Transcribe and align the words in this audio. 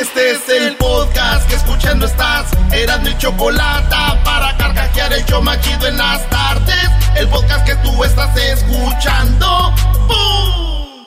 Este 0.00 0.30
es 0.30 0.48
el 0.48 0.76
podcast 0.76 1.48
que 1.48 1.56
escuchando 1.56 2.06
estás. 2.06 2.46
Eran 2.70 3.02
mi 3.02 3.18
chocolate 3.18 3.96
para 4.24 4.56
carcajear 4.56 5.12
el 5.12 5.24
show 5.24 5.42
machido 5.42 5.88
en 5.88 5.96
las 5.98 6.24
tardes. 6.30 6.88
El 7.16 7.26
podcast 7.26 7.66
que 7.66 7.74
tú 7.76 8.04
estás 8.04 8.30
escuchando. 8.36 9.74
¡Bum! 10.06 11.04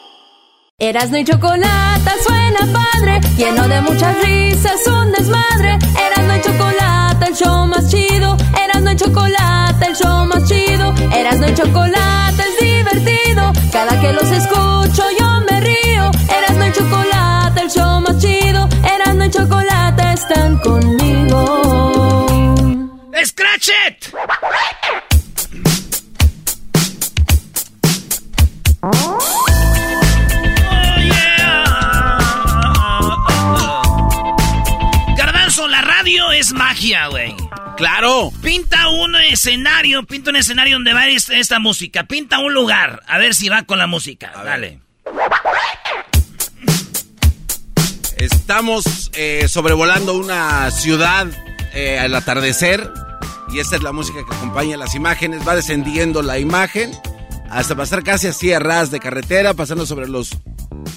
Erasno 0.78 1.20
y 1.20 1.24
chocolate 1.24 2.12
suena 2.22 2.60
padre, 2.74 3.22
lleno 3.38 3.66
de 3.70 3.80
muchas 3.80 4.14
risas, 4.24 4.86
un 4.86 5.14
desmadre. 5.14 5.80
Erasno 5.98 6.36
y 6.36 6.42
chocolate, 6.42 7.26
el 7.28 7.36
show 7.36 7.66
más 7.68 7.90
chido. 7.90 8.36
Erasno 8.62 8.92
y 8.92 8.96
chocolate, 8.98 9.86
el 9.86 9.96
show 9.96 10.26
más 10.26 10.44
chido. 10.50 10.94
Erasno 11.16 11.48
y 11.48 11.54
chocolate 11.54 12.44
es 12.44 12.60
divertido. 12.60 13.54
Cada 13.72 14.02
que 14.02 14.12
los 14.12 14.30
escucho 14.30 15.04
yo 15.18 15.40
me 15.50 15.62
río. 15.62 16.12
Erasno 16.28 16.68
y 16.68 16.74
chocolate, 16.74 17.62
el 17.62 17.70
show 17.70 18.02
más 18.02 18.18
chido. 18.18 18.31
Están 20.22 20.58
conmigo. 20.60 21.42
¡Scratch 23.26 23.70
it! 23.88 24.14
Garbanzo, 35.18 35.68
la 35.68 35.82
radio 35.82 36.32
es 36.32 36.54
magia, 36.54 37.08
güey. 37.08 37.36
¡Claro! 37.78 38.32
Pinta 38.42 38.90
un 38.90 39.16
escenario, 39.16 40.04
pinta 40.04 40.30
un 40.30 40.36
escenario 40.38 40.76
donde 40.76 40.94
va 40.94 41.08
es- 41.08 41.30
esta 41.30 41.60
música. 41.60 42.04
Pinta 42.04 42.40
un 42.40 42.54
lugar. 42.54 43.02
A 43.08 43.18
ver 43.18 43.34
si 43.34 43.50
va 43.50 43.64
con 43.64 43.78
la 43.78 43.88
música. 43.88 44.32
Dale. 44.44 44.80
Estamos 48.22 49.10
eh, 49.16 49.48
sobrevolando 49.48 50.14
una 50.14 50.70
ciudad 50.70 51.26
eh, 51.74 51.98
al 51.98 52.14
atardecer 52.14 52.88
y 53.52 53.58
esta 53.58 53.78
es 53.78 53.82
la 53.82 53.94
música 53.94 54.20
que 54.24 54.36
acompaña 54.36 54.78
las 54.78 54.94
imágenes. 54.94 55.42
Va 55.46 55.56
descendiendo 55.56 56.22
la 56.22 56.38
imagen 56.38 56.92
hasta 57.50 57.76
pasar 57.76 58.04
casi 58.04 58.28
así 58.28 58.54
a 58.54 58.60
ras 58.60 58.92
de 58.92 59.00
carretera, 59.00 59.56
pasando 59.56 59.88
sobre 59.88 60.08
los 60.08 60.38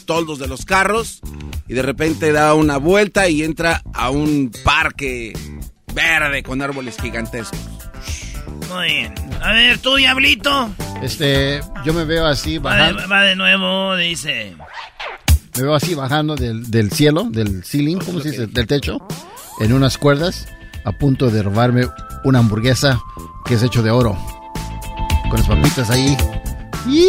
toldos 0.04 0.38
de 0.38 0.48
los 0.48 0.66
carros 0.66 1.22
y 1.66 1.72
de 1.72 1.80
repente 1.80 2.30
da 2.30 2.52
una 2.52 2.76
vuelta 2.76 3.26
y 3.30 3.42
entra 3.42 3.80
a 3.94 4.10
un 4.10 4.52
parque 4.62 5.32
verde 5.94 6.42
con 6.42 6.60
árboles 6.60 6.98
gigantescos. 7.00 7.58
Muy 8.68 8.86
bien. 8.86 9.14
A 9.40 9.52
ver, 9.52 9.78
tú, 9.78 9.96
diablito. 9.96 10.68
Este, 11.00 11.62
yo 11.86 11.94
me 11.94 12.04
veo 12.04 12.26
así 12.26 12.58
Va 12.58 12.72
bajando, 12.72 13.00
de, 13.00 13.08
va 13.08 13.22
de 13.22 13.34
nuevo, 13.34 13.96
dice. 13.96 14.54
Me 15.56 15.62
veo 15.62 15.74
así 15.74 15.94
bajando 15.94 16.34
del, 16.34 16.70
del 16.70 16.90
cielo, 16.90 17.24
del 17.30 17.64
ceiling, 17.64 17.98
¿cómo 17.98 18.20
se 18.20 18.30
dice? 18.30 18.46
Del 18.46 18.66
techo, 18.66 18.98
en 19.60 19.72
unas 19.72 19.98
cuerdas, 19.98 20.46
a 20.84 20.92
punto 20.92 21.30
de 21.30 21.42
robarme 21.42 21.86
una 22.24 22.40
hamburguesa 22.40 23.00
que 23.44 23.54
es 23.54 23.62
hecho 23.62 23.82
de 23.82 23.90
oro, 23.90 24.18
con 25.30 25.38
las 25.38 25.46
papitas 25.46 25.90
ahí. 25.90 26.16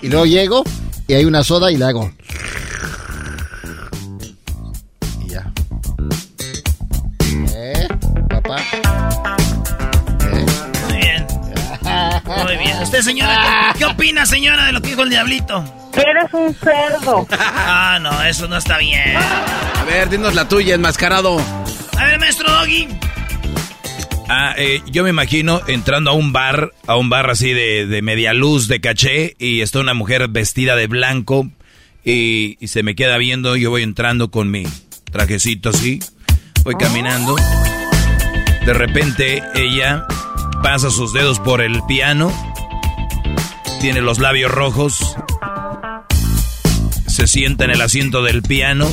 Y 0.00 0.08
luego 0.08 0.26
llego 0.26 0.62
y 1.08 1.14
hay 1.14 1.24
una 1.24 1.42
soda 1.42 1.72
y 1.72 1.76
le 1.76 1.84
hago. 1.84 2.12
Y 5.24 5.30
ya. 5.30 5.52
¿Eh? 7.52 7.88
Papá. 8.28 8.58
¿Eh? 10.32 10.46
Muy 10.88 10.98
bien. 10.98 11.26
Muy 12.44 12.56
bien. 12.58 12.80
¿Usted, 12.80 13.02
señora, 13.02 13.72
qué, 13.72 13.78
qué 13.80 13.84
opina, 13.86 14.24
señora, 14.24 14.66
de 14.66 14.72
lo 14.72 14.80
que 14.80 14.90
dijo 14.90 15.02
el 15.02 15.10
diablito? 15.10 15.64
Eres 15.98 16.32
un 16.32 16.54
cerdo. 16.54 17.26
Ah, 17.30 17.98
no, 18.00 18.22
eso 18.22 18.46
no 18.48 18.56
está 18.56 18.78
bien. 18.78 19.16
A 19.16 19.84
ver, 19.84 20.08
dinos 20.08 20.34
la 20.34 20.48
tuya, 20.48 20.74
enmascarado. 20.74 21.38
A 21.98 22.04
ver, 22.04 22.18
maestro 22.20 22.50
Doggy. 22.50 22.88
Ah, 24.28 24.54
eh, 24.58 24.82
yo 24.86 25.04
me 25.04 25.10
imagino 25.10 25.62
entrando 25.66 26.10
a 26.10 26.12
un 26.12 26.32
bar, 26.32 26.72
a 26.86 26.96
un 26.96 27.08
bar 27.08 27.30
así 27.30 27.52
de, 27.52 27.86
de 27.86 28.02
media 28.02 28.34
luz, 28.34 28.68
de 28.68 28.80
caché, 28.80 29.34
y 29.38 29.62
está 29.62 29.80
una 29.80 29.94
mujer 29.94 30.28
vestida 30.28 30.76
de 30.76 30.86
blanco 30.86 31.48
y, 32.04 32.58
y 32.60 32.68
se 32.68 32.82
me 32.82 32.94
queda 32.94 33.16
viendo. 33.16 33.56
Yo 33.56 33.70
voy 33.70 33.82
entrando 33.82 34.30
con 34.30 34.50
mi 34.50 34.64
trajecito 35.10 35.70
así, 35.70 36.00
voy 36.62 36.74
caminando. 36.76 37.36
De 38.66 38.74
repente 38.74 39.42
ella 39.54 40.06
pasa 40.62 40.90
sus 40.90 41.14
dedos 41.14 41.40
por 41.40 41.62
el 41.62 41.82
piano, 41.84 42.30
tiene 43.80 44.02
los 44.02 44.18
labios 44.18 44.50
rojos, 44.50 45.16
se 47.18 47.26
sienta 47.26 47.64
en 47.64 47.72
el 47.72 47.80
asiento 47.80 48.22
del 48.22 48.42
piano, 48.42 48.88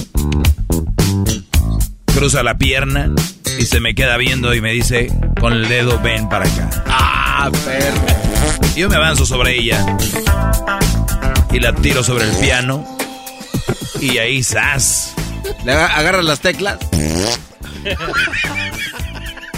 cruza 2.08 2.42
la 2.42 2.58
pierna 2.58 3.12
y 3.60 3.66
se 3.66 3.80
me 3.80 3.94
queda 3.94 4.18
viendo 4.18 4.52
y 4.56 4.62
me 4.62 4.72
dice 4.72 5.10
con 5.40 5.54
el 5.54 5.68
dedo, 5.70 6.00
ven 6.00 6.28
para 6.28 6.46
acá. 6.46 6.84
¡Ah, 6.88 7.52
perro! 7.64 8.02
Yo 8.76 8.90
me 8.90 8.96
avanzo 8.96 9.28
sobre 9.28 9.60
ella 9.60 9.86
y 11.52 11.60
la 11.60 11.76
tiro 11.76 12.04
sobre 12.04 12.24
el 12.24 12.36
piano 12.38 12.98
y 14.02 14.18
ahí, 14.18 14.42
¡zas! 14.42 15.14
¿Le 15.64 15.74
agarras 15.74 16.26
las 16.26 16.40
teclas? 16.40 16.80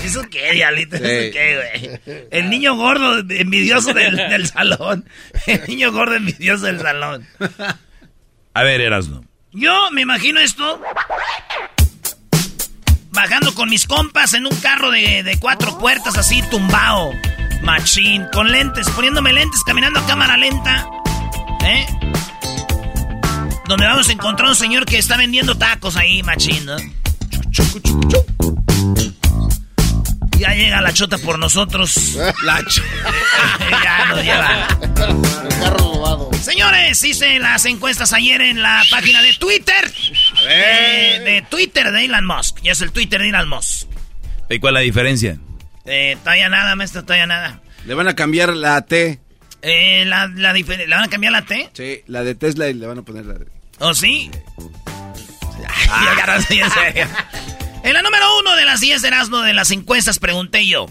¿Eso 0.04 0.24
qué, 0.30 0.52
diablito? 0.52 0.98
Sí. 0.98 1.04
¿Eso 1.06 1.34
qué, 1.34 2.00
güey? 2.04 2.28
El 2.32 2.50
niño 2.50 2.76
gordo 2.76 3.20
envidioso 3.30 3.94
del, 3.94 4.18
del 4.18 4.46
salón. 4.46 5.06
El 5.46 5.62
niño 5.70 5.94
gordo 5.94 6.16
envidioso 6.16 6.66
del 6.66 6.82
salón. 6.82 7.26
A 8.58 8.64
ver, 8.64 8.82
Erasno. 8.82 9.22
Yo 9.52 9.92
me 9.92 10.02
imagino 10.02 10.40
esto. 10.40 10.82
Bajando 13.12 13.54
con 13.54 13.70
mis 13.70 13.86
compas 13.86 14.34
en 14.34 14.48
un 14.48 14.56
carro 14.62 14.90
de, 14.90 15.22
de 15.22 15.38
cuatro 15.40 15.78
puertas 15.78 16.18
así, 16.18 16.42
tumbao. 16.50 17.14
Machín, 17.62 18.26
con 18.34 18.52
lentes, 18.52 18.90
poniéndome 18.90 19.32
lentes, 19.32 19.62
caminando 19.64 20.00
a 20.00 20.08
cámara 20.08 20.38
lenta. 20.38 20.88
¿Eh? 21.64 21.86
Donde 23.68 23.86
vamos 23.86 24.10
a 24.10 24.12
encontrar 24.12 24.50
un 24.50 24.56
señor 24.56 24.86
que 24.86 24.98
está 24.98 25.18
vendiendo 25.18 25.56
tacos 25.56 25.96
ahí, 25.96 26.24
machín, 26.24 26.66
¿no? 26.66 26.78
Ya 30.40 30.50
llega 30.56 30.82
la 30.82 30.94
chota 30.94 31.20
por 31.20 31.38
nosotros. 31.38 32.16
La 32.44 32.60
ch- 32.62 32.82
ya 33.84 34.06
nos 34.06 34.24
lleva. 34.24 34.68
El 34.82 34.94
carro 35.60 35.78
robado. 35.94 36.27
Señores, 36.42 37.04
hice 37.04 37.40
las 37.40 37.66
encuestas 37.66 38.14
ayer 38.14 38.42
en 38.42 38.62
la 38.62 38.84
página 38.90 39.22
de 39.22 39.34
Twitter. 39.34 39.92
De, 40.44 41.20
de 41.24 41.46
Twitter 41.50 41.92
de 41.92 42.06
Elon 42.06 42.26
Musk. 42.26 42.62
Ya 42.62 42.72
es 42.72 42.82
el 42.82 42.92
Twitter 42.92 43.22
de 43.22 43.30
Elon 43.30 43.50
Musk. 43.50 43.88
¿Y 44.50 44.60
cuál 44.60 44.76
es 44.76 44.80
la 44.80 44.80
diferencia? 44.82 45.38
Eh, 45.86 46.18
todavía 46.24 46.50
nada, 46.50 46.76
maestro, 46.76 47.04
todavía 47.04 47.28
nada. 47.28 47.62
Le 47.86 47.94
van 47.94 48.08
a 48.08 48.16
cambiar 48.16 48.56
la 48.56 48.82
T. 48.82 49.20
Eh, 49.62 50.06
la, 50.06 50.28
¿Le 50.28 50.88
van 50.88 51.04
a 51.04 51.08
cambiar 51.10 51.34
la 51.34 51.44
T? 51.44 51.70
Sí, 51.74 52.04
la 52.08 52.24
de 52.24 52.36
Tesla 52.36 52.70
y 52.70 52.74
le 52.74 52.86
van 52.86 53.00
a 53.00 53.02
poner 53.02 53.26
la 53.26 53.34
de... 53.34 53.48
¿O 53.80 53.94
sí? 53.94 54.30
Sé, 56.48 56.60
en 56.60 56.72
serio. 56.72 57.08
En 57.84 57.94
la 57.94 58.02
número 58.02 58.26
uno 58.40 58.56
de 58.56 58.66
las 58.66 58.80
10 58.80 59.02
de 59.02 59.08
Erasmo 59.08 59.40
de 59.40 59.54
las 59.54 59.72
encuestas 59.72 60.20
pregunté 60.20 60.66
yo. 60.68 60.88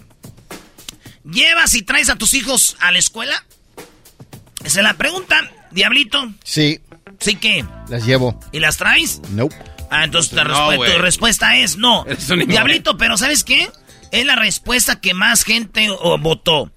¿Llevas 1.25 1.75
y 1.75 1.83
traes 1.83 2.09
a 2.09 2.17
tus 2.17 2.35
hijos 2.35 2.77
a 2.81 2.93
la 2.93 2.99
escuela? 2.99 3.45
Esa 4.67 4.81
es 4.81 4.85
la 4.85 4.95
pregunta, 4.95 5.41
Diablito. 5.71 6.33
Sí, 6.45 6.81
¿Sí 7.21 7.37
que? 7.37 7.65
las 7.89 8.05
llevo. 8.05 8.39
¿Y 8.53 8.59
las 8.61 8.77
traes? 8.77 9.23
Nope. 9.31 9.55
Ah, 9.91 10.05
entonces 10.05 10.31
tu, 10.31 10.37
No, 10.37 10.43
respu- 10.45 10.77
güey. 10.77 10.93
tu 10.93 10.99
respuesta 10.99 11.57
es 11.57 11.77
no. 11.79 12.05
Diablito, 12.47 12.99
pero 12.99 13.17
¿sabes 13.17 13.45
qué? 13.45 13.71
Es 14.11 14.25
la 14.27 14.37
respuesta 14.37 15.01
que 15.01 15.15
más 15.15 15.45
gente 15.45 15.89
oh, 15.91 16.19
votó. 16.19 16.71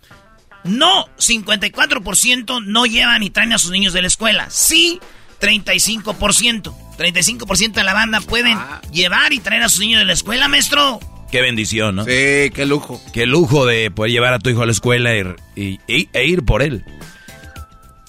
No, 0.63 1.07
54% 1.17 2.63
no 2.65 2.85
llevan 2.85 3.23
y 3.23 3.29
traen 3.29 3.53
a 3.53 3.57
sus 3.57 3.71
niños 3.71 3.93
de 3.93 4.01
la 4.01 4.07
escuela. 4.07 4.47
Sí, 4.49 4.99
35%. 5.41 6.73
35% 6.97 7.73
de 7.73 7.83
la 7.83 7.93
banda 7.93 8.21
pueden 8.21 8.57
Ah. 8.57 8.81
llevar 8.91 9.33
y 9.33 9.39
traer 9.39 9.63
a 9.63 9.69
sus 9.69 9.79
niños 9.79 9.99
de 9.99 10.05
la 10.05 10.13
escuela, 10.13 10.47
maestro. 10.47 10.99
Qué 11.31 11.41
bendición, 11.41 11.95
¿no? 11.95 12.03
Sí, 12.05 12.51
qué 12.53 12.65
lujo. 12.67 13.01
Qué 13.13 13.25
lujo 13.25 13.65
de 13.65 13.89
poder 13.91 14.11
llevar 14.11 14.33
a 14.33 14.39
tu 14.39 14.49
hijo 14.49 14.63
a 14.63 14.65
la 14.65 14.71
escuela 14.71 15.15
y, 15.15 15.23
y- 15.55 15.79
y- 15.87 16.09
e 16.13 16.25
ir 16.25 16.43
por 16.43 16.61
él. 16.61 16.83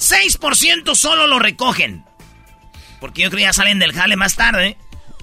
6% 0.01 0.95
solo 0.95 1.27
lo 1.27 1.39
recogen. 1.39 2.05
Porque 3.01 3.23
yo 3.23 3.31
creo 3.31 3.39
que 3.39 3.45
ya 3.45 3.53
salen 3.53 3.79
del 3.79 3.93
jale 3.93 4.17
más 4.17 4.35
tarde 4.37 4.77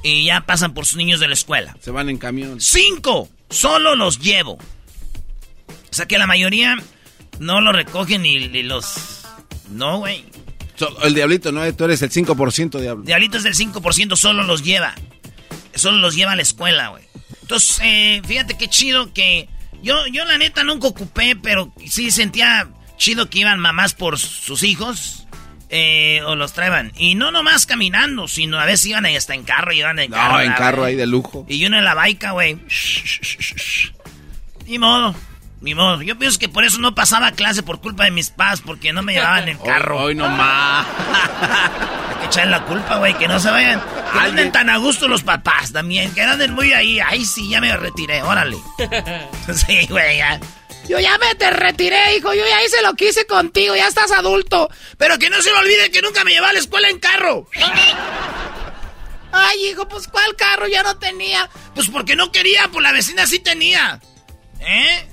y 0.04 0.26
ya 0.26 0.42
pasan 0.42 0.74
por 0.74 0.86
sus 0.86 0.98
niños 0.98 1.20
de 1.20 1.28
la 1.28 1.34
escuela. 1.34 1.76
Se 1.82 1.92
van 1.92 2.10
en 2.10 2.18
camión. 2.18 2.62
5 2.62 3.30
solo 3.50 3.96
los 3.96 4.20
llevo. 4.20 4.54
O 4.54 5.94
sea 5.98 6.06
que 6.06 6.18
la 6.18 6.28
mayoría 6.28 6.78
no 7.40 7.62
lo 7.62 7.72
recogen 7.72 8.22
ni 8.22 8.40
los... 8.64 9.24
No, 9.70 10.00
güey. 10.00 10.26
So- 10.76 11.02
el 11.04 11.14
diablito, 11.14 11.52
¿no? 11.52 11.72
Tú 11.74 11.86
eres 11.86 12.02
el 12.02 12.12
5% 12.12 12.80
diablo. 12.80 13.04
Diablito 13.04 13.38
es 13.38 13.44
del 13.44 13.56
5%, 13.56 14.16
solo 14.16 14.44
los 14.44 14.64
lleva. 14.64 14.94
Solo 15.76 15.98
los 15.98 16.16
lleva 16.16 16.34
a 16.34 16.36
la 16.36 16.42
escuela, 16.42 16.90
güey. 16.90 17.04
Entonces, 17.42 17.80
eh, 17.84 18.22
fíjate 18.26 18.58
qué 18.58 18.68
chido 18.68 19.14
que... 19.14 19.50
Yo, 19.84 20.08
yo 20.08 20.26
la 20.26 20.38
neta 20.38 20.64
nunca 20.64 20.88
ocupé, 20.88 21.36
pero 21.36 21.72
sí 21.86 22.10
sentía 22.12 22.68
chido 22.98 23.30
que 23.30 23.40
iban 23.40 23.60
mamás 23.60 23.94
por 23.94 24.18
sus 24.20 24.64
hijos. 24.64 25.14
eh, 25.70 26.22
o 26.26 26.36
los 26.36 26.54
traían. 26.54 26.94
Y 26.96 27.16
no 27.16 27.30
nomás 27.32 27.66
caminando, 27.66 28.30
sino 28.30 28.58
a 28.58 28.64
veces 28.66 28.86
iban 28.86 29.04
ahí 29.06 29.18
hasta 29.18 29.34
en 29.34 29.44
carro, 29.44 29.74
iban 29.74 30.00
en 30.00 30.10
carro. 30.12 30.36
No, 30.36 30.40
en 30.42 30.50
la- 30.52 30.56
carro 30.56 30.86
ahí 30.86 30.96
de 30.96 31.06
lujo. 31.06 31.46
Y 31.50 31.66
uno 31.66 31.78
en 31.78 31.84
la 31.84 31.94
baica, 31.94 32.32
güey. 32.32 32.58
Ni 34.66 34.80
modo. 34.80 35.14
Ni 35.60 35.74
modo. 35.76 36.02
Yo 36.04 36.18
pienso 36.18 36.40
que 36.40 36.48
por 36.50 36.64
eso 36.64 36.78
no 36.80 36.94
pasaba 36.96 37.32
clase 37.32 37.64
por 37.64 37.82
culpa 37.82 38.04
de 38.06 38.12
mis 38.12 38.30
padres, 38.30 38.62
porque 38.66 38.94
no 38.94 39.02
me 39.02 39.14
llevaban 39.14 39.50
en 39.50 39.58
carro. 39.66 40.00
Hoy 40.00 40.16
no 40.16 40.30
más. 40.30 40.86
Hay 42.10 42.16
que 42.22 42.26
echarle 42.28 42.52
la 42.52 42.64
culpa, 42.64 42.98
güey, 43.00 43.14
que 43.16 43.28
no 43.28 43.38
se 43.40 43.50
vayan. 43.52 43.82
Que 44.14 44.20
anden 44.20 44.52
tan 44.54 44.70
a 44.70 44.78
gusto 44.78 45.08
los 45.10 45.24
papás 45.24 45.74
también, 45.74 46.14
que 46.14 46.22
anden 46.22 46.54
muy 46.54 46.72
ahí. 46.74 47.00
Ay, 47.00 47.26
sí, 47.26 47.50
ya 47.50 47.60
me 47.60 47.76
retiré, 47.76 48.22
órale. 48.24 48.56
sí, 49.54 49.86
güey, 49.90 50.18
ya. 50.18 50.40
Yo 50.88 51.00
ya 51.00 51.18
me 51.18 51.36
te 51.36 51.50
retiré, 51.50 52.16
hijo. 52.18 52.34
Yo 52.34 52.44
ya 52.48 52.64
hice 52.64 52.82
lo 52.82 52.94
que 52.94 53.10
hice 53.10 53.26
contigo, 53.26 53.76
ya 53.76 53.88
estás 53.88 54.12
adulto. 54.12 54.70
Pero 54.98 55.18
que 55.20 55.30
no 55.30 55.42
se 55.42 55.52
me 55.52 55.58
olvide 55.58 55.92
que 55.92 56.02
nunca 56.02 56.24
me 56.24 56.32
llevaba 56.32 56.52
a 56.52 56.54
la 56.54 56.60
escuela 56.60 56.90
en 56.90 57.00
carro. 57.00 57.48
Ay, 59.32 59.68
hijo, 59.68 59.88
pues 59.88 60.08
¿cuál 60.08 60.36
carro 60.36 60.68
ya 60.68 60.84
no 60.84 60.98
tenía? 60.98 61.50
Pues 61.76 61.90
porque 61.90 62.16
no 62.16 62.32
quería, 62.32 62.70
pues 62.72 62.82
la 62.82 62.92
vecina 62.92 63.28
sí 63.28 63.40
tenía. 63.40 64.00
¿Eh? 64.62 65.08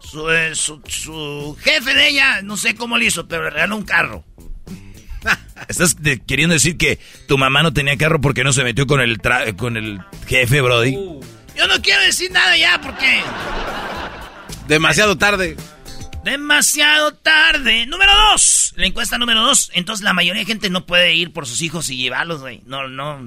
Su, 0.00 0.30
eh, 0.30 0.54
su, 0.54 0.80
su 0.86 1.56
jefe 1.60 1.92
de 1.92 2.08
ella, 2.08 2.40
no 2.42 2.56
sé 2.56 2.74
cómo 2.76 2.96
le 2.96 3.06
hizo, 3.06 3.26
pero 3.26 3.44
le 3.44 3.50
regaló 3.50 3.76
un 3.76 3.84
carro. 3.84 4.24
¿Estás 5.68 6.00
de- 6.00 6.20
queriendo 6.22 6.54
decir 6.54 6.78
que 6.78 7.00
tu 7.26 7.36
mamá 7.36 7.62
no 7.64 7.72
tenía 7.72 7.96
carro 7.98 8.20
porque 8.20 8.44
no 8.44 8.52
se 8.52 8.62
metió 8.62 8.86
con 8.86 9.00
el, 9.00 9.18
tra- 9.18 9.56
con 9.56 9.76
el 9.76 10.00
jefe, 10.28 10.60
Brody? 10.60 10.92
Yo 11.56 11.66
no 11.66 11.82
quiero 11.82 12.00
decir 12.02 12.30
nada 12.30 12.56
ya 12.56 12.80
porque... 12.80 13.20
Demasiado 14.68 15.16
tarde. 15.16 15.56
Demasiado 16.24 17.14
tarde. 17.14 17.86
Número 17.86 18.12
dos. 18.32 18.72
La 18.76 18.86
encuesta 18.86 19.16
número 19.18 19.42
dos. 19.42 19.70
Entonces 19.74 20.02
la 20.04 20.12
mayoría 20.12 20.40
de 20.40 20.46
gente 20.46 20.70
no 20.70 20.86
puede 20.86 21.14
ir 21.14 21.32
por 21.32 21.46
sus 21.46 21.62
hijos 21.62 21.88
y 21.90 21.96
llevarlos, 21.96 22.40
güey. 22.40 22.62
No, 22.66 22.88
no. 22.88 23.20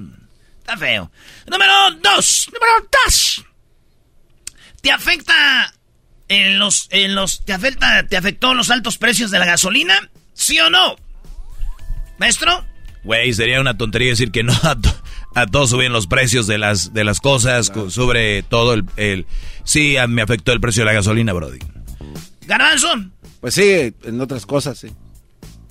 Está 0.60 0.76
feo. 0.78 1.12
Número 1.48 1.74
dos. 2.04 2.50
Número 2.54 2.88
dos. 3.06 3.46
¿Te 4.82 4.92
afecta 4.92 5.74
en 6.28 6.60
los, 6.60 6.88
en 6.92 7.16
los, 7.16 7.44
te 7.46 7.54
afecta, 7.54 8.06
te 8.08 8.18
afectó 8.18 8.54
los 8.54 8.70
altos 8.70 8.98
precios 8.98 9.32
de 9.32 9.40
la 9.40 9.46
gasolina? 9.46 10.10
¿Sí 10.34 10.60
o 10.60 10.70
no? 10.70 10.96
Maestro. 12.18 12.66
Güey, 13.04 13.34
sería 13.34 13.62
una 13.62 13.78
tontería 13.78 14.10
decir 14.10 14.32
que 14.32 14.44
no 14.44 14.54
a, 14.64 14.76
to- 14.80 15.04
a 15.36 15.46
todos 15.46 15.70
suben 15.70 15.92
los 15.94 16.08
precios 16.08 16.48
de 16.48 16.58
las, 16.58 16.94
de 16.94 17.04
las 17.04 17.20
cosas, 17.20 17.70
cu- 17.70 17.90
sobre 17.92 18.44
todo 18.44 18.74
el, 18.74 18.84
el... 18.98 19.26
Sí, 19.64 19.98
a- 19.98 20.08
me 20.08 20.22
afectó 20.22 20.52
el 20.52 20.60
precio 20.60 20.82
de 20.82 20.86
la 20.88 20.94
gasolina, 20.94 21.34
Brody. 21.34 21.60
Garbanzo. 22.48 22.88
Pues 23.42 23.54
sí, 23.54 23.94
en 24.04 24.20
otras 24.22 24.46
cosas, 24.46 24.78
sí. 24.78 24.90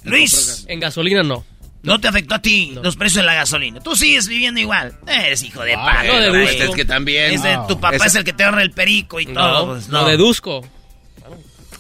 Luis. 0.05 0.64
En 0.69 0.81
gasolina 0.81 1.22
no. 1.22 1.44
¿No 1.82 2.00
te 2.00 2.08
afectó 2.08 2.34
a 2.34 2.43
ti 2.43 2.72
los 2.82 2.96
precios 2.96 3.22
de 3.22 3.26
la 3.26 3.34
gasolina? 3.34 3.81
Tú 3.81 3.94
sigues 3.94 4.26
viviendo 4.28 4.60
igual. 4.60 4.99
Eres 5.06 5.43
hijo 5.43 5.62
de 5.62 5.75
Ah, 5.75 5.84
paja. 5.84 6.04
no 6.04 6.14
deduzco. 6.20 6.38
güey. 6.56 6.61
Es 6.70 6.70
que 6.75 6.84
también. 6.84 7.32
Es 7.34 7.43
de- 7.43 7.54
No. 7.56 7.66
tu 7.66 7.78
papá 7.81 7.96
Esa- 7.96 8.06
es 8.06 8.14
el 8.16 8.25
que 8.25 8.32
te 8.32 8.44
ahorra 8.44 8.62
el 8.62 8.70
perico 8.72 9.20
y 9.20 9.26
No, 9.26 9.34
todo. 9.34 9.66
pues, 9.75 9.88
lo 9.88 10.04
deduzco. 10.06 10.66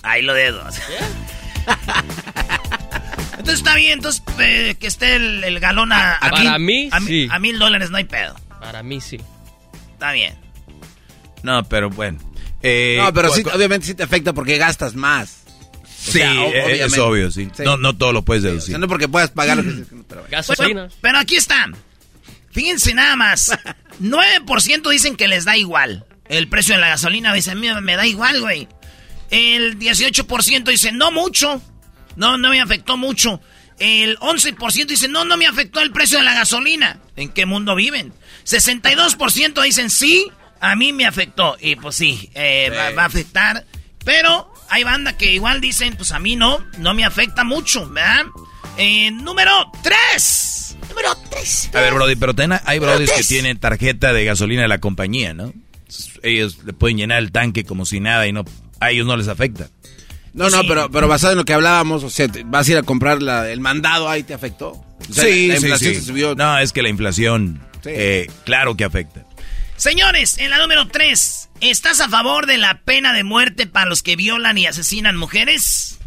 Ahí 0.02 0.22
lo 0.22 0.34
dedo. 0.34 0.62
Entonces 3.38 3.58
está 3.60 3.76
bien, 3.76 3.92
entonces 3.94 4.22
eh, 4.40 4.76
que 4.78 4.86
esté 4.86 5.16
el, 5.16 5.44
el 5.44 5.60
galón 5.60 5.92
a, 5.92 6.14
a 6.16 6.30
Para 6.30 6.58
mil- 6.58 6.66
mí, 6.66 6.88
a, 6.92 7.00
sí. 7.00 7.28
a 7.30 7.38
mil 7.38 7.58
dólares 7.58 7.90
no 7.90 7.96
hay 7.96 8.04
pedo. 8.04 8.34
Para 8.60 8.82
mí 8.82 9.00
sí. 9.00 9.18
Está 9.92 10.12
bien. 10.12 10.34
No, 11.42 11.62
pero 11.68 11.88
bueno. 11.90 12.18
Eh, 12.62 12.96
no, 13.00 13.12
pero 13.14 13.32
sí, 13.32 13.42
obviamente 13.54 13.86
sí 13.86 13.94
te 13.94 14.02
afecta 14.02 14.32
porque 14.32 14.58
gastas 14.58 14.94
más. 14.94 15.42
O 15.84 16.10
Sí, 16.10 16.18
sea, 16.18 16.46
es 16.46 16.96
obvio, 16.98 17.30
sí. 17.30 17.48
No, 17.64 17.76
no 17.76 17.96
todo 17.96 18.12
lo 18.12 18.22
puedes 18.22 18.42
O 18.44 18.48
deducir. 18.48 18.70
sea, 18.72 18.78
no 18.78 18.88
porque 18.88 19.08
puedas 19.08 19.30
pagar 19.30 19.58
lo 19.58 19.62
que 19.64 19.84
pero 20.08 20.24
bueno. 20.56 20.88
Pero 21.00 21.18
aquí 21.18 21.36
está. 21.36 21.66
Fíjense 22.50 22.94
nada 22.94 23.14
más. 23.16 23.50
9% 24.00 24.90
dicen 24.90 25.16
que 25.16 25.28
les 25.28 25.44
da 25.44 25.56
igual. 25.56 26.04
El 26.28 26.48
precio 26.48 26.74
de 26.74 26.80
la 26.80 26.88
gasolina, 26.88 27.32
dicen, 27.34 27.58
a 27.58 27.60
mí 27.60 27.68
me 27.82 27.96
da 27.96 28.06
igual, 28.06 28.40
güey. 28.40 28.68
El 29.30 29.78
18% 29.78 30.64
dice, 30.64 30.92
no 30.92 31.10
mucho. 31.12 31.60
No, 32.18 32.36
no 32.36 32.50
me 32.50 32.60
afectó 32.60 32.96
mucho. 32.98 33.40
El 33.78 34.18
11% 34.18 34.86
dice, 34.86 35.08
no, 35.08 35.24
no 35.24 35.36
me 35.36 35.46
afectó 35.46 35.80
el 35.80 35.92
precio 35.92 36.18
de 36.18 36.24
la 36.24 36.34
gasolina. 36.34 36.98
¿En 37.16 37.30
qué 37.30 37.46
mundo 37.46 37.74
viven? 37.74 38.12
62% 38.44 39.62
dicen, 39.62 39.88
sí, 39.88 40.30
a 40.60 40.74
mí 40.76 40.92
me 40.92 41.06
afectó. 41.06 41.56
Y 41.60 41.76
pues 41.76 41.94
sí, 41.96 42.28
eh, 42.34 42.70
va, 42.76 42.90
va 42.90 43.02
a 43.04 43.06
afectar. 43.06 43.64
Pero 44.04 44.52
hay 44.68 44.84
banda 44.84 45.16
que 45.16 45.32
igual 45.32 45.60
dicen, 45.60 45.96
pues 45.96 46.12
a 46.12 46.18
mí 46.18 46.36
no, 46.36 46.64
no 46.78 46.92
me 46.94 47.04
afecta 47.04 47.44
mucho, 47.44 47.88
¿verdad? 47.88 48.26
Eh, 48.76 49.10
número 49.12 49.70
3. 49.82 50.76
Número 50.88 51.16
3. 51.30 51.70
A 51.74 51.80
ver, 51.80 51.94
Brody, 51.94 52.16
pero 52.16 52.34
ten- 52.34 52.52
hay 52.64 52.78
Brodis 52.78 53.10
que 53.10 53.22
tienen 53.24 53.58
tarjeta 53.58 54.12
de 54.12 54.24
gasolina 54.24 54.62
de 54.62 54.68
la 54.68 54.78
compañía, 54.78 55.34
¿no? 55.34 55.52
Ellos 56.22 56.58
le 56.64 56.72
pueden 56.72 56.96
llenar 56.98 57.18
el 57.18 57.32
tanque 57.32 57.64
como 57.64 57.86
si 57.86 58.00
nada 58.00 58.26
y 58.26 58.32
no 58.32 58.44
a 58.80 58.90
ellos 58.90 59.06
no 59.06 59.16
les 59.16 59.28
afecta. 59.28 59.68
No, 60.34 60.50
no, 60.50 60.62
pero, 60.68 60.90
pero 60.90 61.08
basado 61.08 61.32
en 61.32 61.38
lo 61.38 61.44
que 61.44 61.52
hablábamos, 61.54 62.04
o 62.04 62.10
sea, 62.10 62.26
vas 62.46 62.68
a 62.68 62.70
ir 62.72 62.76
a 62.78 62.82
comprar 62.82 63.22
la- 63.22 63.50
el 63.50 63.60
mandado, 63.60 64.08
ahí 64.08 64.22
te 64.22 64.34
afectó. 64.34 64.68
O 65.08 65.12
sea, 65.12 65.24
la 65.24 65.56
inflación 65.56 65.94
se 65.94 66.02
subió. 66.02 66.34
No, 66.34 66.58
es 66.58 66.72
que 66.72 66.82
la 66.82 66.88
inflación, 66.88 67.60
Sí. 67.82 67.90
eh, 67.92 68.30
claro 68.44 68.76
que 68.76 68.84
afecta. 68.84 69.24
Señores, 69.76 70.38
en 70.38 70.50
la 70.50 70.58
número 70.58 70.88
3, 70.88 71.50
¿estás 71.60 72.00
a 72.00 72.08
favor 72.08 72.46
de 72.46 72.58
la 72.58 72.80
pena 72.82 73.12
de 73.12 73.22
muerte 73.24 73.66
para 73.66 73.88
los 73.88 74.02
que 74.02 74.16
violan 74.16 74.58
y 74.58 74.66
asesinan 74.66 75.16
mujeres? 75.16 75.98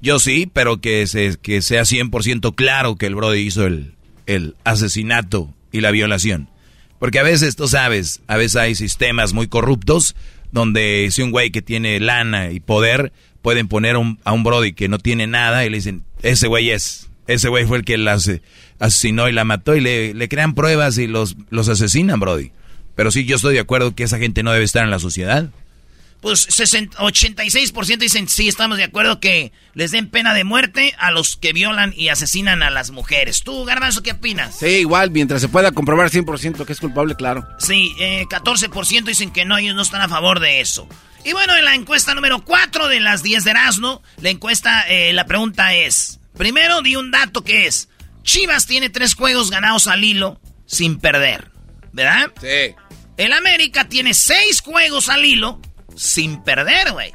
Yo 0.00 0.18
sí, 0.18 0.48
pero 0.52 0.80
que, 0.80 1.06
se, 1.06 1.38
que 1.40 1.62
sea 1.62 1.82
100% 1.82 2.54
claro 2.54 2.96
que 2.96 3.06
el 3.06 3.14
Brody 3.14 3.40
hizo 3.40 3.66
el, 3.66 3.94
el 4.26 4.54
asesinato 4.64 5.52
y 5.72 5.80
la 5.80 5.90
violación. 5.90 6.50
Porque 7.00 7.18
a 7.20 7.24
veces, 7.24 7.54
tú 7.56 7.68
sabes, 7.68 8.20
a 8.26 8.36
veces 8.36 8.56
hay 8.56 8.74
sistemas 8.74 9.32
muy 9.32 9.46
corruptos 9.48 10.14
donde 10.52 11.08
si 11.10 11.22
un 11.22 11.30
güey 11.30 11.50
que 11.50 11.62
tiene 11.62 11.98
lana 12.00 12.50
y 12.50 12.60
poder 12.60 13.12
pueden 13.42 13.68
poner 13.68 13.94
a 13.96 13.98
un, 13.98 14.18
a 14.24 14.32
un 14.32 14.42
Brody 14.44 14.72
que 14.72 14.88
no 14.88 14.98
tiene 14.98 15.26
nada 15.26 15.64
y 15.64 15.70
le 15.70 15.76
dicen, 15.78 16.04
ese 16.22 16.48
güey 16.48 16.70
es, 16.70 17.08
ese 17.26 17.48
güey 17.48 17.64
fue 17.66 17.78
el 17.78 17.84
que 17.84 17.96
la 17.98 18.14
ase- 18.14 18.42
asesinó 18.78 19.28
y 19.28 19.32
la 19.32 19.44
mató 19.44 19.76
y 19.76 19.80
le, 19.80 20.14
le 20.14 20.28
crean 20.28 20.54
pruebas 20.54 20.98
y 20.98 21.06
los, 21.06 21.36
los 21.50 21.68
asesinan, 21.68 22.20
Brody. 22.20 22.50
Pero 22.94 23.10
sí, 23.10 23.24
yo 23.24 23.36
estoy 23.36 23.54
de 23.54 23.60
acuerdo 23.60 23.94
que 23.94 24.02
esa 24.04 24.18
gente 24.18 24.42
no 24.42 24.52
debe 24.52 24.64
estar 24.64 24.84
en 24.84 24.90
la 24.90 24.98
sociedad. 24.98 25.50
Pues 26.20 26.40
60 26.50 26.98
86% 26.98 27.98
dicen 27.98 28.28
sí, 28.28 28.48
estamos 28.48 28.76
de 28.76 28.84
acuerdo 28.84 29.20
que 29.20 29.52
les 29.74 29.92
den 29.92 30.10
pena 30.10 30.34
de 30.34 30.42
muerte 30.42 30.94
a 30.98 31.12
los 31.12 31.36
que 31.36 31.52
violan 31.52 31.92
y 31.96 32.08
asesinan 32.08 32.62
a 32.62 32.70
las 32.70 32.90
mujeres. 32.90 33.42
¿Tú, 33.44 33.64
Garbanzo, 33.64 34.02
qué 34.02 34.12
opinas? 34.12 34.56
Sí, 34.58 34.66
igual, 34.66 35.12
mientras 35.12 35.40
se 35.40 35.48
pueda 35.48 35.70
comprobar 35.70 36.10
100% 36.10 36.64
que 36.64 36.72
es 36.72 36.80
culpable, 36.80 37.14
claro. 37.14 37.46
Sí, 37.58 37.94
eh, 38.00 38.24
14% 38.28 39.04
dicen 39.04 39.30
que 39.30 39.44
no, 39.44 39.56
ellos 39.58 39.76
no 39.76 39.82
están 39.82 40.00
a 40.00 40.08
favor 40.08 40.40
de 40.40 40.60
eso. 40.60 40.88
Y 41.24 41.32
bueno, 41.32 41.56
en 41.56 41.64
la 41.64 41.74
encuesta 41.74 42.14
número 42.14 42.44
4 42.44 42.88
de 42.88 43.00
las 43.00 43.22
10 43.22 43.44
de 43.44 43.50
Erasmo, 43.50 44.02
la 44.20 44.30
encuesta, 44.30 44.88
eh, 44.88 45.12
la 45.12 45.26
pregunta 45.26 45.74
es, 45.74 46.18
primero 46.36 46.82
di 46.82 46.96
un 46.96 47.10
dato 47.10 47.44
que 47.44 47.66
es, 47.66 47.88
Chivas 48.22 48.66
tiene 48.66 48.90
tres 48.90 49.14
juegos 49.14 49.50
ganados 49.50 49.86
al 49.86 50.02
hilo 50.02 50.40
sin 50.66 50.98
perder, 50.98 51.50
¿verdad? 51.92 52.32
Sí. 52.40 52.74
El 53.16 53.32
América 53.32 53.88
tiene 53.88 54.14
seis 54.14 54.60
juegos 54.60 55.08
al 55.08 55.24
hilo 55.24 55.60
sin 55.98 56.42
perder, 56.42 56.92
güey. 56.92 57.12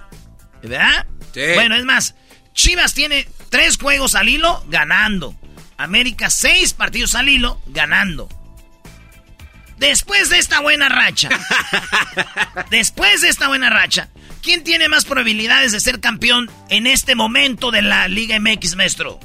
¿Verdad? 0.62 1.06
Sí. 1.34 1.42
Bueno, 1.56 1.76
es 1.76 1.86
más, 1.86 2.16
Chivas 2.54 2.94
tiene 2.94 3.28
tres 3.50 3.78
juegos 3.78 4.16
al 4.16 4.30
hilo 4.30 4.64
ganando. 4.70 5.36
América 5.78 6.30
seis 6.30 6.74
partidos 6.74 7.16
al 7.16 7.30
hilo 7.30 7.62
ganando. 7.68 8.30
Después 9.78 10.30
de 10.30 10.38
esta 10.38 10.62
buena 10.62 10.88
racha, 10.88 11.30
después 12.70 13.22
de 13.22 13.30
esta 13.30 13.48
buena 13.48 13.70
racha, 13.70 14.10
¿quién 14.42 14.64
tiene 14.64 14.88
más 14.88 15.04
probabilidades 15.04 15.72
de 15.72 15.80
ser 15.80 16.00
campeón 16.00 16.50
en 16.70 16.88
este 16.88 17.16
momento 17.16 17.72
de 17.72 17.82
la 17.82 18.08
Liga 18.08 18.40
MX, 18.40 18.76
maestro? 18.76 19.20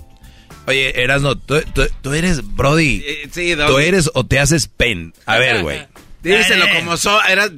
Oye, 0.67 1.01
Erasno, 1.03 1.39
tú, 1.39 1.63
tú, 2.03 2.13
eres 2.13 2.43
Brody. 2.55 3.03
Eh, 3.07 3.29
sí, 3.33 3.55
Tú 3.55 3.79
eres 3.79 4.11
o 4.15 4.27
te 4.27 4.39
haces 4.39 4.69
pen. 4.69 5.15
A 5.25 5.39
ver, 5.39 5.63
güey. 5.63 5.87
Díselo 6.23 6.67
como 6.75 6.97
so, 6.97 7.23
era... 7.25 7.49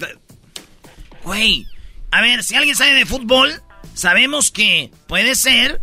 Güey, 1.25 1.67
a 2.11 2.21
ver, 2.21 2.43
si 2.43 2.55
alguien 2.55 2.77
sabe 2.77 2.95
de 2.95 3.07
fútbol, 3.07 3.63
sabemos 3.95 4.51
que 4.51 4.91
puede 5.07 5.35
ser 5.35 5.81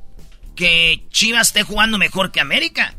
que 0.55 1.05
Chivas 1.09 1.47
esté 1.47 1.63
jugando 1.63 1.97
mejor 1.97 2.31
que 2.31 2.41
América. 2.41 2.95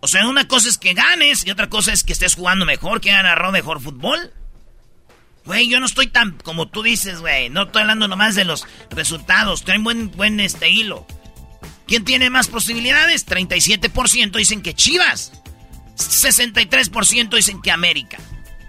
O 0.00 0.08
sea, 0.08 0.26
una 0.26 0.48
cosa 0.48 0.68
es 0.68 0.78
que 0.78 0.94
ganes 0.94 1.46
y 1.46 1.50
otra 1.50 1.68
cosa 1.68 1.92
es 1.92 2.04
que 2.04 2.12
estés 2.12 2.34
jugando 2.34 2.64
mejor, 2.64 3.00
que 3.00 3.12
agarrado 3.12 3.52
mejor 3.52 3.80
fútbol. 3.80 4.32
Güey, 5.44 5.68
yo 5.68 5.80
no 5.80 5.86
estoy 5.86 6.06
tan 6.06 6.32
como 6.38 6.68
tú 6.68 6.82
dices, 6.82 7.20
güey. 7.20 7.50
No 7.50 7.64
estoy 7.64 7.82
hablando 7.82 8.08
nomás 8.08 8.34
de 8.34 8.44
los 8.44 8.66
resultados. 8.90 9.64
Traen 9.64 9.84
buen, 9.84 10.10
buen 10.12 10.40
este 10.40 10.70
hilo. 10.70 11.06
¿Quién 11.86 12.04
tiene 12.04 12.30
más 12.30 12.48
posibilidades? 12.48 13.26
37% 13.26 14.32
dicen 14.32 14.62
que 14.62 14.74
Chivas. 14.74 15.32
63% 15.96 17.34
dicen 17.34 17.60
que 17.60 17.70
América. 17.70 18.18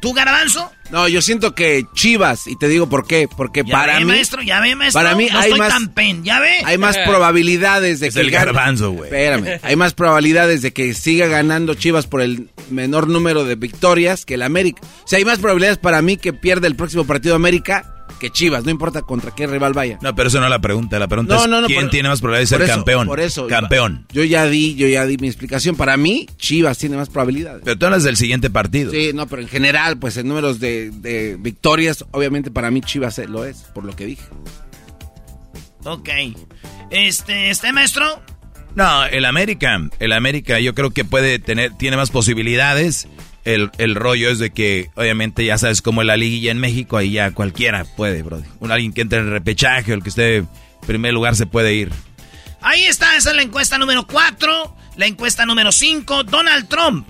¿Tú, 0.02 0.14
Garbanzo? 0.14 0.72
No, 0.90 1.08
yo 1.08 1.22
siento 1.22 1.54
que 1.54 1.86
Chivas, 1.94 2.48
y 2.48 2.58
te 2.58 2.68
digo 2.68 2.90
por 2.90 3.06
qué, 3.06 3.30
porque 3.38 3.64
para 3.64 4.00
mí... 4.00 4.06
maestro, 4.06 4.42
ya 4.42 4.60
ve, 4.60 4.76
maestro, 4.76 5.00
para 5.00 5.16
mí 5.16 5.28
no 5.32 5.38
hay 5.38 5.52
estoy 5.52 5.60
más, 5.60 5.70
tan 5.70 5.90
pen, 5.90 6.24
¿ya 6.24 6.40
ve? 6.40 6.58
Hay 6.66 6.78
más 6.80 6.98
probabilidades 6.98 8.00
de 8.00 8.08
es 8.08 8.16
que... 8.16 8.22
el 8.22 8.32
Garbanzo, 8.32 8.92
güey. 8.92 9.06
Espérame, 9.06 9.60
hay 9.62 9.76
más 9.76 9.94
probabilidades 9.94 10.64
de 10.64 10.74
que 10.74 10.94
siga 10.96 11.28
ganando 11.28 11.76
Chivas 11.76 12.08
por 12.08 12.22
el 12.22 12.50
menor 12.72 13.08
número 13.08 13.46
de 13.46 13.56
victorias 13.56 14.26
que 14.26 14.34
el 14.34 14.42
América. 14.42 14.82
O 15.04 15.08
sea, 15.08 15.20
hay 15.20 15.26
más 15.26 15.38
probabilidades 15.38 15.78
para 15.78 16.02
mí 16.02 16.18
que 16.18 16.34
pierda 16.34 16.68
el 16.68 16.76
próximo 16.76 17.06
partido 17.06 17.36
América 17.36 17.91
que 18.22 18.30
Chivas, 18.30 18.64
no 18.64 18.70
importa 18.70 19.02
contra 19.02 19.32
qué 19.32 19.48
rival 19.48 19.74
vaya. 19.74 19.98
No, 20.00 20.14
pero 20.14 20.28
eso 20.28 20.40
no 20.40 20.46
es 20.46 20.52
la 20.52 20.62
pregunta. 20.62 21.00
La 21.00 21.08
pregunta 21.08 21.38
es 21.38 21.66
quién 21.66 21.90
tiene 21.90 22.08
más 22.08 22.22
probabilidades 22.22 22.52
de 22.52 22.58
ser 22.58 22.68
campeón. 22.68 23.08
Por 23.08 23.20
eso. 23.20 23.48
Campeón. 23.48 24.06
Yo 24.14 24.24
ya 24.24 24.46
di, 24.46 24.76
yo 24.76 24.88
ya 24.88 25.08
di 25.08 25.18
mi 25.18 25.28
explicación. 25.28 25.76
Para 25.76 25.98
mí, 25.98 26.28
Chivas 26.38 26.78
tiene 26.78 26.98
más 26.98 27.10
probabilidades. 27.10 27.64
Pero 27.66 27.80
tú 27.80 27.86
hablas 27.88 28.04
del 28.04 28.18
siguiente 28.18 28.52
partido. 28.52 28.92
Sí, 28.92 29.10
no, 29.16 29.26
pero 29.26 29.42
en 29.42 29.48
general, 29.48 29.98
pues 29.98 30.18
en 30.18 30.28
números 30.28 30.60
de, 30.60 31.36
victorias, 31.40 32.06
obviamente 32.12 32.52
para 32.52 32.70
mí 32.70 32.82
Chivas 32.82 33.18
lo 33.28 33.44
es, 33.44 33.64
por 33.74 33.86
lo 33.86 33.96
que 33.96 34.06
dije. 34.06 34.24
Ok. 35.84 36.10
Este, 36.92 37.50
¿este 37.50 37.74
maestro? 37.74 38.22
No, 38.76 39.04
el 39.06 39.26
América, 39.26 39.82
el 39.98 40.14
América 40.14 40.60
yo 40.60 40.76
creo 40.76 40.92
que 40.92 41.04
puede 41.06 41.40
tener, 41.40 41.76
tiene 41.76 41.98
más 41.98 42.12
posibilidades 42.12 43.08
el, 43.46 43.72
el, 43.78 43.96
rollo 43.96 44.30
es 44.30 44.40
de 44.40 44.52
que, 44.52 44.90
obviamente, 44.96 45.46
ya 45.46 45.58
sabes 45.58 45.82
cómo 45.82 46.02
es 46.02 46.08
la 46.08 46.18
liguilla 46.18 46.52
en 46.52 46.60
México, 46.60 46.98
ahí 46.98 47.12
ya 47.12 47.32
cualquiera 47.32 47.86
puede, 47.86 48.22
bro. 48.22 48.42
Un 48.60 48.72
alguien 48.72 48.94
que 48.94 49.02
entre 49.02 49.20
en 49.20 49.26
el 49.26 49.32
repechaje 49.32 49.94
el 49.94 50.04
que 50.04 50.10
esté 50.10 50.38
en 50.38 50.50
primer 50.86 51.14
lugar 51.14 51.36
se 51.36 51.46
puede 51.46 51.74
ir. 51.74 51.92
Ahí 52.62 52.84
está, 52.84 53.16
esa 53.16 53.32
es 53.32 53.36
la 53.36 53.42
encuesta 53.42 53.78
número 53.78 54.06
4. 54.06 54.76
La 54.98 55.06
encuesta 55.08 55.46
número 55.46 55.72
5, 55.72 56.26
Donald 56.26 56.68
Trump 56.68 57.08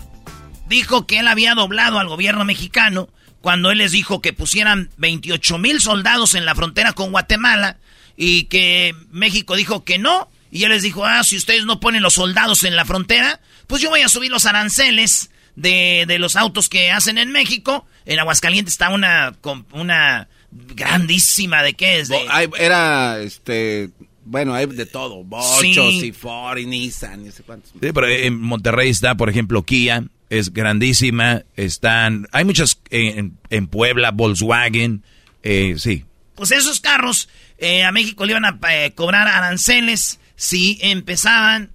dijo 0.70 1.06
que 1.06 1.20
él 1.20 1.28
había 1.28 1.56
doblado 1.56 2.00
al 2.00 2.08
gobierno 2.08 2.46
mexicano 2.46 3.10
cuando 3.42 3.72
él 3.72 3.80
les 3.80 3.92
dijo 3.92 4.22
que 4.22 4.34
pusieran 4.34 4.90
28 4.98 5.58
mil 5.58 5.82
soldados 5.82 6.36
en 6.36 6.46
la 6.46 6.56
frontera 6.56 6.94
con 6.94 7.12
Guatemala 7.12 7.78
y 8.16 8.44
que 8.46 8.96
México 9.12 9.56
dijo 9.56 9.84
que 9.84 9.98
no. 9.98 10.30
Y 10.52 10.64
él 10.64 10.70
les 10.70 10.84
dijo, 10.84 11.06
ah, 11.06 11.24
si 11.24 11.38
ustedes 11.38 11.66
no 11.66 11.80
ponen 11.80 12.04
los 12.04 12.14
soldados 12.14 12.64
en 12.64 12.76
la 12.76 12.86
frontera, 12.86 13.40
pues 13.68 13.82
yo 13.82 13.90
voy 13.90 14.02
a 14.02 14.10
subir 14.10 14.30
los 14.30 14.46
aranceles 14.46 15.31
de, 15.56 16.06
de 16.08 16.20
los 16.20 16.36
autos 16.36 16.70
que 16.70 16.92
hacen 16.92 17.18
en 17.18 17.32
México. 17.32 17.86
En 18.06 18.20
Aguascalientes 18.20 18.74
está 18.74 18.90
una, 18.90 19.36
una 19.72 20.28
grandísima, 20.52 21.64
¿de 21.64 21.74
qué 21.74 22.00
es? 22.00 22.10
Era, 22.58 23.20
este, 23.22 23.90
bueno, 24.26 24.54
hay 24.54 24.66
de 24.66 24.86
todo, 24.86 25.24
Bochos 25.24 25.94
y 26.04 26.12
Ford 26.12 26.58
y 26.58 26.66
Nissan 26.66 27.22
y 27.22 27.26
no 27.26 27.32
sé 27.32 27.44
cuántos. 27.44 27.72
Sí, 27.72 27.92
pero 27.94 28.08
en 28.08 28.40
Monterrey 28.40 28.90
está, 28.90 29.16
por 29.16 29.30
ejemplo, 29.30 29.64
Kia, 29.64 30.04
es 30.30 30.54
grandísima, 30.54 31.44
están, 31.56 32.28
hay 32.32 32.46
muchas 32.46 32.80
en, 32.90 33.68
Puebla, 33.68 34.12
Volkswagen, 34.12 35.04
eh, 35.44 35.76
sí. 35.78 36.06
Pues 36.36 36.52
esos 36.52 36.80
carros 36.80 37.30
eh, 37.58 37.84
a 37.84 37.92
México 37.92 38.26
le 38.26 38.32
iban 38.32 38.46
a 38.46 38.58
eh, 38.72 38.94
cobrar 38.96 39.28
aranceles 39.28 40.20
si 40.36 40.80
empezaban, 40.82 41.72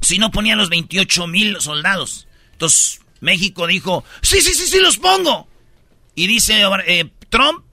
si 0.00 0.18
no 0.18 0.30
ponían 0.30 0.58
los 0.58 0.70
28 0.70 1.26
mil 1.26 1.60
soldados. 1.60 2.23
Entonces 2.54 3.00
México 3.20 3.66
dijo, 3.66 4.04
sí, 4.22 4.40
sí, 4.40 4.54
sí, 4.54 4.66
sí, 4.66 4.78
los 4.78 4.98
pongo. 4.98 5.48
Y 6.14 6.26
dice 6.26 6.62
eh, 6.86 7.10
Trump, 7.28 7.64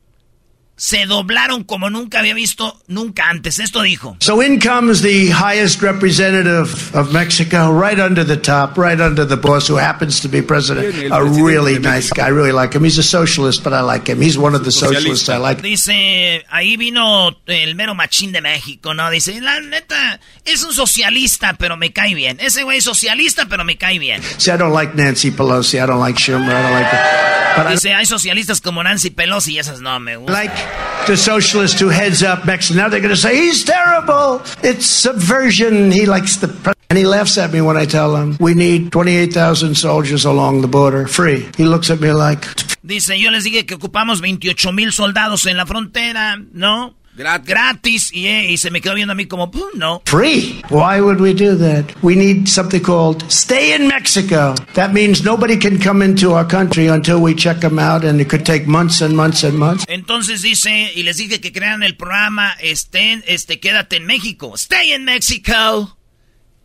se 0.81 1.05
doblaron 1.05 1.63
como 1.63 1.91
nunca 1.91 2.17
había 2.17 2.33
visto 2.33 2.81
nunca 2.87 3.29
antes. 3.29 3.59
Esto 3.59 3.83
dijo. 3.83 4.17
So 4.19 4.41
in 4.41 4.59
comes 4.59 5.03
the 5.03 5.29
highest 5.29 5.79
representative 5.83 6.71
of 6.95 7.13
Mexico, 7.13 7.71
right 7.71 7.99
under 7.99 8.25
the 8.25 8.35
top, 8.35 8.79
right 8.79 8.99
under 8.99 9.23
the 9.23 9.35
boss, 9.35 9.69
who 9.69 9.77
happens 9.77 10.19
to 10.21 10.27
be 10.27 10.41
president. 10.41 11.11
A 11.11 11.23
really 11.23 11.77
nice 11.77 12.09
guy. 12.09 12.25
I 12.25 12.31
really 12.31 12.51
like 12.51 12.73
him. 12.73 12.83
He's 12.83 12.97
a 12.97 13.03
socialist, 13.03 13.63
but 13.63 13.73
I 13.73 13.81
like 13.81 14.09
him. 14.09 14.19
He's 14.19 14.39
one 14.39 14.55
of 14.55 14.63
the 14.63 14.71
socialists 14.71 15.29
I 15.29 15.37
like. 15.37 15.61
Dice, 15.61 16.43
ahí 16.49 16.77
vino 16.77 17.29
el 17.45 17.75
mero 17.75 17.93
machín 17.93 18.31
de 18.31 18.41
México, 18.41 18.95
¿no? 18.95 19.11
Dice, 19.11 19.39
la 19.39 19.59
neta, 19.59 20.19
es 20.45 20.63
un 20.63 20.73
socialista, 20.73 21.53
pero 21.59 21.77
me 21.77 21.93
cae 21.93 22.15
bien. 22.15 22.39
Ese 22.39 22.63
güey 22.63 22.79
es 22.79 22.85
socialista, 22.85 23.45
pero 23.45 23.63
me 23.63 23.77
cae 23.77 23.99
bien. 23.99 24.23
See, 24.39 24.51
I 24.51 24.57
don't 24.57 24.73
like 24.73 24.95
Nancy 24.95 25.29
Pelosi. 25.29 25.77
I 25.77 25.85
don't 25.85 25.99
like 25.99 26.17
Schumer. 26.17 26.55
I 26.55 26.61
don't 26.63 26.73
like... 26.73 27.31
Dice, 27.69 27.93
hay 27.93 28.05
socialistas 28.05 28.61
como 28.61 28.81
Nancy 28.81 29.09
Pelosi 29.09 29.53
y 29.53 29.59
esas 29.59 29.81
no 29.81 29.99
me 29.99 30.15
gustan. 30.15 30.45
Like 30.45 30.70
the 31.07 31.17
socialist 31.17 31.79
who 31.79 31.89
heads 31.89 32.23
up 32.23 32.45
Mexico. 32.45 32.79
Now 32.79 32.89
they're 32.89 33.01
going 33.01 33.15
to 33.15 33.19
say, 33.19 33.35
he's 33.35 33.63
terrible. 33.63 34.41
It's 34.63 34.85
subversion. 34.85 35.91
He 35.91 36.05
likes 36.05 36.37
the. 36.37 36.75
And 36.89 36.97
he 36.97 37.05
laughs 37.05 37.37
at 37.37 37.51
me 37.51 37.61
when 37.61 37.77
I 37.77 37.85
tell 37.85 38.15
him, 38.15 38.37
we 38.39 38.53
need 38.53 38.91
28,000 38.91 39.75
soldiers 39.75 40.25
along 40.25 40.61
the 40.61 40.67
border, 40.67 41.07
free. 41.07 41.49
He 41.57 41.63
looks 41.63 41.89
at 41.89 41.99
me 41.99 42.11
like. 42.11 42.45
Dice, 42.83 43.19
yo 43.19 43.29
les 43.31 43.43
dije 43.43 43.65
que 43.65 43.75
ocupamos 43.75 44.21
28 44.21 44.71
mil 44.73 44.91
soldados 44.91 45.45
en 45.45 45.57
la 45.57 45.65
frontera, 45.65 46.37
¿no? 46.51 46.95
Gratis. 47.15 47.47
Gratis. 47.47 48.13
Y, 48.13 48.27
y, 48.27 48.57
se 48.57 48.71
me 48.71 48.81
quedó 48.81 48.95
viendo 48.95 49.11
a 49.11 49.15
mí 49.15 49.25
como, 49.25 49.51
no. 49.75 50.01
Free. 50.05 50.61
Why 50.69 51.01
would 51.01 51.19
we 51.19 51.33
do 51.33 51.55
that? 51.57 51.85
We 52.01 52.15
need 52.15 52.47
something 52.47 52.81
called 52.81 53.23
stay 53.29 53.75
in 53.75 53.87
Mexico. 53.87 54.55
That 54.73 54.93
means 54.93 55.23
nobody 55.23 55.57
can 55.57 55.79
come 55.79 56.01
into 56.01 56.33
our 56.33 56.47
country 56.47 56.87
until 56.87 57.21
we 57.21 57.35
check 57.35 57.59
them 57.59 57.79
out 57.79 58.03
and 58.03 58.21
it 58.21 58.29
could 58.29 58.45
take 58.45 58.67
months 58.67 59.01
and 59.01 59.15
months 59.15 59.43
and 59.43 59.57
months. 59.57 59.85
Entonces 59.87 60.41
dice, 60.41 60.91
y 60.95 61.03
les 61.03 61.17
dije 61.17 61.41
que 61.41 61.51
crean 61.51 61.83
el 61.83 61.95
programa, 61.95 62.53
estén, 62.61 63.23
este, 63.27 63.59
quédate 63.59 63.97
en 63.97 64.05
México. 64.05 64.53
Stay 64.55 64.93
in 64.93 65.05
Mexico. 65.05 65.97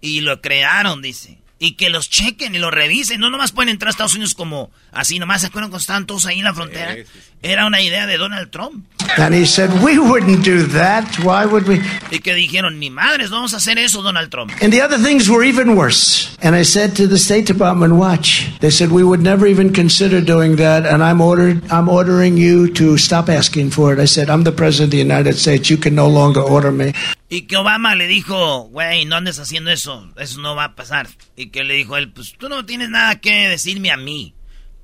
Y 0.01 0.21
lo 0.21 0.41
crearon, 0.41 1.03
dice. 1.03 1.39
Y 1.59 1.73
que 1.73 1.89
los 1.89 2.11
chequen 2.11 2.55
y 2.55 2.59
lo 2.59 2.71
revisen. 2.71 3.19
No 3.19 3.31
nomás 3.31 3.53
pueden 3.53 3.71
entrar 3.71 3.89
a 3.89 3.91
Estados 3.91 4.15
Unidos 4.15 4.35
como 4.35 4.71
así, 4.93 5.19
nomás 5.19 5.41
se 5.41 5.47
acuerdan 5.47 5.71
cuando 5.71 5.81
estaban 5.81 6.07
todos 6.07 6.27
ahí 6.27 6.39
en 6.39 6.45
la 6.45 6.55
frontera. 6.55 6.97
Era 7.43 7.67
una 7.67 7.81
idea 7.81 8.07
de 8.07 8.19
Donald 8.19 8.51
Trump. 8.51 8.85
And 9.19 9.35
he 9.35 9.47
said, 9.47 9.71
we 9.83 9.99
wouldn't 9.99 10.45
do 10.45 10.67
that. 10.67 11.05
Why 11.21 11.47
would 11.47 11.67
we? 11.69 11.81
Y 12.11 12.19
que 12.19 12.35
dijeron, 12.35 12.79
ni 12.79 12.91
madres, 12.91 13.31
no 13.31 13.37
vamos 13.37 13.55
a 13.55 13.59
hacer 13.59 13.79
eso, 13.79 14.03
Donald 14.03 14.31
Trump. 14.31 14.53
And 14.61 14.73
the 14.73 14.83
other 14.83 14.99
things 14.99 15.31
were 15.31 15.47
even 15.47 15.77
worse. 15.77 16.37
And 16.43 16.57
I 16.57 16.65
said 16.65 16.97
to 16.97 17.07
the 17.07 17.19
State 17.19 17.47
Department, 17.47 17.95
watch. 17.95 18.47
They 18.61 18.71
said, 18.71 18.91
we 18.91 19.05
would 19.05 19.23
never 19.23 19.47
even 19.47 19.73
consider 19.73 20.21
doing 20.21 20.57
that. 20.57 20.85
And 20.85 21.03
I'm 21.03 21.21
ordered, 21.21 21.63
I'm 21.71 21.89
ordering 21.89 22.37
you 22.37 22.71
to 22.75 22.99
stop 22.99 23.29
asking 23.29 23.71
for 23.71 23.93
it. 23.93 23.99
I 23.99 24.07
said, 24.07 24.29
I'm 24.29 24.45
the 24.45 24.53
President 24.53 24.89
of 24.89 24.91
the 24.93 24.99
United 24.99 25.37
States. 25.37 25.71
You 25.71 25.77
can 25.77 25.95
no 25.95 26.09
longer 26.09 26.41
order 26.41 26.73
me. 26.73 26.93
Y 27.29 27.43
que 27.43 27.57
Obama 27.57 27.97
le 27.97 28.07
dijo, 28.07 28.69
güey, 28.71 29.05
no 29.05 29.17
andes 29.17 29.39
haciendo 29.41 29.71
eso, 29.71 30.09
eso 30.17 30.41
no 30.41 30.55
va 30.55 30.65
a 30.65 30.75
pasar. 30.77 31.09
Y 31.37 31.47
que 31.47 31.65
le 31.65 31.75
dijo 31.75 31.97
él, 31.97 32.13
pues 32.13 32.35
tú 32.39 32.49
no 32.49 32.65
tienes 32.65 32.89
nada 32.89 33.21
que 33.21 33.49
decirme 33.49 33.91
a 33.91 33.97
mí. 33.97 34.33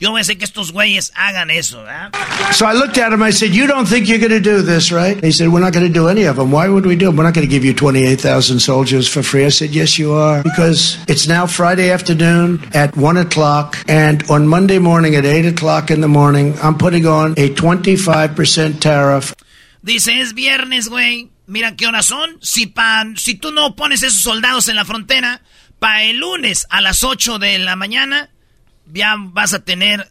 Yo 0.01 0.11
voy 0.11 0.19
a 0.19 0.23
hacer 0.23 0.37
que 0.37 0.45
estos 0.45 0.73
güeyes 0.73 1.13
hagan 1.15 1.49
eso, 1.51 1.85
¿verdad? 1.85 2.11
So 2.55 2.67
I 2.67 2.73
looked 2.73 2.99
at 2.99 3.13
him, 3.13 3.23
I 3.23 3.31
said, 3.31 3.53
you 3.53 3.69
don't 3.69 3.87
think 3.87 4.09
you're 4.09 4.19
going 4.19 4.33
to 4.33 4.41
do 4.41 4.61
this, 4.61 4.91
right? 4.91 5.23
He 5.23 5.31
said, 5.31 5.51
we're 5.53 5.61
not 5.61 5.73
going 5.73 5.87
to 5.87 5.93
do 5.93 6.09
any 6.09 6.25
of 6.25 6.35
them. 6.35 6.51
Why 6.51 6.69
would 6.69 6.85
we 6.85 6.97
do 6.97 7.07
them? 7.07 7.17
We're 7.17 7.23
not 7.23 7.35
going 7.35 7.47
to 7.47 7.51
give 7.51 7.65
you 7.65 7.73
28,000 7.73 8.59
soldiers 8.59 9.07
for 9.07 9.23
free. 9.23 9.45
I 9.45 9.51
said, 9.51 9.71
yes, 9.71 10.01
you 10.01 10.13
are. 10.15 10.43
Because 10.43 10.99
it's 11.07 11.29
now 11.29 11.47
Friday 11.47 11.93
afternoon 11.93 12.69
at 12.75 12.97
1 12.97 13.17
o'clock, 13.17 13.77
and 13.87 14.29
on 14.29 14.49
Monday 14.49 14.81
morning 14.81 15.15
at 15.15 15.25
8 15.25 15.47
o'clock 15.47 15.93
in 15.93 16.01
the 16.01 16.09
morning, 16.09 16.59
I'm 16.61 16.77
putting 16.77 17.07
on 17.07 17.35
a 17.37 17.51
25% 17.51 18.81
tariff. 18.81 19.37
Dice, 19.85 20.09
es 20.09 20.33
viernes, 20.33 20.89
güey. 20.89 21.29
Mira 21.47 21.77
qué 21.77 21.87
horas 21.87 22.07
son. 22.07 22.39
Si, 22.41 22.67
pan, 22.67 23.17
si 23.17 23.35
tú 23.35 23.53
no 23.53 23.75
pones 23.75 24.03
esos 24.03 24.23
soldados 24.23 24.69
en 24.69 24.77
la 24.77 24.85
frontera, 24.85 25.43
para 25.79 26.05
el 26.05 26.19
lunes 26.19 26.67
a 26.71 26.81
las 26.81 27.03
8 27.03 27.39
de 27.39 27.59
la 27.59 27.75
mañana, 27.77 28.31
ya 28.87 29.17
vas 29.19 29.53
a 29.53 29.65
tener 29.65 30.11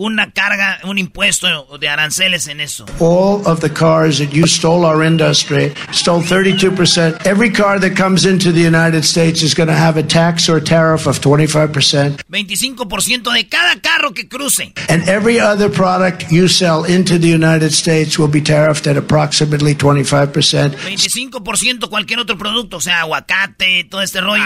una 0.00 0.30
carga, 0.32 0.80
un 0.84 0.96
impuesto 0.96 1.46
de 1.78 1.88
aranceles 1.88 2.48
en 2.48 2.60
eso. 2.60 2.86
All 3.00 3.46
of 3.46 3.60
the 3.60 3.68
cars 3.68 4.18
that 4.18 4.32
you 4.32 4.46
stole 4.46 4.86
our 4.86 5.04
industry, 5.04 5.74
stole 5.92 6.22
32%. 6.22 7.26
Every 7.26 7.50
car 7.50 7.78
that 7.80 7.94
comes 7.96 8.24
into 8.24 8.50
the 8.50 8.62
United 8.62 9.04
States 9.04 9.42
is 9.42 9.54
going 9.54 9.68
to 9.68 9.74
have 9.74 9.98
a 9.98 10.02
tax 10.02 10.48
or 10.48 10.58
tariff 10.62 11.06
of 11.06 11.20
25%. 11.20 12.24
25% 12.30 13.32
de 13.34 13.48
cada 13.48 13.78
carro 13.80 14.12
que 14.12 14.26
cruce. 14.26 14.72
And 14.88 15.06
every 15.06 15.38
other 15.38 15.68
product 15.68 16.30
you 16.32 16.48
sell 16.48 16.84
into 16.84 17.18
the 17.18 17.28
United 17.28 17.72
States 17.72 18.18
will 18.18 18.30
be 18.30 18.40
tariffed 18.40 18.86
at 18.86 18.96
approximately 18.96 19.74
25%. 19.74 20.76
25% 20.76 21.90
cualquier 21.90 22.20
otro 22.20 22.38
producto, 22.38 22.78
o 22.78 22.80
sea, 22.80 23.00
aguacate, 23.00 23.84
todo 23.84 24.00
este 24.00 24.22
rollo. 24.22 24.42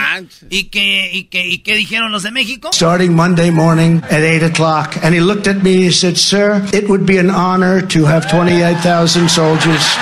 ¿Y 0.50 0.64
qué, 0.64 1.10
y, 1.12 1.24
qué, 1.24 1.46
¿Y 1.46 1.58
qué 1.58 1.76
dijeron 1.76 2.10
los 2.10 2.24
de 2.24 2.32
México? 2.32 2.70
Starting 2.72 3.14
Monday 3.14 3.52
morning 3.52 4.00
at 4.10 4.20
8 4.20 4.42
o'clock. 4.42 4.96
And 5.02 5.14
he 5.14 5.20
looked 5.20 5.43
at 5.46 5.62
me 5.62 5.74
and 5.74 5.84
he 5.84 5.90
said, 5.90 6.16
Sir, 6.16 6.62
it 6.72 6.88
would 6.88 7.06
be 7.06 7.18
an 7.18 7.30
honor 7.30 7.80
to 7.88 8.04
have 8.04 8.28
28,000 8.30 9.28
soldiers. 9.28 9.96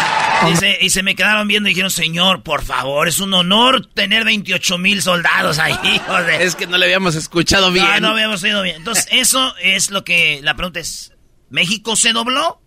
Dice, 0.46 0.78
y 0.80 0.90
se 0.90 1.02
me 1.04 1.14
quedaron 1.14 1.46
viendo 1.46 1.68
y 1.68 1.72
dijeron, 1.72 1.90
señor, 1.90 2.42
por 2.42 2.62
favor, 2.62 3.06
es 3.06 3.20
un 3.20 3.32
honor 3.32 3.86
tener 3.86 4.24
28 4.24 4.76
mil 4.78 5.00
soldados 5.00 5.58
ahí. 5.58 6.00
Joder. 6.06 6.42
Es 6.42 6.56
que 6.56 6.66
no 6.66 6.78
le 6.78 6.86
habíamos 6.86 7.14
escuchado 7.14 7.70
bien. 7.70 7.86
No, 7.86 8.00
no 8.00 8.08
habíamos 8.08 8.42
oído 8.42 8.62
bien. 8.62 8.76
Entonces, 8.76 9.06
eso 9.12 9.54
es 9.62 9.90
lo 9.90 10.04
que 10.04 10.40
la 10.42 10.56
pregunta 10.56 10.80
es, 10.80 11.12
¿México 11.50 11.94
se 11.94 12.12
dobló? 12.12 12.60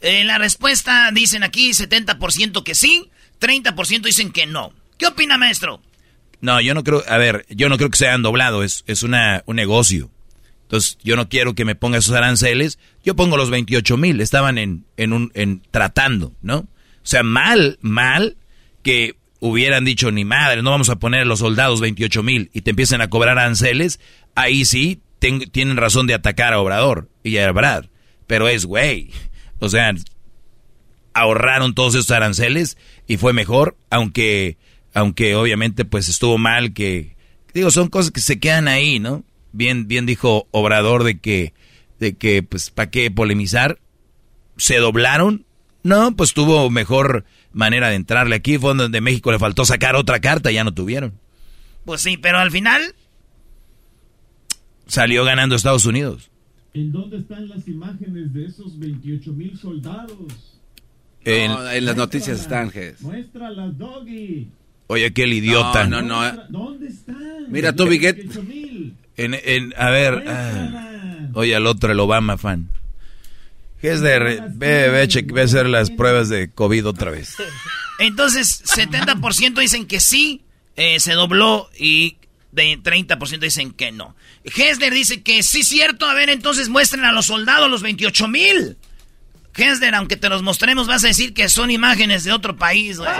En 0.00 0.26
la 0.26 0.38
respuesta 0.38 1.10
dicen 1.12 1.42
aquí 1.42 1.70
70% 1.70 2.64
que 2.64 2.74
sí, 2.74 3.10
30% 3.40 4.02
dicen 4.02 4.32
que 4.32 4.46
no. 4.46 4.72
¿Qué 4.98 5.06
opina, 5.06 5.38
maestro? 5.38 5.80
No, 6.40 6.60
yo 6.60 6.74
no 6.74 6.82
creo, 6.82 7.04
a 7.06 7.18
ver, 7.18 7.44
yo 7.50 7.68
no 7.68 7.76
creo 7.76 7.90
que 7.90 7.98
se 7.98 8.08
hayan 8.08 8.22
doblado, 8.22 8.64
es, 8.64 8.82
es 8.86 9.02
una, 9.02 9.42
un 9.46 9.56
negocio. 9.56 10.10
Entonces, 10.70 10.98
yo 11.02 11.16
no 11.16 11.28
quiero 11.28 11.56
que 11.56 11.64
me 11.64 11.74
ponga 11.74 11.98
esos 11.98 12.14
aranceles. 12.14 12.78
Yo 13.02 13.16
pongo 13.16 13.36
los 13.36 13.50
28 13.50 13.96
mil, 13.96 14.20
estaban 14.20 14.56
en, 14.56 14.84
en 14.96 15.12
un, 15.12 15.32
en 15.34 15.62
tratando, 15.72 16.32
¿no? 16.42 16.58
O 16.58 16.68
sea, 17.02 17.24
mal, 17.24 17.80
mal 17.80 18.36
que 18.84 19.16
hubieran 19.40 19.84
dicho, 19.84 20.12
ni 20.12 20.24
madre, 20.24 20.62
no 20.62 20.70
vamos 20.70 20.88
a 20.88 21.00
poner 21.00 21.22
a 21.22 21.24
los 21.24 21.40
soldados 21.40 21.80
28 21.80 22.22
mil 22.22 22.50
y 22.52 22.60
te 22.60 22.70
empiecen 22.70 23.00
a 23.00 23.10
cobrar 23.10 23.36
aranceles, 23.36 23.98
ahí 24.36 24.64
sí 24.64 25.00
tienen 25.18 25.76
razón 25.76 26.06
de 26.06 26.14
atacar 26.14 26.52
a 26.52 26.60
Obrador 26.60 27.08
y 27.24 27.38
a 27.38 27.50
Brad. 27.50 27.86
Pero 28.28 28.46
es, 28.46 28.64
güey, 28.64 29.10
o 29.58 29.68
sea, 29.68 29.92
ahorraron 31.14 31.74
todos 31.74 31.96
esos 31.96 32.12
aranceles 32.12 32.78
y 33.08 33.16
fue 33.16 33.32
mejor, 33.32 33.76
aunque, 33.90 34.56
aunque 34.94 35.34
obviamente 35.34 35.84
pues 35.84 36.08
estuvo 36.08 36.38
mal 36.38 36.74
que, 36.74 37.16
digo, 37.54 37.72
son 37.72 37.88
cosas 37.88 38.12
que 38.12 38.20
se 38.20 38.38
quedan 38.38 38.68
ahí, 38.68 39.00
¿no? 39.00 39.24
Bien, 39.52 39.88
bien 39.88 40.06
dijo 40.06 40.46
Obrador 40.50 41.04
de 41.04 41.18
que, 41.18 41.52
de 41.98 42.16
que, 42.16 42.42
pues, 42.42 42.70
¿para 42.70 42.90
qué 42.90 43.10
polemizar? 43.10 43.78
¿Se 44.56 44.76
doblaron? 44.76 45.44
No, 45.82 46.14
pues 46.14 46.34
tuvo 46.34 46.70
mejor 46.70 47.24
manera 47.52 47.88
de 47.88 47.96
entrarle 47.96 48.36
aquí. 48.36 48.58
Fue 48.58 48.74
donde 48.74 49.00
México 49.00 49.32
le 49.32 49.38
faltó 49.38 49.64
sacar 49.64 49.96
otra 49.96 50.20
carta, 50.20 50.50
ya 50.50 50.64
no 50.64 50.72
tuvieron. 50.72 51.14
Pues 51.84 52.00
sí, 52.02 52.16
pero 52.16 52.38
al 52.38 52.50
final... 52.50 52.94
Salió 54.86 55.24
ganando 55.24 55.54
Estados 55.54 55.84
Unidos. 55.84 56.30
¿En 56.74 56.90
dónde 56.90 57.18
están 57.18 57.48
las 57.48 57.66
imágenes 57.68 58.32
de 58.32 58.46
esos 58.46 58.76
28 58.78 59.32
mil 59.32 59.56
soldados? 59.56 60.58
En, 61.24 61.52
no, 61.52 61.70
en 61.70 61.84
las 61.84 61.96
noticias 61.96 62.40
están, 62.40 62.70
Ges. 62.70 63.00
Muéstralas, 63.00 63.76
Doggy. 63.78 64.48
Oye, 64.88 65.06
aquel 65.06 65.32
idiota. 65.32 65.86
No, 65.86 66.02
no, 66.02 66.32
no. 66.32 66.42
¿Dónde 66.48 66.88
están? 66.88 67.46
Mira 67.48 67.72
tú, 67.72 67.86
Biguet. 67.86 68.26
En, 69.24 69.34
en, 69.34 69.74
a 69.76 69.90
ver. 69.90 70.24
Ah, 70.26 71.28
oye, 71.34 71.54
al 71.54 71.66
otro, 71.66 71.92
el 71.92 72.00
Obama 72.00 72.38
fan. 72.38 72.70
Ges 73.82 74.00
de. 74.00 74.18
Ve, 74.18 74.88
ve, 74.88 75.08
ve 75.24 75.40
a 75.40 75.44
hacer 75.44 75.66
las 75.66 75.90
pruebas 75.90 76.28
de 76.28 76.50
COVID 76.50 76.86
otra 76.86 77.10
vez. 77.10 77.34
Entonces, 77.98 78.64
70% 78.64 79.60
dicen 79.60 79.86
que 79.86 80.00
sí, 80.00 80.42
eh, 80.76 80.98
se 81.00 81.12
dobló 81.12 81.68
y 81.78 82.16
de 82.52 82.78
30% 82.78 83.38
dicen 83.38 83.72
que 83.72 83.92
no. 83.92 84.16
Hesler 84.44 84.94
dice 84.94 85.22
que 85.22 85.42
sí, 85.42 85.62
cierto. 85.62 86.06
A 86.06 86.14
ver, 86.14 86.30
entonces 86.30 86.70
muestren 86.70 87.04
a 87.04 87.12
los 87.12 87.26
soldados 87.26 87.70
los 87.70 87.82
28 87.82 88.26
mil. 88.26 88.78
Hesler, 89.54 89.94
aunque 89.94 90.16
te 90.16 90.30
los 90.30 90.42
mostremos, 90.42 90.86
vas 90.86 91.04
a 91.04 91.08
decir 91.08 91.34
que 91.34 91.50
son 91.50 91.70
imágenes 91.70 92.24
de 92.24 92.32
otro 92.32 92.56
país. 92.56 92.98
güey. 92.98 93.10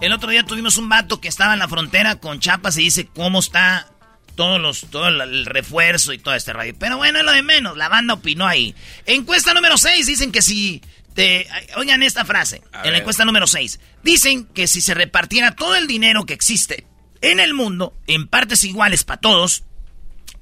El 0.00 0.12
otro 0.12 0.30
día 0.30 0.44
tuvimos 0.44 0.76
un 0.76 0.88
vato 0.88 1.20
que 1.20 1.28
estaba 1.28 1.52
en 1.54 1.58
la 1.58 1.68
frontera 1.68 2.16
con 2.16 2.38
Chiapas 2.38 2.76
y 2.78 2.84
dice 2.84 3.08
cómo 3.14 3.40
está 3.40 3.88
todos 4.36 4.60
los, 4.60 4.82
todo 4.90 5.08
el 5.08 5.44
refuerzo 5.46 6.12
y 6.12 6.18
todo 6.18 6.34
este 6.34 6.52
radio. 6.52 6.74
Pero 6.78 6.96
bueno, 6.96 7.18
es 7.18 7.24
lo 7.24 7.32
de 7.32 7.42
menos. 7.42 7.76
La 7.76 7.88
banda 7.88 8.14
opinó 8.14 8.46
ahí. 8.46 8.74
Encuesta 9.06 9.52
número 9.54 9.76
6 9.76 10.06
dicen 10.06 10.30
que 10.30 10.40
si 10.42 10.80
te... 11.14 11.48
Oigan 11.76 12.04
esta 12.04 12.24
frase. 12.24 12.62
A 12.72 12.84
en 12.84 12.92
la 12.92 12.98
encuesta 12.98 13.24
número 13.24 13.48
6. 13.48 13.80
Dicen 14.04 14.44
que 14.46 14.68
si 14.68 14.80
se 14.80 14.94
repartiera 14.94 15.56
todo 15.56 15.74
el 15.74 15.88
dinero 15.88 16.24
que 16.26 16.34
existe 16.34 16.86
en 17.20 17.40
el 17.40 17.52
mundo, 17.52 17.92
en 18.06 18.28
partes 18.28 18.62
iguales 18.62 19.02
para 19.02 19.20
todos, 19.20 19.64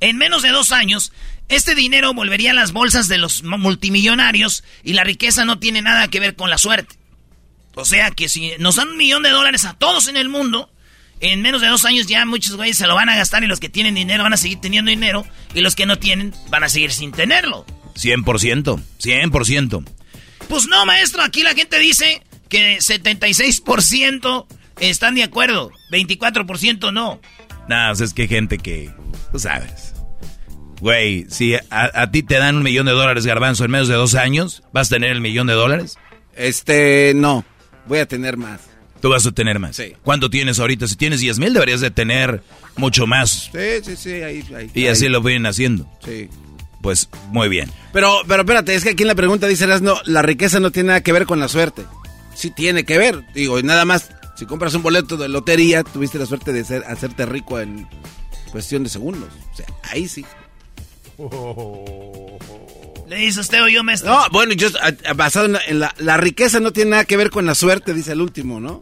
en 0.01 0.19
menos 0.19 0.43
de 0.43 0.51
dos 0.51 0.73
años, 0.73 1.15
este 1.49 1.75
dinero 1.75 2.13
volvería 2.13 2.51
a 2.51 2.55
las 2.55 2.73
bolsas 2.73 3.09
de 3.09 3.17
los 3.17 3.43
mu- 3.43 3.57
multimillonarios 3.57 4.63
y 4.85 4.93
la 4.93 5.05
riqueza 5.05 5.47
no 5.47 5.59
tiene 5.59 5.81
nada 5.81 6.09
que 6.09 6.21
ver 6.21 6.37
con 6.37 6.51
la 6.51 6.59
suerte. 6.59 6.97
O 7.77 7.85
sea 7.85 8.11
que 8.11 8.31
si 8.31 8.53
nos 8.59 8.77
dan 8.77 8.89
un 8.89 8.97
millón 8.97 9.23
de 9.23 9.29
dólares 9.29 9.67
a 9.67 9.75
todos 9.75 10.09
en 10.09 10.17
el 10.17 10.31
mundo, 10.31 10.71
en 11.21 11.43
menos 11.43 11.61
de 11.61 11.69
dos 11.69 11.85
años 11.85 12.07
ya 12.07 12.25
muchos 12.25 12.57
güeyes 12.57 12.79
se 12.79 12.87
lo 12.87 12.95
van 12.95 13.11
a 13.11 13.17
gastar 13.17 13.45
y 13.45 13.47
los 13.47 13.61
que 13.61 13.69
tienen 13.69 13.95
dinero 13.95 14.23
van 14.23 14.33
a 14.33 14.39
seguir 14.39 14.61
teniendo 14.63 14.89
dinero 14.91 15.27
y 15.55 15.61
los 15.61 15.75
que 15.77 15.85
no 15.85 15.99
tienen 15.99 16.35
van 16.49 16.65
a 16.65 16.71
seguir 16.71 16.91
sin 16.91 17.13
tenerlo. 17.13 17.67
100%. 17.95 18.83
100%. 18.99 19.85
Pues 20.49 20.67
no, 20.69 20.87
maestro, 20.87 21.23
aquí 21.23 21.43
la 21.43 21.55
gente 21.55 21.79
dice 21.79 22.23
que 22.49 22.79
76% 22.79 24.47
están 24.81 25.15
de 25.15 25.25
acuerdo, 25.25 25.71
24% 25.93 26.95
no. 26.95 27.21
Nada, 27.69 27.93
o 27.93 27.95
sea, 27.95 28.07
es 28.07 28.15
que 28.15 28.23
hay 28.23 28.29
gente 28.29 28.57
que. 28.57 28.91
Tú 29.33 29.39
sabes. 29.39 29.95
Güey, 30.81 31.27
si 31.29 31.55
a, 31.55 31.61
a 31.71 32.11
ti 32.11 32.23
te 32.23 32.39
dan 32.39 32.57
un 32.57 32.63
millón 32.63 32.87
de 32.87 32.93
dólares, 32.93 33.27
garbanzo, 33.27 33.65
en 33.65 33.71
menos 33.71 33.89
de 33.89 33.95
dos 33.95 34.15
años, 34.15 34.63
¿vas 34.73 34.87
a 34.87 34.95
tener 34.95 35.11
el 35.11 35.21
millón 35.21 35.47
de 35.47 35.55
dólares? 35.55 35.99
Este, 36.35 37.13
no. 37.15 37.45
Voy 37.87 37.99
a 37.99 38.07
tener 38.07 38.37
más. 38.37 38.61
Tú 39.01 39.11
vas 39.11 39.27
a 39.27 39.33
tener 39.33 39.59
más. 39.59 39.77
Sí. 39.77 39.93
¿Cuánto 40.03 40.31
tienes 40.31 40.59
ahorita? 40.59 40.89
Si 40.89 40.97
tienes 40.97 41.21
10 41.21 41.39
mil, 41.39 41.53
deberías 41.53 41.81
de 41.81 41.91
tener 41.91 42.43
mucho 42.77 43.07
más. 43.07 43.51
Sí, 43.53 43.85
sí, 43.85 43.97
sí, 43.97 44.11
ahí, 44.23 44.45
ahí. 44.55 44.71
Y 44.75 44.83
ahí. 44.83 44.89
así 44.89 45.09
lo 45.09 45.21
vienen 45.21 45.47
haciendo. 45.47 45.89
Sí. 46.05 46.29
Pues 46.83 47.09
muy 47.29 47.49
bien. 47.49 47.71
Pero, 47.93 48.23
pero 48.27 48.43
espérate, 48.43 48.75
es 48.75 48.85
que 48.85 48.91
aquí 48.91 49.03
en 49.03 49.09
la 49.09 49.15
pregunta 49.15 49.47
dice 49.47 49.67
no, 49.81 50.01
la 50.05 50.23
riqueza 50.23 50.61
no 50.61 50.71
tiene 50.71 50.89
nada 50.89 51.03
que 51.03 51.13
ver 51.13 51.27
con 51.27 51.41
la 51.41 51.49
suerte. 51.49 51.85
Sí 52.35 52.51
tiene 52.51 52.85
que 52.85 52.99
ver. 52.99 53.25
Digo, 53.35 53.59
y 53.59 53.63
nada 53.63 53.85
más, 53.85 54.11
si 54.37 54.47
compras 54.47 54.75
un 54.75 54.83
boleto 54.83 55.17
de 55.17 55.29
lotería, 55.29 55.83
tuviste 55.83 56.19
la 56.19 56.27
suerte 56.27 56.53
de 56.53 56.65
ser, 56.65 56.85
hacerte 56.85 57.27
rico 57.27 57.61
en 57.61 57.89
cuestión 58.53 58.85
de 58.85 58.89
segundos. 58.89 59.31
O 59.53 59.57
sea, 59.57 59.67
ahí 59.91 60.09
sí. 60.09 60.25
Le 63.09 63.17
dice 63.17 63.41
usted 63.41 63.63
o 63.63 63.69
yo, 63.69 63.85
maestro. 63.85 64.11
No, 64.13 64.25
bueno, 64.31 64.53
yo 64.55 64.69
basado 65.15 65.47
en, 65.47 65.53
la, 65.53 65.61
en 65.69 65.79
la- 65.81 65.95
la 65.99 66.17
riqueza 66.17 66.59
no 66.61 66.73
tiene 66.73 66.91
nada 66.93 67.05
que 67.05 67.17
ver 67.17 67.31
con 67.31 67.47
la 67.47 67.55
suerte, 67.55 67.95
dice 67.95 68.13
el 68.13 68.21
último, 68.21 68.59
¿no? 68.61 68.81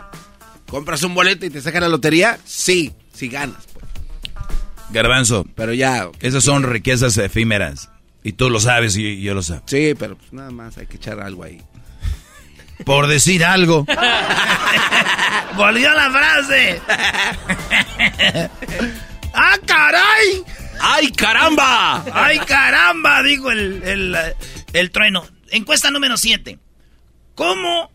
Compras 0.68 1.02
un 1.02 1.14
boleto 1.14 1.44
y 1.46 1.50
te 1.50 1.60
sacan 1.60 1.82
la 1.82 1.88
lotería, 1.88 2.38
sí, 2.44 2.92
sí 3.12 3.28
ganas, 3.28 3.64
pues. 3.72 3.84
Garbanzo, 4.90 5.44
Pero 5.54 5.72
ya, 5.74 6.08
esas 6.20 6.42
son 6.44 6.62
riquezas 6.62 7.16
efímeras. 7.18 7.90
Y 8.22 8.32
tú 8.32 8.48
lo 8.48 8.58
sabes 8.60 8.96
y 8.96 9.20
yo 9.20 9.34
lo 9.34 9.42
sé. 9.42 9.60
sí, 9.66 9.94
pero 9.98 10.16
pues 10.16 10.32
nada 10.32 10.50
más 10.50 10.78
hay 10.78 10.86
que 10.86 10.96
echar 10.96 11.20
algo 11.20 11.42
ahí. 11.44 11.60
Por 12.86 13.06
decir 13.06 13.44
algo. 13.44 13.84
Volvió 15.56 15.92
la 15.92 16.10
frase. 16.10 16.80
¡Ah, 19.34 19.56
caray! 19.66 20.42
¡Ay, 20.80 21.10
caramba! 21.12 22.04
¡Ay, 22.12 22.38
caramba! 22.40 23.22
Dijo 23.22 23.50
el, 23.50 23.82
el, 23.84 24.16
el 24.72 24.90
trueno. 24.90 25.26
Encuesta 25.50 25.90
número 25.90 26.16
7. 26.16 26.58
¿Cómo 27.34 27.90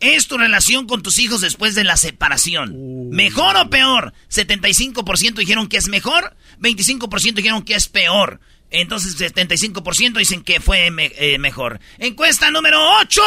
es 0.00 0.26
tu 0.28 0.36
relación 0.38 0.86
con 0.86 1.02
tus 1.02 1.18
hijos 1.18 1.40
después 1.40 1.74
de 1.74 1.84
la 1.84 1.96
separación? 1.96 3.08
¿Mejor 3.10 3.56
o 3.56 3.70
peor? 3.70 4.12
75% 4.30 5.34
dijeron 5.34 5.68
que 5.68 5.76
es 5.78 5.88
mejor, 5.88 6.36
25% 6.60 7.34
dijeron 7.34 7.62
que 7.62 7.74
es 7.74 7.88
peor. 7.88 8.40
Entonces 8.70 9.16
75% 9.18 10.18
dicen 10.18 10.42
que 10.42 10.60
fue 10.60 10.90
me- 10.90 11.12
eh, 11.16 11.38
mejor. 11.38 11.80
Encuesta 11.98 12.50
número 12.50 12.78
8. 13.00 13.22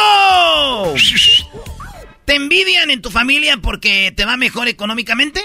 ¿Te 2.26 2.34
envidian 2.36 2.90
en 2.90 3.02
tu 3.02 3.10
familia 3.10 3.56
porque 3.56 4.12
te 4.16 4.24
va 4.24 4.36
mejor 4.36 4.68
económicamente? 4.68 5.42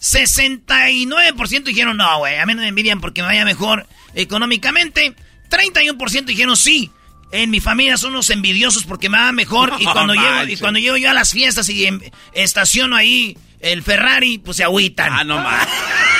69% 0.00 1.62
dijeron 1.64 1.96
no, 1.96 2.18
güey, 2.18 2.36
a 2.38 2.46
mí 2.46 2.54
no 2.54 2.62
me 2.62 2.68
envidian 2.68 3.00
porque 3.00 3.22
me 3.22 3.28
vaya 3.28 3.44
mejor 3.44 3.86
económicamente. 4.14 5.14
31% 5.50 6.24
dijeron 6.24 6.56
sí. 6.56 6.90
En 7.32 7.50
mi 7.50 7.60
familia 7.60 7.96
son 7.96 8.10
unos 8.12 8.30
envidiosos 8.30 8.84
porque 8.84 9.08
me 9.08 9.16
va 9.18 9.30
mejor 9.32 9.74
y 9.78 9.84
cuando 9.84 10.14
llego 10.14 10.44
y 10.48 10.56
cuando 10.56 10.80
llego 10.80 10.96
yo 10.96 11.10
a 11.10 11.14
las 11.14 11.30
fiestas 11.32 11.68
y 11.68 11.86
em- 11.86 12.00
estaciono 12.32 12.96
ahí 12.96 13.36
el 13.60 13.82
Ferrari, 13.82 14.38
pues 14.38 14.56
se 14.56 14.64
agüitan. 14.64 15.12
Ah, 15.12 15.22
no 15.22 15.36
más. 15.42 15.68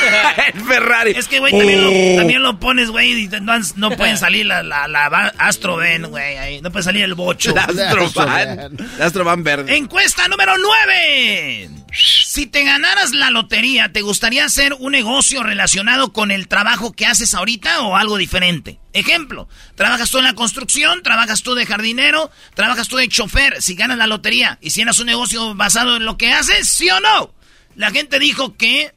el 0.55 0.61
Ferrari. 0.61 1.13
Es 1.17 1.27
que, 1.27 1.39
güey, 1.41 1.57
también, 1.57 1.83
lo, 1.83 1.91
Oh. 1.91 2.17
también 2.19 2.43
lo 2.43 2.61
pones, 2.61 2.91
güey, 2.91 3.13
y 3.25 3.29
no, 3.29 3.55
no 3.77 3.91
pueden 3.93 4.19
salir 4.19 4.45
la, 4.47 4.63
la, 4.63 4.87
la 4.89 5.33
Astrovan, 5.39 6.03
güey. 6.11 6.61
No 6.61 6.71
puede 6.71 6.83
salir 6.85 7.03
el 7.03 7.15
bocho. 7.15 7.55
La 7.55 7.63
Astrovan. 7.65 8.77
La 8.99 9.07
Astrovan 9.07 9.43
verde. 9.43 9.75
Encuesta 9.77 10.29
número 10.29 10.53
9. 10.59 11.71
Si 11.93 12.47
te 12.47 12.63
ganaras 12.65 13.13
la 13.13 13.31
lotería, 13.31 13.93
¿te 13.93 14.03
gustaría 14.03 14.45
hacer 14.45 14.75
un 14.79 14.93
negocio 14.93 15.43
relacionado 15.43 16.13
con 16.13 16.31
el 16.31 16.47
trabajo 16.47 16.93
que 16.93 17.07
haces 17.07 17.35
ahorita 17.35 17.83
o 17.83 17.97
algo 17.97 18.17
diferente? 18.17 18.79
Ejemplo, 18.93 19.49
trabajas 19.75 20.11
tú 20.11 20.19
en 20.19 20.25
la 20.25 20.35
construcción, 20.35 21.03
trabajas 21.03 21.43
tú 21.43 21.55
de 21.55 21.67
jardinero, 21.67 22.31
trabajas 22.55 22.89
tú 22.89 22.97
de 22.97 23.09
chofer. 23.09 23.61
Si 23.61 23.75
ganas 23.75 23.99
la 23.99 24.07
lotería, 24.07 24.59
¿hicieras 24.61 24.99
un 25.01 25.07
negocio 25.07 25.55
basado 25.55 25.97
en 25.97 26.05
lo 26.05 26.17
que 26.17 26.33
haces? 26.33 26.69
¿Sí 26.69 26.89
o 26.91 27.01
no? 27.01 27.35
La 27.75 27.91
gente 27.91 28.19
dijo 28.19 28.57
que 28.57 28.93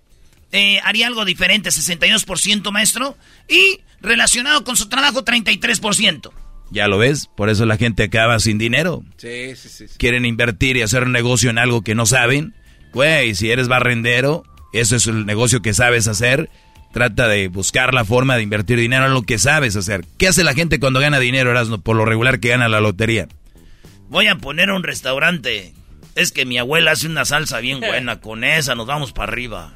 eh, 0.52 0.80
haría 0.84 1.08
algo 1.08 1.26
diferente, 1.26 1.70
62% 1.70 2.72
maestro, 2.72 3.18
y 3.48 3.80
relacionado 4.02 4.64
con 4.64 4.78
su 4.78 4.88
trabajo, 4.88 5.26
33%. 5.26 6.32
Ya 6.70 6.88
lo 6.88 6.98
ves, 6.98 7.28
por 7.36 7.50
eso 7.50 7.66
la 7.66 7.78
gente 7.78 8.04
acaba 8.04 8.40
sin 8.40 8.58
dinero. 8.58 9.04
Sí, 9.18 9.56
sí, 9.56 9.70
sí. 9.70 9.88
sí. 9.88 9.98
Quieren 9.98 10.26
invertir 10.26 10.78
y 10.78 10.82
hacer 10.82 11.04
un 11.04 11.12
negocio 11.12 11.50
en 11.50 11.58
algo 11.58 11.82
que 11.82 11.96
no 11.96 12.06
saben. 12.06 12.54
Güey, 12.94 13.36
si 13.36 13.50
eres 13.52 13.68
barrendero, 13.68 14.44
eso 14.72 14.96
es 14.96 15.08
el 15.08 15.26
negocio 15.26 15.62
que 15.62 15.74
sabes 15.74 16.08
hacer. 16.08 16.50
Trata 16.92 17.28
de 17.28 17.48
buscar 17.48 17.94
la 17.94 18.06
forma 18.06 18.36
de 18.36 18.44
invertir 18.44 18.78
dinero 18.78 19.08
en 19.08 19.14
lo 19.14 19.24
que 19.24 19.40
sabes 19.40 19.76
hacer. 19.76 20.06
¿Qué 20.20 20.28
hace 20.28 20.44
la 20.44 20.54
gente 20.54 20.80
cuando 20.80 21.00
gana 21.00 21.18
dinero, 21.20 21.50
Erasmo? 21.50 21.80
Por 21.80 21.96
lo 21.96 22.06
regular 22.06 22.40
que 22.40 22.50
gana 22.50 22.70
la 22.70 22.82
lotería. 22.82 23.28
Voy 24.10 24.28
a 24.28 24.36
poner 24.36 24.70
un 24.70 24.84
restaurante. 24.84 25.74
Es 26.14 26.32
que 26.32 26.46
mi 26.46 26.60
abuela 26.60 26.92
hace 26.92 27.08
una 27.08 27.26
salsa 27.26 27.60
bien 27.60 27.80
buena. 27.82 28.20
Con 28.22 28.44
esa 28.44 28.76
nos 28.76 28.86
vamos 28.86 29.12
para 29.12 29.32
arriba. 29.32 29.74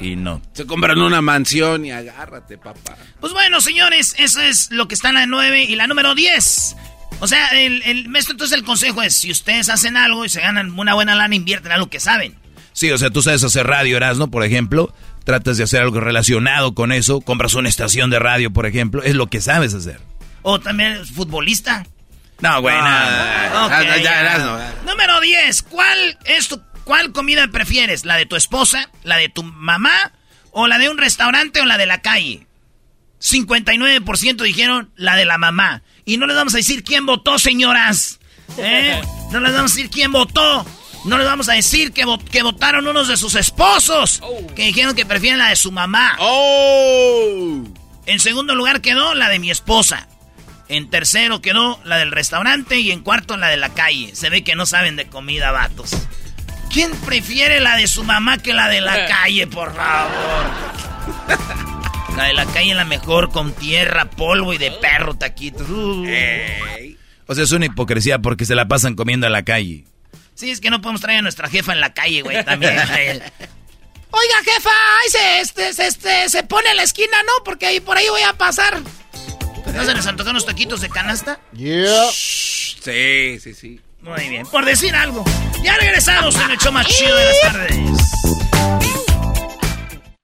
Y 0.00 0.16
no. 0.16 0.42
Se 0.54 0.66
compran 0.66 0.98
una 1.00 1.22
mansión 1.22 1.84
y 1.84 1.92
agárrate, 1.92 2.58
papá. 2.58 2.96
Pues 3.20 3.32
bueno, 3.32 3.60
señores, 3.60 4.16
eso 4.18 4.40
es 4.40 4.72
lo 4.72 4.88
que 4.88 4.96
está 4.96 5.10
en 5.10 5.14
la 5.14 5.26
9 5.26 5.62
y 5.62 5.76
la 5.76 5.86
número 5.86 6.16
10. 6.16 6.76
O 7.20 7.28
sea, 7.28 7.48
el, 7.50 7.82
el 7.84 8.08
maestro, 8.08 8.32
entonces 8.32 8.56
el 8.58 8.64
consejo 8.64 9.02
es, 9.02 9.14
si 9.14 9.30
ustedes 9.30 9.68
hacen 9.68 9.96
algo 9.96 10.24
y 10.24 10.28
se 10.28 10.40
ganan 10.40 10.76
una 10.78 10.94
buena 10.94 11.14
lana, 11.14 11.34
invierten 11.34 11.66
en 11.70 11.76
algo 11.76 11.88
que 11.90 12.00
saben. 12.00 12.36
Sí, 12.72 12.90
o 12.90 12.98
sea, 12.98 13.10
tú 13.10 13.22
sabes 13.22 13.44
hacer 13.44 13.66
radio, 13.66 13.96
Erasmo, 13.96 14.30
por 14.30 14.44
ejemplo. 14.44 14.92
Tratas 15.24 15.56
de 15.56 15.62
hacer 15.64 15.82
algo 15.82 16.00
relacionado 16.00 16.74
con 16.74 16.90
eso. 16.90 17.20
Compras 17.20 17.54
una 17.54 17.68
estación 17.68 18.10
de 18.10 18.18
radio, 18.18 18.52
por 18.52 18.66
ejemplo. 18.66 19.02
Es 19.04 19.14
lo 19.14 19.28
que 19.28 19.40
sabes 19.40 19.72
hacer. 19.74 20.00
O 20.42 20.58
también 20.58 21.06
futbolista. 21.06 21.86
No, 22.40 22.60
güey, 22.60 22.74
Ah. 22.76 23.66
Ok, 23.66 23.72
ah, 23.72 23.82
ya, 23.84 23.96
ya. 24.02 24.20
Erasmo. 24.20 24.58
Número 24.90 25.20
10. 25.20 25.62
¿Cuál 25.62 26.18
es 26.24 26.48
tu, 26.48 26.60
cuál 26.82 27.12
comida 27.12 27.46
prefieres? 27.48 28.04
¿La 28.04 28.16
de 28.16 28.26
tu 28.26 28.34
esposa? 28.34 28.90
¿La 29.04 29.16
de 29.18 29.28
tu 29.28 29.44
mamá? 29.44 30.10
¿O 30.50 30.66
la 30.66 30.78
de 30.78 30.88
un 30.88 30.98
restaurante 30.98 31.60
o 31.60 31.66
la 31.66 31.78
de 31.78 31.86
la 31.86 32.00
calle? 32.00 32.46
59% 33.20 34.42
dijeron 34.42 34.90
la 34.96 35.14
de 35.16 35.24
la 35.24 35.38
mamá. 35.38 35.82
Y 36.04 36.16
no 36.16 36.26
les 36.26 36.36
vamos 36.36 36.54
a 36.54 36.58
decir 36.58 36.82
quién 36.84 37.06
votó, 37.06 37.38
señoras. 37.38 38.18
¿Eh? 38.58 39.00
No 39.30 39.40
les 39.40 39.52
vamos 39.52 39.72
a 39.72 39.74
decir 39.74 39.90
quién 39.90 40.12
votó. 40.12 40.66
No 41.04 41.18
les 41.18 41.26
vamos 41.26 41.48
a 41.48 41.54
decir 41.54 41.92
que, 41.92 42.04
que 42.30 42.42
votaron 42.42 42.86
unos 42.86 43.08
de 43.08 43.16
sus 43.16 43.34
esposos. 43.34 44.22
Que 44.54 44.66
dijeron 44.66 44.94
que 44.94 45.06
prefieren 45.06 45.38
la 45.38 45.48
de 45.48 45.56
su 45.56 45.72
mamá. 45.72 46.16
¡Oh! 46.18 47.64
En 48.06 48.20
segundo 48.20 48.54
lugar 48.54 48.80
quedó 48.80 49.14
la 49.14 49.28
de 49.28 49.38
mi 49.38 49.50
esposa. 49.50 50.08
En 50.68 50.90
tercero 50.90 51.42
quedó 51.42 51.80
la 51.84 51.98
del 51.98 52.12
restaurante 52.12 52.78
y 52.78 52.92
en 52.92 53.00
cuarto 53.00 53.36
la 53.36 53.48
de 53.48 53.56
la 53.56 53.70
calle. 53.70 54.14
Se 54.14 54.30
ve 54.30 54.44
que 54.44 54.54
no 54.54 54.64
saben 54.64 54.96
de 54.96 55.06
comida, 55.06 55.50
vatos. 55.50 55.90
¿Quién 56.70 56.92
prefiere 57.02 57.60
la 57.60 57.76
de 57.76 57.86
su 57.86 58.04
mamá 58.04 58.38
que 58.38 58.54
la 58.54 58.68
de 58.68 58.80
la 58.80 59.06
calle, 59.06 59.46
por 59.46 59.74
favor? 59.74 60.46
La 62.16 62.24
de 62.24 62.34
la 62.34 62.46
calle 62.46 62.74
la 62.74 62.84
mejor 62.84 63.30
con 63.30 63.52
tierra, 63.52 64.10
polvo 64.10 64.52
y 64.52 64.58
de 64.58 64.70
perro 64.70 65.14
taquitos. 65.14 65.68
Uh. 65.68 66.06
O 67.26 67.34
sea, 67.34 67.44
es 67.44 67.52
una 67.52 67.66
hipocresía 67.66 68.18
porque 68.18 68.44
se 68.44 68.54
la 68.54 68.68
pasan 68.68 68.94
comiendo 68.94 69.26
en 69.26 69.32
la 69.32 69.44
calle. 69.44 69.84
Sí, 70.34 70.50
es 70.50 70.60
que 70.60 70.70
no 70.70 70.80
podemos 70.80 71.00
traer 71.00 71.20
a 71.20 71.22
nuestra 71.22 71.48
jefa 71.48 71.72
en 71.72 71.80
la 71.80 71.94
calle, 71.94 72.22
güey, 72.22 72.44
también. 72.44 72.72
Oiga, 72.74 74.34
jefa, 74.44 74.70
ay, 74.70 75.10
se, 75.10 75.40
este, 75.40 75.72
se, 75.72 75.86
este, 75.86 76.28
se 76.28 76.42
pone 76.42 76.70
en 76.70 76.76
la 76.76 76.82
esquina, 76.82 77.22
¿no? 77.22 77.44
Porque 77.44 77.66
ahí 77.66 77.80
por 77.80 77.96
ahí 77.96 78.06
voy 78.10 78.22
a 78.22 78.34
pasar. 78.34 78.82
¿No 79.74 79.84
se 79.84 79.94
les 79.94 80.06
antojan 80.06 80.32
unos 80.32 80.44
taquitos 80.44 80.80
de 80.82 80.90
canasta? 80.90 81.40
Sí, 81.54 83.38
sí, 83.40 83.54
sí. 83.54 83.80
Muy 84.02 84.28
bien, 84.28 84.46
por 84.46 84.64
decir 84.64 84.94
algo. 84.94 85.24
Ya 85.62 85.76
regresamos 85.76 86.34
en 86.34 86.50
el 86.50 86.58
show 86.58 86.72
más 86.72 86.86
chido 86.86 87.16
de 87.16 87.24
las 87.24 87.40
tardes. 87.40 87.78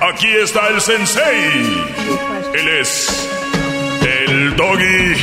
Aquí 0.00 0.28
está 0.42 0.68
el 0.68 0.80
sensei. 0.80 1.86
Él 2.54 2.68
es. 2.80 3.28
El 4.00 4.56
doggy. 4.56 5.14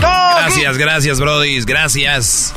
Gracias, 0.00 0.78
gracias, 0.78 1.20
Brody. 1.20 1.60
Gracias. 1.64 2.54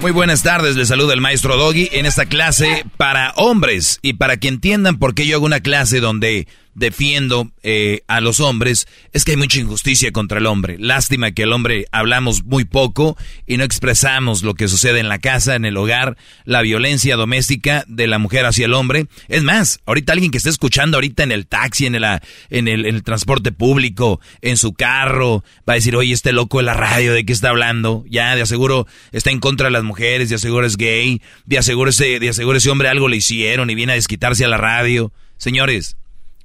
Muy 0.00 0.10
buenas 0.12 0.42
tardes, 0.42 0.76
les 0.76 0.88
saluda 0.88 1.14
el 1.14 1.20
maestro 1.20 1.56
Doggy 1.56 1.88
en 1.92 2.04
esta 2.04 2.26
clase 2.26 2.84
para 2.96 3.32
hombres 3.36 4.00
y 4.02 4.14
para 4.14 4.36
que 4.36 4.48
entiendan 4.48 4.98
por 4.98 5.14
qué 5.14 5.26
yo 5.26 5.36
hago 5.36 5.46
una 5.46 5.60
clase 5.60 6.00
donde 6.00 6.46
defiendo 6.74 7.50
eh, 7.62 8.02
a 8.08 8.20
los 8.20 8.40
hombres, 8.40 8.86
es 9.12 9.24
que 9.24 9.32
hay 9.32 9.36
mucha 9.36 9.58
injusticia 9.58 10.12
contra 10.12 10.38
el 10.38 10.46
hombre. 10.46 10.76
Lástima 10.78 11.32
que 11.32 11.44
el 11.44 11.52
hombre 11.52 11.86
hablamos 11.92 12.44
muy 12.44 12.64
poco 12.64 13.16
y 13.46 13.56
no 13.56 13.64
expresamos 13.64 14.42
lo 14.42 14.54
que 14.54 14.68
sucede 14.68 15.00
en 15.00 15.08
la 15.08 15.18
casa, 15.18 15.54
en 15.54 15.64
el 15.64 15.76
hogar, 15.76 16.16
la 16.44 16.62
violencia 16.62 17.16
doméstica 17.16 17.84
de 17.86 18.06
la 18.06 18.18
mujer 18.18 18.46
hacia 18.46 18.66
el 18.66 18.74
hombre. 18.74 19.06
Es 19.28 19.42
más, 19.42 19.80
ahorita 19.86 20.12
alguien 20.12 20.30
que 20.30 20.38
esté 20.38 20.50
escuchando 20.50 20.96
ahorita 20.96 21.22
en 21.22 21.32
el 21.32 21.46
taxi, 21.46 21.86
en 21.86 21.94
el, 21.94 22.04
en 22.50 22.68
el, 22.68 22.86
en 22.86 22.94
el 22.94 23.02
transporte 23.02 23.52
público, 23.52 24.20
en 24.42 24.56
su 24.56 24.74
carro, 24.74 25.44
va 25.68 25.74
a 25.74 25.76
decir, 25.76 25.96
oye, 25.96 26.12
este 26.12 26.32
loco 26.32 26.58
de 26.58 26.64
la 26.64 26.74
radio, 26.74 27.12
¿de 27.12 27.24
qué 27.24 27.32
está 27.32 27.50
hablando? 27.50 28.04
Ya, 28.08 28.34
de 28.34 28.42
aseguro 28.42 28.86
está 29.12 29.30
en 29.30 29.40
contra 29.40 29.66
de 29.66 29.72
las 29.72 29.84
mujeres, 29.84 30.28
de 30.28 30.36
aseguro 30.36 30.66
es 30.66 30.76
gay, 30.76 31.22
de 31.46 31.58
aseguro 31.58 31.90
ese, 31.90 32.18
de 32.18 32.28
aseguro 32.28 32.58
ese 32.58 32.70
hombre 32.70 32.88
algo 32.88 33.08
le 33.08 33.16
hicieron 33.16 33.70
y 33.70 33.74
viene 33.74 33.92
a 33.92 33.96
desquitarse 33.96 34.44
a 34.44 34.48
la 34.48 34.56
radio. 34.56 35.12
Señores, 35.36 35.96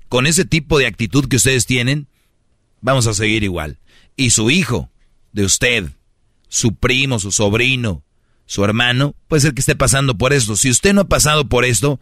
con 0.09 0.27
ese 0.27 0.43
tipo 0.43 0.77
de 0.77 0.87
actitud 0.87 1.27
que 1.27 1.37
ustedes 1.37 1.65
tienen, 1.65 2.07
vamos 2.81 3.07
a 3.07 3.13
seguir 3.13 3.43
igual. 3.43 3.77
Y 4.15 4.31
su 4.31 4.49
hijo, 4.49 4.89
de 5.31 5.45
usted, 5.45 5.89
su 6.47 6.75
primo, 6.75 7.19
su 7.19 7.31
sobrino, 7.31 8.03
su 8.45 8.65
hermano, 8.65 9.15
puede 9.27 9.41
ser 9.41 9.53
que 9.53 9.61
esté 9.61 9.75
pasando 9.75 10.17
por 10.17 10.33
esto. 10.33 10.55
Si 10.55 10.69
usted 10.69 10.93
no 10.93 11.01
ha 11.01 11.07
pasado 11.07 11.47
por 11.47 11.63
esto, 11.63 11.99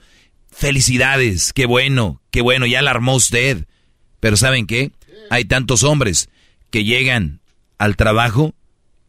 felicidades, 0.49 1.51
qué 1.53 1.65
bueno, 1.65 2.21
qué 2.31 2.41
bueno, 2.41 2.65
ya 2.65 2.81
la 2.81 2.91
armó 2.91 3.15
usted. 3.15 3.67
Pero 4.21 4.37
¿saben 4.37 4.65
qué? 4.65 4.91
Hay 5.29 5.45
tantos 5.45 5.83
hombres 5.83 6.29
que 6.71 6.85
llegan 6.85 7.41
al 7.77 7.97
trabajo 7.97 8.55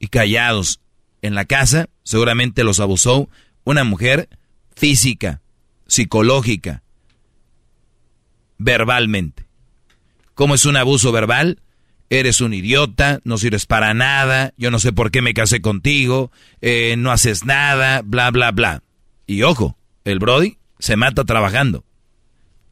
y 0.01 0.09
callados 0.09 0.81
en 1.23 1.35
la 1.35 1.45
casa, 1.45 1.89
seguramente 2.03 2.65
los 2.65 2.81
abusó 2.81 3.29
una 3.65 3.85
mujer 3.85 4.29
física, 4.75 5.41
psicológica, 5.87 6.83
verbalmente. 8.59 9.47
¿Cómo 10.35 10.55
es 10.55 10.67
un 10.67 10.77
abuso 10.77 11.11
verbal? 11.13 11.61
Eres 12.11 12.41
un 12.41 12.55
idiota, 12.55 13.21
no 13.25 13.39
sirves 13.39 13.67
para 13.67 13.93
nada, 13.95 14.55
yo 14.57 14.71
no 14.71 14.79
sé 14.79 14.93
por 14.93 15.11
qué 15.11 15.21
me 15.21 15.35
casé 15.35 15.61
contigo, 15.61 16.31
eh, 16.61 16.95
no 16.97 17.11
haces 17.11 17.45
nada, 17.45 18.03
bla, 18.03 18.31
bla, 18.31 18.51
bla. 18.51 18.83
Y 19.27 19.43
ojo, 19.43 19.77
el 20.05 20.19
Brody 20.19 20.59
se 20.79 20.97
mata 20.97 21.25
trabajando. 21.25 21.85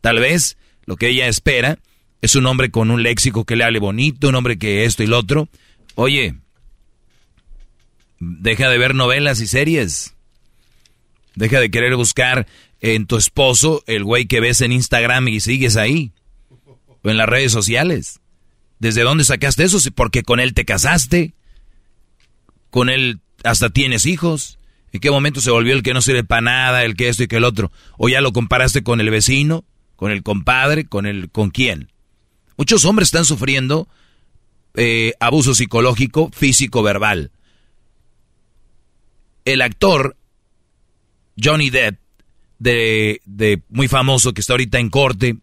Tal 0.00 0.20
vez 0.20 0.56
lo 0.86 0.96
que 0.96 1.08
ella 1.08 1.26
espera 1.28 1.78
es 2.22 2.34
un 2.34 2.46
hombre 2.46 2.70
con 2.70 2.90
un 2.90 3.02
léxico 3.02 3.44
que 3.44 3.56
le 3.56 3.64
hable 3.64 3.78
bonito, 3.78 4.28
un 4.28 4.36
hombre 4.36 4.58
que 4.58 4.84
esto 4.84 5.02
y 5.02 5.06
lo 5.06 5.18
otro. 5.18 5.48
Oye, 5.96 6.36
deja 8.18 8.68
de 8.68 8.78
ver 8.78 8.94
novelas 8.94 9.40
y 9.40 9.46
series. 9.46 10.14
Deja 11.34 11.60
de 11.60 11.70
querer 11.70 11.96
buscar 11.96 12.46
en 12.94 13.06
tu 13.06 13.16
esposo 13.16 13.82
el 13.86 14.04
güey 14.04 14.26
que 14.26 14.40
ves 14.40 14.60
en 14.60 14.72
Instagram 14.72 15.28
y 15.28 15.40
sigues 15.40 15.76
ahí. 15.76 16.12
O 17.02 17.10
en 17.10 17.16
las 17.16 17.28
redes 17.28 17.52
sociales. 17.52 18.20
¿Desde 18.78 19.02
dónde 19.02 19.24
sacaste 19.24 19.64
eso? 19.64 19.78
Porque 19.94 20.22
con 20.22 20.40
él 20.40 20.54
te 20.54 20.64
casaste. 20.64 21.34
Con 22.70 22.88
él 22.88 23.20
hasta 23.44 23.70
tienes 23.70 24.06
hijos. 24.06 24.58
¿En 24.92 25.00
qué 25.00 25.10
momento 25.10 25.40
se 25.40 25.50
volvió 25.50 25.74
el 25.74 25.82
que 25.82 25.94
no 25.94 26.00
sirve 26.00 26.24
para 26.24 26.42
nada, 26.42 26.84
el 26.84 26.96
que 26.96 27.08
esto 27.08 27.22
y 27.22 27.28
que 27.28 27.36
el 27.36 27.44
otro? 27.44 27.72
¿O 27.98 28.08
ya 28.08 28.20
lo 28.20 28.32
comparaste 28.32 28.82
con 28.82 29.00
el 29.00 29.10
vecino, 29.10 29.64
con 29.96 30.10
el 30.10 30.22
compadre, 30.22 30.86
con 30.86 31.06
el 31.06 31.30
con 31.30 31.50
quién? 31.50 31.92
Muchos 32.56 32.84
hombres 32.84 33.08
están 33.08 33.24
sufriendo 33.24 33.88
eh, 34.74 35.14
abuso 35.20 35.54
psicológico, 35.54 36.30
físico, 36.32 36.82
verbal. 36.82 37.30
El 39.44 39.62
actor 39.62 40.16
Johnny 41.42 41.70
Depp, 41.70 41.98
de, 42.58 43.20
de 43.24 43.62
muy 43.68 43.88
famoso, 43.88 44.32
que 44.32 44.40
está 44.40 44.54
ahorita 44.54 44.78
en 44.78 44.90
corte 44.90 45.36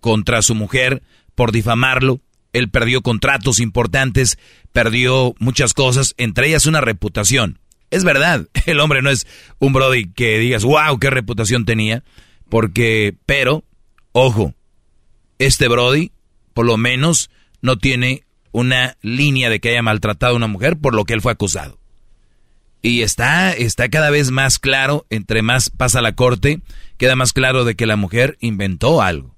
contra 0.00 0.42
su 0.42 0.54
mujer 0.54 1.02
por 1.34 1.52
difamarlo, 1.52 2.20
él 2.52 2.68
perdió 2.68 3.02
contratos 3.02 3.60
importantes, 3.60 4.38
perdió 4.72 5.34
muchas 5.38 5.74
cosas, 5.74 6.14
entre 6.18 6.48
ellas 6.48 6.66
una 6.66 6.80
reputación. 6.80 7.58
Es 7.90 8.04
verdad, 8.04 8.48
el 8.66 8.80
hombre 8.80 9.02
no 9.02 9.10
es 9.10 9.26
un 9.58 9.72
Brody 9.72 10.10
que 10.10 10.38
digas, 10.38 10.64
wow, 10.64 10.98
qué 10.98 11.10
reputación 11.10 11.64
tenía, 11.64 12.02
porque, 12.48 13.14
pero, 13.26 13.64
ojo, 14.12 14.54
este 15.38 15.68
Brody, 15.68 16.12
por 16.54 16.66
lo 16.66 16.76
menos, 16.76 17.30
no 17.62 17.78
tiene 17.78 18.24
una 18.52 18.96
línea 19.02 19.48
de 19.48 19.60
que 19.60 19.70
haya 19.70 19.82
maltratado 19.82 20.34
a 20.34 20.36
una 20.36 20.46
mujer 20.48 20.76
por 20.76 20.94
lo 20.94 21.04
que 21.04 21.14
él 21.14 21.20
fue 21.20 21.32
acusado. 21.32 21.79
Y 22.82 23.02
está, 23.02 23.52
está 23.52 23.88
cada 23.88 24.10
vez 24.10 24.30
más 24.30 24.58
claro, 24.58 25.06
entre 25.10 25.42
más 25.42 25.68
pasa 25.70 26.00
la 26.00 26.14
corte, 26.14 26.60
queda 26.96 27.14
más 27.14 27.32
claro 27.32 27.64
de 27.64 27.74
que 27.74 27.86
la 27.86 27.96
mujer 27.96 28.38
inventó 28.40 29.02
algo. 29.02 29.36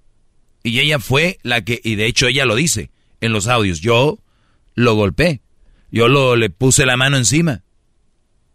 Y 0.62 0.78
ella 0.78 0.98
fue 1.00 1.38
la 1.42 1.64
que, 1.64 1.80
y 1.82 1.96
de 1.96 2.06
hecho 2.06 2.28
ella 2.28 2.44
lo 2.44 2.54
dice 2.54 2.90
en 3.20 3.32
los 3.32 3.48
audios, 3.48 3.80
yo 3.80 4.18
lo 4.74 4.94
golpeé, 4.94 5.40
yo 5.90 6.08
lo, 6.08 6.36
le 6.36 6.50
puse 6.50 6.86
la 6.86 6.96
mano 6.96 7.16
encima. 7.16 7.62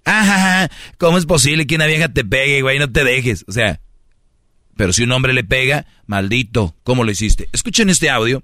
Ah, 0.05 0.69
¿cómo 0.97 1.17
es 1.17 1.25
posible 1.25 1.67
que 1.67 1.75
una 1.75 1.85
vieja 1.85 2.07
te 2.07 2.23
pegue, 2.23 2.61
güey, 2.61 2.79
no 2.79 2.89
te 2.89 3.03
dejes? 3.03 3.43
O 3.47 3.51
sea, 3.51 3.81
pero 4.77 4.93
si 4.93 5.03
un 5.03 5.11
hombre 5.11 5.33
le 5.33 5.43
pega, 5.43 5.85
maldito, 6.05 6.75
¿cómo 6.83 7.03
lo 7.03 7.11
hiciste? 7.11 7.49
Escuchen 7.51 7.89
este 7.89 8.09
audio. 8.09 8.41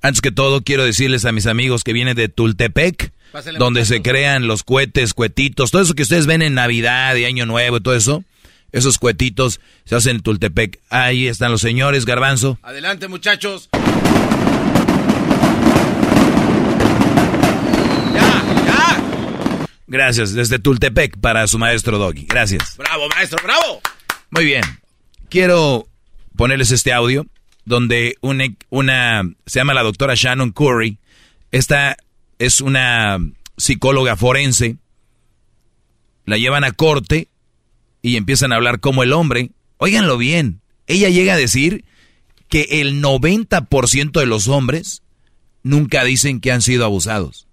Antes 0.00 0.22
que 0.22 0.32
todo, 0.32 0.62
quiero 0.62 0.84
decirles 0.84 1.26
a 1.26 1.32
mis 1.32 1.46
amigos 1.46 1.84
que 1.84 1.92
vienen 1.92 2.16
de 2.16 2.28
Tultepec, 2.28 3.12
donde 3.58 3.84
se 3.84 4.02
crean 4.02 4.46
los 4.46 4.62
cohetes, 4.62 5.14
cuetitos, 5.14 5.70
todo 5.70 5.82
eso 5.82 5.94
que 5.94 6.02
ustedes 6.02 6.26
ven 6.26 6.42
en 6.42 6.54
Navidad 6.54 7.16
y 7.16 7.24
Año 7.24 7.46
Nuevo 7.46 7.78
y 7.78 7.80
todo 7.80 7.94
eso, 7.94 8.24
esos 8.72 8.98
cuetitos 8.98 9.60
se 9.84 9.94
hacen 9.94 10.16
en 10.16 10.22
Tultepec. 10.22 10.80
Ahí 10.90 11.28
están 11.28 11.52
los 11.52 11.60
señores, 11.60 12.04
Garbanzo. 12.04 12.58
Adelante, 12.62 13.08
muchachos. 13.08 13.68
Gracias, 19.92 20.32
desde 20.32 20.58
Tultepec 20.58 21.18
para 21.18 21.46
su 21.46 21.58
maestro 21.58 21.98
Doggy. 21.98 22.24
Gracias. 22.24 22.78
Bravo, 22.78 23.08
maestro, 23.10 23.38
bravo. 23.42 23.82
Muy 24.30 24.46
bien. 24.46 24.62
Quiero 25.28 25.86
ponerles 26.34 26.70
este 26.70 26.94
audio 26.94 27.26
donde 27.66 28.16
una, 28.22 28.46
una 28.70 29.22
se 29.44 29.60
llama 29.60 29.74
la 29.74 29.82
doctora 29.82 30.14
Shannon 30.16 30.52
Curry. 30.52 30.98
Esta 31.50 31.98
es 32.42 32.60
una 32.60 33.18
psicóloga 33.56 34.16
forense. 34.16 34.76
La 36.24 36.38
llevan 36.38 36.64
a 36.64 36.72
corte 36.72 37.28
y 38.02 38.16
empiezan 38.16 38.52
a 38.52 38.56
hablar 38.56 38.80
como 38.80 39.04
el 39.04 39.12
hombre. 39.12 39.52
Óiganlo 39.76 40.18
bien. 40.18 40.60
Ella 40.88 41.08
llega 41.08 41.34
a 41.34 41.38
decir 41.38 41.84
que 42.48 42.80
el 42.80 43.00
90% 43.00 44.18
de 44.18 44.26
los 44.26 44.48
hombres 44.48 45.02
nunca 45.62 46.02
dicen 46.02 46.40
que 46.40 46.50
han 46.50 46.62
sido 46.62 46.84
abusados. 46.84 47.46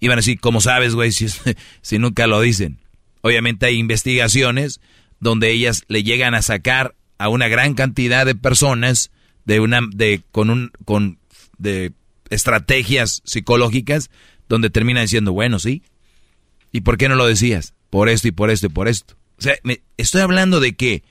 Iban 0.00 0.16
a 0.18 0.22
decir, 0.22 0.40
¿cómo 0.40 0.62
sabes, 0.62 0.94
güey, 0.94 1.12
si, 1.12 1.26
si 1.82 1.98
nunca 1.98 2.26
lo 2.26 2.40
dicen? 2.40 2.78
Obviamente 3.20 3.66
hay 3.66 3.76
investigaciones 3.76 4.80
donde 5.20 5.50
ellas 5.50 5.84
le 5.88 6.02
llegan 6.02 6.34
a 6.34 6.40
sacar 6.40 6.94
a 7.18 7.28
una 7.28 7.48
gran 7.48 7.74
cantidad 7.74 8.24
de 8.24 8.34
personas 8.34 9.10
de 9.44 9.60
una 9.60 9.80
de 9.92 10.22
con 10.32 10.50
un 10.50 10.72
con 10.84 11.18
de 11.58 11.92
estrategias 12.32 13.22
psicológicas 13.24 14.10
donde 14.48 14.70
terminan 14.70 15.04
diciendo, 15.04 15.32
bueno, 15.32 15.58
sí. 15.58 15.82
¿Y 16.72 16.80
por 16.80 16.96
qué 16.96 17.08
no 17.08 17.14
lo 17.14 17.26
decías? 17.26 17.74
Por 17.90 18.08
esto 18.08 18.28
y 18.28 18.32
por 18.32 18.50
esto 18.50 18.66
y 18.66 18.70
por 18.70 18.88
esto. 18.88 19.16
O 19.38 19.42
sea, 19.42 19.54
me, 19.62 19.82
estoy 19.96 20.22
hablando 20.22 20.60
de 20.60 20.74
que 20.74 21.02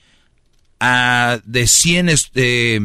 a 0.80 1.40
de 1.44 1.66
100 1.66 2.08
este 2.08 2.80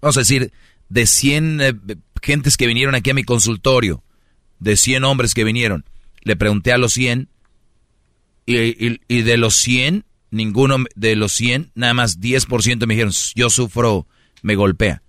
vamos 0.00 0.16
a 0.16 0.20
decir 0.20 0.52
de 0.88 1.06
100 1.06 1.60
eh, 1.60 1.74
gentes 2.22 2.56
que 2.56 2.66
vinieron 2.66 2.94
aquí 2.94 3.10
a 3.10 3.14
mi 3.14 3.24
consultorio, 3.24 4.02
de 4.58 4.76
100 4.76 5.04
hombres 5.04 5.34
que 5.34 5.44
vinieron, 5.44 5.84
le 6.22 6.36
pregunté 6.36 6.72
a 6.72 6.78
los 6.78 6.92
100 6.92 7.28
y, 8.46 9.22
de 9.22 9.36
los 9.36 9.54
100, 9.56 10.04
ninguno 10.30 10.84
de 10.96 11.16
los 11.16 11.32
100, 11.32 11.70
nada 11.74 11.94
más 11.94 12.20
10% 12.20 12.86
me 12.86 12.94
dijeron, 12.94 13.12
yo 13.34 13.48
sufro, 13.48 14.06
me 14.42 14.56
golpea. 14.56 15.02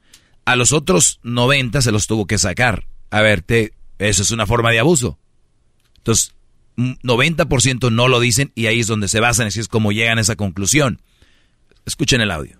A 0.45 0.55
los 0.55 0.73
otros 0.73 1.19
90 1.23 1.81
se 1.81 1.91
los 1.91 2.07
tuvo 2.07 2.25
que 2.25 2.37
sacar. 2.37 2.85
A 3.09 3.21
ver, 3.21 3.41
te, 3.41 3.73
eso 3.99 4.21
es 4.21 4.31
una 4.31 4.45
forma 4.45 4.71
de 4.71 4.79
abuso. 4.79 5.17
Entonces, 5.97 6.33
90% 6.77 7.91
no 7.91 8.07
lo 8.07 8.19
dicen 8.19 8.51
y 8.55 8.65
ahí 8.67 8.79
es 8.79 8.87
donde 8.87 9.07
se 9.07 9.19
basan, 9.19 9.47
así 9.47 9.59
es 9.59 9.67
como 9.67 9.91
llegan 9.91 10.17
a 10.17 10.21
esa 10.21 10.35
conclusión. 10.35 11.01
Escuchen 11.85 12.21
el 12.21 12.31
audio. 12.31 12.57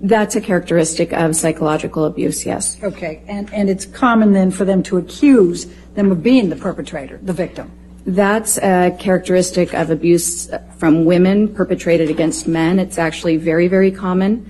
That's 0.00 0.36
a 0.36 0.40
characteristic 0.40 1.12
of 1.12 1.34
psychological 1.34 2.04
abuse, 2.04 2.46
yes. 2.46 2.78
Okay, 2.82 3.22
and, 3.28 3.52
and 3.52 3.68
it's 3.68 3.86
common 3.86 4.32
then 4.32 4.50
for 4.50 4.64
them 4.64 4.82
to 4.84 4.98
accuse 4.98 5.66
them 5.94 6.12
of 6.12 6.22
being 6.22 6.48
the 6.48 6.56
perpetrator, 6.56 7.18
the 7.22 7.32
victim. 7.32 7.70
That's 8.06 8.58
a 8.58 8.94
characteristic 8.98 9.74
of 9.74 9.90
abuse 9.90 10.50
from 10.78 11.06
women 11.06 11.48
perpetrated 11.54 12.10
against 12.10 12.46
men. 12.46 12.78
It's 12.78 12.98
actually 12.98 13.38
very, 13.38 13.66
very 13.66 13.90
common. 13.90 14.48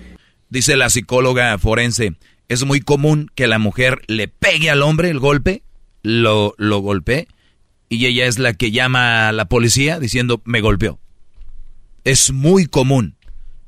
Dice 0.54 0.76
la 0.76 0.88
psicóloga 0.88 1.58
forense, 1.58 2.14
es 2.48 2.64
muy 2.64 2.80
común 2.80 3.28
que 3.34 3.48
la 3.48 3.58
mujer 3.58 4.02
le 4.06 4.28
pegue 4.28 4.70
al 4.70 4.82
hombre 4.82 5.10
el 5.10 5.18
golpe, 5.18 5.64
lo, 6.04 6.54
lo 6.58 6.78
golpee, 6.78 7.26
y 7.88 8.06
ella 8.06 8.26
es 8.26 8.38
la 8.38 8.52
que 8.52 8.70
llama 8.70 9.28
a 9.28 9.32
la 9.32 9.46
policía 9.46 9.98
diciendo, 9.98 10.42
me 10.44 10.60
golpeó. 10.60 11.00
Es 12.04 12.32
muy 12.32 12.66
común 12.66 13.16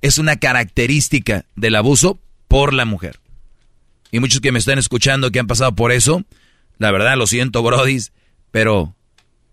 es 0.00 0.18
una 0.18 0.36
característica 0.36 1.46
del 1.56 1.74
abuso 1.74 2.20
por 2.46 2.72
la 2.72 2.84
mujer. 2.84 3.18
Y 4.12 4.20
muchos 4.20 4.40
que 4.40 4.52
me 4.52 4.60
están 4.60 4.78
escuchando 4.78 5.32
que 5.32 5.40
han 5.40 5.48
pasado 5.48 5.74
por 5.74 5.90
eso, 5.90 6.22
la 6.78 6.92
verdad 6.92 7.16
lo 7.16 7.26
siento, 7.26 7.64
brodis, 7.64 8.12
pero 8.52 8.94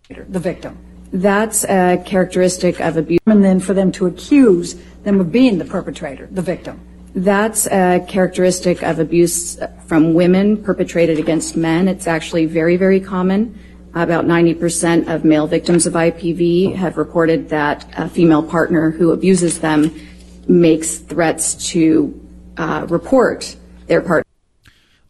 the 0.07 0.37
victim. 0.37 0.73
That's 1.11 1.63
a 1.63 1.97
characteristic 2.05 2.79
of 2.79 2.95
abuse. 2.95 3.19
And 3.25 3.43
then 3.43 3.59
for 3.59 3.73
them 3.73 3.91
to 3.93 4.05
accuse 4.05 4.75
them 5.03 5.19
of 5.19 5.31
being 5.31 5.57
the 5.57 5.65
perpetrator, 5.65 6.27
the 6.31 6.43
victim. 6.43 6.75
That's 7.15 7.67
a 7.67 8.03
characteristic 8.07 8.81
of 8.81 8.99
abuse 8.99 9.59
from 9.85 10.15
women 10.15 10.63
perpetrated 10.63 11.19
against 11.19 11.55
men. 11.55 11.87
It's 11.87 12.07
actually 12.07 12.47
very, 12.47 12.75
very 12.75 12.99
common. 12.99 13.59
About 13.93 14.25
90% 14.25 15.13
of 15.13 15.23
male 15.23 15.45
victims 15.45 15.85
of 15.85 15.93
IPV 15.93 16.73
have 16.73 16.97
reported 16.97 17.49
that 17.49 17.85
a 17.95 18.09
female 18.09 18.41
partner 18.41 18.89
who 18.89 19.11
abuses 19.11 19.59
them 19.59 19.91
makes 20.47 20.97
threats 20.97 21.69
to 21.69 22.19
uh, 22.57 22.87
report 22.89 23.55
their 23.85 24.01
partner. 24.01 24.23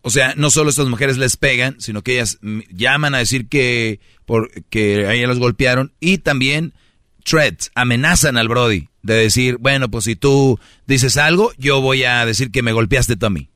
O 0.06 0.10
sea, 0.10 0.34
no 0.36 0.50
solo 0.50 0.70
estas 0.70 0.90
mujeres 0.90 1.18
les 1.18 1.38
pegan, 1.38 1.80
sino 1.80 2.02
que 2.02 2.16
ellas 2.16 2.38
llaman 2.42 3.16
a 3.16 3.20
decir 3.20 3.48
que, 3.48 4.02
por, 4.26 4.50
que 4.70 5.08
a 5.08 5.14
ellas 5.14 5.30
los 5.30 5.40
golpearon 5.40 5.94
y 6.02 6.18
también 6.18 6.74
threats, 7.24 7.72
amenazan 7.76 8.38
al 8.38 8.48
Brody 8.48 8.88
de 9.02 9.16
decir, 9.16 9.58
bueno, 9.60 9.90
pues 9.90 10.06
si 10.06 10.16
tú 10.16 10.60
dices 10.88 11.18
algo, 11.18 11.52
yo 11.58 11.82
voy 11.82 12.04
a 12.04 12.26
decir 12.26 12.52
que 12.52 12.62
me 12.62 12.72
golpeaste 12.72 13.16
tú 13.16 13.26
a 13.26 13.30
mí. 13.30 13.50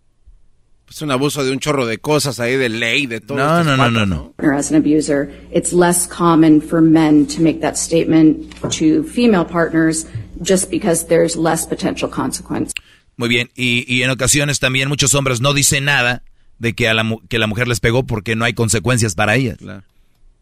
Es 0.90 1.02
un 1.02 1.12
abuso 1.12 1.44
de 1.44 1.52
un 1.52 1.60
chorro 1.60 1.86
de 1.86 1.98
cosas 1.98 2.40
ahí, 2.40 2.56
de 2.56 2.70
ley, 2.70 3.08
de 3.08 3.20
todo. 3.20 3.38
No, 3.38 3.64
no, 3.64 3.76
no, 3.76 3.92
no, 3.92 4.06
no. 4.06 4.34
As 4.38 4.72
an 4.72 4.78
abuser, 4.78 5.30
it's 5.52 5.74
less 5.74 6.08
common 6.08 6.62
for 6.62 6.82
men 6.82 7.28
to 7.28 7.42
make 7.42 7.60
that 7.60 7.76
statement 7.76 8.54
to 8.72 9.04
female 9.04 9.44
partners 9.44 10.06
just 10.42 10.70
because 10.70 11.08
there's 11.08 11.36
less 11.36 11.66
potential 11.68 12.10
consequence. 12.10 12.74
Muy 13.18 13.28
bien, 13.28 13.50
y, 13.56 13.84
y 13.88 14.04
en 14.04 14.12
ocasiones 14.12 14.60
también 14.60 14.88
muchos 14.88 15.14
hombres 15.14 15.42
no 15.42 15.54
dicen 15.54 15.86
nada 15.86 16.24
de 16.60 16.74
que, 16.74 16.88
a 16.88 16.94
la, 16.94 17.04
que 17.28 17.40
la 17.40 17.48
mujer 17.48 17.68
les 17.68 17.80
pegó 17.80 18.06
porque 18.06 18.36
no 18.36 18.46
hay 18.46 18.54
consecuencias 18.54 19.16
para 19.16 19.36
ellas. 19.36 19.58
Claro. 19.58 19.84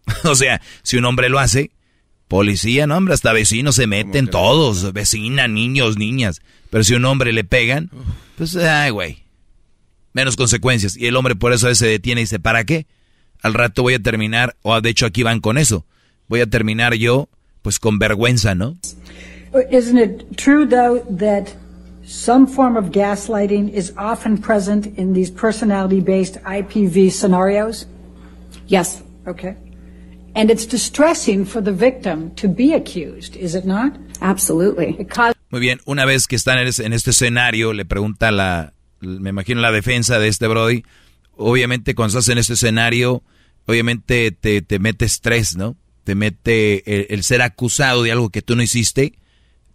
o 0.24 0.36
sea, 0.36 0.62
si 0.84 0.98
un 0.98 1.06
hombre 1.06 1.30
lo 1.30 1.40
hace, 1.40 1.72
policía, 2.28 2.88
no, 2.88 2.98
hombre, 2.98 3.14
hasta 3.14 3.34
vecinos 3.34 3.76
se 3.76 3.88
meten 3.88 4.28
todos, 4.28 4.92
vecina, 4.94 5.48
niños, 5.48 5.98
niñas. 5.98 6.42
Pero 6.70 6.84
si 6.84 6.96
un 6.96 7.06
hombre 7.06 7.32
le 7.34 7.44
pegan, 7.44 7.90
pues, 8.38 8.56
ay, 8.56 8.92
güey, 8.92 9.24
menos 10.14 10.36
consecuencias. 10.36 10.98
Y 10.98 11.08
el 11.08 11.16
hombre 11.16 11.36
por 11.36 11.54
eso 11.54 11.74
se 11.74 11.88
detiene 11.88 12.22
y 12.22 12.24
dice, 12.24 12.40
¿para 12.40 12.64
qué? 12.64 12.88
Al 13.42 13.54
rato 13.54 13.84
voy 13.84 13.94
a 13.94 14.00
terminar, 14.00 14.56
o 14.62 14.80
de 14.82 14.90
hecho 14.90 15.06
aquí 15.06 15.24
van 15.24 15.40
con 15.40 15.58
eso, 15.58 15.86
voy 16.28 16.42
a 16.42 16.50
terminar 16.50 16.96
yo, 16.96 17.30
pues 17.62 17.80
con 17.80 18.00
vergüenza, 18.00 18.56
¿no? 18.56 18.78
Isn't 19.72 19.98
it 19.98 20.36
true, 20.36 20.66
though, 20.66 21.00
that 21.18 21.56
some 22.04 22.46
form 22.46 22.76
of 22.76 22.92
gaslighting 22.92 23.70
is 23.70 23.94
often 23.98 24.38
present 24.38 24.86
in 24.98 25.14
these 25.14 25.32
personality 25.32 26.02
based 26.02 26.38
IPV 26.44 27.12
scenarios? 27.12 27.86
Yes. 28.68 29.02
Okay. 29.26 29.56
And 30.36 30.52
it's 30.52 30.68
distressing 30.68 31.46
for 31.46 31.62
the 31.64 31.72
victim 31.72 32.32
to 32.36 32.48
be 32.50 32.74
accused, 32.74 33.36
is 33.38 33.56
it 33.56 33.64
not? 33.66 33.94
Absolutely. 34.20 34.98
Muy 35.50 35.62
bien, 35.62 35.80
una 35.86 36.04
vez 36.06 36.28
que 36.28 36.36
están 36.36 36.58
en 36.58 36.68
es- 36.68 36.80
en 36.80 36.92
este 36.92 37.12
escenario, 37.12 37.72
le 37.72 37.86
pregunta 37.86 38.32
la, 38.32 38.74
me 39.00 39.30
imagino 39.30 39.62
la 39.62 39.72
defensa 39.72 40.20
de 40.20 40.28
este 40.28 40.48
Brody, 40.48 40.84
obviamente 41.38 41.96
cuando 41.96 42.18
estás 42.20 42.32
en 42.32 42.38
este 42.38 42.54
escenario, 42.54 43.24
obviamente 43.66 44.32
te, 44.32 44.62
te 44.62 44.80
mete 44.80 45.06
estrés, 45.06 45.56
¿no? 45.56 45.78
Te 46.04 46.16
mete 46.16 46.84
el, 46.94 47.08
el 47.12 47.24
ser 47.24 47.42
acusado 47.42 48.04
de 48.04 48.12
algo 48.12 48.30
que 48.30 48.42
tú 48.42 48.58
no 48.58 48.62
hiciste, 48.62 49.14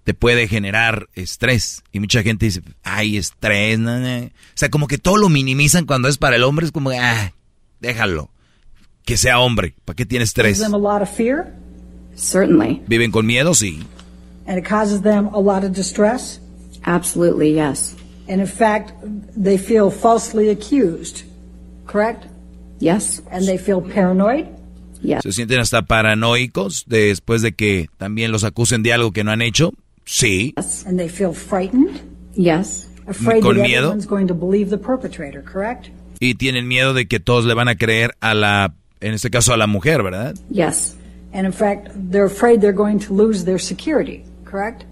te 0.04 0.12
puede 0.12 0.46
generar 0.46 1.08
estrés. 1.14 1.82
Y 1.90 2.00
mucha 2.00 2.22
gente 2.22 2.46
dice, 2.46 2.60
ay, 2.82 3.16
estrés, 3.16 3.78
no, 3.78 3.98
no". 3.98 4.26
O 4.26 4.30
sea, 4.54 4.68
como 4.68 4.88
que 4.88 4.98
todo 4.98 5.16
lo 5.16 5.28
minimizan 5.30 5.86
cuando 5.86 6.08
es 6.08 6.18
para 6.18 6.36
el 6.36 6.42
hombre, 6.44 6.66
es 6.66 6.72
como, 6.72 6.90
ah, 6.90 7.32
déjalo. 7.80 8.30
Que 9.04 9.16
sea 9.16 9.40
hombre, 9.40 9.74
¿para 9.84 9.96
qué 9.96 10.06
tiene 10.06 10.24
Causes 10.24 10.30
estrés? 10.30 10.58
them 10.60 10.74
a 10.74 10.78
lot 10.78 11.02
of 11.02 11.08
fear, 11.08 11.54
Certainly. 12.16 12.82
¿Viven 12.86 13.10
con 13.10 13.26
miedo? 13.26 13.54
Sí. 13.54 13.82
and 14.46 14.58
it 14.58 14.64
causes 14.68 15.02
them 15.02 15.26
a 15.32 15.38
lot 15.40 15.64
of 15.64 15.72
distress. 15.72 16.40
Absolutely, 16.84 17.52
yes. 17.54 17.94
And 18.28 18.40
in 18.40 18.46
fact, 18.46 18.92
they 19.36 19.56
feel 19.58 19.90
falsely 19.90 20.48
accused, 20.50 21.22
correct? 21.86 22.26
Yes. 22.78 23.22
And 23.30 23.46
they 23.46 23.58
feel 23.58 23.80
paranoid. 23.80 24.46
Yes. 25.02 25.22
¿Se 25.22 25.32
sienten 25.32 25.60
hasta 25.60 25.82
paranoicos 25.82 26.84
después 26.86 27.42
de 27.42 27.52
que 27.52 27.88
también 27.96 28.32
los 28.32 28.44
acusen 28.44 28.82
de 28.82 28.92
algo 28.92 29.12
que 29.12 29.24
no 29.24 29.30
han 29.30 29.40
hecho? 29.42 29.72
Sí. 30.04 30.52
And 30.86 30.98
they 30.98 31.08
feel 31.08 31.32
frightened. 31.32 32.00
Yes. 32.34 32.88
Afraid 33.06 33.42
¿Con 33.42 33.56
that 33.56 33.62
miedo? 33.66 33.88
everyone's 33.88 34.06
going 34.06 34.26
to 34.28 34.34
believe 34.34 34.70
the 34.70 34.78
perpetrator, 34.78 35.42
correct? 35.42 35.88
Y 36.20 36.34
tienen 36.34 36.68
miedo 36.68 36.92
de 36.92 37.06
que 37.08 37.18
todos 37.18 37.44
le 37.46 37.54
van 37.54 37.68
a 37.68 37.76
creer 37.76 38.14
a 38.20 38.34
la, 38.34 38.74
en 39.00 39.14
este 39.14 39.30
caso 39.30 39.52
a 39.52 39.56
la 39.56 39.66
mujer, 39.66 40.02
¿verdad? 40.02 40.34
Yes. 40.50 40.96
And 41.32 41.46
in 41.46 41.52
fact, 41.52 41.88
they're 42.10 42.26
afraid 42.26 42.60
they're 42.60 42.72
going 42.76 42.98
to 42.98 43.14
lose 43.14 43.44
their 43.44 43.60
security, 43.60 44.22
correct? 44.44 44.84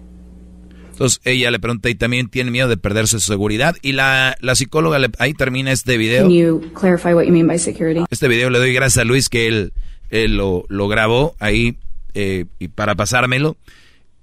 Entonces 0.91 1.21
ella 1.23 1.49
le 1.51 1.59
pregunta 1.59 1.89
y 1.89 1.95
también 1.95 2.27
tiene 2.29 2.51
miedo 2.51 2.67
de 2.67 2.75
perderse 2.77 3.19
su 3.19 3.27
seguridad. 3.31 3.75
Y 3.81 3.93
la, 3.93 4.35
la 4.41 4.55
psicóloga, 4.55 4.99
le- 4.99 5.11
ahí 5.19 5.33
termina 5.33 5.71
este 5.71 5.97
video. 5.97 6.23
Can 6.23 6.31
you 6.31 6.61
clarify 6.73 7.13
what 7.13 7.23
you 7.23 7.31
mean 7.31 7.47
by 7.47 7.57
security? 7.57 8.03
Este 8.09 8.27
video 8.27 8.49
le 8.49 8.59
doy 8.59 8.73
gracias 8.73 9.01
a 9.01 9.05
Luis 9.05 9.29
que 9.29 9.47
él, 9.47 9.73
él 10.09 10.35
lo, 10.35 10.65
lo 10.67 10.87
grabó 10.89 11.35
ahí 11.39 11.77
eh, 12.15 12.45
y 12.59 12.67
para 12.69 12.95
pasármelo. 12.95 13.55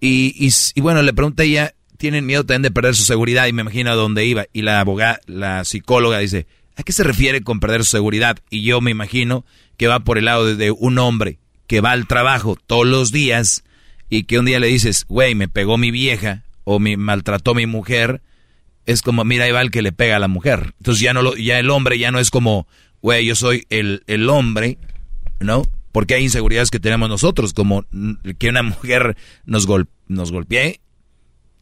Y, 0.01 0.35
y, 0.38 0.51
y 0.75 0.81
bueno, 0.83 1.01
le 1.03 1.14
pregunta 1.14 1.42
a 1.44 1.46
ella, 1.46 1.75
tienen 1.96 2.27
miedo 2.27 2.44
también 2.44 2.62
de 2.62 2.70
perder 2.70 2.94
su 2.94 3.05
seguridad 3.05 3.46
y 3.46 3.55
me 3.55 3.62
imagino 3.62 3.90
a 3.90 3.94
dónde 3.94 4.27
iba. 4.27 4.44
Y 4.53 4.61
la 4.61 4.81
abogada, 4.81 5.20
la 5.27 5.64
psicóloga 5.64 6.18
dice, 6.18 6.46
¿a 6.77 6.83
qué 6.83 6.92
se 6.92 7.05
refiere 7.05 7.40
con 7.40 7.59
perder 7.59 7.85
su 7.85 7.92
seguridad? 7.92 8.37
Y 8.51 8.62
yo 8.64 8.83
me 8.83 8.90
imagino 8.90 9.46
que 9.76 9.86
va 9.86 10.00
por 10.00 10.18
el 10.18 10.26
lado 10.26 10.56
de, 10.56 10.70
un 10.70 10.98
hombre 10.98 11.38
que 11.66 11.80
va 11.80 11.92
al 11.92 12.06
trabajo 12.06 12.56
todos 12.66 12.86
los 12.86 13.12
días 13.12 13.64
y 14.08 14.24
que 14.24 14.38
un 14.38 14.46
día 14.46 14.60
le 14.60 14.68
dices, 14.68 15.04
güey, 15.08 15.34
me 15.34 15.48
pegó 15.48 15.78
mi 15.78 15.90
vieja 15.90 16.44
o 16.64 16.78
me 16.78 16.96
maltrató 16.96 17.54
mi 17.54 17.66
mujer, 17.66 18.22
es 18.84 19.02
como, 19.02 19.24
mira, 19.24 19.44
ahí 19.44 19.52
va 19.52 19.62
el 19.62 19.70
que 19.70 19.82
le 19.82 19.92
pega 19.92 20.16
a 20.16 20.20
la 20.20 20.28
mujer. 20.28 20.74
Entonces 20.78 21.00
ya 21.00 21.12
no 21.12 21.22
lo, 21.22 21.36
ya 21.36 21.58
el 21.58 21.70
hombre 21.70 21.98
ya 21.98 22.12
no 22.12 22.20
es 22.20 22.30
como, 22.30 22.68
güey, 23.02 23.26
yo 23.26 23.34
soy 23.34 23.66
el, 23.68 24.04
el 24.06 24.28
hombre, 24.28 24.78
¿no? 25.40 25.64
Porque 25.92 26.14
hay 26.14 26.24
inseguridades 26.24 26.70
que 26.70 26.80
tenemos 26.80 27.08
nosotros, 27.08 27.52
como 27.52 27.84
que 28.38 28.48
una 28.48 28.62
mujer 28.62 29.16
nos, 29.44 29.66
gol, 29.66 29.88
nos 30.08 30.30
golpee, 30.30 30.80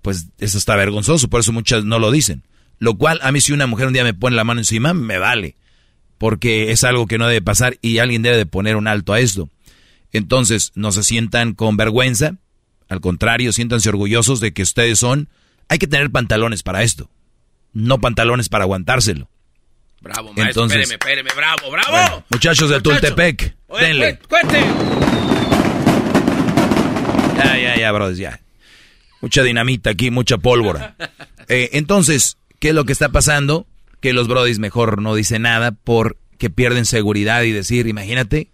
pues 0.03 0.29
eso 0.39 0.59
está 0.59 0.77
vergonzoso, 0.77 1.29
por 1.29 1.41
eso 1.41 1.53
muchas 1.53 1.85
no 1.85 1.99
lo 1.99 2.11
dicen. 2.11 2.43
Lo 2.79 2.95
cual, 2.97 3.21
a 3.23 3.33
mí 3.33 3.41
si 3.41 3.53
una 3.53 3.67
mujer 3.67 3.87
un 3.87 3.93
día 3.95 4.05
me 4.05 4.13
pone 4.13 4.37
la 4.37 4.45
mano 4.45 4.61
encima, 4.61 4.93
me 4.93 5.19
vale, 5.19 5.57
porque 6.19 6.71
es 6.71 6.85
algo 6.85 7.07
que 7.07 7.19
no 7.19 7.27
debe 7.27 7.43
pasar 7.43 7.77
y 7.83 7.99
alguien 7.99 8.23
debe 8.23 8.37
de 8.37 8.47
poner 8.47 8.77
un 8.77 8.87
alto 8.89 9.13
a 9.13 9.21
esto. 9.21 9.49
Entonces, 10.13 10.73
no 10.75 10.93
se 10.93 11.03
sientan 11.03 11.55
con 11.55 11.77
vergüenza, 11.77 12.37
al 12.89 13.01
contrario, 13.01 13.53
siéntanse 13.53 13.89
orgullosos 13.89 14.41
de 14.41 14.53
que 14.53 14.63
ustedes 14.63 14.99
son, 14.99 15.29
hay 15.69 15.79
que 15.79 15.87
tener 15.87 16.11
pantalones 16.11 16.63
para 16.63 16.83
esto, 16.83 17.11
no 17.73 18.01
pantalones 18.01 18.49
para 18.49 18.65
aguantárselo. 18.65 19.29
Bravo, 20.01 20.33
maestro. 20.35 20.65
Entonces- 20.65 20.91
espéreme, 20.91 21.25
espéreme. 21.25 21.31
Bravo, 21.35 21.71
bravo. 21.71 21.91
Bueno, 21.91 22.25
muchachos 22.31 22.69
de 22.69 22.77
Muchacho. 22.77 23.01
Tultepec, 23.01 23.57
Oye, 23.69 23.87
denle. 23.87 24.19
Cuente. 24.29 24.61
Ya, 27.37 27.59
ya, 27.59 27.77
ya, 27.77 27.93
brothers, 27.93 28.19
ya. 28.19 28.41
Mucha 29.21 29.43
dinamita 29.43 29.91
aquí, 29.91 30.11
mucha 30.11 30.39
pólvora. 30.39 30.95
Eh, 31.47 31.77
entonces, 31.77 32.39
¿qué 32.59 32.71
es 32.71 32.75
lo 32.75 32.87
que 32.87 32.93
está 32.93 33.11
pasando? 33.11 33.67
Que 34.05 34.13
los 34.13 34.29
brodis 34.29 34.59
mejor 34.59 35.01
no 35.01 35.15
dicen 35.15 35.43
nada 35.43 35.71
porque 35.73 36.51
pierden 36.51 36.85
seguridad 36.85 37.43
y 37.45 37.53
decir, 37.53 37.87
imagínate, 37.87 38.49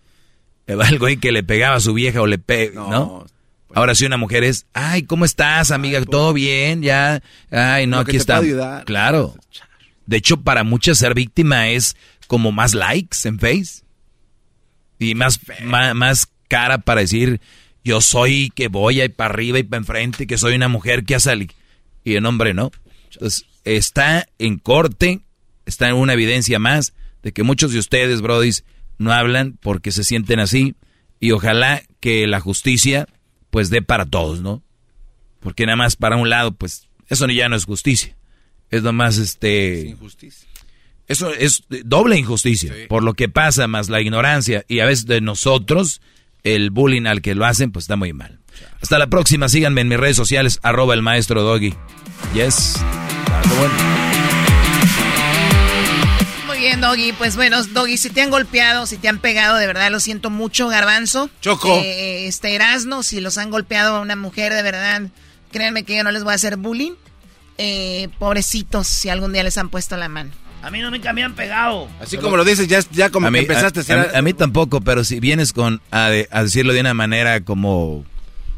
va 0.68 0.86
el 0.88 1.00
güey 1.00 1.16
que 1.16 1.32
le 1.32 1.42
pegaba 1.42 1.74
a 1.74 1.80
su 1.80 1.92
vieja 1.92 2.22
o 2.22 2.28
le 2.28 2.38
pe... 2.38 2.70
¿no? 2.72 3.26
Ahora 3.74 3.96
si 3.96 4.06
una 4.06 4.16
mujer 4.16 4.44
es, 4.44 4.66
ay, 4.74 5.02
¿cómo 5.02 5.24
estás, 5.24 5.72
amiga? 5.72 6.00
¿Todo 6.04 6.32
bien? 6.32 6.82
Ya, 6.82 7.20
ay, 7.50 7.88
no, 7.88 7.98
aquí 7.98 8.16
está. 8.16 8.84
Claro. 8.84 9.34
De 10.06 10.18
hecho, 10.18 10.36
para 10.36 10.62
muchas 10.62 10.98
ser 10.98 11.14
víctima 11.14 11.68
es 11.70 11.96
como 12.28 12.52
más 12.52 12.72
likes 12.72 13.18
en 13.24 13.40
Face. 13.40 13.82
Y 15.00 15.16
más, 15.16 15.40
más, 15.64 15.96
más 15.96 16.28
cara 16.46 16.78
para 16.78 17.00
decir, 17.00 17.40
yo 17.82 18.00
soy 18.00 18.52
que 18.54 18.68
voy 18.68 19.00
ahí 19.00 19.08
para 19.08 19.34
arriba 19.34 19.58
y 19.58 19.64
para 19.64 19.78
enfrente, 19.78 20.28
que 20.28 20.38
soy 20.38 20.54
una 20.54 20.68
mujer 20.68 21.04
que 21.04 21.16
ha 21.16 21.20
salido. 21.20 21.54
Y 22.04 22.14
el 22.14 22.24
hombre 22.24 22.54
no. 22.54 22.70
Entonces, 23.12 23.46
está 23.64 24.28
en 24.38 24.58
corte, 24.58 25.22
está 25.70 25.88
en 25.88 25.94
una 25.94 26.12
evidencia 26.12 26.58
más 26.58 26.92
de 27.22 27.32
que 27.32 27.42
muchos 27.42 27.72
de 27.72 27.78
ustedes, 27.78 28.20
brodis, 28.20 28.64
no 28.98 29.12
hablan 29.12 29.58
porque 29.60 29.92
se 29.92 30.04
sienten 30.04 30.40
así. 30.40 30.74
Y 31.18 31.32
ojalá 31.32 31.82
que 32.00 32.26
la 32.26 32.40
justicia, 32.40 33.06
pues, 33.50 33.70
dé 33.70 33.82
para 33.82 34.06
todos, 34.06 34.40
¿no? 34.40 34.62
Porque 35.40 35.64
nada 35.64 35.76
más 35.76 35.96
para 35.96 36.16
un 36.16 36.28
lado, 36.28 36.52
pues, 36.52 36.88
eso 37.08 37.26
ya 37.28 37.48
no 37.48 37.56
es 37.56 37.64
justicia. 37.64 38.16
Es 38.70 38.82
nomás, 38.82 39.18
este... 39.18 39.88
Injusticia. 39.88 40.48
Eso 41.08 41.32
es 41.32 41.64
doble 41.68 42.16
injusticia, 42.16 42.72
por 42.88 43.02
lo 43.02 43.14
que 43.14 43.28
pasa, 43.28 43.66
más 43.66 43.88
la 43.88 44.00
ignorancia 44.00 44.64
y 44.68 44.78
a 44.78 44.86
veces 44.86 45.06
de 45.06 45.20
nosotros, 45.20 46.00
el 46.44 46.70
bullying 46.70 47.06
al 47.06 47.20
que 47.20 47.34
lo 47.34 47.44
hacen, 47.44 47.72
pues 47.72 47.84
está 47.84 47.96
muy 47.96 48.12
mal. 48.12 48.38
Hasta 48.80 48.96
la 48.96 49.08
próxima, 49.08 49.48
síganme 49.48 49.80
en 49.80 49.88
mis 49.88 49.98
redes 49.98 50.16
sociales, 50.16 50.60
arroba 50.62 50.94
el 50.94 51.02
maestro 51.02 51.42
Doggy. 51.42 51.74
Yes. 52.32 52.80
Bueno. 53.58 54.09
Bien, 56.60 56.80
Doggy. 56.80 57.12
Pues 57.14 57.36
bueno, 57.36 57.62
Doggy, 57.64 57.96
si 57.96 58.10
te 58.10 58.20
han 58.20 58.30
golpeado, 58.30 58.84
si 58.86 58.98
te 58.98 59.08
han 59.08 59.18
pegado, 59.18 59.56
de 59.56 59.66
verdad 59.66 59.90
lo 59.90 59.98
siento 59.98 60.28
mucho, 60.30 60.68
Garbanzo. 60.68 61.30
Choco. 61.40 61.80
Eh, 61.82 62.26
este 62.26 62.54
Erasno, 62.54 63.02
si 63.02 63.20
los 63.20 63.38
han 63.38 63.50
golpeado 63.50 63.96
a 63.96 64.00
una 64.00 64.14
mujer, 64.14 64.52
de 64.52 64.62
verdad, 64.62 65.02
créanme 65.52 65.84
que 65.84 65.96
yo 65.96 66.04
no 66.04 66.10
les 66.10 66.22
voy 66.22 66.32
a 66.32 66.34
hacer 66.36 66.56
bullying. 66.58 66.92
Eh, 67.56 68.08
pobrecitos, 68.18 68.86
si 68.88 69.08
algún 69.08 69.32
día 69.32 69.42
les 69.42 69.56
han 69.58 69.68
puesto 69.70 69.96
la 69.96 70.08
mano. 70.08 70.30
A 70.62 70.70
mí 70.70 70.80
no 70.80 70.90
me 70.90 70.98
me 70.98 71.22
han 71.24 71.34
pegado. 71.34 71.88
Así 72.00 72.18
como 72.18 72.36
lo 72.36 72.44
dices, 72.44 72.68
ya, 72.68 72.80
ya 72.92 73.08
como 73.08 73.26
a, 73.28 73.30
que 73.32 73.38
empezaste 73.38 73.80
a, 73.80 73.82
a 73.82 73.84
ser 73.86 73.98
a 73.98 74.02
mí- 74.02 74.08
a 74.18 74.22
mí 74.22 74.32
tampoco, 74.34 74.82
pero 74.82 75.02
si 75.04 75.18
vienes 75.18 75.54
con 75.54 75.80
a, 75.90 76.08
de- 76.10 76.28
a 76.30 76.42
decirlo 76.42 76.74
de 76.74 76.80
una 76.80 76.92
manera 76.92 77.40
como 77.42 78.04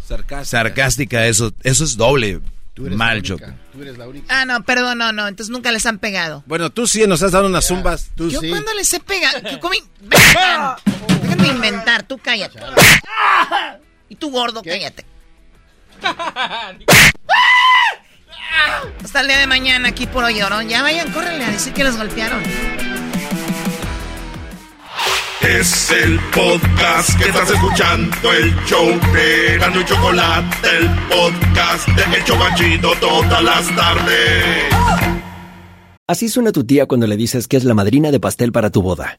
sarcástica. 0.04 0.44
sarcástica, 0.44 1.26
eso, 1.26 1.52
eso 1.62 1.84
es 1.84 1.96
doble 1.96 2.40
eres 2.86 2.96
mal, 2.96 3.16
la 3.18 3.22
Choco. 3.22 3.44
única. 3.44 3.58
Tú 3.72 3.82
eres 3.82 3.98
la 3.98 4.08
única. 4.08 4.40
Ah, 4.40 4.44
no, 4.44 4.62
perdón, 4.64 4.98
no, 4.98 5.12
no. 5.12 5.28
Entonces 5.28 5.50
nunca 5.52 5.70
les 5.72 5.84
han 5.86 5.98
pegado. 5.98 6.42
Bueno, 6.46 6.70
tú 6.70 6.86
sí 6.86 7.06
nos 7.06 7.22
has 7.22 7.32
dado 7.32 7.46
unas 7.46 7.66
zumbas. 7.66 8.10
Tú 8.16 8.30
Yo 8.30 8.40
sí. 8.40 8.48
cuando 8.50 8.72
les 8.74 8.92
he 8.92 9.00
pegado. 9.00 9.42
¿Qué 9.42 9.58
comí? 9.60 9.78
Déjenme 11.22 11.48
inventar, 11.48 12.02
tú 12.02 12.18
cállate. 12.18 12.58
Y 14.08 14.16
tú 14.16 14.30
gordo, 14.30 14.62
cállate. 14.62 15.04
Hasta 19.04 19.20
el 19.20 19.26
día 19.28 19.38
de 19.38 19.46
mañana 19.46 19.88
aquí 19.88 20.06
por 20.06 20.24
hoy, 20.24 20.38
llorón. 20.38 20.68
Ya 20.68 20.82
vayan, 20.82 21.10
córrenle 21.12 21.44
a 21.44 21.50
decir 21.50 21.72
que 21.72 21.84
los 21.84 21.96
golpearon. 21.96 22.42
Es 25.42 25.90
el 25.90 26.20
podcast 26.34 27.18
que 27.18 27.28
estás 27.28 27.50
escuchando, 27.50 28.32
el 28.32 28.54
show 28.64 28.86
de 29.12 29.58
Gano 29.58 29.80
y 29.80 29.84
Chocolate, 29.84 30.56
el 30.78 30.88
podcast 31.08 31.88
de 31.88 32.16
El 32.16 32.24
Chobachito 32.24 32.92
todas 33.00 33.42
las 33.42 33.74
tardes. 33.74 34.72
Así 36.06 36.28
suena 36.28 36.52
tu 36.52 36.64
tía 36.64 36.86
cuando 36.86 37.06
le 37.08 37.16
dices 37.16 37.48
que 37.48 37.56
es 37.56 37.64
la 37.64 37.74
madrina 37.74 38.12
de 38.12 38.20
pastel 38.20 38.52
para 38.52 38.70
tu 38.70 38.82
boda. 38.82 39.18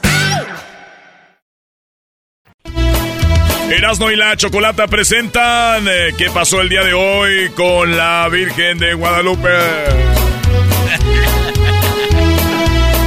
Erasmo 3.71 4.11
y 4.11 4.17
la 4.17 4.35
Chocolata 4.35 4.87
presentan 4.87 5.87
eh, 5.87 6.13
qué 6.17 6.29
pasó 6.29 6.59
el 6.59 6.67
día 6.67 6.83
de 6.83 6.93
hoy 6.93 7.49
con 7.51 7.95
la 7.95 8.27
Virgen 8.29 8.77
de 8.79 8.93
Guadalupe. 8.95 9.47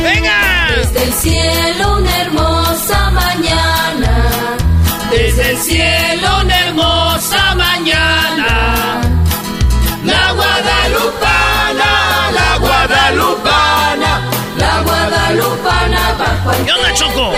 ¡Venga! 0.02 0.68
Desde 0.74 1.04
el 1.04 1.12
cielo 1.12 1.98
una 1.98 2.20
hermosa 2.22 3.10
mañana. 3.10 4.30
Desde 5.10 5.50
el 5.50 5.58
cielo 5.58 6.40
una 6.42 6.60
hermosa 6.60 7.54
mañana. 7.56 9.02
La 10.02 10.32
guadalupana, 10.32 11.84
la 12.32 12.56
guadalupana, 12.58 14.30
la 14.56 14.80
guadalupana 14.82 16.14
bajo 16.18 16.52
el 16.52 16.64
¿Qué 16.64 16.72
onda, 16.72 16.94
Choco? 16.94 17.32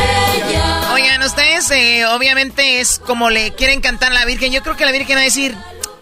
Ustedes 1.67 2.01
eh, 2.01 2.07
obviamente 2.07 2.81
es 2.81 3.01
como 3.01 3.29
le 3.29 3.53
quieren 3.53 3.81
cantar 3.81 4.13
a 4.13 4.15
la 4.15 4.25
Virgen. 4.25 4.53
Yo 4.53 4.63
creo 4.63 4.77
que 4.77 4.85
la 4.85 4.93
Virgen 4.93 5.17
va 5.17 5.23
a 5.23 5.25
decir, 5.25 5.53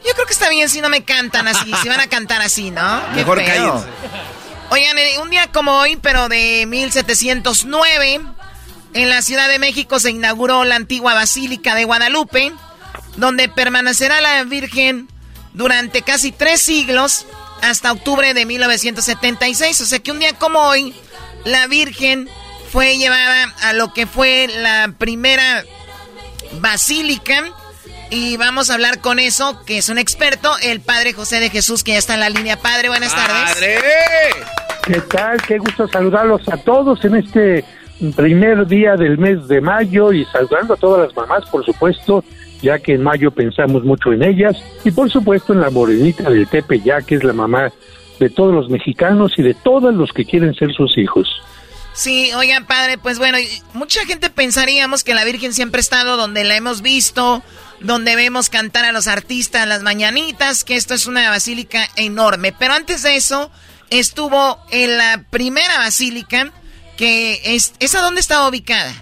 yo 0.06 0.12
creo 0.12 0.26
que 0.26 0.34
está 0.34 0.50
bien 0.50 0.68
si 0.68 0.82
no 0.82 0.90
me 0.90 1.04
cantan 1.04 1.48
así, 1.48 1.72
si 1.80 1.88
van 1.88 2.00
a 2.00 2.06
cantar 2.06 2.42
así, 2.42 2.70
¿no? 2.70 3.02
Mejor 3.14 3.42
cállense. 3.42 3.86
Oigan, 4.68 4.98
eh, 4.98 5.18
un 5.22 5.30
día 5.30 5.46
como 5.52 5.72
hoy, 5.78 5.96
pero 5.96 6.28
de 6.28 6.66
1709, 6.66 8.20
en 8.92 9.08
la 9.08 9.22
Ciudad 9.22 9.48
de 9.48 9.58
México 9.58 9.98
se 10.00 10.10
inauguró 10.10 10.64
la 10.64 10.76
antigua 10.76 11.14
Basílica 11.14 11.74
de 11.74 11.84
Guadalupe, 11.84 12.52
donde 13.16 13.48
permanecerá 13.48 14.20
la 14.20 14.44
Virgen 14.44 15.08
durante 15.54 16.02
casi 16.02 16.30
tres 16.30 16.60
siglos 16.60 17.24
hasta 17.62 17.90
octubre 17.90 18.34
de 18.34 18.44
1976. 18.44 19.80
O 19.80 19.86
sea 19.86 19.98
que 19.98 20.12
un 20.12 20.18
día 20.18 20.34
como 20.34 20.60
hoy, 20.60 20.94
la 21.46 21.66
Virgen 21.68 22.28
fue 22.74 22.98
llevada 22.98 23.54
a 23.62 23.72
lo 23.72 23.92
que 23.92 24.04
fue 24.04 24.48
la 24.48 24.92
primera 24.98 25.62
basílica. 26.60 27.44
Y 28.10 28.36
vamos 28.36 28.68
a 28.68 28.74
hablar 28.74 29.00
con 29.00 29.20
eso, 29.20 29.62
que 29.64 29.78
es 29.78 29.88
un 29.90 29.98
experto, 29.98 30.50
el 30.60 30.80
Padre 30.80 31.12
José 31.12 31.38
de 31.38 31.50
Jesús, 31.50 31.84
que 31.84 31.92
ya 31.92 31.98
está 31.98 32.14
en 32.14 32.20
la 32.20 32.30
línea. 32.30 32.56
Padre, 32.56 32.88
buenas 32.88 33.14
tardes. 33.14 33.56
¿Qué 34.84 35.00
tal? 35.02 35.40
Qué 35.42 35.58
gusto 35.58 35.86
saludarlos 35.86 36.48
a 36.48 36.56
todos 36.56 37.04
en 37.04 37.14
este 37.14 37.64
primer 38.16 38.66
día 38.66 38.96
del 38.96 39.18
mes 39.18 39.46
de 39.46 39.60
mayo 39.60 40.12
y 40.12 40.24
saludando 40.24 40.74
a 40.74 40.76
todas 40.76 41.06
las 41.06 41.16
mamás, 41.16 41.48
por 41.50 41.64
supuesto, 41.64 42.24
ya 42.60 42.80
que 42.80 42.94
en 42.94 43.04
mayo 43.04 43.30
pensamos 43.30 43.84
mucho 43.84 44.12
en 44.12 44.24
ellas 44.24 44.56
y 44.82 44.90
por 44.90 45.08
supuesto 45.08 45.52
en 45.52 45.60
la 45.60 45.70
morenita 45.70 46.28
del 46.28 46.48
Tepe, 46.48 46.80
ya 46.80 47.02
que 47.02 47.14
es 47.14 47.22
la 47.22 47.34
mamá 47.34 47.70
de 48.18 48.30
todos 48.30 48.52
los 48.52 48.68
mexicanos 48.68 49.32
y 49.36 49.42
de 49.42 49.54
todos 49.54 49.94
los 49.94 50.12
que 50.12 50.24
quieren 50.24 50.54
ser 50.54 50.72
sus 50.72 50.98
hijos. 50.98 51.40
Sí, 51.94 52.32
oigan, 52.34 52.66
padre, 52.66 52.98
pues 52.98 53.18
bueno, 53.18 53.38
mucha 53.72 54.04
gente 54.04 54.28
pensaríamos 54.28 55.04
que 55.04 55.14
la 55.14 55.24
Virgen 55.24 55.52
siempre 55.52 55.78
ha 55.78 55.80
estado 55.80 56.16
donde 56.16 56.42
la 56.42 56.56
hemos 56.56 56.82
visto, 56.82 57.42
donde 57.80 58.16
vemos 58.16 58.50
cantar 58.50 58.84
a 58.84 58.90
los 58.92 59.06
artistas 59.06 59.66
las 59.68 59.82
mañanitas, 59.82 60.64
que 60.64 60.74
esto 60.74 60.94
es 60.94 61.06
una 61.06 61.30
basílica 61.30 61.84
enorme. 61.96 62.52
Pero 62.58 62.74
antes 62.74 63.04
de 63.04 63.14
eso, 63.14 63.50
estuvo 63.90 64.58
en 64.72 64.98
la 64.98 65.24
primera 65.30 65.78
basílica, 65.78 66.50
que 66.96 67.40
es... 67.54 67.74
¿Esa 67.78 68.00
dónde 68.02 68.20
estaba 68.20 68.48
ubicada? 68.48 68.92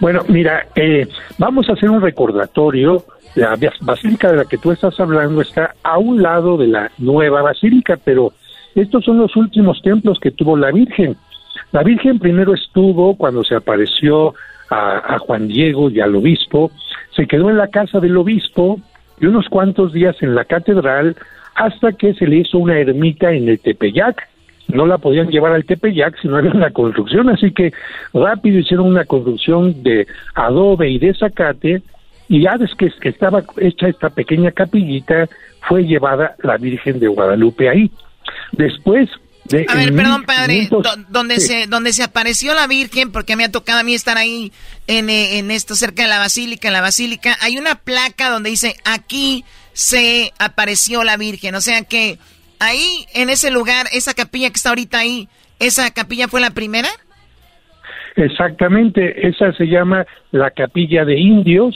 Bueno, 0.00 0.24
mira, 0.28 0.66
eh, 0.74 1.06
vamos 1.38 1.68
a 1.68 1.74
hacer 1.74 1.90
un 1.90 2.00
recordatorio. 2.02 3.04
La 3.36 3.54
bas- 3.56 3.78
basílica 3.80 4.32
de 4.32 4.38
la 4.38 4.44
que 4.46 4.58
tú 4.58 4.72
estás 4.72 4.98
hablando 4.98 5.42
está 5.42 5.74
a 5.84 5.98
un 5.98 6.22
lado 6.22 6.56
de 6.56 6.66
la 6.66 6.90
nueva 6.98 7.42
basílica, 7.42 7.96
pero 8.02 8.32
estos 8.74 9.04
son 9.04 9.18
los 9.18 9.36
últimos 9.36 9.80
templos 9.82 10.18
que 10.20 10.32
tuvo 10.32 10.56
la 10.56 10.72
Virgen. 10.72 11.16
La 11.72 11.82
Virgen 11.82 12.18
primero 12.18 12.54
estuvo 12.54 13.16
cuando 13.16 13.44
se 13.44 13.54
apareció 13.54 14.34
a, 14.70 15.18
Juan 15.20 15.48
Diego 15.48 15.90
y 15.90 16.00
al 16.00 16.14
obispo, 16.14 16.70
se 17.14 17.26
quedó 17.26 17.50
en 17.50 17.56
la 17.56 17.68
casa 17.68 18.00
del 18.00 18.16
obispo 18.16 18.78
y 19.20 19.26
unos 19.26 19.48
cuantos 19.48 19.92
días 19.92 20.16
en 20.22 20.34
la 20.34 20.44
catedral 20.44 21.16
hasta 21.54 21.92
que 21.92 22.14
se 22.14 22.26
le 22.26 22.36
hizo 22.36 22.58
una 22.58 22.78
ermita 22.78 23.32
en 23.32 23.48
el 23.48 23.58
Tepeyac. 23.58 24.28
No 24.68 24.86
la 24.86 24.98
podían 24.98 25.28
llevar 25.28 25.52
al 25.52 25.64
Tepeyac 25.64 26.20
si 26.20 26.28
no 26.28 26.36
había 26.36 26.52
una 26.52 26.70
construcción, 26.70 27.28
así 27.30 27.50
que 27.50 27.72
rápido 28.12 28.58
hicieron 28.58 28.86
una 28.86 29.04
construcción 29.04 29.82
de 29.82 30.06
adobe 30.34 30.90
y 30.90 30.98
de 30.98 31.14
zacate 31.14 31.82
y 32.28 32.42
ya 32.42 32.58
desde 32.58 32.76
que 32.76 33.08
estaba 33.08 33.42
hecha 33.56 33.88
esta 33.88 34.10
pequeña 34.10 34.50
capillita 34.50 35.28
fue 35.62 35.84
llevada 35.84 36.36
la 36.42 36.58
Virgen 36.58 37.00
de 37.00 37.08
Guadalupe 37.08 37.68
ahí. 37.68 37.90
Después 38.52 39.08
de 39.48 39.66
A 39.68 39.74
ver, 39.74 39.94
perdón, 39.94 40.24
padre, 40.24 40.54
1500 40.54 40.96
do- 40.96 41.04
donde, 41.08 41.40
sí. 41.40 41.46
se, 41.48 41.66
donde 41.66 41.92
se 41.92 42.02
apareció 42.02 42.54
la 42.54 42.66
Virgen, 42.66 43.10
porque 43.12 43.36
me 43.36 43.44
ha 43.44 43.50
tocado 43.50 43.80
a 43.80 43.82
mí 43.82 43.94
estar 43.94 44.16
ahí 44.16 44.52
en, 44.86 45.10
eh, 45.10 45.38
en 45.38 45.50
esto, 45.50 45.74
cerca 45.74 46.02
de 46.02 46.08
la 46.08 46.18
Basílica, 46.18 46.68
en 46.68 46.74
la 46.74 46.80
Basílica, 46.80 47.36
hay 47.40 47.58
una 47.58 47.74
placa 47.76 48.30
donde 48.30 48.50
dice, 48.50 48.76
aquí 48.84 49.44
se 49.72 50.32
apareció 50.38 51.04
la 51.04 51.16
Virgen. 51.16 51.54
O 51.54 51.60
sea 51.60 51.82
que 51.82 52.18
ahí, 52.58 53.06
en 53.14 53.30
ese 53.30 53.50
lugar, 53.50 53.86
esa 53.92 54.14
capilla 54.14 54.48
que 54.50 54.56
está 54.56 54.70
ahorita 54.70 54.98
ahí, 54.98 55.28
¿esa 55.60 55.90
capilla 55.92 56.28
fue 56.28 56.40
la 56.40 56.50
primera? 56.50 56.88
Exactamente, 58.16 59.28
esa 59.28 59.52
se 59.52 59.64
llama 59.66 60.04
la 60.32 60.50
capilla 60.50 61.04
de 61.04 61.18
indios 61.18 61.74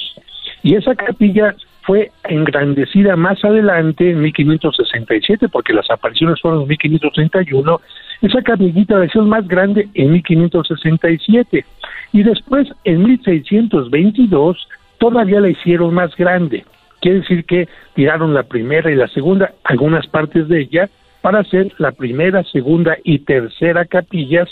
y 0.63 0.75
esa 0.75 0.95
capilla 0.95 1.55
fue 1.83 2.11
engrandecida 2.25 3.17
más 3.17 3.45
adelante 3.45 4.11
en 4.11 4.21
1567 4.23 5.49
porque 5.49 5.73
las 5.73 5.91
apariciones 5.91 6.41
fueron 6.41 6.63
en 6.63 6.69
1531. 6.69 7.81
Esa 8.23 8.43
capillita 8.43 8.99
la 8.99 9.07
hicieron 9.07 9.29
más 9.29 9.47
grande 9.47 9.89
en 9.95 10.13
1567 10.13 11.65
y 12.13 12.23
después 12.23 12.69
en 12.85 13.03
1622 13.05 14.69
todavía 14.99 15.41
la 15.41 15.51
hicieron 15.51 15.93
más 15.93 16.15
grande. 16.17 16.65
Quiere 17.01 17.21
decir 17.21 17.45
que 17.45 17.69
tiraron 17.95 18.33
la 18.33 18.45
primera 18.45 18.91
y 18.91 18.95
la 18.95 19.09
segunda, 19.09 19.53
algunas 19.65 20.07
partes 20.07 20.47
de 20.47 20.61
ella, 20.61 20.89
para 21.21 21.41
hacer 21.41 21.73
la 21.79 21.93
primera, 21.93 22.45
segunda 22.45 22.97
y 23.03 23.21
tercera 23.21 23.85
capillas 23.87 24.49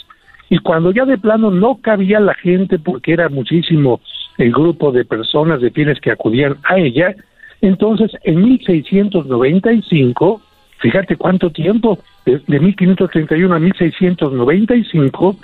y 0.50 0.58
cuando 0.58 0.92
ya 0.92 1.06
de 1.06 1.16
plano 1.16 1.50
no 1.50 1.78
cabía 1.80 2.20
la 2.20 2.34
gente 2.34 2.78
porque 2.78 3.12
era 3.12 3.28
muchísimo 3.28 4.00
el 4.36 4.52
grupo 4.52 4.90
de 4.90 5.04
personas 5.04 5.60
de 5.60 5.70
fieles 5.70 6.00
que 6.00 6.10
acudían 6.10 6.56
a 6.64 6.76
ella, 6.76 7.14
entonces 7.62 8.10
en 8.24 8.42
1695, 8.42 10.42
fíjate 10.78 11.16
cuánto 11.16 11.50
tiempo, 11.50 12.00
de, 12.26 12.42
de 12.46 12.60
1531 12.60 13.54
a 13.54 13.58
1695, 13.60 15.36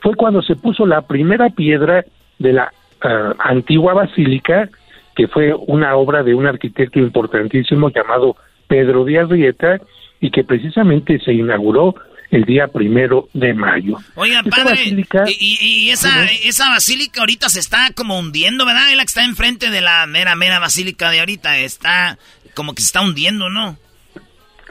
fue 0.00 0.14
cuando 0.14 0.42
se 0.42 0.56
puso 0.56 0.86
la 0.86 1.02
primera 1.02 1.50
piedra 1.50 2.04
de 2.38 2.52
la 2.54 2.72
ah, 3.02 3.34
antigua 3.40 3.92
basílica, 3.92 4.70
que 5.14 5.28
fue 5.28 5.54
una 5.66 5.94
obra 5.96 6.22
de 6.22 6.34
un 6.34 6.46
arquitecto 6.46 6.98
importantísimo 6.98 7.90
llamado 7.90 8.36
Pedro 8.68 9.04
de 9.04 9.18
Arrieta, 9.18 9.80
y 10.20 10.30
que 10.30 10.44
precisamente 10.44 11.18
se 11.18 11.32
inauguró 11.32 11.94
el 12.30 12.44
día 12.44 12.68
primero 12.68 13.28
de 13.32 13.52
mayo. 13.54 13.96
Oiga, 14.14 14.40
Esta 14.44 14.50
padre, 14.64 14.76
basílica- 14.84 15.24
y, 15.28 15.58
y- 15.60 15.86
y 15.86 15.90
esa, 15.90 16.24
esa 16.44 16.70
basílica 16.70 17.20
ahorita 17.20 17.48
se 17.48 17.60
está 17.60 17.90
como 17.94 18.18
hundiendo, 18.18 18.64
¿verdad? 18.64 18.90
Es 18.90 18.96
la 18.96 19.02
que 19.02 19.06
está 19.08 19.24
enfrente 19.24 19.70
de 19.70 19.80
la 19.80 20.06
mera, 20.06 20.34
mera 20.36 20.58
basílica 20.60 21.10
de 21.10 21.20
ahorita. 21.20 21.58
Está 21.58 22.18
como 22.54 22.74
que 22.74 22.82
se 22.82 22.86
está 22.86 23.00
hundiendo, 23.02 23.48
¿no? 23.50 23.76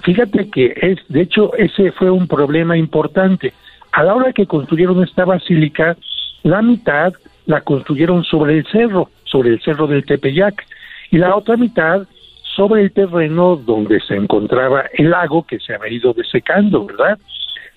Fíjate 0.03 0.49
que 0.49 0.73
es, 0.81 0.99
de 1.09 1.21
hecho, 1.21 1.53
ese 1.55 1.91
fue 1.91 2.09
un 2.09 2.27
problema 2.27 2.77
importante. 2.77 3.53
A 3.91 4.03
la 4.03 4.13
hora 4.15 4.31
que 4.31 4.45
construyeron 4.45 5.03
esta 5.03 5.25
basílica, 5.25 5.97
la 6.43 6.61
mitad 6.61 7.13
la 7.45 7.61
construyeron 7.61 8.23
sobre 8.23 8.59
el 8.59 8.67
cerro, 8.71 9.09
sobre 9.25 9.49
el 9.49 9.61
cerro 9.61 9.87
del 9.87 10.05
Tepeyac, 10.05 10.65
y 11.11 11.17
la 11.17 11.35
otra 11.35 11.57
mitad 11.57 12.07
sobre 12.55 12.83
el 12.83 12.91
terreno 12.91 13.55
donde 13.55 13.99
se 14.01 14.15
encontraba 14.15 14.83
el 14.93 15.09
lago 15.09 15.45
que 15.45 15.59
se 15.59 15.73
había 15.73 15.91
ido 15.93 16.13
desecando, 16.13 16.85
¿verdad? 16.85 17.17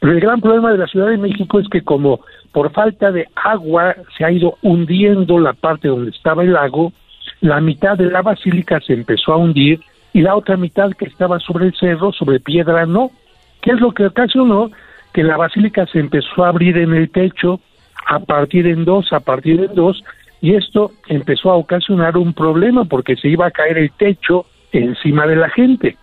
Pero 0.03 0.15
el 0.15 0.21
gran 0.21 0.41
problema 0.41 0.73
de 0.73 0.79
la 0.79 0.89
Ciudad 0.89 1.11
de 1.11 1.17
México 1.17 1.61
es 1.61 1.69
que 1.69 1.83
como 1.83 2.23
por 2.51 2.73
falta 2.73 3.13
de 3.13 3.29
agua 3.37 3.95
se 4.19 4.25
ha 4.25 4.33
ido 4.33 4.59
hundiendo 4.61 5.39
la 5.39 5.53
parte 5.53 5.87
donde 5.87 6.11
estaba 6.11 6.43
el 6.43 6.55
lago, 6.55 6.93
la 7.41 7.61
mitad 7.61 7.97
de 7.97 8.11
la 8.11 8.21
basílica 8.21 8.81
se 8.81 8.95
empezó 8.95 9.33
a 9.33 9.37
hundir 9.37 9.79
y 10.13 10.23
la 10.23 10.35
otra 10.35 10.57
mitad 10.57 10.91
que 10.91 11.05
estaba 11.05 11.39
sobre 11.39 11.67
el 11.67 11.75
cerro, 11.77 12.13
sobre 12.13 12.41
piedra, 12.41 12.85
no. 12.85 13.13
¿Qué 13.61 13.71
es 13.71 13.81
lo 13.81 13.93
que 13.93 14.07
ocasionó? 14.07 14.73
Que 15.13 15.23
la 15.23 15.37
basílica 15.37 15.87
se 15.87 16.01
empezó 16.01 16.45
a 16.45 16.49
abrir 16.49 16.79
en 16.79 16.95
el 16.95 17.09
techo, 17.09 17.61
a 18.05 18.19
partir 18.19 18.67
en 18.67 18.85
dos, 18.85 19.13
a 19.13 19.21
partir 19.21 19.61
en 19.61 19.73
dos, 19.73 20.03
y 20.41 20.57
esto 20.57 20.91
empezó 21.07 21.53
a 21.53 21.55
ocasionar 21.55 22.17
un 22.17 22.35
problema 22.35 22.87
porque 22.87 23.15
se 23.15 23.29
iba 23.29 23.47
a 23.47 23.53
caer 23.53 23.79
el 23.79 23.93
techo 23.93 24.47
encima 24.73 25.29
de 25.29 25.37
la 25.37 25.49
gente. 25.49 25.97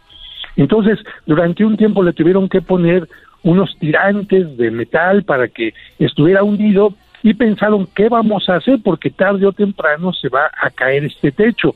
Entonces, 0.55 0.99
durante 1.25 1.65
un 1.65 1.75
tiempo 1.75 2.01
le 2.01 2.13
tuvieron 2.13 2.47
que 2.47 2.61
poner 2.61 3.07
unos 3.43 3.77
tirantes 3.79 4.57
de 4.57 4.71
metal 4.71 5.23
para 5.23 5.47
que 5.47 5.73
estuviera 5.97 6.43
hundido 6.43 6.93
y 7.23 7.33
pensaron 7.33 7.87
qué 7.95 8.09
vamos 8.09 8.49
a 8.49 8.55
hacer 8.55 8.79
porque 8.83 9.09
tarde 9.09 9.45
o 9.45 9.53
temprano 9.53 10.13
se 10.13 10.29
va 10.29 10.49
a 10.61 10.69
caer 10.69 11.05
este 11.05 11.31
techo. 11.31 11.75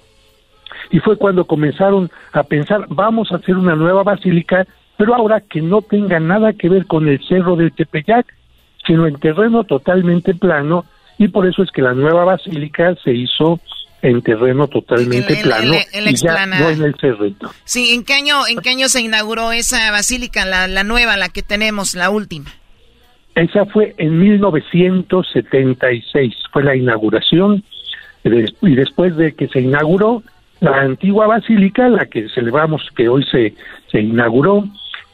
Y 0.91 0.99
fue 0.99 1.17
cuando 1.17 1.45
comenzaron 1.45 2.09
a 2.31 2.43
pensar 2.43 2.85
vamos 2.89 3.31
a 3.31 3.35
hacer 3.35 3.55
una 3.55 3.75
nueva 3.75 4.03
basílica, 4.03 4.65
pero 4.97 5.15
ahora 5.15 5.41
que 5.41 5.61
no 5.61 5.81
tenga 5.81 6.19
nada 6.19 6.53
que 6.53 6.69
ver 6.69 6.85
con 6.85 7.07
el 7.07 7.23
cerro 7.25 7.55
del 7.55 7.73
Tepeyac, 7.73 8.25
sino 8.85 9.07
en 9.07 9.15
terreno 9.15 9.63
totalmente 9.63 10.33
plano 10.33 10.85
y 11.17 11.27
por 11.27 11.47
eso 11.47 11.63
es 11.63 11.71
que 11.71 11.81
la 11.81 11.93
nueva 11.93 12.25
basílica 12.25 12.95
se 12.95 13.13
hizo 13.13 13.59
en 14.03 14.21
terreno 14.21 14.67
totalmente 14.67 15.37
plano 15.37 15.73
y 15.93 16.15
ya 16.15 16.45
no 16.45 16.69
en 16.69 16.83
el 16.83 16.93
cerrito. 16.99 17.49
Sí, 17.63 17.93
¿en 17.93 18.03
qué 18.03 18.13
año, 18.13 18.45
en 18.47 18.59
qué 18.59 18.69
año 18.71 18.89
se 18.89 18.99
inauguró 19.01 19.53
esa 19.53 19.91
basílica, 19.91 20.43
la, 20.45 20.67
la 20.67 20.83
nueva, 20.83 21.15
la 21.15 21.29
que 21.29 21.41
tenemos, 21.41 21.95
la 21.95 22.09
última? 22.09 22.49
Esa 23.35 23.65
fue 23.65 23.95
en 23.97 24.19
1976, 24.19 26.35
fue 26.51 26.63
la 26.63 26.75
inauguración 26.75 27.63
y 28.25 28.75
después 28.75 29.15
de 29.15 29.33
que 29.33 29.47
se 29.47 29.61
inauguró 29.61 30.21
la 30.59 30.81
antigua 30.81 31.27
basílica, 31.27 31.87
la 31.87 32.05
que 32.05 32.27
celebramos 32.29 32.85
que 32.95 33.07
hoy 33.07 33.23
se, 33.31 33.53
se 33.89 34.01
inauguró, 34.01 34.65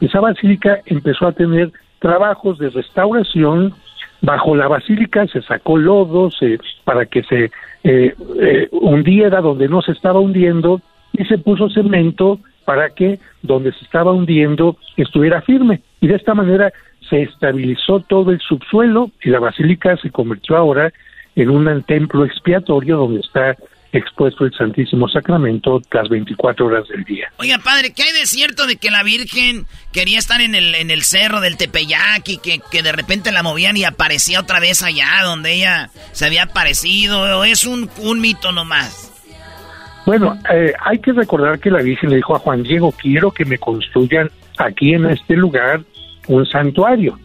esa 0.01 0.19
basílica 0.19 0.79
empezó 0.85 1.27
a 1.27 1.33
tener 1.33 1.71
trabajos 1.99 2.57
de 2.57 2.69
restauración, 2.69 3.75
bajo 4.21 4.55
la 4.55 4.67
basílica 4.67 5.27
se 5.27 5.43
sacó 5.43 5.77
lodo 5.77 6.31
para 6.83 7.05
que 7.05 7.21
se 7.23 7.51
eh, 7.83 8.13
eh, 8.41 8.67
hundiera 8.71 9.41
donde 9.41 9.67
no 9.67 9.81
se 9.81 9.91
estaba 9.91 10.19
hundiendo 10.19 10.81
y 11.13 11.25
se 11.25 11.37
puso 11.37 11.69
cemento 11.69 12.39
para 12.65 12.89
que 12.89 13.19
donde 13.41 13.71
se 13.73 13.83
estaba 13.83 14.11
hundiendo 14.11 14.77
estuviera 14.97 15.41
firme. 15.41 15.81
Y 16.01 16.07
de 16.07 16.15
esta 16.15 16.33
manera 16.33 16.71
se 17.09 17.23
estabilizó 17.23 18.01
todo 18.01 18.31
el 18.31 18.39
subsuelo 18.39 19.11
y 19.23 19.29
la 19.29 19.39
basílica 19.39 19.97
se 19.97 20.11
convirtió 20.11 20.55
ahora 20.55 20.91
en 21.35 21.49
un 21.49 21.83
templo 21.83 22.25
expiatorio 22.25 22.97
donde 22.97 23.21
está 23.21 23.55
expuesto 23.91 24.45
el 24.45 24.53
Santísimo 24.53 25.07
Sacramento 25.09 25.81
las 25.91 26.09
24 26.09 26.65
horas 26.65 26.87
del 26.87 27.03
día. 27.03 27.31
Oiga, 27.37 27.57
padre, 27.63 27.93
¿qué 27.93 28.03
hay 28.03 28.13
de 28.13 28.25
cierto 28.25 28.67
de 28.67 28.77
que 28.77 28.91
la 28.91 29.03
Virgen 29.03 29.65
quería 29.91 30.19
estar 30.19 30.41
en 30.41 30.55
el, 30.55 30.75
en 30.75 30.91
el 30.91 31.03
cerro 31.03 31.41
del 31.41 31.57
Tepeyac 31.57 32.27
y 32.27 32.37
que, 32.37 32.59
que 32.71 32.83
de 32.83 32.91
repente 32.91 33.31
la 33.31 33.43
movían 33.43 33.77
y 33.77 33.83
aparecía 33.83 34.39
otra 34.39 34.59
vez 34.59 34.83
allá 34.83 35.07
donde 35.23 35.53
ella 35.53 35.89
se 36.11 36.25
había 36.25 36.43
aparecido? 36.43 37.39
¿O 37.39 37.43
es 37.43 37.65
un, 37.65 37.89
un 37.99 38.21
mito 38.21 38.51
nomás? 38.51 39.07
Bueno, 40.05 40.37
eh, 40.51 40.73
hay 40.79 40.99
que 40.99 41.11
recordar 41.11 41.59
que 41.59 41.69
la 41.69 41.81
Virgen 41.81 42.09
le 42.09 42.17
dijo 42.17 42.35
a 42.35 42.39
Juan 42.39 42.63
Diego, 42.63 42.91
quiero 42.91 43.31
que 43.31 43.45
me 43.45 43.57
construyan 43.57 44.29
aquí 44.57 44.93
en 44.93 45.05
este 45.05 45.35
lugar 45.35 45.81
un 46.27 46.45
santuario 46.45 47.19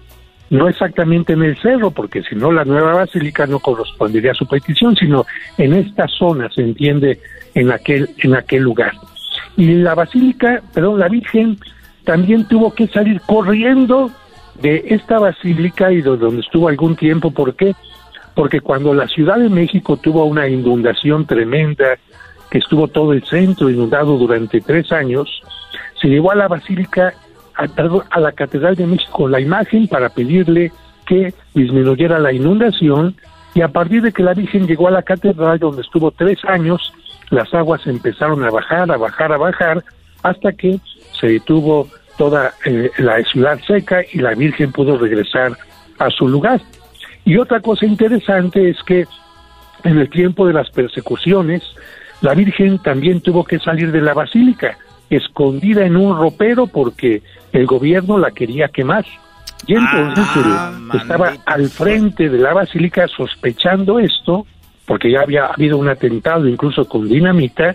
no 0.55 0.69
exactamente 0.69 1.33
en 1.33 1.43
el 1.43 1.61
cerro, 1.61 1.91
porque 1.91 2.23
si 2.23 2.37
no 2.37 2.53
la 2.53 2.65
nueva 2.65 2.95
basílica 2.95 3.45
no 3.45 3.59
correspondería 3.59 4.31
a 4.31 4.35
su 4.35 4.47
petición, 4.47 4.95
sino 4.95 5.27
en 5.59 5.75
esta 5.75 6.07
zona, 6.07 6.49
se 6.49 6.63
entiende, 6.63 7.21
en 7.55 7.73
aquel, 7.73 8.11
en 8.19 8.37
aquel 8.37 8.63
lugar. 8.63 8.93
Y 9.57 9.75
la 9.75 9.97
basílica, 9.97 10.63
perdón, 10.73 11.01
la 11.01 11.09
Virgen 11.09 11.59
también 12.05 12.47
tuvo 12.47 12.73
que 12.73 12.87
salir 12.87 13.21
corriendo 13.23 14.13
de 14.63 14.85
esta 14.91 15.19
basílica 15.19 15.91
y 15.91 15.97
de 15.97 16.17
donde 16.17 16.43
estuvo 16.43 16.69
algún 16.69 16.95
tiempo, 16.95 17.33
¿por 17.33 17.57
qué? 17.57 17.75
Porque 18.37 18.61
cuando 18.61 18.95
la 18.95 19.09
Ciudad 19.09 19.39
de 19.39 19.49
México 19.49 19.97
tuvo 19.97 20.25
una 20.25 20.47
inundación 20.47 21.27
tremenda, 21.27 21.99
que 22.49 22.59
estuvo 22.59 22.87
todo 22.87 23.13
el 23.13 23.25
centro 23.25 23.71
inundado 23.71 24.17
durante 24.19 24.61
tres 24.61 24.93
años, 24.93 25.43
se 26.01 26.07
llevó 26.07 26.31
a 26.31 26.37
la 26.37 26.47
basílica 26.47 27.13
a, 27.57 28.21
la 28.21 28.33
Catedral 28.33 28.77
de 28.77 28.87
México 28.87 29.29
la 29.29 29.41
imagen 29.41 29.89
para 29.89 30.09
pedirle 30.09 30.73
que 31.07 31.35
disminuyera 31.55 32.19
la 32.19 32.33
inundación 32.33 33.17
y 33.55 33.61
a 33.61 33.69
partir 33.69 34.03
de 34.03 34.13
que 34.13 34.23
la 34.23 34.35
Virgen 34.35 34.67
llegó 34.67 34.89
a 34.89 34.91
la 34.91 35.03
catedral 35.03 35.61
donde 35.61 35.83
estuvo 35.83 36.11
tres 36.11 36.45
años, 36.45 36.93
las 37.31 37.55
aguas 37.55 37.87
empezaron 37.87 38.43
a 38.43 38.51
bajar, 38.51 38.91
a 38.91 38.97
bajar, 38.97 39.33
a 39.33 39.37
bajar, 39.37 39.85
hasta 40.23 40.53
que 40.53 40.81
se 41.21 41.29
detuvo 41.29 41.89
toda 42.19 42.53
eh, 42.65 42.91
la 42.99 43.23
ciudad 43.23 43.61
seca 43.67 44.01
y 44.13 44.19
la 44.19 44.35
Virgen 44.35 44.73
pudo 44.73 44.99
regresar 44.99 45.57
a 45.99 46.11
su 46.11 46.29
lugar. 46.29 46.61
Y 47.25 47.37
otra 47.37 47.61
cosa 47.61 47.87
interesante 47.87 48.71
es 48.71 48.83
que 48.83 49.07
en 49.85 49.99
el 49.99 50.11
tiempo 50.11 50.47
de 50.47 50.53
las 50.53 50.71
persecuciones, 50.71 51.63
la 52.23 52.35
Virgen 52.35 52.79
también 52.79 53.21
tuvo 53.21 53.45
que 53.45 53.59
salir 53.59 53.93
de 53.93 54.01
la 54.01 54.15
basílica 54.15 54.77
escondida 55.11 55.85
en 55.85 55.97
un 55.97 56.19
ropero 56.19 56.67
porque 56.67 57.23
el 57.55 57.67
gobierno 57.67 58.19
la 58.19 58.33
quería 58.33 58.69
quemar. 58.69 59.07
Y 59.67 59.75
entonces 59.75 60.27
ah, 60.35 60.79
estaba 60.93 61.33
al 61.47 61.71
frente 61.71 62.29
de 62.29 62.39
la 62.39 62.53
basílica 62.53 63.09
sospechando 63.09 63.99
esto, 63.99 64.47
porque 64.85 65.11
ya 65.11 65.21
había 65.21 65.47
habido 65.47 65.79
un 65.79 65.89
atentado 65.89 66.47
incluso 66.47 66.87
con 66.87 67.09
dinamita, 67.09 67.75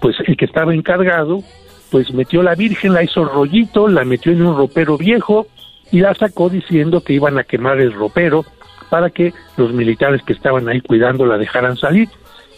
pues 0.00 0.16
el 0.26 0.36
que 0.36 0.44
estaba 0.44 0.74
encargado, 0.74 1.42
pues 1.90 2.12
metió 2.12 2.42
la 2.42 2.54
Virgen, 2.54 2.92
la 2.92 3.02
hizo 3.02 3.24
rollito, 3.24 3.88
la 3.88 4.04
metió 4.04 4.32
en 4.32 4.44
un 4.44 4.56
ropero 4.56 4.98
viejo 4.98 5.46
y 5.90 6.00
la 6.00 6.14
sacó 6.14 6.50
diciendo 6.50 7.00
que 7.00 7.14
iban 7.14 7.38
a 7.38 7.44
quemar 7.44 7.80
el 7.80 7.92
ropero 7.92 8.44
para 8.90 9.08
que 9.10 9.32
los 9.56 9.72
militares 9.72 10.20
que 10.22 10.32
estaban 10.32 10.68
ahí 10.68 10.80
cuidando 10.80 11.24
la 11.24 11.38
dejaran 11.38 11.76
salir 11.76 12.08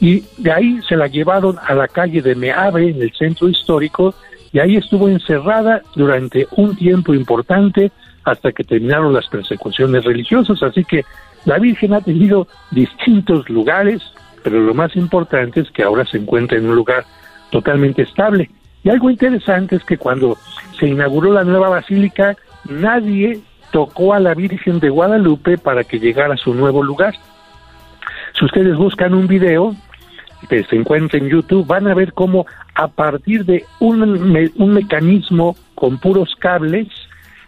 y 0.01 0.25
de 0.39 0.53
ahí 0.53 0.81
se 0.89 0.97
la 0.97 1.09
llevaron 1.09 1.57
a 1.65 1.75
la 1.75 1.89
calle 1.89 2.23
de 2.23 2.35
Meave, 2.35 2.91
en 2.91 3.03
el 3.03 3.13
centro 3.13 3.49
histórico, 3.49 4.15
y 4.53 4.59
ahí 4.59 4.77
estuvo 4.77 5.09
encerrada 5.09 5.83
durante 5.95 6.47
un 6.57 6.75
tiempo 6.77 7.15
importante 7.15 7.93
hasta 8.25 8.53
que 8.53 8.65
terminaron 8.65 9.13
las 9.13 9.27
persecuciones 9.29 10.05
religiosas. 10.05 10.63
Así 10.63 10.85
que 10.85 11.05
la 11.45 11.59
Virgen 11.59 11.95
ha 11.95 12.01
tenido 12.01 12.47
distintos 12.71 13.49
lugares, 13.49 14.03
pero 14.43 14.61
lo 14.61 14.75
más 14.75 14.95
importante 14.97 15.61
es 15.61 15.71
que 15.71 15.83
ahora 15.83 16.05
se 16.07 16.19
encuentra 16.19 16.59
en 16.59 16.69
un 16.69 16.77
lugar 16.77 17.05
totalmente 17.51 18.03
estable. 18.03 18.51
Y 18.85 18.91
algo 18.91 19.11
interesante 19.11 19.77
es 19.77 19.85
que 19.85 19.99
cuando 19.99 20.37
se 20.79 20.87
inauguró 20.87 21.33
la 21.33 21.45
nueva 21.45 21.69
basílica, 21.69 22.37
nadie 22.69 23.41
tocó 23.71 24.15
a 24.15 24.21
la 24.21 24.35
Virgen 24.35 24.81
de 24.81 24.91
Guadalupe 24.91 25.59
para 25.59 25.85
que 25.85 25.99
llegara 25.99 26.35
a 26.35 26.39
su 26.39 26.55
nuevo 26.55 26.83
lugar. 26.83 27.15
Si 28.39 28.45
ustedes 28.45 28.77
buscan 28.77 29.15
un 29.15 29.27
video, 29.27 29.75
que 30.49 30.65
se 30.65 30.77
encuentra 30.77 31.19
en 31.19 31.29
YouTube, 31.29 31.67
van 31.67 31.87
a 31.89 31.95
ver 31.95 32.13
cómo 32.13 32.47
a 32.75 32.89
partir 32.89 33.45
de 33.45 33.65
un, 33.81 34.03
un 34.57 34.71
mecanismo 34.73 35.57
con 35.75 35.99
puros 35.99 36.35
cables, 36.39 36.89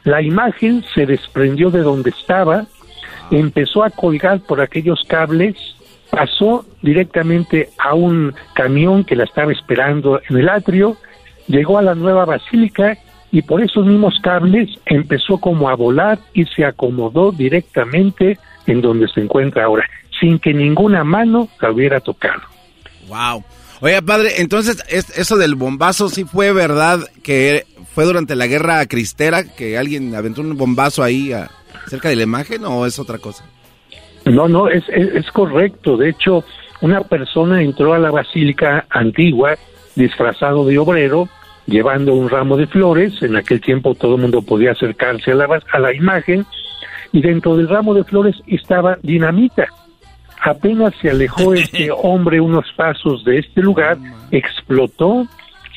la 0.05 0.23
imagen 0.23 0.85
se 0.95 1.07
desprendió 1.07 1.71
de 1.71 1.81
donde 1.81 2.11
estaba, 2.11 2.67
empezó 3.31 3.85
a 3.85 3.91
colgar 3.91 4.41
por 4.41 4.61
aquellos 4.61 5.03
cables, 5.07 5.57
pasó 6.11 6.65
directamente 6.83 7.69
a 7.79 7.95
un 7.95 8.35
camión 8.55 9.05
que 9.05 9.17
la 9.17 9.25
estaba 9.25 9.53
esperando 9.53 10.21
en 10.29 10.39
el 10.39 10.49
atrio, 10.49 10.97
llegó 11.47 11.79
a 11.79 11.83
la 11.83 11.95
nueva 11.95 12.25
basílica 12.25 12.97
y 13.33 13.43
por 13.43 13.63
esos 13.63 13.87
mismos 13.87 14.19
cables 14.23 14.69
empezó 14.87 15.39
como 15.39 15.69
a 15.69 15.77
volar 15.77 16.19
y 16.35 16.45
se 16.47 16.65
acomodó 16.65 17.31
directamente 17.31 18.39
en 18.67 18.81
donde 18.81 19.09
se 19.09 19.21
encuentra 19.21 19.65
ahora, 19.65 19.89
sin 20.19 20.39
que 20.39 20.53
ninguna 20.53 21.05
mano 21.05 21.49
la 21.61 21.71
hubiera 21.71 22.01
tocado. 22.01 22.50
Wow. 23.11 23.45
Oye, 23.83 24.01
padre, 24.03 24.41
entonces, 24.41 24.83
eso 24.89 25.37
del 25.37 25.55
bombazo 25.55 26.09
sí 26.09 26.25
fue 26.25 26.53
verdad 26.53 27.01
que 27.23 27.67
fue 27.95 28.05
durante 28.05 28.37
la 28.37 28.47
guerra 28.47 28.87
cristera 28.87 29.45
que 29.45 29.77
alguien 29.77 30.15
aventó 30.15 30.41
un 30.41 30.57
bombazo 30.57 31.03
ahí 31.03 31.35
cerca 31.87 32.09
de 32.09 32.17
la 32.17 32.23
imagen 32.23 32.65
o 32.65 32.87
es 32.87 32.99
otra 32.99 33.19
cosa? 33.19 33.45
No, 34.25 34.49
no, 34.49 34.69
es, 34.69 34.85
es, 34.89 35.31
correcto. 35.33 35.97
De 35.97 36.11
hecho, 36.11 36.45
una 36.81 37.01
persona 37.03 37.63
entró 37.63 37.95
a 37.95 37.99
la 37.99 38.11
basílica 38.11 38.87
antigua 38.91 39.57
disfrazado 39.97 40.65
de 40.67 40.79
obrero, 40.79 41.29
llevando 41.67 42.15
un 42.15 42.29
ramo 42.29 42.57
de 42.57 42.67
flores. 42.67 43.23
En 43.23 43.37
aquel 43.37 43.61
tiempo 43.61 43.95
todo 43.95 44.15
el 44.17 44.23
mundo 44.23 44.43
podía 44.43 44.73
acercarse 44.73 45.33
a 45.33 45.35
la, 45.35 45.61
a 45.73 45.79
la 45.79 45.95
imagen 45.95 46.47
y 47.13 47.23
dentro 47.23 47.57
del 47.57 47.69
ramo 47.69 47.95
de 47.95 48.05
flores 48.05 48.37
estaba 48.47 48.99
dinamita. 49.03 49.67
Apenas 50.43 50.95
se 51.01 51.11
alejó 51.11 51.55
este 51.55 51.91
hombre 51.91 52.41
unos 52.41 52.67
pasos 52.77 53.25
de 53.25 53.39
este 53.39 53.61
lugar, 53.61 53.99
explotó, 54.31 55.27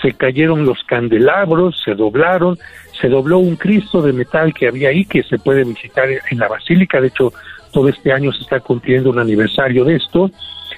se 0.01 0.13
cayeron 0.13 0.65
los 0.65 0.83
candelabros, 0.83 1.81
se 1.83 1.95
doblaron, 1.95 2.57
se 2.99 3.07
dobló 3.07 3.39
un 3.39 3.55
Cristo 3.55 4.01
de 4.01 4.13
metal 4.13 4.53
que 4.53 4.67
había 4.67 4.89
ahí 4.89 5.05
que 5.05 5.23
se 5.23 5.39
puede 5.39 5.63
visitar 5.63 6.07
en 6.09 6.39
la 6.39 6.47
basílica, 6.47 6.99
de 6.99 7.07
hecho 7.07 7.33
todo 7.71 7.89
este 7.89 8.11
año 8.11 8.31
se 8.31 8.41
está 8.41 8.59
cumpliendo 8.59 9.09
un 9.09 9.19
aniversario 9.19 9.83
de 9.83 9.95
esto. 9.95 10.29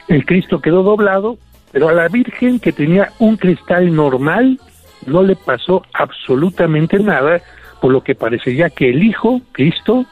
El 0.08 0.26
Cristo 0.26 0.62
quedó 0.62 0.84
doblado, 0.84 1.38
pero 1.72 1.90
a 1.90 1.94
la 1.94 2.08
Virgen 2.08 2.60
que 2.60 2.72
tenía 2.72 3.12
un 3.20 3.36
cristal 3.36 3.94
normal 3.94 4.60
no 5.06 5.24
le 5.24 5.36
pasó 5.36 5.84
absolutamente 5.94 7.00
nada, 7.00 7.42
por 7.82 7.92
lo 7.92 8.02
que 8.02 8.16
parecería 8.16 8.70
que 8.70 8.90
el 8.90 9.04
Hijo, 9.04 9.42
Cristo, 9.52 10.06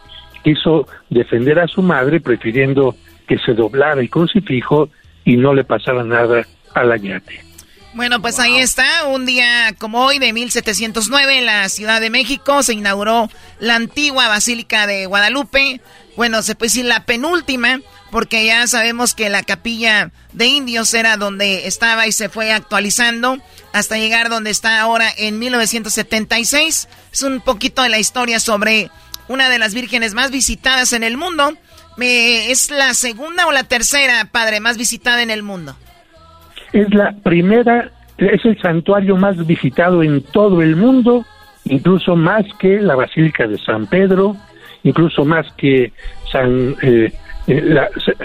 quiso 0.43 0.87
defender 1.09 1.59
a 1.59 1.67
su 1.67 1.81
madre 1.81 2.19
prefiriendo 2.19 2.95
que 3.27 3.37
se 3.39 3.53
doblara 3.53 4.01
el 4.01 4.09
crucifijo 4.09 4.89
y 5.25 5.37
no 5.37 5.53
le 5.53 5.63
pasara 5.63 6.03
nada 6.03 6.45
al 6.73 6.91
añate. 6.91 7.43
Bueno, 7.93 8.21
pues 8.21 8.39
ahí 8.39 8.57
está, 8.57 9.05
un 9.05 9.27
día 9.27 9.75
como 9.77 10.03
hoy 10.03 10.17
de 10.17 10.33
1709 10.33 11.37
en 11.37 11.45
la 11.45 11.69
Ciudad 11.69 12.01
de 12.01 12.09
México 12.09 12.63
se 12.63 12.73
inauguró 12.73 13.29
la 13.59 13.75
antigua 13.75 14.27
Basílica 14.27 14.87
de 14.87 15.05
Guadalupe. 15.05 15.79
Bueno, 16.15 16.41
se 16.41 16.55
puede 16.55 16.69
decir 16.69 16.85
la 16.85 17.05
penúltima, 17.05 17.81
porque 18.09 18.47
ya 18.47 18.65
sabemos 18.65 19.13
que 19.13 19.29
la 19.29 19.43
capilla 19.43 20.11
de 20.31 20.47
indios 20.47 20.91
era 20.95 21.17
donde 21.17 21.67
estaba 21.67 22.07
y 22.07 22.11
se 22.11 22.29
fue 22.29 22.51
actualizando 22.51 23.37
hasta 23.73 23.97
llegar 23.97 24.29
donde 24.29 24.49
está 24.49 24.81
ahora 24.81 25.11
en 25.15 25.37
1976. 25.37 26.89
Es 27.11 27.21
un 27.21 27.41
poquito 27.41 27.83
de 27.83 27.89
la 27.89 27.99
historia 27.99 28.39
sobre 28.39 28.89
una 29.27 29.49
de 29.49 29.59
las 29.59 29.75
vírgenes 29.75 30.15
más 30.15 30.31
visitadas 30.31 30.93
en 30.93 31.03
el 31.03 31.15
mundo. 31.15 31.57
¿Es 31.97 32.71
la 32.71 32.93
segunda 32.93 33.47
o 33.47 33.51
la 33.51 33.63
tercera, 33.63 34.27
padre, 34.31 34.59
más 34.59 34.77
visitada 34.77 35.21
en 35.21 35.29
el 35.29 35.43
mundo? 35.43 35.75
Es 36.71 36.93
la 36.93 37.11
primera, 37.23 37.91
es 38.17 38.43
el 38.45 38.59
santuario 38.61 39.15
más 39.15 39.45
visitado 39.45 40.01
en 40.01 40.23
todo 40.23 40.61
el 40.61 40.75
mundo, 40.75 41.25
incluso 41.65 42.15
más 42.15 42.45
que 42.59 42.81
la 42.81 42.95
Basílica 42.95 43.47
de 43.47 43.57
San 43.59 43.85
Pedro, 43.85 44.35
incluso 44.83 45.23
más 45.23 45.45
que 45.53 45.93
San, 46.31 46.75
eh, 46.81 47.13
eh, 47.47 47.61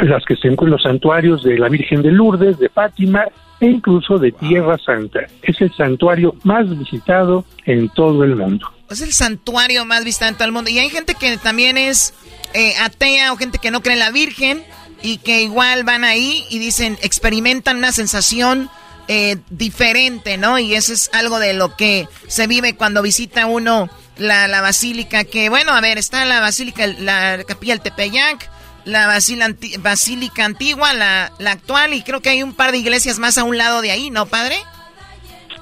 las 0.00 0.24
que 0.24 0.36
se 0.36 0.48
encuentran 0.48 0.70
los 0.70 0.82
santuarios 0.82 1.42
de 1.42 1.58
la 1.58 1.68
Virgen 1.68 2.02
de 2.02 2.10
Lourdes, 2.10 2.58
de 2.58 2.68
Fátima 2.68 3.26
e 3.60 3.66
incluso 3.66 4.18
de 4.18 4.32
Tierra 4.32 4.78
Santa. 4.78 5.20
Es 5.42 5.60
el 5.60 5.72
santuario 5.74 6.34
más 6.44 6.68
visitado 6.78 7.44
en 7.66 7.88
todo 7.90 8.24
el 8.24 8.36
mundo. 8.36 8.66
Es 8.90 9.00
el 9.00 9.12
santuario 9.12 9.84
más 9.84 10.04
visitado 10.04 10.30
en 10.30 10.34
todo 10.36 10.46
el 10.46 10.52
mundo. 10.52 10.70
Y 10.70 10.78
hay 10.78 10.90
gente 10.90 11.14
que 11.14 11.36
también 11.36 11.76
es 11.76 12.14
eh, 12.54 12.74
atea 12.78 13.32
o 13.32 13.36
gente 13.36 13.58
que 13.58 13.70
no 13.70 13.82
cree 13.82 13.94
en 13.94 14.00
la 14.00 14.10
Virgen 14.10 14.64
y 15.02 15.18
que 15.18 15.42
igual 15.42 15.84
van 15.84 16.04
ahí 16.04 16.46
y 16.50 16.58
dicen, 16.58 16.98
experimentan 17.02 17.76
una 17.76 17.92
sensación 17.92 18.70
eh, 19.06 19.36
diferente, 19.50 20.36
¿no? 20.36 20.58
Y 20.58 20.74
eso 20.74 20.92
es 20.92 21.10
algo 21.12 21.38
de 21.38 21.52
lo 21.52 21.76
que 21.76 22.08
se 22.26 22.46
vive 22.46 22.74
cuando 22.74 23.02
visita 23.02 23.46
uno 23.46 23.88
la, 24.18 24.48
la 24.48 24.60
basílica, 24.60 25.24
que 25.24 25.48
bueno, 25.48 25.72
a 25.72 25.80
ver, 25.80 25.98
está 25.98 26.24
la 26.24 26.40
basílica, 26.40 26.86
la 26.86 27.42
capilla 27.46 27.74
del 27.74 27.82
Tepeyac, 27.82 28.50
la 28.84 29.06
basílica 29.06 30.44
antigua, 30.44 30.92
la, 30.92 31.32
la 31.38 31.52
actual, 31.52 31.94
y 31.94 32.02
creo 32.02 32.20
que 32.20 32.30
hay 32.30 32.42
un 32.42 32.54
par 32.54 32.72
de 32.72 32.78
iglesias 32.78 33.18
más 33.18 33.38
a 33.38 33.44
un 33.44 33.56
lado 33.56 33.80
de 33.80 33.90
ahí, 33.90 34.10
¿no, 34.10 34.26
padre? 34.26 34.56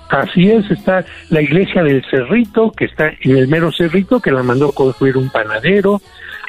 Así 0.09 0.51
es, 0.51 0.71
está 0.71 1.05
la 1.31 1.43
iglesia 1.43 1.83
del 1.83 2.05
Cerrito, 2.09 2.71
que 2.71 2.85
está 2.85 3.13
en 3.21 3.37
el 3.37 3.49
mero 3.49 3.73
Cerrito, 3.73 4.21
que 4.21 4.31
la 4.31 4.43
mandó 4.43 4.73
construir 4.73 5.17
un 5.17 5.31
panadero. 5.31 6.01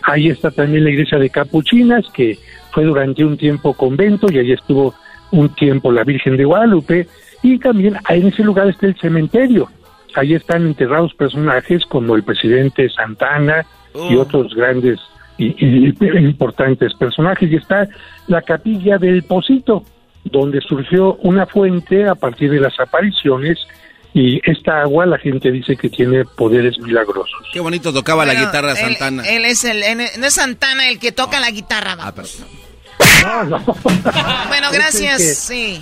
Ahí 0.04 0.30
está 0.30 0.52
también 0.52 0.84
la 0.84 0.92
iglesia 0.92 1.18
de 1.18 1.30
Capuchinas, 1.30 2.06
que 2.14 2.38
fue 2.72 2.86
durante 2.86 3.26
un 3.26 3.38
tiempo 3.38 3.74
convento 3.74 4.32
y 4.32 4.38
ahí 4.38 4.52
estuvo 4.52 4.94
un 5.32 5.50
tiempo 5.50 5.92
la 5.92 6.04
Virgen 6.04 6.38
de 6.38 6.46
Guadalupe 6.46 7.08
y 7.42 7.60
también 7.60 7.98
en 8.10 8.28
ese 8.28 8.44
lugar 8.44 8.68
está 8.70 8.86
el 8.86 8.96
cementerio. 9.00 9.68
Ahí 10.16 10.34
están 10.34 10.66
enterrados 10.66 11.14
personajes 11.14 11.86
como 11.86 12.16
el 12.16 12.24
presidente 12.24 12.90
Santana 12.90 13.66
y 14.10 14.16
oh. 14.16 14.22
otros 14.22 14.54
grandes 14.56 15.00
y, 15.38 15.94
importantes 16.18 16.94
personajes 16.96 17.52
y 17.52 17.56
está 17.56 17.88
la 18.28 18.42
capilla 18.42 18.98
del 18.98 19.24
Pocito, 19.24 19.84
donde 20.32 20.62
surgió 20.62 21.16
una 21.16 21.46
fuente 21.46 22.08
a 22.08 22.16
partir 22.16 22.52
de 22.52 22.60
las 22.60 22.80
apariciones 22.80 23.58
y 24.14 24.40
esta 24.50 24.82
agua 24.82 25.06
la 25.06 25.18
gente 25.20 25.52
dice 25.52 25.76
que 25.76 25.90
tiene 25.90 26.26
poderes 26.26 26.80
milagrosos. 26.80 27.40
Qué 27.54 27.60
bonito 27.60 27.94
tocaba 27.94 28.26
la 28.26 28.34
guitarra 28.34 28.76
Santana. 28.76 29.24
Él 29.28 29.46
es 29.46 29.64
el, 29.64 29.82
no 30.20 30.26
es 30.26 30.34
Santana 30.34 30.90
el 30.90 30.98
que 31.00 31.12
toca 31.12 31.40
la 31.40 31.52
guitarra. 31.52 31.96
Ah, 32.00 32.14
bueno, 34.50 34.68
gracias, 34.72 35.38
sí. 35.38 35.82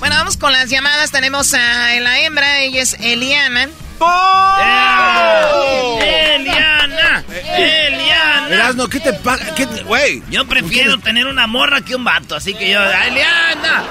Bueno, 0.00 0.16
vamos 0.16 0.36
con 0.38 0.52
las 0.52 0.70
llamadas. 0.70 1.10
Tenemos 1.10 1.52
a 1.54 2.00
la 2.00 2.20
hembra, 2.20 2.60
ella 2.60 2.82
es 2.82 2.94
Eliana. 2.94 3.68
¡Oh! 3.98 5.98
¡Eliana! 6.02 7.22
¡Eliana! 7.54 8.74
¿qué 8.90 8.98
te 8.98 9.12
pasa? 9.12 9.44
Güey. 9.84 10.22
Yo 10.30 10.46
prefiero 10.46 10.98
tener 10.98 11.26
una 11.26 11.46
morra 11.46 11.82
que 11.82 11.94
un 11.94 12.04
vato, 12.04 12.34
así 12.34 12.54
que 12.54 12.70
yo. 12.70 12.82
¡Eliana! 12.82 13.84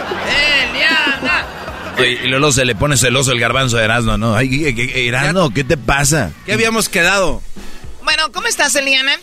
¡Eliana! 0.68 1.46
y 2.00 2.28
luego 2.28 2.52
se 2.52 2.66
le 2.66 2.76
pone 2.76 2.98
celoso 2.98 3.32
el 3.32 3.40
garbanzo 3.40 3.78
de 3.78 3.84
Erasmo, 3.84 4.18
¿no? 4.18 4.36
Ay, 4.36 4.74
Erasmo, 4.96 5.54
¿qué 5.54 5.64
te 5.64 5.78
pasa? 5.78 6.32
¿Qué 6.46 6.54
habíamos 6.54 6.90
quedado? 6.90 7.44
Bueno, 8.04 8.32
¿cómo 8.32 8.48
estás, 8.48 8.76
Eliana? 8.76 9.14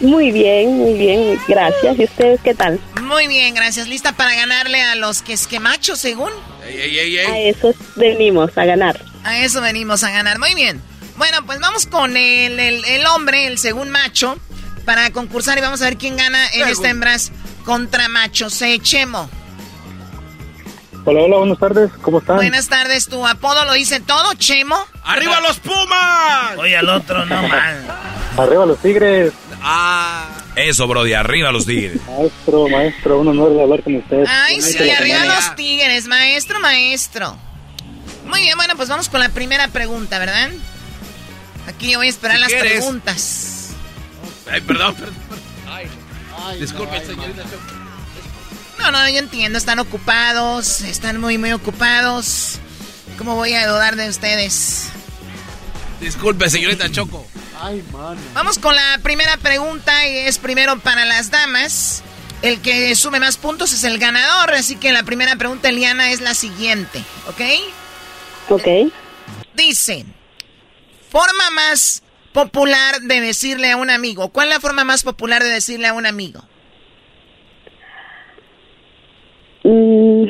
Muy 0.00 0.30
bien, 0.30 0.76
muy 0.78 0.94
bien, 0.94 1.38
gracias. 1.48 1.98
¿Y 1.98 2.04
ustedes 2.04 2.40
qué 2.42 2.54
tal? 2.54 2.80
Muy 3.02 3.26
bien, 3.26 3.54
gracias. 3.54 3.88
¿Lista 3.88 4.12
para 4.12 4.34
ganarle 4.34 4.80
a 4.82 4.94
los 4.94 5.22
que 5.22 5.32
esquemachos, 5.32 5.98
según? 5.98 6.30
a 6.62 7.38
eso 7.38 7.74
venimos, 7.96 8.56
a 8.56 8.64
ganar. 8.64 9.00
A 9.24 9.38
eso 9.38 9.60
venimos 9.60 10.04
a 10.04 10.10
ganar, 10.10 10.38
muy 10.38 10.54
bien. 10.54 10.80
Bueno, 11.16 11.44
pues 11.46 11.58
vamos 11.58 11.86
con 11.86 12.16
el, 12.16 12.60
el, 12.60 13.06
hombre, 13.06 13.46
el 13.46 13.58
según 13.58 13.90
macho, 13.90 14.38
para 14.84 15.10
concursar 15.10 15.58
y 15.58 15.62
vamos 15.62 15.82
a 15.82 15.86
ver 15.86 15.96
quién 15.96 16.16
gana 16.16 16.46
en 16.52 16.68
esta 16.68 16.90
hembras 16.90 17.32
contra 17.64 18.08
macho. 18.08 18.50
Se 18.50 18.78
Chemo. 18.78 19.28
Hola, 21.04 21.22
hola, 21.22 21.36
buenas 21.38 21.58
tardes, 21.58 21.90
¿cómo 22.02 22.18
están? 22.18 22.36
Buenas 22.36 22.68
tardes, 22.68 23.08
tu 23.08 23.26
apodo 23.26 23.64
lo 23.64 23.72
dice 23.72 23.98
todo, 24.00 24.34
Chemo. 24.34 24.76
¡Arriba 25.04 25.40
los 25.40 25.58
Pumas! 25.58 26.56
Oye, 26.58 26.76
al 26.76 26.88
otro 26.88 27.24
no 27.24 27.42
mal. 27.48 28.17
Arriba 28.38 28.66
los 28.66 28.78
Tigres. 28.78 29.32
Ah. 29.60 30.38
Eso, 30.58 30.88
bro, 30.88 31.04
de 31.04 31.14
arriba 31.14 31.52
los 31.52 31.66
tigres. 31.66 32.00
Maestro, 32.06 32.68
maestro, 32.68 33.20
un 33.20 33.28
honor 33.28 33.60
hablar 33.60 33.82
con 33.82 33.94
usted. 33.94 34.24
Ay, 34.26 34.60
sí, 34.60 34.90
arriba 34.90 35.24
los 35.24 35.54
tigres, 35.54 36.08
maestro, 36.08 36.58
maestro. 36.58 37.36
Muy 38.26 38.40
bien, 38.40 38.56
bueno, 38.56 38.74
pues 38.76 38.88
vamos 38.88 39.08
con 39.08 39.20
la 39.20 39.28
primera 39.28 39.68
pregunta, 39.68 40.18
¿verdad? 40.18 40.50
Aquí 41.68 41.92
yo 41.92 41.98
voy 41.98 42.08
a 42.08 42.10
esperar 42.10 42.40
las 42.40 42.52
preguntas. 42.52 43.70
Ay, 44.50 44.60
perdón, 44.62 44.96
perdón. 44.96 45.14
Ay, 45.68 46.58
disculpe, 46.58 47.00
señorita. 47.06 47.44
No, 48.80 48.90
no, 48.90 49.08
yo 49.08 49.18
entiendo, 49.18 49.58
están 49.58 49.78
ocupados, 49.78 50.80
están 50.80 51.20
muy, 51.20 51.38
muy 51.38 51.52
ocupados. 51.52 52.58
¿Cómo 53.16 53.36
voy 53.36 53.54
a 53.54 53.68
dudar 53.68 53.94
de 53.94 54.08
ustedes? 54.08 54.88
Disculpe, 56.00 56.50
señorita 56.50 56.90
Choco. 56.90 57.24
Vamos 58.34 58.58
con 58.58 58.74
la 58.74 58.98
primera 59.02 59.36
pregunta 59.36 60.06
y 60.08 60.16
es 60.18 60.38
primero 60.38 60.78
para 60.80 61.04
las 61.04 61.30
damas. 61.30 62.02
El 62.42 62.60
que 62.60 62.94
sume 62.94 63.18
más 63.18 63.36
puntos 63.36 63.72
es 63.72 63.82
el 63.84 63.98
ganador, 63.98 64.52
así 64.54 64.76
que 64.76 64.92
la 64.92 65.02
primera 65.02 65.34
pregunta, 65.36 65.68
Eliana, 65.68 66.12
es 66.12 66.20
la 66.20 66.34
siguiente, 66.34 67.02
¿ok? 67.26 67.40
Ok. 68.50 68.92
Dice, 69.54 70.06
Forma 71.10 71.50
más 71.52 72.02
popular 72.32 73.00
de 73.00 73.20
decirle 73.20 73.72
a 73.72 73.76
un 73.76 73.90
amigo. 73.90 74.28
¿Cuál 74.28 74.48
es 74.48 74.54
la 74.54 74.60
forma 74.60 74.84
más 74.84 75.02
popular 75.02 75.42
de 75.42 75.48
decirle 75.48 75.88
a 75.88 75.94
un 75.94 76.04
amigo? 76.06 76.44
Mm, 79.64 80.24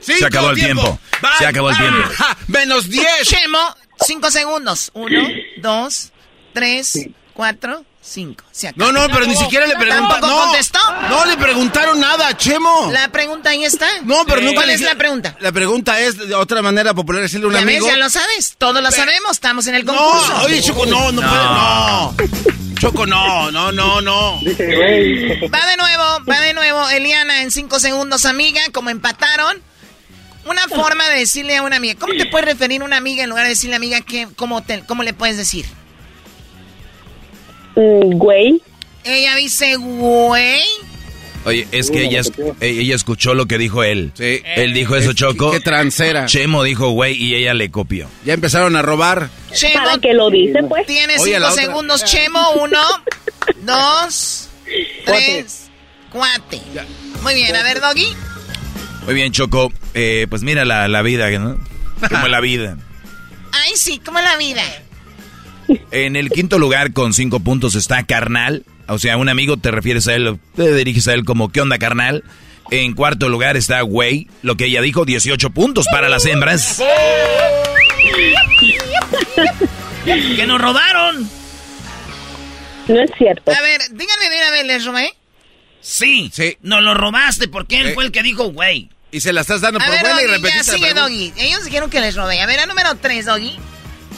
Se 0.00 0.24
acabó 0.24 0.50
el 0.50 0.56
tiempo. 0.56 0.98
Se 1.38 1.46
acabó 1.46 1.70
el 1.70 1.76
tiempo. 1.76 2.08
menos 2.46 2.88
10. 2.88 3.04
Chemo, 3.22 3.74
cinco 4.06 4.30
segundos. 4.30 4.90
Uno, 4.94 5.20
dos, 5.58 6.10
tres, 6.52 7.08
cuatro, 7.34 7.84
cinco. 8.02 8.44
Se 8.50 8.68
acabó. 8.68 8.92
No, 8.92 9.06
no, 9.06 9.12
pero 9.12 9.26
ni 9.26 9.36
siquiera 9.36 9.66
le 9.66 9.74
preguntaron. 9.76 10.08
¿Tampoco 10.08 10.26
No, 10.32 10.40
contestó? 10.46 10.78
no 11.08 11.24
le 11.26 11.36
preguntaron 11.36 12.00
nada, 12.00 12.36
Chemo. 12.36 12.90
La 12.92 13.08
pregunta 13.08 13.50
ahí 13.50 13.64
está. 13.64 13.86
No, 14.04 14.24
pero 14.26 14.40
nunca 14.40 14.56
¿Cuál 14.56 14.70
es 14.70 14.80
la 14.80 14.94
pregunta? 14.96 15.36
La 15.40 15.52
pregunta 15.52 16.00
es 16.00 16.16
de 16.18 16.34
otra 16.34 16.62
manera 16.62 16.94
popular 16.94 17.22
decirle 17.22 17.46
a 17.46 17.48
un 17.48 17.54
Ya 17.54 17.60
ves, 17.64 17.76
amigo. 17.76 17.86
ya 17.88 17.96
lo 17.96 18.10
sabes. 18.10 18.54
Todos 18.58 18.82
lo 18.82 18.90
sabemos. 18.90 19.32
Estamos 19.32 19.66
en 19.66 19.74
el 19.76 19.84
No, 19.84 19.94
concurso. 19.94 20.42
oye, 20.44 20.62
Choco, 20.62 20.86
no, 20.86 21.12
no, 21.12 21.20
puede, 21.22 21.44
no. 21.44 22.16
Choco, 22.80 23.06
no, 23.06 23.50
no, 23.50 23.70
no, 23.72 24.00
no. 24.00 24.40
Va 24.40 25.66
de 25.66 25.76
nuevo, 25.76 26.04
va 26.28 26.40
de 26.40 26.54
nuevo. 26.54 26.88
Eliana, 26.88 27.42
en 27.42 27.50
cinco 27.50 27.78
segundos, 27.78 28.24
amiga, 28.24 28.60
como 28.72 28.88
empataron. 28.90 29.62
Una 30.50 30.66
forma 30.68 31.08
de 31.08 31.20
decirle 31.20 31.56
a 31.56 31.62
una 31.62 31.76
amiga. 31.76 31.94
¿Cómo 31.98 32.12
te 32.14 32.26
puedes 32.26 32.46
referir 32.46 32.82
a 32.82 32.84
una 32.84 32.96
amiga 32.96 33.22
en 33.22 33.30
lugar 33.30 33.44
de 33.44 33.50
decirle 33.50 33.76
amiga 33.76 34.00
que, 34.00 34.26
cómo, 34.36 34.62
te, 34.62 34.80
cómo 34.86 35.02
le 35.04 35.12
puedes 35.14 35.36
decir? 35.36 35.64
mm, 37.76 38.16
güey. 38.18 38.60
Ella 39.04 39.36
dice, 39.36 39.76
güey. 39.76 40.62
Oye, 41.46 41.66
es 41.72 41.90
que 41.90 42.04
ella, 42.04 42.20
es- 42.20 42.32
eh, 42.38 42.54
ella 42.60 42.94
escuchó 42.94 43.32
lo 43.34 43.46
que 43.46 43.56
dijo 43.56 43.82
él. 43.82 44.12
Sí. 44.14 44.42
Él 44.56 44.74
dijo 44.74 44.94
eso, 44.96 45.14
Choco. 45.14 45.52
Qué 45.52 45.60
transera. 45.60 46.26
Chemo 46.26 46.62
dijo, 46.62 46.90
güey, 46.90 47.14
y 47.16 47.34
ella 47.34 47.54
le 47.54 47.70
copió. 47.70 48.08
Ya 48.26 48.34
empezaron 48.34 48.76
a 48.76 48.82
robar. 48.82 49.30
Chemo, 49.54 49.84
¿Para 49.84 49.98
qué 49.98 50.12
lo 50.12 50.28
dice, 50.30 50.62
pues? 50.68 50.86
Tienes 50.86 51.20
Oye, 51.22 51.36
cinco 51.36 51.50
segundos, 51.52 52.04
Chemo. 52.04 52.50
Uno, 52.60 52.82
dos, 53.62 54.48
tres, 55.06 55.70
cuate. 56.12 56.60
Muy 57.22 57.34
bien, 57.34 57.56
a 57.56 57.62
ver, 57.62 57.80
Doggy. 57.80 58.08
Muy 59.04 59.14
bien, 59.14 59.32
Choco. 59.32 59.72
Eh, 59.94 60.26
pues 60.28 60.42
mira 60.42 60.64
la, 60.64 60.88
la 60.88 61.02
vida, 61.02 61.30
¿no? 61.38 61.58
Como 62.08 62.28
la 62.28 62.40
vida. 62.40 62.76
Ay, 63.52 63.72
sí, 63.76 63.98
como 63.98 64.20
la 64.20 64.36
vida. 64.36 64.62
En 65.90 66.16
el 66.16 66.30
quinto 66.30 66.58
lugar 66.58 66.92
con 66.92 67.12
cinco 67.14 67.40
puntos 67.40 67.74
está 67.74 68.02
Carnal. 68.04 68.64
O 68.88 68.98
sea, 68.98 69.16
un 69.16 69.28
amigo 69.28 69.56
te 69.56 69.70
refieres 69.70 70.08
a 70.08 70.14
él, 70.14 70.40
te 70.56 70.74
diriges 70.74 71.06
a 71.06 71.14
él 71.14 71.24
como 71.24 71.52
¿qué 71.52 71.60
onda, 71.60 71.78
carnal? 71.78 72.24
En 72.72 72.94
cuarto 72.94 73.28
lugar 73.28 73.56
está 73.56 73.80
Güey, 73.82 74.26
lo 74.42 74.56
que 74.56 74.64
ella 74.66 74.82
dijo, 74.82 75.04
18 75.04 75.50
puntos 75.50 75.86
para 75.92 76.08
las 76.08 76.26
hembras. 76.26 76.82
¡Que 80.04 80.46
nos 80.46 80.60
robaron! 80.60 81.30
No 82.88 83.00
es 83.00 83.10
cierto. 83.16 83.52
A 83.52 83.60
ver, 83.60 83.80
díganme 83.92 84.26
una 84.26 84.50
vez, 84.50 84.66
¿les 84.66 84.84
robé? 84.84 85.12
Sí, 85.80 86.30
Sí. 86.32 86.56
nos 86.62 86.82
lo 86.82 86.94
robaste 86.94 87.48
porque 87.48 87.80
él 87.80 87.88
Eh. 87.88 87.94
fue 87.94 88.04
el 88.04 88.12
que 88.12 88.22
dijo, 88.22 88.44
güey. 88.52 88.88
Y 89.12 89.20
se 89.20 89.32
la 89.32 89.40
estás 89.40 89.60
dando 89.60 89.80
A 89.80 89.84
por 89.84 89.90
ver, 89.92 90.00
buena 90.02 90.20
y 90.22 90.24
Doggy, 90.26 90.30
ya 90.30 90.36
repetiste 90.36 90.72
la 90.72 90.78
sigue. 90.78 90.94
Doggy. 91.00 91.32
Ellos 91.36 91.64
dijeron 91.64 91.90
que 91.90 92.00
les 92.00 92.14
robé. 92.14 92.40
A 92.40 92.46
ver, 92.46 92.60
a 92.60 92.66
número 92.66 92.94
tres, 92.96 93.26
Doggy. 93.26 93.58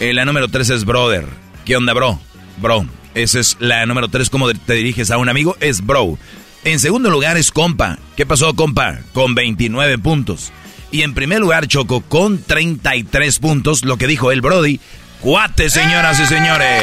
Eh, 0.00 0.12
la 0.12 0.24
número 0.24 0.48
tres 0.48 0.68
es 0.70 0.84
Brother. 0.84 1.26
¿Qué 1.64 1.76
onda, 1.76 1.92
bro? 1.94 2.20
Bro. 2.58 2.86
Esa 3.14 3.40
es 3.40 3.56
la 3.60 3.84
número 3.86 4.08
tres. 4.08 4.28
¿Cómo 4.30 4.52
te 4.52 4.74
diriges 4.74 5.10
a 5.10 5.18
un 5.18 5.28
amigo? 5.28 5.56
Es 5.60 5.80
bro. 5.84 6.18
En 6.64 6.78
segundo 6.80 7.10
lugar 7.10 7.36
es 7.36 7.50
compa. 7.50 7.98
¿Qué 8.16 8.26
pasó, 8.26 8.54
compa? 8.54 8.98
Con 9.12 9.34
29 9.34 9.98
puntos. 9.98 10.52
Y 10.90 11.02
en 11.02 11.14
primer 11.14 11.40
lugar, 11.40 11.66
Choco, 11.68 12.02
con 12.02 12.42
33 12.42 13.38
puntos. 13.38 13.84
Lo 13.84 13.96
que 13.96 14.06
dijo 14.06 14.30
el 14.30 14.40
Brody. 14.42 14.78
Cuate, 15.20 15.70
señoras 15.70 16.20
y 16.20 16.26
señores. 16.26 16.82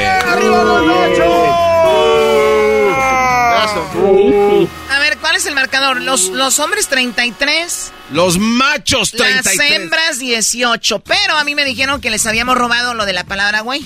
A 3.62 5.00
ver, 5.00 5.18
¿cuál 5.20 5.36
es 5.36 5.46
el 5.46 5.56
marcador? 5.56 6.02
Los, 6.02 6.30
los 6.30 6.60
hombres 6.60 6.88
33, 6.88 7.92
Los 8.12 8.38
machos 8.38 9.12
33. 9.12 9.56
las 9.58 9.72
hembras 9.72 10.20
18. 10.20 11.00
Pero 11.00 11.38
a 11.38 11.44
mí 11.44 11.56
me 11.56 11.66
dijeron 11.66 12.02
que 12.02 12.10
les 12.10 12.26
habíamos 12.28 12.58
robado 12.58 12.94
lo 12.94 13.06
de 13.06 13.14
la 13.14 13.24
palabra 13.24 13.62
güey. 13.62 13.86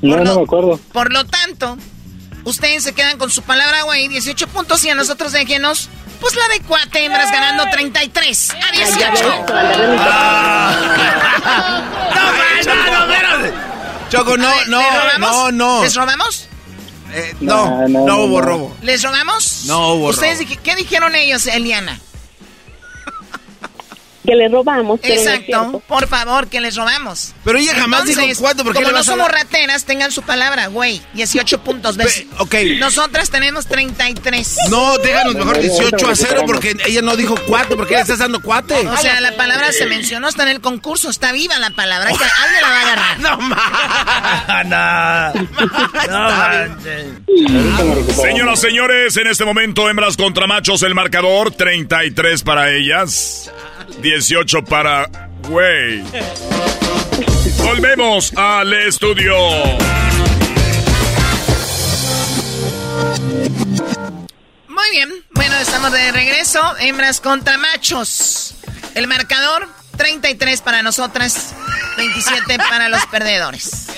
No, 0.00 0.16
no 0.16 0.36
me 0.36 0.42
acuerdo. 0.42 0.80
Por 0.92 1.12
lo 1.12 1.24
tanto, 1.24 1.76
ustedes 2.44 2.82
se 2.82 2.92
quedan 2.92 3.18
con 3.18 3.30
su 3.30 3.42
palabra 3.42 3.82
güey, 3.82 4.08
18 4.08 4.48
puntos, 4.48 4.84
y 4.84 4.90
a 4.90 4.94
nosotros 4.94 5.32
déjenos, 5.32 5.88
pues 6.20 6.34
la 6.34 6.48
de 6.48 6.60
cuate 6.60 7.04
hembras 7.04 7.30
ganando 7.30 7.64
33 7.70 8.50
a 8.50 8.70
18. 8.76 9.24
Choco, 14.10 14.36
no, 14.36 14.48
A 14.48 14.54
ver, 14.54 14.68
no, 14.68 14.80
¿les 14.80 14.92
robamos? 14.94 15.30
no, 15.30 15.52
no. 15.52 15.82
¿Les 15.82 15.94
robamos? 15.94 16.48
Eh, 17.14 17.34
no, 17.40 17.86
no, 17.88 18.06
no, 18.06 18.24
hubo 18.24 18.40
no. 18.40 18.46
robo. 18.46 18.76
¿Les 18.82 19.02
robamos? 19.02 19.64
No 19.66 19.94
hubo 19.94 20.08
¿Ustedes 20.08 20.38
robo. 20.40 20.60
qué 20.62 20.76
dijeron 20.76 21.14
ellos, 21.14 21.46
Eliana? 21.46 22.00
Que 24.24 24.36
le 24.36 24.48
robamos, 24.48 25.00
pero 25.02 25.14
no 25.16 25.20
Exacto. 25.20 25.82
Por 25.88 26.06
favor, 26.06 26.46
que 26.46 26.60
les 26.60 26.76
robamos. 26.76 27.34
Pero 27.44 27.58
ella 27.58 27.74
jamás 27.74 28.04
dijo 28.06 28.22
cuánto, 28.38 28.62
¿por 28.62 28.72
qué 28.72 28.76
Como 28.78 28.86
le 28.88 28.92
no 28.92 28.98
vas 28.98 29.08
a 29.08 29.12
somos 29.12 29.26
dar? 29.26 29.34
rateras, 29.42 29.84
tengan 29.84 30.12
su 30.12 30.22
palabra, 30.22 30.68
güey. 30.68 31.02
18 31.14 31.64
puntos, 31.64 31.96
¿ves? 31.96 32.20
Pe- 32.20 32.26
ok. 32.38 32.54
Nosotras 32.78 33.30
tenemos 33.30 33.66
33. 33.66 34.56
No, 34.70 34.96
déjanos 34.98 35.34
mejor 35.34 35.58
18 35.60 36.08
a 36.08 36.14
0 36.14 36.42
porque 36.46 36.76
ella 36.86 37.02
no 37.02 37.16
dijo 37.16 37.34
cuate, 37.46 37.74
porque 37.74 37.94
le 37.94 38.00
estás 38.02 38.18
dando 38.18 38.40
cuate. 38.40 38.74
O 38.86 38.96
sea, 38.98 39.20
la 39.20 39.32
palabra 39.36 39.72
se 39.72 39.86
mencionó, 39.86 40.28
está 40.28 40.44
en 40.44 40.50
el 40.50 40.60
concurso, 40.60 41.10
está 41.10 41.32
viva 41.32 41.58
la 41.58 41.70
palabra, 41.70 42.10
que 42.10 42.24
alguien 42.24 42.62
la 42.62 42.68
va 42.68 42.78
a 42.78 42.82
agarrar. 42.82 43.18
no 43.20 43.38
más. 43.38 45.34
Señoras, 48.20 48.60
señores, 48.60 49.16
en 49.16 49.26
este 49.26 49.44
momento 49.44 49.88
hembras 49.88 50.16
contra 50.16 50.46
machos 50.46 50.82
el 50.82 50.94
marcador 50.94 51.50
33 51.52 52.42
para 52.42 52.70
ellas, 52.72 53.50
18 54.00 54.64
para 54.64 55.08
güey. 55.48 56.02
Volvemos 57.58 58.32
al 58.36 58.72
estudio. 58.72 59.34
Muy 64.68 64.90
bien, 64.90 65.10
bueno, 65.32 65.54
estamos 65.56 65.92
de 65.92 66.12
regreso. 66.12 66.60
Hembras 66.80 67.20
contra 67.20 67.58
machos. 67.58 68.54
El 68.94 69.06
marcador, 69.06 69.68
33 69.96 70.60
para 70.60 70.82
nosotras, 70.82 71.54
27 71.96 72.58
para 72.58 72.88
los 72.88 73.04
perdedores. 73.06 73.88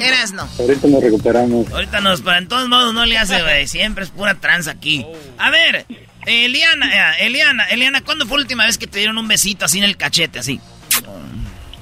Eras 0.00 0.32
no. 0.32 0.48
Ahorita 0.58 0.88
nos 0.88 1.02
recuperamos. 1.02 1.70
Ahorita 1.70 2.00
nos, 2.00 2.22
pero 2.22 2.36
en 2.36 2.48
todos 2.48 2.68
modos 2.68 2.94
no 2.94 3.06
le 3.06 3.18
hace, 3.18 3.42
güey. 3.42 3.66
Siempre 3.68 4.04
es 4.04 4.10
pura 4.10 4.34
tranza 4.34 4.72
aquí. 4.72 5.06
A 5.38 5.50
ver, 5.50 5.86
Eliana, 6.26 7.14
eh, 7.18 7.26
Eliana, 7.26 7.64
Eliana, 7.66 8.02
¿cuándo 8.02 8.26
fue 8.26 8.38
la 8.38 8.42
última 8.42 8.66
vez 8.66 8.76
que 8.76 8.86
te 8.88 8.98
dieron 8.98 9.16
un 9.16 9.28
besito 9.28 9.64
así 9.64 9.78
en 9.78 9.84
el 9.84 9.96
cachete, 9.96 10.40
así? 10.40 10.60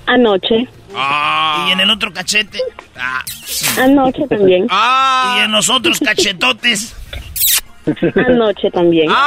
Anoche. 0.07 0.69
Y 1.67 1.71
en 1.73 1.81
el 1.81 1.91
otro 1.91 2.13
cachete. 2.13 2.61
Anoche 3.79 4.29
también. 4.29 4.69
Y 4.71 5.41
en 5.41 5.51
los 5.51 5.69
otros 5.71 5.99
cachetotes. 5.99 6.95
Anoche 8.29 8.71
también. 8.71 9.11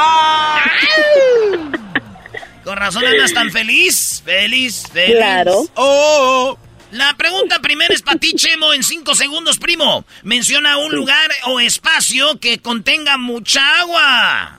Con 2.64 2.76
razón 2.76 3.04
andas 3.04 3.32
tan 3.32 3.50
feliz. 3.50 4.22
Feliz, 4.24 4.84
feliz. 4.92 5.16
Claro. 5.16 5.64
Oh. 5.74 6.58
La 6.90 7.14
pregunta 7.16 7.58
primera 7.60 7.92
es 7.92 8.00
para 8.02 8.18
ti, 8.18 8.32
Chemo, 8.34 8.72
en 8.72 8.82
cinco 8.82 9.14
segundos, 9.14 9.58
primo. 9.58 10.06
Menciona 10.22 10.78
un 10.78 10.94
lugar 10.94 11.30
o 11.46 11.60
espacio 11.60 12.40
que 12.40 12.60
contenga 12.60 13.18
mucha 13.18 13.80
agua. 13.80 14.58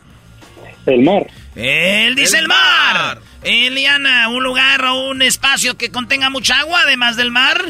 El 0.90 1.04
mar. 1.04 1.28
Él 1.56 2.16
dice 2.16 2.40
el, 2.40 2.48
mar. 2.48 3.22
Eliana, 3.44 4.30
un 4.30 4.44
lugar 4.44 4.84
o 4.86 5.10
un 5.10 5.22
espacio 5.22 5.78
que 5.78 5.92
contenga 5.92 6.30
mucha 6.30 6.60
agua, 6.60 6.82
además 6.82 7.16
del 7.16 7.32
mar. 7.32 7.62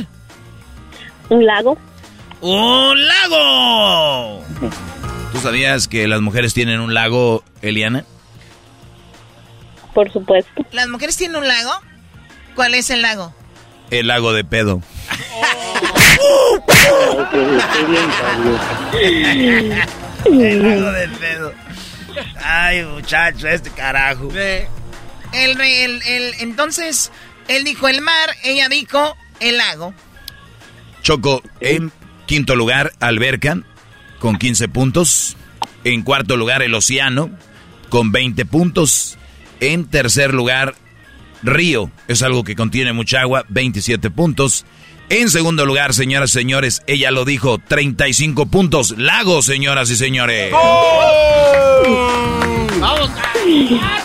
Un 1.30 1.46
lago. 1.46 1.78
Un 2.42 3.08
lago. 3.08 4.44
¿Tú 5.32 5.40
sabías 5.40 5.88
que 5.88 6.08
las 6.08 6.22
mujeres 6.22 6.54
tienen 6.54 6.80
un 6.80 6.94
lago, 6.94 7.44
Eliana? 7.62 8.06
Por 9.94 10.12
supuesto. 10.12 10.66
¿Las 10.72 10.88
mujeres 10.88 11.18
tienen 11.18 11.38
un 11.38 11.48
lago? 11.48 11.72
¿Cuál 12.56 12.76
es 12.76 12.90
el 12.90 13.02
lago? 13.02 13.34
El 13.92 14.08
lago 14.08 14.34
de 14.34 14.44
pedo. 14.44 14.82
el 19.02 20.64
lago 20.64 20.92
del 20.92 21.12
pedo. 21.12 21.54
Ay, 22.44 22.84
muchacho, 22.86 23.48
este 23.48 23.70
carajo. 23.72 24.30
El, 24.34 25.60
el, 25.62 26.02
el- 26.02 26.34
entonces, 26.40 27.12
él 27.48 27.64
dijo 27.64 27.88
el 27.88 28.02
mar, 28.02 28.30
ella 28.44 28.70
dijo 28.70 29.16
el 29.40 29.58
lago. 29.58 29.94
Choco, 31.02 31.42
en 31.62 31.92
quinto 32.26 32.56
lugar, 32.56 32.92
Alberca, 33.00 33.62
con 34.20 34.38
15 34.38 34.68
puntos. 34.68 35.38
En 35.84 36.02
cuarto 36.04 36.36
lugar, 36.36 36.62
el 36.62 36.74
Océano, 36.76 37.30
con 37.90 38.12
20 38.12 38.46
puntos. 38.46 39.18
En 39.62 39.86
tercer 39.86 40.34
lugar, 40.34 40.76
Río 41.42 41.90
es 42.08 42.22
algo 42.22 42.44
que 42.44 42.56
contiene 42.56 42.92
mucha 42.94 43.22
agua, 43.22 43.46
27 43.50 44.10
puntos. 44.12 44.66
En 45.10 45.30
segundo 45.32 45.66
lugar, 45.66 45.96
señoras 45.96 46.30
y 46.30 46.34
señores, 46.34 46.84
ella 46.86 47.10
lo 47.10 47.26
dijo, 47.26 47.58
35 47.58 48.46
puntos. 48.46 48.92
Lago, 48.92 49.42
señoras 49.42 49.90
y 49.90 49.96
señores. 49.96 50.52
¡Vamos! 52.80 53.10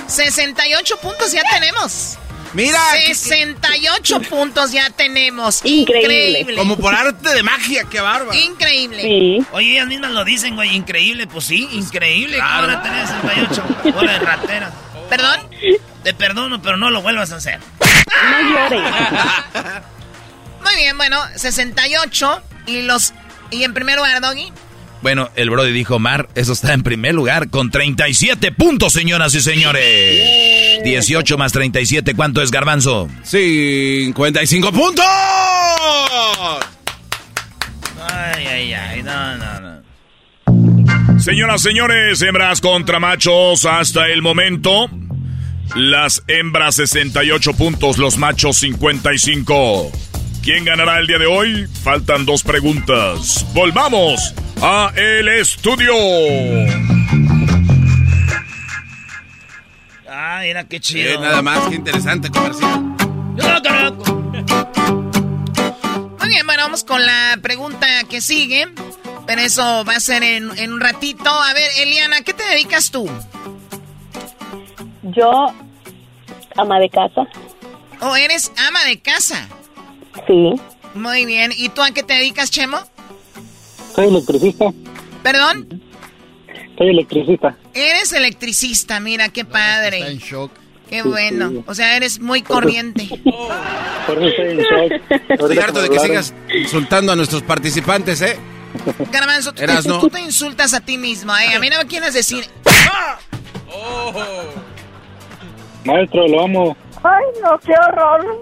68 0.07 0.97
puntos 1.03 1.33
ya 1.33 1.43
tenemos. 1.51 2.19
Mira. 2.55 2.81
68 3.03 4.23
puntos 4.23 4.73
ya 4.73 4.89
tenemos. 4.89 5.61
Increíble. 5.65 6.55
Como 6.57 6.79
por 6.79 6.95
arte 6.95 7.35
de 7.35 7.43
magia, 7.43 7.85
qué 7.91 8.01
bárbaro. 8.01 8.33
Increíble. 8.39 9.03
Sí. 9.03 9.47
Oye, 9.53 9.73
ellas 9.73 9.89
mismas 9.89 10.13
lo 10.13 10.25
dicen, 10.25 10.55
güey. 10.55 10.75
Increíble, 10.75 11.27
pues 11.27 11.45
sí, 11.45 11.69
increíble. 11.73 12.39
¿Cómo 12.39 12.67
van 12.67 12.71
a 12.71 12.83
tener 12.83 13.07
68? 13.07 13.65
Hola, 13.99 14.19
ratera. 14.21 14.73
¿Perdón? 15.11 15.41
Te 16.03 16.15
perdono, 16.15 16.63
pero 16.63 16.79
no 16.79 16.89
lo 16.89 17.03
vuelvas 17.03 17.31
a 17.33 17.37
hacer. 17.37 17.61
No 18.31 18.41
llores. 18.51 18.83
Muy 20.65 20.75
bien, 20.77 20.97
bueno, 20.97 21.19
68. 21.37 22.43
Y 22.67 22.83
los. 22.83 23.13
Y 23.51 23.63
en 23.63 23.75
primer 23.75 23.97
lugar, 23.97 24.21
Doggy. 24.21 24.53
Bueno, 25.03 25.31
el 25.37 25.51
Brody 25.51 25.71
dijo, 25.71 25.99
Mar, 25.99 26.31
eso 26.35 26.55
está 26.55 26.73
en 26.73 26.83
primer 26.83 27.15
lugar 27.15 27.51
con 27.51 27.71
37 27.71 28.53
puntos, 28.53 28.95
señoras 28.95 29.35
y 29.35 29.43
señores. 29.43 30.83
18 30.83 31.37
más 31.37 31.53
37, 31.53 32.15
¿cuánto 32.15 32.41
es 32.41 32.51
Garbanzo? 32.51 33.11
55 33.23 34.73
puntos. 34.73 35.05
Ay, 38.11 38.47
ay, 38.47 38.73
ay, 38.73 39.03
no, 39.03 39.37
no, 39.37 39.61
no. 39.61 41.21
Señoras, 41.21 41.61
señores, 41.61 42.23
hembras 42.23 42.63
contra 42.63 42.99
machos 42.99 43.67
hasta 43.67 44.09
el 44.09 44.23
momento. 44.23 44.89
Las 45.77 46.23
hembras 46.29 46.77
68 46.77 47.53
puntos, 47.53 47.99
los 47.99 48.17
machos 48.17 48.57
55. 48.57 49.93
¿Quién 50.45 50.65
ganará 50.65 50.99
el 50.99 51.07
día 51.07 51.19
de 51.19 51.27
hoy? 51.27 51.67
Faltan 51.83 52.27
dos 52.27 52.43
preguntas. 52.43 53.47
Volvamos 53.55 54.35
a 54.61 54.93
el 54.95 55.29
estudio. 55.29 55.95
Ah, 60.09 60.41
mira 60.43 60.65
qué 60.65 60.77
Eh, 60.77 60.81
chido. 60.81 61.21
nada 61.21 61.41
más, 61.41 61.61
qué 61.69 61.77
interesante 61.77 62.31
comercial. 62.31 62.81
Muy 66.21 66.29
bien, 66.29 66.47
bueno, 66.47 66.63
vamos 66.65 66.85
con 66.85 67.05
la 67.05 67.39
pregunta 67.43 67.87
que 68.09 68.21
sigue. 68.21 68.69
Pero 69.27 69.41
eso 69.41 69.85
va 69.87 69.95
a 69.97 70.01
ser 70.01 70.23
en, 70.23 70.51
en 70.59 70.73
un 70.75 70.81
ratito. 70.81 71.31
A 71.31 71.55
ver, 71.55 71.71
Eliana, 71.79 72.21
¿qué 72.21 72.35
te 72.35 72.45
dedicas 72.45 72.91
tú? 72.91 73.11
Yo, 75.03 75.55
ama 76.59 76.79
de 76.79 76.91
casa. 76.91 77.23
¿O 78.01 78.15
eres 78.17 78.53
ama 78.69 78.85
de 78.85 79.01
casa? 79.01 79.49
Sí. 80.27 80.55
Muy 80.95 81.27
bien. 81.27 81.53
¿Y 81.57 81.69
tú 81.71 81.83
a 81.83 81.91
qué 81.91 82.03
te 82.03 82.15
dedicas, 82.15 82.51
Chemo? 82.51 82.79
Soy 83.95 84.09
electricista. 84.09 84.67
¿Perdón? 85.23 85.83
Soy 86.79 86.89
electricista. 86.89 87.57
Eres 87.73 88.13
electricista, 88.13 89.01
mira, 89.01 89.29
qué 89.29 89.45
padre. 89.45 89.99
Está 89.99 90.11
en 90.11 90.19
shock. 90.19 90.51
Qué 90.89 91.03
bueno. 91.03 91.65
O 91.67 91.75
sea, 91.75 91.97
eres 91.97 92.21
muy 92.21 92.43
corriente. 92.43 93.09
Por 94.07 94.19
eso 94.19 94.27
estoy 94.27 94.51
en 94.51 94.59
shock. 94.59 95.03
Estoy 95.31 95.59
harto 95.59 95.83
de 95.83 95.89
que 95.89 95.99
sigas 95.99 96.35
insultando 96.55 97.13
a 97.13 97.17
nuestros 97.17 97.43
participantes, 97.43 98.21
¿eh? 98.23 98.37
Garbanzo, 99.13 99.53
tú, 99.53 99.63
te, 99.65 99.83
tú 100.01 100.11
te 100.11 100.21
insultas 100.21 100.75
a 100.75 100.81
ti 100.81 100.99
mismo, 100.99 101.33
¿eh? 101.37 101.55
A 101.55 101.61
mí 101.61 101.71
no 101.71 101.79
me 101.79 101.87
quieres 101.87 102.13
decir... 102.13 102.45
Maestro, 105.85 106.27
lo 106.29 106.43
amo. 106.45 106.77
Ay, 107.03 107.25
no, 107.43 107.59
qué 107.61 107.73
horror. 107.73 108.41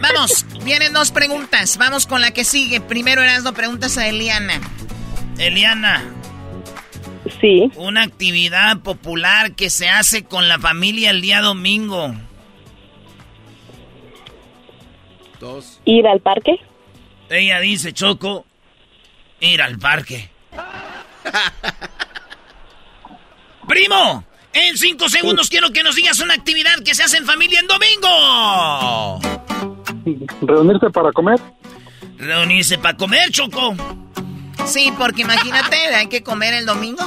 Vamos, 0.00 0.44
vienen 0.64 0.92
dos 0.92 1.10
preguntas. 1.10 1.76
Vamos 1.76 2.06
con 2.06 2.20
la 2.20 2.30
que 2.30 2.44
sigue. 2.44 2.80
Primero, 2.80 3.22
Erasno, 3.22 3.52
preguntas 3.54 3.96
a 3.98 4.06
Eliana. 4.08 4.60
Eliana, 5.38 6.04
Sí. 7.40 7.70
una 7.76 8.02
actividad 8.02 8.78
popular 8.80 9.54
que 9.54 9.70
se 9.70 9.88
hace 9.88 10.24
con 10.24 10.48
la 10.48 10.58
familia 10.58 11.10
el 11.10 11.20
día 11.20 11.40
domingo. 11.40 12.14
Dos. 15.40 15.80
Ir 15.84 16.06
al 16.06 16.20
parque. 16.20 16.56
Ella 17.30 17.60
dice, 17.60 17.92
Choco, 17.92 18.46
ir 19.40 19.62
al 19.62 19.78
parque. 19.78 20.30
Primo, 23.68 24.24
en 24.52 24.76
cinco 24.78 25.08
segundos 25.08 25.48
quiero 25.50 25.70
que 25.70 25.82
nos 25.82 25.94
digas 25.94 26.18
una 26.20 26.34
actividad 26.34 26.82
que 26.84 26.94
se 26.94 27.04
hace 27.04 27.18
en 27.18 27.26
familia 27.26 27.60
en 27.60 27.66
domingo. 27.68 29.20
¿Reunirse 30.42 30.90
para 30.90 31.12
comer? 31.12 31.40
Reunirse 32.18 32.78
para 32.78 32.96
comer, 32.96 33.30
Choco. 33.30 33.74
Sí, 34.66 34.92
porque 34.98 35.22
imagínate, 35.22 35.76
hay 35.94 36.08
que 36.08 36.22
comer 36.22 36.54
el 36.54 36.66
domingo. 36.66 37.02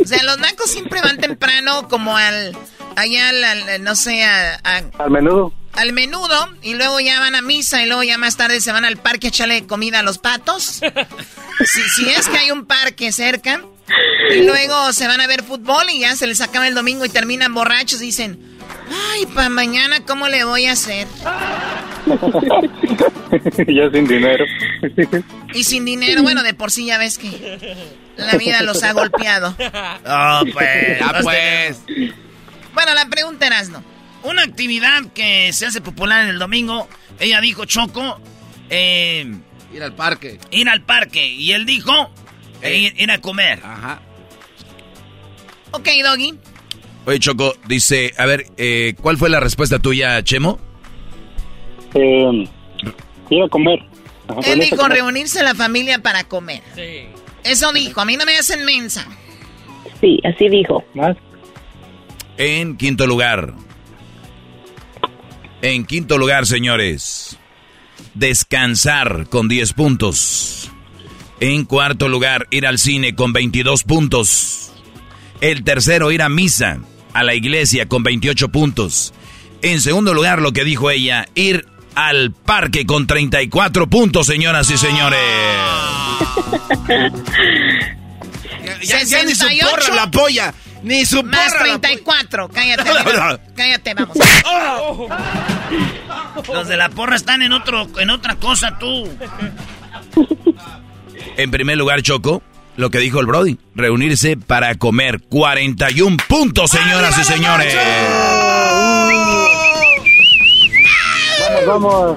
O 0.00 0.04
sea, 0.04 0.22
los 0.22 0.38
nacos 0.38 0.70
siempre 0.70 1.00
van 1.00 1.18
temprano 1.18 1.88
como 1.88 2.16
al... 2.16 2.56
Allá 2.96 3.30
al, 3.30 3.42
al- 3.44 3.82
no 3.84 3.94
sé, 3.96 4.22
a- 4.22 4.60
a- 4.64 4.82
Al 4.98 5.10
menudo. 5.10 5.52
al 5.72 5.94
menudo 5.94 6.48
y 6.60 6.74
luego 6.74 7.00
ya 7.00 7.18
van 7.20 7.34
a 7.34 7.40
misa 7.40 7.82
y 7.82 7.86
luego 7.86 8.02
ya 8.02 8.18
más 8.18 8.36
tarde 8.36 8.60
se 8.60 8.70
van 8.70 8.84
al 8.84 8.98
parque 8.98 9.28
a 9.28 9.30
echarle 9.30 9.66
comida 9.66 10.00
a 10.00 10.02
los 10.02 10.18
patos. 10.18 10.82
Si, 11.64 11.82
si 11.88 12.08
es 12.10 12.28
que 12.28 12.36
hay 12.38 12.50
un 12.50 12.66
parque 12.66 13.10
cerca. 13.12 13.62
Y 14.34 14.42
luego 14.44 14.92
se 14.92 15.06
van 15.06 15.20
a 15.22 15.26
ver 15.26 15.42
fútbol 15.42 15.84
y 15.90 16.00
ya 16.00 16.14
se 16.16 16.26
les 16.26 16.40
acaba 16.42 16.68
el 16.68 16.74
domingo 16.74 17.04
y 17.04 17.08
terminan 17.08 17.52
borrachos 17.54 18.00
y 18.02 18.06
dicen, 18.06 18.51
ay, 18.92 19.26
para 19.26 19.48
mañana, 19.48 20.04
¿cómo 20.04 20.28
le 20.28 20.44
voy 20.44 20.66
a 20.66 20.72
hacer? 20.72 21.06
ya 23.68 23.90
sin 23.90 24.06
dinero. 24.06 24.44
Y 25.54 25.64
sin 25.64 25.84
dinero, 25.84 26.22
bueno, 26.22 26.42
de 26.42 26.54
por 26.54 26.70
sí 26.70 26.86
ya 26.86 26.98
ves 26.98 27.18
que 27.18 27.76
la 28.16 28.36
vida 28.36 28.62
los 28.62 28.82
ha 28.82 28.92
golpeado. 28.92 29.54
Ah, 30.04 30.42
pues. 30.52 30.98
Ya 30.98 31.20
pues. 31.22 31.80
Bueno, 32.74 32.94
la 32.94 33.06
pregunta 33.06 33.46
era, 33.46 33.62
¿no? 33.64 33.82
Una 34.22 34.42
actividad 34.42 35.02
que 35.14 35.52
se 35.52 35.66
hace 35.66 35.80
popular 35.80 36.22
en 36.22 36.28
el 36.28 36.38
domingo. 36.38 36.88
Ella 37.18 37.40
dijo, 37.40 37.64
Choco, 37.64 38.20
eh, 38.70 39.26
Ir 39.74 39.82
al 39.82 39.94
parque. 39.94 40.38
ir 40.50 40.68
al 40.68 40.82
parque. 40.82 41.26
Y 41.26 41.52
él 41.52 41.66
dijo, 41.66 42.10
eh, 42.62 42.76
ir, 42.76 42.94
ir 43.00 43.10
a 43.10 43.18
comer. 43.18 43.60
Ajá. 43.64 44.00
Ok, 45.72 45.88
Doggy. 46.04 46.38
Oye, 47.04 47.18
Choco, 47.18 47.54
dice, 47.66 48.12
a 48.16 48.26
ver, 48.26 48.46
eh, 48.56 48.94
¿cuál 49.00 49.16
fue 49.18 49.28
la 49.28 49.40
respuesta 49.40 49.78
tuya, 49.78 50.22
Chemo? 50.22 50.58
Eh, 51.94 52.48
ir 53.30 53.42
a 53.42 53.48
comer. 53.48 53.80
Ajá, 54.28 54.38
Él 54.40 54.44
reunirse 54.44 54.52
a 54.52 54.64
dijo 54.64 54.76
comer. 54.76 54.98
reunirse 54.98 55.42
la 55.42 55.54
familia 55.54 55.98
para 55.98 56.24
comer. 56.24 56.62
Eso 57.44 57.72
dijo, 57.72 58.00
a 58.00 58.04
mí 58.04 58.16
no 58.16 58.24
me 58.24 58.36
hacen 58.36 58.64
mensa. 58.64 59.06
Sí, 60.00 60.20
así 60.24 60.48
dijo. 60.48 60.84
¿Más? 60.94 61.16
En 62.38 62.76
quinto 62.76 63.06
lugar. 63.06 63.52
En 65.60 65.84
quinto 65.84 66.18
lugar, 66.18 66.46
señores. 66.46 67.36
Descansar 68.14 69.26
con 69.28 69.48
10 69.48 69.72
puntos. 69.72 70.70
En 71.40 71.64
cuarto 71.64 72.08
lugar, 72.08 72.46
ir 72.50 72.66
al 72.66 72.78
cine 72.78 73.14
con 73.16 73.32
22 73.32 73.82
puntos. 73.84 74.72
El 75.40 75.64
tercero, 75.64 76.12
ir 76.12 76.22
a 76.22 76.28
misa, 76.28 76.80
a 77.12 77.22
la 77.22 77.34
iglesia 77.34 77.86
con 77.86 78.02
28 78.02 78.48
puntos. 78.50 79.12
En 79.62 79.80
segundo 79.80 80.14
lugar, 80.14 80.40
lo 80.42 80.52
que 80.52 80.64
dijo 80.64 80.90
ella, 80.90 81.26
ir 81.34 81.66
al 81.94 82.32
parque 82.32 82.86
con 82.86 83.06
34 83.06 83.86
puntos, 83.88 84.26
señoras 84.26 84.70
y 84.70 84.78
señores. 84.78 85.20
Ya, 88.82 89.02
ya 89.04 89.22
ni 89.24 89.34
su 89.34 89.44
68. 89.44 89.66
porra 89.70 89.94
la 89.94 90.10
polla. 90.10 90.54
Ni 90.82 91.04
su 91.06 91.16
porra 91.22 91.30
Más 91.30 91.52
la 91.52 91.58
polla. 91.58 91.78
34. 91.80 92.48
Cállate, 92.48 92.90
amigo. 92.90 93.40
Cállate, 93.54 93.94
vamos. 93.94 94.16
Los 96.52 96.68
de 96.68 96.76
la 96.76 96.88
porra 96.88 97.16
están 97.16 97.42
en 97.42 97.52
otro, 97.52 97.88
en 97.98 98.10
otra 98.10 98.36
cosa, 98.36 98.78
tú. 98.78 99.08
En 101.36 101.50
primer 101.50 101.78
lugar, 101.78 102.02
Choco, 102.02 102.42
lo 102.76 102.90
que 102.90 102.98
dijo 102.98 103.20
el 103.20 103.26
Brody, 103.26 103.58
reunirse 103.74 104.36
para 104.36 104.74
comer 104.76 105.20
41 105.28 106.16
puntos, 106.28 106.70
señoras 106.70 107.18
y 107.18 107.24
señores. 107.24 107.74
Vamos, 111.40 111.66
vamos. 111.66 112.16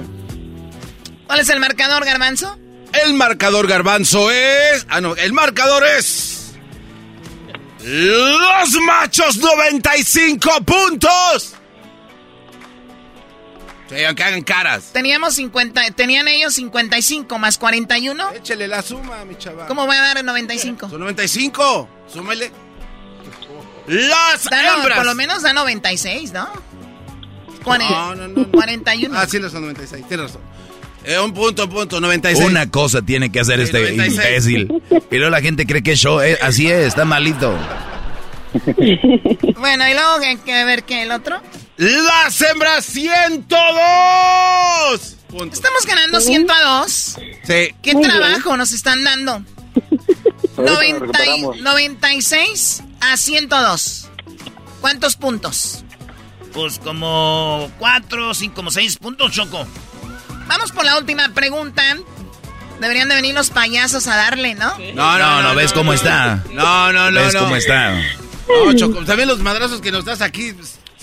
¿Cuál 1.26 1.40
es 1.40 1.48
el 1.48 1.60
marcador, 1.60 2.04
Garbanzo? 2.04 2.58
El 3.04 3.14
marcador 3.14 3.66
garbanzo 3.66 4.30
es. 4.30 4.86
Ah, 4.88 5.00
no, 5.00 5.14
el 5.16 5.32
marcador 5.32 5.84
es. 5.84 6.54
Los 7.84 8.72
machos 8.86 9.36
95 9.36 10.50
puntos. 10.64 11.55
Sí, 13.88 14.02
aunque 14.04 14.24
hagan 14.24 14.42
caras. 14.42 14.90
Teníamos 14.92 15.34
50, 15.34 15.90
tenían 15.92 16.26
ellos 16.28 16.54
55 16.54 17.38
más 17.38 17.56
41. 17.58 18.32
Échele 18.34 18.66
la 18.66 18.82
suma, 18.82 19.24
mi 19.24 19.36
chaval. 19.36 19.68
¿Cómo 19.68 19.86
voy 19.86 19.96
a 19.96 20.00
dar 20.00 20.18
el 20.18 20.26
95? 20.26 20.88
Son 20.90 20.98
95. 21.00 21.88
Súmele. 22.12 22.50
Las 23.86 24.44
Da 24.44 24.62
no- 24.62 24.74
hembras. 24.78 24.96
por 24.98 25.06
lo 25.06 25.14
menos 25.14 25.42
da 25.42 25.52
96, 25.52 26.32
¿no? 26.32 26.48
No, 27.64 27.78
no, 27.78 28.14
no, 28.14 28.28
no. 28.28 28.50
41. 28.52 29.16
Ah, 29.18 29.26
sí, 29.28 29.38
los 29.38 29.52
son 29.52 29.62
96. 29.62 30.06
Tienes 30.08 30.26
razón. 30.26 30.42
Eh, 31.04 31.18
un 31.20 31.32
punto, 31.32 31.64
un 31.64 31.70
punto, 31.70 32.00
96. 32.00 32.44
Una 32.48 32.68
cosa 32.68 33.02
tiene 33.02 33.30
que 33.30 33.38
hacer 33.40 33.58
Sí, 33.58 33.64
este 33.64 33.78
96. 33.78 34.46
imbécil. 34.46 34.82
Y 35.10 35.16
luego 35.16 35.30
la 35.30 35.40
gente 35.40 35.64
cree 35.66 35.82
que 35.84 35.92
es 35.92 36.00
show. 36.00 36.20
eh, 36.20 36.36
así 36.42 36.68
es, 36.68 36.86
está 36.88 37.04
malito. 37.04 37.56
Bueno, 39.58 39.88
y 39.88 39.92
luego 39.94 40.16
hay 40.24 40.36
que 40.38 40.64
ver 40.64 40.82
qué 40.84 41.02
el 41.02 41.10
otro. 41.12 41.40
Las 41.76 42.40
hembras 42.40 42.84
102. 42.86 45.16
Puntos. 45.28 45.58
Estamos 45.58 45.84
ganando 45.86 46.20
100 46.20 46.50
a 46.50 46.62
2. 46.80 46.92
Sí. 47.44 47.74
¿Qué 47.82 47.92
Muy 47.94 48.02
trabajo 48.02 48.56
nos 48.56 48.72
están 48.72 49.04
dando? 49.04 49.32
Ahorita 50.56 50.56
90 50.56 50.86
y- 50.86 50.92
lo 50.92 51.02
recuperamos. 51.52 51.60
96 51.60 52.82
a 53.00 53.16
102. 53.16 54.08
¿Cuántos 54.80 55.16
puntos? 55.16 55.82
Pues 56.52 56.78
como 56.78 57.70
cuatro, 57.78 58.32
cinco, 58.32 58.54
como 58.56 58.70
seis 58.70 58.96
puntos, 58.96 59.30
Choco. 59.32 59.66
Vamos 60.46 60.72
por 60.72 60.84
la 60.86 60.96
última 60.96 61.28
pregunta. 61.34 61.82
Deberían 62.80 63.08
de 63.10 63.16
venir 63.16 63.34
los 63.34 63.50
payasos 63.50 64.06
a 64.06 64.16
darle, 64.16 64.54
¿no? 64.54 64.72
No, 64.94 65.18
no, 65.18 65.42
no, 65.42 65.54
¿ves 65.54 65.74
cómo 65.74 65.92
está? 65.92 66.42
No, 66.52 66.92
no, 66.92 67.10
no. 67.10 67.20
¿Ves 67.20 67.34
no. 67.34 67.40
cómo 67.40 67.56
está? 67.56 68.00
No, 68.48 68.72
Choco, 68.74 69.04
también 69.04 69.28
los 69.28 69.40
madrazos 69.40 69.82
que 69.82 69.90
nos 69.92 70.06
das 70.06 70.22
aquí. 70.22 70.54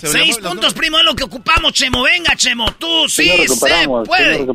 Se 0.06 0.12
Seis 0.18 0.38
puntos, 0.38 0.74
primo, 0.74 0.98
es 0.98 1.04
lo 1.04 1.14
que 1.14 1.24
ocupamos, 1.24 1.72
Chemo. 1.72 2.02
Venga, 2.02 2.34
Chemo, 2.36 2.72
tú 2.74 3.08
sí, 3.08 3.30
se 3.48 3.88
puede. 4.06 4.46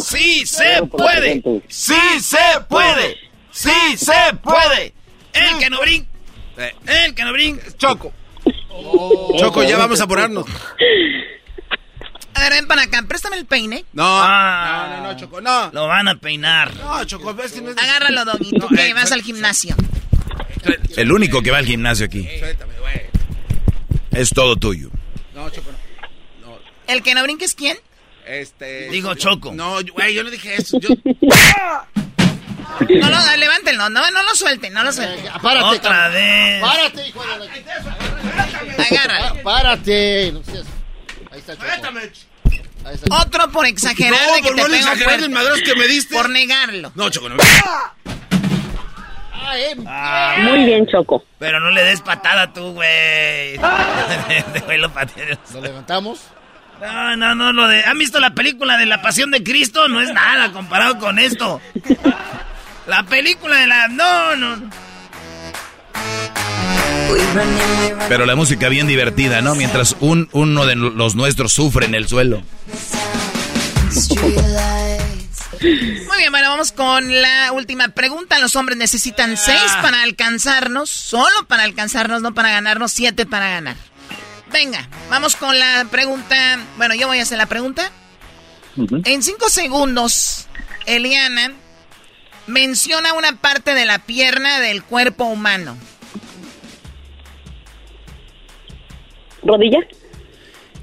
Sí 0.00 0.46
se 0.46 0.82
puede. 0.86 1.62
Sí 1.68 1.94
se 2.20 2.60
puede. 2.68 3.16
Sí 3.50 3.96
se 3.96 4.34
puede. 4.42 4.92
El 5.32 5.58
que 5.58 5.70
no 5.70 5.80
brinca. 5.80 6.08
El 6.86 7.14
que 7.14 7.22
no 7.24 7.32
brinca. 7.32 7.64
Choco. 7.76 8.12
Choco, 9.38 9.62
ya 9.64 9.76
vamos 9.76 10.00
a 10.00 10.04
apurarnos. 10.04 10.46
A 12.34 12.40
ver, 12.40 12.52
ven 12.52 12.66
para 12.68 12.82
acá. 12.82 13.02
Préstame 13.08 13.36
el 13.36 13.46
peine. 13.46 13.84
No, 13.92 14.04
Ah. 14.06 14.86
no, 14.90 14.96
no, 15.02 15.12
no, 15.12 15.18
Choco, 15.18 15.40
no. 15.40 15.70
Lo 15.72 15.88
van 15.88 16.06
a 16.08 16.14
peinar. 16.16 16.74
No, 16.76 17.04
Choco, 17.04 17.34
ves 17.34 17.52
que 17.52 17.60
no 17.60 17.70
es... 17.70 17.76
Agárralo, 17.78 18.24
Doggy. 18.24 18.50
Tú 18.52 18.68
que 18.68 18.94
vas 18.94 19.10
al 19.10 19.22
gimnasio. 19.22 19.74
El 20.96 21.10
único 21.12 21.42
que 21.42 21.50
va 21.50 21.58
al 21.58 21.66
gimnasio 21.66 22.06
aquí. 22.06 22.28
Es 24.12 24.30
todo 24.30 24.56
tuyo. 24.56 24.90
No, 25.38 25.48
Choco, 25.50 25.70
no. 26.40 26.58
¿El 26.88 27.00
que 27.04 27.14
no 27.14 27.22
brinque 27.22 27.44
es 27.44 27.54
quién? 27.54 27.78
Este... 28.26 28.88
Digo 28.90 29.14
Choco. 29.14 29.52
No, 29.52 29.76
güey, 29.94 30.12
yo 30.12 30.24
no 30.24 30.30
dije 30.30 30.56
eso. 30.56 30.80
Yo... 30.80 30.88
No 32.90 33.08
lo, 33.10 33.36
levántenlo. 33.36 33.88
No, 33.88 34.10
no 34.10 34.22
lo 34.24 34.34
suelten, 34.34 34.72
no 34.72 34.82
lo 34.82 34.92
suelten. 34.92 35.30
Párate, 35.40 35.64
Otra 35.64 35.90
cabrón. 35.90 36.12
vez. 36.14 36.60
Párate, 36.60 37.08
hijo 37.08 37.22
de 37.24 37.38
la... 37.38 38.84
Agarra. 38.84 39.34
Pá- 39.34 39.42
Párate. 39.44 40.32
No 40.32 40.42
seas- 40.42 40.66
Ahí 41.30 41.38
está, 41.38 41.54
Choco. 41.56 41.66
Ahí 42.84 42.94
está. 42.94 43.16
Otro 43.22 43.50
por 43.52 43.66
exagerar 43.66 44.20
No, 44.26 44.34
de 44.34 44.42
que 44.42 44.48
por 44.48 44.56
te 44.56 44.62
no 44.62 44.66
pego 44.68 44.76
exagerar 44.76 45.20
el 45.22 45.30
madrazo 45.30 45.62
que 45.64 45.76
me 45.76 45.86
diste. 45.86 46.14
Por 46.16 46.28
negarlo. 46.30 46.90
No, 46.96 47.10
Choco, 47.10 47.28
no. 47.28 47.36
Muy 50.42 50.64
bien, 50.64 50.86
Choco. 50.86 51.24
Pero 51.38 51.60
no 51.60 51.70
le 51.70 51.84
des 51.84 52.00
patada 52.00 52.52
tú, 52.52 52.72
güey. 52.72 53.56
Güey 54.66 54.78
lo 54.78 54.90
patea. 54.90 55.38
¿Lo 55.54 55.60
levantamos? 55.60 56.20
No, 56.80 57.16
no, 57.16 57.34
no, 57.34 57.52
lo 57.52 57.66
de... 57.66 57.84
¿Han 57.84 57.98
visto 57.98 58.20
la 58.20 58.30
película 58.30 58.76
de 58.76 58.86
la 58.86 59.02
Pasión 59.02 59.30
de 59.30 59.42
Cristo? 59.42 59.88
No 59.88 60.00
es 60.00 60.12
nada 60.12 60.52
comparado 60.52 60.98
con 60.98 61.18
esto. 61.18 61.60
La 62.86 63.02
película 63.02 63.56
de 63.56 63.66
la... 63.66 63.88
No, 63.88 64.34
no. 64.34 64.70
Pero 68.08 68.24
la 68.24 68.34
música 68.34 68.70
bien 68.70 68.86
divertida, 68.86 69.42
¿no? 69.42 69.54
Mientras 69.54 69.94
un, 70.00 70.30
uno 70.32 70.64
de 70.64 70.74
los 70.74 71.14
nuestros 71.14 71.52
sufre 71.52 71.84
en 71.84 71.94
el 71.94 72.08
suelo. 72.08 72.42
Muy 75.60 76.18
bien, 76.18 76.30
bueno, 76.30 76.50
vamos 76.50 76.72
con 76.72 77.20
la 77.20 77.52
última 77.52 77.88
pregunta. 77.88 78.38
Los 78.38 78.54
hombres 78.56 78.78
necesitan 78.78 79.36
seis 79.36 79.72
para 79.82 80.02
alcanzarnos, 80.02 80.90
solo 80.90 81.46
para 81.46 81.64
alcanzarnos, 81.64 82.22
no 82.22 82.34
para 82.34 82.50
ganarnos, 82.50 82.92
siete 82.92 83.26
para 83.26 83.48
ganar. 83.50 83.76
Venga, 84.52 84.88
vamos 85.10 85.36
con 85.36 85.58
la 85.58 85.86
pregunta. 85.90 86.58
Bueno, 86.76 86.94
yo 86.94 87.06
voy 87.06 87.18
a 87.18 87.22
hacer 87.22 87.38
la 87.38 87.46
pregunta. 87.46 87.90
En 89.04 89.22
cinco 89.22 89.48
segundos, 89.48 90.46
Eliana 90.86 91.52
menciona 92.46 93.12
una 93.14 93.36
parte 93.36 93.74
de 93.74 93.84
la 93.84 93.98
pierna 93.98 94.60
del 94.60 94.84
cuerpo 94.84 95.24
humano. 95.24 95.76
¿Rodilla? 99.42 99.78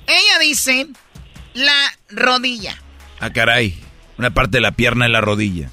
Ella 0.08 0.40
dice 0.40 0.88
la 1.54 1.74
rodilla. 2.10 2.78
Ah, 3.20 3.32
caray. 3.32 3.80
Una 4.18 4.30
parte 4.34 4.58
de 4.58 4.62
la 4.62 4.72
pierna 4.72 5.06
en 5.06 5.12
la 5.12 5.22
rodilla. 5.22 5.70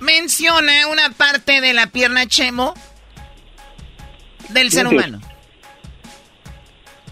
Menciona 0.00 0.88
una 0.88 1.10
parte 1.10 1.60
de 1.60 1.72
la 1.72 1.86
pierna 1.86 2.26
chemo 2.26 2.74
del 4.50 4.70
ser 4.70 4.86
humano. 4.86 5.20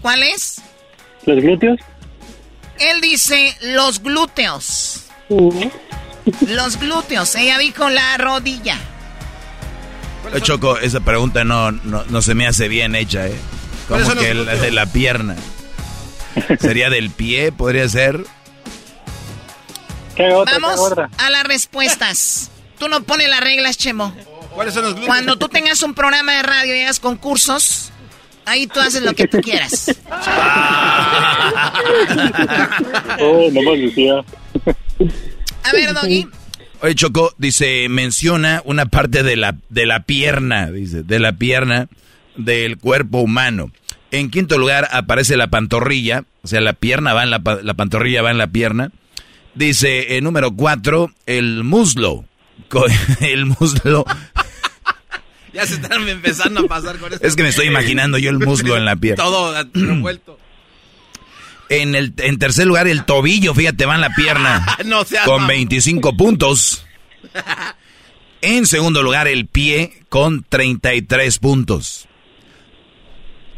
¿Cuál 0.01 0.23
es? 0.23 0.61
¿Los 1.25 1.41
glúteos? 1.41 1.79
Él 2.79 3.01
dice 3.01 3.55
los 3.61 4.01
glúteos. 4.01 5.05
Los 6.47 6.79
glúteos. 6.79 7.35
Ella 7.35 7.57
dijo 7.57 7.89
la 7.89 8.17
rodilla. 8.17 8.77
Choco, 10.41 10.77
esa 10.77 10.99
pregunta 10.99 11.43
no, 11.43 11.71
no, 11.71 12.03
no 12.05 12.21
se 12.21 12.35
me 12.35 12.47
hace 12.47 12.67
bien 12.67 12.95
hecha, 12.95 13.27
¿eh? 13.27 13.35
¿Cuáles 13.87 14.07
Como 14.07 14.21
que 14.21 14.33
la 14.33 14.55
de 14.55 14.71
la 14.71 14.85
pierna. 14.85 15.35
¿Sería 16.59 16.89
del 16.89 17.09
pie? 17.09 17.51
¿Podría 17.51 17.87
ser? 17.89 18.23
Vamos 20.17 20.93
a 21.17 21.29
las 21.29 21.43
respuestas. 21.43 22.51
Tú 22.77 22.87
no 22.89 23.03
pones 23.03 23.29
las 23.29 23.41
reglas, 23.41 23.77
Chemo. 23.77 24.13
¿Cuáles 24.53 24.73
son 24.73 24.83
los 24.83 24.93
glúteos? 24.93 25.07
Cuando 25.07 25.37
tú 25.37 25.47
tengas 25.47 25.81
un 25.83 25.93
programa 25.93 26.33
de 26.33 26.43
radio 26.43 26.75
y 26.75 26.81
hagas 26.81 26.99
concursos, 26.99 27.91
ahí 28.45 28.67
tú 28.67 28.79
haces 28.79 29.01
lo 29.03 29.13
que 29.13 29.27
tú 29.27 29.39
quieras. 29.41 29.95
Oh, 33.19 33.49
no 33.51 33.71
decía. 33.73 34.13
A 35.63 35.71
ver, 35.73 35.93
Doggy. 35.93 36.27
Oye, 36.81 36.95
Choco, 36.95 37.33
dice, 37.37 37.87
menciona 37.89 38.61
una 38.65 38.87
parte 38.87 39.21
de 39.23 39.35
la, 39.35 39.55
de 39.69 39.85
la 39.85 40.01
pierna, 40.03 40.71
dice, 40.71 41.03
de 41.03 41.19
la 41.19 41.33
pierna 41.33 41.87
del 42.35 42.77
cuerpo 42.77 43.19
humano. 43.19 43.71
En 44.09 44.31
quinto 44.31 44.57
lugar 44.57 44.87
aparece 44.91 45.37
la 45.37 45.47
pantorrilla, 45.47 46.23
o 46.43 46.47
sea, 46.47 46.59
la 46.61 46.73
pierna 46.73 47.13
va 47.13 47.23
en 47.23 47.29
la, 47.29 47.39
pa- 47.39 47.59
la 47.61 47.73
pantorrilla 47.75 48.21
va 48.23 48.31
en 48.31 48.39
la 48.39 48.47
pierna. 48.47 48.91
Dice, 49.53 50.17
en 50.17 50.23
número 50.23 50.51
cuatro, 50.55 51.11
el 51.25 51.63
muslo. 51.63 52.25
El 53.19 53.45
muslo. 53.47 54.05
Ya 55.53 55.65
se 55.65 55.73
están 55.73 56.07
empezando 56.07 56.61
a 56.61 56.67
pasar 56.67 56.97
con 56.97 57.11
esto. 57.11 57.27
Es 57.27 57.35
que 57.35 57.43
me 57.43 57.49
estoy 57.49 57.67
imaginando 57.67 58.17
yo 58.17 58.29
el 58.29 58.39
muslo 58.39 58.77
en 58.77 58.85
la 58.85 58.95
pierna. 58.95 59.21
Todo 59.21 59.53
revuelto. 59.73 60.39
En, 61.67 61.93
el, 61.93 62.13
en 62.19 62.39
tercer 62.39 62.67
lugar, 62.67 62.87
el 62.87 63.03
tobillo, 63.03 63.53
fíjate, 63.53 63.85
va 63.85 63.95
en 63.95 64.01
la 64.01 64.11
pierna. 64.11 64.65
No 64.85 65.03
seas 65.03 65.25
con 65.25 65.41
mamón. 65.41 65.49
25 65.49 66.15
puntos. 66.15 66.85
En 68.41 68.65
segundo 68.65 69.03
lugar, 69.03 69.27
el 69.27 69.45
pie 69.47 70.03
con 70.07 70.45
33 70.47 71.37
puntos. 71.39 72.07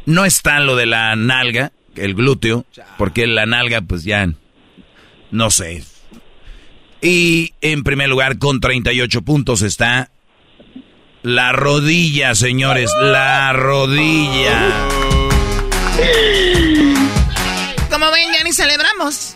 No 0.08 0.26
está 0.26 0.60
lo 0.62 0.76
de 0.76 0.88
la 0.88 1.16
nalga, 1.16 1.74
el 1.96 2.16
glúteo, 2.16 2.66
porque 2.98 3.28
la 3.28 3.46
nalga, 3.46 3.82
pues 3.82 4.04
ya, 4.04 4.28
no 5.34 5.50
sé. 5.50 5.84
Y 7.02 7.54
en 7.60 7.84
primer 7.84 8.08
lugar, 8.08 8.38
con 8.38 8.60
38 8.62 9.24
puntos, 9.24 9.62
está 9.62 10.10
la 11.24 11.52
rodilla, 11.52 12.36
señores, 12.36 12.92
la 13.02 13.52
rodilla. 13.52 14.72
Como 17.90 18.12
ven, 18.12 18.30
ya 18.38 18.44
ni 18.44 18.54
celebramos. 18.54 19.36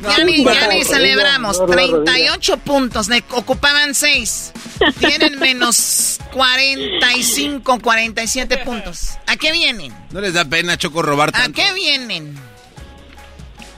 Ya 0.00 0.24
ni, 0.24 0.44
ya 0.44 0.66
ni 0.68 0.82
celebramos. 0.82 1.64
38 1.64 2.56
puntos. 2.56 3.08
Le 3.08 3.22
ocupaban 3.30 3.94
6. 3.94 4.52
Tienen 4.98 5.38
menos 5.38 6.18
45, 6.32 7.78
47 7.80 8.58
puntos. 8.58 9.10
¿A 9.26 9.36
qué 9.36 9.52
vienen? 9.52 9.94
No 10.10 10.20
les 10.20 10.34
da 10.34 10.44
pena, 10.46 10.76
Choco, 10.76 11.02
robar 11.02 11.30
¿A 11.34 11.48
qué 11.50 11.72
vienen? 11.74 12.51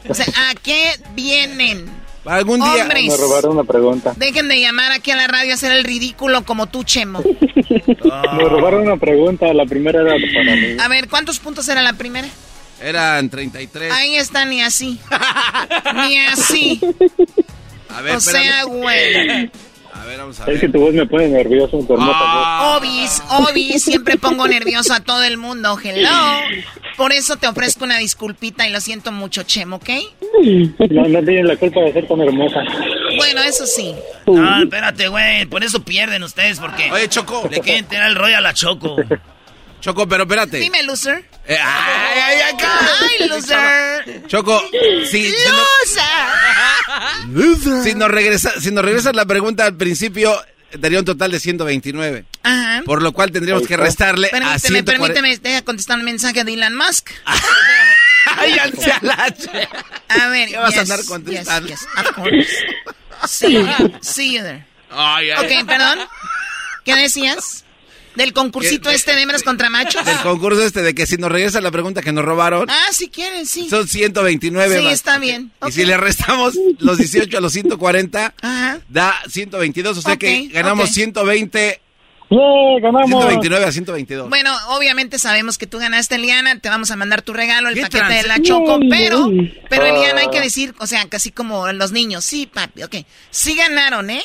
O 0.09 0.15
sea, 0.15 0.27
¿a 0.51 0.55
qué 0.55 0.99
vienen? 1.15 1.87
Algún 2.25 2.61
día 2.61 2.83
Hombres. 2.83 3.07
Me 3.07 3.17
robaron 3.17 3.53
una 3.53 3.65
pregunta. 3.65 4.15
Dejen 4.17 4.49
de 4.49 4.59
llamar 4.61 4.93
aquí 4.93 5.11
a 5.11 5.17
la 5.17 5.27
radio 5.27 5.53
a 5.53 5.55
hacer 5.55 5.73
el 5.73 5.85
ridículo 5.85 6.45
como 6.45 6.67
tú, 6.67 6.83
Chemo. 6.85 7.23
Me 7.75 8.45
robaron 8.49 8.83
una 8.83 8.97
pregunta. 8.97 9.53
La 9.53 9.67
primera 9.67 10.01
era 10.01 10.13
para 10.13 10.57
mí. 10.57 10.77
A 10.81 10.89
ver, 10.89 11.09
¿cuántos 11.09 11.39
puntos 11.39 11.69
era 11.69 11.83
la 11.83 11.93
primera? 11.93 12.29
Eran 12.81 13.29
33. 13.29 13.93
Ahí 13.93 14.17
está, 14.17 14.45
ni 14.47 14.63
así. 14.63 14.99
Ni 15.95 16.19
así. 16.19 16.81
A 17.89 18.03
ver, 18.03 18.17
o 18.17 18.21
sea, 18.21 18.65
güey. 18.65 19.51
A 20.05 20.07
ver, 20.07 20.17
ver, 20.17 20.19
vamos 20.19 20.41
a 20.41 20.45
ver. 20.45 20.55
Es 20.55 20.61
que 20.61 20.69
tu 20.69 20.81
voz 20.81 20.93
me 20.93 21.07
pone 21.07 21.29
nervioso, 21.29 21.79
hermosa 21.79 22.13
ah. 22.15 22.77
Obis, 22.79 23.23
obis, 23.31 23.83
siempre 23.83 24.19
pongo 24.19 24.47
nervioso 24.47 24.93
a 24.93 25.01
todo 25.01 25.23
el 25.25 25.39
mundo. 25.39 25.79
Hello. 25.83 26.11
Por 26.97 27.13
eso 27.13 27.37
te 27.37 27.47
ofrezco 27.49 27.85
una 27.85 27.99
disculpita 27.99 28.69
y 28.69 28.71
lo 28.71 28.81
siento 28.81 29.13
mucho, 29.13 29.45
Chem, 29.45 29.73
¿ok? 29.73 29.89
No, 30.91 31.09
no 31.09 31.25
tienen 31.25 31.49
la 31.49 31.57
culpa 31.57 31.81
de 31.81 31.93
ser 31.93 32.07
tan 32.07 32.21
hermosa. 32.21 32.61
Bueno, 33.17 33.41
eso 33.43 33.67
sí. 33.67 33.95
No, 34.27 34.63
espérate, 34.63 35.09
güey. 35.09 35.47
Por 35.47 35.65
eso 35.65 35.83
pierden 35.83 36.23
ustedes, 36.23 36.61
porque... 36.61 36.93
Oye, 36.93 37.09
Choco. 37.09 37.49
Le 37.51 37.61
quieren 37.61 37.87
tirar 37.87 38.09
el 38.11 38.15
rollo 38.15 38.37
a 38.37 38.41
la 38.41 38.53
Choco. 38.53 38.97
Choco, 39.81 40.07
pero 40.07 40.25
espérate. 40.25 40.59
Dime, 40.59 40.83
loser. 40.83 41.25
Eh, 41.47 41.59
ay, 41.61 42.21
ay, 42.21 42.41
ay, 42.41 42.55
ay, 43.21 43.29
loser. 43.29 44.27
Choco, 44.29 44.63
si, 45.11 45.31
loser. 45.31 46.05
Si 47.85 47.95
nos, 47.95 48.11
regresa, 48.11 48.59
si 48.61 48.71
nos 48.71 48.85
regresas 48.85 49.15
la 49.15 49.27
pregunta 49.27 49.67
al 49.67 49.77
principio, 49.77 50.35
daría 50.73 50.99
un 50.99 51.05
total 51.05 51.33
de 51.33 51.41
129. 51.41 52.25
Ajá. 52.43 52.83
Por 52.85 53.03
lo 53.03 53.13
cual 53.13 53.31
tendríamos 53.31 53.67
que 53.67 53.77
restarle 53.77 54.29
permíteme, 54.29 54.55
a 54.55 54.59
140. 54.59 55.15
Permíteme, 55.15 55.39
deja 55.39 55.63
contestar 55.63 55.99
un 55.99 56.05
mensaje 56.05 56.45
de 56.45 56.55
Elon 56.55 56.77
Musk. 56.77 57.11
Ay, 58.37 58.57
A 60.09 60.29
ver, 60.29 60.49
¿Qué 60.49 60.57
vas 60.57 60.71
yes, 60.71 60.79
a 60.79 60.83
andar 60.83 61.05
contestando? 61.05 61.69
Yes, 61.69 61.81
yes, 61.81 61.89
of 61.99 62.15
course. 62.15 62.49
See, 63.27 63.67
see 64.01 64.35
you 64.35 64.43
there. 64.43 64.65
Ay, 64.91 65.31
ay. 65.31 65.45
Ok, 65.45 65.67
perdón. 65.67 65.99
¿Qué 66.85 66.95
decías? 66.97 67.64
¿Del 68.17 68.33
concursito 68.33 68.91
¿Qué? 68.91 68.97
este 68.97 69.15
de 69.15 69.23
hembras 69.23 69.43
contra 69.43 69.71
machos? 69.71 70.05
Del 70.05 70.19
concurso 70.19 70.63
este 70.65 70.83
de 70.83 70.95
que 70.95 71.07
si 71.07 71.17
nos 71.17 71.33
regresa 71.33 71.61
la 71.61 71.71
pregunta 71.71 72.01
que 72.03 72.13
nos 72.13 72.25
robaron. 72.25 72.69
Ah, 72.71 72.87
si 72.93 73.09
quieren, 73.09 73.45
sí. 73.47 73.69
Son 73.69 73.89
129 73.89 74.79
Sí, 74.79 74.85
más. 74.85 74.93
está 74.93 75.19
bien. 75.19 75.51
Y 75.67 75.73
si 75.73 75.85
le 75.85 75.97
restamos 75.97 76.55
los 76.79 76.99
18 76.99 77.37
a 77.37 77.41
los 77.41 77.53
140, 77.53 78.35
Ajá. 78.41 78.79
da 78.89 79.15
122. 79.29 79.99
O 79.99 80.03
sea 80.03 80.17
que 80.17 80.49
ganamos 80.49 80.89
ok. 80.91 80.95
120. 80.95 81.81
¡Yeah, 82.31 82.41
ganamos! 82.81 83.11
129 83.11 83.65
a 83.67 83.71
122. 83.71 84.29
Bueno, 84.31 84.57
obviamente 84.69 85.19
sabemos 85.19 85.59
que 85.59 85.67
tú 85.67 85.79
ganaste, 85.79 86.15
Eliana. 86.15 86.59
Te 86.59 86.69
vamos 86.71 86.91
a 86.91 86.97
mandar 86.97 87.23
tu 87.23 87.33
regalo, 87.33 87.69
el 87.69 87.75
¿Qué 87.75 87.83
paquete 87.83 88.13
de 88.15 88.23
la 88.25 88.41
Choco. 88.41 88.81
Pero, 88.89 89.31
pero 89.69 89.85
Eliana, 89.85 90.21
hay 90.23 90.27
Ah. 90.29 90.31
que 90.31 90.41
decir, 90.41 90.75
o 90.79 90.87
sea, 90.87 91.07
casi 91.09 91.31
como 91.31 91.71
los 91.73 91.93
niños. 91.93 92.25
Sí, 92.25 92.47
papi, 92.47 92.83
ok. 92.83 92.97
Sí 93.31 93.55
ganaron, 93.55 94.09
¿eh? 94.11 94.23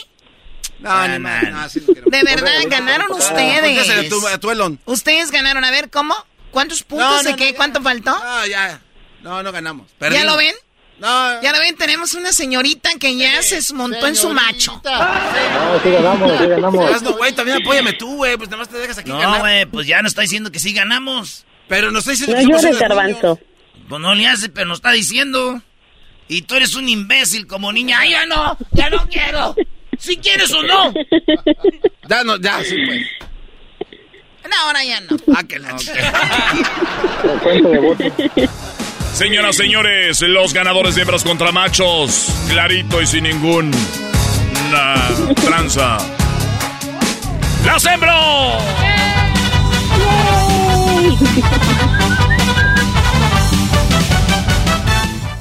No, 0.79 1.07
ni 1.07 1.19
más. 1.19 1.43
No, 1.51 1.69
sí. 1.69 1.81
De 1.81 2.23
verdad, 2.23 2.51
ganaron 2.67 3.11
ustedes. 3.11 4.09
tú, 4.09 4.27
a 4.27 4.37
tu 4.37 4.49
Elon. 4.51 4.79
Ustedes 4.85 5.31
ganaron. 5.31 5.63
A 5.63 5.71
ver, 5.71 5.89
¿cómo? 5.89 6.15
¿Cuántos 6.51 6.83
puntos 6.83 7.23
no, 7.23 7.29
de 7.29 7.35
qué? 7.35 7.51
no, 7.51 7.57
¿Cuánto 7.57 7.81
faltó? 7.81 8.11
No, 8.11 8.45
ya. 8.47 8.81
No, 9.21 9.43
no 9.43 9.51
ganamos. 9.51 9.87
¿Ya 9.99 10.23
lo 10.23 10.37
ven? 10.37 10.55
No. 10.99 11.41
Ya 11.41 11.53
lo 11.53 11.59
ven, 11.59 11.75
tenemos 11.77 12.13
una 12.13 12.33
señorita 12.33 12.89
que 12.99 13.15
ya 13.15 13.41
se 13.41 13.73
montó 13.73 14.05
en 14.07 14.15
su 14.15 14.29
macho. 14.33 14.81
No, 14.83 15.79
sí 15.83 15.91
ganamos, 15.91 16.37
sí 16.39 16.47
ganamos. 16.47 16.89
Erasno, 16.89 17.13
güey, 17.13 17.31
también 17.33 17.61
apóyame 17.61 17.93
tú, 17.93 18.17
güey. 18.17 18.35
Pues 18.37 18.49
nada 18.49 18.59
más 18.63 18.69
te 18.69 18.77
dejas 18.77 18.97
aquí 18.97 19.09
No, 19.09 19.17
ganar. 19.19 19.39
güey, 19.39 19.65
pues 19.65 19.87
ya 19.87 20.01
nos 20.01 20.11
está 20.11 20.21
diciendo 20.23 20.51
que 20.51 20.59
sí 20.59 20.73
ganamos. 20.73 21.45
Pero 21.67 21.91
nos 21.91 22.07
está 22.07 22.11
diciendo 22.11 22.35
No 22.51 22.57
que 22.57 22.63
somos 22.63 22.79
garbanzo. 22.79 23.39
Pues 23.87 24.01
no 24.01 24.13
le 24.13 24.27
hace, 24.27 24.49
pero 24.49 24.67
nos 24.67 24.79
está 24.79 24.91
diciendo. 24.91 25.61
Y 26.27 26.43
tú 26.43 26.55
eres 26.55 26.75
un 26.75 26.89
imbécil 26.89 27.47
como 27.47 27.71
niña. 27.71 27.99
¡Ay, 27.99 28.11
ya 28.11 28.25
no! 28.25 28.57
¡Ya 28.71 28.89
no 28.89 29.07
quiero! 29.07 29.55
¿Si 29.99 30.17
quieres 30.17 30.51
o 30.53 30.63
no! 30.63 30.93
Ya, 32.07 32.23
no, 32.23 32.37
ya, 32.37 32.63
sí, 32.63 32.75
pues. 32.85 33.01
No, 34.49 34.55
ahora 34.65 34.83
ya 34.83 34.99
no. 35.01 35.15
Ah, 35.35 35.43
que 35.43 35.59
la. 35.59 35.77
Señoras, 39.13 39.55
señores, 39.55 40.21
los 40.21 40.53
ganadores 40.53 40.95
de 40.95 41.01
hembras 41.01 41.23
contra 41.23 41.51
machos. 41.51 42.29
Clarito 42.47 43.01
y 43.01 43.05
sin 43.07 43.23
ningún. 43.25 43.69
na- 44.71 45.09
tranza. 45.35 45.97
¡Las 47.65 47.85
hembras! 47.85 48.63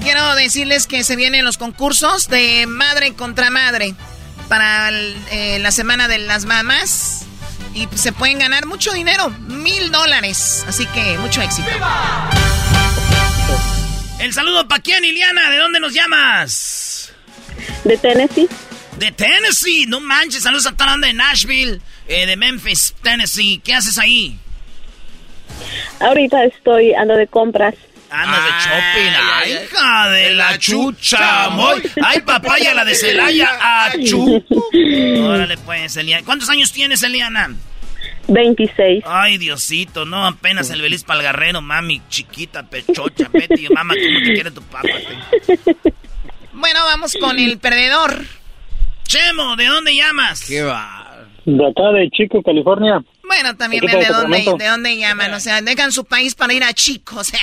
Quiero 0.02 0.34
decirles 0.36 0.86
que 0.86 1.04
se 1.04 1.16
vienen 1.16 1.44
los 1.44 1.58
concursos 1.58 2.28
de 2.28 2.66
madre 2.66 3.12
contra 3.14 3.50
madre 3.50 3.94
para 4.48 4.88
el- 4.88 5.16
eh, 5.30 5.58
la 5.60 5.70
semana 5.70 6.08
de 6.08 6.18
las 6.18 6.44
mamás. 6.44 7.26
Y 7.74 7.86
pues, 7.86 8.00
se 8.00 8.12
pueden 8.12 8.38
ganar 8.38 8.66
mucho 8.66 8.92
dinero, 8.92 9.30
mil 9.46 9.90
dólares. 9.92 10.64
Así 10.66 10.86
que 10.86 11.16
mucho 11.18 11.40
éxito. 11.42 11.68
El 14.20 14.32
saludo 14.32 14.66
para 14.66 14.82
quién, 14.82 15.04
Iliana. 15.04 15.50
¿De 15.50 15.58
dónde 15.58 15.78
nos 15.80 15.92
llamas? 15.92 17.12
De 17.84 17.96
Tennessee. 17.96 18.48
De 18.98 19.12
Tennessee. 19.12 19.86
No 19.86 20.00
manches. 20.00 20.42
Saludos 20.42 20.66
a 20.66 20.72
toda 20.76 20.96
de 20.96 21.12
Nashville. 21.12 21.80
eh, 22.08 22.24
de 22.26 22.36
Memphis, 22.36 22.94
Tennessee. 23.02 23.60
¿Qué 23.62 23.74
haces 23.74 23.98
ahí? 23.98 24.38
Ahorita 26.00 26.42
estoy 26.44 26.94
ando 26.94 27.14
de 27.14 27.26
compras. 27.26 27.74
Andas 28.10 28.44
de 28.44 28.50
shopping. 28.50 29.12
Ay, 29.34 29.58
hija 29.64 30.08
de 30.10 30.34
la 30.34 30.58
chucha. 30.58 31.48
Ay, 32.02 32.20
papaya, 32.24 32.74
la 32.74 32.84
de 32.84 32.94
Celaya. 32.94 33.86
Achú. 33.86 34.44
Órale, 35.22 35.56
pues, 35.58 35.96
Eliana. 35.96 36.24
¿Cuántos 36.24 36.48
años 36.48 36.72
tienes, 36.72 37.02
Eliana? 37.02 37.50
26. 38.28 39.04
Ay, 39.06 39.38
Diosito, 39.38 40.04
no, 40.04 40.26
apenas 40.26 40.70
el 40.70 40.80
feliz 40.82 41.02
palgarrero, 41.02 41.62
mami, 41.62 42.02
chiquita, 42.08 42.62
pechocha, 42.62 43.28
Betty, 43.32 43.68
mamá, 43.70 43.94
¿cómo 43.94 44.18
te 44.18 44.34
quiere 44.34 44.50
tu 44.50 44.62
papá? 44.62 44.88
Bueno, 46.52 46.80
vamos 46.84 47.16
con 47.18 47.38
el 47.38 47.58
perdedor. 47.58 48.22
Chemo, 49.04 49.56
¿de 49.56 49.66
dónde 49.66 49.94
llamas? 49.94 50.44
¿Qué 50.46 50.62
va? 50.62 51.24
De 51.46 51.66
acá 51.66 51.90
de 51.94 52.10
Chico, 52.10 52.42
California. 52.42 53.02
Bueno, 53.28 53.54
también 53.56 53.84
de 53.86 53.96
de 53.96 54.06
dónde, 54.06 54.44
de 54.58 54.66
dónde 54.66 54.96
llaman. 54.98 55.32
O 55.34 55.38
sea, 55.40 55.62
dejan 55.62 55.92
su 55.92 56.04
país 56.04 56.34
para 56.34 56.52
ir 56.54 56.64
a 56.64 56.72
Chico. 56.72 57.16
O 57.20 57.24
sea, 57.24 57.38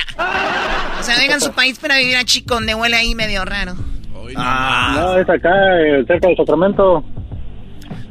o 0.99 1.03
sea, 1.03 1.17
dejan 1.17 1.39
su 1.39 1.53
país 1.53 1.79
para 1.79 1.97
vivir 1.97 2.17
a 2.17 2.25
Chico, 2.25 2.55
donde 2.55 2.75
huele 2.75 2.97
ahí 2.97 3.15
medio 3.15 3.45
raro. 3.45 3.75
Ah, 4.35 4.93
No, 4.97 5.17
es 5.19 5.29
acá, 5.29 5.49
eh, 5.79 6.03
cerca 6.07 6.27
de 6.27 6.35
Sacramento. 6.35 7.05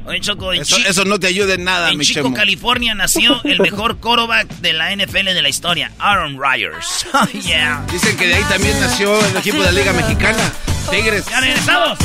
oye, 0.07 0.21
Choco, 0.21 0.53
Eso, 0.53 0.77
Chi- 0.77 0.85
eso 0.87 1.05
no 1.05 1.19
te 1.19 1.27
ayuda 1.27 1.55
en 1.55 1.65
nada, 1.65 1.91
en 1.91 1.99
mi 1.99 2.05
Chico, 2.05 2.23
chemo. 2.23 2.35
California, 2.37 2.95
nació 2.95 3.41
el 3.45 3.59
mejor 3.61 3.97
quarterback 4.01 4.49
de 4.61 4.73
la 4.73 4.93
NFL 4.95 5.25
de 5.35 5.43
la 5.43 5.49
historia, 5.49 5.91
Aaron 5.99 6.39
Rodgers. 6.39 7.07
Oh, 7.13 7.27
yeah. 7.45 7.85
Dicen 7.91 8.17
que 8.17 8.29
de 8.29 8.37
ahí 8.37 8.45
también 8.45 8.79
nació 8.81 9.19
el 9.27 9.37
equipo 9.37 9.59
de 9.59 9.65
la 9.65 9.73
Liga 9.73 9.93
Mexicana. 9.93 10.53
Tigres. 10.91 11.25
Ya 11.29 11.41
regresamos. 11.41 11.99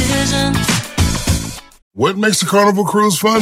What 1.93 2.15
makes 2.15 2.43
a 2.43 2.47
carnival 2.49 2.85
cruise 2.85 3.19
fun? 3.19 3.41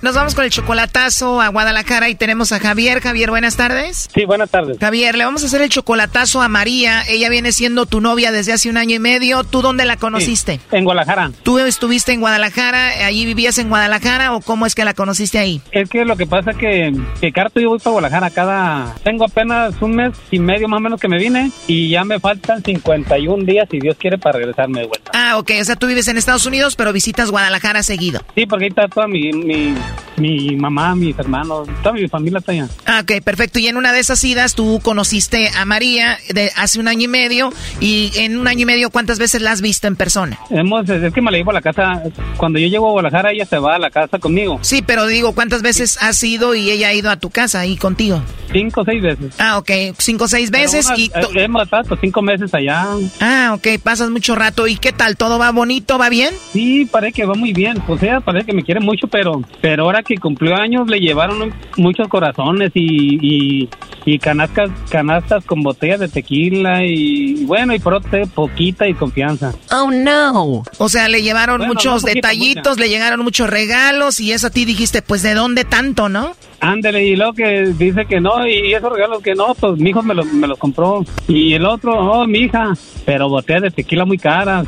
Nos 0.00 0.14
vamos 0.14 0.36
con 0.36 0.44
el 0.44 0.50
chocolatazo 0.50 1.40
a 1.40 1.48
Guadalajara 1.48 2.08
y 2.08 2.14
tenemos 2.14 2.52
a 2.52 2.60
Javier. 2.60 3.00
Javier, 3.00 3.30
buenas 3.30 3.56
tardes. 3.56 4.08
Sí, 4.14 4.24
buenas 4.26 4.48
tardes. 4.48 4.78
Javier, 4.78 5.16
le 5.16 5.24
vamos 5.24 5.42
a 5.42 5.46
hacer 5.46 5.60
el 5.60 5.70
chocolatazo 5.70 6.40
a 6.40 6.48
María. 6.48 7.02
Ella 7.08 7.28
viene 7.28 7.50
siendo 7.50 7.84
tu 7.84 8.00
novia 8.00 8.30
desde 8.30 8.52
hace 8.52 8.70
un 8.70 8.76
año 8.76 8.94
y 8.94 9.00
medio. 9.00 9.42
¿Tú 9.42 9.60
dónde 9.60 9.84
la 9.84 9.96
conociste? 9.96 10.60
En 10.70 10.84
Guadalajara. 10.84 11.32
¿Tú 11.42 11.58
estuviste 11.58 12.12
en 12.12 12.20
Guadalajara? 12.20 13.06
¿Allí 13.06 13.26
vivías 13.26 13.58
en 13.58 13.68
Guadalajara 13.68 14.34
o 14.34 14.40
cómo 14.40 14.66
es 14.66 14.76
que 14.76 14.84
la 14.84 14.94
conociste 14.94 15.38
ahí? 15.38 15.60
Es 15.72 15.90
que 15.90 16.04
lo 16.04 16.16
que 16.16 16.26
pasa 16.26 16.52
que, 16.52 16.92
que 17.20 17.32
Carto 17.32 17.58
yo 17.58 17.70
voy 17.70 17.80
para 17.80 17.90
Guadalajara 17.90 18.30
cada... 18.30 18.94
Tengo 19.02 19.24
apenas 19.24 19.74
un 19.82 19.96
mes 19.96 20.12
y 20.30 20.38
medio 20.38 20.68
más 20.68 20.78
o 20.78 20.80
menos 20.80 21.00
que 21.00 21.08
me 21.08 21.18
vine 21.18 21.50
y 21.66 21.90
ya 21.90 22.04
me 22.04 22.20
faltan 22.20 22.62
51 22.62 23.44
días 23.44 23.66
si 23.68 23.80
Dios 23.80 23.96
quiere 23.98 24.16
para 24.16 24.38
regresarme 24.38 24.82
de 24.82 24.86
vuelta. 24.86 25.10
Ah, 25.12 25.38
ok. 25.38 25.50
O 25.60 25.64
sea, 25.64 25.74
tú 25.74 25.88
vives 25.88 26.06
en 26.06 26.18
Estados 26.18 26.46
Unidos 26.46 26.76
pero 26.76 26.92
visitas 26.92 27.32
Guadalajara 27.32 27.82
seguido. 27.82 28.22
Sí, 28.36 28.46
porque 28.46 28.66
ahí 28.66 28.70
está 28.70 28.86
toda 28.86 29.08
mi, 29.08 29.32
mi, 29.32 29.74
mi 30.16 30.56
mamá, 30.56 30.94
mis 30.94 31.18
hermanos, 31.18 31.68
toda 31.82 31.94
mi 31.94 32.08
familia 32.08 32.38
está 32.38 32.52
allá. 32.52 32.68
Ah, 32.86 33.00
ok, 33.02 33.22
perfecto. 33.22 33.58
Y 33.58 33.68
en 33.68 33.76
una 33.76 33.92
de 33.92 34.00
esas 34.00 34.22
idas 34.24 34.54
tú 34.54 34.80
conociste 34.82 35.50
a 35.56 35.64
María 35.64 36.18
de 36.30 36.50
hace 36.56 36.80
un 36.80 36.88
año 36.88 37.04
y 37.04 37.08
medio 37.08 37.52
y 37.80 38.12
en 38.16 38.38
un 38.38 38.48
año 38.48 38.62
y 38.62 38.66
medio 38.66 38.90
¿cuántas 38.90 39.18
veces 39.18 39.42
la 39.42 39.52
has 39.52 39.60
visto 39.60 39.86
en 39.86 39.96
persona? 39.96 40.38
Hemos, 40.50 40.88
es 40.88 41.12
que 41.12 41.20
me 41.20 41.30
la 41.30 41.38
llevo 41.38 41.50
a 41.50 41.54
la 41.54 41.62
casa, 41.62 42.02
cuando 42.36 42.58
yo 42.58 42.68
llego 42.68 42.88
a 42.88 42.92
Guadalajara 42.92 43.32
ella 43.32 43.46
se 43.46 43.58
va 43.58 43.76
a 43.76 43.78
la 43.78 43.90
casa 43.90 44.18
conmigo. 44.18 44.58
Sí, 44.62 44.82
pero 44.84 45.06
digo, 45.06 45.34
¿cuántas 45.34 45.62
veces 45.62 45.98
has 46.00 46.22
ido 46.22 46.54
y 46.54 46.70
ella 46.70 46.88
ha 46.88 46.94
ido 46.94 47.10
a 47.10 47.16
tu 47.16 47.30
casa 47.30 47.60
ahí 47.60 47.76
contigo? 47.76 48.22
Cinco 48.52 48.80
o 48.80 48.84
seis 48.84 49.02
veces. 49.02 49.34
Ah, 49.38 49.58
ok, 49.58 49.70
cinco 49.98 50.24
o 50.24 50.28
seis 50.28 50.50
veces 50.50 50.88
y... 50.96 51.06
eh, 51.14 51.28
hemos 51.34 51.62
estado 51.62 51.96
cinco 52.00 52.22
meses 52.22 52.52
allá. 52.54 52.86
Ah, 53.20 53.52
ok, 53.54 53.80
pasas 53.82 54.10
mucho 54.10 54.34
rato. 54.34 54.66
¿Y 54.66 54.76
qué 54.76 54.92
tal? 54.92 55.16
¿Todo 55.16 55.38
va 55.38 55.50
bonito? 55.52 55.98
¿Va 55.98 56.08
bien? 56.08 56.34
Sí, 56.52 56.86
parece 56.90 57.12
que 57.12 57.26
va 57.26 57.34
muy 57.34 57.52
bien. 57.52 57.78
Pues 57.86 58.02
ella 58.02 58.20
parece 58.20 58.46
que 58.46 58.52
me 58.54 58.62
quiere 58.62 58.80
mucho, 58.80 59.06
pero 59.06 59.42
pero 59.60 59.77
ahora 59.82 60.02
que 60.02 60.16
cumplió 60.16 60.56
años 60.56 60.88
le 60.88 60.98
llevaron 61.00 61.52
muchos 61.76 62.08
corazones 62.08 62.70
y, 62.74 63.18
y, 63.20 63.68
y 64.04 64.18
canastas, 64.18 64.70
canastas 64.90 65.44
con 65.44 65.62
botellas 65.62 66.00
de 66.00 66.08
tequila 66.08 66.84
y 66.84 67.44
bueno, 67.44 67.74
y 67.74 67.78
otro 67.78 68.26
poquita 68.26 68.86
y 68.88 68.94
confianza. 68.94 69.52
Oh, 69.72 69.90
no. 69.90 70.62
O 70.78 70.88
sea, 70.88 71.08
le 71.08 71.22
llevaron 71.22 71.58
Bueno, 71.58 71.74
muchos 71.74 72.02
no 72.04 72.08
detallitos, 72.12 72.76
mucha. 72.76 72.80
le 72.84 72.88
llegaron 72.88 73.20
muchos 73.22 73.48
regalos 73.50 74.20
y 74.20 74.32
eso 74.32 74.46
a 74.48 74.50
ti 74.50 74.64
dijiste, 74.64 75.02
pues, 75.02 75.22
¿de 75.22 75.34
dónde 75.34 75.64
tanto, 75.64 76.08
no? 76.08 76.32
Ándele, 76.60 77.04
y 77.06 77.14
luego 77.16 77.34
que 77.34 77.72
dice 77.78 78.04
que 78.06 78.20
no, 78.20 78.44
y 78.46 78.74
esos 78.74 78.92
regalos 78.92 79.22
que 79.22 79.34
no, 79.34 79.54
pues 79.54 79.78
mi 79.78 79.90
hijo 79.90 80.02
me, 80.02 80.12
lo- 80.14 80.24
me 80.24 80.46
los 80.48 80.58
compró. 80.58 81.04
Y 81.28 81.52
el 81.54 81.64
otro, 81.64 81.92
oh, 81.92 82.26
mi 82.26 82.40
hija, 82.40 82.72
pero 83.06 83.28
botellas 83.28 83.62
de 83.62 83.70
tequila 83.70 84.04
muy 84.04 84.18
caras. 84.18 84.66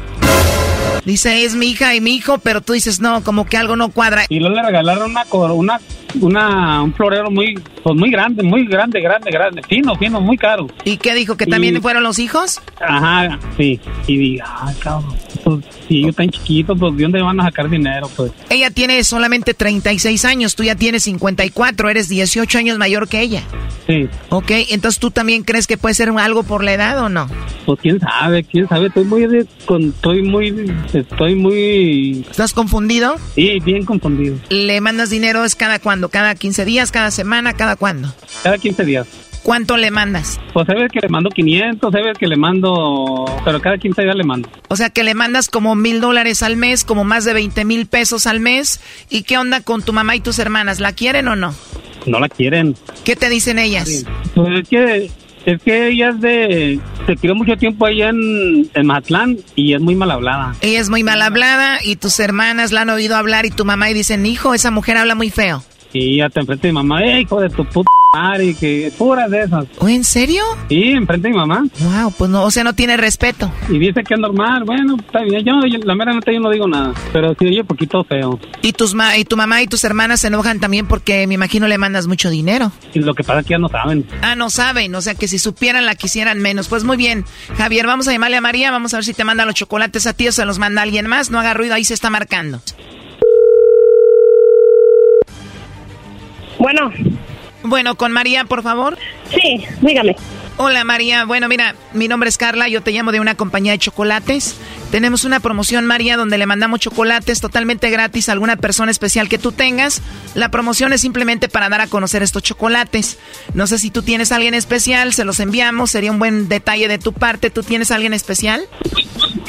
Dice, 1.05 1.45
es 1.45 1.55
mi 1.55 1.71
hija 1.71 1.95
y 1.95 2.01
mi 2.01 2.15
hijo, 2.15 2.39
pero 2.39 2.61
tú 2.61 2.73
dices, 2.73 3.01
no, 3.01 3.23
como 3.23 3.47
que 3.47 3.57
algo 3.57 3.77
no 3.77 3.91
cuadra. 3.91 4.25
Y 4.29 4.41
luego 4.41 4.57
le 4.57 4.63
regalaron 4.63 5.11
una, 5.11 5.27
una, 5.53 5.81
una, 6.21 6.83
un 6.83 6.93
florero 6.95 7.31
muy, 7.31 7.55
pues 7.83 7.97
muy 7.97 8.11
grande, 8.11 8.43
muy 8.43 8.67
grande, 8.67 9.01
grande, 9.01 9.31
grande, 9.31 9.63
fino, 9.69 9.95
fino, 9.97 10.21
muy 10.21 10.37
caro. 10.37 10.67
¿Y 10.85 10.97
qué 10.97 11.15
dijo? 11.15 11.37
¿Que 11.37 11.45
Y- 11.45 11.51
también 11.51 11.81
fueron 11.83 12.03
los 12.03 12.19
hijos? 12.19 12.61
Ajá, 12.81 13.39
sí. 13.57 13.79
Y 14.07 14.17
diga, 14.17 14.47
ay, 14.63 14.75
cabrón, 14.81 15.15
pues 15.45 15.65
si 15.89 15.99
ellos 15.99 16.11
están 16.11 16.31
chiquitos, 16.31 16.79
pues 16.79 16.97
¿de 16.97 17.03
dónde 17.03 17.23
van 17.23 17.41
a 17.41 17.45
sacar 17.45 17.69
dinero? 17.69 18.09
Pues 18.17 18.33
Ella 18.49 18.71
tiene 18.71 19.03
solamente 19.05 19.55
36 19.55 20.25
años, 20.25 20.55
tú 20.55 20.63
ya 20.65 20.75
tienes 20.75 21.05
54, 21.05 21.89
eres 21.91 22.09
18 22.09 22.59
años 22.59 22.79
mayor 22.79 23.09
que 23.09 23.21
ella. 23.21 23.43
sí. 23.87 24.09
Ok, 24.31 24.51
entonces 24.71 24.99
tú 25.01 25.11
también 25.11 25.43
crees 25.43 25.67
que 25.67 25.77
puede 25.77 25.95
ser 25.95 26.09
algo 26.11 26.43
por 26.43 26.63
la 26.65 26.73
edad 26.73 26.99
o 27.05 27.09
no? 27.09 27.29
Pues 27.67 27.79
quién 27.81 28.01
sabe, 28.01 28.45
quién 28.45 28.69
sabe, 28.69 28.87
estoy 28.89 29.05
muy, 29.05 29.27
de- 29.27 29.47
con, 29.67 29.91
estoy 29.91 30.23
muy, 30.23 30.73
estoy 30.93 31.35
muy... 31.35 32.25
¿Estás 32.31 32.53
confundido? 32.53 33.17
Sí, 33.35 33.59
bien 33.65 33.85
confundido. 33.85 34.37
¿Le 34.49 34.81
mandas 34.81 35.11
dinero 35.11 35.45
es 35.45 35.55
cada 35.55 35.79
cuándo? 36.01 36.09
¿Cada 36.09 36.35
15 36.35 36.65
días? 36.65 36.91
¿Cada 36.91 37.11
semana? 37.11 37.53
¿Cada 37.53 37.77
cuándo? 37.77 38.13
Cada 38.43 38.57
15 38.57 38.85
días. 38.85 39.07
¿Cuánto 39.43 39.77
le 39.77 39.91
mandas? 39.91 40.39
Pues 40.53 40.69
hay 40.69 40.77
veces 40.77 40.93
que 40.93 41.01
le 41.01 41.09
mando 41.09 41.31
500, 41.31 41.95
hay 41.95 42.03
veces 42.03 42.19
que 42.19 42.27
le 42.27 42.37
mando... 42.37 43.25
Pero 43.45 43.61
cada 43.61 43.79
15 43.79 44.03
días 44.03 44.15
le 44.15 44.25
mando. 44.25 44.51
O 44.69 44.77
sea 44.77 44.91
que 44.91 45.03
le 45.03 45.15
mandas 45.15 45.49
como 45.49 45.75
mil 45.75 46.01
dólares 46.01 46.43
al 46.43 46.57
mes, 46.57 46.85
como 46.85 47.05
más 47.05 47.25
de 47.25 47.33
20 47.33 47.65
mil 47.65 47.87
pesos 47.87 48.27
al 48.27 48.41
mes. 48.41 48.81
¿Y 49.09 49.23
qué 49.23 49.39
onda 49.39 49.63
con 49.63 49.83
tu 49.83 49.93
mamá 49.93 50.15
y 50.15 50.21
tus 50.21 50.39
hermanas? 50.39 50.79
¿La 50.79 50.93
quieren 50.93 51.29
o 51.29 51.37
no? 51.37 51.55
No 52.07 52.21
la 52.21 52.29
quieren. 52.29 52.77
¿Qué 53.05 53.17
te 53.17 53.31
dicen 53.31 53.59
ellas? 53.59 54.05
Pues 54.35 54.63
es 54.63 54.69
que, 54.69 55.11
es 55.47 55.63
que 55.63 55.89
ella 55.89 56.11
es 56.11 56.21
de... 56.21 56.81
Se 57.07 57.17
crió 57.17 57.35
mucho 57.35 57.57
tiempo 57.57 57.87
allá 57.87 58.11
en, 58.11 58.71
en 58.75 58.87
Mazatlán 58.87 59.39
y 59.57 59.73
es 59.73 59.81
muy 59.81 59.95
mal 59.95 60.11
hablada. 60.11 60.55
Ella 60.61 60.81
es 60.81 60.91
muy 60.91 61.03
mal 61.03 61.23
hablada 61.23 61.79
y 61.83 61.97
tus 61.97 62.21
hermanas 62.21 62.73
la 62.73 62.83
han 62.83 62.91
oído 62.91 63.17
hablar 63.17 63.47
y 63.47 63.51
tu 63.51 63.65
mamá 63.65 63.91
y 63.91 63.95
dicen, 63.95 64.27
hijo, 64.27 64.53
esa 64.53 64.71
mujer 64.71 64.99
habla 64.99 65.15
muy 65.15 65.31
feo. 65.31 65.65
Y 65.93 66.21
hasta 66.21 66.41
enfrente 66.41 66.69
de 66.69 66.73
mi 66.73 66.77
mamá, 66.77 67.03
¡eh, 67.05 67.21
hijo 67.23 67.41
de 67.41 67.49
tu 67.51 67.65
puta 67.65 67.89
madre! 68.15 68.55
Que 68.55 68.93
puras 68.99 69.31
de 69.31 69.43
esas. 69.43 69.67
¿O 69.79 69.89
en 69.89 70.03
serio? 70.05 70.43
Sí, 70.69 70.91
enfrente 70.91 71.29
de 71.29 71.33
mi 71.35 71.39
mamá. 71.39 71.65
Wow, 71.81 72.13
pues 72.17 72.31
no, 72.31 72.43
o 72.45 72.51
sea, 72.51 72.65
no 72.65 72.75
tiene 72.75 72.97
respeto. 72.97 73.51
Y 73.69 73.79
dice 73.79 74.03
que 74.05 74.15
es 74.15 74.21
normal, 74.21 74.65
bueno, 74.65 74.97
está 74.99 75.21
bien. 75.23 75.45
Yo, 75.45 75.53
yo- 75.67 75.79
la 75.85 75.95
mera 75.95 76.13
neta 76.13 76.33
yo 76.33 76.41
no 76.41 76.51
digo 76.51 76.67
nada, 76.69 76.93
pero 77.13 77.35
sí 77.39 77.47
oye 77.47 77.65
poquito 77.65 78.03
feo. 78.05 78.39
Y, 78.63 78.73
tus 78.73 78.95
ma 78.95 79.17
y 79.17 79.25
tu 79.25 79.37
mamá 79.37 79.63
y 79.63 79.67
tus 79.69 79.83
hermanas 79.85 80.21
se 80.21 80.27
enojan 80.29 80.61
también 80.61 80.87
porque 80.87 81.27
me 81.27 81.35
imagino 81.35 81.67
le 81.69 81.79
mandas 81.79 82.07
mucho 82.07 82.31
dinero. 82.31 82.73
Y 82.95 83.01
lo 83.01 83.15
que 83.15 83.23
pasa 83.25 83.41
es 83.41 83.47
que 83.47 83.53
ya 83.55 83.59
no 83.59 83.69
saben. 83.69 84.05
Ah, 84.23 84.35
no 84.37 84.51
saben, 84.51 84.95
o 84.95 85.01
sea 85.01 85.15
que 85.15 85.29
si 85.29 85.39
supieran 85.39 85.87
la 85.87 85.95
quisieran 85.95 86.39
menos. 86.41 86.69
Pues 86.69 86.83
muy 86.85 86.97
bien, 86.97 87.25
Javier, 87.57 87.87
vamos 87.87 88.07
a 88.09 88.13
llamarle 88.13 88.37
a 88.37 88.41
María, 88.41 88.71
vamos 88.71 88.93
a 88.95 88.99
ver 88.99 89.05
si 89.05 89.15
te 89.15 89.25
manda 89.25 89.45
los 89.45 89.55
chocolates 89.55 90.07
a 90.07 90.13
ti 90.15 90.29
o 90.29 90.33
se 90.33 90.45
los 90.45 90.59
manda 90.59 90.83
alguien 90.83 91.07
más. 91.07 91.31
No 91.31 91.39
haga 91.41 91.55
ruido, 91.55 91.75
ahí 91.75 91.85
se 91.85 91.95
está 91.95 92.11
marcando. 92.11 92.61
Bueno. 96.61 96.93
Bueno, 97.63 97.95
con 97.95 98.13
María, 98.13 98.45
por 98.45 98.63
favor. 98.63 98.97
Sí, 99.31 99.65
dígame. 99.81 100.15
Hola 100.59 100.85
María, 100.85 101.25
bueno 101.25 101.49
mira, 101.49 101.75
mi 101.95 102.07
nombre 102.07 102.29
es 102.29 102.37
Carla, 102.37 102.69
yo 102.69 102.83
te 102.83 102.91
llamo 102.91 103.13
de 103.13 103.21
una 103.21 103.35
compañía 103.35 103.73
de 103.73 103.79
chocolates. 103.79 104.61
Tenemos 104.91 105.25
una 105.25 105.39
promoción 105.39 105.87
María 105.87 106.17
donde 106.17 106.37
le 106.37 106.47
mandamos 106.47 106.81
chocolates 106.81 107.41
totalmente 107.41 107.91
gratis 107.91 108.29
a 108.29 108.33
alguna 108.33 108.57
persona 108.57 108.91
especial 108.91 109.29
que 109.29 109.39
tú 109.39 109.53
tengas. 109.53 110.03
La 110.35 110.51
promoción 110.51 110.93
es 110.93 111.01
simplemente 111.01 111.49
para 111.49 111.69
dar 111.69 111.81
a 111.81 111.87
conocer 111.87 112.25
estos 112.25 112.43
chocolates. 112.43 113.19
No 113.55 113.69
sé 113.69 113.79
si 113.79 113.91
tú 113.91 114.03
tienes 114.03 114.33
a 114.33 114.37
alguien 114.37 114.55
especial, 114.55 115.13
se 115.13 115.25
los 115.25 115.39
enviamos, 115.39 115.93
sería 115.93 116.11
un 116.11 116.19
buen 116.19 116.49
detalle 116.49 116.89
de 116.89 116.99
tu 116.99 117.13
parte. 117.13 117.51
¿Tú 117.51 117.63
tienes 117.63 117.93
a 117.93 117.95
alguien 117.95 118.15
especial? 118.15 118.63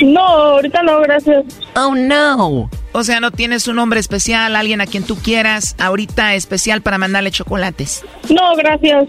No, 0.01 0.21
ahorita 0.21 0.83
no, 0.83 0.99
gracias. 1.01 1.43
Oh 1.75 1.95
no. 1.95 2.69
O 2.93 3.03
sea, 3.03 3.19
no 3.19 3.31
tienes 3.31 3.67
un 3.67 3.79
hombre 3.79 3.99
especial, 3.99 4.55
alguien 4.55 4.81
a 4.81 4.85
quien 4.85 5.03
tú 5.03 5.15
quieras, 5.15 5.75
ahorita 5.79 6.35
especial 6.35 6.81
para 6.81 6.97
mandarle 6.97 7.31
chocolates. 7.31 8.03
No, 8.29 8.55
gracias. 8.55 9.05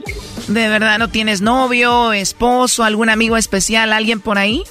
¿De 0.48 0.68
verdad 0.68 0.98
no 0.98 1.08
tienes 1.08 1.40
novio, 1.42 2.12
esposo, 2.12 2.84
algún 2.84 3.10
amigo 3.10 3.36
especial, 3.36 3.92
alguien 3.92 4.20
por 4.20 4.38
ahí? 4.38 4.62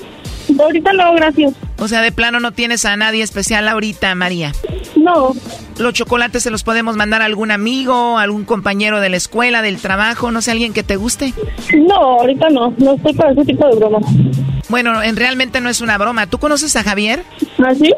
Ahorita 0.62 0.94
no, 0.94 1.14
gracias. 1.16 1.54
O 1.82 1.88
sea, 1.88 2.02
de 2.04 2.12
plano 2.12 2.40
no 2.40 2.52
tienes 2.52 2.86
a 2.86 2.96
nadie 2.96 3.24
especial 3.24 3.68
ahorita, 3.68 4.14
María. 4.14 4.52
No. 4.96 5.34
¿Los 5.80 5.94
chocolates 5.94 6.44
se 6.44 6.52
los 6.52 6.62
podemos 6.62 6.96
mandar 6.96 7.24
a 7.24 7.26
algún 7.26 7.50
amigo, 7.50 8.20
algún 8.20 8.46
compañero 8.46 9.02
de 9.02 9.10
la 9.10 9.18
escuela, 9.18 9.64
del 9.64 9.78
trabajo, 9.78 10.30
no 10.32 10.44
sé, 10.44 10.52
alguien 10.52 10.74
que 10.74 10.84
te 10.84 10.96
guste? 10.96 11.34
No, 11.76 11.96
ahorita 11.96 12.50
no, 12.52 12.72
no 12.78 12.94
estoy 12.94 13.14
para 13.16 13.32
ese 13.32 13.46
tipo 13.46 13.68
de 13.68 13.78
bromas. 13.78 14.04
Bueno, 14.70 15.02
en 15.02 15.16
realmente 15.16 15.60
no 15.60 15.70
es 15.70 15.82
una 15.82 15.98
broma. 15.98 16.28
¿Tú 16.28 16.38
conoces 16.38 16.76
a 16.76 16.84
Javier? 16.84 17.24
¿Ah, 17.58 17.74
sí? 17.74 17.92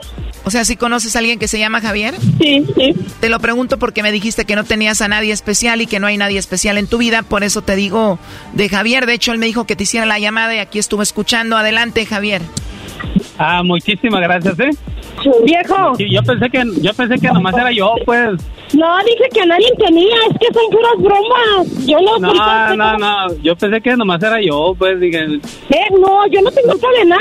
O 0.46 0.50
sea, 0.50 0.64
¿sí 0.64 0.78
conoces 0.78 1.18
a 1.18 1.20
alguien 1.20 1.38
que 1.38 1.50
se 1.50 1.60
llama 1.60 1.82
Javier? 1.82 2.16
Sí, 2.40 2.66
sí. 2.78 2.96
Te 3.20 3.28
lo 3.28 3.42
pregunto 3.42 3.80
porque 3.80 4.02
me 4.02 4.14
dijiste 4.14 4.46
que 4.46 4.56
no 4.56 4.64
tenías 4.64 5.02
a 5.02 5.10
nadie 5.10 5.34
especial 5.34 5.82
y 5.82 5.88
que 5.88 6.00
no 6.00 6.08
hay 6.08 6.16
nadie 6.16 6.40
especial 6.40 6.78
en 6.78 6.88
tu 6.88 7.00
vida, 7.00 7.22
por 7.22 7.44
eso 7.44 7.62
te 7.62 7.76
digo 7.76 8.18
de 8.54 8.70
Javier. 8.70 9.06
De 9.06 9.14
hecho, 9.14 9.34
él 9.34 9.40
me 9.40 9.46
dijo 9.46 9.66
que 9.66 9.76
te 9.76 9.84
hiciera 9.84 10.06
la 10.06 10.20
llamada 10.20 10.56
y 10.56 10.60
aquí 10.60 10.80
estuve 10.80 11.04
escuchando. 11.04 11.58
Adelante, 11.58 12.06
Javier. 12.06 12.42
Ah, 13.38 13.64
muchísimas 13.64 14.22
gracias, 14.22 14.60
¿eh? 14.60 14.70
Viejo. 15.44 15.94
Yo 15.98 16.22
pensé 16.24 16.50
que 16.50 16.64
yo 16.82 16.94
pensé 16.94 17.16
que 17.20 17.28
nomás 17.32 17.56
era 17.56 17.72
yo, 17.72 17.94
pues. 18.06 18.30
No, 18.74 18.98
dije 19.06 19.30
que 19.34 19.46
nadie 19.46 19.70
tenía, 19.78 20.16
es 20.30 20.38
que 20.40 20.48
son 20.54 20.70
puras 20.72 20.94
bromas. 20.98 21.86
Yo 21.86 22.00
no 22.02 22.18
No, 22.20 22.76
no, 22.76 22.98
no, 22.98 23.36
yo 23.42 23.56
pensé 23.56 23.82
que 23.82 23.96
nomás 23.96 24.22
era 24.24 24.42
yo, 24.42 24.74
pues 24.78 25.00
dije. 25.00 25.24
Eh, 25.70 25.88
no, 26.00 26.26
yo 26.28 26.42
no 26.42 26.52
tengo 26.52 26.74
cadena. 26.80 27.18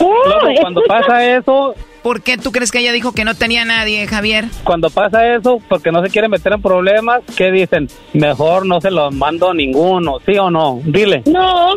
Oh, 0.00 0.14
Luego, 0.26 0.60
cuando 0.60 0.80
escucha- 0.82 1.00
pasa 1.00 1.36
eso, 1.36 1.74
¿Por 2.02 2.22
qué 2.22 2.38
tú 2.38 2.52
crees 2.52 2.70
que 2.70 2.78
ella 2.78 2.92
dijo 2.92 3.10
que 3.12 3.24
no 3.24 3.34
tenía 3.34 3.64
nadie, 3.64 4.06
Javier? 4.06 4.44
cuando 4.62 4.88
pasa 4.88 5.34
eso, 5.34 5.60
porque 5.68 5.90
no 5.90 6.00
se 6.02 6.08
quiere 6.10 6.28
meter 6.28 6.52
en 6.52 6.62
problemas, 6.62 7.22
¿qué 7.36 7.50
dicen? 7.50 7.88
Mejor 8.14 8.64
no 8.64 8.80
se 8.80 8.92
los 8.92 9.12
mando 9.12 9.50
a 9.50 9.54
ninguno, 9.54 10.18
¿sí 10.24 10.38
o 10.38 10.48
no? 10.50 10.80
Dile. 10.84 11.22
No, 11.26 11.74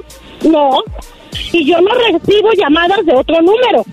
no. 0.48 0.84
Y 1.52 1.66
yo 1.66 1.80
no 1.82 1.92
recibo 1.94 2.50
llamadas 2.58 3.06
de 3.06 3.16
otro 3.16 3.42
número. 3.42 3.86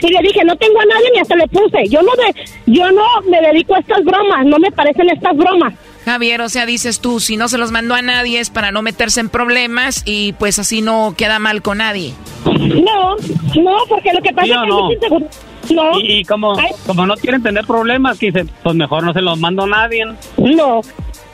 Y 0.00 0.08
le 0.12 0.20
dije, 0.22 0.44
no 0.44 0.56
tengo 0.56 0.80
a 0.80 0.84
nadie 0.86 1.10
ni 1.14 1.20
hasta 1.20 1.36
le 1.36 1.46
puse. 1.48 1.88
Yo 1.88 2.02
no, 2.02 2.12
de, 2.16 2.44
yo 2.66 2.90
no 2.92 3.02
me 3.30 3.40
dedico 3.40 3.74
a 3.74 3.78
estas 3.78 4.04
bromas, 4.04 4.44
no 4.44 4.58
me 4.58 4.70
parecen 4.70 5.08
estas 5.10 5.36
bromas. 5.36 5.74
Javier, 6.04 6.42
o 6.42 6.48
sea, 6.50 6.66
dices 6.66 7.00
tú, 7.00 7.18
si 7.20 7.36
no 7.38 7.48
se 7.48 7.56
los 7.56 7.70
mandó 7.70 7.94
a 7.94 8.02
nadie 8.02 8.38
es 8.38 8.50
para 8.50 8.70
no 8.72 8.82
meterse 8.82 9.20
en 9.20 9.30
problemas 9.30 10.02
y 10.04 10.34
pues 10.34 10.58
así 10.58 10.82
no 10.82 11.14
queda 11.16 11.38
mal 11.38 11.62
con 11.62 11.78
nadie. 11.78 12.12
No, 12.44 13.16
no, 13.16 13.76
porque 13.88 14.12
lo 14.12 14.20
que 14.20 14.32
pasa 14.34 14.46
¿Sí 14.46 14.52
es 14.52 14.58
que 14.60 14.66
no? 14.68 14.90
segura- 15.00 15.26
No. 15.70 15.98
Y, 16.00 16.12
y 16.18 16.24
como, 16.26 16.54
como 16.86 17.06
no 17.06 17.14
quieren 17.16 17.42
tener 17.42 17.64
problemas, 17.64 18.18
que 18.18 18.26
dicen, 18.26 18.50
pues 18.62 18.74
mejor 18.76 19.02
no 19.04 19.14
se 19.14 19.22
los 19.22 19.38
mando 19.40 19.62
a 19.62 19.66
nadie. 19.66 20.04
No. 20.36 20.82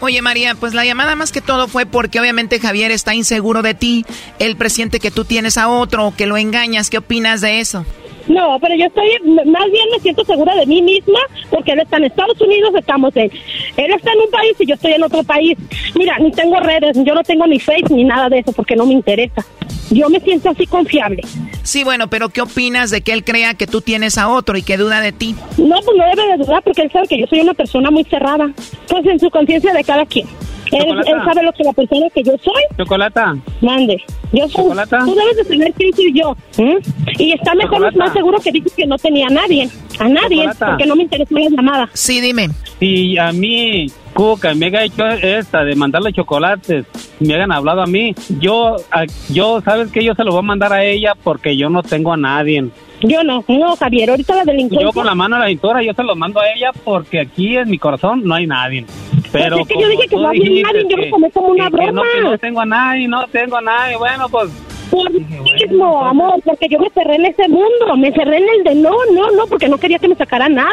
Oye, 0.01 0.23
María, 0.23 0.55
pues 0.55 0.73
la 0.73 0.85
llamada 0.85 1.15
más 1.15 1.31
que 1.31 1.43
todo 1.43 1.69
fue 1.69 1.85
porque 1.85 2.21
obviamente 2.21 2.59
Javier 2.59 2.91
está 2.91 3.15
inseguro 3.15 3.61
de 3.61 3.75
ti. 3.75 4.07
Él 4.39 4.57
presiente 4.57 4.99
que 4.99 5.11
tú 5.11 5.27
tienes 5.27 5.59
a 5.59 5.69
otro 5.69 6.15
que 6.17 6.27
lo 6.27 6.39
engañas. 6.39 6.89
¿Qué 6.89 6.99
opinas 6.99 7.43
de 7.43 7.61
eso? 7.61 7.85
No, 8.29 8.59
pero 8.61 8.75
yo 8.75 8.87
estoy, 8.87 9.09
más 9.47 9.71
bien 9.71 9.85
me 9.93 10.01
siento 10.01 10.25
segura 10.25 10.55
de 10.55 10.67
mí 10.67 10.83
misma 10.83 11.21
porque 11.51 11.73
él 11.73 11.81
está 11.81 11.97
en 11.97 12.05
Estados 12.05 12.41
Unidos, 12.41 12.73
estamos 12.77 13.15
en, 13.17 13.31
él 13.77 13.93
está 13.93 14.13
en 14.13 14.21
un 14.21 14.31
país 14.31 14.55
y 14.59 14.67
yo 14.67 14.75
estoy 14.75 14.93
en 14.93 15.03
otro 15.03 15.23
país. 15.23 15.57
Mira, 15.95 16.19
ni 16.19 16.31
tengo 16.31 16.61
redes, 16.61 16.97
yo 17.05 17.15
no 17.15 17.23
tengo 17.23 17.47
ni 17.47 17.59
Face 17.59 17.85
ni 17.91 18.05
nada 18.05 18.29
de 18.29 18.41
eso 18.41 18.53
porque 18.53 18.77
no 18.77 18.87
me 18.87 18.93
interesa. 18.93 19.45
Yo 19.91 20.09
me 20.09 20.21
siento 20.21 20.51
así 20.51 20.67
confiable. 20.67 21.23
Sí, 21.63 21.83
bueno, 21.83 22.09
pero 22.09 22.29
¿qué 22.29 22.41
opinas 22.41 22.91
de 22.91 23.01
que 23.01 23.13
él 23.13 23.25
crea 23.25 23.55
que 23.55 23.67
tú 23.67 23.81
tienes 23.81 24.19
a 24.19 24.29
otro 24.29 24.57
y 24.57 24.63
que 24.63 24.77
duda 24.77 25.01
de 25.01 25.13
ti? 25.13 25.35
No, 25.59 25.81
pues 25.83 25.97
no 25.97 26.05
debe 26.05 26.29
de 26.29 26.37
dudar 26.45 26.63
porque 26.63 26.83
él 26.83 26.93
sabe 26.93 27.09
que 27.09 27.19
yo 27.19 27.27
soy 27.27 27.41
una 27.41 27.55
persona 27.55 27.91
muy 27.91 28.05
cerrada. 28.05 28.53
Pues 28.89 29.05
en 29.07 29.19
su 29.19 29.31
conciencia 29.31 29.73
de 29.73 29.83
cada 29.83 30.07
quien. 30.07 30.29
Él, 30.73 30.87
él 31.07 31.17
sabe 31.25 31.43
lo 31.43 31.53
que 31.53 31.65
la 31.65 31.73
persona 31.73 32.07
que 32.15 32.23
yo 32.23 32.33
soy 32.43 32.63
Chocolata. 32.79 33.37
mande. 33.61 33.97
Yo 34.33 34.49
soy, 34.49 34.63
Chocolata. 34.65 35.01
tú 35.05 35.15
debes 35.15 35.37
de 35.37 35.45
saber 35.45 35.73
quién 35.77 35.93
soy 35.95 36.13
yo. 36.15 36.37
Y 37.19 37.33
está 37.33 37.55
mejor, 37.55 37.79
Chocolata. 37.79 37.99
más 37.99 38.13
seguro 38.13 38.39
que 38.39 38.53
dices 38.53 38.73
que 38.77 38.87
no 38.87 38.97
tenía 38.99 39.27
a 39.27 39.31
nadie. 39.31 39.69
A 39.99 40.09
nadie, 40.09 40.37
Chocolata. 40.39 40.67
porque 40.67 40.87
no 40.87 40.97
me 40.97 41.03
interesó 41.03 41.35
la 41.35 41.49
llamada. 41.51 41.89
Sí, 41.93 42.21
dime. 42.21 42.49
Si 42.79 43.19
a 43.19 43.33
mí, 43.33 43.87
Cuca, 44.15 44.55
me 44.55 44.67
haya 44.67 44.85
hecho 44.85 45.07
esta 45.09 45.65
de 45.65 45.75
mandarle 45.75 46.13
chocolates, 46.13 46.85
me 47.21 47.35
hayan 47.35 47.53
hablado 47.53 47.83
a 47.83 47.87
mí, 47.87 48.15
yo, 48.41 48.77
a- 48.91 49.05
yo, 49.29 49.61
¿sabes 49.63 49.91
que 49.91 50.05
Yo 50.05 50.15
se 50.15 50.25
lo 50.25 50.31
voy 50.33 50.39
a 50.41 50.43
mandar 50.43 50.73
a 50.73 50.85
ella 50.85 51.13
porque 51.23 51.57
yo 51.57 51.69
no 51.69 51.83
tengo 51.83 52.13
a 52.13 52.17
nadie. 52.17 52.65
Yo 53.03 53.23
no, 53.25 53.43
no, 53.49 53.77
Javier, 53.77 54.11
ahorita 54.11 54.35
la 54.37 54.45
delincuencia... 54.45 54.87
Yo 54.87 54.93
con 54.93 55.07
la 55.07 55.15
mano 55.15 55.37
a 55.37 55.39
la 55.41 55.47
cintura, 55.49 55.83
yo 55.83 55.93
se 55.95 56.03
los 56.03 56.17
mando 56.17 56.39
a 56.41 56.49
ella 56.53 56.71
porque 56.85 57.19
aquí 57.21 57.57
en 57.57 57.71
mi 57.71 57.79
corazón 57.79 58.23
no 58.25 58.35
hay 58.35 58.47
nadie. 58.47 58.85
Pero 59.33 59.57
Pues 59.59 59.69
es 59.71 59.77
que 59.77 59.83
yo 59.83 59.89
dije 59.89 60.09
que 60.09 60.17
no 60.17 60.29
había 60.29 60.43
dijiste 60.43 60.73
nadie, 60.73 60.87
yo 60.89 60.97
lo 60.97 61.03
que- 61.05 61.11
tomé 61.11 61.31
como 61.31 61.49
una 61.49 61.71
que- 61.71 61.77
que 61.77 61.87
no, 61.87 61.93
broma. 61.93 62.09
que 62.15 62.21
no 62.23 62.39
tengo 62.39 62.61
a 62.61 62.67
nadie, 62.67 63.09
no 63.09 63.27
tengo 63.29 63.57
a 63.57 63.61
nadie, 63.61 63.97
bueno, 63.97 64.29
pues... 64.29 64.51
Por 64.91 65.09
mismo, 65.13 66.05
amor, 66.05 66.41
porque 66.45 66.67
yo 66.69 66.81
me 66.81 66.91
cerré 66.91 67.15
en 67.15 67.27
ese 67.27 67.47
mundo, 67.49 67.97
me 67.97 68.11
cerré 68.11 68.39
en 68.39 68.49
el 68.59 68.65
de 68.65 68.75
no, 68.75 68.91
no, 69.15 69.31
no, 69.31 69.47
porque 69.47 69.69
no 69.69 69.79
quería 69.79 70.01
que 70.01 70.09
me 70.09 70.17
sacara 70.17 70.49
nada. 70.49 70.73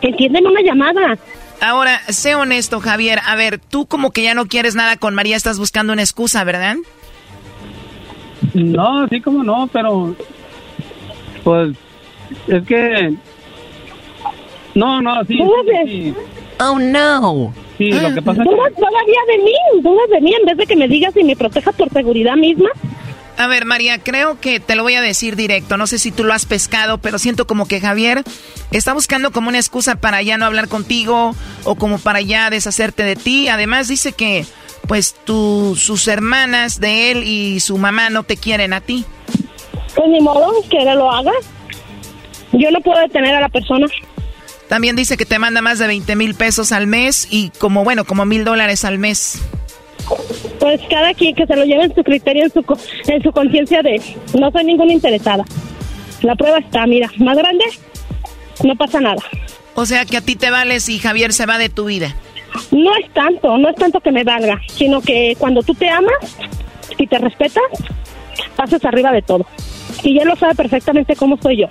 Entiéndeme 0.00 0.48
una 0.48 0.60
llamada. 0.62 1.18
Ahora, 1.60 1.98
sé 2.08 2.36
honesto, 2.36 2.78
Javier. 2.78 3.18
A 3.26 3.34
ver, 3.34 3.58
tú 3.58 3.86
como 3.86 4.12
que 4.12 4.22
ya 4.22 4.34
no 4.34 4.46
quieres 4.46 4.76
nada 4.76 4.96
con 4.98 5.16
María, 5.16 5.34
estás 5.36 5.58
buscando 5.58 5.92
una 5.92 6.02
excusa, 6.02 6.44
¿verdad? 6.44 6.76
No, 8.54 9.08
sí 9.08 9.20
como 9.20 9.42
no, 9.42 9.68
pero 9.72 10.14
pues 11.42 11.76
es 12.46 12.62
que 12.64 13.14
no, 14.76 15.02
no, 15.02 15.24
sí, 15.24 15.38
sí, 15.84 15.86
sí. 15.86 16.14
Oh 16.60 16.78
no. 16.78 17.52
Sí, 17.80 17.90
lo 17.92 18.14
que 18.14 18.20
pasa 18.20 18.42
es 18.42 18.46
Dudas 18.46 18.74
todavía 18.74 19.20
de 19.26 19.38
mí, 19.42 19.54
dudas 19.80 20.10
de 20.10 20.20
mí, 20.20 20.34
en 20.38 20.44
vez 20.44 20.58
de 20.58 20.66
que 20.66 20.76
me 20.76 20.86
digas 20.86 21.16
y 21.16 21.24
me 21.24 21.34
protejas 21.34 21.74
por 21.74 21.88
seguridad 21.88 22.36
misma. 22.36 22.68
A 23.38 23.46
ver, 23.46 23.64
María, 23.64 23.96
creo 23.96 24.38
que 24.38 24.60
te 24.60 24.74
lo 24.74 24.82
voy 24.82 24.96
a 24.96 25.00
decir 25.00 25.34
directo. 25.34 25.78
No 25.78 25.86
sé 25.86 25.98
si 25.98 26.12
tú 26.12 26.24
lo 26.24 26.34
has 26.34 26.44
pescado, 26.44 26.98
pero 26.98 27.18
siento 27.18 27.46
como 27.46 27.66
que 27.66 27.80
Javier 27.80 28.22
está 28.70 28.92
buscando 28.92 29.30
como 29.30 29.48
una 29.48 29.56
excusa 29.56 29.94
para 29.94 30.20
ya 30.20 30.36
no 30.36 30.44
hablar 30.44 30.68
contigo 30.68 31.34
o 31.64 31.74
como 31.74 31.98
para 31.98 32.20
ya 32.20 32.50
deshacerte 32.50 33.02
de 33.02 33.16
ti. 33.16 33.48
Además 33.48 33.88
dice 33.88 34.12
que 34.12 34.44
pues 34.86 35.14
tu, 35.14 35.74
sus 35.74 36.06
hermanas 36.06 36.80
de 36.80 37.12
él 37.12 37.24
y 37.24 37.60
su 37.60 37.78
mamá 37.78 38.10
no 38.10 38.24
te 38.24 38.36
quieren 38.36 38.74
a 38.74 38.82
ti. 38.82 39.06
Pues 39.94 40.06
ni 40.10 40.20
modo, 40.20 40.52
que 40.68 40.76
él 40.76 40.98
lo 40.98 41.10
haga. 41.10 41.32
Yo 42.52 42.70
no 42.70 42.80
puedo 42.82 43.00
detener 43.00 43.34
a 43.36 43.40
la 43.40 43.48
persona. 43.48 43.86
También 44.70 44.94
dice 44.94 45.16
que 45.16 45.26
te 45.26 45.40
manda 45.40 45.62
más 45.62 45.80
de 45.80 45.88
20 45.88 46.14
mil 46.14 46.36
pesos 46.36 46.70
al 46.70 46.86
mes 46.86 47.26
y 47.28 47.50
como, 47.58 47.82
bueno, 47.82 48.04
como 48.04 48.24
mil 48.24 48.44
dólares 48.44 48.84
al 48.84 48.98
mes. 48.98 49.42
Pues 50.60 50.80
cada 50.88 51.12
quien 51.12 51.34
que 51.34 51.44
se 51.44 51.56
lo 51.56 51.64
lleve 51.64 51.86
en 51.86 51.94
su 51.96 52.04
criterio, 52.04 52.44
en 52.44 52.52
su, 52.52 52.64
en 53.08 53.20
su 53.20 53.32
conciencia 53.32 53.82
de 53.82 54.00
no 54.38 54.48
soy 54.52 54.64
ninguna 54.64 54.92
interesada. 54.92 55.44
La 56.22 56.36
prueba 56.36 56.58
está, 56.58 56.86
mira, 56.86 57.10
más 57.18 57.36
grande, 57.36 57.64
no 58.62 58.76
pasa 58.76 59.00
nada. 59.00 59.20
O 59.74 59.84
sea 59.86 60.04
que 60.04 60.16
a 60.16 60.20
ti 60.20 60.36
te 60.36 60.50
vale 60.50 60.78
si 60.78 61.00
Javier 61.00 61.32
se 61.32 61.46
va 61.46 61.58
de 61.58 61.68
tu 61.68 61.86
vida. 61.86 62.14
No 62.70 62.94
es 62.94 63.12
tanto, 63.12 63.58
no 63.58 63.70
es 63.70 63.74
tanto 63.74 63.98
que 63.98 64.12
me 64.12 64.22
valga, 64.22 64.60
sino 64.72 65.00
que 65.00 65.34
cuando 65.36 65.64
tú 65.64 65.74
te 65.74 65.88
amas 65.88 66.14
y 66.96 67.08
te 67.08 67.18
respetas, 67.18 67.64
pasas 68.54 68.84
arriba 68.84 69.10
de 69.10 69.22
todo. 69.22 69.44
Y 70.04 70.16
él 70.20 70.28
lo 70.28 70.36
sabe 70.36 70.54
perfectamente 70.54 71.16
cómo 71.16 71.36
soy 71.42 71.62
yo. 71.62 71.66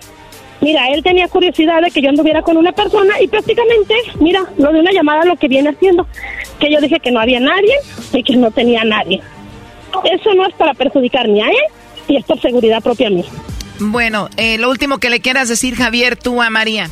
Mira, 0.61 0.87
él 0.89 1.01
tenía 1.03 1.27
curiosidad 1.27 1.81
de 1.81 1.89
que 1.89 2.01
yo 2.01 2.09
anduviera 2.09 2.41
con 2.41 2.57
una 2.57 2.71
persona 2.71 3.13
y 3.21 3.27
prácticamente, 3.27 3.95
mira, 4.19 4.41
lo 4.57 4.73
de 4.73 4.81
una 4.81 4.91
llamada 4.91 5.23
lo 5.25 5.37
que 5.37 5.47
viene 5.47 5.69
haciendo, 5.69 6.05
que 6.59 6.71
yo 6.71 6.81
dije 6.81 6.99
que 6.99 7.11
no 7.11 7.19
había 7.19 7.39
nadie 7.39 7.73
y 8.11 8.23
que 8.23 8.35
no 8.35 8.51
tenía 8.51 8.83
nadie. 8.83 9.21
Eso 10.11 10.33
no 10.33 10.45
es 10.45 10.53
para 10.55 10.73
perjudicar 10.73 11.27
ni 11.27 11.41
a 11.41 11.47
él 11.47 11.63
y 12.07 12.17
es 12.17 12.25
por 12.25 12.39
seguridad 12.41 12.83
propia 12.83 13.09
mía. 13.09 13.25
Bueno, 13.79 14.27
eh, 14.35 14.57
lo 14.57 14.69
último 14.69 14.97
que 14.97 15.09
le 15.09 15.21
quieras 15.21 15.47
decir, 15.47 15.75
Javier, 15.75 16.17
tú 16.17 16.41
a 16.41 16.49
María. 16.49 16.89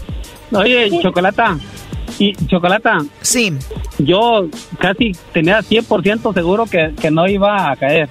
Oye, 0.53 0.89
Chocolata, 1.01 1.57
y 2.19 2.33
Chocolata. 2.47 2.97
Sí. 3.21 3.53
Yo 3.99 4.47
casi 4.79 5.11
tenía 5.33 5.59
100% 5.59 6.33
seguro 6.33 6.65
que, 6.65 6.93
que 6.99 7.11
no 7.11 7.27
iba 7.27 7.71
a 7.71 7.75
caer, 7.75 8.09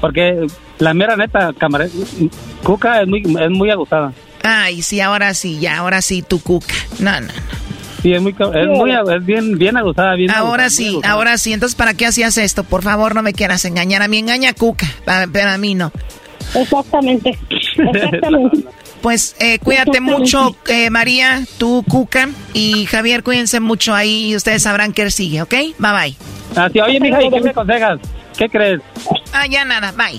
porque 0.00 0.46
la 0.78 0.94
mera 0.94 1.16
neta, 1.16 1.52
camarera, 1.52 1.90
Cuca 2.62 3.02
es 3.02 3.08
muy, 3.08 3.22
es 3.22 3.50
muy 3.50 3.70
aguzada. 3.70 4.12
Ay, 4.44 4.82
sí, 4.82 5.00
ahora 5.00 5.32
sí, 5.32 5.58
ya, 5.58 5.78
ahora 5.78 6.02
sí, 6.02 6.22
tu 6.22 6.38
cuca. 6.38 6.74
No, 6.98 7.12
no, 7.12 7.26
no. 7.28 7.32
Sí, 8.02 8.12
es 8.12 8.20
muy, 8.20 8.32
es 8.32 8.68
muy, 8.68 8.92
es 8.92 9.24
bien, 9.24 9.56
bien 9.56 9.78
aguzada, 9.78 10.14
bien 10.14 10.30
Ahora 10.30 10.68
sí, 10.68 11.00
ahora 11.02 11.38
sí. 11.38 11.54
Entonces, 11.54 11.74
¿para 11.74 11.94
qué 11.94 12.04
hacías 12.04 12.36
esto? 12.36 12.62
Por 12.62 12.82
favor, 12.82 13.14
no 13.14 13.22
me 13.22 13.32
quieras 13.32 13.64
engañar. 13.64 14.02
A 14.02 14.08
mí 14.08 14.18
engaña 14.18 14.50
a 14.50 14.52
Cuca, 14.52 14.86
pero 15.32 15.48
a 15.48 15.56
mí 15.56 15.74
no. 15.74 15.90
Exactamente. 16.54 17.38
Exactamente. 17.50 18.64
Pues 19.04 19.36
eh, 19.38 19.58
cuídate 19.58 20.00
mucho, 20.00 20.56
eh, 20.66 20.88
María, 20.88 21.42
tú, 21.58 21.84
Cuca, 21.86 22.30
y 22.54 22.86
Javier, 22.86 23.22
cuídense 23.22 23.60
mucho 23.60 23.94
ahí 23.94 24.30
y 24.30 24.36
ustedes 24.36 24.62
sabrán 24.62 24.94
qué 24.94 25.10
sigue, 25.10 25.42
¿ok? 25.42 25.50
Bye 25.50 25.74
bye. 25.78 26.16
Así, 26.56 26.80
oye, 26.80 26.98
mija, 27.00 27.22
¿y 27.22 27.28
qué 27.28 27.40
me 27.42 27.50
aconsejas? 27.50 28.00
¿Qué 28.38 28.48
crees? 28.48 28.80
Ah, 29.34 29.46
ya 29.46 29.66
nada, 29.66 29.92
bye. 29.92 30.18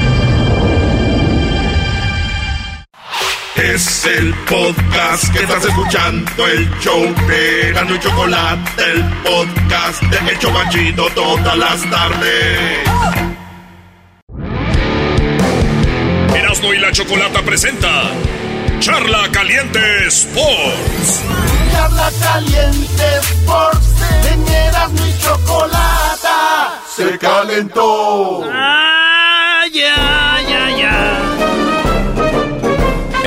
Es 3.55 4.05
el 4.05 4.33
podcast 4.49 5.31
que 5.33 5.43
estás 5.43 5.65
escuchando, 5.65 6.47
el 6.47 6.69
show 6.79 7.01
de 7.27 7.71
Gano 7.73 7.95
y 7.95 7.99
Chocolate, 7.99 8.83
el 8.91 9.03
podcast 9.23 10.01
de 10.03 10.31
Hecho 10.31 10.51
Machito 10.51 11.07
todas 11.13 11.57
las 11.57 11.89
tardes. 11.89 12.79
Erasmo 16.33 16.73
y 16.73 16.79
la 16.79 16.91
Chocolata 16.91 17.41
presenta 17.41 18.11
Charla 18.79 19.29
Caliente 19.31 20.07
Sports. 20.07 21.21
Charla 21.71 22.09
Caliente 22.19 23.03
Sports, 23.19 23.87
en 24.31 24.47
Erasmo 24.47 25.05
y 25.05 25.21
Chocolata 25.21 26.81
se 26.95 27.17
calentó. 27.17 28.43
¡Ah, 28.51 29.63
ya, 29.71 30.39
ya, 30.47 30.77
ya! 30.77 31.20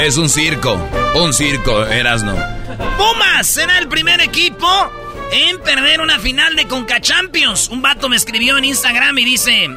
Es 0.05 0.17
un 0.19 0.29
circo, 0.29 0.75
un 1.15 1.33
circo, 1.33 1.87
Erasno. 1.87 2.35
Pumas 2.99 3.47
será 3.47 3.79
el 3.79 3.89
primer 3.89 4.21
equipo 4.21 4.69
en 5.33 5.59
perder 5.61 6.01
una 6.01 6.19
final 6.19 6.55
de 6.57 6.67
Conca 6.67 7.01
Champions. 7.01 7.69
Un 7.69 7.81
vato 7.81 8.09
me 8.11 8.17
escribió 8.17 8.59
en 8.59 8.65
Instagram 8.67 9.19
y 9.19 9.25
dice... 9.25 9.69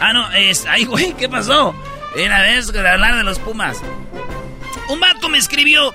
Ah, 0.00 0.12
no, 0.12 0.30
es... 0.32 0.66
Ay, 0.66 0.84
güey, 0.84 1.14
¿qué 1.16 1.28
pasó? 1.28 1.74
Era 2.16 2.42
vez 2.42 2.72
de 2.72 2.88
hablar 2.88 3.16
de 3.16 3.24
los 3.24 3.38
Pumas. 3.40 3.78
Un 4.88 5.00
vato 5.00 5.28
me 5.28 5.38
escribió 5.38 5.92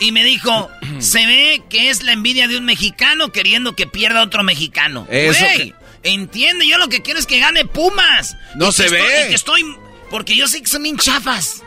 y 0.00 0.12
me 0.12 0.24
dijo... 0.24 0.70
se 0.98 1.26
ve 1.26 1.62
que 1.68 1.90
es 1.90 2.02
la 2.04 2.12
envidia 2.12 2.48
de 2.48 2.56
un 2.56 2.64
mexicano 2.64 3.32
queriendo 3.32 3.76
que 3.76 3.86
pierda 3.86 4.22
otro 4.22 4.42
mexicano. 4.44 5.06
Eso 5.10 5.44
Güey, 5.44 5.74
entiende, 6.04 6.66
yo 6.66 6.78
lo 6.78 6.88
que 6.88 7.02
quiero 7.02 7.20
es 7.20 7.26
que 7.26 7.38
gane 7.38 7.66
Pumas. 7.66 8.34
No 8.54 8.68
Y 8.68 8.72
se 8.72 8.88
ve. 8.88 8.98
estoy- 8.98 9.24
y 9.24 9.28
que 9.28 9.34
estoy... 9.34 9.76
Porque 10.10 10.36
yo 10.36 10.48
sé 10.48 10.60
que 10.62 10.68
son 10.68 10.84
bien 10.84 10.96
chafas. 10.96 11.62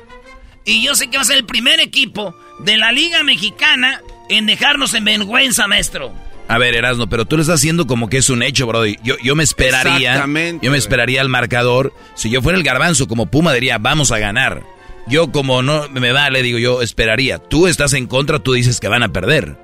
Y 0.69 0.83
yo 0.83 0.93
sé 0.93 1.09
que 1.09 1.17
va 1.17 1.23
a 1.23 1.25
ser 1.25 1.37
el 1.37 1.45
primer 1.45 1.79
equipo 1.79 2.35
de 2.59 2.77
la 2.77 2.91
Liga 2.91 3.23
Mexicana 3.23 4.01
en 4.29 4.45
dejarnos 4.45 4.93
en 4.93 5.03
vergüenza, 5.03 5.67
maestro. 5.67 6.13
A 6.47 6.59
ver, 6.59 6.75
Erasno, 6.75 7.09
pero 7.09 7.25
tú 7.25 7.37
lo 7.37 7.41
estás 7.41 7.59
haciendo 7.59 7.87
como 7.87 8.07
que 8.07 8.17
es 8.17 8.29
un 8.29 8.43
hecho, 8.43 8.67
Brody. 8.67 8.97
Yo, 9.03 9.15
yo 9.23 9.35
me 9.35 9.43
esperaría. 9.43 10.11
Exactamente, 10.11 10.63
Yo 10.63 10.71
me 10.71 10.77
esperaría 10.77 11.21
al 11.21 11.29
marcador. 11.29 11.91
Si 12.13 12.29
yo 12.29 12.43
fuera 12.43 12.55
el 12.55 12.63
garbanzo 12.63 13.07
como 13.07 13.25
Puma, 13.31 13.51
diría, 13.51 13.79
vamos 13.79 14.11
a 14.11 14.19
ganar. 14.19 14.63
Yo, 15.07 15.31
como 15.31 15.63
no 15.63 15.89
me 15.89 16.11
vale, 16.11 16.43
digo, 16.43 16.59
yo 16.59 16.83
esperaría. 16.83 17.39
Tú 17.39 17.65
estás 17.65 17.93
en 17.93 18.05
contra, 18.05 18.37
tú 18.37 18.53
dices 18.53 18.79
que 18.79 18.87
van 18.87 19.01
a 19.01 19.09
perder. 19.09 19.57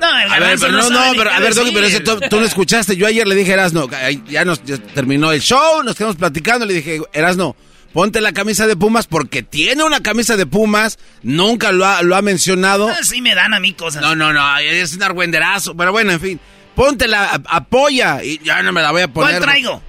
No, 0.00 0.08
el 0.08 0.28
A 0.28 0.38
ver, 0.38 0.40
garbanzo 0.40 0.66
pero 0.66 0.76
no, 0.78 0.82
sabe 0.82 0.94
no, 0.94 1.12
ni 1.12 1.18
pero 1.18 1.30
a 1.30 1.38
ver, 1.38 1.54
Doggy, 1.54 1.72
pero 1.72 1.86
ese 1.86 2.00
tú, 2.00 2.18
tú 2.28 2.40
no 2.40 2.46
escuchaste. 2.46 2.96
Yo 2.96 3.06
ayer 3.06 3.28
le 3.28 3.36
dije 3.36 3.52
a 3.52 3.54
Erasno, 3.54 3.88
ya 4.28 4.44
nos 4.44 4.64
ya 4.64 4.78
terminó 4.78 5.30
el 5.30 5.40
show, 5.40 5.84
nos 5.84 5.94
quedamos 5.94 6.16
platicando. 6.16 6.66
Le 6.66 6.74
dije, 6.74 7.00
Erasno, 7.12 7.54
ponte 7.92 8.20
la 8.20 8.32
camisa 8.32 8.66
de 8.66 8.76
Pumas 8.76 9.06
porque 9.06 9.42
tiene 9.42 9.82
una 9.84 10.00
camisa 10.02 10.36
de 10.36 10.46
Pumas, 10.46 10.98
nunca 11.22 11.72
lo 11.72 11.86
ha, 11.86 12.02
lo 12.02 12.16
ha 12.16 12.22
mencionado. 12.22 12.88
Ah, 12.88 13.02
sí 13.02 13.20
me 13.22 13.34
dan 13.34 13.54
a 13.54 13.60
mí 13.60 13.72
cosas. 13.72 14.02
No, 14.02 14.14
no, 14.14 14.32
no, 14.32 14.58
es 14.58 14.94
un 14.94 15.02
argüenderazo. 15.02 15.76
Pero 15.76 15.92
bueno, 15.92 16.12
en 16.12 16.20
fin, 16.20 16.40
póntela, 16.74 17.24
a- 17.30 17.56
apoya. 17.56 18.22
Y 18.22 18.40
ya 18.44 18.62
no 18.62 18.72
me 18.72 18.82
la 18.82 18.90
voy 18.92 19.02
a 19.02 19.08
poner. 19.08 19.36
¿Cuál 19.36 19.42
traigo? 19.42 19.82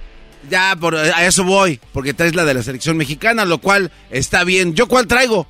Ya, 0.48 0.74
por, 0.80 0.96
a 0.96 1.26
eso 1.26 1.44
voy, 1.44 1.78
porque 1.92 2.14
traes 2.14 2.34
la 2.34 2.44
de 2.44 2.54
la 2.54 2.62
selección 2.62 2.96
mexicana, 2.96 3.44
lo 3.44 3.58
cual 3.58 3.92
está 4.10 4.42
bien. 4.44 4.74
¿Yo 4.74 4.88
cuál 4.88 5.06
traigo? 5.06 5.46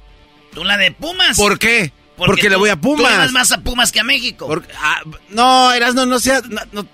Tú 0.52 0.64
la 0.64 0.76
de 0.76 0.90
Pumas. 0.90 1.36
¿Por 1.36 1.58
qué? 1.58 1.92
Porque, 2.16 2.50
le 2.50 2.56
tú- 2.56 2.60
voy 2.60 2.70
a 2.70 2.76
Tú 2.76 2.90
le 2.90 2.96
Pumas. 2.96 3.16
vas 3.18 3.32
más 3.32 3.52
a 3.52 3.60
Pumas 3.62 3.92
que 3.92 4.00
a 4.00 4.04
México. 4.04 4.46
Porque- 4.48 4.68
ah, 4.78 5.00
no, 5.30 5.72
Erasno, 5.72 6.04
no 6.06 6.18
sea... 6.18 6.42
no- 6.48 6.60
no. 6.72 6.86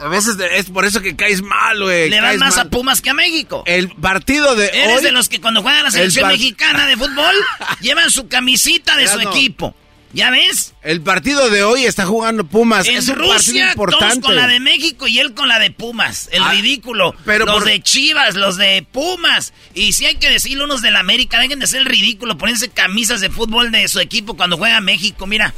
A 0.00 0.08
veces 0.08 0.36
de- 0.36 0.58
es 0.58 0.66
por 0.66 0.84
eso 0.84 1.00
que 1.00 1.16
caes 1.16 1.42
mal, 1.42 1.82
güey. 1.82 2.08
le 2.10 2.20
vas 2.20 2.36
más 2.36 2.56
mal. 2.56 2.66
a 2.66 2.70
Pumas 2.70 3.00
que 3.02 3.10
a 3.10 3.14
México. 3.14 3.62
El 3.66 3.88
partido 3.90 4.54
de 4.54 4.66
Eres 4.68 4.98
hoy... 4.98 5.02
de 5.04 5.12
los 5.12 5.28
que 5.28 5.40
cuando 5.40 5.62
juegan 5.62 5.82
la 5.84 5.90
selección 5.90 6.28
mexicana 6.28 6.86
de 6.86 6.96
fútbol 6.96 7.34
llevan 7.80 8.10
su 8.10 8.28
camisita 8.28 8.96
de 8.96 9.08
su 9.08 9.20
equipo. 9.20 9.74
¿Ya 10.10 10.30
ves? 10.30 10.72
El 10.82 11.02
partido 11.02 11.50
de 11.50 11.62
hoy 11.64 11.84
está 11.84 12.06
jugando 12.06 12.42
Pumas. 12.44 12.86
En 12.86 12.96
es 12.96 13.08
un 13.08 13.16
partido 13.16 13.34
Rusia, 13.34 13.74
todos 13.74 13.90
importante. 13.90 14.20
con 14.22 14.36
la 14.36 14.46
de 14.46 14.58
México 14.58 15.06
y 15.06 15.18
él 15.18 15.34
con 15.34 15.48
la 15.48 15.58
de 15.58 15.70
Pumas. 15.70 16.30
El 16.32 16.42
Ah, 16.44 16.52
ridículo. 16.52 17.14
pero 17.26 17.44
los 17.44 17.56
por- 17.56 17.64
de 17.66 17.82
Chivas, 17.82 18.34
los 18.34 18.56
de 18.56 18.86
Pumas. 18.90 19.52
Y 19.74 19.92
si 19.92 20.06
hay 20.06 20.14
que 20.14 20.30
decirlo, 20.30 20.64
unos 20.64 20.80
del 20.80 20.96
América, 20.96 21.38
dejen 21.38 21.58
de 21.58 21.66
ser 21.66 21.80
el 21.80 21.86
ridículo. 21.86 22.38
Ponerse 22.38 22.70
camisas 22.70 23.20
de 23.20 23.28
fútbol 23.28 23.70
de 23.70 23.86
su 23.88 24.00
equipo 24.00 24.34
cuando 24.34 24.56
juega 24.56 24.80
México. 24.80 25.26
Mira. 25.26 25.52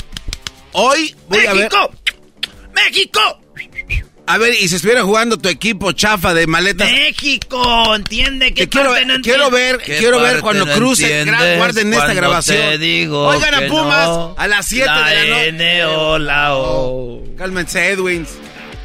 Hoy 0.73 1.15
voy 1.29 1.47
a 1.47 1.53
ver... 1.55 1.71
¡México! 1.71 1.91
¡México! 2.75 3.41
A 4.33 4.39
ver, 4.39 4.55
y 4.55 4.69
si 4.69 4.77
estuviera 4.77 5.03
jugando 5.03 5.39
tu 5.39 5.49
equipo 5.49 5.93
chafa 5.93 6.33
de 6.35 6.47
maletas... 6.47 6.91
México, 6.91 7.95
entiende 7.97 8.55
que 8.55 8.69
quiero, 8.69 8.95
quiero 9.23 9.51
ver, 9.51 9.79
quiero 9.79 10.21
ver 10.21 10.41
cuando 10.41 10.67
cruce, 10.67 11.25
gra- 11.27 11.57
guarden 11.57 11.93
esta 11.93 12.15
grabación. 12.15 12.59
Oigan 13.29 13.55
a 13.55 13.67
Pumas 13.67 14.09
a 14.37 14.47
las 14.47 14.67
7 14.67 14.85
de 14.85 14.89
la 15.29 15.53
noche. 15.53 15.53
la 16.25 16.57
O. 16.57 17.23
Cálmense, 17.37 17.89
Edwins. 17.89 18.29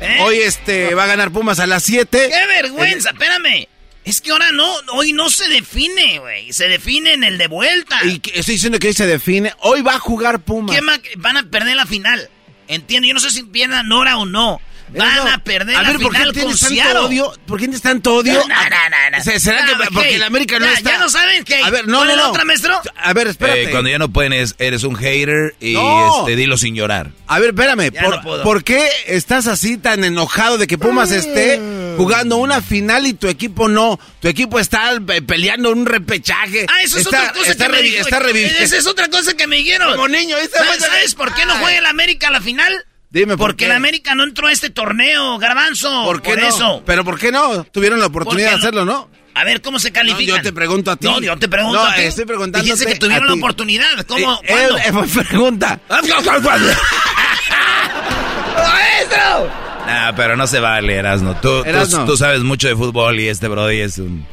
¿Eh? 0.01 0.17
Hoy 0.21 0.37
este 0.39 0.93
va 0.95 1.03
a 1.03 1.07
ganar 1.07 1.31
Pumas 1.31 1.59
a 1.59 1.67
las 1.67 1.83
7. 1.83 2.29
¡Qué 2.29 2.47
vergüenza! 2.47 3.11
Espérame. 3.11 3.67
Es 4.03 4.21
que 4.21 4.31
ahora 4.31 4.51
no, 4.51 4.67
hoy 4.93 5.13
no 5.13 5.29
se 5.29 5.47
define, 5.47 6.19
güey. 6.19 6.53
Se 6.53 6.67
define 6.67 7.13
en 7.13 7.23
el 7.23 7.37
de 7.37 7.47
vuelta. 7.47 7.99
Y 8.03 8.19
que- 8.19 8.39
estoy 8.39 8.55
diciendo 8.55 8.77
que 8.77 8.87
hoy 8.87 8.93
se 8.93 9.07
define. 9.07 9.53
Hoy 9.59 9.81
va 9.81 9.95
a 9.95 9.99
jugar 9.99 10.39
Pumas. 10.41 10.75
¿Qué 10.75 10.81
van 11.17 11.37
a 11.37 11.43
perder 11.43 11.75
la 11.75 11.85
final. 11.85 12.29
Entiendo, 12.67 13.07
yo 13.07 13.13
no 13.13 13.19
sé 13.19 13.29
si 13.31 13.43
pierdan 13.43 13.87
Nora 13.87 14.17
o 14.17 14.25
no. 14.25 14.59
Van 14.89 15.15
No. 15.15 15.27
a 15.31 15.37
perder 15.39 15.75
a 15.75 15.81
la 15.81 15.89
ver, 15.91 15.99
¿por 15.99 16.11
qué 16.11 16.17
final 16.19 16.27
con 16.33 16.41
tienes 16.41 16.59
tanto 16.59 16.75
Seattle. 16.75 16.99
odio? 16.99 17.33
¿Por 17.47 17.57
qué 17.57 17.65
tienes 17.65 17.81
tanto 17.81 18.13
odio? 18.15 18.33
No, 18.33 18.47
no, 18.47 18.55
no, 18.55 19.17
no. 19.17 19.23
Se- 19.23 19.39
¿Será 19.39 19.65
No, 19.65 19.77
que 19.79 19.85
porque 19.91 20.15
el 20.15 20.23
América 20.23 20.59
no 20.59 20.65
Ya, 20.65 20.73
está? 20.73 20.91
ya 20.91 20.97
no 20.99 21.09
saben 21.09 21.43
que- 21.43 21.55
A 21.63 21.69
ver, 21.69 21.87
no, 21.87 21.97
¿cuál 21.97 22.09
no, 22.09 22.15
no. 22.17 22.29
otra, 22.29 22.45
maestro? 22.45 22.79
A 22.95 23.13
ver, 23.13 23.27
espérate. 23.27 23.63
Eh, 23.63 23.69
cuando 23.71 23.89
ya 23.89 23.97
no 23.97 24.09
pueden, 24.09 24.33
es- 24.33 24.55
eres 24.59 24.83
un 24.83 24.95
hater 24.95 25.55
y 25.59 25.73
No. 25.73 26.19
este, 26.19 26.35
dilo 26.35 26.57
sin 26.57 26.75
llorar. 26.75 27.09
A 27.27 27.39
ver, 27.39 27.49
espérame. 27.49 27.91
¿Por, 27.91 28.15
no 28.17 28.21
puedo. 28.21 28.43
por 28.43 28.63
qué 28.63 28.87
estás 29.07 29.47
así 29.47 29.77
tan 29.77 30.03
enojado 30.03 30.57
de 30.57 30.67
que 30.67 30.77
Pumas 30.77 31.11
esté 31.11 31.59
jugando 31.97 32.37
una 32.37 32.61
final 32.61 33.07
y 33.07 33.13
tu 33.13 33.27
equipo 33.27 33.67
no? 33.67 33.99
Tu 34.21 34.27
equipo 34.27 34.59
está 34.59 34.91
eh, 34.93 35.21
peleando 35.23 35.71
un 35.71 35.85
repechaje. 35.85 36.65
Ah, 36.69 36.81
eso 36.83 36.97
es 36.99 37.05
está, 37.05 37.21
otra 37.23 37.33
cosa 37.33 37.51
está 37.51 37.65
que 37.65 37.71
me 37.71 37.81
dijo. 37.81 38.01
Está 38.01 38.19
reviviendo. 38.19 38.59
Esa 38.59 38.77
es 38.77 38.85
otra 38.87 39.07
cosa 39.09 39.33
que 39.35 39.47
me 39.47 39.57
dijeron. 39.57 39.91
Como 39.93 40.07
niño, 40.07 40.35
¿Sabes, 40.53 40.75
cosa- 40.75 40.87
sabes 40.87 41.15
por 41.15 41.33
qué 41.33 41.45
no 41.45 41.55
juega 41.55 41.79
el 41.79 41.85
América 41.87 42.27
a 42.27 42.31
la 42.31 42.41
final? 42.41 42.85
Dime 43.15 43.37
por 43.37 43.47
Porque 43.47 43.59
qué. 43.63 43.65
el 43.67 43.71
América 43.71 44.13
no 44.13 44.25
entró 44.25 44.47
a 44.47 44.51
este 44.51 44.69
torneo, 44.69 45.37
Garbanzo. 45.37 46.03
¿Por 46.03 46.21
qué 46.21 46.35
no? 46.35 46.47
eso. 46.49 46.83
¿Pero 46.85 47.05
por 47.05 47.17
qué 47.17 47.31
no? 47.31 47.63
Tuvieron 47.63 47.97
la 48.01 48.07
oportunidad 48.07 48.47
de 48.47 48.51
¿Por 48.55 48.59
qué 48.59 48.67
hacerlo, 48.67 48.83
¿no? 48.83 49.09
A 49.33 49.45
ver, 49.45 49.61
¿cómo 49.61 49.79
se 49.79 49.89
No, 49.89 49.93
califican? 49.93 50.35
yo 50.35 50.41
te 50.43 50.51
pregunto 50.51 50.91
a 50.91 50.97
ti. 50.97 51.07
No, 51.07 51.21
yo 51.21 51.37
te 51.37 51.47
pregunto 51.47 51.81
No, 51.81 51.85
a 51.89 51.95
ti. 51.95 52.01
estoy 52.01 52.25
preguntándote 52.25 52.73
Dijiste 52.73 52.91
que 52.93 52.99
tuvieron 52.99 53.27
la 53.27 53.35
oportunidad. 53.35 54.05
¿Cómo? 54.05 54.41
Eh, 54.43 54.47
¿Cuándo? 54.49 54.77
eh, 54.79 55.23
pregunta. 55.29 55.79
¡Maestro! 58.57 59.49
Nah, 59.87 60.11
pero 60.13 60.35
no 60.35 60.45
se 60.45 60.59
vale, 60.59 60.95
Erasno. 60.95 61.39
Tú, 61.39 61.63
tú 62.05 62.17
sabes 62.17 62.41
mucho 62.41 62.67
de 62.67 62.75
fútbol 62.75 63.17
y 63.21 63.29
este 63.29 63.47
Brody 63.47 63.79
es 63.79 63.97
un... 63.97 64.25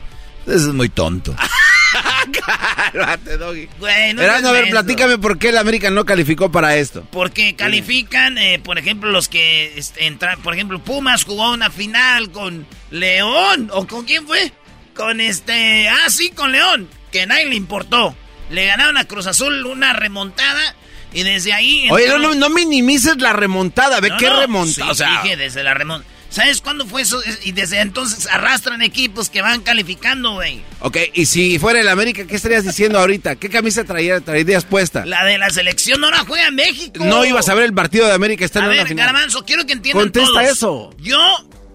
Es 0.49 0.63
muy 0.63 0.89
tonto. 0.89 1.37
Cálmate, 2.93 3.37
Doggy. 3.37 3.69
Güey, 3.79 4.15
no 4.15 4.23
a 4.23 4.53
ver, 4.53 4.71
platícame 4.71 5.19
por 5.19 5.39
qué 5.39 5.51
el 5.51 5.59
América 5.59 5.91
no 5.91 6.05
calificó 6.05 6.51
para 6.51 6.77
esto. 6.77 7.07
Porque 7.11 7.55
califican, 7.55 8.39
eh, 8.39 8.61
por 8.63 8.79
ejemplo, 8.79 9.11
los 9.11 9.29
que 9.29 9.81
entran. 9.97 10.41
Por 10.43 10.55
ejemplo, 10.55 10.79
Pumas 10.79 11.25
jugó 11.25 11.53
una 11.53 11.71
final 11.71 12.31
con 12.31 12.67
León. 12.91 13.71
¿O 13.73 13.87
con 13.87 14.05
quién 14.05 14.27
fue? 14.27 14.53
Con 14.95 15.21
este. 15.21 15.89
Ah, 15.89 16.09
sí, 16.09 16.31
con 16.31 16.53
León. 16.53 16.89
Que 17.11 17.27
nadie 17.27 17.47
le 17.47 17.57
importó. 17.57 18.15
Le 18.51 18.67
ganaron 18.67 18.97
a 18.97 19.05
Cruz 19.05 19.27
Azul 19.27 19.65
una 19.67 19.93
remontada. 19.93 20.75
Y 21.15 21.25
desde 21.25 21.53
ahí. 21.53 21.89
Oye, 21.91 22.09
no, 22.09 22.19
no, 22.19 22.35
no 22.35 22.49
minimices 22.49 23.17
la 23.19 23.33
remontada. 23.35 24.01
Ve 24.01 24.11
No, 24.11 24.17
qué 24.17 24.29
no, 24.29 24.41
remontada. 24.41 24.75
sí, 24.87 24.91
o 24.91 24.95
sea, 24.95 25.23
dije 25.23 25.37
desde 25.37 25.63
la 25.63 25.75
remontada. 25.75 26.11
¿Sabes 26.33 26.63
cuándo 26.63 26.87
fue 26.87 27.03
eso? 27.03 27.21
Y 27.45 27.53
desde 27.53 27.81
entonces 27.81 28.27
arrastran 28.27 28.81
equipos 28.81 29.29
que 29.29 29.43
van 29.43 29.61
calificando, 29.63 30.33
güey. 30.33 30.63
ok, 30.81 30.97
y 31.13 31.27
si 31.27 31.59
fuera 31.59 31.81
el 31.81 31.89
América, 31.89 32.27
¿qué 32.27 32.35
estarías 32.37 32.65
diciendo 32.65 32.99
ahorita? 32.99 33.37
¿Qué 33.37 33.51
camisa 33.51 33.85
traía- 33.85 34.21
traerías 34.23 34.65
puesta? 34.65 35.05
La 35.05 35.25
de 35.27 35.37
la 35.37 35.51
selección 35.51 36.01
no 36.01 36.11
la 36.11 36.21
juega 36.21 36.51
México. 36.51 37.05
No 37.05 37.25
ibas 37.27 37.49
a 37.51 37.55
ver 37.55 37.65
el 37.65 37.75
partido 37.75 38.07
de 38.07 38.15
América, 38.15 38.45
está 38.47 38.61
A 38.61 38.63
en 38.65 38.69
una 38.71 38.79
ver, 38.79 38.89
final. 38.89 39.07
Garbanzo, 39.07 39.45
quiero 39.45 39.67
que 39.67 39.75
entiendan 39.75 40.05
Contesta 40.07 40.31
todos. 40.41 40.51
eso. 40.51 40.91
Yo 40.99 41.19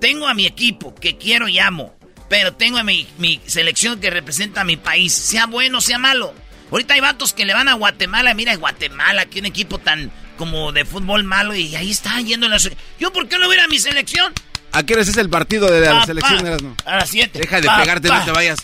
tengo 0.01 0.27
a 0.27 0.33
mi 0.33 0.47
equipo 0.47 0.95
que 0.95 1.17
quiero 1.17 1.47
y 1.47 1.59
amo, 1.59 1.95
pero 2.27 2.53
tengo 2.53 2.79
a 2.79 2.83
mi, 2.83 3.07
mi 3.19 3.39
selección 3.45 3.99
que 3.99 4.09
representa 4.09 4.61
a 4.61 4.63
mi 4.63 4.75
país, 4.77 5.13
sea 5.13 5.45
bueno, 5.45 5.81
sea 5.81 5.99
malo. 5.99 6.33
Ahorita 6.71 6.95
hay 6.95 6.99
vatos 6.99 7.31
que 7.31 7.45
le 7.45 7.53
van 7.53 7.69
a 7.69 7.73
Guatemala, 7.75 8.33
mira 8.33 8.55
Guatemala, 8.55 9.25
que 9.27 9.39
un 9.39 9.45
equipo 9.45 9.77
tan 9.77 10.11
como 10.37 10.71
de 10.71 10.83
fútbol 10.85 11.23
malo 11.23 11.55
y 11.55 11.75
ahí 11.75 11.89
está 11.89 12.19
yendo 12.21 12.47
la... 12.47 12.59
se- 12.59 12.75
¿Yo 12.99 13.11
por 13.13 13.27
qué 13.27 13.37
no 13.39 13.47
voy 13.47 13.55
a 13.55 13.59
ir 13.59 13.63
a 13.65 13.67
mi 13.67 13.79
selección? 13.79 14.33
¿A 14.77 14.83
qué 14.83 14.93
hora 14.93 15.01
es 15.01 15.17
el 15.17 15.29
partido 15.29 15.71
de 15.71 15.81
la 15.81 15.91
Pa, 16.01 16.05
selección? 16.05 16.41
pa, 16.41 16.47
Erasmo? 16.47 16.75
A 16.85 16.95
las 16.97 17.09
7. 17.09 17.39
Deja 17.39 17.61
de 17.61 17.67
pegarte, 17.67 18.09
no 18.09 18.23
te 18.25 18.31
vayas. 18.31 18.59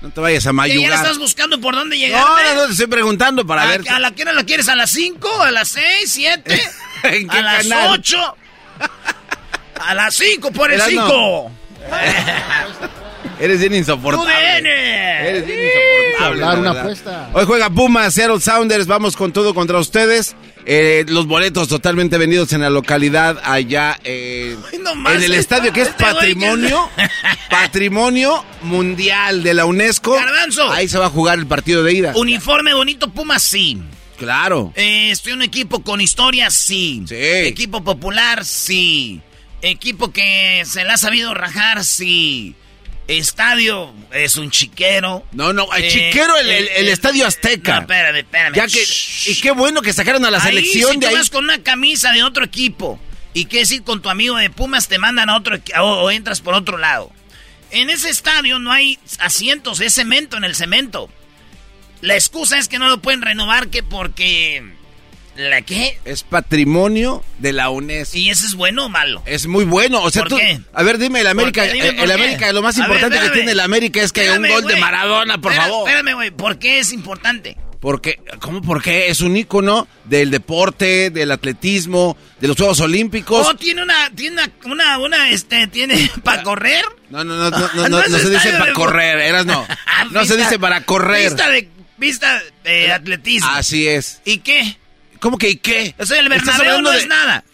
No 0.00 0.10
te 0.10 0.20
vayas 0.20 0.46
a 0.46 0.48
¿Ya, 0.48 0.52
mayugar. 0.54 0.90
ya 0.90 0.96
estás 0.96 1.18
buscando 1.18 1.60
por 1.60 1.74
dónde 1.74 1.98
llegar? 1.98 2.20
No, 2.22 2.42
no, 2.42 2.54
no, 2.54 2.66
te 2.66 2.72
estoy 2.72 2.86
preguntando 2.86 3.46
para 3.46 3.62
¿A, 3.62 3.66
ver. 3.66 3.82
¿A 3.90 3.98
la 3.98 4.12
qué 4.12 4.22
hora 4.22 4.32
la 4.32 4.44
quieres? 4.44 4.68
¿A 4.68 4.76
las 4.76 4.90
5? 4.90 5.42
¿A 5.42 5.50
las 5.50 5.68
6? 5.68 6.18
¿7? 6.18 6.60
¿En 7.02 7.28
qué 7.28 7.38
¿A 7.38 7.42
las 7.42 7.68
canal? 7.68 7.90
8? 7.92 8.36
A 9.80 9.94
las 9.94 10.14
5 10.14 10.50
por 10.52 10.72
el 10.72 10.80
Erasmo. 10.80 11.52
5. 11.88 12.96
Eres 13.38 13.60
bien 13.60 13.74
insoportable. 13.74 14.32
Eres 15.28 15.46
bien 15.46 15.58
insoportable. 15.58 16.26
Hablar 16.44 16.58
una 16.58 16.70
apuesta. 16.70 17.30
Hoy 17.34 17.44
juega 17.44 17.70
Pumas, 17.70 18.14
Seattle 18.14 18.40
Sounders. 18.40 18.86
Vamos 18.86 19.16
con 19.16 19.32
todo 19.32 19.54
contra 19.54 19.78
ustedes. 19.78 20.34
Eh, 20.68 21.04
los 21.08 21.26
boletos 21.26 21.68
totalmente 21.68 22.18
vendidos 22.18 22.52
en 22.52 22.60
la 22.60 22.70
localidad 22.70 23.40
allá 23.44 24.00
eh, 24.02 24.56
en 24.72 25.22
el 25.22 25.34
estadio 25.34 25.72
que 25.72 25.82
es 25.82 25.90
patrimonio, 25.90 26.90
patrimonio 27.50 28.44
mundial 28.62 29.44
de 29.44 29.54
la 29.54 29.64
UNESCO. 29.64 30.14
Garbanzo. 30.16 30.68
Ahí 30.72 30.88
se 30.88 30.98
va 30.98 31.06
a 31.06 31.10
jugar 31.10 31.38
el 31.38 31.46
partido 31.46 31.84
de 31.84 31.92
ida. 31.92 32.12
Uniforme 32.16 32.74
bonito 32.74 33.12
Pumas, 33.12 33.44
sí. 33.44 33.80
Claro. 34.18 34.72
Eh, 34.74 35.10
estoy 35.12 35.32
en 35.32 35.38
un 35.38 35.42
equipo 35.44 35.82
con 35.84 36.00
historia, 36.00 36.50
sí. 36.50 37.04
Sí. 37.06 37.14
Equipo 37.14 37.84
popular, 37.84 38.44
sí. 38.44 39.20
Equipo 39.62 40.10
que 40.10 40.64
se 40.66 40.82
le 40.82 40.90
ha 40.90 40.96
sabido 40.96 41.32
rajar, 41.32 41.84
sí. 41.84 42.56
Estadio 43.08 43.94
es 44.12 44.36
un 44.36 44.50
chiquero. 44.50 45.24
No, 45.32 45.52
no, 45.52 45.72
el 45.74 45.84
Eh, 45.84 45.88
chiquero 45.88 46.36
el, 46.38 46.50
el- 46.50 46.68
el 46.68 46.88
eh, 46.88 46.92
estadio 46.92 47.26
Azteca. 47.26 47.74
No, 47.76 47.80
espérame, 47.82 48.16
espérame. 48.16 48.54
Ya 48.54 48.66
que, 48.66 48.84
y 49.26 49.34
qué 49.40 49.50
bueno 49.52 49.80
que 49.82 49.92
sacaron 49.92 50.24
a 50.24 50.30
la 50.30 50.38
Ahí, 50.38 50.44
selección 50.48 50.90
si 50.92 50.96
de 50.98 51.06
tú 51.06 51.08
ahí. 51.08 51.14
vas 51.14 51.30
con 51.30 51.44
una 51.44 51.62
camisa 51.62 52.12
de 52.12 52.22
otro 52.24 52.44
equipo 52.44 52.98
y 53.32 53.44
qué 53.44 53.58
decir 53.58 53.82
con 53.84 54.02
tu 54.02 54.08
amigo 54.10 54.36
de 54.36 54.50
Pumas, 54.50 54.88
te 54.88 54.98
mandan 54.98 55.30
a 55.30 55.36
otro 55.36 55.56
o, 55.78 55.82
o 55.82 56.10
entras 56.10 56.40
por 56.40 56.54
otro 56.54 56.78
lado. 56.78 57.12
En 57.70 57.90
ese 57.90 58.08
estadio 58.10 58.58
no 58.58 58.72
hay 58.72 58.98
asientos, 59.18 59.80
es 59.80 59.94
cemento 59.94 60.36
en 60.36 60.44
el 60.44 60.54
cemento. 60.54 61.10
La 62.00 62.14
excusa 62.14 62.58
es 62.58 62.68
que 62.68 62.78
no 62.78 62.88
lo 62.88 63.00
pueden 63.00 63.22
renovar 63.22 63.68
que 63.68 63.82
porque... 63.82 64.62
¿La 65.36 65.62
qué? 65.62 65.98
Es 66.04 66.22
patrimonio 66.22 67.22
de 67.38 67.52
la 67.52 67.68
UNESCO. 67.70 68.16
¿Y 68.16 68.30
eso 68.30 68.46
es 68.46 68.54
bueno 68.54 68.86
o 68.86 68.88
malo? 68.88 69.22
Es 69.26 69.46
muy 69.46 69.64
bueno. 69.64 70.02
O 70.02 70.10
sea, 70.10 70.22
¿Por 70.22 70.30
tú. 70.30 70.36
qué? 70.38 70.60
A 70.72 70.82
ver, 70.82 70.98
dime, 70.98 71.20
el 71.20 71.26
América. 71.26 71.62
¿Por 71.62 71.70
qué? 71.72 71.74
Dime 71.74 71.88
eh, 71.88 72.02
el 72.02 72.06
qué. 72.06 72.12
América, 72.14 72.52
lo 72.52 72.62
más 72.62 72.78
A 72.78 72.86
ver, 72.88 72.96
importante 72.96 73.26
que 73.26 73.30
tiene 73.34 73.52
el 73.52 73.60
América 73.60 74.02
es 74.02 74.12
que 74.12 74.22
hay 74.22 74.38
un 74.38 74.48
gol 74.48 74.64
de. 74.66 74.76
Maradona, 74.76 75.38
por 75.38 75.52
favor. 75.52 75.88
Espérame, 75.88 76.14
güey. 76.14 76.30
¿Por 76.30 76.58
qué 76.58 76.78
es 76.78 76.92
importante? 76.92 77.56
Porque, 77.80 78.18
¿cómo 78.40 78.62
por 78.62 78.82
qué? 78.82 79.08
Es 79.10 79.20
un 79.20 79.36
ícono 79.36 79.86
del 80.06 80.30
deporte, 80.30 81.10
del 81.10 81.30
atletismo, 81.30 82.16
de 82.40 82.48
los 82.48 82.56
Juegos 82.56 82.80
Olímpicos. 82.80 83.46
Oh, 83.46 83.54
tiene 83.54 83.82
una, 83.82 84.10
tiene 84.14 84.40
una, 84.42 84.52
una, 84.64 84.98
una, 84.98 85.30
este, 85.30 85.66
tiene 85.68 86.10
para 86.24 86.42
correr. 86.42 86.84
No, 87.10 87.22
no, 87.22 87.36
no, 87.36 87.50
no, 87.50 87.58
no, 87.58 87.68
no, 87.74 87.88
No 87.88 88.08
no 88.08 88.18
se 88.18 88.30
dice 88.30 88.50
para 88.52 88.64
de- 88.66 88.72
correr, 88.72 89.18
eras 89.18 89.44
no. 89.46 89.64
No 90.10 90.24
se 90.24 90.36
dice 90.36 90.58
para 90.58 90.80
correr. 90.84 91.28
Pista 91.28 91.50
de, 91.50 91.68
pista 91.98 92.42
de 92.64 92.92
atletismo. 92.92 93.48
Así 93.50 93.86
es. 93.86 94.20
¿Y 94.24 94.38
qué? 94.38 94.78
¿Cómo 95.20 95.38
que 95.38 95.50
y 95.50 95.56
qué? 95.56 95.94
O 95.98 96.06
sea, 96.06 96.18
el 96.20 96.28
Bernabéu 96.28 96.80
no 96.82 96.90
de- 96.90 96.98
es 96.98 97.06
nada. 97.06 97.44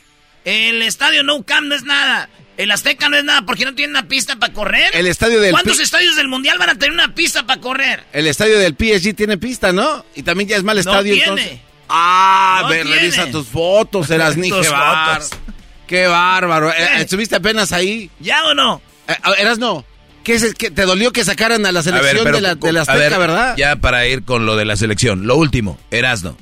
El 0.44 0.82
estadio 0.82 1.22
No 1.22 1.42
Camp 1.44 1.68
no 1.68 1.74
es 1.74 1.84
nada. 1.84 2.28
El 2.58 2.70
Azteca 2.70 3.08
no 3.08 3.16
es 3.16 3.24
nada 3.24 3.42
porque 3.46 3.64
no 3.64 3.74
tiene 3.74 3.92
una 3.92 4.06
pista 4.08 4.36
para 4.36 4.52
correr. 4.52 4.90
El 4.92 5.06
estadio 5.06 5.40
del 5.40 5.52
¿Cuántos 5.52 5.80
estadios 5.80 6.16
del 6.16 6.28
Mundial 6.28 6.58
van 6.58 6.68
a 6.70 6.74
tener 6.74 6.92
una 6.92 7.14
pista 7.14 7.44
para 7.46 7.60
correr? 7.60 8.04
El 8.12 8.26
estadio 8.26 8.58
del 8.58 8.74
PSG 8.76 9.14
tiene 9.16 9.38
pista, 9.38 9.72
¿no? 9.72 10.04
Y 10.14 10.22
también 10.22 10.48
ya 10.50 10.56
es 10.56 10.62
mal 10.62 10.76
No 10.76 10.80
estadio 10.80 11.14
tiene. 11.14 11.28
entonces. 11.30 11.58
Ah, 11.88 12.60
No 12.62 12.68
ve, 12.68 12.82
tiene. 12.82 12.96
revisa 12.98 13.30
tus 13.30 13.46
fotos, 13.46 14.10
eras 14.10 14.36
ni 14.36 14.50
qué 14.50 14.68
bárbaro. 14.68 15.22
fotos. 15.22 15.38
Qué 15.86 16.06
bárbaro. 16.06 16.70
Eh, 16.72 16.88
¿Estuviste 16.98 17.36
apenas 17.36 17.72
ahí? 17.72 18.10
¿Ya 18.20 18.44
o 18.44 18.54
no? 18.54 18.82
Eh, 19.08 19.14
eras 19.38 19.58
no. 19.58 19.84
¿Qué 20.22 20.34
es, 20.34 20.54
que 20.54 20.70
¿Te 20.70 20.82
dolió 20.82 21.10
que 21.12 21.24
sacaran 21.24 21.64
a 21.66 21.72
la 21.72 21.80
A 21.80 21.82
ver, 21.82 21.94
selección 21.94 22.24
pero 22.24 22.36
de 22.36 22.42
la, 22.42 22.54
de 22.54 22.72
la 22.72 22.80
a 22.80 22.82
Azteca, 22.82 22.98
ver, 22.98 23.18
verdad? 23.18 23.56
Ya 23.56 23.76
para 23.76 24.06
ir 24.06 24.24
con 24.24 24.46
lo 24.46 24.56
de 24.56 24.64
la 24.66 24.76
selección. 24.76 25.26
Lo 25.26 25.36
último, 25.36 25.78
Erasno. 25.90 26.36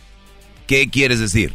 ¿Qué 0.71 0.89
quieres 0.89 1.19
decir? 1.19 1.53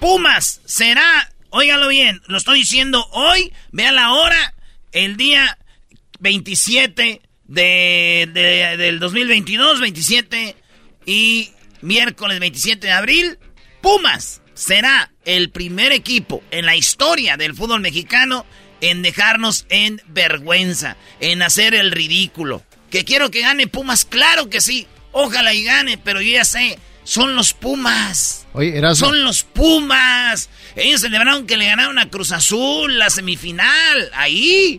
Pumas 0.00 0.62
será, 0.64 1.30
óigalo 1.50 1.88
bien, 1.88 2.22
lo 2.26 2.38
estoy 2.38 2.60
diciendo 2.60 3.06
hoy, 3.12 3.52
vea 3.70 3.92
la 3.92 4.12
hora, 4.14 4.54
el 4.92 5.18
día 5.18 5.58
27 6.18 7.20
de, 7.44 8.30
de- 8.32 8.76
del 8.78 8.98
2022, 8.98 9.82
27 9.82 10.56
y 11.04 11.50
miércoles 11.82 12.40
27 12.40 12.86
de 12.86 12.92
abril, 12.94 13.38
Pumas 13.82 14.40
será 14.54 15.12
el 15.26 15.50
primer 15.50 15.92
equipo 15.92 16.42
en 16.50 16.64
la 16.64 16.76
historia 16.76 17.36
del 17.36 17.54
fútbol 17.54 17.82
mexicano 17.82 18.46
en 18.80 19.02
dejarnos 19.02 19.66
en 19.68 20.00
vergüenza, 20.06 20.96
en 21.20 21.42
hacer 21.42 21.74
el 21.74 21.90
ridículo. 21.92 22.64
Que 22.90 23.04
quiero 23.04 23.30
que 23.30 23.42
gane 23.42 23.66
Pumas, 23.66 24.06
claro 24.06 24.48
que 24.48 24.62
sí, 24.62 24.86
ojalá 25.12 25.52
y 25.52 25.62
gane, 25.62 25.98
pero 25.98 26.22
yo 26.22 26.30
ya 26.32 26.46
sé, 26.46 26.78
son 27.08 27.34
los 27.34 27.54
Pumas. 27.54 28.46
Oye, 28.52 28.76
Erasmo. 28.76 29.06
Son 29.06 29.24
los 29.24 29.42
Pumas. 29.42 30.50
Ellos 30.76 31.00
celebraron 31.00 31.46
que 31.46 31.56
le 31.56 31.64
ganaron 31.64 31.98
a 31.98 32.10
Cruz 32.10 32.32
Azul 32.32 32.98
la 32.98 33.08
semifinal. 33.08 34.10
Ahí. 34.12 34.78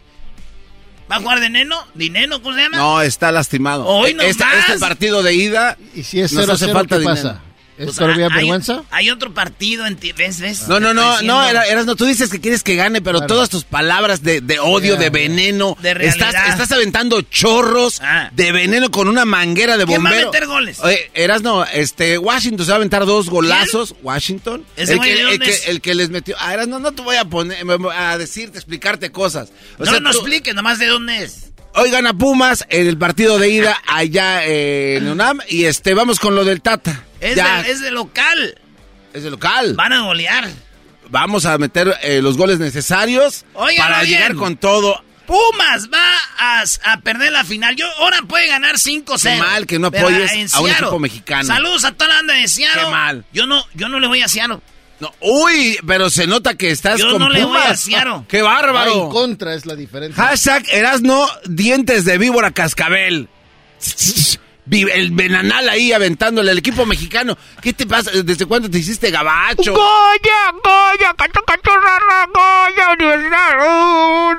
¿Va 1.12 1.16
a 1.16 1.20
jugar 1.22 1.40
de 1.40 1.50
Neno? 1.50 1.88
¿Dineno? 1.96 2.40
¿Cómo 2.44 2.54
se 2.56 2.62
llama? 2.62 2.78
No, 2.78 3.02
está 3.02 3.32
lastimado. 3.32 3.88
Hoy 3.88 4.14
no 4.14 4.22
este, 4.22 4.46
más. 4.46 4.60
este 4.60 4.78
partido 4.78 5.24
de 5.24 5.34
ida. 5.34 5.76
¿Y 5.96 6.04
si 6.04 6.22
es 6.22 6.32
nos 6.32 6.44
0 6.44 6.54
hace 6.54 6.66
0 6.66 6.78
falta 6.78 6.96
qué 6.98 7.00
dinero. 7.00 7.16
pasa? 7.16 7.42
¿Es 7.80 7.86
Pues, 7.86 7.96
todavía 7.98 8.28
hay- 8.28 8.34
vergüenza? 8.34 8.84
Hay 8.92 9.10
otro 9.10 9.34
partido 9.34 9.88
en 9.88 9.96
ti. 9.96 10.12
¿Ves? 10.12 10.42
¿Ves? 10.42 10.68
No, 10.68 10.80
no, 10.82 10.94
no, 10.94 11.22
no, 11.22 11.48
era, 11.48 11.64
eras, 11.66 11.86
no, 11.86 11.96
tú 11.96 12.06
dices 12.06 12.30
que 12.30 12.42
quieres 12.42 12.62
que 12.62 12.76
gane, 12.76 13.02
pero 13.02 13.20
Claro. 13.20 13.34
todas 13.34 13.50
tus 13.50 13.64
palabras 13.64 14.22
de, 14.22 14.42
de 14.42 14.60
odio, 14.60 14.98
de 14.98 15.10
veneno, 15.10 15.78
De 15.82 15.94
realidad. 15.94 16.28
estás, 16.30 16.50
estás 16.50 16.72
aventando 16.74 17.22
chorros 17.22 18.02
Ah. 18.04 18.30
de 18.34 18.52
veneno 18.52 18.92
con 18.92 19.08
una 19.08 19.24
manguera 19.24 19.78
de 19.78 19.86
¿Quién 19.86 20.04
va 20.04 20.10
a 20.10 20.12
bombero. 20.12 20.32
meter 20.32 20.48
goles? 20.48 20.80
Oye, 20.82 21.10
eras 21.14 21.42
no, 21.42 21.64
este, 21.64 22.18
Washington 22.18 22.66
se 22.66 22.72
va 22.72 22.76
a 22.76 22.78
aventar 22.78 23.06
dos 23.06 23.30
golazos, 23.30 23.96
Washington. 24.04 24.66
¿Ese 24.76 24.94
el, 24.94 25.00
que, 25.00 25.22
el, 25.22 25.40
que, 25.40 25.56
el 25.68 25.82
que 25.82 25.96
les 25.96 26.10
metió, 26.10 26.36
ah, 26.38 26.54
eras 26.54 26.68
no, 26.68 26.80
no 26.80 26.92
te 26.92 27.02
voy 27.02 27.16
a 27.16 27.24
poner, 27.26 27.66
a 27.96 28.18
decirte, 28.18 28.58
explicarte 28.58 29.10
cosas. 29.10 29.50
O 29.78 29.86
no, 29.86 29.92
sea, 29.92 30.00
no 30.02 30.12
tú- 30.12 30.18
expliques 30.18 30.54
nomás 30.54 30.80
de 30.80 30.88
dónde 30.88 31.24
es. 31.24 31.46
Hoy 31.76 31.92
gana 31.92 32.14
Pumas 32.14 32.66
en 32.70 32.88
el 32.88 32.98
partido 32.98 33.38
de 33.40 33.50
ida 33.50 33.78
allá 33.88 34.44
en 34.46 35.08
UNAM 35.08 35.40
y 35.48 35.66
este, 35.66 35.94
vamos 35.94 36.20
con 36.20 36.36
lo 36.36 36.44
del 36.44 36.62
Tata. 36.62 37.04
Es, 37.22 37.36
Ya, 37.36 37.62
de, 37.64 37.72
es 37.72 37.82
de 37.82 37.92
local. 37.92 38.58
es 39.14 39.24
de 39.24 39.30
local. 39.30 39.76
Van 39.76 39.94
a 39.94 40.02
golear. 40.02 40.50
Vamos 41.10 41.46
a 41.46 41.58
meter 41.58 41.96
eh, 42.04 42.22
los 42.22 42.38
goles 42.38 42.60
necesarios 42.60 43.46
para 43.78 44.02
bien. 44.04 44.14
llegar 44.20 44.36
con 44.36 44.58
todo. 44.58 45.04
Pumas 45.26 45.90
va 45.94 46.04
a, 46.40 46.64
a 46.92 47.02
perder 47.02 47.32
la 47.32 47.44
final. 47.44 47.76
Yo 47.76 47.86
ahora 48.00 48.18
puede 48.28 48.48
ganar 48.48 48.76
5-0. 48.78 49.22
Qué 49.22 49.38
mal 49.38 49.66
que 49.68 49.78
no 49.80 49.88
apoyes 49.88 50.54
a 50.56 50.62
un 50.62 50.70
equipo 50.70 50.98
mexicano. 51.00 51.44
Saludos 51.46 51.86
a 51.86 51.92
toda 51.92 52.08
la 52.10 52.16
banda 52.16 52.34
de 52.34 52.48
Seattle. 52.48 52.82
Qué 52.84 52.90
mal. 52.90 53.26
Yo 53.32 53.46
no, 53.46 53.64
yo 53.76 53.90
no 53.90 54.00
le 54.00 54.08
voy 54.08 54.22
a 54.22 54.28
Seattle. 54.28 54.58
No, 55.00 55.14
uy, 55.22 55.78
pero 55.88 56.10
se 56.10 56.28
nota 56.28 56.56
que 56.56 56.72
estás 56.72 57.00
Yo 57.00 57.12
con 57.12 57.20
no 57.20 57.30
le 57.30 57.44
voy 57.46 57.56
a 57.56 57.62
Pumas. 57.62 57.80
Seattle. 57.80 58.26
¡Qué 58.28 58.42
Va 58.42 58.60
en 58.60 58.62
bárbaro! 58.62 59.10
contra 59.10 59.54
es 59.54 59.66
la 59.66 59.76
diferencia. 59.76 60.22
Hashtag 60.22 60.66
Erasno 60.72 61.26
dientes 61.46 62.04
de 62.06 62.18
víbora 62.18 62.52
cascabel. 62.52 63.30
El 64.72 65.12
venanal 65.12 65.68
ahí 65.68 65.94
aventándole 65.94 66.52
al 66.52 66.58
equipo 66.60 66.86
mexicano. 66.86 67.36
¿Qué 67.62 67.74
te 67.74 67.88
pasa? 67.88 68.12
¿Desde 68.12 68.46
cuándo 68.46 68.70
te 68.70 68.78
hiciste 68.78 69.10
gabacho? 69.10 69.74
Goya, 69.74 70.52
Goya, 70.64 71.16
cacho, 71.18 71.42
cacho, 71.44 71.72
rara, 71.76 72.28
Goya, 72.32 72.92
universidad, 72.94 74.32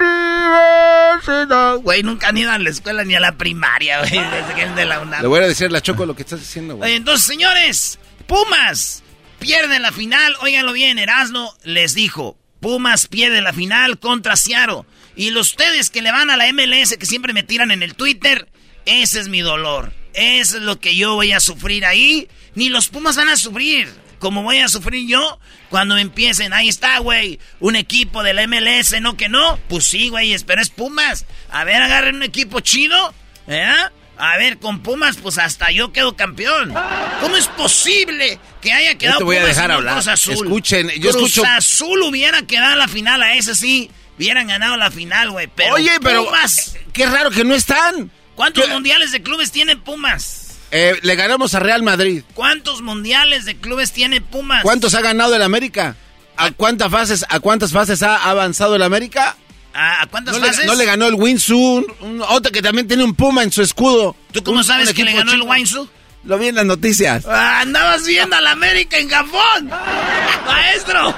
universidad. 1.19 1.77
Güey, 1.79 2.03
nunca 2.05 2.29
han 2.29 2.39
ido 2.39 2.53
a 2.53 2.59
la 2.59 2.71
escuela 2.71 3.03
ni 3.03 3.17
a 3.17 3.21
la 3.21 3.33
primaria, 3.33 3.99
güey, 4.01 4.13
desde 4.13 4.55
que 4.55 4.63
es 4.63 4.77
de 4.77 4.85
la 4.85 5.01
UNAM. 5.01 5.23
Le 5.23 5.27
voy 5.29 5.41
a 5.41 5.49
decir 5.49 5.67
a 5.67 5.71
la 5.71 5.81
Choco 5.81 6.07
lo 6.07 6.15
que 6.15 6.23
estás 6.23 6.39
diciendo, 6.39 6.77
güey. 6.77 6.95
Entonces, 6.95 7.27
señores, 7.27 7.99
Pumas 8.29 9.03
pierden 9.41 9.83
la 9.83 9.91
final. 9.91 10.37
Óiganlo 10.41 10.73
bien, 10.73 11.01
Erasno 11.01 11.53
les 11.65 11.95
dijo, 11.95 12.39
Pumas 12.61 13.09
pierde 13.09 13.41
la 13.41 13.53
final 13.53 13.99
contra 13.99 14.37
Seattle. 14.37 14.83
Y 15.17 15.31
los 15.31 15.49
ustedes 15.49 15.91
que 15.91 16.03
le 16.03 16.13
van 16.13 16.31
a 16.31 16.37
la 16.37 16.53
MLS, 16.53 16.97
que 16.97 17.07
siempre 17.07 17.33
me 17.33 17.43
tiran 17.43 17.73
en 17.73 17.83
el 17.83 17.95
Twitter, 17.97 18.49
ese 18.87 19.19
es 19.19 19.29
mi 19.29 19.41
dolor. 19.41 19.93
Eso 20.15 20.59
es 20.59 20.63
lo 20.63 20.79
que 20.79 20.97
yo 20.97 21.15
voy 21.15 21.33
a 21.33 21.41
sufrir 21.41 21.85
ahí. 21.85 22.29
Ni 22.55 22.69
los 22.69 22.89
Pumas 22.89 23.17
van 23.17 23.29
a 23.29 23.37
sufrir. 23.37 23.89
Como 24.19 24.43
voy 24.43 24.59
a 24.59 24.69
sufrir 24.69 25.09
yo 25.09 25.39
cuando 25.71 25.97
empiecen. 25.97 26.53
Ahí 26.53 26.69
está, 26.69 26.99
güey. 26.99 27.41
Un 27.59 27.75
equipo 27.75 28.23
de 28.23 28.35
la 28.35 28.47
MLS, 28.47 29.01
¿no 29.01 29.17
que 29.17 29.29
no? 29.29 29.59
Pues 29.69 29.85
sí, 29.85 30.11
güey, 30.11 30.37
pero 30.45 30.61
es 30.61 30.69
Pumas. 30.69 31.27
A 31.51 31.65
ver, 31.65 31.83
agarren 31.83 32.17
un 32.17 32.23
equipo 32.23 32.61
chido. 32.61 33.15
¿Eh? 33.49 33.73
A 34.21 34.37
ver, 34.37 34.59
con 34.59 34.81
Pumas, 34.83 35.17
pues 35.17 35.39
hasta 35.39 35.71
yo 35.71 35.93
quedo 35.93 36.15
campeón. 36.17 36.75
¿Cómo 37.21 37.37
es 37.37 37.47
posible 37.49 38.39
que 38.61 38.73
haya 38.73 38.97
quedado 38.97 39.19
te 39.19 39.25
voy 39.25 39.37
a 39.37 39.45
dejar 39.45 39.71
hablar. 39.73 39.95
Cruz 39.95 40.09
Azul? 40.09 40.35
Escuchen, 40.35 40.89
yo 41.01 41.11
Cruz 41.13 41.33
escucho- 41.37 41.45
Azul 41.47 42.03
hubiera 42.03 42.43
quedado 42.43 42.77
la 42.77 42.89
final, 42.89 43.23
a 43.23 43.35
ese 43.35 43.55
sí. 43.55 43.91
Hubieran 44.19 44.49
ganado 44.49 44.77
la 44.77 44.91
final, 44.91 45.31
güey. 45.31 45.49
Pero 45.55 45.75
Oye, 45.75 45.93
pero 46.03 46.27
Pumas. 46.27 46.77
qué 46.93 47.07
raro 47.07 47.31
que 47.31 47.43
no 47.45 47.55
están. 47.55 48.11
¿Cuántos 48.35 48.67
¿Qué? 48.67 48.73
mundiales 48.73 49.13
de 49.13 49.23
clubes 49.23 49.51
tiene 49.51 49.77
Pumas? 49.79 50.59
Eh, 50.71 50.99
le 51.03 51.17
ganamos 51.17 51.55
a 51.55 51.61
Real 51.61 51.83
Madrid. 51.83 52.23
¿Cuántos 52.35 52.83
mundiales 52.83 53.47
de 53.47 53.57
clubes 53.57 53.93
tiene 53.93 54.21
Pumas? 54.21 54.63
¿Cuántos 54.63 54.95
ha 54.95 55.01
ganado 55.01 55.35
el 55.35 55.43
América? 55.43 55.97
¿A 56.37 56.51
cuántas 56.53 56.91
fases, 56.93 57.25
a 57.29 57.41
cuántas 57.41 57.73
fases 57.73 58.03
ha 58.03 58.17
avanzado 58.31 58.77
el 58.77 58.83
América? 58.83 59.37
¿A, 59.73 60.07
cuántas 60.11 60.37
No 60.37 60.45
le, 60.45 60.67
no 60.67 60.75
le 60.75 60.85
ganó 60.85 61.07
el 61.07 61.15
Winsu, 61.15 61.87
otro 62.29 62.51
que 62.53 62.61
también 62.63 62.89
tiene 62.89 63.05
un 63.05 63.15
Puma 63.15 63.43
en 63.43 63.53
su 63.53 63.63
escudo. 63.63 64.17
¿Tú 64.33 64.43
cómo 64.43 64.59
Un- 64.59 64.65
sabes 64.65 64.89
un 64.89 64.95
que 64.95 65.05
le 65.05 65.13
ganó 65.13 65.33
el. 65.33 65.43
Winsu? 65.43 65.89
Lo 66.25 66.39
vi 66.39 66.49
en 66.49 66.57
las 66.57 66.67
noticias. 66.67 67.25
Ah, 67.27 67.61
andabas 67.61 68.05
viendo 68.05 68.37
a 68.37 68.41
la 68.41 68.51
América 68.51 68.99
en 68.99 69.09
Japón. 69.09 69.71
Maestro. 70.47 71.15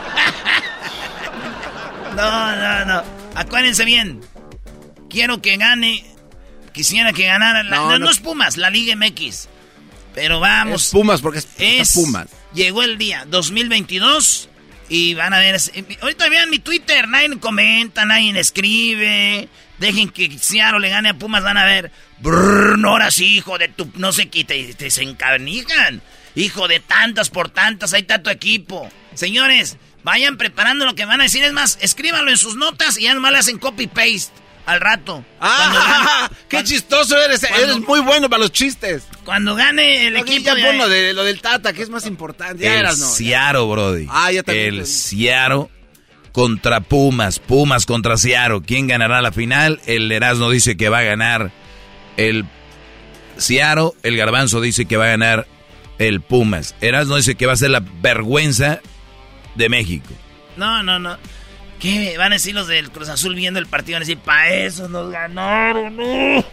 No, 2.15 2.57
no, 2.57 2.85
no. 2.85 3.03
Acuérdense 3.35 3.85
bien. 3.85 4.21
Quiero 5.09 5.43
que 5.43 5.57
gane 5.57 6.05
Quisiera 6.73 7.13
que 7.13 7.27
ganara. 7.27 7.63
La, 7.63 7.77
no, 7.77 7.99
no, 7.99 8.11
es 8.11 8.19
Pumas, 8.19 8.57
la 8.57 8.71
Liga 8.71 8.97
MX. 8.97 9.49
Pero 10.15 10.41
vamos. 10.41 10.85
Es 10.85 10.91
Pumas 10.91 11.21
porque 11.21 11.39
es, 11.39 11.49
es 11.59 11.93
Pumas. 11.93 12.29
Llegó 12.55 12.83
el 12.83 12.99
día 12.99 13.25
2022 13.29 14.49
y 14.93 15.15
van 15.15 15.33
a 15.33 15.39
ver. 15.39 15.59
Ahorita 16.03 16.29
vean 16.29 16.51
mi 16.51 16.59
Twitter. 16.59 17.09
Nadie 17.09 17.39
comenta, 17.39 18.05
nadie 18.05 18.39
escribe. 18.39 19.49
Dejen 19.79 20.11
que 20.11 20.39
Seattle 20.39 20.81
le 20.81 20.91
gane 20.91 21.09
a 21.09 21.15
Pumas. 21.15 21.43
Van 21.43 21.57
a 21.57 21.65
ver. 21.65 21.91
Brrr, 22.19 22.79
ahora 22.85 23.11
sí, 23.11 23.37
hijo 23.37 23.57
de 23.57 23.69
tu. 23.69 23.91
No 23.95 24.13
sé 24.13 24.29
qué. 24.29 24.45
Te, 24.45 24.75
te 24.75 24.91
se 24.91 25.03
encarnijan. 25.03 26.03
Hijo 26.35 26.69
de 26.69 26.81
tantas 26.81 27.31
por 27.31 27.49
tantas. 27.49 27.95
Ahí 27.95 28.03
está 28.03 28.23
tu 28.23 28.29
equipo. 28.29 28.87
Señores, 29.15 29.79
vayan 30.05 30.37
preparando 30.37 30.85
lo 30.85 30.95
que 30.95 31.07
van 31.07 31.23
a 31.23 31.25
decir. 31.25 31.43
Es 31.43 31.55
más, 31.55 31.79
escríbanlo 31.81 32.31
en 32.31 32.37
sus 32.37 32.57
notas 32.57 32.99
y 32.99 33.05
ya 33.05 33.15
nomás 33.15 33.33
le 33.33 33.39
hacen 33.39 33.59
copy-paste 33.59 34.42
al 34.67 34.81
rato. 34.81 35.25
¡Ah! 35.41 36.31
¡Qué 36.49 36.63
chistoso 36.65 37.21
eres! 37.21 37.43
eres 37.45 37.81
muy 37.81 38.01
bueno 38.01 38.29
para 38.29 38.41
los 38.41 38.53
chistes. 38.53 39.05
Cuando 39.25 39.55
gane 39.55 40.07
el 40.07 40.17
equipo. 40.17 40.45
Ya 40.45 40.55
pon 40.55 40.79
lo, 40.79 40.89
de, 40.89 41.13
lo 41.13 41.25
del 41.25 41.41
Tata, 41.41 41.73
que 41.73 41.83
es 41.83 41.91
más 41.91 42.07
importante. 42.07 42.65
Ya 42.65 42.75
el 42.75 42.81
eras, 42.81 43.17
Ciaro, 43.17 43.69
Brody. 43.69 44.07
Ah, 44.11 44.33
ya 44.33 44.43
también. 44.43 44.75
El 44.75 44.87
Ciaro 44.87 45.71
contra 46.33 46.81
Pumas. 46.81 47.39
Pumas 47.39 47.87
contra 47.87 48.17
Ciaro. 48.17 48.63
¿Quién 48.63 48.87
ganará 48.87 49.23
la 49.23 49.33
final? 49.33 49.81
El 49.87 50.11
Erasmo 50.11 50.51
dice 50.51 50.77
que 50.77 50.89
va 50.89 50.99
a 50.99 51.03
ganar 51.03 51.51
el 52.17 52.45
Ciaro. 53.39 53.95
El 54.03 54.17
Garbanzo 54.17 54.61
dice 54.61 54.87
que 54.87 54.97
va 54.97 55.05
a 55.05 55.09
ganar 55.09 55.47
el 55.99 56.21
Pumas. 56.21 56.75
Erasmo 56.81 57.17
dice 57.17 57.35
que 57.35 57.47
va 57.47 57.53
a 57.53 57.57
ser 57.57 57.71
la 57.71 57.81
vergüenza 58.01 58.81
de 59.55 59.69
México. 59.69 60.13
No, 60.57 60.83
no, 60.83 60.99
no. 60.99 61.17
¿Qué 61.83 62.15
van 62.17 62.31
a 62.31 62.37
decir 62.37 62.55
los 62.55 62.69
del 62.69 62.93
Cruz 62.93 63.09
Azul 63.09 63.35
viendo 63.35 63.59
el 63.59 63.67
partido? 63.67 63.97
Van 63.97 64.03
a 64.03 64.07
decir, 64.07 64.19
pa' 64.19 64.49
eso 64.51 64.89
nos 64.89 65.11
ganaron. 65.11 65.97
No, 65.97 66.45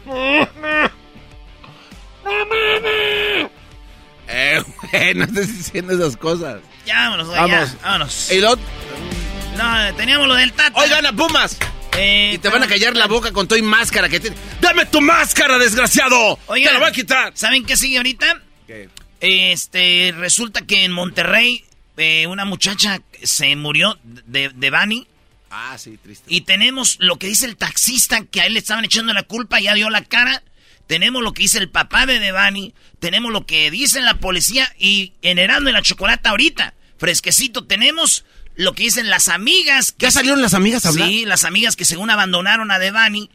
Eh, 4.32 4.62
güey, 4.92 5.14
no 5.14 5.26
estés 5.26 5.56
diciendo 5.56 5.94
esas 5.94 6.18
cosas. 6.18 6.62
Ya, 6.86 6.96
vámonos, 6.96 7.28
güey, 7.28 7.40
Vamos. 7.40 7.72
Ya, 7.74 7.78
vámonos. 7.84 8.32
¿Y 8.32 8.40
lo... 8.40 8.56
No, 8.56 9.96
teníamos 9.98 10.28
lo 10.28 10.34
del 10.34 10.52
Tata. 10.54 10.80
¡Hoy 10.80 10.90
gana 10.90 11.12
Pumas! 11.14 11.58
Eh, 11.98 12.32
y 12.34 12.38
te 12.40 12.50
van 12.50 12.64
a 12.64 12.68
callar 12.68 12.96
la 12.96 13.06
boca 13.08 13.32
con 13.32 13.48
tu 13.48 13.56
máscara 13.64 14.10
que 14.10 14.20
tiene. 14.20 14.36
¡Dame 14.62 14.86
tu 14.88 15.00
máscara, 15.02 15.58
desgraciado! 15.60 16.40
Oigan, 16.48 16.70
¡Te 16.70 16.74
la 16.74 16.80
voy 16.80 16.90
a 16.90 16.92
quitar! 16.92 17.32
¿Saben 17.36 17.66
qué 17.66 17.76
sigue 17.78 17.98
ahorita? 17.98 18.42
¿Qué? 18.66 18.90
Este, 19.20 20.12
resulta 20.18 20.62
que 20.62 20.86
en 20.86 20.92
Monterrey 20.92 21.66
eh, 21.98 22.26
una 22.28 22.46
muchacha 22.46 23.02
se 23.24 23.56
murió 23.56 24.00
de, 24.04 24.50
de 24.56 24.70
Bani. 24.72 25.08
Ah, 25.50 25.78
sí, 25.78 25.98
triste. 25.98 26.26
Y 26.28 26.42
tenemos 26.42 26.98
lo 27.00 27.18
que 27.18 27.28
dice 27.28 27.46
el 27.46 27.58
taxista, 27.58 28.24
que 28.26 28.42
a 28.42 28.46
él 28.46 28.54
le 28.54 28.60
estaban 28.60 28.86
echando 28.86 29.14
la 29.14 29.24
culpa, 29.24 29.60
ya 29.60 29.74
dio 29.74 29.90
la 29.90 30.04
cara. 30.04 30.44
Tenemos 30.88 31.22
lo 31.24 31.34
que 31.34 31.44
dice 31.44 31.60
el 31.60 31.70
papá 31.70 32.06
de 32.06 32.20
Devani. 32.20 32.74
Tenemos 33.00 33.32
lo 33.32 33.46
que 33.46 33.70
dice 33.72 34.02
la 34.02 34.16
policía. 34.16 34.74
Y 34.78 35.14
generando 35.22 35.70
en 35.70 35.76
la 35.76 35.82
chocolata 35.82 36.32
ahorita, 36.32 36.74
fresquecito, 36.98 37.66
tenemos 37.66 38.26
lo 38.56 38.74
que 38.74 38.84
dicen 38.84 39.10
las 39.10 39.28
amigas. 39.28 39.96
¿Ya 40.00 40.12
salieron 40.12 40.42
las 40.42 40.54
amigas 40.54 40.86
a 40.86 40.90
hablar? 40.90 41.08
Sí, 41.08 41.26
las 41.26 41.44
amigas 41.44 41.76
que 41.76 41.86
según 41.86 42.10
abandonaron 42.10 42.72
a 42.72 42.80
Devani. 42.80 43.30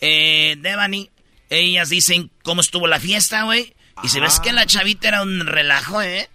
Eh, 0.00 0.56
Devani, 0.60 1.10
ellas 1.50 1.88
dicen 1.88 2.30
cómo 2.42 2.60
estuvo 2.60 2.86
la 2.86 3.00
fiesta, 3.00 3.42
güey. 3.42 3.74
Y 4.02 4.08
se 4.08 4.20
ves 4.20 4.40
que 4.40 4.52
la 4.52 4.64
chavita 4.66 5.08
era 5.08 5.22
un 5.22 5.46
relajo, 5.46 6.00
¿eh? 6.00 6.30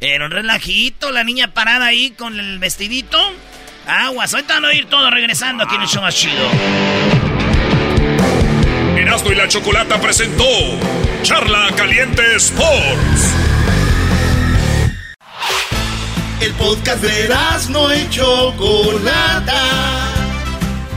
Era 0.00 0.24
un 0.24 0.30
relajito, 0.30 1.10
la 1.10 1.24
niña 1.24 1.52
parada 1.52 1.86
ahí 1.86 2.12
con 2.12 2.40
el 2.40 2.58
vestidito. 2.58 3.18
Aguas, 3.86 4.34
ahorita 4.34 4.54
van 4.54 4.64
a 4.66 4.74
ir 4.74 4.86
todo 4.86 5.10
regresando 5.10 5.64
aquí 5.64 5.74
en 5.74 5.82
el 5.82 5.88
show 5.88 6.02
más 6.02 6.14
chido. 6.14 6.48
Erasmo 8.96 9.32
y 9.32 9.34
la 9.34 9.48
Chocolata 9.48 10.00
presentó 10.00 10.44
Charla 11.22 11.68
Caliente 11.76 12.22
Sports. 12.36 13.34
El 16.40 16.52
podcast 16.54 17.02
de 17.02 17.24
Erasmo 17.24 17.92
y 17.92 18.08
Chocolata. 18.10 19.62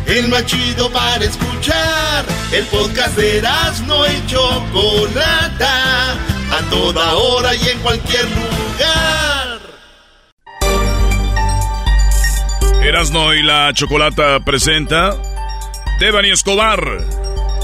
El 0.05 0.27
más 0.27 0.45
chido 0.45 0.91
para 0.91 1.23
escuchar. 1.23 2.25
El 2.51 2.65
podcast 2.65 3.15
de 3.15 3.39
Erasmo 3.39 4.05
y 4.05 4.27
Chocolata. 4.27 6.11
A 6.51 6.69
toda 6.69 7.15
hora 7.15 7.55
y 7.55 7.69
en 7.69 7.79
cualquier 7.79 8.25
lugar. 8.25 9.32
Erasmo 12.85 13.33
y 13.33 13.41
la 13.41 13.71
Chocolata 13.73 14.41
presenta 14.41 15.15
Devani 16.01 16.31
Escobar, 16.31 16.83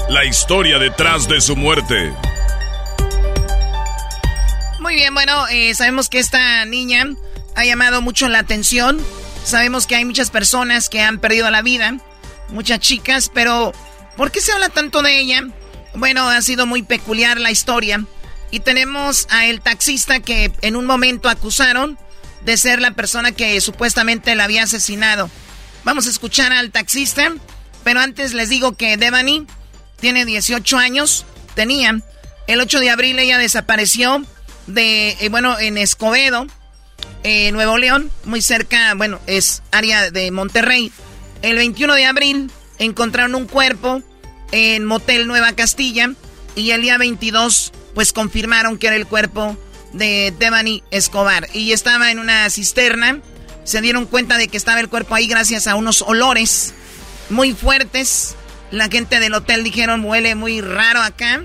la 0.08 0.24
historia 0.24 0.78
detrás 0.78 1.28
de 1.28 1.42
su 1.42 1.56
muerte. 1.56 2.10
Muy 4.80 4.94
bien, 4.94 5.12
bueno, 5.12 5.46
eh, 5.48 5.74
sabemos 5.74 6.08
que 6.08 6.18
esta 6.20 6.64
niña 6.64 7.04
ha 7.54 7.64
llamado 7.66 8.00
mucho 8.00 8.28
la 8.28 8.38
atención. 8.38 8.98
Sabemos 9.44 9.86
que 9.86 9.94
hay 9.94 10.06
muchas 10.06 10.30
personas 10.30 10.88
que 10.88 11.02
han 11.02 11.18
perdido 11.18 11.50
la 11.50 11.60
vida, 11.60 11.98
muchas 12.48 12.80
chicas, 12.80 13.30
pero 13.32 13.74
¿por 14.16 14.30
qué 14.30 14.40
se 14.40 14.52
habla 14.52 14.70
tanto 14.70 15.02
de 15.02 15.20
ella? 15.20 15.42
Bueno, 15.94 16.30
ha 16.30 16.40
sido 16.40 16.64
muy 16.64 16.82
peculiar 16.82 17.38
la 17.38 17.50
historia. 17.50 18.02
Y 18.50 18.60
tenemos 18.60 19.26
a 19.28 19.44
el 19.44 19.60
taxista 19.60 20.20
que 20.20 20.50
en 20.62 20.76
un 20.76 20.86
momento 20.86 21.28
acusaron 21.28 21.98
de 22.44 22.56
ser 22.56 22.80
la 22.80 22.92
persona 22.92 23.32
que 23.32 23.60
supuestamente 23.60 24.34
la 24.34 24.44
había 24.44 24.62
asesinado. 24.62 25.30
Vamos 25.84 26.06
a 26.06 26.10
escuchar 26.10 26.52
al 26.52 26.70
taxista, 26.70 27.32
pero 27.84 28.00
antes 28.00 28.34
les 28.34 28.48
digo 28.48 28.72
que 28.72 28.96
Devani 28.96 29.46
tiene 30.00 30.24
18 30.24 30.78
años, 30.78 31.26
tenía. 31.54 32.00
El 32.46 32.60
8 32.60 32.80
de 32.80 32.90
abril 32.90 33.18
ella 33.18 33.38
desapareció 33.38 34.24
de, 34.66 35.16
eh, 35.20 35.28
bueno, 35.28 35.58
en 35.58 35.78
Escobedo, 35.78 36.46
eh, 37.22 37.52
Nuevo 37.52 37.78
León, 37.78 38.10
muy 38.24 38.42
cerca, 38.42 38.94
bueno, 38.94 39.20
es 39.26 39.62
área 39.70 40.10
de 40.10 40.30
Monterrey. 40.30 40.92
El 41.42 41.56
21 41.56 41.94
de 41.94 42.06
abril 42.06 42.50
encontraron 42.78 43.34
un 43.34 43.46
cuerpo 43.46 44.02
en 44.52 44.84
Motel 44.84 45.26
Nueva 45.26 45.52
Castilla 45.52 46.10
y 46.56 46.70
el 46.72 46.82
día 46.82 46.98
22 46.98 47.72
pues 47.94 48.12
confirmaron 48.12 48.78
que 48.78 48.88
era 48.88 48.96
el 48.96 49.06
cuerpo 49.06 49.56
de 49.92 50.34
Devani 50.38 50.82
Escobar. 50.90 51.48
Y 51.52 51.72
estaba 51.72 52.10
en 52.10 52.18
una 52.18 52.48
cisterna. 52.50 53.20
Se 53.64 53.80
dieron 53.80 54.06
cuenta 54.06 54.36
de 54.36 54.48
que 54.48 54.56
estaba 54.56 54.80
el 54.80 54.88
cuerpo 54.88 55.14
ahí 55.14 55.26
gracias 55.26 55.66
a 55.66 55.74
unos 55.74 56.02
olores 56.02 56.74
muy 57.28 57.52
fuertes. 57.52 58.36
La 58.70 58.88
gente 58.88 59.20
del 59.20 59.34
hotel 59.34 59.64
dijeron, 59.64 60.04
huele 60.04 60.34
muy 60.34 60.60
raro 60.60 61.02
acá. 61.02 61.44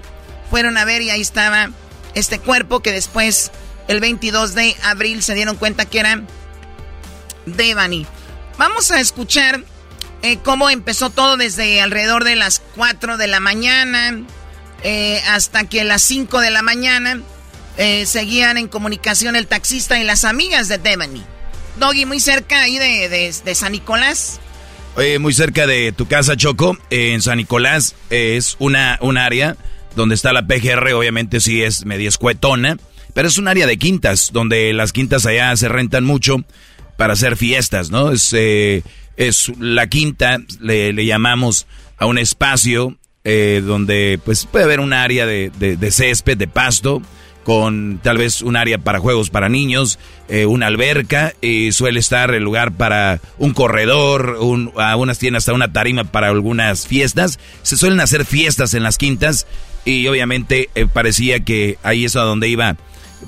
Fueron 0.50 0.78
a 0.78 0.86
ver 0.86 1.02
y 1.02 1.10
ahí 1.10 1.22
estaba 1.22 1.70
este 2.14 2.40
cuerpo 2.40 2.82
que 2.82 2.92
después, 2.92 3.52
el 3.88 4.00
22 4.00 4.54
de 4.54 4.76
abril, 4.84 5.24
se 5.24 5.34
dieron 5.34 5.56
cuenta 5.58 5.86
que 5.86 6.00
era 6.00 6.22
Devani. 7.46 8.06
Vamos 8.58 8.92
a 8.92 9.00
escuchar 9.00 9.64
eh, 10.22 10.38
cómo 10.44 10.70
empezó 10.70 11.10
todo 11.10 11.38
desde 11.38 11.82
alrededor 11.82 12.24
de 12.24 12.36
las 12.36 12.62
4 12.76 13.18
de 13.18 13.28
la 13.28 13.40
mañana 13.40 14.24
eh, 14.84 15.22
hasta 15.28 15.66
que 15.66 15.84
las 15.84 16.02
5 16.04 16.40
de 16.40 16.52
la 16.52 16.62
mañana 16.62 17.22
eh, 17.78 18.06
seguían 18.06 18.58
en 18.58 18.68
comunicación 18.68 19.36
el 19.36 19.48
taxista 19.48 20.00
y 20.00 20.04
las 20.04 20.24
amigas 20.24 20.68
de 20.68 20.78
Devani. 20.78 21.24
Doggy, 21.80 22.06
muy 22.06 22.20
cerca 22.20 22.62
ahí 22.62 22.78
de, 22.78 23.10
de, 23.10 23.56
San 23.56 23.74
Nicolás. 23.74 24.40
Muy 25.20 25.34
cerca 25.34 25.68
de 25.68 25.92
tu 25.92 26.08
casa, 26.08 26.38
Choco, 26.38 26.78
en 26.90 27.22
San 27.22 27.38
Nicolás, 27.38 27.96
eh, 28.10 28.38
es 28.38 28.56
una, 28.60 28.98
un 29.02 29.18
área 29.18 29.58
donde 29.96 30.16
está 30.16 30.34
la 30.34 30.48
PGR, 30.48 30.94
obviamente 30.94 31.40
sí 31.40 31.64
es 31.64 31.86
media 31.86 32.10
escuetona, 32.10 32.78
pero 33.14 33.28
es 33.28 33.38
un 33.38 33.48
área 33.48 33.68
de 33.68 33.78
quintas, 33.78 34.32
donde 34.32 34.74
las 34.74 34.94
quintas 34.94 35.26
allá 35.26 35.56
se 35.56 35.70
rentan 35.70 36.04
mucho 36.04 36.44
para 36.98 37.14
hacer 37.14 37.38
fiestas, 37.38 37.90
¿no? 37.90 38.12
Es, 38.12 38.32
eh, 38.34 38.84
es 39.18 39.52
la 39.60 39.88
quinta, 39.88 40.38
le, 40.60 40.94
le, 40.94 41.06
llamamos 41.06 41.68
a 41.98 42.06
un 42.06 42.18
espacio 42.18 42.98
eh, 43.24 43.62
donde 43.66 44.20
pues 44.24 44.46
puede 44.46 44.66
haber 44.66 44.80
un 44.80 44.94
área 44.94 45.26
de, 45.26 45.52
de, 45.58 45.78
de 45.78 45.92
césped, 45.92 46.38
de 46.38 46.48
pasto, 46.48 47.02
con 47.46 48.00
tal 48.02 48.18
vez 48.18 48.42
un 48.42 48.58
área 48.58 48.80
para 48.80 49.00
juegos 49.00 49.30
para 49.30 49.50
niños, 49.50 50.00
eh, 50.28 50.48
una 50.48 50.66
alberca, 50.66 51.36
y 51.42 51.72
suele 51.72 52.00
estar 52.00 52.34
el 52.34 52.44
lugar 52.44 52.72
para 52.72 53.22
un 53.38 53.54
corredor, 53.54 54.38
un, 54.42 54.74
algunas 54.78 55.20
tienen 55.20 55.38
hasta 55.38 55.54
una 55.54 55.72
tarima 55.72 56.06
para 56.06 56.30
algunas 56.30 56.88
fiestas. 56.88 57.40
Se 57.62 57.78
suelen 57.78 58.00
hacer 58.00 58.26
fiestas 58.26 58.74
en 58.74 58.82
las 58.82 58.98
quintas 58.98 59.46
y 59.86 60.08
obviamente 60.08 60.72
eh, 60.74 60.88
parecía 60.88 61.46
que 61.46 61.78
ahí 61.84 62.06
es 62.06 62.16
a 62.16 62.22
donde 62.22 62.50
iba 62.50 62.78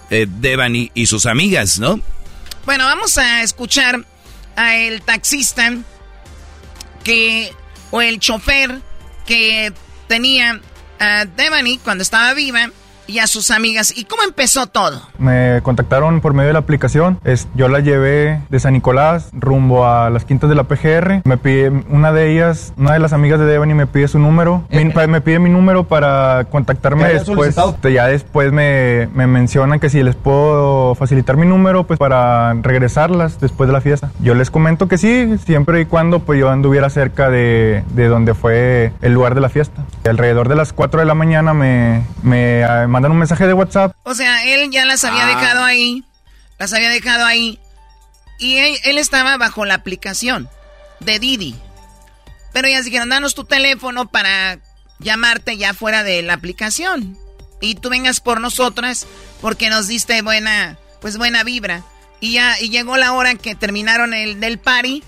eh, 0.09 0.25
Devani 0.27 0.91
y 0.95 1.05
sus 1.05 1.27
amigas, 1.27 1.77
¿no? 1.77 2.01
Bueno, 2.65 2.85
vamos 2.85 3.19
a 3.19 3.43
escuchar 3.43 4.03
a 4.55 4.77
el 4.77 5.03
taxista 5.03 5.75
que, 7.03 7.51
o 7.91 8.01
el 8.01 8.19
chofer 8.19 8.81
que 9.27 9.71
tenía 10.07 10.59
a 10.99 11.25
Devani 11.25 11.77
cuando 11.77 12.01
estaba 12.01 12.33
viva 12.33 12.71
y 13.07 13.19
a 13.19 13.27
sus 13.27 13.51
amigas. 13.51 13.93
¿Y 13.97 14.05
cómo 14.05 14.23
empezó 14.23 14.67
todo? 14.67 15.01
Me 15.17 15.61
contactaron 15.63 16.21
por 16.21 16.33
medio 16.33 16.47
de 16.47 16.53
la 16.53 16.59
aplicación. 16.59 17.19
Es, 17.23 17.47
yo 17.55 17.67
la 17.67 17.79
llevé 17.79 18.41
de 18.49 18.59
San 18.59 18.73
Nicolás 18.73 19.29
rumbo 19.33 19.87
a 19.87 20.09
las 20.09 20.25
quintas 20.25 20.49
de 20.49 20.55
la 20.55 20.63
PGR. 20.63 21.21
Me 21.23 21.37
pide 21.37 21.69
una 21.89 22.11
de 22.11 22.31
ellas, 22.31 22.73
una 22.77 22.93
de 22.93 22.99
las 22.99 23.13
amigas 23.13 23.39
de 23.39 23.45
Devani 23.45 23.73
me 23.73 23.87
pide 23.87 24.07
su 24.07 24.19
número. 24.19 24.63
Me, 24.69 24.81
Eh, 24.81 25.07
me 25.07 25.21
pide 25.21 25.39
mi 25.39 25.49
número 25.49 25.85
para 25.85 26.45
contactarme 26.49 27.01
¿Te 27.03 27.05
había 27.07 27.19
después. 27.19 27.55
solicitado? 27.55 27.89
Ya 27.89 28.07
después 28.07 28.51
me, 28.51 29.07
me 29.13 29.27
mencionan 29.27 29.79
que 29.79 29.89
si 29.89 30.03
les 30.03 30.15
puedo 30.15 30.95
facilitar 30.95 31.37
mi 31.37 31.45
número 31.47 31.85
pues 31.85 31.99
para 31.99 32.53
regresarlas 32.61 33.39
después 33.39 33.67
de 33.67 33.73
la 33.73 33.81
fiesta. 33.81 34.11
Yo 34.19 34.35
les 34.35 34.51
comento 34.51 34.87
que 34.87 34.97
sí, 34.97 35.37
siempre 35.45 35.81
y 35.81 35.85
cuando 35.85 36.19
pues 36.19 36.39
yo 36.39 36.49
anduviera 36.49 36.89
cerca 36.89 37.29
de, 37.29 37.83
de 37.93 38.07
donde 38.07 38.33
fue 38.33 38.91
el 39.01 39.13
lugar 39.13 39.35
de 39.35 39.41
la 39.41 39.49
fiesta. 39.49 39.83
Alrededor 40.07 40.49
de 40.49 40.55
las 40.55 40.73
4 40.73 40.99
de 40.99 41.05
la 41.05 41.13
mañana 41.15 41.53
me, 41.53 42.01
me 42.23 42.63
mandan 42.97 43.11
un 43.11 43.19
mensaje 43.19 43.45
de 43.45 43.53
WhatsApp 43.53 43.95
O 44.03 44.15
sea, 44.15 44.43
él 44.45 44.71
ya 44.71 44.83
las 44.85 45.03
había 45.03 45.23
Ah. 45.25 45.39
dejado 45.39 45.63
ahí. 45.63 46.03
Las 46.57 46.73
había 46.73 46.89
dejado 46.89 47.25
ahí. 47.25 47.59
Y 48.39 48.57
él, 48.57 48.75
él 48.85 48.97
estaba 48.97 49.37
bajo 49.37 49.65
la 49.65 49.75
aplicación 49.75 50.49
de 50.99 51.19
Didi. 51.19 51.55
Pero 52.53 52.67
ellas 52.67 52.85
dijeron, 52.85 53.09
danos 53.09 53.35
tu 53.35 53.43
teléfono 53.43 54.07
para 54.07 54.57
llamarte 54.99 55.57
ya 55.57 55.75
fuera 55.75 56.01
de 56.03 56.23
la 56.23 56.33
aplicación. 56.33 57.17
Y 57.61 57.75
tú 57.75 57.89
vengas 57.89 58.19
por 58.19 58.41
nosotras 58.41 59.05
porque 59.41 59.69
nos 59.69 59.87
diste 59.87 60.21
buena, 60.23 60.77
pues 60.99 61.17
buena 61.17 61.43
vibra. 61.43 61.83
Y 62.19 62.33
ya, 62.33 62.59
y 62.59 62.69
llegó 62.69 62.97
la 62.97 63.13
hora 63.13 63.35
que 63.35 63.53
terminaron 63.53 64.15
el 64.15 64.39
del 64.39 64.57
party. 64.57 65.03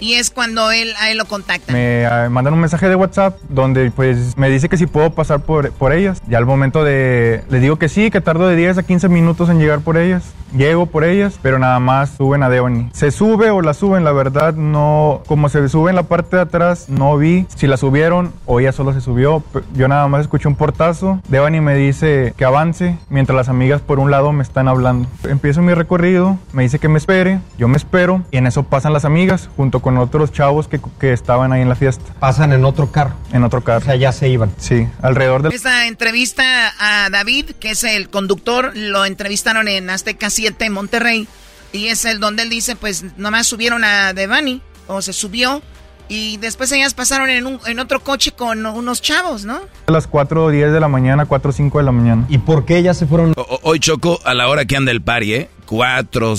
Y 0.00 0.14
es 0.14 0.30
cuando 0.30 0.72
él, 0.72 0.92
a 0.98 1.10
él 1.10 1.18
lo 1.18 1.26
contacta. 1.26 1.72
Me 1.72 2.06
ah, 2.06 2.28
mandan 2.30 2.54
un 2.54 2.60
mensaje 2.60 2.88
de 2.88 2.96
WhatsApp 2.96 3.38
donde 3.48 3.90
pues 3.90 4.36
me 4.36 4.48
dice 4.48 4.68
que 4.68 4.76
si 4.76 4.86
puedo 4.86 5.10
pasar 5.10 5.40
por, 5.40 5.70
por 5.72 5.92
ellas. 5.92 6.20
Ya 6.26 6.38
al 6.38 6.46
momento 6.46 6.82
de... 6.82 7.44
Les 7.50 7.60
digo 7.60 7.76
que 7.76 7.88
sí, 7.88 8.10
que 8.10 8.20
tardo 8.20 8.48
de 8.48 8.56
10 8.56 8.78
a 8.78 8.82
15 8.82 9.08
minutos 9.08 9.48
en 9.50 9.58
llegar 9.58 9.80
por 9.80 9.96
ellas. 9.96 10.24
Llego 10.56 10.86
por 10.86 11.04
ellas, 11.04 11.38
pero 11.42 11.60
nada 11.60 11.78
más 11.78 12.16
suben 12.16 12.42
a 12.42 12.48
Devani. 12.48 12.88
Se 12.92 13.12
sube 13.12 13.50
o 13.50 13.60
la 13.60 13.74
suben, 13.74 14.02
la 14.02 14.12
verdad 14.12 14.54
no... 14.54 15.22
Como 15.26 15.48
se 15.48 15.68
sube 15.68 15.90
en 15.90 15.96
la 15.96 16.04
parte 16.04 16.36
de 16.36 16.42
atrás, 16.42 16.88
no 16.88 17.16
vi 17.16 17.46
si 17.54 17.66
la 17.66 17.76
subieron 17.76 18.32
o 18.46 18.58
ella 18.58 18.72
solo 18.72 18.92
se 18.92 19.00
subió. 19.00 19.44
Yo 19.74 19.86
nada 19.86 20.08
más 20.08 20.22
escuché 20.22 20.48
un 20.48 20.56
portazo. 20.56 21.20
Devani 21.28 21.60
me 21.60 21.74
dice 21.74 22.34
que 22.36 22.44
avance 22.44 22.98
mientras 23.10 23.36
las 23.36 23.48
amigas 23.48 23.80
por 23.80 23.98
un 23.98 24.10
lado 24.10 24.32
me 24.32 24.42
están 24.42 24.66
hablando. 24.66 25.08
Empiezo 25.24 25.62
mi 25.62 25.74
recorrido, 25.74 26.38
me 26.52 26.62
dice 26.62 26.78
que 26.78 26.88
me 26.88 26.98
espere, 26.98 27.40
yo 27.58 27.68
me 27.68 27.76
espero 27.76 28.22
y 28.30 28.38
en 28.38 28.46
eso 28.46 28.62
pasan 28.64 28.92
las 28.92 29.04
amigas 29.04 29.48
junto 29.56 29.80
con 29.80 29.89
otros 29.98 30.32
chavos 30.32 30.68
que, 30.68 30.80
que 30.98 31.12
estaban 31.12 31.52
ahí 31.52 31.62
en 31.62 31.68
la 31.68 31.74
fiesta. 31.74 32.12
Pasan 32.20 32.52
en 32.52 32.64
otro 32.64 32.90
carro. 32.92 33.14
En 33.32 33.44
otro 33.44 33.62
carro. 33.62 33.80
O 33.80 33.84
sea, 33.84 33.96
ya 33.96 34.12
se 34.12 34.28
iban. 34.28 34.52
Sí, 34.58 34.86
alrededor 35.02 35.42
de... 35.42 35.54
Esta 35.54 35.86
entrevista 35.86 36.72
a 36.78 37.10
David, 37.10 37.50
que 37.58 37.70
es 37.70 37.84
el 37.84 38.08
conductor, 38.10 38.72
lo 38.74 39.04
entrevistaron 39.04 39.68
en 39.68 39.90
Azteca 39.90 40.30
7 40.30 40.64
en 40.64 40.72
Monterrey. 40.72 41.28
Y 41.72 41.86
es 41.88 42.04
el 42.04 42.18
donde 42.20 42.42
él 42.42 42.50
dice, 42.50 42.74
pues 42.76 43.04
nomás 43.16 43.46
subieron 43.46 43.84
a 43.84 44.12
Devani, 44.12 44.60
o 44.88 45.02
se 45.02 45.12
subió. 45.12 45.62
Y 46.08 46.38
después 46.38 46.72
ellas 46.72 46.92
pasaron 46.94 47.30
en, 47.30 47.46
un, 47.46 47.60
en 47.66 47.78
otro 47.78 48.00
coche 48.02 48.32
con 48.32 48.66
unos 48.66 49.00
chavos, 49.00 49.44
¿no? 49.44 49.60
A 49.86 49.92
las 49.92 50.08
4 50.08 50.46
o 50.46 50.50
10 50.50 50.72
de 50.72 50.80
la 50.80 50.88
mañana, 50.88 51.26
4 51.26 51.50
o 51.50 51.52
5 51.52 51.78
de 51.78 51.84
la 51.84 51.92
mañana. 51.92 52.26
¿Y 52.28 52.38
por 52.38 52.64
qué 52.64 52.82
ya 52.82 52.94
se 52.94 53.06
fueron? 53.06 53.32
O- 53.36 53.60
Hoy 53.62 53.78
Choco, 53.78 54.18
a 54.24 54.34
la 54.34 54.48
hora 54.48 54.64
que 54.64 54.76
anda 54.76 54.90
el 54.90 55.02
party, 55.02 55.34
¿eh? 55.34 55.50
Cuatro, 55.66 56.34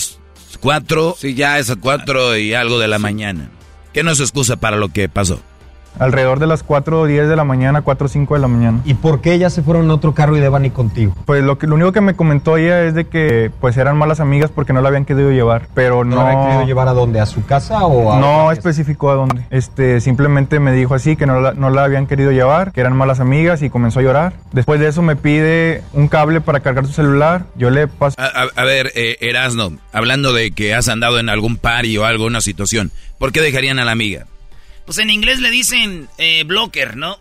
cuatro. 0.61 1.15
Sí, 1.17 1.33
ya 1.33 1.59
es 1.59 1.75
Cuatro 1.81 2.37
y 2.37 2.53
algo 2.53 2.79
de 2.79 2.87
la 2.87 2.99
mañana. 2.99 3.49
¿Qué 3.93 4.03
no 4.03 4.11
es 4.11 4.19
excusa 4.21 4.55
para 4.55 4.77
lo 4.77 4.89
que 4.89 5.09
pasó? 5.09 5.41
Alrededor 5.99 6.39
de 6.39 6.47
las 6.47 6.63
4 6.63 7.01
o 7.01 7.05
10 7.05 7.27
de 7.27 7.35
la 7.35 7.43
mañana, 7.43 7.81
4 7.81 8.05
o 8.05 8.09
5 8.09 8.33
de 8.35 8.39
la 8.39 8.47
mañana. 8.47 8.79
¿Y 8.85 8.95
por 8.95 9.21
qué 9.21 9.37
ya 9.37 9.49
se 9.49 9.61
fueron 9.61 9.85
en 9.85 9.91
otro 9.91 10.13
carro 10.13 10.35
y 10.35 10.39
Devani 10.39 10.69
contigo? 10.71 11.13
Pues 11.25 11.43
lo, 11.43 11.57
que, 11.57 11.67
lo 11.67 11.75
único 11.75 11.91
que 11.91 12.01
me 12.01 12.15
comentó 12.15 12.57
ella 12.57 12.83
es 12.83 12.93
de 12.95 13.05
que 13.07 13.51
pues 13.61 13.77
eran 13.77 13.97
malas 13.97 14.19
amigas 14.19 14.51
porque 14.53 14.73
no 14.73 14.81
la 14.81 14.87
habían 14.87 15.05
querido 15.05 15.31
llevar, 15.31 15.67
pero 15.73 16.03
¿No 16.03 16.15
no... 16.15 16.23
la 16.23 16.29
había 16.31 16.45
querido 16.45 16.65
llevar 16.65 16.87
a 16.87 16.93
dónde? 16.93 17.19
¿A 17.19 17.25
su 17.25 17.45
casa 17.45 17.85
o 17.85 18.11
a 18.13 18.19
No 18.19 18.51
especificó 18.51 19.11
a 19.11 19.15
dónde. 19.15 19.45
Este, 19.51 20.01
simplemente 20.01 20.59
me 20.59 20.71
dijo 20.71 20.95
así 20.95 21.15
que 21.15 21.25
no 21.25 21.39
la, 21.39 21.53
no 21.53 21.69
la 21.69 21.83
habían 21.83 22.07
querido 22.07 22.31
llevar, 22.31 22.71
que 22.71 22.81
eran 22.81 22.95
malas 22.95 23.19
amigas 23.19 23.61
y 23.61 23.69
comenzó 23.69 23.99
a 23.99 24.03
llorar. 24.03 24.33
Después 24.53 24.79
de 24.79 24.87
eso 24.87 25.01
me 25.01 25.15
pide 25.15 25.83
un 25.93 26.07
cable 26.07 26.41
para 26.41 26.61
cargar 26.61 26.85
su 26.87 26.93
celular. 26.93 27.43
Yo 27.55 27.69
le 27.69 27.87
paso. 27.87 28.15
A, 28.19 28.25
a- 28.25 28.49
a 28.55 28.63
ver, 28.63 28.91
eh, 28.95 29.17
Erasno, 29.21 29.73
hablando 29.93 30.33
de 30.33 30.51
que 30.51 30.73
has 30.73 30.87
andado 30.89 31.19
en 31.19 31.29
algún 31.29 31.57
party 31.57 31.97
o 31.97 32.05
algo, 32.05 32.25
una 32.25 32.41
situación, 32.41 32.91
¿por 33.19 33.31
qué 33.31 33.41
dejarían 33.41 33.79
a 33.79 33.85
la 33.85 33.91
amiga? 33.91 34.25
Pues 34.91 34.99
en 34.99 35.09
inglés 35.09 35.39
le 35.39 35.51
dicen 35.51 36.09
eh, 36.17 36.43
blocker, 36.43 36.97
¿no? 36.97 37.17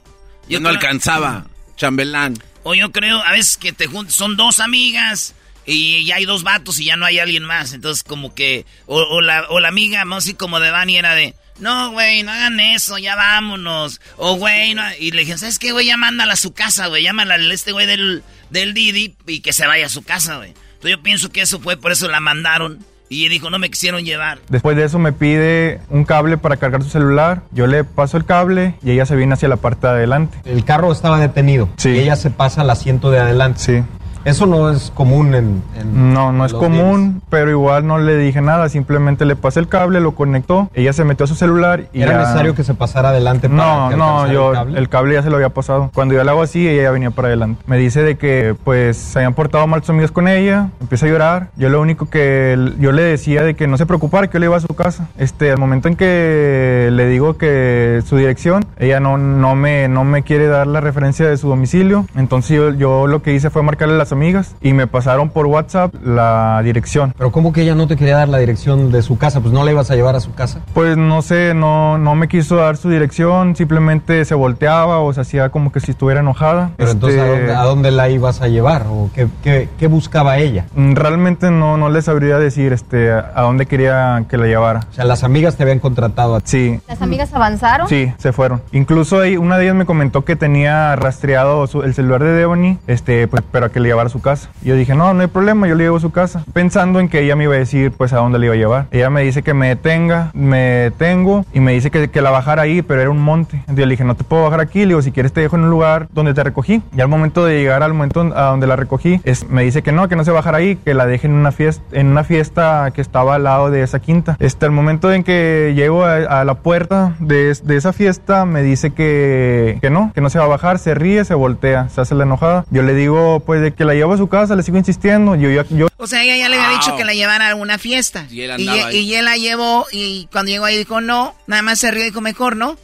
Yo 0.48 0.58
no 0.58 0.70
alcanzaba, 0.70 1.46
chambelán. 1.76 2.36
O 2.64 2.74
yo 2.74 2.90
creo, 2.90 3.22
a 3.22 3.30
veces 3.30 3.56
que 3.58 3.72
te 3.72 3.86
juntas, 3.86 4.12
son 4.12 4.36
dos 4.36 4.58
amigas 4.58 5.36
y 5.66 6.04
ya 6.04 6.16
hay 6.16 6.24
dos 6.24 6.42
vatos 6.42 6.80
y 6.80 6.86
ya 6.86 6.96
no 6.96 7.06
hay 7.06 7.20
alguien 7.20 7.44
más. 7.44 7.72
Entonces, 7.72 8.02
como 8.02 8.34
que, 8.34 8.66
o, 8.86 9.00
o 9.00 9.20
la, 9.20 9.46
o 9.50 9.60
la 9.60 9.68
amiga, 9.68 10.04
más 10.04 10.24
así 10.24 10.34
como 10.34 10.58
de 10.58 10.72
Vani 10.72 10.96
era 10.96 11.14
de, 11.14 11.36
no, 11.60 11.92
güey, 11.92 12.24
no 12.24 12.32
hagan 12.32 12.58
eso, 12.58 12.98
ya 12.98 13.14
vámonos. 13.14 14.00
O, 14.16 14.34
güey, 14.34 14.74
no. 14.74 14.82
Y 14.98 15.12
le 15.12 15.20
dije, 15.20 15.38
¿sabes 15.38 15.60
qué, 15.60 15.70
güey? 15.70 15.86
Ya 15.86 15.96
mándala 15.96 16.32
a 16.32 16.36
su 16.36 16.52
casa, 16.52 16.88
güey. 16.88 17.04
Llámala 17.04 17.34
a 17.34 17.54
este 17.54 17.70
güey 17.70 17.86
del, 17.86 18.24
del 18.50 18.74
Didi 18.74 19.14
y 19.28 19.42
que 19.42 19.52
se 19.52 19.68
vaya 19.68 19.86
a 19.86 19.90
su 19.90 20.02
casa, 20.02 20.38
güey. 20.38 20.48
Entonces, 20.48 20.90
yo 20.90 21.02
pienso 21.04 21.30
que 21.30 21.42
eso 21.42 21.60
fue, 21.60 21.76
por 21.76 21.92
eso 21.92 22.08
la 22.08 22.18
mandaron. 22.18 22.84
Y 23.12 23.28
dijo, 23.28 23.50
no 23.50 23.58
me 23.58 23.68
quisieron 23.70 24.04
llevar. 24.04 24.38
Después 24.48 24.76
de 24.76 24.84
eso 24.84 25.00
me 25.00 25.12
pide 25.12 25.80
un 25.90 26.04
cable 26.04 26.38
para 26.38 26.58
cargar 26.58 26.84
su 26.84 26.90
celular. 26.90 27.42
Yo 27.50 27.66
le 27.66 27.82
paso 27.82 28.16
el 28.16 28.24
cable 28.24 28.76
y 28.84 28.92
ella 28.92 29.04
se 29.04 29.16
viene 29.16 29.34
hacia 29.34 29.48
la 29.48 29.56
parte 29.56 29.88
de 29.88 29.94
adelante. 29.94 30.38
El 30.44 30.64
carro 30.64 30.92
estaba 30.92 31.18
detenido. 31.18 31.68
Sí. 31.76 31.90
Y 31.90 31.98
ella 31.98 32.14
se 32.14 32.30
pasa 32.30 32.60
al 32.60 32.70
asiento 32.70 33.10
de 33.10 33.18
adelante. 33.18 33.58
Sí. 33.58 33.82
Eso 34.24 34.46
no 34.46 34.70
es 34.70 34.90
común 34.94 35.34
en... 35.34 35.62
en 35.76 36.12
No, 36.12 36.32
no 36.32 36.44
es 36.44 36.52
común, 36.52 37.22
pero 37.30 37.50
igual 37.50 37.86
no 37.86 37.98
le 37.98 38.16
dije 38.16 38.40
nada, 38.40 38.68
simplemente 38.68 39.24
le 39.24 39.36
pasé 39.36 39.60
el 39.60 39.68
cable, 39.68 40.00
lo 40.00 40.12
conectó, 40.12 40.68
ella 40.74 40.92
se 40.92 41.04
metió 41.04 41.24
a 41.24 41.26
su 41.26 41.34
celular 41.34 41.84
y 41.92 42.02
¿Era 42.02 42.12
ya- 42.12 42.18
necesario 42.20 42.54
que 42.54 42.64
se 42.64 42.74
pasara 42.74 43.10
adelante 43.10 43.48
para 43.48 43.62
No, 43.84 43.88
que 43.90 43.96
no, 43.96 44.30
yo 44.32 44.50
el 44.50 44.54
cable? 44.56 44.78
el 44.78 44.88
cable 44.88 45.14
ya 45.14 45.22
se 45.22 45.30
lo 45.30 45.36
había 45.36 45.48
pasado. 45.48 45.90
Cuando 45.94 46.14
yo 46.14 46.22
le 46.22 46.30
hago 46.30 46.42
así, 46.42 46.68
ella 46.68 46.82
ya 46.84 46.90
venía 46.90 47.10
para 47.10 47.28
adelante. 47.28 47.62
Me 47.66 47.78
dice 47.78 48.02
de 48.02 48.16
que 48.16 48.54
pues 48.64 48.96
se 48.96 49.18
habían 49.20 49.34
portado 49.34 49.66
mal 49.66 49.80
sus 49.80 49.90
amigos 49.90 50.10
con 50.12 50.28
ella, 50.28 50.68
empieza 50.80 51.06
a 51.06 51.08
llorar. 51.08 51.48
Yo 51.56 51.68
lo 51.70 51.80
único 51.80 52.08
que 52.10 52.72
yo 52.78 52.92
le 52.92 53.02
decía 53.02 53.42
de 53.42 53.54
que 53.54 53.66
no 53.66 53.76
se 53.78 53.86
preocupara, 53.86 54.26
que 54.28 54.34
yo 54.34 54.40
le 54.40 54.46
iba 54.46 54.56
a 54.56 54.60
su 54.60 54.68
casa. 54.74 55.08
Este, 55.18 55.50
al 55.50 55.58
momento 55.58 55.88
en 55.88 55.96
que 55.96 56.90
le 56.92 57.06
digo 57.06 57.36
que 57.38 58.02
su 58.06 58.16
dirección, 58.16 58.64
ella 58.78 59.00
no, 59.00 59.16
no 59.18 59.54
me 59.54 59.88
no 59.88 60.04
me 60.04 60.22
quiere 60.22 60.46
dar 60.46 60.66
la 60.66 60.80
referencia 60.80 61.26
de 61.28 61.36
su 61.36 61.48
domicilio. 61.48 62.06
Entonces 62.16 62.56
yo, 62.56 62.70
yo 62.74 63.06
lo 63.06 63.22
que 63.22 63.32
hice 63.34 63.50
fue 63.50 63.62
marcarle 63.62 63.94
a 63.94 63.98
amigas 64.12 64.54
y 64.60 64.72
me 64.72 64.86
pasaron 64.86 65.30
por 65.30 65.46
WhatsApp 65.46 65.94
la 66.04 66.60
dirección. 66.64 67.14
Pero 67.16 67.30
¿cómo 67.32 67.52
que 67.52 67.62
ella 67.62 67.74
no 67.74 67.86
te 67.86 67.96
quería 67.96 68.16
dar 68.16 68.28
la 68.28 68.38
dirección 68.38 68.90
de 68.92 69.02
su 69.02 69.18
casa? 69.18 69.40
Pues 69.40 69.52
no 69.52 69.64
la 69.64 69.70
ibas 69.70 69.90
a 69.90 69.94
llevar 69.96 70.16
a 70.16 70.20
su 70.20 70.32
casa. 70.34 70.60
Pues 70.74 70.96
no 70.96 71.22
sé, 71.22 71.54
no, 71.54 71.98
no 71.98 72.14
me 72.14 72.28
quiso 72.28 72.56
dar 72.56 72.76
su 72.76 72.88
dirección, 72.90 73.56
simplemente 73.56 74.24
se 74.24 74.34
volteaba 74.34 74.98
o 75.00 75.12
se 75.12 75.20
hacía 75.20 75.50
como 75.50 75.72
que 75.72 75.80
si 75.80 75.90
estuviera 75.92 76.20
enojada. 76.20 76.70
Pero 76.76 76.90
entonces, 76.90 77.20
¿a 77.20 77.24
Este, 77.26 77.38
dónde, 77.38 77.54
a 77.54 77.62
dónde 77.64 77.90
la 77.90 78.08
ibas 78.08 78.40
a 78.42 78.48
llevar? 78.48 78.86
¿O 78.88 79.10
qué, 79.14 79.28
qué- 79.42 79.68
qué 79.78 79.86
buscaba 79.86 80.38
ella? 80.38 80.66
mm, 80.74 80.94
Realmente 80.94 81.50
no, 81.50 81.76
no 81.76 81.88
les 81.90 82.04
sabría 82.06 82.38
decir 82.38 82.72
este, 82.72 83.10
a 83.12 83.40
dónde 83.42 83.66
quería 83.66 84.24
que 84.28 84.36
la 84.36 84.46
llevara. 84.46 84.80
O 84.90 84.94
sea, 84.94 85.04
las 85.04 85.24
amigas 85.24 85.56
te 85.56 85.62
habían 85.62 85.78
contratado 85.78 86.34
a 86.36 86.40
ti. 86.40 86.46
Sí, 86.50 86.80
¿Las 86.88 87.02
amigas 87.02 87.32
avanzaron? 87.32 87.88
Sí, 87.88 88.12
se 88.18 88.32
fueron. 88.32 88.62
Incluso 88.72 89.20
ahí, 89.20 89.36
una 89.36 89.56
de 89.58 89.64
ellas 89.64 89.76
me 89.76 89.86
comentó 89.86 90.24
que 90.24 90.36
tenía 90.36 90.96
rastreado 90.96 91.66
su- 91.66 91.82
el 91.82 91.94
celular 91.94 92.22
de 92.22 92.32
Devony, 92.32 92.78
este, 92.86 93.28
pues, 93.28 93.42
pero 93.50 93.70
que 93.70 93.80
le 93.80 93.88
llevara 93.88 93.99
a 94.06 94.10
su 94.10 94.20
casa. 94.20 94.50
Y 94.62 94.68
yo 94.68 94.76
dije, 94.76 94.94
no, 94.94 95.12
no 95.14 95.20
hay 95.20 95.28
problema, 95.28 95.66
yo 95.68 95.74
le 95.74 95.84
llevo 95.84 95.96
a 95.96 96.00
su 96.00 96.10
casa. 96.10 96.44
Pensando 96.52 97.00
en 97.00 97.08
que 97.08 97.20
ella 97.20 97.36
me 97.36 97.44
iba 97.44 97.54
a 97.54 97.58
decir, 97.58 97.92
pues, 97.92 98.12
a 98.12 98.16
dónde 98.16 98.38
le 98.38 98.46
iba 98.46 98.54
a 98.54 98.58
llevar. 98.58 98.86
Ella 98.90 99.10
me 99.10 99.22
dice 99.22 99.42
que 99.42 99.54
me 99.54 99.68
detenga, 99.68 100.30
me 100.34 100.58
detengo, 100.58 101.44
y 101.52 101.60
me 101.60 101.72
dice 101.72 101.90
que, 101.90 102.08
que 102.08 102.20
la 102.22 102.30
bajara 102.30 102.62
ahí, 102.62 102.82
pero 102.82 103.00
era 103.00 103.10
un 103.10 103.20
monte. 103.22 103.56
Entonces 103.56 103.78
yo 103.78 103.86
le 103.86 103.90
dije, 103.92 104.04
no 104.04 104.14
te 104.14 104.24
puedo 104.24 104.44
bajar 104.44 104.60
aquí, 104.60 104.80
le 104.80 104.88
digo, 104.88 105.02
si 105.02 105.12
quieres 105.12 105.32
te 105.32 105.40
dejo 105.40 105.56
en 105.56 105.62
un 105.62 105.70
lugar 105.70 106.08
donde 106.12 106.34
te 106.34 106.42
recogí. 106.42 106.82
Y 106.96 107.00
al 107.00 107.08
momento 107.08 107.44
de 107.44 107.58
llegar 107.58 107.82
al 107.82 107.94
momento 107.94 108.20
a 108.34 108.42
donde 108.44 108.66
la 108.66 108.76
recogí, 108.76 109.20
es, 109.24 109.48
me 109.48 109.62
dice 109.62 109.82
que 109.82 109.92
no, 109.92 110.08
que 110.08 110.16
no 110.16 110.24
se 110.24 110.30
bajara 110.30 110.58
ahí, 110.58 110.76
que 110.76 110.94
la 110.94 111.06
deje 111.06 111.26
en 111.26 111.34
una 111.34 111.52
fiesta, 111.52 111.82
en 111.92 112.08
una 112.08 112.24
fiesta 112.24 112.90
que 112.94 113.00
estaba 113.00 113.34
al 113.36 113.44
lado 113.44 113.70
de 113.70 113.82
esa 113.82 114.00
quinta. 114.00 114.36
Este, 114.38 114.66
al 114.66 114.72
momento 114.72 115.12
en 115.12 115.24
que 115.24 115.72
llego 115.74 116.04
a, 116.04 116.40
a 116.40 116.44
la 116.44 116.54
puerta 116.54 117.14
de, 117.18 117.56
de 117.62 117.76
esa 117.76 117.92
fiesta, 117.92 118.44
me 118.44 118.62
dice 118.62 118.90
que, 118.90 119.78
que 119.80 119.90
no, 119.90 120.12
que 120.14 120.20
no 120.20 120.30
se 120.30 120.38
va 120.38 120.44
a 120.44 120.48
bajar, 120.48 120.78
se 120.78 120.94
ríe, 120.94 121.24
se 121.24 121.34
voltea, 121.34 121.88
se 121.88 122.00
hace 122.00 122.14
la 122.14 122.24
enojada. 122.24 122.64
Yo 122.70 122.82
le 122.82 122.94
digo, 122.94 123.40
pues, 123.40 123.60
de 123.60 123.72
que 123.72 123.84
la 123.84 123.89
llevo 123.94 124.14
a 124.14 124.16
su 124.16 124.28
casa, 124.28 124.56
le 124.56 124.62
sigo 124.62 124.78
insistiendo. 124.78 125.34
Yo, 125.34 125.50
yo, 125.50 125.64
yo 125.70 125.88
O 125.96 126.06
sea, 126.06 126.22
ella 126.22 126.36
ya 126.36 126.48
le 126.48 126.56
había 126.56 126.78
dicho 126.78 126.96
que 126.96 127.04
la 127.04 127.14
llevara 127.14 127.46
a 127.46 127.48
alguna 127.48 127.78
fiesta. 127.78 128.26
Y 128.30 128.42
él 128.42 128.50
y, 128.60 128.68
andaba 128.68 128.88
ahí. 128.88 128.98
y 128.98 129.14
él 129.14 129.24
la 129.24 129.36
llevó 129.36 129.86
y 129.92 130.28
cuando 130.32 130.50
llegó 130.50 130.64
ahí 130.64 130.76
dijo 130.76 131.00
no, 131.00 131.34
nada 131.46 131.62
más 131.62 131.78
se 131.78 131.90
rió 131.90 132.02
y 132.02 132.06
dijo 132.06 132.20
mejor 132.20 132.56
no. 132.56 132.76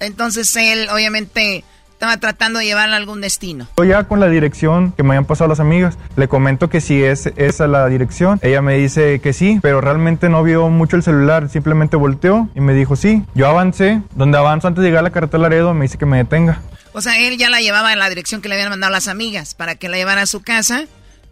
Entonces 0.00 0.54
él 0.56 0.88
obviamente 0.92 1.64
estaba 1.94 2.16
tratando 2.18 2.58
de 2.58 2.66
llevarla 2.66 2.96
a 2.96 2.98
algún 2.98 3.20
destino. 3.20 3.66
Yo 3.78 3.84
ya 3.84 4.04
con 4.04 4.20
la 4.20 4.28
dirección 4.28 4.92
que 4.92 5.02
me 5.02 5.10
habían 5.10 5.24
pasado 5.24 5.48
las 5.48 5.60
amigas, 5.60 5.96
le 6.16 6.28
comento 6.28 6.68
que 6.68 6.80
si 6.80 7.02
es 7.02 7.32
esa 7.36 7.66
la 7.66 7.88
dirección. 7.88 8.38
Ella 8.42 8.60
me 8.60 8.74
dice 8.74 9.20
que 9.20 9.32
sí, 9.32 9.58
pero 9.62 9.80
realmente 9.80 10.28
no 10.28 10.42
vio 10.42 10.68
mucho 10.68 10.96
el 10.96 11.02
celular, 11.02 11.48
simplemente 11.48 11.96
volteó 11.96 12.48
y 12.54 12.60
me 12.60 12.74
dijo 12.74 12.96
sí. 12.96 13.24
Yo 13.34 13.48
avancé, 13.48 14.02
donde 14.14 14.36
avanzo 14.36 14.68
antes 14.68 14.82
de 14.82 14.88
llegar 14.88 15.00
a 15.00 15.04
la 15.04 15.10
carretera 15.10 15.42
Laredo 15.44 15.72
me 15.72 15.84
dice 15.84 15.96
que 15.96 16.06
me 16.06 16.18
detenga. 16.18 16.60
O 16.94 17.02
sea, 17.02 17.18
él 17.18 17.36
ya 17.36 17.50
la 17.50 17.60
llevaba 17.60 17.92
en 17.92 17.98
la 17.98 18.08
dirección 18.08 18.40
que 18.40 18.48
le 18.48 18.54
habían 18.54 18.70
mandado 18.70 18.92
las 18.92 19.08
amigas 19.08 19.54
para 19.54 19.74
que 19.74 19.88
la 19.88 19.96
llevara 19.96 20.22
a 20.22 20.26
su 20.26 20.42
casa 20.42 20.86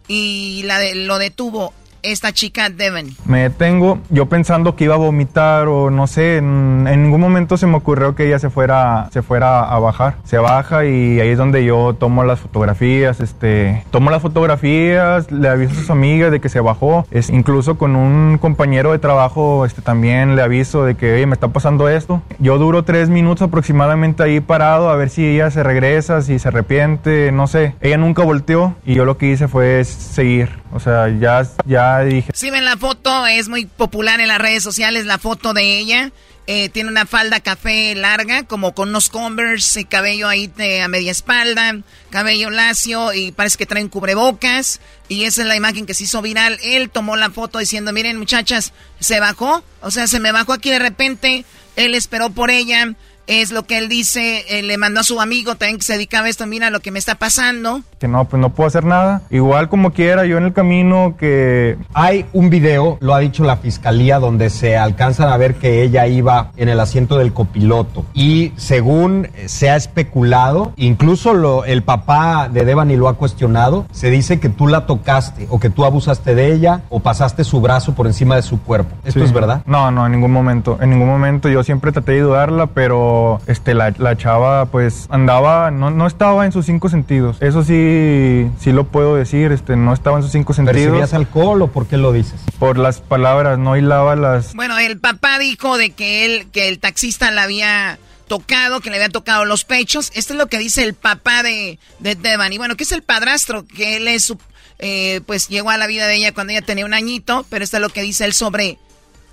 y 0.09 0.61
la 0.65 0.77
de, 0.77 0.93
lo 0.93 1.17
detuvo 1.17 1.73
esta 2.03 2.31
chica 2.31 2.69
Devon? 2.69 3.07
Me 3.25 3.43
detengo, 3.43 3.99
yo 4.09 4.27
pensando 4.27 4.75
que 4.75 4.83
iba 4.83 4.95
a 4.95 4.97
vomitar 4.97 5.67
o 5.67 5.89
no 5.89 6.07
sé, 6.07 6.37
en, 6.37 6.83
ningún 6.83 7.21
momento 7.21 7.57
se 7.57 7.65
me 7.65 7.77
ocurrió 7.77 8.15
que 8.15 8.27
ella 8.27 8.39
se 8.39 8.49
fuera, 8.49 9.09
se 9.11 9.21
fuera 9.21 9.63
a 9.63 9.79
bajar. 9.79 10.17
Se 10.23 10.37
baja 10.37 10.85
y 10.85 11.19
ahí 11.19 11.29
es 11.29 11.37
donde 11.37 11.65
yo 11.65 11.95
tomo 11.95 12.23
las 12.23 12.39
fotografías, 12.39 13.19
este, 13.19 13.83
tomo 13.91 14.09
las 14.09 14.21
fotografías, 14.21 15.31
le 15.31 15.47
aviso 15.47 15.71
a 15.71 15.75
sus 15.75 15.89
amigas 15.89 16.31
de 16.31 16.39
que 16.39 16.49
se 16.49 16.59
bajó, 16.59 17.05
es, 17.11 17.29
incluso 17.29 17.77
con 17.77 17.95
un 17.95 18.37
compañero 18.37 18.91
de 18.91 18.99
trabajo, 18.99 19.65
este, 19.65 19.81
también 19.81 20.35
le 20.35 20.41
aviso 20.41 20.83
de 20.83 20.95
que, 20.95 21.13
oye, 21.13 21.25
me 21.25 21.33
está 21.33 21.47
pasando 21.47 21.89
esto. 21.89 22.21
Yo 22.39 22.57
duro 22.57 22.83
tres 22.83 23.09
minutos 23.09 23.47
aproximadamente 23.47 24.23
ahí 24.23 24.39
parado 24.39 24.89
a 24.89 24.95
ver 24.95 25.09
si 25.09 25.25
ella 25.25 25.49
se 25.51 25.63
regresa, 25.63 26.21
si 26.21 26.39
se 26.39 26.47
arrepiente, 26.47 27.31
no 27.31 27.47
sé. 27.47 27.75
Ella 27.81 27.97
nunca 27.97 28.23
volteó 28.23 28.75
y 28.85 28.95
yo 28.95 29.05
lo 29.05 29.17
que 29.17 29.27
hice 29.27 29.47
fue 29.47 29.83
seguir. 29.83 30.62
O 30.73 30.79
sea, 30.79 31.07
ya, 31.07 31.47
ya 31.65 31.99
dije. 32.01 32.31
Si 32.33 32.49
ven 32.49 32.65
la 32.65 32.77
foto, 32.77 33.27
es 33.27 33.47
muy 33.47 33.65
popular 33.65 34.19
en 34.19 34.27
las 34.27 34.39
redes 34.39 34.63
sociales 34.63 35.05
la 35.05 35.19
foto 35.19 35.53
de 35.53 35.77
ella. 35.77 36.11
Eh, 36.45 36.67
tiene 36.69 36.89
una 36.89 37.05
falda 37.05 37.39
café 37.39 37.95
larga, 37.95 38.43
como 38.43 38.73
con 38.73 38.89
unos 38.89 39.09
Converse, 39.09 39.85
cabello 39.85 40.27
ahí 40.27 40.51
a 40.83 40.87
media 40.89 41.11
espalda, 41.11 41.77
cabello 42.09 42.49
lacio 42.49 43.13
y 43.13 43.31
parece 43.31 43.57
que 43.57 43.65
trae 43.65 43.83
un 43.83 43.89
cubrebocas. 43.89 44.81
Y 45.07 45.23
esa 45.23 45.43
es 45.43 45.47
la 45.47 45.55
imagen 45.55 45.85
que 45.85 45.93
se 45.93 46.03
hizo 46.03 46.21
viral. 46.21 46.59
Él 46.63 46.89
tomó 46.89 47.15
la 47.15 47.29
foto 47.29 47.59
diciendo, 47.59 47.93
miren 47.93 48.17
muchachas, 48.17 48.73
se 48.99 49.19
bajó. 49.19 49.63
O 49.81 49.91
sea, 49.91 50.07
se 50.07 50.19
me 50.19 50.31
bajó 50.31 50.53
aquí 50.53 50.69
de 50.69 50.79
repente. 50.79 51.45
Él 51.75 51.95
esperó 51.95 52.29
por 52.31 52.51
ella 52.51 52.93
es 53.27 53.51
lo 53.51 53.63
que 53.63 53.77
él 53.77 53.89
dice, 53.89 54.43
eh, 54.49 54.63
le 54.63 54.77
mandó 54.77 54.99
a 54.99 55.03
su 55.03 55.21
amigo 55.21 55.55
también 55.55 55.77
que 55.77 55.83
se 55.83 55.93
dedicaba 55.93 56.27
a 56.27 56.29
esto, 56.29 56.45
mira 56.45 56.69
lo 56.69 56.79
que 56.79 56.91
me 56.91 56.99
está 56.99 57.15
pasando. 57.15 57.81
Que 57.99 58.07
no, 58.07 58.25
pues 58.25 58.41
no 58.41 58.49
puedo 58.53 58.67
hacer 58.67 58.83
nada. 58.83 59.21
Igual 59.29 59.69
como 59.69 59.91
quiera, 59.91 60.25
yo 60.25 60.37
en 60.37 60.45
el 60.45 60.53
camino 60.53 61.15
que... 61.17 61.77
Hay 61.93 62.25
un 62.33 62.49
video, 62.49 62.97
lo 62.99 63.13
ha 63.13 63.19
dicho 63.19 63.43
la 63.43 63.57
fiscalía, 63.57 64.19
donde 64.19 64.49
se 64.49 64.77
alcanzan 64.77 65.29
a 65.29 65.37
ver 65.37 65.55
que 65.55 65.83
ella 65.83 66.07
iba 66.07 66.51
en 66.57 66.69
el 66.69 66.79
asiento 66.79 67.17
del 67.17 67.33
copiloto. 67.33 68.05
Y 68.13 68.51
según 68.57 69.29
se 69.45 69.69
ha 69.69 69.75
especulado, 69.75 70.73
incluso 70.75 71.33
lo, 71.33 71.65
el 71.65 71.83
papá 71.83 72.49
de 72.51 72.65
Devani 72.65 72.97
lo 72.97 73.07
ha 73.07 73.15
cuestionado, 73.15 73.85
se 73.91 74.09
dice 74.09 74.39
que 74.39 74.49
tú 74.49 74.67
la 74.67 74.85
tocaste 74.85 75.47
o 75.49 75.59
que 75.59 75.69
tú 75.69 75.85
abusaste 75.85 76.35
de 76.35 76.53
ella 76.53 76.81
o 76.89 76.99
pasaste 76.99 77.43
su 77.43 77.61
brazo 77.61 77.95
por 77.95 78.07
encima 78.07 78.35
de 78.35 78.41
su 78.41 78.61
cuerpo. 78.61 78.95
¿Esto 79.05 79.23
es 79.23 79.31
verdad? 79.31 79.61
No, 79.65 79.91
no, 79.91 80.05
en 80.05 80.11
ningún 80.11 80.31
momento. 80.31 80.77
En 80.81 80.89
ningún 80.89 81.07
momento 81.07 81.47
yo 81.47 81.63
siempre 81.63 81.91
traté 81.91 82.13
de 82.13 82.21
dudarla, 82.21 82.67
pero 82.67 83.12
este, 83.47 83.73
la, 83.73 83.93
la 83.97 84.17
chava 84.17 84.65
pues 84.67 85.07
andaba, 85.09 85.71
no, 85.71 85.91
no, 85.91 86.07
estaba 86.07 86.45
en 86.45 86.51
sus 86.51 86.65
cinco 86.65 86.89
sentidos. 86.89 87.37
Eso 87.39 87.63
sí, 87.63 88.49
sí 88.59 88.71
lo 88.71 88.85
puedo 88.85 89.15
decir, 89.15 89.51
este, 89.51 89.75
no 89.75 89.93
estaba 89.93 90.17
en 90.17 90.23
sus 90.23 90.31
cinco 90.31 90.53
sentidos. 90.53 90.81
¿Percibías 90.81 91.13
alcohol 91.13 91.61
o 91.61 91.67
por 91.67 91.87
qué 91.87 91.97
lo 91.97 92.11
dices? 92.11 92.39
Por 92.59 92.77
las 92.77 93.01
palabras, 93.01 93.57
no 93.59 93.77
hilaba 93.77 94.15
las... 94.15 94.53
Bueno, 94.53 94.77
el 94.79 94.99
papá 94.99 95.39
dijo 95.39 95.77
de 95.77 95.91
que 95.91 96.25
él, 96.25 96.47
que 96.51 96.69
el 96.69 96.79
taxista 96.79 97.31
la 97.31 97.43
había 97.43 97.97
tocado, 98.27 98.79
que 98.79 98.89
le 98.89 98.95
había 98.97 99.09
tocado 99.09 99.45
los 99.45 99.65
pechos. 99.65 100.11
Esto 100.15 100.33
es 100.33 100.39
lo 100.39 100.47
que 100.47 100.57
dice 100.57 100.83
el 100.83 100.93
papá 100.93 101.43
de, 101.43 101.79
de 101.99 102.15
Devani. 102.15 102.57
Bueno, 102.57 102.75
que 102.75 102.83
es 102.83 102.91
el 102.91 103.03
padrastro, 103.03 103.65
que 103.65 103.97
él 103.97 104.07
es 104.07 104.23
su, 104.23 104.37
eh, 104.79 105.21
pues 105.25 105.49
llegó 105.49 105.69
a 105.69 105.77
la 105.77 105.87
vida 105.87 106.07
de 106.07 106.15
ella 106.15 106.33
cuando 106.33 106.51
ella 106.51 106.61
tenía 106.61 106.85
un 106.85 106.93
añito, 106.93 107.45
pero 107.49 107.63
esto 107.63 107.77
es 107.77 107.81
lo 107.81 107.89
que 107.89 108.01
dice 108.01 108.25
él 108.25 108.33
sobre, 108.33 108.77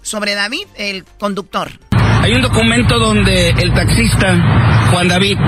sobre 0.02 0.34
David, 0.34 0.66
el 0.76 1.04
conductor. 1.18 1.70
Hay 2.22 2.32
un 2.32 2.42
documento 2.42 2.98
donde 2.98 3.50
el 3.50 3.72
taxista, 3.72 4.88
Juan 4.90 5.08
David, 5.08 5.38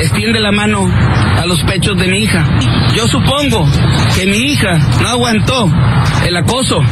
extiende 0.00 0.40
la 0.40 0.52
mano 0.52 0.90
a 0.90 1.46
los 1.46 1.62
pechos 1.64 1.96
de 1.98 2.08
mi 2.08 2.18
hija. 2.20 2.44
Yo 2.96 3.06
supongo 3.06 3.68
que 4.14 4.26
mi 4.26 4.52
hija 4.52 4.78
no 5.02 5.08
aguantó 5.08 5.70
el 6.26 6.36
acoso, 6.36 6.82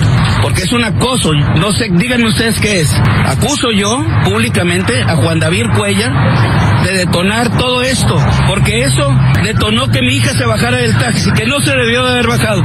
porque 0.42 0.62
es 0.62 0.72
un 0.72 0.84
acoso. 0.84 1.32
No 1.32 1.72
sé, 1.72 1.88
díganme 1.90 2.28
ustedes 2.28 2.58
qué 2.60 2.80
es. 2.80 2.92
Acuso 3.26 3.70
yo 3.70 4.04
públicamente 4.24 5.00
a 5.02 5.16
Juan 5.16 5.40
David 5.40 5.66
Cuella 5.76 6.82
de 6.84 6.92
detonar 6.92 7.56
todo 7.56 7.82
esto, 7.82 8.18
porque 8.46 8.84
eso 8.84 9.16
detonó 9.42 9.90
que 9.90 10.02
mi 10.02 10.16
hija 10.16 10.32
se 10.34 10.44
bajara 10.44 10.78
del 10.78 10.96
taxi, 10.98 11.32
que 11.32 11.46
no 11.46 11.60
se 11.60 11.70
debió 11.70 12.04
de 12.04 12.12
haber 12.12 12.26
bajado. 12.26 12.62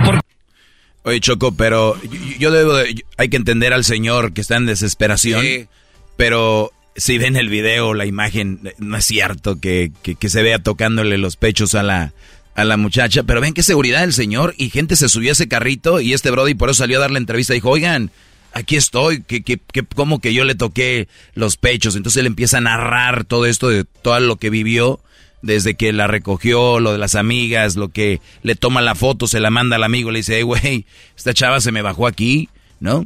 Oye, 1.03 1.21
Choco, 1.21 1.53
pero 1.53 1.95
yo, 2.37 2.51
debo 2.51 2.73
hay 3.17 3.29
que 3.29 3.37
entender 3.37 3.71
al 3.73 3.85
señor 3.85 4.33
que 4.33 4.41
está 4.41 4.57
en 4.57 4.65
desesperación. 4.65 5.41
Pero 6.17 6.73
si 6.95 7.17
ven 7.17 7.35
el 7.35 7.47
video, 7.47 7.93
la 7.93 8.05
imagen, 8.05 8.73
no 8.79 8.97
es 8.97 9.05
cierto 9.05 9.59
que, 9.61 9.91
que, 10.01 10.29
se 10.29 10.41
vea 10.41 10.59
tocándole 10.59 11.17
los 11.17 11.37
pechos 11.37 11.75
a 11.75 11.83
la, 11.83 12.13
a 12.55 12.65
la 12.65 12.75
muchacha. 12.75 13.23
Pero 13.23 13.39
ven 13.39 13.53
qué 13.53 13.63
seguridad 13.63 14.03
el 14.03 14.13
señor 14.13 14.55
y 14.57 14.69
gente 14.69 14.95
se 14.95 15.07
subió 15.07 15.29
a 15.29 15.33
ese 15.33 15.47
carrito 15.47 16.01
y 16.01 16.13
este 16.13 16.31
Brody 16.31 16.55
por 16.55 16.69
eso 16.69 16.79
salió 16.79 16.97
a 16.97 17.01
dar 17.01 17.11
la 17.11 17.19
entrevista. 17.19 17.53
Dijo, 17.53 17.69
oigan, 17.69 18.11
aquí 18.51 18.75
estoy, 18.75 19.21
que, 19.21 19.43
que, 19.43 19.57
que, 19.57 19.83
como 19.83 20.19
que 20.19 20.33
yo 20.33 20.43
le 20.43 20.55
toqué 20.55 21.07
los 21.35 21.55
pechos. 21.55 21.95
Entonces 21.95 22.19
él 22.19 22.25
empieza 22.25 22.57
a 22.57 22.61
narrar 22.61 23.23
todo 23.23 23.45
esto 23.45 23.69
de 23.69 23.85
todo 23.85 24.19
lo 24.19 24.37
que 24.37 24.49
vivió 24.49 24.99
desde 25.43 25.75
que 25.75 25.93
la 25.93 26.07
recogió, 26.07 26.79
lo 26.79 26.93
de 26.93 26.97
las 26.97 27.13
amigas, 27.13 27.75
lo 27.75 27.89
que 27.89 28.21
le 28.41 28.55
toma 28.55 28.81
la 28.81 28.95
foto, 28.95 29.27
se 29.27 29.39
la 29.39 29.51
manda 29.51 29.75
al 29.75 29.83
amigo, 29.83 30.09
le 30.09 30.19
dice, 30.19 30.37
hey, 30.37 30.41
güey, 30.41 30.85
esta 31.15 31.33
chava 31.33 31.61
se 31.61 31.71
me 31.71 31.83
bajó 31.83 32.07
aquí, 32.07 32.49
¿no? 32.79 33.05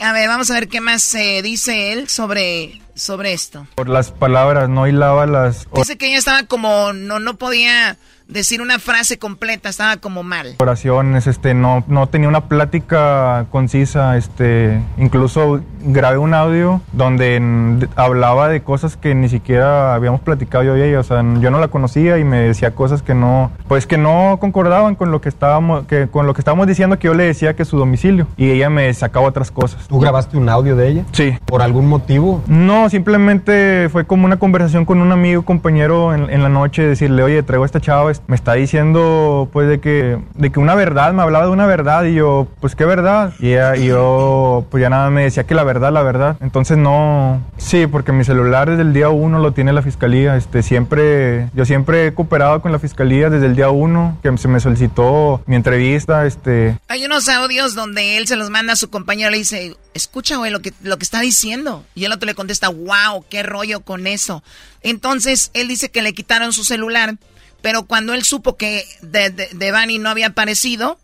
A 0.00 0.12
ver, 0.12 0.28
vamos 0.28 0.50
a 0.50 0.54
ver 0.54 0.68
qué 0.68 0.80
más 0.80 1.02
se 1.02 1.42
dice 1.42 1.92
él 1.92 2.08
sobre, 2.08 2.80
sobre 2.94 3.32
esto. 3.32 3.66
Por 3.74 3.88
las 3.88 4.10
palabras, 4.10 4.68
no 4.68 4.86
hilaba 4.86 5.26
las... 5.26 5.66
Dice 5.74 5.96
que 5.96 6.08
ella 6.08 6.18
estaba 6.18 6.44
como, 6.44 6.92
no, 6.92 7.18
no 7.18 7.36
podía 7.36 7.96
decir 8.32 8.62
una 8.62 8.78
frase 8.78 9.18
completa, 9.18 9.68
estaba 9.68 9.96
como 9.98 10.22
mal. 10.22 10.56
Oraciones, 10.58 11.26
este, 11.26 11.54
no, 11.54 11.84
no 11.86 12.08
tenía 12.08 12.28
una 12.28 12.48
plática 12.48 13.46
concisa, 13.50 14.16
este, 14.16 14.80
incluso 14.98 15.60
grabé 15.84 16.18
un 16.18 16.34
audio 16.34 16.80
donde 16.92 17.88
hablaba 17.96 18.48
de 18.48 18.62
cosas 18.62 18.96
que 18.96 19.14
ni 19.14 19.28
siquiera 19.28 19.94
habíamos 19.94 20.20
platicado 20.20 20.64
yo 20.64 20.76
y 20.76 20.82
ella, 20.82 21.00
o 21.00 21.02
sea, 21.02 21.24
yo 21.40 21.50
no 21.50 21.58
la 21.58 21.68
conocía 21.68 22.18
y 22.18 22.24
me 22.24 22.38
decía 22.38 22.74
cosas 22.74 23.02
que 23.02 23.14
no, 23.14 23.50
pues 23.68 23.86
que 23.86 23.98
no 23.98 24.38
concordaban 24.40 24.94
con 24.94 25.10
lo 25.10 25.20
que 25.20 25.28
estábamos, 25.28 25.86
que, 25.86 26.08
con 26.08 26.26
lo 26.26 26.34
que 26.34 26.40
estábamos 26.40 26.66
diciendo 26.66 26.98
que 26.98 27.06
yo 27.06 27.14
le 27.14 27.24
decía 27.24 27.54
que 27.54 27.64
su 27.64 27.78
domicilio 27.78 28.26
y 28.36 28.50
ella 28.50 28.70
me 28.70 28.92
sacaba 28.94 29.26
otras 29.26 29.50
cosas. 29.50 29.86
¿Tú 29.88 29.98
grabaste 29.98 30.36
un 30.36 30.48
audio 30.48 30.76
de 30.76 30.88
ella? 30.88 31.04
Sí. 31.12 31.36
¿Por 31.44 31.62
algún 31.62 31.86
motivo? 31.88 32.42
No, 32.46 32.88
simplemente 32.88 33.88
fue 33.90 34.06
como 34.06 34.26
una 34.26 34.38
conversación 34.38 34.84
con 34.84 35.00
un 35.00 35.12
amigo, 35.12 35.42
compañero 35.42 36.14
en, 36.14 36.30
en 36.30 36.42
la 36.42 36.48
noche, 36.48 36.82
decirle, 36.82 37.22
oye, 37.22 37.42
traigo 37.42 37.64
a 37.64 37.66
esta 37.66 37.80
chava, 37.80 38.10
me 38.26 38.36
está 38.36 38.54
diciendo 38.54 39.48
pues 39.52 39.68
de 39.68 39.80
que, 39.80 40.18
de 40.34 40.50
que 40.50 40.60
una 40.60 40.74
verdad, 40.74 41.12
me 41.12 41.22
hablaba 41.22 41.46
de 41.46 41.50
una 41.50 41.66
verdad 41.66 42.04
y 42.04 42.14
yo, 42.14 42.48
pues 42.60 42.74
qué 42.74 42.84
verdad. 42.84 43.32
Y, 43.40 43.54
y 43.80 43.86
yo 43.86 44.66
pues 44.70 44.80
ya 44.80 44.90
nada 44.90 45.10
me 45.10 45.24
decía 45.24 45.44
que 45.44 45.54
la 45.54 45.64
verdad, 45.64 45.92
la 45.92 46.02
verdad. 46.02 46.36
Entonces 46.40 46.78
no, 46.78 47.42
sí, 47.56 47.86
porque 47.86 48.12
mi 48.12 48.24
celular 48.24 48.70
desde 48.70 48.82
el 48.82 48.92
día 48.92 49.08
uno 49.08 49.38
lo 49.38 49.52
tiene 49.52 49.72
la 49.72 49.82
fiscalía. 49.82 50.36
Este, 50.36 50.62
siempre, 50.62 51.50
yo 51.54 51.64
siempre 51.64 52.06
he 52.06 52.14
cooperado 52.14 52.60
con 52.62 52.72
la 52.72 52.78
fiscalía 52.78 53.30
desde 53.30 53.46
el 53.46 53.56
día 53.56 53.70
uno 53.70 54.18
que 54.22 54.36
se 54.38 54.48
me 54.48 54.60
solicitó 54.60 55.42
mi 55.46 55.56
entrevista. 55.56 56.26
Este. 56.26 56.78
Hay 56.88 57.04
unos 57.04 57.28
audios 57.28 57.74
donde 57.74 58.16
él 58.16 58.26
se 58.26 58.36
los 58.36 58.50
manda 58.50 58.72
a 58.74 58.76
su 58.76 58.90
compañero 58.90 59.30
y 59.30 59.32
le 59.32 59.38
dice, 59.38 59.76
escucha, 59.94 60.36
güey, 60.36 60.50
lo 60.50 60.60
que, 60.60 60.72
lo 60.82 60.96
que 60.96 61.04
está 61.04 61.20
diciendo. 61.20 61.84
Y 61.94 62.04
el 62.04 62.12
otro 62.12 62.26
le 62.26 62.34
contesta, 62.34 62.68
wow, 62.68 63.24
qué 63.28 63.42
rollo 63.42 63.80
con 63.80 64.06
eso. 64.06 64.42
Entonces 64.82 65.50
él 65.54 65.68
dice 65.68 65.90
que 65.90 66.02
le 66.02 66.12
quitaron 66.12 66.52
su 66.52 66.64
celular 66.64 67.16
pero 67.62 67.84
cuando 67.84 68.12
él 68.12 68.24
supo 68.24 68.56
que 68.56 68.84
Devani 69.00 69.98
no 69.98 70.10
había 70.10 70.28
aparecido, 70.28 70.98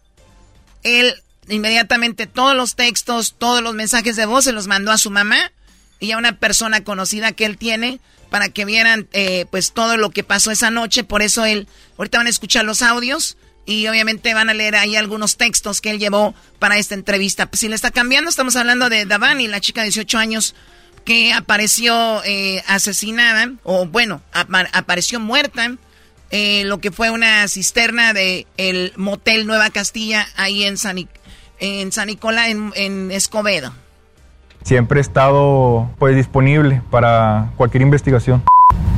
él 0.82 1.14
inmediatamente 1.48 2.26
todos 2.26 2.54
los 2.54 2.74
textos, 2.74 3.34
todos 3.38 3.62
los 3.62 3.74
mensajes 3.74 4.16
de 4.16 4.26
voz 4.26 4.44
se 4.44 4.52
los 4.52 4.66
mandó 4.66 4.90
a 4.90 4.98
su 4.98 5.10
mamá 5.10 5.52
y 6.00 6.10
a 6.10 6.18
una 6.18 6.38
persona 6.38 6.84
conocida 6.84 7.32
que 7.32 7.44
él 7.44 7.56
tiene 7.56 8.00
para 8.30 8.48
que 8.50 8.64
vieran 8.64 9.08
eh, 9.12 9.46
pues 9.50 9.72
todo 9.72 9.96
lo 9.96 10.10
que 10.10 10.24
pasó 10.24 10.50
esa 10.50 10.70
noche. 10.70 11.04
Por 11.04 11.22
eso 11.22 11.44
él, 11.44 11.66
ahorita 11.96 12.18
van 12.18 12.26
a 12.26 12.30
escuchar 12.30 12.64
los 12.64 12.82
audios 12.82 13.36
y 13.64 13.86
obviamente 13.86 14.34
van 14.34 14.50
a 14.50 14.54
leer 14.54 14.76
ahí 14.76 14.96
algunos 14.96 15.36
textos 15.36 15.80
que 15.80 15.90
él 15.90 15.98
llevó 15.98 16.34
para 16.58 16.76
esta 16.78 16.94
entrevista. 16.94 17.48
Si 17.52 17.68
le 17.68 17.74
está 17.74 17.90
cambiando, 17.90 18.28
estamos 18.28 18.56
hablando 18.56 18.88
de 18.88 19.06
Davani, 19.06 19.46
la 19.46 19.60
chica 19.60 19.82
de 19.82 19.86
18 19.86 20.18
años 20.18 20.54
que 21.04 21.32
apareció 21.32 22.22
eh, 22.24 22.62
asesinada, 22.66 23.52
o 23.62 23.86
bueno, 23.86 24.22
apareció 24.32 25.20
muerta 25.20 25.76
eh, 26.30 26.64
lo 26.64 26.78
que 26.78 26.90
fue 26.90 27.10
una 27.10 27.48
cisterna 27.48 28.12
de 28.12 28.46
el 28.56 28.92
motel 28.96 29.46
Nueva 29.46 29.70
Castilla 29.70 30.26
ahí 30.36 30.64
en 30.64 30.76
San, 30.76 31.08
en 31.58 31.92
San 31.92 32.06
Nicolás, 32.08 32.48
en, 32.48 33.10
Escobedo. 33.10 33.72
Siempre 34.62 35.00
he 35.00 35.02
estado 35.02 35.90
pues 35.98 36.14
disponible 36.16 36.82
para 36.90 37.50
cualquier 37.56 37.82
investigación. 37.82 38.42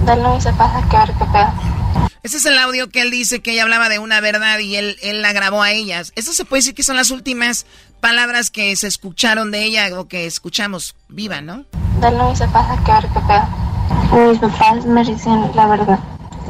Dale 0.04 0.40
se 0.40 0.52
pasa 0.54 0.86
que 0.88 0.96
ver 0.96 1.16
qué 1.18 1.24
pedo. 1.26 2.10
Ese 2.22 2.36
es 2.36 2.44
el 2.44 2.58
audio 2.58 2.90
que 2.90 3.00
él 3.00 3.10
dice 3.10 3.40
que 3.40 3.52
ella 3.52 3.62
hablaba 3.62 3.88
de 3.88 3.98
una 3.98 4.20
verdad 4.20 4.58
y 4.58 4.76
él, 4.76 4.96
él 5.02 5.22
la 5.22 5.32
grabó 5.32 5.62
a 5.62 5.70
ellas. 5.70 6.12
Eso 6.16 6.32
se 6.32 6.44
puede 6.44 6.58
decir 6.60 6.74
que 6.74 6.82
son 6.82 6.96
las 6.96 7.10
últimas 7.10 7.64
palabras 8.00 8.50
que 8.50 8.74
se 8.76 8.88
escucharon 8.88 9.50
de 9.50 9.64
ella 9.64 9.88
o 9.98 10.08
que 10.08 10.26
escuchamos 10.26 10.96
viva, 11.08 11.40
¿no? 11.40 11.64
Dale 12.00 12.36
se 12.36 12.48
pasa 12.48 12.76
que 12.84 12.92
ver 12.92 13.06
qué 13.14 13.20
pedo. 13.20 14.28
Mis 14.28 14.38
papás 14.38 14.84
me 14.84 15.04
dicen 15.04 15.50
la 15.54 15.66
verdad 15.66 15.98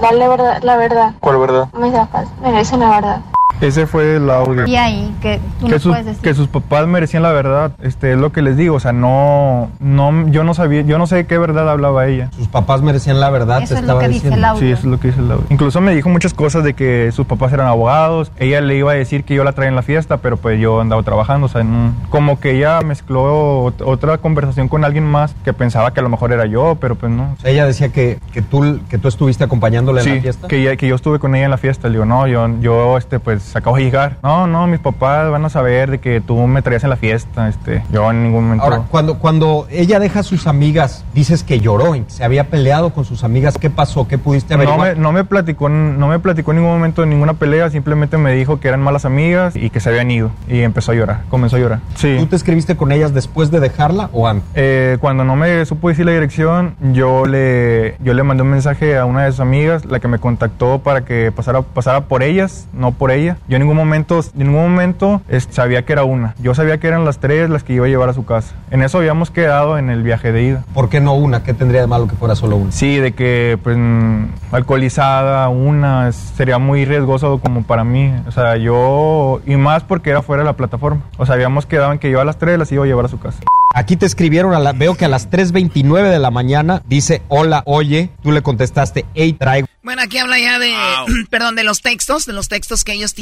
Dale 0.00 0.28
verdad, 0.28 0.62
la 0.62 0.76
verdad. 0.76 1.12
¿Cuál 1.20 1.38
verdad? 1.38 1.68
Mis 1.74 1.92
papás 1.92 2.28
merecen 2.40 2.80
la 2.80 2.88
verdad. 2.90 3.20
Ese 3.60 3.86
fue 3.86 4.16
el 4.16 4.30
audio. 4.30 4.66
Y 4.66 4.76
ahí, 4.76 5.14
que 5.20 5.38
tú 5.60 5.66
que, 5.66 5.72
no 5.72 5.78
sus, 5.78 5.90
puedes 5.92 6.06
decir. 6.06 6.22
que 6.22 6.34
sus 6.34 6.48
papás 6.48 6.86
merecían 6.86 7.22
la 7.22 7.32
verdad, 7.32 7.72
este 7.82 8.12
es 8.12 8.18
lo 8.18 8.32
que 8.32 8.40
les 8.40 8.56
digo, 8.56 8.76
o 8.76 8.80
sea, 8.80 8.92
no, 8.92 9.70
no, 9.80 10.28
yo 10.28 10.44
no 10.44 10.54
sabía, 10.54 10.80
yo 10.82 10.96
no 10.98 11.06
sé 11.06 11.16
de 11.16 11.26
qué 11.26 11.36
verdad 11.36 11.68
hablaba 11.68 12.06
ella. 12.06 12.30
Sus 12.36 12.48
papás 12.48 12.80
merecían 12.80 13.20
la 13.20 13.28
verdad, 13.28 13.62
Eso 13.62 13.74
te 13.74 13.80
es 13.80 13.86
lo 13.86 13.86
estaba 13.86 14.00
que 14.00 14.08
dice 14.08 14.14
diciendo. 14.30 14.36
el 14.38 14.44
audio. 14.44 14.60
Sí, 14.60 14.66
eso 14.72 14.78
es 14.80 14.84
lo 14.86 14.98
que 15.00 15.08
dice 15.08 15.20
el 15.20 15.30
audio. 15.30 15.44
Incluso 15.50 15.80
me 15.82 15.94
dijo 15.94 16.08
muchas 16.08 16.32
cosas 16.32 16.64
de 16.64 16.72
que 16.74 17.12
sus 17.12 17.26
papás 17.26 17.52
eran 17.52 17.66
abogados, 17.66 18.32
ella 18.38 18.60
le 18.62 18.76
iba 18.76 18.92
a 18.92 18.94
decir 18.94 19.24
que 19.24 19.34
yo 19.34 19.44
la 19.44 19.52
traía 19.52 19.68
en 19.68 19.76
la 19.76 19.82
fiesta, 19.82 20.16
pero 20.18 20.38
pues 20.38 20.58
yo 20.58 20.80
andaba 20.80 21.02
trabajando, 21.02 21.46
o 21.46 21.48
sea, 21.50 21.62
no- 21.62 21.92
como 22.08 22.40
que 22.40 22.52
ella 22.56 22.80
mezcló 22.80 23.64
ot- 23.66 23.82
otra 23.84 24.16
conversación 24.18 24.68
con 24.68 24.84
alguien 24.86 25.04
más 25.04 25.34
que 25.44 25.52
pensaba 25.52 25.92
que 25.92 26.00
a 26.00 26.02
lo 26.02 26.08
mejor 26.08 26.32
era 26.32 26.46
yo, 26.46 26.76
pero 26.80 26.94
pues 26.94 27.12
no. 27.12 27.34
O 27.38 27.40
sea, 27.42 27.50
ella 27.50 27.66
decía 27.66 27.90
que, 27.90 28.18
que, 28.32 28.40
tú, 28.40 28.80
que 28.88 28.96
tú 28.96 29.08
estuviste 29.08 29.44
acompañándola 29.44 30.00
en 30.00 30.04
Sí, 30.06 30.14
la 30.16 30.22
fiesta. 30.22 30.48
que, 30.48 30.62
ya- 30.62 30.76
que 30.76 30.88
yo 30.88 30.94
estuve 30.94 31.18
con 31.18 31.34
ella 31.34 31.44
en 31.44 31.50
la 31.50 31.58
fiesta. 31.58 31.88
Le 31.88 31.92
digo, 31.94 32.06
no, 32.06 32.26
yo, 32.26 32.48
yo 32.60 32.96
este, 32.96 33.18
pues 33.20 33.39
acabo 33.54 33.76
de 33.76 33.84
llegar. 33.84 34.16
No, 34.22 34.46
no, 34.46 34.66
mis 34.66 34.80
papás 34.80 35.30
van 35.30 35.44
a 35.44 35.48
saber 35.48 35.90
de 35.90 35.98
que 35.98 36.20
tú 36.20 36.36
me 36.46 36.62
traías 36.62 36.84
en 36.84 36.90
la 36.90 36.96
fiesta. 36.96 37.48
Este, 37.48 37.82
yo 37.92 38.10
en 38.10 38.22
ningún 38.22 38.44
momento. 38.44 38.64
Ahora, 38.64 38.82
cuando, 38.90 39.18
cuando 39.18 39.66
ella 39.70 39.98
deja 39.98 40.20
a 40.20 40.22
sus 40.22 40.46
amigas, 40.46 41.04
dices 41.14 41.44
que 41.44 41.60
lloró, 41.60 41.94
se 42.06 42.24
había 42.24 42.48
peleado 42.48 42.90
con 42.90 43.04
sus 43.04 43.24
amigas. 43.24 43.56
¿Qué 43.58 43.70
pasó? 43.70 44.06
¿Qué 44.06 44.18
pudiste 44.18 44.54
no 44.54 44.62
averiguar? 44.62 44.96
me, 44.96 45.02
no 45.02 45.12
me 45.12 45.24
platicó, 45.24 45.68
no 45.68 46.08
me 46.08 46.18
platicó 46.18 46.52
en 46.52 46.58
ningún 46.58 46.72
momento 46.72 47.02
de 47.02 47.08
ninguna 47.08 47.34
pelea, 47.34 47.70
simplemente 47.70 48.16
me 48.16 48.32
dijo 48.32 48.60
que 48.60 48.68
eran 48.68 48.80
malas 48.80 49.04
amigas 49.04 49.56
y 49.56 49.70
que 49.70 49.80
se 49.80 49.88
habían 49.88 50.10
ido. 50.10 50.30
Y 50.48 50.60
empezó 50.60 50.92
a 50.92 50.94
llorar, 50.94 51.22
comenzó 51.28 51.56
a 51.56 51.58
llorar. 51.58 51.80
Sí. 51.96 52.16
¿Tú 52.18 52.26
te 52.26 52.36
escribiste 52.36 52.76
con 52.76 52.92
ellas 52.92 53.12
después 53.12 53.50
de 53.50 53.60
dejarla 53.60 54.10
o 54.12 54.28
antes? 54.28 54.48
Eh, 54.54 54.98
cuando 55.00 55.24
no 55.24 55.36
me 55.36 55.64
supo 55.64 55.88
decir 55.88 56.06
la 56.06 56.12
dirección, 56.12 56.74
yo 56.92 57.26
le, 57.26 57.96
yo 58.00 58.14
le 58.14 58.22
mandé 58.22 58.42
un 58.42 58.50
mensaje 58.50 58.98
a 58.98 59.04
una 59.04 59.24
de 59.24 59.32
sus 59.32 59.40
amigas, 59.40 59.84
la 59.84 60.00
que 60.00 60.08
me 60.08 60.18
contactó 60.18 60.80
para 60.80 61.04
que 61.04 61.32
pasara, 61.32 61.62
pasara 61.62 62.02
por 62.02 62.22
ellas, 62.22 62.66
no 62.72 62.92
por 62.92 63.10
ella. 63.10 63.29
Yo 63.48 63.56
en 63.56 63.62
ningún 63.62 63.76
momento, 63.76 64.20
en 64.36 64.46
ningún 64.46 64.62
momento 64.70 65.22
es- 65.28 65.48
sabía 65.50 65.84
que 65.84 65.92
era 65.92 66.04
una. 66.04 66.34
Yo 66.40 66.54
sabía 66.54 66.78
que 66.78 66.86
eran 66.88 67.04
las 67.04 67.18
tres 67.20 67.50
las 67.50 67.62
que 67.64 67.72
iba 67.74 67.86
a 67.86 67.88
llevar 67.88 68.08
a 68.08 68.12
su 68.14 68.24
casa. 68.24 68.54
En 68.70 68.82
eso 68.82 68.98
habíamos 68.98 69.30
quedado 69.30 69.78
en 69.78 69.90
el 69.90 70.02
viaje 70.02 70.32
de 70.32 70.42
ida. 70.44 70.64
¿Por 70.74 70.88
qué 70.88 71.00
no 71.00 71.14
una? 71.14 71.42
¿Qué 71.42 71.54
tendría 71.54 71.80
de 71.80 71.86
malo 71.86 72.06
que 72.08 72.16
fuera 72.16 72.34
solo 72.36 72.56
una? 72.56 72.72
Sí, 72.72 72.96
de 72.96 73.12
que 73.12 73.58
pues 73.62 73.76
mm, 73.78 74.24
alcoholizada, 74.52 75.48
una, 75.48 76.12
sería 76.12 76.58
muy 76.58 76.84
riesgoso 76.84 77.38
como 77.38 77.62
para 77.64 77.84
mí. 77.84 78.12
O 78.26 78.30
sea, 78.32 78.56
yo, 78.56 79.40
y 79.46 79.56
más 79.56 79.82
porque 79.82 80.10
era 80.10 80.22
fuera 80.22 80.42
de 80.42 80.46
la 80.46 80.56
plataforma. 80.56 81.02
O 81.18 81.26
sea, 81.26 81.34
habíamos 81.34 81.66
quedado 81.66 81.92
en 81.92 81.98
que 81.98 82.10
yo 82.10 82.20
a 82.20 82.24
las 82.24 82.38
tres 82.38 82.58
las 82.58 82.70
iba 82.72 82.84
a 82.84 82.86
llevar 82.86 83.04
a 83.04 83.08
su 83.08 83.18
casa. 83.18 83.40
Aquí 83.74 83.96
te 83.96 84.04
escribieron, 84.06 84.52
a 84.52 84.58
la- 84.58 84.72
veo 84.72 84.96
que 84.96 85.04
a 85.04 85.08
las 85.08 85.30
3.29 85.30 86.08
de 86.10 86.18
la 86.18 86.30
mañana 86.32 86.82
dice, 86.88 87.22
hola, 87.28 87.62
oye, 87.66 88.10
tú 88.22 88.32
le 88.32 88.42
contestaste, 88.42 89.06
hey, 89.14 89.32
traigo. 89.34 89.68
Bueno, 89.84 90.02
aquí 90.02 90.18
habla 90.18 90.38
ya 90.40 90.58
de, 90.58 90.72
perdón, 91.30 91.54
de 91.54 91.62
los 91.64 91.80
textos, 91.80 92.26
de 92.26 92.32
los 92.32 92.48
textos 92.48 92.82
que 92.84 92.92
ellos 92.92 93.14
tienen 93.14 93.19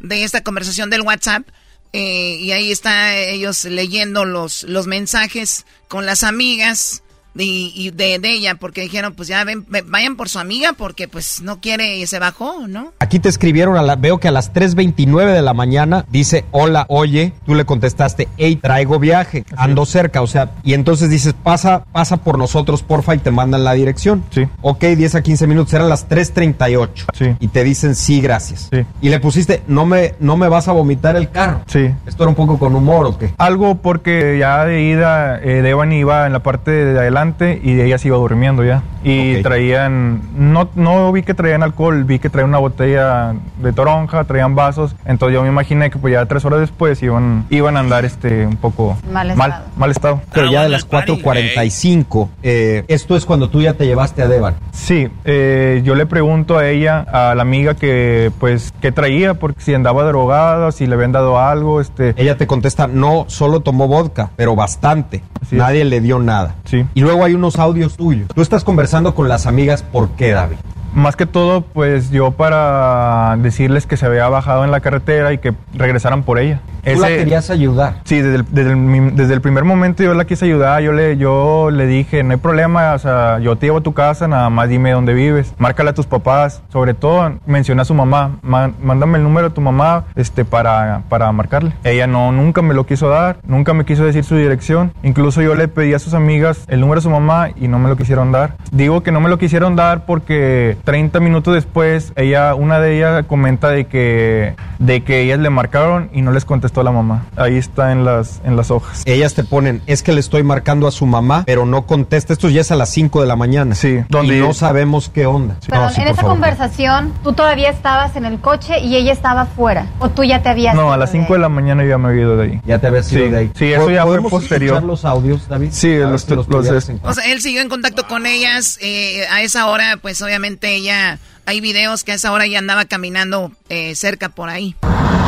de 0.00 0.22
esta 0.22 0.42
conversación 0.42 0.90
del 0.90 1.02
WhatsApp. 1.02 1.46
eh, 1.92 2.38
y 2.40 2.52
ahí 2.52 2.72
está 2.72 3.16
ellos 3.16 3.64
leyendo 3.64 4.24
los, 4.24 4.64
los 4.64 4.86
mensajes 4.86 5.64
con 5.88 6.04
las 6.04 6.24
amigas 6.24 7.02
de, 7.36 7.44
y 7.44 7.90
de, 7.90 8.18
de 8.18 8.30
ella, 8.32 8.54
porque 8.56 8.80
dijeron, 8.82 9.14
pues 9.14 9.28
ya 9.28 9.44
ven, 9.44 9.64
ve- 9.68 9.84
vayan 9.86 10.16
por 10.16 10.28
su 10.28 10.38
amiga, 10.38 10.72
porque 10.76 11.08
pues 11.08 11.42
no 11.42 11.60
quiere 11.60 11.98
y 11.98 12.06
se 12.06 12.18
bajó, 12.18 12.66
¿no? 12.66 12.92
Aquí 12.98 13.18
te 13.18 13.28
escribieron, 13.28 13.76
a 13.76 13.82
la- 13.82 13.96
veo 13.96 14.18
que 14.18 14.28
a 14.28 14.30
las 14.32 14.52
3.29 14.52 15.32
de 15.32 15.42
la 15.42 15.54
mañana 15.54 16.04
dice, 16.10 16.44
hola, 16.50 16.86
oye, 16.88 17.32
tú 17.44 17.54
le 17.54 17.64
contestaste, 17.64 18.28
hey, 18.38 18.56
traigo 18.56 18.98
viaje, 18.98 19.44
ando 19.56 19.84
cerca, 19.86 20.22
o 20.22 20.26
sea, 20.26 20.50
y 20.64 20.74
entonces 20.74 21.10
dices, 21.10 21.34
pasa, 21.42 21.84
pasa 21.92 22.16
por 22.18 22.38
nosotros, 22.38 22.82
porfa, 22.82 23.14
y 23.14 23.18
te 23.18 23.30
mandan 23.30 23.64
la 23.64 23.72
dirección. 23.74 24.24
Sí. 24.30 24.46
Ok, 24.62 24.84
10 24.84 25.14
a 25.16 25.22
15 25.22 25.46
minutos, 25.46 25.72
eran 25.74 25.88
las 25.88 26.08
3.38. 26.08 26.88
Sí. 27.14 27.36
Y 27.40 27.48
te 27.48 27.64
dicen, 27.64 27.94
sí, 27.94 28.20
gracias. 28.20 28.68
Sí. 28.72 28.84
Y 29.00 29.08
le 29.08 29.20
pusiste, 29.20 29.62
no 29.68 29.86
me, 29.86 30.14
no 30.20 30.36
me 30.36 30.48
vas 30.48 30.68
a 30.68 30.72
vomitar 30.72 31.16
el 31.16 31.30
carro. 31.30 31.62
Sí. 31.66 31.90
Esto 32.06 32.22
era 32.24 32.28
un 32.30 32.34
poco 32.34 32.58
con 32.58 32.74
humor, 32.74 33.06
¿o 33.06 33.18
qué? 33.18 33.32
Algo 33.38 33.76
porque 33.82 34.36
ya 34.38 34.64
de 34.64 34.82
ida, 34.82 35.40
eh, 35.42 35.62
Devani 35.62 35.98
iba 35.98 36.26
en 36.26 36.32
la 36.32 36.40
parte 36.42 36.70
de 36.70 36.98
adelante 36.98 37.25
y 37.62 37.80
ella 37.80 37.98
se 37.98 38.08
iba 38.08 38.16
durmiendo 38.16 38.64
ya. 38.64 38.82
Y 39.04 39.36
Ok. 39.36 39.42
traían, 39.42 40.20
no, 40.36 40.68
no 40.74 41.12
vi 41.12 41.22
que 41.22 41.34
traían 41.34 41.62
alcohol, 41.62 42.04
vi 42.04 42.18
que 42.18 42.28
traían 42.30 42.48
una 42.50 42.58
botella 42.58 43.34
de 43.58 43.72
toronja, 43.72 44.24
traían 44.24 44.54
vasos. 44.54 44.94
Entonces 45.04 45.34
yo 45.34 45.42
me 45.42 45.48
imaginé 45.48 45.90
que 45.90 45.98
pues 45.98 46.12
ya 46.12 46.26
tres 46.26 46.44
horas 46.44 46.60
después 46.60 47.02
iban, 47.02 47.44
iban 47.50 47.76
a 47.76 47.80
andar 47.80 48.04
este 48.04 48.46
un 48.46 48.56
poco 48.56 48.96
Mal 49.12 49.34
mal, 49.36 49.50
estado. 49.50 49.64
mal 49.76 49.90
estado. 49.90 50.20
Pero 50.32 50.50
ya 50.50 50.62
de 50.62 50.68
las 50.68 50.84
4.45, 50.88 52.28
eh, 52.42 52.84
esto 52.88 53.16
es 53.16 53.24
cuando 53.24 53.48
tú 53.48 53.62
ya 53.62 53.74
te 53.74 53.86
llevaste 53.86 54.22
a 54.22 54.28
Devan. 54.28 54.54
Sí, 54.72 55.08
eh, 55.24 55.82
yo 55.84 55.94
le 55.94 56.06
pregunto 56.06 56.58
a 56.58 56.68
ella, 56.68 57.00
a 57.00 57.34
la 57.34 57.42
amiga 57.42 57.74
que 57.74 58.30
pues 58.38 58.72
qué 58.80 58.92
traía, 58.92 59.34
porque 59.34 59.60
si 59.60 59.74
andaba 59.74 60.04
drogada, 60.04 60.72
si 60.72 60.86
le 60.86 60.94
habían 60.94 61.12
dado 61.12 61.38
algo, 61.38 61.80
este. 61.80 62.14
Ella 62.16 62.36
te 62.36 62.46
contesta, 62.46 62.86
no, 62.86 63.24
solo 63.28 63.60
tomó 63.60 63.88
vodka, 63.88 64.30
pero 64.36 64.54
bastante. 64.56 65.22
Así 65.40 65.56
es. 65.56 65.62
Nadie 65.62 65.84
le 65.84 66.00
dio 66.00 66.18
nada. 66.18 66.56
Sí. 66.64 66.84
Y 66.94 67.00
luego 67.00 67.15
hay 67.24 67.34
unos 67.34 67.58
audios 67.58 67.96
tuyos. 67.96 68.28
Tú 68.34 68.42
estás 68.42 68.64
conversando 68.64 69.14
con 69.14 69.28
las 69.28 69.46
amigas, 69.46 69.82
¿por 69.82 70.10
qué, 70.10 70.32
David? 70.32 70.56
Más 70.94 71.16
que 71.16 71.26
todo, 71.26 71.60
pues 71.60 72.10
yo 72.10 72.30
para 72.30 73.36
decirles 73.38 73.86
que 73.86 73.96
se 73.96 74.06
había 74.06 74.28
bajado 74.28 74.64
en 74.64 74.70
la 74.70 74.80
carretera 74.80 75.32
y 75.32 75.38
que 75.38 75.52
regresaran 75.74 76.22
por 76.22 76.38
ella. 76.38 76.60
Tú 76.94 77.00
la 77.00 77.08
querías 77.08 77.50
ayudar. 77.50 77.94
Sí, 78.04 78.20
desde 78.20 78.36
el, 78.36 78.44
desde, 78.50 78.70
el, 78.70 78.76
mi- 78.76 79.10
desde 79.10 79.34
el 79.34 79.40
primer 79.40 79.64
momento 79.64 80.02
yo 80.02 80.14
la 80.14 80.24
quise 80.24 80.44
ayudar, 80.44 80.82
yo 80.82 80.92
le, 80.92 81.16
yo 81.16 81.70
le 81.70 81.86
dije, 81.86 82.22
no 82.22 82.32
hay 82.32 82.36
problema, 82.38 82.94
o 82.94 82.98
sea, 82.98 83.38
yo 83.40 83.56
te 83.56 83.66
llevo 83.66 83.78
a 83.78 83.82
tu 83.82 83.92
casa, 83.92 84.28
nada 84.28 84.50
más 84.50 84.68
dime 84.68 84.90
dónde 84.92 85.14
vives, 85.14 85.54
márcale 85.58 85.90
a 85.90 85.94
tus 85.94 86.06
papás, 86.06 86.62
sobre 86.72 86.94
todo 86.94 87.32
menciona 87.46 87.82
a 87.82 87.84
su 87.84 87.94
mamá, 87.94 88.38
Ma- 88.42 88.70
mándame 88.82 89.18
el 89.18 89.24
número 89.24 89.48
de 89.48 89.54
tu 89.54 89.60
mamá 89.60 90.04
este, 90.14 90.44
para, 90.44 91.02
para 91.08 91.30
marcarle. 91.32 91.72
Ella 91.84 92.06
no, 92.06 92.32
nunca 92.32 92.62
me 92.62 92.74
lo 92.74 92.86
quiso 92.86 93.08
dar, 93.08 93.38
nunca 93.46 93.74
me 93.74 93.84
quiso 93.84 94.04
decir 94.04 94.24
su 94.24 94.36
dirección, 94.36 94.92
incluso 95.02 95.42
yo 95.42 95.54
le 95.54 95.68
pedí 95.68 95.94
a 95.94 95.98
sus 95.98 96.14
amigas 96.14 96.64
el 96.68 96.80
número 96.80 97.00
de 97.00 97.02
su 97.02 97.10
mamá 97.10 97.48
y 97.56 97.68
no 97.68 97.78
me 97.78 97.88
lo 97.88 97.96
quisieron 97.96 98.32
dar. 98.32 98.56
Digo 98.70 99.02
que 99.02 99.12
no 99.12 99.20
me 99.20 99.28
lo 99.28 99.38
quisieron 99.38 99.76
dar 99.76 100.04
porque 100.06 100.76
30 100.84 101.20
minutos 101.20 101.54
después, 101.54 102.12
ella, 102.16 102.54
una 102.54 102.78
de 102.80 102.96
ellas 102.96 103.24
comenta 103.26 103.68
de 103.70 103.86
que, 103.86 104.54
de 104.78 105.02
que 105.02 105.20
ellas 105.22 105.38
le 105.38 105.50
marcaron 105.50 106.08
y 106.12 106.22
no 106.22 106.30
les 106.32 106.44
contestó 106.76 106.82
la 106.82 106.90
mamá. 106.92 107.26
Ahí 107.36 107.56
está 107.56 107.92
en 107.92 108.04
las, 108.04 108.40
en 108.44 108.56
las 108.56 108.70
hojas. 108.70 109.02
Ellas 109.06 109.34
te 109.34 109.44
ponen, 109.44 109.80
es 109.86 110.02
que 110.02 110.12
le 110.12 110.20
estoy 110.20 110.42
marcando 110.42 110.86
a 110.86 110.90
su 110.90 111.06
mamá, 111.06 111.44
pero 111.46 111.64
no 111.66 111.86
contesta. 111.86 112.32
Esto 112.32 112.48
ya 112.48 112.60
es 112.60 112.70
a 112.70 112.76
las 112.76 112.90
5 112.90 113.20
de 113.20 113.26
la 113.26 113.36
mañana. 113.36 113.74
Sí. 113.74 114.00
Y 114.08 114.26
no 114.40 114.52
sabemos 114.54 115.08
qué 115.08 115.26
onda. 115.26 115.56
Perdón, 115.66 115.86
No, 115.86 115.90
sí, 115.92 116.00
en 116.02 116.08
esa 116.08 116.16
favor. 116.16 116.32
conversación, 116.32 117.12
tú 117.22 117.32
todavía 117.32 117.70
estabas 117.70 118.16
en 118.16 118.24
el 118.24 118.38
coche 118.40 118.80
y 118.80 118.96
ella 118.96 119.12
estaba 119.12 119.42
afuera. 119.42 119.86
O 120.00 120.10
tú 120.10 120.24
ya 120.24 120.42
te 120.42 120.48
habías. 120.50 120.74
No, 120.74 120.82
ido 120.82 120.92
a 120.92 120.96
las 120.96 121.12
de 121.12 121.18
5 121.20 121.32
de 121.34 121.38
la 121.38 121.48
mañana 121.48 121.82
yo 121.82 121.90
ya 121.90 121.98
me 121.98 122.08
había 122.08 122.22
ido 122.22 122.36
de 122.36 122.44
ahí. 122.44 122.60
Ya 122.66 122.78
te 122.78 122.86
habías 122.88 123.10
ido 123.12 123.24
Sí, 123.24 123.30
de 123.30 123.38
ahí. 123.38 123.50
sí, 123.54 123.72
eso 123.72 123.90
ya 123.90 124.02
fue 124.02 124.10
¿Podemos 124.12 124.30
posterior. 124.30 124.74
escuchar 124.74 124.86
los 124.88 125.04
audios, 125.04 125.48
David? 125.48 125.68
Sí, 125.72 125.94
A 125.94 126.06
los- 126.08 126.22
si 126.22 126.34
los- 126.34 126.46
O 126.48 127.14
sea, 127.14 127.24
él 127.32 127.40
siguió 127.40 127.62
en 127.62 127.68
contacto 127.68 128.06
con 128.06 128.26
ellas. 128.26 128.78
eh, 128.82 129.24
a 129.30 129.42
esa 129.42 129.66
hora, 129.68 129.98
pues 130.00 130.20
obviamente 130.22 130.74
ella. 130.74 131.18
Hay 131.48 131.60
videos 131.60 132.02
que 132.02 132.10
a 132.10 132.14
esa 132.16 132.32
hora 132.32 132.44
ella 132.44 132.58
andaba 132.58 132.86
caminando 132.86 133.52
eh, 133.68 133.94
cerca 133.94 134.28
por 134.28 134.48
ahí. 134.48 134.74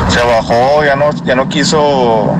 se 0.09 0.21
bajó, 0.21 0.83
ya 0.83 0.97
no, 0.97 1.11
ya 1.23 1.33
no 1.33 1.47
quiso, 1.47 2.35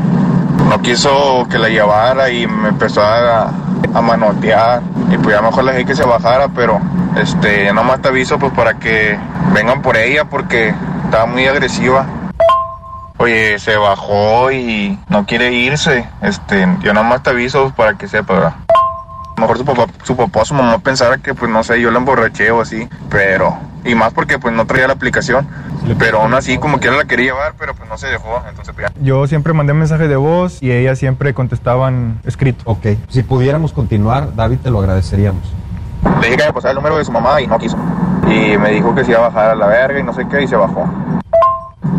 no 0.68 0.82
quiso 0.82 1.48
que 1.50 1.58
la 1.58 1.70
llevara 1.70 2.30
y 2.30 2.46
me 2.46 2.70
empezó 2.70 3.02
a, 3.02 3.54
a 3.94 4.02
manotear 4.02 4.82
y 5.10 5.18
pues 5.18 5.34
ya 5.36 5.42
mejor 5.42 5.64
le 5.64 5.72
dije 5.72 5.86
que 5.86 5.96
se 5.96 6.04
bajara, 6.04 6.50
pero 6.50 6.82
este, 7.16 7.64
ya 7.66 7.74
nomás 7.74 8.02
te 8.02 8.10
aviso 8.10 8.38
pues 8.38 8.52
para 8.54 8.74
que 8.80 9.18
vengan 9.54 9.82
por 9.82 9.96
ella 9.96 10.26
porque 10.26 10.74
estaba 11.06 11.26
muy 11.26 11.48
agresiva. 11.48 12.06
Oye, 13.18 13.60
se 13.60 13.78
bajó 13.78 14.52
y 14.52 14.98
no 15.08 15.26
quiere 15.26 15.52
irse, 15.54 16.08
este, 16.22 16.68
yo 16.82 16.94
nomás 16.94 17.24
te 17.24 17.30
aviso 17.30 17.72
para 17.76 17.94
que 17.98 18.08
sepa, 18.08 18.34
¿verdad? 18.34 18.54
Mejor 19.38 19.58
su 19.58 19.64
papá, 19.64 19.86
su 20.04 20.18
papá 20.18 20.44
su 20.44 20.54
mamá 20.54 20.80
pensara 20.80 21.18
que 21.18 21.34
pues 21.34 21.50
no 21.50 21.64
sé, 21.64 21.80
yo 21.80 21.92
la 21.92 22.00
emborraché 22.00 22.52
o 22.52 22.60
así, 22.62 22.90
pero, 23.10 23.58
y 23.90 23.96
más 23.96 24.14
porque 24.14 24.40
pues 24.40 24.54
no 24.54 24.66
traía 24.66 24.88
la 24.88 24.94
aplicación, 24.94 25.48
pero 25.98 26.22
aún 26.22 26.34
así 26.34 26.58
como 26.58 26.80
quiera 26.80 26.98
la 26.98 27.06
quería 27.06 27.34
llevar, 27.34 27.54
pero 27.58 27.74
pues 27.74 27.90
no 27.90 27.98
se 27.98 28.08
dejó, 28.08 28.42
entonces 28.48 28.74
pues 28.74 28.88
ya. 28.88 29.02
Yo 29.02 29.28
siempre 29.28 29.54
mandé 29.54 29.74
mensaje 29.74 30.08
de 30.08 30.16
voz 30.16 30.62
y 30.62 30.72
ellas 30.72 31.00
siempre 31.00 31.34
contestaban 31.34 32.20
escrito. 32.26 32.64
Ok. 32.66 32.86
Si 33.10 33.24
pudiéramos 33.24 33.74
continuar, 33.74 34.36
David, 34.36 34.60
te 34.60 34.70
lo 34.70 34.80
agradeceríamos. 34.80 35.44
Le 36.22 36.28
dije 36.28 36.38
que 36.38 36.46
me 36.46 36.54
pasara 36.54 36.72
el 36.72 36.76
número 36.76 36.98
de 36.98 37.06
su 37.06 37.12
mamá 37.12 37.42
y 37.42 37.48
no 37.48 37.58
quiso. 37.58 37.78
Y 38.28 38.58
me 38.58 38.72
dijo 38.72 38.94
que 38.96 39.04
se 39.04 39.12
iba 39.12 39.20
a 39.20 39.30
bajar 39.30 39.52
a 39.52 39.56
la 39.56 39.68
verga 39.68 40.00
y 40.00 40.04
no 40.04 40.14
sé 40.14 40.28
qué 40.30 40.44
y 40.44 40.48
se 40.48 40.56
bajó. 40.56 40.88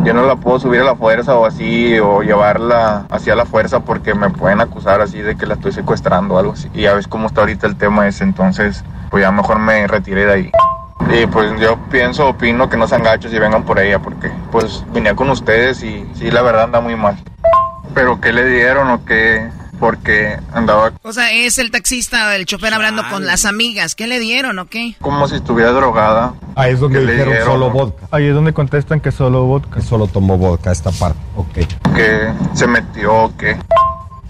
Yo 0.05 0.15
no 0.15 0.25
la 0.27 0.37
puedo 0.37 0.59
subir 0.59 0.81
a 0.81 0.85
la 0.85 0.97
fuerza 0.97 1.37
o 1.37 1.45
así, 1.45 1.99
o 1.99 2.23
llevarla 2.23 3.05
hacia 3.11 3.35
la 3.35 3.45
fuerza 3.45 3.81
porque 3.81 4.15
me 4.15 4.31
pueden 4.31 4.61
acusar 4.61 5.03
así 5.03 5.19
de 5.19 5.37
que 5.37 5.45
la 5.45 5.55
estoy 5.55 5.73
secuestrando 5.73 6.35
o 6.35 6.39
algo 6.39 6.53
así. 6.53 6.71
Y 6.73 6.83
ya 6.83 6.95
ves 6.95 7.07
cómo 7.07 7.27
está 7.27 7.43
ahorita 7.43 7.67
el 7.67 7.77
tema 7.77 8.09
ese, 8.09 8.25
entonces 8.25 8.83
pues 9.11 9.23
ya 9.23 9.31
mejor 9.31 9.59
me 9.59 9.87
retiré 9.87 10.25
de 10.25 10.33
ahí. 10.33 10.53
Y 11.13 11.27
pues 11.27 11.59
yo 11.61 11.77
pienso, 11.91 12.29
opino 12.29 12.69
que 12.69 12.77
no 12.77 12.87
sean 12.87 13.03
gachos 13.03 13.33
y 13.33 13.39
vengan 13.39 13.65
por 13.65 13.79
ella 13.81 13.99
porque 13.99 14.31
pues 14.53 14.85
venía 14.93 15.15
con 15.17 15.29
ustedes 15.31 15.83
y 15.83 16.07
sí, 16.15 16.31
la 16.31 16.43
verdad 16.43 16.65
anda 16.65 16.81
muy 16.81 16.95
mal. 16.97 17.17
Pero 17.95 18.21
¿qué 18.21 18.33
le 18.33 18.47
dieron 18.47 18.89
o 18.91 19.05
qué, 19.05 19.51
porque 19.81 20.39
andaba 20.55 20.93
O 21.03 21.13
sea, 21.13 21.33
es 21.33 21.59
el 21.59 21.73
taxista, 21.73 22.37
el 22.37 22.47
chofer 22.47 22.73
hablando 22.75 23.03
con 23.11 23.27
las 23.27 23.45
amigas. 23.45 23.97
¿Qué 23.97 24.07
le 24.07 24.21
dieron 24.21 24.61
o 24.61 24.67
qué? 24.67 24.95
como 25.01 25.27
si 25.27 25.35
estuviera 25.37 25.73
drogada. 25.73 26.35
Ahí 26.55 26.75
es 26.75 26.81
donde 26.81 27.01
¿Qué 27.01 27.05
le 27.07 27.13
dijeron 27.13 27.33
dieron? 27.35 27.53
solo 27.53 27.71
vodka. 27.71 28.07
Ahí 28.13 28.27
es 28.29 28.35
donde 28.35 28.53
contestan 28.53 29.01
que 29.01 29.11
solo 29.11 29.45
vodka. 29.47 29.77
Que 29.77 29.83
solo 29.83 30.07
tomó 30.07 30.39
vodka 30.39 30.71
esta 30.71 30.93
parte. 30.93 31.19
Ok. 31.35 31.67
que 31.97 32.33
se 32.55 32.69
metió 32.69 33.13
o 33.25 33.37
qué. 33.37 33.57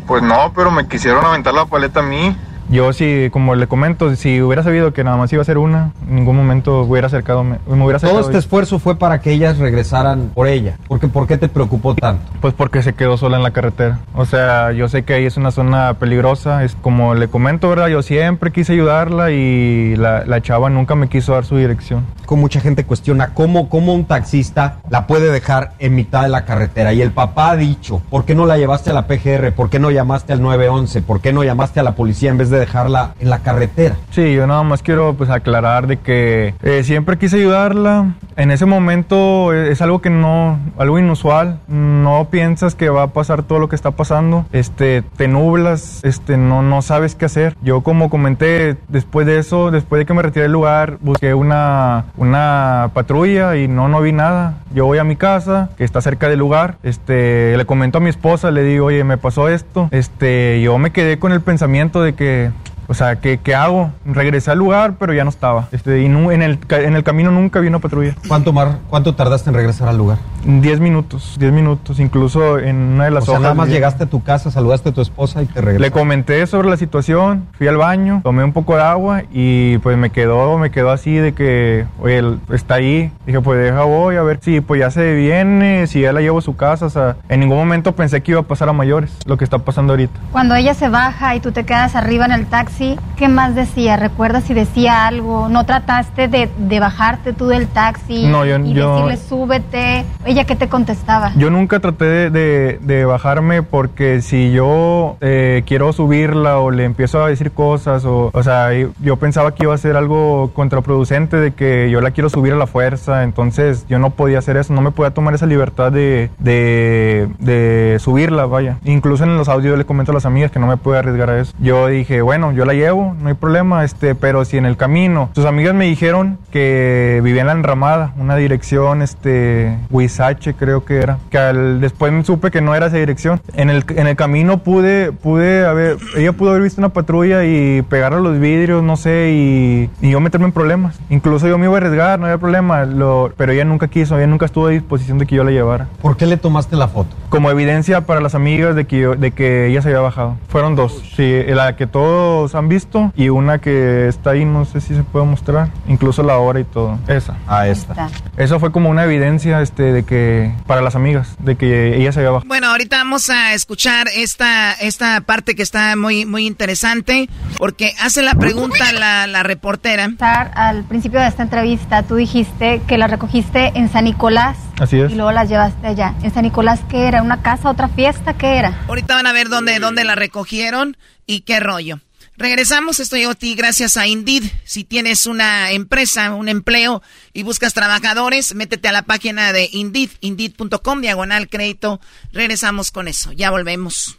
Pues 0.07 0.23
no, 0.23 0.51
pero 0.57 0.71
me 0.71 0.89
quisieron 0.89 1.25
aventar 1.25 1.53
la 1.53 1.67
paleta 1.67 2.01
a 2.01 2.03
mí. 2.05 2.35
Yo 2.71 2.93
sí, 2.93 3.31
como 3.33 3.57
le 3.57 3.67
comento, 3.67 4.15
si 4.15 4.41
hubiera 4.41 4.63
sabido 4.63 4.93
que 4.93 5.03
nada 5.03 5.17
más 5.17 5.33
iba 5.33 5.43
a 5.43 5.45
ser 5.45 5.59
una, 5.59 5.91
en 6.09 6.15
ningún 6.15 6.37
momento 6.37 6.83
hubiera 6.83 7.09
acercado, 7.09 7.43
me, 7.43 7.59
hubiera 7.67 7.97
acercado. 7.97 8.21
Todo 8.21 8.31
este 8.31 8.39
esfuerzo 8.39 8.79
fue 8.79 8.95
para 8.95 9.21
que 9.21 9.33
ellas 9.33 9.59
regresaran 9.59 10.31
por 10.33 10.47
ella. 10.47 10.77
Porque, 10.87 11.09
¿Por 11.09 11.27
qué 11.27 11.37
te 11.37 11.49
preocupó 11.49 11.97
tanto? 11.97 12.23
Pues 12.41 12.55
porque 12.55 12.85
se 12.85 12.93
quedó 12.93 13.17
sola 13.17 13.39
en 13.39 13.43
la 13.43 13.51
carretera. 13.51 13.99
O 14.15 14.25
sea, 14.25 14.71
yo 14.71 14.89
sé 14.89 15.03
que 15.03 15.15
ahí 15.15 15.27
es 15.27 15.37
una 15.37 15.51
zona 15.51 15.95
peligrosa. 15.95 16.63
Es 16.63 16.77
como 16.77 17.17
le 17.17 17.27
comento, 17.27 17.69
¿verdad? 17.69 17.89
Yo 17.89 18.03
siempre 18.03 18.53
quise 18.53 18.75
ayudarla 18.75 19.33
y 19.33 19.97
la, 19.97 20.25
la 20.25 20.41
chava 20.41 20.71
nunca 20.71 20.95
me 20.95 21.09
quiso 21.09 21.33
dar 21.33 21.45
su 21.45 21.57
dirección. 21.57 22.07
Con 22.25 22.39
mucha 22.39 22.61
gente 22.61 22.85
cuestiona 22.85 23.35
cómo, 23.35 23.69
cómo 23.69 23.95
un 23.95 24.05
taxista 24.05 24.77
la 24.89 25.09
puede 25.09 25.33
dejar 25.33 25.73
en 25.81 25.97
mitad 25.97 26.23
de 26.23 26.29
la 26.29 26.45
carretera. 26.45 26.93
Y 26.93 27.03
el 27.03 27.11
papá 27.11 27.51
ha 27.51 27.57
dicho, 27.57 28.01
¿por 28.11 28.25
qué 28.25 28.37
no 28.37 28.47
la 28.47 28.59
llevaste 28.59 28.91
a 28.91 28.93
la 28.93 29.09
PGR? 29.09 29.51
¿Por 29.53 29.71
qué 29.71 29.81
no 29.81 29.91
llamaste 29.91 30.33
al 30.33 30.41
911? 30.41 31.03
¿Por 31.03 31.21
qué 31.21 31.33
no 31.33 31.43
llamaste 31.43 31.81
a 31.81 31.83
la 31.83 31.97
policía 31.97 32.31
en 32.31 32.39
vez 32.39 32.49
de 32.49 32.60
dejarla 32.61 33.15
en 33.19 33.31
la 33.31 33.41
carretera? 33.41 33.97
Sí, 34.11 34.35
yo 34.35 34.47
nada 34.47 34.63
más 34.63 34.83
quiero 34.83 35.15
pues 35.15 35.31
aclarar 35.31 35.87
de 35.87 35.97
que 35.97 36.55
eh, 36.63 36.83
siempre 36.85 37.19
quise 37.19 37.37
ayudarla. 37.37 38.15
En 38.37 38.51
ese 38.51 38.67
momento 38.67 39.53
eh, 39.53 39.73
es 39.73 39.83
algo 39.83 40.01
que 40.01 40.11
no, 40.11 40.59
algo 40.79 40.99
inusual. 40.99 41.59
No 41.69 42.29
piensas 42.31 42.75
que 42.75 42.89
va 42.89 43.05
a 43.05 43.07
pasar 43.09 43.43
todo 43.43 43.59
lo 43.59 43.69
que 43.69 43.77
está 43.77 43.91
pasando. 43.93 44.47
Este, 44.53 45.03
te 45.17 45.29
nublas, 45.29 46.01
este, 46.05 46.37
no, 46.37 46.63
no 46.63 46.83
sabes 46.83 47.15
qué 47.15 47.27
hacer. 47.27 47.57
Yo 47.63 47.83
como 47.83 48.11
comenté, 48.11 48.77
después 48.89 49.27
de 49.27 49.39
eso, 49.39 49.71
después 49.71 50.01
de 50.01 50.07
que 50.07 50.15
me 50.15 50.23
retiré 50.23 50.45
del 50.45 50.53
lugar, 50.53 50.99
busqué 51.01 51.35
una, 51.35 52.05
una 52.17 52.91
patrulla 52.95 53.57
y 53.57 53.69
no, 53.69 53.89
no 53.89 54.01
vi 54.01 54.13
nada. 54.13 54.55
Yo 54.75 54.87
voy 54.87 54.99
a 54.99 55.05
mi 55.05 55.17
casa, 55.17 55.71
que 55.77 55.85
está 55.85 56.01
cerca 56.01 56.29
del 56.29 56.39
lugar. 56.39 56.77
Este, 56.83 57.57
le 57.57 57.65
comento 57.65 57.99
a 57.99 58.01
mi 58.01 58.11
esposa, 58.11 58.51
le 58.51 58.63
digo, 58.63 58.87
oye, 58.87 59.05
me 59.05 59.17
pasó 59.17 59.49
esto. 59.49 59.89
Este, 59.91 60.61
yo 60.63 60.79
me 60.79 60.91
quedé 60.91 61.19
con 61.19 61.33
el 61.33 61.41
pensamiento 61.41 62.03
de 62.03 62.15
que 62.15 62.50
o 62.91 62.95
sea, 62.95 63.17
¿qué, 63.21 63.39
qué 63.39 63.55
hago? 63.55 63.93
Regresé 64.05 64.51
al 64.51 64.59
lugar, 64.59 64.95
pero 64.99 65.13
ya 65.15 65.23
no 65.23 65.31
estaba. 65.31 65.69
Este, 65.71 66.03
y 66.03 66.09
nu- 66.09 66.33
en, 66.33 66.43
el, 66.43 66.59
ca- 66.59 66.81
en 66.81 66.97
el 66.97 67.05
camino 67.05 67.31
nunca 67.31 67.61
vi 67.61 67.69
una 67.69 67.79
patrulla. 67.79 68.17
¿Cuánto, 68.27 68.53
Mar, 68.53 68.79
¿Cuánto 68.91 69.15
tardaste 69.15 69.49
en 69.51 69.55
regresar 69.55 69.89
al 69.89 69.97
lugar? 69.97 70.19
Diez 70.45 70.81
minutos, 70.81 71.37
diez 71.39 71.53
minutos. 71.53 72.01
Incluso 72.01 72.59
en 72.59 72.75
una 72.77 73.05
de 73.05 73.11
las 73.13 73.23
o 73.23 73.27
sea, 73.27 73.33
hojas 73.35 73.43
nada 73.43 73.55
más 73.55 73.69
vi- 73.69 73.75
llegaste 73.75 74.05
a 74.05 74.07
tu 74.07 74.23
casa, 74.25 74.51
saludaste 74.51 74.89
a 74.89 74.93
tu 74.93 75.01
esposa 75.03 75.41
y 75.43 75.47
te 75.47 75.61
regresaste. 75.61 75.81
Le 75.81 75.91
comenté 75.93 76.47
sobre 76.49 76.69
la 76.69 76.77
situación, 76.77 77.47
fui 77.57 77.69
al 77.69 77.77
baño, 77.77 78.21
tomé 78.25 78.43
un 78.43 78.53
poco 78.53 78.75
de 78.75 78.83
agua 78.83 79.23
y 79.33 79.79
pues 79.79 79.97
me 79.97 80.11
quedó, 80.11 80.59
me 80.59 80.71
quedó 80.73 80.91
así 80.91 81.15
de 81.15 81.33
que, 81.33 81.87
oye, 82.01 82.19
él 82.19 82.41
está 82.53 82.75
ahí. 82.75 83.13
Dije, 83.25 83.41
pues 83.41 83.61
deja 83.63 83.83
voy 83.85 84.17
a 84.17 84.23
ver 84.23 84.41
si 84.43 84.61
pues 84.61 84.81
ya 84.81 84.91
se 84.91 85.15
viene, 85.15 85.87
si 85.87 86.01
ya 86.01 86.13
la 86.13 86.21
llevo 86.23 86.39
a 86.39 86.43
su 86.43 86.57
casa. 86.57 86.87
O 86.87 86.91
sea, 86.91 87.17
en 87.29 87.39
ningún 87.41 87.59
momento 87.59 87.95
pensé 87.95 88.21
que 88.23 88.33
iba 88.33 88.41
a 88.41 88.45
pasar 88.45 88.69
a 88.69 88.73
mayores, 88.73 89.13
lo 89.27 89.37
que 89.37 89.45
está 89.45 89.59
pasando 89.59 89.93
ahorita. 89.93 90.19
Cuando 90.33 90.55
ella 90.57 90.75
se 90.75 90.89
baja 90.89 91.37
y 91.37 91.41
tú 91.41 91.53
te 91.53 91.65
quedas 91.65 91.95
arriba 91.95 92.25
en 92.25 92.33
el 92.33 92.47
taxi, 92.47 92.80
¿qué 93.17 93.29
más 93.29 93.55
decía? 93.55 93.97
¿Recuerdas 93.97 94.45
si 94.45 94.55
decía 94.55 95.07
algo? 95.07 95.49
¿No 95.49 95.65
trataste 95.67 96.29
de, 96.29 96.49
de 96.59 96.81
bajarte 96.81 97.33
tú 97.33 97.47
del 97.49 97.67
taxi 97.69 98.27
No, 98.27 98.45
yo- 98.45 98.59
y 98.59 98.73
yo- 98.73 98.95
decirle 99.07 99.17
súbete? 99.17 100.05
¿Ella 100.25 100.45
qué 100.45 100.57
te 100.57 100.69
contestaba? 100.69 101.33
Yo 101.37 101.51
nunca 101.51 101.81
traté 101.81 102.05
de, 102.05 102.31
de- 102.31 102.79
de 102.81 103.05
bajarme 103.05 103.63
porque 103.63 104.23
si 104.23 104.53
yo 104.53 105.17
eh, 105.21 105.63
quiero 105.67 105.93
subirla 105.93 106.59
o 106.59 106.71
le 106.71 106.85
empiezo 106.85 107.23
a 107.25 107.29
decir 107.29 107.51
cosas 107.53 108.05
o, 108.05 108.31
o 108.33 108.43
sea, 108.43 108.69
yo 109.03 109.17
pensaba 109.17 109.55
que 109.55 109.65
iba 109.65 109.75
a 109.75 109.79
ser 109.79 109.97
algo 109.97 110.51
contraproducente 110.55 111.37
de 111.37 111.53
que 111.53 111.91
yo 111.91 112.01
la 112.01 112.11
quiero 112.13 112.29
subir 112.31 112.53
a 112.53 112.57
la 112.57 112.67
fuerza, 112.67 113.23
entonces 113.25 113.87
yo 113.89 113.99
no 113.99 114.11
podía 114.11 114.39
hacer 114.39 114.57
eso, 114.57 114.73
no 114.73 114.81
me 114.81 114.91
podía 114.91 115.11
tomar 115.13 115.35
esa 115.35 115.47
libertad 115.47 115.93
de, 115.93 116.31
de, 116.39 117.29
de 117.39 117.99
subirla, 118.01 118.47
vaya. 118.47 118.79
Incluso 118.85 119.25
en 119.25 119.37
los 119.37 119.49
audios 119.49 119.77
le 119.79 119.85
comento 119.85 120.13
a 120.13 120.15
las 120.15 120.27
amigas 120.27 120.51
que 120.51 120.59
no 120.59 120.67
me 120.67 120.77
puedo 120.77 120.99
arriesgar 120.99 121.31
a 121.31 121.41
eso. 121.41 121.53
Yo 121.61 121.87
dije, 121.89 122.23
bueno, 122.23 122.53
yo 122.53 122.65
la 122.65 122.70
llevo, 122.73 123.15
no 123.21 123.29
hay 123.29 123.35
problema, 123.35 123.85
este, 123.85 124.15
pero 124.15 124.45
si 124.45 124.57
en 124.57 124.67
el 124.67 124.77
camino, 124.77 125.31
sus 125.35 125.45
amigas 125.47 125.75
me 125.75 125.85
dijeron 125.87 126.39
que 126.51 127.21
vivía 127.23 127.41
en 127.43 127.47
la 127.49 127.53
enramada, 127.55 128.13
una 128.19 128.37
dirección, 128.37 129.03
este, 129.03 129.77
Huizache 129.91 130.55
creo 130.55 130.85
que 130.85 130.97
era, 130.99 131.19
que 131.31 131.39
al- 131.39 131.81
después 131.81 132.13
me 132.13 132.25
supe 132.25 132.51
que 132.51 132.61
no 132.61 132.75
era 132.75 132.87
esa 132.87 132.97
dirección. 132.97 133.41
En 133.55 133.71
el, 133.71 133.85
en 133.97 134.07
el 134.07 134.17
camino 134.17 134.59
pude, 134.59 135.13
pude 135.13 135.67
haber, 135.67 135.97
ella 136.17 136.33
pudo 136.33 136.51
haber 136.51 136.63
visto 136.63 136.81
una 136.81 136.91
patrulla 136.91 137.45
y 137.45 137.83
pegarle 137.83 138.19
a 138.19 138.21
los 138.23 138.39
vidrios, 138.39 138.83
no 138.83 138.97
sé, 138.97 139.31
y, 139.33 139.91
y 140.01 140.11
yo 140.11 140.21
meterme 140.21 140.47
en 140.47 140.53
problemas. 140.53 140.99
Incluso 141.11 141.49
yo 141.49 141.59
me 141.59 141.67
iba 141.67 141.75
a 141.75 141.77
arriesgar, 141.79 142.19
no 142.19 142.27
había 142.27 142.39
problema, 142.39 142.85
lo, 142.85 143.33
pero 143.37 143.53
ella 143.53 143.65
nunca 143.65 143.89
quiso, 143.89 144.17
ella 144.17 144.27
nunca 144.27 144.47
estuvo 144.47 144.67
a 144.67 144.71
disposición 144.71 145.19
de 145.19 145.27
que 145.27 145.37
yo 145.37 145.45
la 145.45 145.51
llevara. 145.51 145.87
¿Por 146.03 146.17
qué 146.17 146.27
le 146.27 146.37
tomaste 146.37 146.77
la 146.77 146.89
foto? 146.89 147.17
Como 147.29 147.51
evidencia 147.51 148.03
para 148.03 148.21
las 148.21 148.35
amigas 148.35 148.75
de 148.75 148.87
que, 148.87 148.99
yo- 149.01 149.15
de 149.17 149.31
que 149.33 149.67
ella 149.69 149.83
se 149.83 149.89
había 149.89 150.01
bajado. 150.01 150.37
Fueron 150.49 150.77
dos, 150.77 151.03
sí, 151.17 151.43
la 151.49 151.77
que 151.77 151.87
todos 151.87 152.55
han 152.61 152.69
visto 152.69 153.13
y 153.17 153.29
una 153.29 153.59
que 153.59 154.09
está 154.09 154.31
ahí, 154.31 154.45
no 154.45 154.65
sé 154.65 154.81
si 154.81 154.95
se 154.95 155.03
puede 155.03 155.27
mostrar, 155.27 155.71
incluso 155.89 156.23
la 156.23 156.39
hora 156.39 156.61
y 156.61 156.65
todo. 156.65 156.99
Esa. 157.09 157.37
Ah, 157.47 157.67
esta. 157.67 158.09
Eso 158.37 158.61
fue 158.61 158.73
como 158.73 158.89
una 158.89 159.05
evidencia 159.05 159.61
este, 159.61 159.93
de 159.93 160.05
que, 160.05 160.55
para 160.67 160.81
las 160.81 160.95
amigas, 160.95 161.37
de 161.41 161.57
que 161.57 161.97
ella 161.97 162.13
se 162.13 162.21
había 162.21 162.31
bajado. 162.31 162.49
Bueno, 162.49 162.69
ahorita 162.69 162.97
vamos 162.99 163.29
a 163.31 163.55
escuchar 163.55 164.07
esta, 164.15 164.73
esta 164.73 165.21
parte 165.23 165.55
que 165.55 165.63
está 165.63 165.97
muy, 165.97 166.25
muy 166.25 166.47
interesante, 166.47 167.29
porque 167.59 167.93
hace 168.01 168.23
la 168.23 168.35
pregunta 168.35 168.93
la, 168.93 169.27
la 169.27 169.43
reportera. 169.43 170.09
Al 170.55 170.85
principio 170.85 171.21
de 171.21 171.27
esta 171.27 171.43
entrevista 171.43 172.03
tú 172.03 172.17
dijiste 172.17 172.83
que 172.87 172.99
la 172.99 173.07
recogiste 173.07 173.73
en 173.75 173.89
San 173.91 174.05
Nicolás 174.05 174.57
Así 174.79 174.99
es. 174.99 175.11
y 175.11 175.15
luego 175.15 175.33
las 175.33 175.49
llevaste 175.49 175.87
allá. 175.87 176.15
¿En 176.23 176.33
San 176.33 176.45
Nicolás 176.45 176.81
qué 176.89 177.09
era? 177.09 177.23
¿Una 177.23 177.43
casa, 177.43 177.71
otra 177.71 177.89
fiesta? 177.89 178.35
¿Qué 178.35 178.59
era? 178.59 178.79
Ahorita 178.89 179.15
van 179.15 179.27
a 179.27 179.33
ver 179.33 179.49
dónde, 179.49 179.79
dónde 179.79 180.05
la 180.05 180.15
recogieron 180.15 180.97
y 181.27 181.43
qué 181.43 181.61
rollo. 181.61 182.01
Regresamos, 182.41 183.01
esto 183.01 183.17
llegó 183.17 183.33
a 183.33 183.35
ti 183.35 183.55
gracias 183.55 183.99
a 183.99 184.07
Indeed. 184.07 184.45
Si 184.65 184.83
tienes 184.83 185.27
una 185.27 185.73
empresa, 185.73 186.33
un 186.33 186.49
empleo 186.49 187.03
y 187.35 187.43
buscas 187.43 187.75
trabajadores, 187.75 188.55
métete 188.55 188.89
a 188.89 188.93
la 188.93 189.03
página 189.03 189.53
de 189.53 189.69
Indeed, 189.71 190.09
indeed.com, 190.23 191.03
diagonal 191.03 191.51
crédito. 191.51 192.01
Regresamos 192.33 192.93
con 192.93 193.09
eso, 193.09 193.31
ya 193.33 193.51
volvemos. 193.51 194.17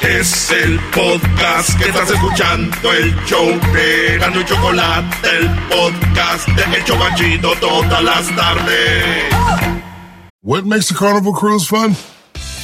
Es 0.00 0.50
el 0.50 0.80
podcast 0.94 1.78
que 1.78 1.90
estás 1.90 2.10
escuchando, 2.10 2.92
el 2.94 3.14
show 3.26 3.50
de 3.74 4.16
Gano 4.18 4.40
y 4.40 4.44
Chocolate, 4.46 5.28
el 5.28 5.50
podcast 5.68 6.48
de 6.48 6.78
El 6.78 6.84
Chobachito 6.84 7.54
todas 7.60 8.02
las 8.02 8.34
tardes. 8.34 9.24
What 10.42 10.64
makes 10.64 10.88
the 10.88 10.94
Carnival 10.94 11.34
cruise 11.34 11.66
fun? 11.66 11.94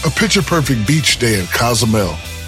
A 0.06 0.08
picture 0.08 0.40
perfect 0.42 0.86
beach 0.86 1.18
day 1.18 1.40
in 1.40 1.46
Cozumel 1.48 2.16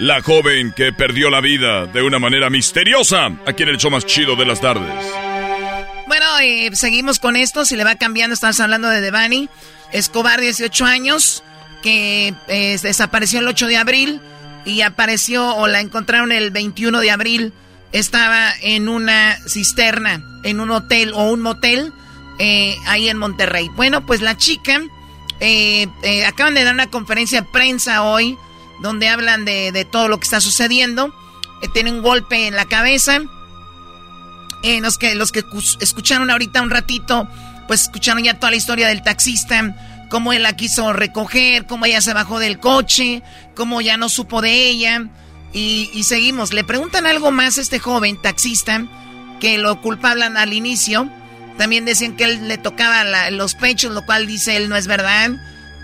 la 0.00 0.22
joven 0.22 0.72
que 0.72 0.94
perdió 0.94 1.28
la 1.28 1.42
vida 1.42 1.84
de 1.84 2.02
una 2.02 2.18
manera 2.18 2.48
misteriosa 2.48 3.26
aquí 3.46 3.64
en 3.64 3.68
el 3.68 3.76
show 3.76 3.90
más 3.90 4.06
chido 4.06 4.34
de 4.34 4.46
las 4.46 4.58
tardes. 4.58 4.90
Bueno, 6.08 6.24
eh, 6.42 6.70
seguimos 6.72 7.18
con 7.18 7.36
esto. 7.36 7.66
Si 7.66 7.76
le 7.76 7.84
va 7.84 7.96
cambiando, 7.96 8.32
estamos 8.32 8.58
hablando 8.60 8.88
de 8.88 9.02
Devani 9.02 9.50
Escobar, 9.92 10.40
18 10.40 10.86
años, 10.86 11.44
que 11.82 12.32
eh, 12.48 12.78
desapareció 12.82 13.40
el 13.40 13.48
8 13.48 13.66
de 13.66 13.76
abril 13.76 14.20
y 14.64 14.80
apareció 14.80 15.54
o 15.54 15.68
la 15.68 15.80
encontraron 15.80 16.32
el 16.32 16.50
21 16.50 16.98
de 16.98 17.10
abril. 17.10 17.52
Estaba 17.92 18.54
en 18.62 18.88
una 18.88 19.36
cisterna, 19.46 20.24
en 20.44 20.60
un 20.60 20.70
hotel 20.70 21.12
o 21.12 21.30
un 21.30 21.42
motel 21.42 21.92
eh, 22.38 22.74
ahí 22.86 23.10
en 23.10 23.18
Monterrey. 23.18 23.68
Bueno, 23.76 24.06
pues 24.06 24.22
la 24.22 24.34
chica 24.38 24.80
eh, 25.40 25.88
eh, 26.04 26.24
acaban 26.24 26.54
de 26.54 26.64
dar 26.64 26.72
una 26.72 26.86
conferencia 26.86 27.42
de 27.42 27.48
prensa 27.52 28.02
hoy 28.02 28.38
donde 28.80 29.08
hablan 29.08 29.44
de, 29.44 29.72
de 29.72 29.84
todo 29.84 30.08
lo 30.08 30.18
que 30.18 30.24
está 30.24 30.40
sucediendo. 30.40 31.14
Eh, 31.62 31.68
tiene 31.72 31.90
un 31.90 32.02
golpe 32.02 32.46
en 32.46 32.56
la 32.56 32.64
cabeza. 32.64 33.20
Eh, 34.62 34.80
los 34.80 34.98
que, 34.98 35.14
los 35.14 35.32
que 35.32 35.44
escucharon 35.80 36.30
ahorita 36.30 36.60
un 36.60 36.70
ratito, 36.70 37.28
pues 37.66 37.82
escucharon 37.82 38.22
ya 38.22 38.34
toda 38.34 38.50
la 38.50 38.56
historia 38.56 38.88
del 38.88 39.02
taxista, 39.02 39.74
cómo 40.10 40.32
él 40.32 40.42
la 40.42 40.54
quiso 40.54 40.92
recoger, 40.92 41.66
cómo 41.66 41.86
ella 41.86 42.02
se 42.02 42.12
bajó 42.12 42.38
del 42.38 42.58
coche, 42.58 43.22
cómo 43.54 43.80
ya 43.80 43.96
no 43.96 44.08
supo 44.08 44.42
de 44.42 44.68
ella. 44.68 45.08
Y, 45.52 46.04
seguimos. 46.04 46.52
Le 46.52 46.62
preguntan 46.62 47.06
algo 47.06 47.32
más 47.32 47.58
a 47.58 47.60
este 47.60 47.80
joven 47.80 48.20
taxista 48.20 48.86
que 49.40 49.58
lo 49.58 49.80
culpaban 49.80 50.36
al 50.36 50.52
inicio. 50.52 51.10
También 51.58 51.84
decían 51.84 52.16
que 52.16 52.24
él 52.24 52.46
le 52.46 52.56
tocaba 52.56 53.30
los 53.30 53.54
pechos, 53.54 53.92
lo 53.92 54.06
cual 54.06 54.26
dice 54.26 54.56
él 54.56 54.68
no 54.68 54.76
es 54.76 54.86
verdad. 54.86 55.30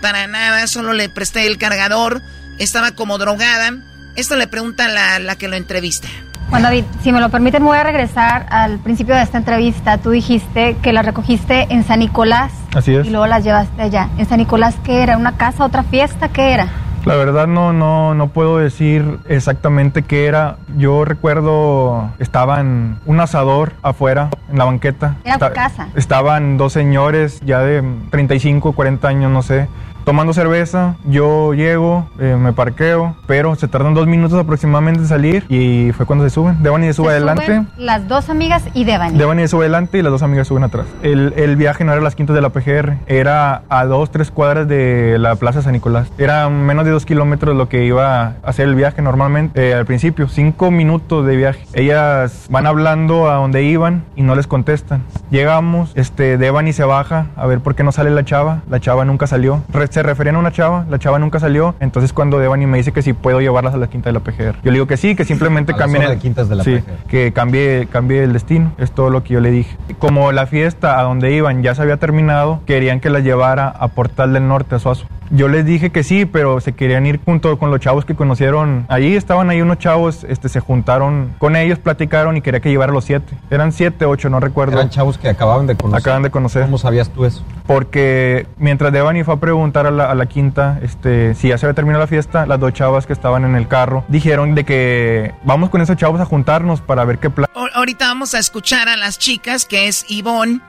Para 0.01 0.27
nada, 0.27 0.67
solo 0.67 0.93
le 0.93 1.09
presté 1.09 1.47
el 1.47 1.57
cargador. 1.57 2.21
Estaba 2.57 2.91
como 2.91 3.17
drogada. 3.17 3.71
Esto 4.15 4.35
le 4.35 4.47
pregunta 4.47 4.87
la, 4.87 5.19
la 5.19 5.35
que 5.35 5.47
lo 5.47 5.55
entrevista. 5.55 6.07
Juan 6.49 6.63
David, 6.63 6.85
si 7.03 7.11
me 7.11 7.19
lo 7.19 7.29
permiten, 7.29 7.63
voy 7.63 7.77
a 7.77 7.83
regresar 7.83 8.45
al 8.49 8.79
principio 8.79 9.13
de 9.15 9.21
esta 9.21 9.37
entrevista. 9.37 9.97
Tú 9.97 10.11
dijiste 10.11 10.77
que 10.81 10.93
la 10.93 11.01
recogiste 11.01 11.67
en 11.69 11.83
San 11.83 11.99
Nicolás. 11.99 12.51
Así 12.73 12.95
es. 12.95 13.05
Y 13.05 13.09
luego 13.09 13.27
las 13.27 13.43
llevaste 13.43 13.81
allá. 13.81 14.09
¿En 14.17 14.27
San 14.27 14.39
Nicolás 14.39 14.75
qué 14.83 15.03
era? 15.03 15.17
¿Una 15.17 15.35
casa, 15.35 15.65
otra 15.65 15.83
fiesta? 15.83 16.29
¿Qué 16.29 16.53
era? 16.53 16.67
La 17.05 17.15
verdad 17.15 17.47
no, 17.47 17.73
no, 17.73 18.15
no 18.15 18.27
puedo 18.29 18.57
decir 18.57 19.19
exactamente 19.27 20.03
qué 20.03 20.25
era. 20.25 20.57
Yo 20.77 21.05
recuerdo 21.05 22.11
estaban 22.19 22.99
un 23.05 23.19
asador 23.19 23.73
afuera 23.81 24.29
en 24.49 24.57
la 24.57 24.65
banqueta. 24.65 25.15
Era 25.23 25.37
tu 25.37 25.53
casa. 25.53 25.89
Estaban 25.95 26.57
dos 26.57 26.73
señores 26.73 27.39
ya 27.45 27.59
de 27.59 27.83
35, 28.09 28.73
40 28.73 29.07
años, 29.07 29.31
no 29.31 29.41
sé 29.41 29.67
tomando 30.07 30.31
cerveza, 30.31 30.95
yo 31.03 31.53
llego, 31.53 32.07
eh, 32.17 32.37
me 32.39 32.53
parqueo, 32.53 33.17
pero 33.25 33.55
se 33.55 33.67
tardan 33.67 33.93
dos 33.93 34.07
minutos 34.07 34.39
aproximadamente 34.39 35.01
en 35.01 35.07
salir 35.07 35.43
y 35.49 35.91
fue 35.91 36.05
cuando 36.05 36.23
se 36.23 36.29
suben. 36.29 36.63
Devani 36.63 36.87
se 36.87 36.93
sube 36.93 37.09
adelante. 37.09 37.65
las 37.75 38.07
dos 38.07 38.29
amigas 38.29 38.63
y 38.73 38.85
Devani. 38.85 39.17
Devani 39.17 39.41
se 39.41 39.49
sube 39.49 39.65
adelante 39.65 39.97
y 39.97 40.01
las 40.01 40.11
dos 40.13 40.23
amigas 40.23 40.47
suben 40.47 40.63
atrás. 40.63 40.85
El, 41.03 41.33
el, 41.35 41.57
viaje 41.57 41.83
no 41.83 41.91
era 41.91 41.99
a 41.99 42.03
las 42.05 42.15
quintas 42.15 42.33
de 42.37 42.41
la 42.41 42.51
PGR, 42.51 42.99
era 43.07 43.63
a 43.67 43.83
dos, 43.83 44.09
tres 44.09 44.31
cuadras 44.31 44.65
de 44.65 45.17
la 45.19 45.35
Plaza 45.35 45.61
San 45.61 45.73
Nicolás. 45.73 46.07
Era 46.17 46.47
menos 46.47 46.85
de 46.85 46.91
dos 46.91 47.05
kilómetros 47.05 47.57
lo 47.57 47.67
que 47.67 47.83
iba 47.83 48.21
a 48.21 48.35
hacer 48.43 48.69
el 48.69 48.75
viaje 48.75 49.01
normalmente 49.01 49.71
eh, 49.71 49.73
al 49.73 49.85
principio, 49.85 50.29
cinco 50.29 50.71
minutos 50.71 51.25
de 51.25 51.35
viaje. 51.35 51.65
Ellas 51.73 52.47
van 52.49 52.65
hablando 52.65 53.29
a 53.29 53.35
donde 53.35 53.63
iban 53.63 54.05
y 54.15 54.21
no 54.21 54.35
les 54.35 54.47
contestan. 54.47 55.03
Llegamos, 55.31 55.91
este, 55.95 56.37
Devani 56.37 56.71
se 56.71 56.85
baja 56.85 57.25
a 57.35 57.45
ver 57.45 57.59
por 57.59 57.75
qué 57.75 57.83
no 57.83 57.91
sale 57.91 58.09
la 58.09 58.23
chava. 58.23 58.61
La 58.69 58.79
chava 58.79 59.03
nunca 59.03 59.27
salió 59.27 59.63
se 59.97 60.03
referían 60.03 60.35
a 60.35 60.39
una 60.39 60.51
chava, 60.51 60.85
la 60.91 60.99
chava 60.99 61.17
nunca 61.17 61.39
salió, 61.39 61.73
entonces 61.79 62.13
cuando 62.13 62.37
Devani 62.37 62.67
me 62.67 62.77
dice 62.77 62.91
que 62.91 63.01
si 63.01 63.13
puedo 63.13 63.41
llevarlas 63.41 63.73
a 63.73 63.77
la 63.77 63.87
quinta 63.87 64.09
de 64.09 64.13
la 64.13 64.19
PGR. 64.19 64.57
Yo 64.61 64.65
le 64.69 64.73
digo 64.73 64.85
que 64.85 64.95
sí, 64.95 65.15
que 65.15 65.25
simplemente 65.25 65.73
cambie 65.73 66.05
el, 66.05 66.19
quintas 66.19 66.49
de 66.49 66.55
la 66.55 66.63
sí, 66.63 66.83
que 67.07 67.33
cambie, 67.33 67.87
cambie 67.91 68.21
el 68.21 68.31
destino, 68.31 68.73
es 68.77 68.91
todo 68.91 69.09
lo 69.09 69.23
que 69.23 69.33
yo 69.33 69.39
le 69.39 69.49
dije. 69.49 69.75
Como 69.97 70.31
la 70.31 70.45
fiesta 70.45 70.99
a 70.99 71.01
donde 71.01 71.31
iban 71.31 71.63
ya 71.63 71.73
se 71.73 71.81
había 71.81 71.97
terminado, 71.97 72.61
querían 72.67 72.99
que 72.99 73.09
la 73.09 73.21
llevara 73.21 73.69
a 73.69 73.87
Portal 73.87 74.33
del 74.33 74.47
Norte, 74.47 74.75
a 74.75 74.79
Suazo. 74.79 75.07
Yo 75.29 75.47
les 75.47 75.65
dije 75.65 75.89
que 75.91 76.03
sí, 76.03 76.25
pero 76.25 76.61
se 76.61 76.73
querían 76.73 77.05
ir 77.05 77.19
junto 77.23 77.57
con 77.57 77.71
los 77.71 77.79
chavos 77.79 78.05
que 78.05 78.15
conocieron. 78.15 78.85
Allí 78.89 79.15
estaban 79.15 79.49
ahí 79.49 79.61
unos 79.61 79.77
chavos, 79.77 80.23
este, 80.23 80.49
se 80.49 80.59
juntaron 80.59 81.35
con 81.37 81.55
ellos, 81.55 81.79
platicaron 81.79 82.37
y 82.37 82.41
quería 82.41 82.59
que 82.59 82.69
llevara 82.69 82.91
los 82.91 83.05
siete. 83.05 83.37
Eran 83.49 83.71
siete, 83.71 84.05
ocho, 84.05 84.29
no 84.29 84.39
recuerdo. 84.39 84.73
Eran 84.73 84.89
chavos 84.89 85.17
que 85.17 85.29
acababan 85.29 85.67
de 85.67 85.75
conocer. 85.75 85.99
Acaban 85.99 86.23
de 86.23 86.29
conocer. 86.29 86.63
¿Cómo 86.63 86.77
sabías 86.77 87.09
tú 87.09 87.25
eso? 87.25 87.43
Porque 87.65 88.47
mientras 88.57 88.93
Devani 88.93 89.23
fue 89.23 89.33
a 89.33 89.37
preguntar 89.37 89.87
a 89.87 89.91
la, 89.91 90.25
quinta 90.27 90.79
este, 90.81 91.35
si 91.35 91.49
ya 91.49 91.57
se 91.57 91.65
había 91.65 91.75
terminado 91.75 92.01
la 92.01 92.07
fiesta, 92.07 92.45
las 92.45 92.59
dos 92.59 92.73
chavas 92.73 93.05
que 93.05 93.13
estaban 93.13 93.43
en 93.43 93.55
el 93.55 93.67
carro 93.67 94.03
dijeron 94.07 94.55
de 94.55 94.63
que 94.63 95.33
vamos 95.43 95.69
con 95.69 95.81
esos 95.81 95.97
chavos 95.97 96.21
a 96.21 96.25
juntarnos 96.25 96.81
para 96.81 97.03
ver 97.05 97.19
qué 97.19 97.29
plan. 97.29 97.47
Ahorita 97.73 98.07
vamos 98.07 98.33
a 98.33 98.39
escuchar 98.39 98.87
a 98.87 98.97
las 98.97 99.19
chicas, 99.19 99.65
que 99.65 99.87
es 99.87 100.05
Ivonne 100.09 100.61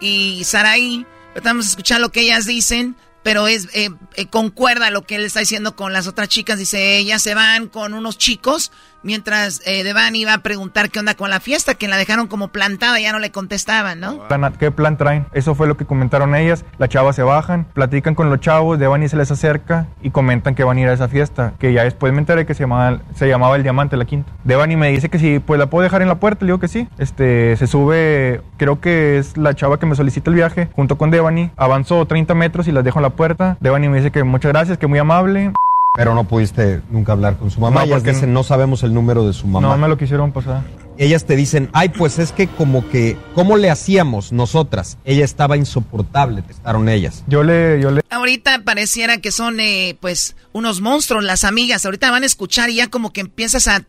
y 0.00 0.42
Saraí. 0.44 1.06
Vamos 1.42 1.66
a 1.66 1.68
escuchar 1.70 2.00
lo 2.00 2.10
que 2.10 2.20
ellas 2.20 2.46
dicen 2.46 2.96
pero 3.24 3.48
es 3.48 3.68
eh, 3.72 3.88
eh, 4.14 4.26
concuerda 4.26 4.90
lo 4.90 5.02
que 5.02 5.16
él 5.16 5.24
está 5.24 5.40
diciendo 5.40 5.74
con 5.74 5.92
las 5.92 6.06
otras 6.06 6.28
chicas. 6.28 6.58
Dice, 6.60 6.98
ellas 6.98 7.22
se 7.22 7.34
van 7.34 7.68
con 7.68 7.94
unos 7.94 8.18
chicos 8.18 8.70
mientras 9.04 9.62
eh, 9.66 9.84
Devani 9.84 10.20
iba 10.20 10.34
a 10.34 10.38
preguntar 10.38 10.90
qué 10.90 10.98
onda 10.98 11.14
con 11.14 11.30
la 11.30 11.40
fiesta, 11.40 11.74
que 11.74 11.86
la 11.88 11.96
dejaron 11.96 12.26
como 12.26 12.48
plantada, 12.48 12.98
ya 12.98 13.12
no 13.12 13.18
le 13.18 13.30
contestaban, 13.30 14.00
¿no? 14.00 14.20
¿Qué 14.58 14.70
plan 14.70 14.96
traen? 14.96 15.26
Eso 15.32 15.54
fue 15.54 15.66
lo 15.68 15.76
que 15.76 15.84
comentaron 15.84 16.34
ellas. 16.34 16.64
Las 16.78 16.88
chavas 16.88 17.16
se 17.16 17.22
bajan, 17.22 17.66
platican 17.72 18.14
con 18.14 18.30
los 18.30 18.40
chavos, 18.40 18.78
Devani 18.78 19.08
se 19.08 19.16
les 19.16 19.30
acerca 19.30 19.86
y 20.02 20.10
comentan 20.10 20.54
que 20.54 20.64
van 20.64 20.78
a 20.78 20.80
ir 20.80 20.88
a 20.88 20.92
esa 20.92 21.08
fiesta, 21.08 21.54
que 21.58 21.72
ya 21.72 21.84
después 21.84 22.12
me 22.12 22.18
enteré 22.18 22.46
que 22.46 22.54
se 22.54 22.62
llamaba, 22.64 23.56
El 23.56 23.62
Diamante, 23.62 23.96
la 23.96 24.04
quinta. 24.04 24.32
Devani 24.44 24.76
me 24.76 24.90
dice 24.90 25.08
que 25.08 25.18
sí, 25.18 25.38
pues 25.38 25.58
la 25.58 25.66
puedo 25.66 25.82
dejar 25.82 26.02
en 26.02 26.08
la 26.08 26.16
puerta, 26.16 26.44
le 26.44 26.48
digo 26.48 26.58
que 26.58 26.68
sí. 26.68 26.88
Este, 26.98 27.56
se 27.56 27.66
sube, 27.66 28.42
creo 28.56 28.80
que 28.80 29.18
es 29.18 29.36
la 29.36 29.54
chava 29.54 29.78
que 29.78 29.86
me 29.86 29.94
solicita 29.94 30.30
el 30.30 30.36
viaje, 30.36 30.68
junto 30.74 30.96
con 30.98 31.10
Devani. 31.10 31.50
Avanzó 31.56 32.06
30 32.06 32.34
metros 32.34 32.68
y 32.68 32.72
las 32.72 32.84
dejo 32.84 32.98
en 32.98 33.04
la 33.04 33.10
puerta. 33.10 33.56
Devani 33.60 33.88
me 33.88 33.98
dice 33.98 34.10
que 34.10 34.24
muchas 34.24 34.52
gracias, 34.52 34.78
que 34.78 34.86
muy 34.86 34.98
amable. 34.98 35.52
Pero 35.96 36.12
no 36.12 36.26
pudiste 36.26 36.82
nunca 36.90 37.12
hablar 37.12 37.36
con 37.36 37.52
su 37.52 37.60
mamá. 37.60 37.80
No, 37.80 37.86
Ellas 37.86 38.02
dicen, 38.02 38.32
no 38.32 38.42
sabemos 38.42 38.82
el 38.82 38.92
número 38.92 39.24
de 39.24 39.32
su 39.32 39.46
mamá. 39.46 39.68
No 39.68 39.78
me 39.78 39.86
lo 39.86 39.96
quisieron 39.96 40.32
pasar. 40.32 40.64
Ellas 40.98 41.24
te 41.24 41.36
dicen, 41.36 41.70
ay, 41.72 41.90
pues 41.90 42.18
es 42.18 42.32
que 42.32 42.48
como 42.48 42.88
que, 42.88 43.16
¿cómo 43.34 43.56
le 43.56 43.70
hacíamos 43.70 44.32
nosotras? 44.32 44.98
Ella 45.04 45.24
estaba 45.24 45.56
insoportable, 45.56 46.42
testaron 46.42 46.88
ellas. 46.88 47.22
Yo 47.28 47.44
le, 47.44 47.80
yo 47.80 47.92
le... 47.92 48.02
Ahorita 48.10 48.62
pareciera 48.64 49.18
que 49.18 49.30
son, 49.30 49.60
eh, 49.60 49.96
pues, 50.00 50.34
unos 50.52 50.80
monstruos 50.80 51.22
las 51.22 51.44
amigas. 51.44 51.84
Ahorita 51.84 52.10
van 52.10 52.24
a 52.24 52.26
escuchar 52.26 52.70
y 52.70 52.76
ya 52.76 52.88
como 52.88 53.12
que 53.12 53.20
empiezas 53.20 53.68
a, 53.68 53.84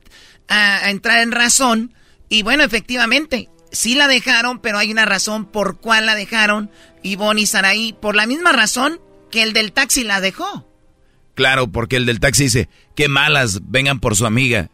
a, 0.48 0.92
entrar 0.92 1.22
en 1.22 1.32
razón. 1.32 1.96
Y 2.30 2.44
bueno, 2.44 2.64
efectivamente, 2.64 3.50
sí 3.72 3.96
la 3.96 4.08
dejaron, 4.08 4.60
pero 4.60 4.78
hay 4.78 4.92
una 4.92 5.06
razón 5.06 5.46
por 5.46 5.80
cuál 5.80 6.06
la 6.06 6.14
dejaron. 6.14 6.70
Ivonne 7.02 7.42
y 7.42 7.46
Saraí, 7.48 7.94
por 7.94 8.16
la 8.16 8.28
misma 8.28 8.52
razón 8.52 9.02
que 9.32 9.42
el 9.42 9.54
del 9.54 9.72
taxi 9.72 10.04
la 10.04 10.22
dejó. 10.22 10.68
Claro, 11.36 11.68
porque 11.68 11.98
el 11.98 12.06
del 12.06 12.20
taxi 12.20 12.44
dice, 12.44 12.70
qué 12.96 13.08
malas, 13.10 13.62
vengan 13.70 14.00
por 14.00 14.16
su 14.16 14.26
amiga. 14.26 14.70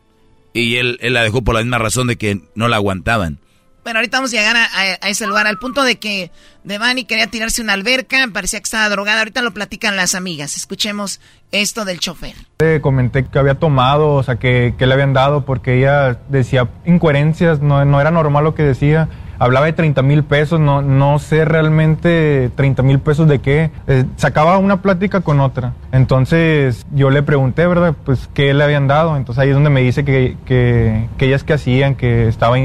Y 0.54 0.78
él, 0.78 0.98
él 1.02 1.14
la 1.14 1.24
dejó 1.24 1.42
por 1.42 1.56
la 1.56 1.62
misma 1.62 1.80
razón 1.80 2.08
de 2.08 2.18
que 2.18 2.42
no 2.56 2.68
la 2.68 2.78
aguantaban. 2.78 3.40
Bueno, 3.84 3.98
ahorita 3.98 4.18
vamos 4.18 4.32
a 4.34 4.38
llegar 4.38 4.56
a, 4.58 5.10
ese 5.10 5.26
lugar, 5.26 5.48
al 5.48 5.58
punto 5.58 5.82
de 5.84 5.98
que 5.98 6.30
Devani 6.64 7.06
quería 7.06 7.26
tirarse 7.26 7.64
una 7.64 7.74
alberca, 7.74 8.28
parecía 8.32 8.60
que 8.60 8.66
estaba 8.66 8.88
drogada. 8.90 9.20
Ahorita 9.20 9.42
lo 9.42 9.54
platican 9.54 9.96
las 9.96 10.14
amigas. 10.14 10.56
Escuchemos 10.56 11.20
esto 11.52 11.84
del 11.84 12.00
chofer. 12.00 12.36
Le 12.60 12.80
comenté 12.80 13.26
que 13.26 13.40
había 13.40 13.56
tomado, 13.56 14.14
o 14.14 14.22
sea, 14.22 14.36
que, 14.36 14.76
que 14.78 14.86
le 14.86 14.94
habían 14.94 15.14
dado, 15.14 15.46
porque 15.46 15.80
ella 15.80 16.20
decía 16.30 16.70
incoherencias, 16.86 17.62
no, 17.62 17.84
no 17.84 18.00
era 18.00 18.12
normal 18.12 18.44
lo 18.44 18.54
que 18.54 18.62
decía 18.62 19.10
hablaba 19.42 19.66
de 19.66 19.74
30 19.74 20.04
mil 20.04 20.24
pesos, 20.24 20.60
no, 20.60 20.84
no 20.84 21.18
sé 21.18 21.46
realmente 21.46 22.52
30 22.56 22.84
mil 22.84 23.00
pesos 23.00 23.28
de 23.28 23.40
qué. 23.40 23.72
Eh, 23.88 24.06
sacaba 24.16 24.60
una 24.60 24.84
plática 24.84 25.22
con 25.22 25.40
otra. 25.40 25.74
Entonces 25.92 26.86
yo 26.94 27.10
le 27.10 27.24
pregunté, 27.24 27.66
¿verdad? 27.66 27.96
Pues 28.06 28.30
qué 28.36 28.54
le 28.54 28.64
habían 28.64 28.88
dado. 28.88 29.18
Entonces 29.18 29.42
ahí 29.42 29.50
es 29.50 29.56
donde 29.56 29.72
me 29.72 29.82
dice 29.82 30.06
que, 30.06 30.38
que, 30.46 31.10
que 31.18 31.26
ellas 31.26 31.44
que 31.44 31.54
hacían, 31.54 31.96
que 31.96 32.28
estaba, 32.28 32.56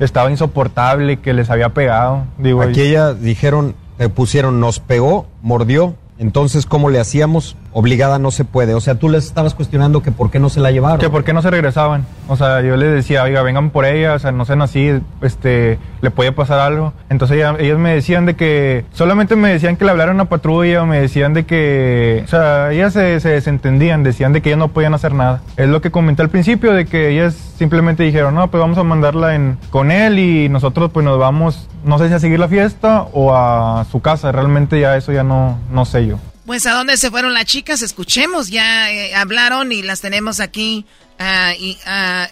estaba 0.00 0.28
insoportable, 0.28 1.20
que 1.20 1.34
les 1.34 1.50
había 1.50 1.68
pegado. 1.68 2.24
Digo, 2.36 2.62
Aquí 2.62 2.80
ellas 2.80 3.22
dijeron, 3.22 3.76
eh, 4.00 4.08
pusieron, 4.08 4.58
nos 4.58 4.80
pegó, 4.80 5.28
mordió. 5.40 5.94
Entonces, 6.18 6.66
¿cómo 6.66 6.90
le 6.90 7.00
hacíamos? 7.00 7.56
obligada 7.74 8.18
no 8.18 8.30
se 8.30 8.44
puede. 8.44 8.74
O 8.74 8.80
sea, 8.80 8.94
tú 8.94 9.08
les 9.10 9.26
estabas 9.26 9.54
cuestionando 9.54 10.02
que 10.02 10.12
por 10.12 10.30
qué 10.30 10.38
no 10.38 10.48
se 10.48 10.60
la 10.60 10.70
llevaron. 10.70 11.00
Que 11.00 11.10
por 11.10 11.24
qué 11.24 11.34
no 11.34 11.42
se 11.42 11.50
regresaban. 11.50 12.06
O 12.28 12.36
sea, 12.36 12.62
yo 12.62 12.76
les 12.76 12.92
decía, 12.92 13.24
oiga, 13.24 13.42
vengan 13.42 13.70
por 13.70 13.84
ella, 13.84 14.14
o 14.14 14.18
sea, 14.18 14.32
no 14.32 14.44
sean 14.44 14.62
así, 14.62 15.00
este, 15.20 15.78
le 16.00 16.10
puede 16.10 16.32
pasar 16.32 16.60
algo. 16.60 16.94
Entonces 17.10 17.44
ellas 17.58 17.78
me 17.78 17.94
decían 17.94 18.24
de 18.24 18.34
que, 18.34 18.84
solamente 18.92 19.36
me 19.36 19.50
decían 19.50 19.76
que 19.76 19.84
le 19.84 19.90
hablaron 19.90 20.20
a 20.20 20.26
patrulla, 20.26 20.84
me 20.84 21.00
decían 21.00 21.34
de 21.34 21.44
que, 21.44 22.22
o 22.24 22.28
sea, 22.28 22.72
ellas 22.72 22.92
se, 22.92 23.18
se 23.20 23.30
desentendían, 23.30 24.04
decían 24.04 24.32
de 24.32 24.40
que 24.40 24.50
ellas 24.50 24.60
no 24.60 24.68
podían 24.68 24.94
hacer 24.94 25.12
nada. 25.12 25.42
Es 25.56 25.68
lo 25.68 25.82
que 25.82 25.90
comenté 25.90 26.22
al 26.22 26.30
principio, 26.30 26.72
de 26.72 26.86
que 26.86 27.10
ellas 27.10 27.34
simplemente 27.58 28.04
dijeron, 28.04 28.36
no, 28.36 28.48
pues 28.50 28.60
vamos 28.60 28.78
a 28.78 28.84
mandarla 28.84 29.34
en, 29.34 29.58
con 29.70 29.90
él 29.90 30.20
y 30.20 30.48
nosotros 30.48 30.90
pues 30.92 31.04
nos 31.04 31.18
vamos, 31.18 31.68
no 31.84 31.98
sé 31.98 32.08
si 32.08 32.14
a 32.14 32.18
seguir 32.18 32.38
la 32.38 32.48
fiesta 32.48 33.02
o 33.12 33.34
a 33.34 33.86
su 33.90 34.00
casa. 34.00 34.32
Realmente 34.32 34.80
ya 34.80 34.96
eso 34.96 35.12
ya 35.12 35.22
no, 35.22 35.58
no 35.70 35.84
sé 35.84 36.06
yo. 36.06 36.18
Pues 36.46 36.66
a 36.66 36.72
dónde 36.72 36.96
se 36.96 37.10
fueron 37.10 37.32
las 37.32 37.46
chicas, 37.46 37.80
escuchemos, 37.80 38.48
ya 38.48 38.90
eh, 38.90 39.14
hablaron 39.14 39.72
y 39.72 39.82
las 39.82 40.00
tenemos 40.02 40.40
aquí 40.40 40.84
a, 41.18 41.54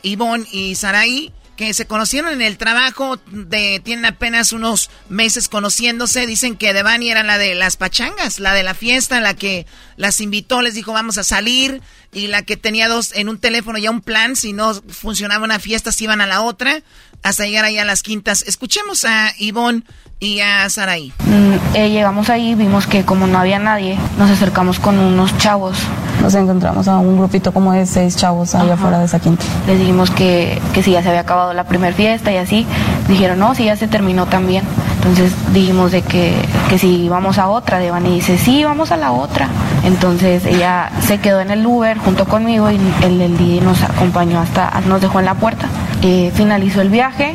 Ivonne 0.02 0.46
y 0.52 0.74
Saraí, 0.74 1.32
que 1.56 1.72
se 1.72 1.86
conocieron 1.86 2.32
en 2.32 2.42
el 2.42 2.58
trabajo, 2.58 3.18
de, 3.30 3.80
tienen 3.82 4.04
apenas 4.04 4.52
unos 4.52 4.90
meses 5.08 5.48
conociéndose, 5.48 6.26
dicen 6.26 6.56
que 6.56 6.74
Devani 6.74 7.10
era 7.10 7.22
la 7.22 7.38
de 7.38 7.54
las 7.54 7.76
pachangas, 7.76 8.38
la 8.38 8.52
de 8.52 8.62
la 8.62 8.74
fiesta, 8.74 9.20
la 9.20 9.34
que 9.34 9.66
las 9.96 10.20
invitó, 10.20 10.60
les 10.60 10.74
dijo 10.74 10.92
vamos 10.92 11.16
a 11.16 11.24
salir, 11.24 11.80
y 12.12 12.26
la 12.26 12.42
que 12.42 12.58
tenía 12.58 12.88
dos 12.88 13.12
en 13.14 13.30
un 13.30 13.38
teléfono 13.38 13.78
ya 13.78 13.90
un 13.90 14.02
plan, 14.02 14.36
si 14.36 14.52
no 14.52 14.74
funcionaba 14.74 15.44
una 15.44 15.58
fiesta 15.58 15.92
se 15.92 16.04
iban 16.04 16.20
a 16.20 16.26
la 16.26 16.42
otra, 16.42 16.82
hasta 17.22 17.44
llegar 17.44 17.64
ahí 17.64 17.78
a 17.78 17.84
las 17.84 18.02
quintas. 18.02 18.42
Escuchemos 18.46 19.04
a 19.04 19.32
Ivonne 19.38 19.82
y 20.18 20.40
a 20.40 20.68
Saraí. 20.68 21.12
Mm, 21.24 21.76
eh, 21.76 21.90
llegamos 21.90 22.30
ahí, 22.30 22.54
vimos 22.54 22.86
que 22.86 23.04
como 23.04 23.26
no 23.26 23.38
había 23.38 23.58
nadie, 23.58 23.98
nos 24.18 24.30
acercamos 24.30 24.78
con 24.78 24.98
unos 24.98 25.36
chavos. 25.38 25.76
Nos 26.20 26.34
encontramos 26.34 26.86
a 26.86 26.98
un 26.98 27.18
grupito 27.18 27.52
como 27.52 27.72
de 27.72 27.86
seis 27.86 28.16
chavos 28.16 28.54
allá 28.54 28.74
afuera 28.74 29.00
de 29.00 29.06
esa 29.06 29.18
quinta. 29.18 29.44
Les 29.66 29.78
dijimos 29.80 30.10
que, 30.10 30.60
que 30.72 30.82
si 30.82 30.92
ya 30.92 31.02
se 31.02 31.08
había 31.08 31.22
acabado 31.22 31.52
la 31.52 31.64
primera 31.64 31.94
fiesta 31.94 32.30
y 32.30 32.36
así. 32.36 32.66
Dijeron, 33.08 33.40
no, 33.40 33.54
si 33.56 33.64
ya 33.64 33.76
se 33.76 33.88
terminó 33.88 34.26
también. 34.26 34.62
Entonces 34.96 35.32
dijimos 35.52 35.90
de 35.90 36.02
que, 36.02 36.32
que 36.70 36.78
si 36.78 37.04
íbamos 37.04 37.38
a 37.38 37.48
otra, 37.48 37.80
Devani 37.80 38.14
dice, 38.14 38.38
sí, 38.38 38.62
vamos 38.62 38.92
a 38.92 38.96
la 38.96 39.10
otra. 39.10 39.48
Entonces 39.82 40.46
ella 40.46 40.92
se 41.04 41.18
quedó 41.18 41.40
en 41.40 41.50
el 41.50 41.66
Uber 41.66 41.98
junto 41.98 42.26
conmigo 42.26 42.70
y 42.70 42.78
el, 43.02 43.20
el 43.20 43.64
nos 43.64 43.82
acompañó 43.82 44.38
hasta, 44.38 44.80
nos 44.86 45.00
dejó 45.00 45.18
en 45.18 45.24
la 45.24 45.34
puerta. 45.34 45.68
Eh, 46.02 46.32
finalizó 46.34 46.80
el 46.80 46.88
viaje, 46.88 47.34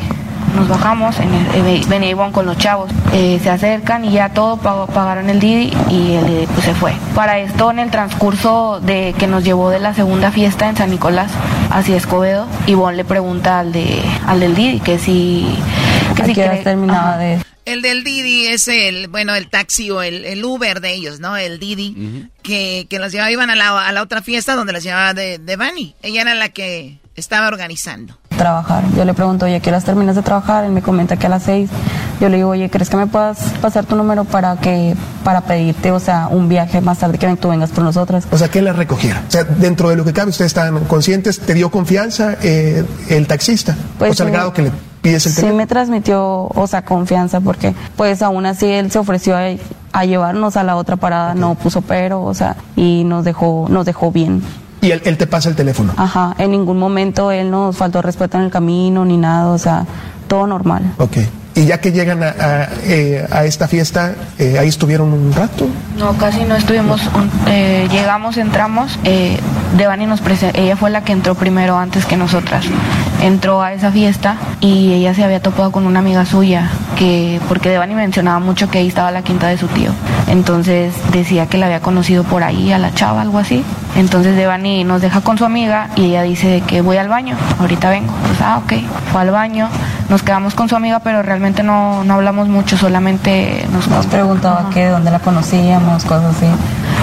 nos 0.55 0.67
bajamos, 0.67 1.17
en 1.19 1.33
el, 1.33 1.45
eh, 1.67 1.81
venía 1.87 2.09
Ivonne 2.09 2.33
con 2.33 2.45
los 2.45 2.57
chavos, 2.57 2.89
eh, 3.13 3.39
se 3.41 3.49
acercan 3.49 4.03
y 4.05 4.11
ya 4.11 4.29
todo 4.29 4.57
pagó- 4.57 4.87
pagaron 4.87 5.29
el 5.29 5.39
Didi 5.39 5.71
y 5.89 6.13
el 6.13 6.25
Didi 6.27 6.47
pues 6.47 6.65
se 6.65 6.73
fue. 6.73 6.93
Para 7.15 7.39
esto 7.39 7.71
en 7.71 7.79
el 7.79 7.91
transcurso 7.91 8.79
de 8.81 9.13
que 9.17 9.27
nos 9.27 9.43
llevó 9.43 9.69
de 9.69 9.79
la 9.79 9.93
segunda 9.93 10.31
fiesta 10.31 10.67
en 10.67 10.75
San 10.75 10.89
Nicolás 10.89 11.31
hacia 11.69 11.95
Escobedo, 11.95 12.47
Ivonne 12.65 12.97
le 12.97 13.05
pregunta 13.05 13.59
al 13.59 13.71
de 13.71 14.01
al 14.25 14.39
del 14.39 14.55
Didi 14.55 14.79
que 14.79 14.99
si 14.99 15.45
que 16.15 16.25
si 16.25 16.33
cree- 16.33 16.63
terminaba 16.63 17.17
de 17.17 17.39
El 17.65 17.81
del 17.81 18.03
Didi 18.03 18.47
es 18.47 18.67
el, 18.69 19.07
bueno, 19.09 19.35
el 19.35 19.49
taxi 19.49 19.91
o 19.91 20.01
el, 20.01 20.23
el 20.25 20.43
Uber 20.43 20.79
de 20.81 20.93
ellos, 20.93 21.19
¿no? 21.19 21.35
El 21.37 21.59
Didi, 21.59 22.27
que, 22.41 22.87
que 22.89 22.97
los 22.97 23.11
llevaba, 23.11 23.29
iban 23.29 23.49
a 23.49 23.55
la, 23.55 23.85
a 23.85 23.91
la 23.91 24.01
otra 24.01 24.21
fiesta 24.21 24.55
donde 24.55 24.71
los 24.73 24.83
llevaba 24.83 25.13
de, 25.13 25.37
de 25.37 25.55
Bunny. 25.57 25.93
Ella 26.01 26.21
era 26.21 26.33
la 26.33 26.47
que 26.49 26.99
estaba 27.17 27.47
organizando. 27.49 28.17
Trabajar. 28.37 28.83
Yo 28.95 29.03
le 29.03 29.13
pregunto, 29.13 29.45
oye, 29.45 29.59
¿qué 29.59 29.69
horas 29.69 29.83
terminas 29.83 30.15
de 30.15 30.21
trabajar? 30.21 30.63
Él 30.63 30.71
me 30.71 30.81
comenta 30.81 31.17
que 31.17 31.25
a 31.27 31.29
las 31.29 31.43
seis. 31.43 31.69
Yo 32.21 32.29
le 32.29 32.37
digo, 32.37 32.49
oye, 32.49 32.69
¿crees 32.69 32.89
que 32.89 32.97
me 32.97 33.07
puedas 33.07 33.37
pasar 33.61 33.85
tu 33.85 33.95
número 33.95 34.23
para 34.23 34.55
que 34.57 34.95
para 35.23 35.41
pedirte, 35.41 35.91
o 35.91 35.99
sea, 35.99 36.27
un 36.31 36.47
viaje 36.47 36.79
más 36.81 36.99
tarde 36.99 37.17
que 37.17 37.35
tú 37.35 37.49
vengas 37.49 37.71
por 37.71 37.83
nosotras? 37.83 38.25
O 38.31 38.37
sea, 38.37 38.49
que 38.49 38.61
la 38.61 38.73
recogiera. 38.73 39.23
O 39.27 39.31
sea, 39.31 39.43
dentro 39.43 39.89
de 39.89 39.97
lo 39.97 40.05
que 40.05 40.13
cabe, 40.13 40.29
ustedes 40.29 40.49
están 40.51 40.85
conscientes, 40.85 41.39
¿te 41.39 41.53
dio 41.53 41.69
confianza 41.69 42.37
eh, 42.41 42.85
el 43.09 43.27
taxista? 43.27 43.75
Pues 43.99 44.11
o 44.11 44.13
sea, 44.15 44.25
sí. 44.25 44.31
grado 44.31 44.53
que 44.53 44.61
le 44.63 44.71
pides 45.01 45.25
el 45.25 45.31
Sí 45.31 45.35
teléfono. 45.37 45.57
me 45.57 45.67
transmitió, 45.67 46.47
o 46.47 46.67
sea, 46.67 46.83
confianza, 46.83 47.41
porque 47.41 47.73
pues 47.95 48.21
aún 48.21 48.45
así 48.45 48.65
él 48.65 48.89
se 48.91 48.99
ofreció 48.99 49.35
a, 49.35 49.41
a 49.91 50.05
llevarnos 50.05 50.57
a 50.57 50.63
la 50.63 50.75
otra 50.75 50.95
parada, 50.95 51.35
no 51.35 51.55
puso 51.55 51.81
pero, 51.81 52.23
o 52.23 52.33
sea, 52.33 52.55
y 52.75 53.03
nos 53.03 53.25
dejó, 53.25 53.67
nos 53.69 53.85
dejó 53.85 54.11
bien. 54.11 54.41
Y 54.81 54.91
él, 54.91 55.01
él 55.05 55.17
te 55.17 55.27
pasa 55.27 55.49
el 55.49 55.55
teléfono. 55.55 55.93
Ajá, 55.97 56.35
en 56.37 56.51
ningún 56.51 56.77
momento 56.77 57.31
él 57.31 57.49
nos 57.49 57.75
faltó 57.75 58.01
respeto 58.01 58.37
en 58.37 58.43
el 58.43 58.51
camino 58.51 59.05
ni 59.05 59.17
nada, 59.17 59.51
o 59.51 59.57
sea, 59.57 59.85
todo 60.27 60.47
normal. 60.47 60.93
Ok. 60.97 61.17
Y 61.57 61.65
ya 61.65 61.79
que 61.81 61.91
llegan 61.91 62.21
a, 62.23 62.27
a, 62.27 62.67
eh, 62.85 63.27
a 63.31 63.43
esta 63.45 63.67
fiesta, 63.67 64.13
eh, 64.37 64.57
ahí 64.59 64.67
estuvieron 64.69 65.11
un 65.11 65.33
rato. 65.33 65.67
No, 65.97 66.13
casi 66.13 66.43
no 66.43 66.55
estuvimos. 66.55 67.01
un- 67.15 67.31
eh, 67.47 67.87
llegamos, 67.91 68.37
entramos. 68.37 68.97
Eh, 69.03 69.37
Devani 69.75 70.05
nos 70.05 70.21
prese- 70.23 70.51
ella 70.53 70.77
fue 70.77 70.91
la 70.91 71.01
que 71.03 71.11
entró 71.13 71.33
primero 71.35 71.75
antes 71.77 72.05
que 72.05 72.15
nosotras. 72.15 72.63
Entró 73.23 73.63
a 73.63 73.73
esa 73.73 73.91
fiesta 73.91 74.37
y 74.61 74.93
ella 74.93 75.15
se 75.15 75.23
había 75.23 75.41
topado 75.41 75.71
con 75.71 75.87
una 75.87 75.97
amiga 75.99 76.25
suya, 76.25 76.69
que 76.95 77.41
porque 77.49 77.69
Devani 77.69 77.95
mencionaba 77.95 78.37
mucho 78.39 78.69
que 78.69 78.77
ahí 78.77 78.87
estaba 78.87 79.09
la 79.11 79.23
quinta 79.23 79.47
de 79.47 79.57
su 79.57 79.65
tío. 79.67 79.89
Entonces 80.27 80.93
decía 81.11 81.47
que 81.47 81.57
la 81.57 81.65
había 81.65 81.79
conocido 81.79 82.23
por 82.23 82.43
ahí 82.43 82.71
a 82.71 82.77
la 82.77 82.93
chava, 82.93 83.21
algo 83.21 83.39
así. 83.39 83.63
Entonces 83.95 84.35
Devani 84.35 84.83
nos 84.83 85.01
deja 85.01 85.21
con 85.21 85.37
su 85.39 85.45
amiga 85.45 85.89
y 85.95 86.05
ella 86.05 86.21
dice 86.21 86.61
que 86.67 86.81
voy 86.81 86.97
al 86.97 87.07
baño, 87.09 87.35
ahorita 87.59 87.89
vengo. 87.89 88.13
Pues 88.27 88.39
ah, 88.41 88.61
ok, 88.63 88.73
fue 89.11 89.21
al 89.21 89.31
baño. 89.31 89.69
Nos 90.09 90.21
quedamos 90.23 90.53
con 90.53 90.69
su 90.69 90.75
amiga, 90.75 90.99
pero 90.99 91.21
realmente 91.23 91.46
no, 91.63 92.03
no 92.03 92.15
hablamos 92.15 92.47
mucho, 92.47 92.77
solamente 92.77 93.65
nos, 93.71 93.87
Nos 93.87 94.05
preguntaba 94.05 94.69
que 94.73 94.87
dónde 94.87 95.11
la 95.11 95.19
conocíamos, 95.19 96.05
cosas 96.05 96.35
así. 96.35 96.47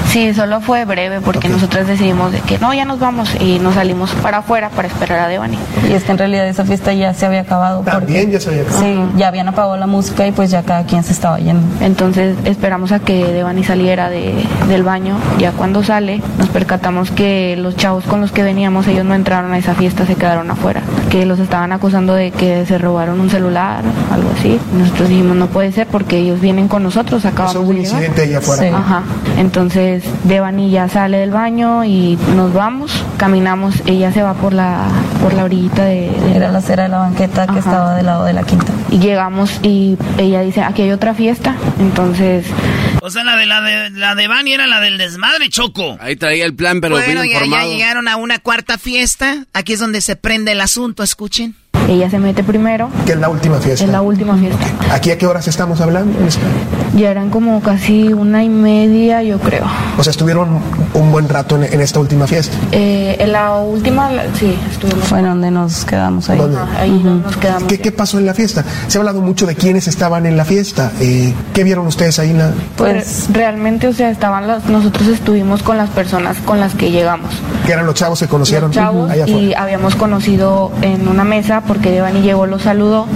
Sí, 0.08 0.32
solo 0.32 0.60
fue 0.60 0.84
breve 0.84 1.20
porque 1.20 1.48
nosotros 1.48 1.86
decidimos 1.88 2.30
de 2.30 2.40
que 2.40 2.58
no, 2.58 2.72
ya 2.72 2.84
nos 2.84 3.00
vamos 3.00 3.30
y 3.40 3.58
nos 3.58 3.74
salimos 3.74 4.12
para 4.22 4.38
afuera 4.38 4.70
para 4.70 4.86
esperar 4.86 5.18
a 5.18 5.28
Devani. 5.28 5.58
Y 5.88 5.92
es 5.92 6.04
que 6.04 6.12
en 6.12 6.18
realidad 6.18 6.46
esa 6.46 6.64
fiesta 6.64 6.92
ya 6.92 7.12
se 7.14 7.26
había 7.26 7.40
acabado. 7.40 7.80
También 7.80 8.30
ya 8.30 8.38
se 8.38 8.50
había 8.50 8.62
acabado. 8.62 8.82
Sí, 8.84 9.00
ya 9.16 9.28
habían 9.28 9.48
apagado 9.48 9.76
la 9.76 9.86
música 9.86 10.26
y 10.26 10.32
pues 10.32 10.50
ya 10.50 10.62
cada 10.62 10.84
quien 10.84 11.02
se 11.02 11.12
estaba 11.12 11.38
yendo. 11.38 11.62
Entonces 11.84 12.36
esperamos 12.44 12.92
a 12.92 13.00
que 13.00 13.24
Devani 13.24 13.64
saliera 13.64 14.08
de, 14.08 14.34
del 14.68 14.82
baño. 14.84 15.16
Ya 15.38 15.50
cuando 15.52 15.82
sale 15.82 16.20
nos 16.38 16.48
percatamos 16.48 17.10
que 17.10 17.56
los 17.56 17.76
chavos 17.76 18.04
con 18.04 18.20
los 18.20 18.30
que 18.30 18.42
veníamos, 18.42 18.86
ellos 18.86 19.04
no 19.04 19.14
entraron 19.14 19.52
a 19.52 19.58
esa 19.58 19.74
fiesta, 19.74 20.06
se 20.06 20.14
quedaron 20.14 20.50
afuera. 20.50 20.82
Que 21.10 21.26
los 21.26 21.38
estaban 21.40 21.72
acusando 21.72 22.14
de 22.14 22.30
que 22.30 22.66
se 22.66 22.78
robaron 22.78 23.20
un 23.20 23.30
celular, 23.30 23.82
algo 24.12 24.30
así. 24.38 24.60
Nosotros 24.78 25.08
dijimos 25.08 25.36
no 25.36 25.46
puede 25.48 25.72
ser 25.72 25.86
porque 25.88 26.18
ellos 26.18 26.40
vienen 26.40 26.68
con 26.68 26.82
nosotros, 26.84 27.24
acabamos 27.24 27.56
hubo 27.56 27.64
de 27.64 27.70
un 27.70 27.76
llegar. 27.76 27.92
incidente 28.02 28.22
ahí 28.22 28.34
afuera. 28.34 28.62
Sí. 28.62 28.68
Ajá. 28.68 29.02
Entonces 29.38 29.93
Devani 30.24 30.70
ya 30.70 30.88
sale 30.88 31.18
del 31.18 31.30
baño 31.30 31.84
y 31.84 32.18
nos 32.34 32.52
vamos, 32.52 33.04
caminamos, 33.16 33.76
ella 33.86 34.12
se 34.12 34.22
va 34.22 34.34
por 34.34 34.52
la 34.52 34.86
por 35.20 35.32
la 35.34 35.44
orillita 35.44 35.84
de, 35.84 36.10
de 36.10 36.36
Era 36.36 36.50
la 36.50 36.58
acera 36.58 36.84
de 36.84 36.88
la 36.88 36.98
banqueta 36.98 37.46
que 37.46 37.58
estaba 37.58 37.94
del 37.94 38.06
lado 38.06 38.24
de 38.24 38.32
la 38.32 38.42
quinta. 38.44 38.72
y 38.90 38.98
llegamos 38.98 39.60
y 39.62 39.96
ella 40.18 40.40
dice, 40.40 40.62
aquí 40.62 40.82
hay 40.82 40.90
otra 40.90 41.14
fiesta. 41.14 41.56
Entonces, 41.78 42.46
O 43.02 43.10
sea, 43.10 43.22
la 43.24 43.36
de 43.36 43.46
la 43.46 43.60
de 43.60 43.90
la 43.90 44.14
de 44.14 44.28
Bunny 44.28 44.52
era 44.54 44.66
la 44.66 44.80
del 44.80 44.98
desmadre, 44.98 45.48
Choco. 45.48 45.96
Ahí 46.00 46.16
traía 46.16 46.44
el 46.44 46.54
plan, 46.54 46.80
pero 46.80 46.96
bueno, 46.96 47.22
bien 47.22 47.40
ya, 47.40 47.46
ya 47.46 47.64
llegaron 47.66 48.08
a 48.08 48.16
una 48.16 48.38
cuarta 48.38 48.78
fiesta. 48.78 49.44
Aquí 49.52 49.74
es 49.74 49.80
donde 49.80 50.00
se 50.00 50.16
prende 50.16 50.52
el 50.52 50.60
asunto, 50.60 51.02
escuchen. 51.02 51.54
Ella 51.88 52.10
se 52.10 52.18
mete 52.18 52.42
primero. 52.42 52.88
Que 53.06 53.12
es 53.12 53.18
la 53.18 53.28
última 53.28 53.58
fiesta. 53.58 53.84
Es 53.84 53.90
la 53.90 54.02
última 54.02 54.36
fiesta. 54.36 54.64
¿Aquí 54.92 55.10
a 55.10 55.18
qué 55.18 55.26
horas 55.26 55.48
estamos 55.48 55.80
hablando? 55.80 56.18
Ya 56.96 57.10
eran 57.10 57.30
como 57.30 57.60
casi 57.60 58.12
una 58.12 58.44
y 58.44 58.48
media, 58.48 59.22
yo 59.22 59.38
creo. 59.38 59.66
O 59.98 60.04
sea, 60.04 60.10
estuvieron 60.10 60.60
un 60.94 61.10
buen 61.12 61.28
rato 61.28 61.56
en, 61.56 61.64
en 61.72 61.80
esta 61.80 62.00
última 62.00 62.26
fiesta. 62.26 62.56
Eh, 62.72 63.16
en 63.18 63.32
la 63.32 63.54
última, 63.56 64.10
sí, 64.38 64.56
estuvimos. 64.70 65.04
Fue 65.08 65.18
en 65.18 65.24
donde 65.26 65.50
nos 65.50 65.84
quedamos 65.84 66.30
ahí. 66.30 66.38
¿Dónde? 66.38 66.56
Ahí 66.78 66.90
nos 66.90 67.36
quedamos. 67.36 67.64
¿Qué, 67.64 67.80
qué 67.80 67.92
pasó 67.92 68.18
en 68.18 68.26
la 68.26 68.34
fiesta? 68.34 68.64
Se 68.86 68.96
ha 68.96 69.00
hablado 69.00 69.20
mucho 69.20 69.44
de 69.46 69.54
quiénes 69.56 69.88
estaban 69.88 70.24
en 70.26 70.36
la 70.36 70.44
fiesta. 70.44 70.92
Eh, 71.00 71.32
¿Qué 71.52 71.64
vieron 71.64 71.86
ustedes 71.86 72.18
ahí? 72.18 72.30
en 72.30 72.38
la- 72.38 72.52
Pues 72.76 73.26
realmente, 73.32 73.88
o 73.88 73.92
sea, 73.92 74.10
estaban 74.10 74.46
las, 74.46 74.64
nosotros 74.66 75.08
estuvimos 75.08 75.62
con 75.62 75.76
las 75.76 75.90
personas 75.90 76.36
con 76.44 76.60
las 76.60 76.74
que 76.74 76.90
llegamos. 76.90 77.30
Que 77.66 77.72
eran 77.72 77.86
los 77.86 77.94
chavos 77.94 78.20
que 78.20 78.28
conocieron 78.28 78.70
chavos 78.70 79.10
ahí 79.10 79.20
afuera. 79.20 79.40
y 79.40 79.54
habíamos 79.54 79.94
conocido 79.96 80.70
en 80.82 81.08
una 81.08 81.24
mesa 81.24 81.62
porque 81.66 81.90
Devani 81.90 82.22
llegó, 82.22 82.46
los 82.46 82.62
saludó. 82.62 83.06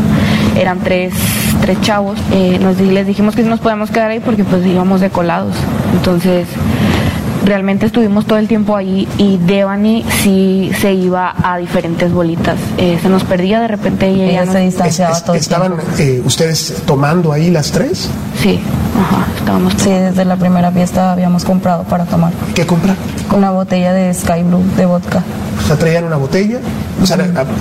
Eran 0.57 0.81
tres, 0.81 1.13
tres 1.61 1.81
chavos. 1.83 2.19
Eh, 2.33 2.59
nos, 2.61 2.77
di- 2.77 2.91
les 2.91 3.07
dijimos 3.07 3.37
que 3.37 3.43
nos 3.45 3.61
podíamos 3.61 3.91
quedar 3.91 4.11
ahí 4.11 4.19
porque 4.21 4.43
pues 4.45 4.67
íbamos 4.67 5.01
de 5.01 5.11
colados. 5.11 5.55
Entonces, 5.93 6.49
realmente 7.49 7.87
estuvimos 7.87 8.27
todo 8.27 8.39
el 8.39 8.47
tiempo 8.47 8.77
ahí 8.77 9.09
y 9.17 9.39
Devani 9.39 10.05
sí 10.23 10.71
se 10.81 10.93
iba 10.93 11.35
a 11.43 11.57
diferentes 11.59 12.13
bolitas. 12.13 12.59
Eh, 12.77 12.99
se 13.01 13.09
nos 13.09 13.25
perdía 13.25 13.61
de 13.61 13.69
repente 13.69 14.11
y 14.11 14.21
ella, 14.23 14.31
Ella 14.31 14.45
no- 14.45 14.53
se 14.53 14.59
distanciaba 14.61 15.17
Es- 15.17 15.25
todo 15.25 15.35
el 15.35 15.41
¿Estaban 15.41 15.75
eh, 15.99 16.23
ustedes 16.25 16.83
tomando 16.87 17.33
ahí 17.33 17.51
las 17.51 17.73
tres? 17.73 18.09
Sí, 18.43 18.61
ajá, 19.01 19.27
estábamos 19.37 19.75
Sí, 19.79 19.91
desde 19.91 20.25
la 20.25 20.37
primera 20.37 20.71
fiesta 20.71 21.13
habíamos 21.13 21.45
comprado 21.45 21.83
para 21.85 22.05
tomar. 22.05 22.33
¿Qué 22.55 22.67
comprar? 22.67 22.97
Una 23.37 23.51
botella 23.51 23.93
de 23.93 24.13
Sky 24.15 24.43
Blue 24.43 24.63
de 24.77 24.87
vodka. 24.87 25.23
O 25.63 25.67
sea, 25.67 25.77
traían 25.77 26.05
una 26.05 26.17
botella, 26.17 26.61
o 27.03 27.05
sea, 27.07 27.19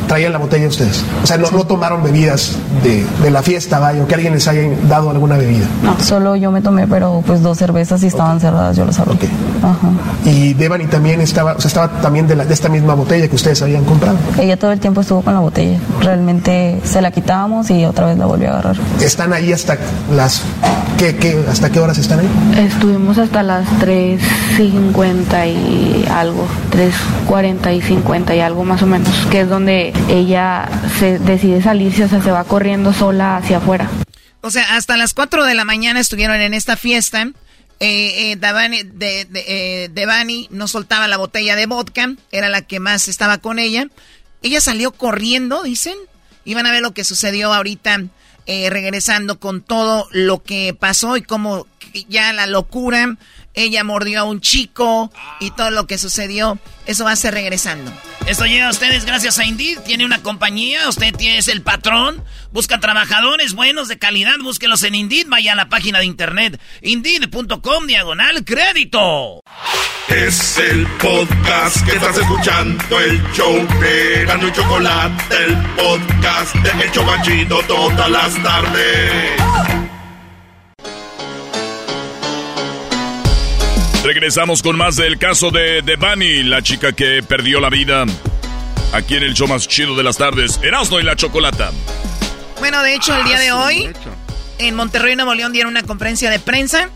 traían 0.08 0.32
la 0.32 0.38
botella 0.38 0.68
ustedes. 0.68 1.04
O 1.24 1.28
sea, 1.28 1.38
no, 1.38 1.50
no 1.52 1.64
tomaron 1.66 2.04
bebidas 2.04 2.54
de, 2.84 3.04
de 3.24 3.32
la 3.32 3.42
fiesta, 3.42 3.80
vaya, 3.80 4.02
o 4.04 4.08
que 4.08 4.14
alguien 4.16 4.34
les 4.34 4.48
haya 4.48 4.62
dado 4.88 5.10
alguna 5.10 5.36
bebida. 5.36 5.66
No, 5.84 6.00
solo 6.00 6.36
yo 6.36 6.52
me 6.52 6.62
tomé, 6.62 6.88
pero 6.88 7.22
pues 7.26 7.42
dos 7.42 7.58
cervezas 7.58 8.04
y 8.04 8.08
estaban 8.08 8.40
cerradas, 8.40 8.78
yo 8.78 8.86
las 8.86 9.00
abrí. 9.00 9.18
Ajá. 9.64 10.30
Y 10.30 10.54
Devani 10.54 10.86
también 10.86 11.20
estaba, 11.22 11.54
o 11.54 11.60
sea, 11.60 11.68
estaba 11.70 11.90
también 12.02 12.28
de, 12.28 12.36
la- 12.36 12.46
de 12.46 12.54
esta 12.54 12.70
misma 12.70 12.94
botella 12.94 13.28
que 13.28 13.36
ustedes 13.36 13.62
habían 13.64 13.84
comprado. 13.84 14.16
Ella 14.40 14.58
todo 14.58 14.72
el 14.72 14.80
tiempo 14.80 15.02
estuvo 15.02 15.22
con 15.22 15.34
la 15.34 15.40
botella. 15.42 15.80
Realmente 16.02 16.80
se 16.86 17.02
la 17.02 17.12
quitábamos 17.12 17.70
y 17.72 17.84
otra 17.84 18.06
vez 18.06 18.18
la 18.18 18.28
volvió 18.28 18.50
a 18.50 18.52
agarrar. 18.54 18.76
Están 19.02 19.34
ahí 19.34 19.52
hasta 19.52 19.76
las... 20.16 20.44
¿qué, 20.98 21.16
qué, 21.16 21.44
¿Hasta 21.48 21.72
qué 21.72 21.80
horas 21.80 21.98
están 21.98 22.20
ahí? 22.20 22.30
Estuvimos 22.58 23.18
hasta 23.18 23.44
las 23.44 23.68
3.50 23.80 25.48
y 25.54 26.06
algo, 26.10 26.48
3.40 26.72 27.78
y 27.78 27.82
50 27.82 28.36
y 28.36 28.40
algo 28.40 28.64
más 28.64 28.82
o 28.82 28.88
menos, 28.88 29.10
que 29.32 29.42
es 29.42 29.50
donde 29.50 29.94
ella 30.10 30.68
se 31.00 31.20
decide 31.20 31.62
salirse, 31.62 32.06
o 32.06 32.10
sea, 32.10 32.22
se 32.22 32.32
va 32.32 32.44
corriendo 32.44 32.94
sola 32.94 33.38
hacia 33.38 33.58
afuera. 33.58 33.90
O 34.42 34.52
sea, 34.52 34.76
hasta 34.76 34.98
las 34.98 35.14
4 35.14 35.46
de 35.46 35.56
la 35.56 35.66
mañana 35.66 36.00
estuvieron 36.00 36.40
en 36.42 36.54
esta 36.54 36.78
fiesta. 36.78 37.28
Eh, 37.80 38.32
eh, 38.32 38.36
Davani, 38.38 38.84
de, 38.84 39.26
de, 39.26 39.46
eh, 39.48 39.90
Devani 39.90 40.48
no 40.52 40.68
soltaba 40.68 41.08
la 41.08 41.18
botella 41.18 41.56
de 41.56 41.68
vodka, 41.68 42.16
era 42.32 42.50
la 42.50 42.62
que 42.62 42.80
más 42.80 43.08
estaba 43.08 43.38
con 43.38 43.60
ella. 43.60 43.88
Ella 44.42 44.62
salió 44.62 44.92
corriendo, 44.92 45.64
dicen. 45.64 45.96
Iban 46.46 46.66
a 46.66 46.72
ver 46.72 46.82
lo 46.82 46.94
que 46.94 47.04
sucedió 47.04 47.54
ahorita, 47.54 48.06
eh, 48.48 48.70
regresando 48.70 49.40
con 49.40 49.62
todo 49.62 50.08
lo 50.12 50.42
que 50.42 50.74
pasó 50.74 51.18
y 51.18 51.22
cómo 51.22 51.68
ya 52.10 52.34
la 52.34 52.48
locura. 52.48 53.18
Ella 53.58 53.84
mordió 53.84 54.20
a 54.20 54.24
un 54.24 54.40
chico 54.40 55.12
y 55.40 55.50
todo 55.50 55.72
lo 55.72 55.88
que 55.88 55.98
sucedió. 55.98 56.60
Eso 56.86 57.06
va 57.06 57.12
a 57.14 57.16
ser 57.16 57.34
regresando. 57.34 57.92
Esto 58.28 58.46
llega 58.46 58.68
a 58.68 58.70
ustedes 58.70 59.04
gracias 59.04 59.40
a 59.40 59.46
Indeed. 59.46 59.80
Tiene 59.80 60.06
una 60.06 60.22
compañía, 60.22 60.88
usted 60.88 61.16
es 61.20 61.48
el 61.48 61.64
patrón. 61.64 62.24
Busca 62.52 62.80
trabajadores 62.80 63.54
buenos 63.54 63.88
de 63.88 63.98
calidad, 63.98 64.36
búsquelos 64.44 64.84
en 64.84 64.94
Indeed. 64.94 65.26
Vaya 65.28 65.54
a 65.54 65.56
la 65.56 65.70
página 65.70 65.98
de 65.98 66.06
internet 66.06 66.62
indeed.com 66.84 67.88
diagonal 67.88 68.46
crédito. 68.46 69.42
Es 70.08 70.60
el 70.60 70.86
podcast 71.02 71.84
que 71.84 71.94
estás 71.94 72.16
escuchando, 72.16 73.00
el 73.00 73.22
show 73.34 73.68
de 73.82 74.26
Gano 74.26 74.48
y 74.48 74.52
Chocolate, 74.52 75.36
el 75.36 75.56
podcast 75.76 76.56
de 76.58 76.84
El 76.84 76.92
Chocachito 76.92 77.60
todas 77.68 78.10
las 78.10 78.44
tardes. 78.44 79.87
Regresamos 84.08 84.64
con 84.64 84.78
más 84.78 84.96
del 84.96 85.20
caso 85.20 85.52
de 85.52 85.82
Devani, 85.82 86.42
la 86.44 86.62
chica 86.62 86.94
que 86.94 87.22
perdió 87.22 87.60
la 87.60 87.70
vida. 87.70 88.06
Aquí 88.94 89.18
en 89.18 89.24
el 89.24 89.34
show 89.34 89.50
más 89.50 89.68
chido 89.68 89.98
de 89.98 90.04
las 90.04 90.16
tardes, 90.16 90.62
Erasmo 90.64 91.02
y 91.02 91.04
la 91.04 91.18
Chocolata. 91.18 91.74
Bueno, 92.60 92.82
de 92.84 92.96
hecho, 92.96 93.14
el 93.14 93.26
día 93.26 93.38
de 93.38 93.52
hoy, 93.52 93.90
en 94.60 94.76
Monterrey, 94.76 95.18
Nuevo 95.18 95.36
León, 95.36 95.52
dieron 95.52 95.72
una 95.72 95.84
conferencia 95.84 96.30
de 96.30 96.40
prensa 96.40 96.90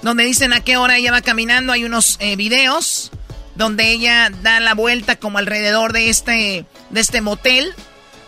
donde 0.00 0.24
dicen 0.24 0.54
a 0.54 0.60
qué 0.60 0.78
hora 0.78 0.96
ella 0.96 1.12
va 1.12 1.20
caminando. 1.20 1.70
Hay 1.74 1.84
unos 1.84 2.16
eh, 2.18 2.34
videos 2.36 3.10
donde 3.54 3.92
ella 3.92 4.30
da 4.42 4.60
la 4.60 4.72
vuelta 4.72 5.16
como 5.16 5.36
alrededor 5.36 5.92
de 5.92 6.08
este, 6.08 6.64
de 6.88 7.00
este 7.00 7.20
motel 7.20 7.74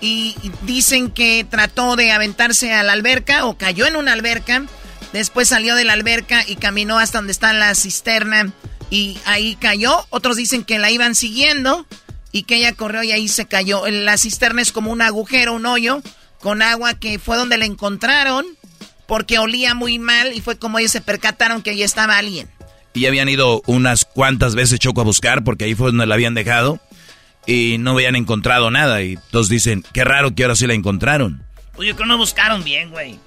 y 0.02 0.36
dicen 0.64 1.10
que 1.10 1.46
trató 1.48 1.96
de 1.96 2.12
aventarse 2.12 2.74
a 2.74 2.82
la 2.82 2.92
alberca 2.92 3.46
o 3.46 3.56
cayó 3.56 3.86
en 3.86 3.96
una 3.96 4.12
alberca 4.12 4.64
Después 5.12 5.48
salió 5.48 5.74
de 5.74 5.84
la 5.84 5.94
alberca 5.94 6.44
y 6.46 6.56
caminó 6.56 6.98
hasta 6.98 7.18
donde 7.18 7.32
está 7.32 7.52
la 7.52 7.74
cisterna 7.74 8.52
y 8.90 9.18
ahí 9.24 9.56
cayó. 9.56 10.06
Otros 10.10 10.36
dicen 10.36 10.64
que 10.64 10.78
la 10.78 10.90
iban 10.90 11.14
siguiendo 11.14 11.86
y 12.32 12.42
que 12.42 12.56
ella 12.56 12.72
corrió 12.72 13.02
y 13.02 13.12
ahí 13.12 13.28
se 13.28 13.46
cayó. 13.46 13.86
La 13.88 14.18
cisterna 14.18 14.62
es 14.62 14.72
como 14.72 14.90
un 14.90 15.02
agujero, 15.02 15.54
un 15.54 15.66
hoyo 15.66 16.02
con 16.40 16.62
agua 16.62 16.94
que 16.94 17.18
fue 17.18 17.36
donde 17.36 17.58
la 17.58 17.64
encontraron 17.64 18.44
porque 19.06 19.38
olía 19.38 19.74
muy 19.74 19.98
mal 19.98 20.32
y 20.34 20.40
fue 20.40 20.58
como 20.58 20.78
ellos 20.78 20.92
se 20.92 21.00
percataron 21.00 21.62
que 21.62 21.70
ahí 21.70 21.82
estaba 21.82 22.18
alguien. 22.18 22.48
Y 22.92 23.06
habían 23.06 23.28
ido 23.28 23.62
unas 23.66 24.04
cuantas 24.04 24.54
veces 24.54 24.78
Choco 24.78 25.00
a 25.00 25.04
buscar 25.04 25.44
porque 25.44 25.64
ahí 25.64 25.74
fue 25.74 25.88
donde 25.88 26.06
la 26.06 26.14
habían 26.14 26.34
dejado 26.34 26.80
y 27.46 27.76
no 27.78 27.92
habían 27.92 28.16
encontrado 28.16 28.70
nada. 28.70 29.02
Y 29.02 29.18
todos 29.30 29.48
dicen, 29.48 29.84
qué 29.92 30.04
raro 30.04 30.34
que 30.34 30.42
ahora 30.42 30.56
sí 30.56 30.66
la 30.66 30.74
encontraron. 30.74 31.44
Oye, 31.76 31.94
que 31.94 32.04
no 32.04 32.16
buscaron 32.16 32.64
bien, 32.64 32.90
güey. 32.90 33.18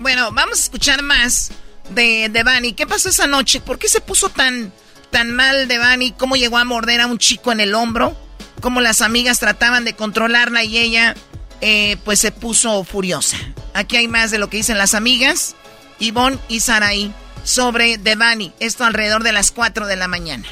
Bueno, 0.00 0.32
vamos 0.32 0.58
a 0.58 0.62
escuchar 0.62 1.02
más 1.02 1.50
de 1.90 2.30
Devani. 2.30 2.72
¿Qué 2.72 2.86
pasó 2.86 3.10
esa 3.10 3.26
noche? 3.26 3.60
¿Por 3.60 3.78
qué 3.78 3.86
se 3.86 4.00
puso 4.00 4.30
tan, 4.30 4.72
tan 5.10 5.30
mal 5.30 5.68
Devani? 5.68 6.12
¿Cómo 6.12 6.36
llegó 6.36 6.56
a 6.56 6.64
morder 6.64 7.02
a 7.02 7.06
un 7.06 7.18
chico 7.18 7.52
en 7.52 7.60
el 7.60 7.74
hombro? 7.74 8.16
¿Cómo 8.62 8.80
las 8.80 9.02
amigas 9.02 9.40
trataban 9.40 9.84
de 9.84 9.94
controlarla 9.94 10.64
y 10.64 10.78
ella 10.78 11.14
eh, 11.60 11.98
pues 12.02 12.18
se 12.18 12.32
puso 12.32 12.82
furiosa? 12.82 13.36
Aquí 13.74 13.98
hay 13.98 14.08
más 14.08 14.30
de 14.30 14.38
lo 14.38 14.48
que 14.48 14.56
dicen 14.56 14.78
las 14.78 14.94
amigas, 14.94 15.54
Ivonne 15.98 16.38
y 16.48 16.60
Saraí, 16.60 17.12
sobre 17.44 17.98
Devani. 17.98 18.54
Esto 18.58 18.84
alrededor 18.84 19.22
de 19.22 19.32
las 19.32 19.50
4 19.50 19.86
de 19.86 19.96
la 19.96 20.08
mañana. 20.08 20.48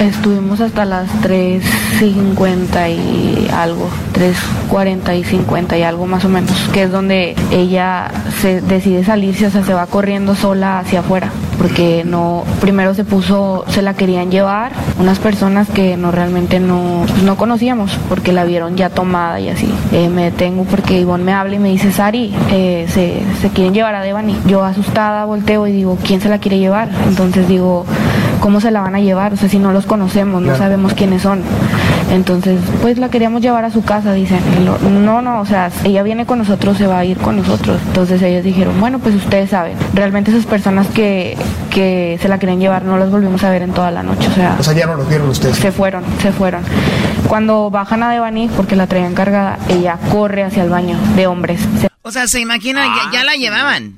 Estuvimos 0.00 0.62
hasta 0.62 0.86
las 0.86 1.10
3.50 1.20 2.90
y 2.90 3.50
algo, 3.50 3.86
3.40 4.14 5.18
y 5.18 5.24
50 5.24 5.76
y 5.76 5.82
algo 5.82 6.06
más 6.06 6.24
o 6.24 6.30
menos, 6.30 6.56
que 6.72 6.84
es 6.84 6.90
donde 6.90 7.36
ella 7.50 8.10
se 8.40 8.62
decide 8.62 9.04
salirse, 9.04 9.48
o 9.48 9.50
sea, 9.50 9.62
se 9.62 9.74
va 9.74 9.86
corriendo 9.86 10.34
sola 10.34 10.78
hacia 10.78 11.00
afuera, 11.00 11.30
porque 11.58 12.02
no, 12.06 12.44
primero 12.62 12.94
se 12.94 13.04
puso, 13.04 13.66
se 13.68 13.82
la 13.82 13.92
querían 13.92 14.30
llevar 14.30 14.72
unas 14.98 15.18
personas 15.18 15.68
que 15.68 15.98
no 15.98 16.10
realmente 16.10 16.60
no, 16.60 17.04
pues 17.06 17.22
no 17.22 17.36
conocíamos, 17.36 17.98
porque 18.08 18.32
la 18.32 18.44
vieron 18.44 18.76
ya 18.76 18.88
tomada 18.88 19.38
y 19.38 19.50
así. 19.50 19.70
Eh, 19.92 20.08
me 20.08 20.24
detengo 20.24 20.64
porque 20.64 20.98
Ivonne 20.98 21.24
me 21.24 21.34
habla 21.34 21.56
y 21.56 21.58
me 21.58 21.68
dice, 21.68 21.92
Sari, 21.92 22.34
eh, 22.50 22.86
se, 22.88 23.20
se 23.42 23.50
quieren 23.50 23.74
llevar 23.74 23.94
a 23.94 24.00
Devani. 24.00 24.34
Yo 24.46 24.64
asustada 24.64 25.26
volteo 25.26 25.66
y 25.66 25.72
digo, 25.72 25.98
¿quién 26.02 26.22
se 26.22 26.30
la 26.30 26.38
quiere 26.38 26.58
llevar? 26.58 26.88
Entonces 27.06 27.46
digo, 27.46 27.84
¿cómo 28.40 28.60
se 28.60 28.70
la 28.70 28.80
van 28.80 28.94
a 28.94 29.00
llevar? 29.00 29.32
O 29.32 29.36
sea, 29.36 29.48
si 29.48 29.58
no 29.58 29.72
los 29.72 29.86
conocemos, 29.86 30.42
no 30.42 30.56
sabemos 30.56 30.94
quiénes 30.94 31.22
son. 31.22 31.42
Entonces, 32.10 32.60
pues 32.82 32.98
la 32.98 33.08
queríamos 33.08 33.40
llevar 33.40 33.64
a 33.64 33.70
su 33.70 33.82
casa, 33.84 34.12
dicen. 34.12 34.40
No, 35.04 35.22
no, 35.22 35.40
o 35.40 35.46
sea, 35.46 35.70
ella 35.84 36.02
viene 36.02 36.26
con 36.26 36.38
nosotros, 36.38 36.76
se 36.76 36.86
va 36.86 36.98
a 36.98 37.04
ir 37.04 37.18
con 37.18 37.36
nosotros. 37.36 37.80
Entonces 37.86 38.20
ellos 38.22 38.42
dijeron, 38.42 38.80
bueno, 38.80 38.98
pues 38.98 39.14
ustedes 39.14 39.50
saben. 39.50 39.76
Realmente 39.94 40.30
esas 40.32 40.46
personas 40.46 40.88
que, 40.88 41.36
que 41.70 42.18
se 42.20 42.28
la 42.28 42.38
querían 42.38 42.58
llevar 42.58 42.84
no 42.84 42.98
las 42.98 43.10
volvimos 43.10 43.44
a 43.44 43.50
ver 43.50 43.62
en 43.62 43.72
toda 43.72 43.90
la 43.90 44.02
noche. 44.02 44.28
O 44.28 44.34
sea, 44.34 44.56
o 44.58 44.62
sea 44.62 44.74
ya 44.74 44.86
no 44.86 44.96
lo 44.96 45.04
vieron 45.04 45.28
ustedes. 45.28 45.56
Se 45.56 45.70
fueron, 45.70 46.02
se 46.20 46.32
fueron. 46.32 46.62
Cuando 47.28 47.70
bajan 47.70 48.02
a 48.02 48.10
Devani, 48.10 48.48
porque 48.56 48.74
la 48.74 48.86
traían 48.86 49.14
cargada, 49.14 49.58
ella 49.68 49.98
corre 50.10 50.42
hacia 50.42 50.64
el 50.64 50.70
baño 50.70 50.98
de 51.14 51.26
hombres. 51.26 51.60
O 52.02 52.10
sea, 52.10 52.26
se 52.26 52.40
imagina, 52.40 52.86
ya, 53.12 53.24
la 53.24 53.34
llevaban. 53.34 53.94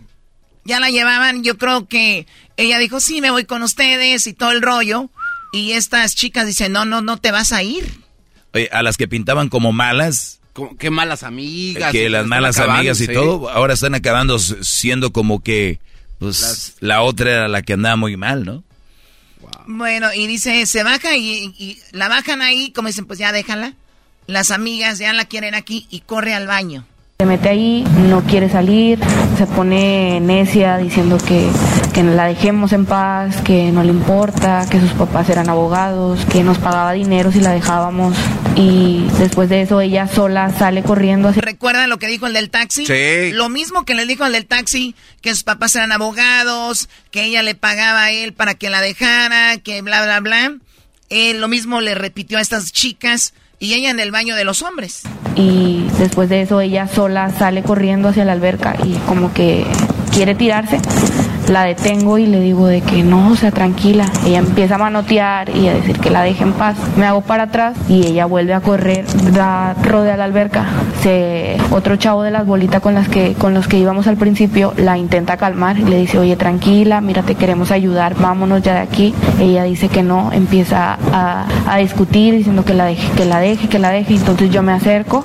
Ya 0.65 0.81
la 0.81 0.91
llevaban, 0.91 1.43
yo 1.43 1.57
creo 1.57 1.87
que 1.89 2.27
ella 2.57 2.79
dijo, 2.79 3.01
sí, 3.01 3.21
me 3.21 3.31
voy 3.31 3.45
con 3.45 3.63
ustedes 3.63 4.27
y 4.27 4.33
todo 4.33 4.51
el 4.53 4.63
rollo. 4.63 5.11
Y 5.53 5.73
estas 5.73 6.15
chicas 6.15 6.47
dicen, 6.47 6.73
no, 6.73 6.85
no, 6.85 7.03
no 7.03 7.19
te 7.19 7.31
vas 7.31 7.53
a 7.53 7.63
ir. 7.63 8.01
Oye, 8.55 8.69
a 8.73 8.83
las 8.83 8.97
que 8.97 9.09
pintaban 9.09 9.49
como 9.49 9.73
malas. 9.73 10.41
qué 10.79 10.91
malas 10.91 11.23
amigas. 11.23 11.93
Que 11.93 12.09
las 12.09 12.27
malas 12.27 12.59
amigas 12.59 13.01
y 13.01 13.09
todo, 13.09 13.51
ahora 13.51 13.75
están 13.75 13.95
acabando 13.95 14.39
siendo 14.39 15.13
como 15.13 15.43
que 15.43 15.79
pues, 16.19 16.77
la 16.81 17.03
otra 17.03 17.31
era 17.31 17.49
la 17.49 17.63
que 17.63 17.75
andaba 17.75 17.97
muy 17.97 18.17
mal, 18.17 18.45
¿no? 18.45 18.65
Bueno, 19.67 20.13
y 20.13 20.27
dice, 20.27 20.67
se 20.67 20.83
baja 20.83 21.17
y, 21.17 21.55
y, 21.59 21.79
la 21.93 22.09
bajan 22.09 22.43
ahí, 22.43 22.73
como 22.73 22.89
dicen, 22.89 23.07
pues 23.07 23.19
ya 23.19 23.33
déjala. 23.33 23.75
Las 24.27 24.51
amigas 24.51 24.99
ya 24.99 25.13
la 25.13 25.25
quieren 25.25 25.55
aquí 25.55 25.87
y 25.91 26.01
corre 26.01 26.35
al 26.35 26.47
baño. 26.47 26.87
Se 27.23 27.27
mete 27.27 27.51
ahí, 27.51 27.85
no 28.09 28.25
quiere 28.25 28.51
salir, 28.51 28.99
se 29.39 29.47
pone 29.47 30.19
necia 30.19 30.77
diciendo 30.79 31.19
que, 31.19 31.49
que 31.95 32.03
la 32.03 32.27
dejemos 32.27 32.73
en 32.73 32.85
paz, 32.85 33.41
que 33.43 33.71
no 33.71 33.85
le 33.85 33.91
importa, 33.91 34.67
que 34.69 34.81
sus 34.81 34.91
papás 34.91 35.31
eran 35.31 35.49
abogados, 35.49 36.19
que 36.25 36.43
nos 36.43 36.59
pagaba 36.59 36.95
dinero 36.95 37.31
si 37.31 37.39
la 37.39 37.53
dejábamos 37.53 38.17
y 38.57 39.07
después 39.21 39.49
de 39.49 39.63
eso 39.63 39.81
ella 39.81 40.09
sola 40.09 40.51
sale 40.51 40.83
corriendo. 40.83 41.29
Hacia... 41.29 41.43
¿Recuerdan 41.43 41.91
lo 41.91 41.99
que 42.01 42.09
dijo 42.09 42.27
el 42.27 42.33
del 42.33 42.51
taxi? 42.51 42.87
Sí. 42.87 43.31
Lo 43.31 43.49
mismo 43.49 43.85
que 43.85 43.95
le 43.95 44.05
dijo 44.05 44.27
el 44.27 44.33
del 44.33 44.47
taxi, 44.47 44.97
que 45.21 45.31
sus 45.31 45.45
papás 45.45 45.77
eran 45.77 45.93
abogados, 45.93 46.89
que 47.13 47.23
ella 47.23 47.45
le 47.45 47.55
pagaba 47.55 48.03
a 48.03 48.11
él 48.11 48.33
para 48.33 48.55
que 48.55 48.69
la 48.69 48.81
dejara, 48.81 49.59
que 49.59 49.81
bla, 49.81 50.03
bla, 50.03 50.19
bla. 50.19 50.57
Él 51.09 51.41
lo 51.41 51.47
mismo 51.47 51.81
le 51.81 51.95
repitió 51.95 52.39
a 52.39 52.41
estas 52.41 52.73
chicas 52.73 53.33
y 53.63 53.75
ella 53.75 53.91
en 53.91 54.01
el 54.01 54.11
baño 54.11 54.35
de 54.35 54.45
los 54.45 54.61
hombres. 54.63 55.03
Y 55.37 55.87
después 56.01 56.29
de 56.29 56.43
eso 56.43 56.61
ella 56.61 56.89
sola 56.89 57.31
sale 57.31 57.63
corriendo 57.63 58.09
hacia 58.09 58.25
la 58.25 58.33
alberca 58.33 58.77
y 58.85 58.95
como 59.07 59.33
que 59.33 59.65
quiere 60.13 60.35
tirarse. 60.35 60.81
La 61.53 61.65
detengo 61.65 62.17
y 62.17 62.25
le 62.25 62.41
digo 62.41 62.67
de 62.67 62.81
que 62.81 63.03
no, 63.03 63.37
sea, 63.37 63.51
tranquila. 63.51 64.07
Ella 64.25 64.39
empieza 64.39 64.77
a 64.77 64.79
manotear 64.79 65.55
y 65.55 65.69
a 65.69 65.75
decir 65.75 65.99
que 65.99 66.09
la 66.09 66.23
deje 66.23 66.45
en 66.45 66.55
paz. 66.55 66.77
Me 66.97 67.05
hago 67.05 67.21
para 67.21 67.43
atrás 67.43 67.77
y 67.91 68.07
ella 68.07 68.25
vuelve 68.25 68.55
a 68.55 68.61
correr, 68.61 69.05
da, 69.35 69.75
rodea 69.83 70.17
la 70.17 70.25
alberca. 70.25 70.65
Se, 71.03 71.59
otro 71.71 71.97
chavo 71.97 72.23
de 72.23 72.31
las 72.31 72.47
bolitas 72.47 72.81
con 72.81 72.95
las 72.95 73.07
que 73.07 73.35
con 73.35 73.53
los 73.53 73.69
que 73.69 73.77
íbamos 73.77 74.07
al 74.07 74.17
principio 74.17 74.73
la 74.79 74.97
intenta 74.97 75.37
calmar 75.37 75.79
y 75.79 75.85
le 75.85 75.99
dice, 75.99 76.19
oye, 76.19 76.37
tranquila, 76.37 77.03
mira, 77.03 77.23
te 77.23 77.35
queremos 77.35 77.71
ayudar, 77.71 78.15
vámonos 78.15 78.63
ya 78.63 78.73
de 78.73 78.81
aquí. 78.81 79.15
Ella 79.39 79.65
dice 79.65 79.91
que 79.91 80.03
no, 80.03 80.33
empieza 80.33 80.97
a, 81.13 81.45
a 81.69 81.77
discutir 81.77 82.33
diciendo 82.35 82.65
que 82.65 82.73
la 82.73 82.87
deje, 82.87 83.13
que 83.15 83.27
la 83.27 83.41
deje, 83.41 83.69
que 83.69 83.79
la 83.79 83.91
deje. 83.91 84.15
Entonces 84.15 84.49
yo 84.49 84.63
me 84.63 84.73
acerco 84.73 85.23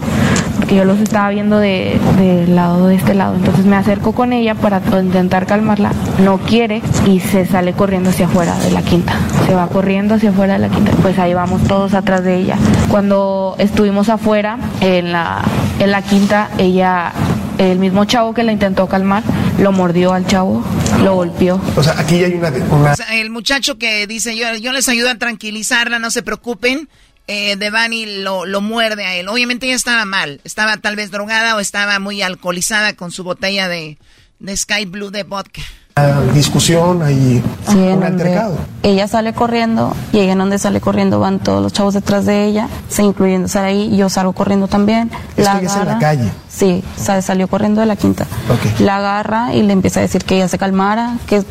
porque 0.67 0.75
yo 0.75 0.83
los 0.83 0.99
estaba 0.99 1.29
viendo 1.29 1.59
de, 1.59 1.97
de 2.17 2.45
lado 2.45 2.87
de 2.87 2.95
este 2.95 3.13
lado. 3.13 3.35
Entonces 3.35 3.63
me 3.63 3.77
acerco 3.77 4.11
con 4.11 4.33
ella 4.33 4.53
para 4.53 4.81
intentar 5.01 5.45
calmarla 5.45 5.93
no 6.21 6.39
quiere 6.39 6.81
y 7.05 7.21
se 7.21 7.45
sale 7.45 7.71
corriendo 7.71 8.09
hacia 8.09 8.25
afuera 8.25 8.53
de 8.59 8.71
la 8.71 8.81
quinta. 8.81 9.13
Se 9.45 9.55
va 9.55 9.69
corriendo 9.69 10.15
hacia 10.15 10.31
afuera 10.31 10.55
de 10.55 10.59
la 10.59 10.67
quinta. 10.67 10.91
Pues 11.01 11.17
ahí 11.19 11.33
vamos 11.33 11.63
todos 11.69 11.93
atrás 11.93 12.25
de 12.25 12.35
ella. 12.35 12.57
Cuando 12.89 13.55
estuvimos 13.59 14.09
afuera 14.09 14.57
en 14.81 15.13
la, 15.13 15.41
en 15.79 15.89
la 15.89 16.01
quinta, 16.01 16.49
ella 16.57 17.13
el 17.59 17.79
mismo 17.79 18.03
chavo 18.03 18.33
que 18.33 18.43
la 18.43 18.51
intentó 18.51 18.87
calmar 18.87 19.23
lo 19.59 19.71
mordió 19.71 20.13
al 20.13 20.27
chavo, 20.27 20.63
lo 21.01 21.15
golpeó. 21.15 21.61
O 21.77 21.81
sea, 21.81 21.97
aquí 21.97 22.23
hay 22.23 22.33
una... 22.33 22.49
una... 22.49 22.91
O 22.91 22.95
sea, 22.95 23.15
el 23.15 23.29
muchacho 23.29 23.77
que 23.77 24.05
dice, 24.05 24.35
yo, 24.35 24.53
yo 24.55 24.71
les 24.73 24.87
ayudo 24.89 25.09
a 25.09 25.15
tranquilizarla, 25.15 25.97
no 25.97 26.11
se 26.11 26.23
preocupen, 26.23 26.89
eh, 27.27 27.55
Devani 27.57 28.21
lo, 28.23 28.45
lo 28.45 28.61
muerde 28.61 29.05
a 29.05 29.15
él. 29.15 29.27
Obviamente 29.27 29.67
ella 29.67 29.75
estaba 29.75 30.05
mal, 30.05 30.41
estaba 30.43 30.77
tal 30.77 30.95
vez 30.95 31.11
drogada 31.11 31.55
o 31.55 31.59
estaba 31.59 31.99
muy 31.99 32.21
alcoholizada 32.21 32.95
con 32.95 33.11
su 33.11 33.23
botella 33.23 33.67
de, 33.67 33.97
de 34.39 34.57
Sky 34.57 34.85
Blue 34.85 35.11
de 35.11 35.23
vodka 35.23 35.61
discusión, 36.33 37.01
hay 37.01 37.41
un 37.67 38.03
altercado. 38.03 38.57
Ella 38.83 39.07
sale 39.07 39.33
corriendo 39.33 39.95
y 40.13 40.19
ella 40.19 40.33
en 40.33 40.39
donde 40.39 40.59
sale 40.59 40.79
corriendo 40.79 41.19
van 41.19 41.39
todos 41.39 41.61
los 41.61 41.73
chavos 41.73 41.93
detrás 41.93 42.25
de 42.25 42.45
ella, 42.45 42.69
se 42.89 43.03
incluyendo 43.03 43.47
ahí, 43.59 43.95
yo 43.95 44.09
salgo 44.09 44.33
corriendo 44.33 44.67
también. 44.67 45.09
la 45.35 45.53
agarra, 45.53 45.81
en 45.81 45.87
la 45.87 45.99
calle. 45.99 46.31
Sí, 46.57 46.83
salió 47.21 47.47
corriendo 47.47 47.81
de 47.81 47.87
la 47.87 47.95
quinta. 47.95 48.25
La 48.79 48.97
agarra 48.97 49.53
y 49.53 49.61
le 49.61 49.73
empieza 49.73 49.99
a 49.99 50.03
decir 50.03 50.23
que 50.25 50.37
ella 50.37 50.47
se 50.47 50.57
calmara, 50.57 51.17
que 51.27 51.43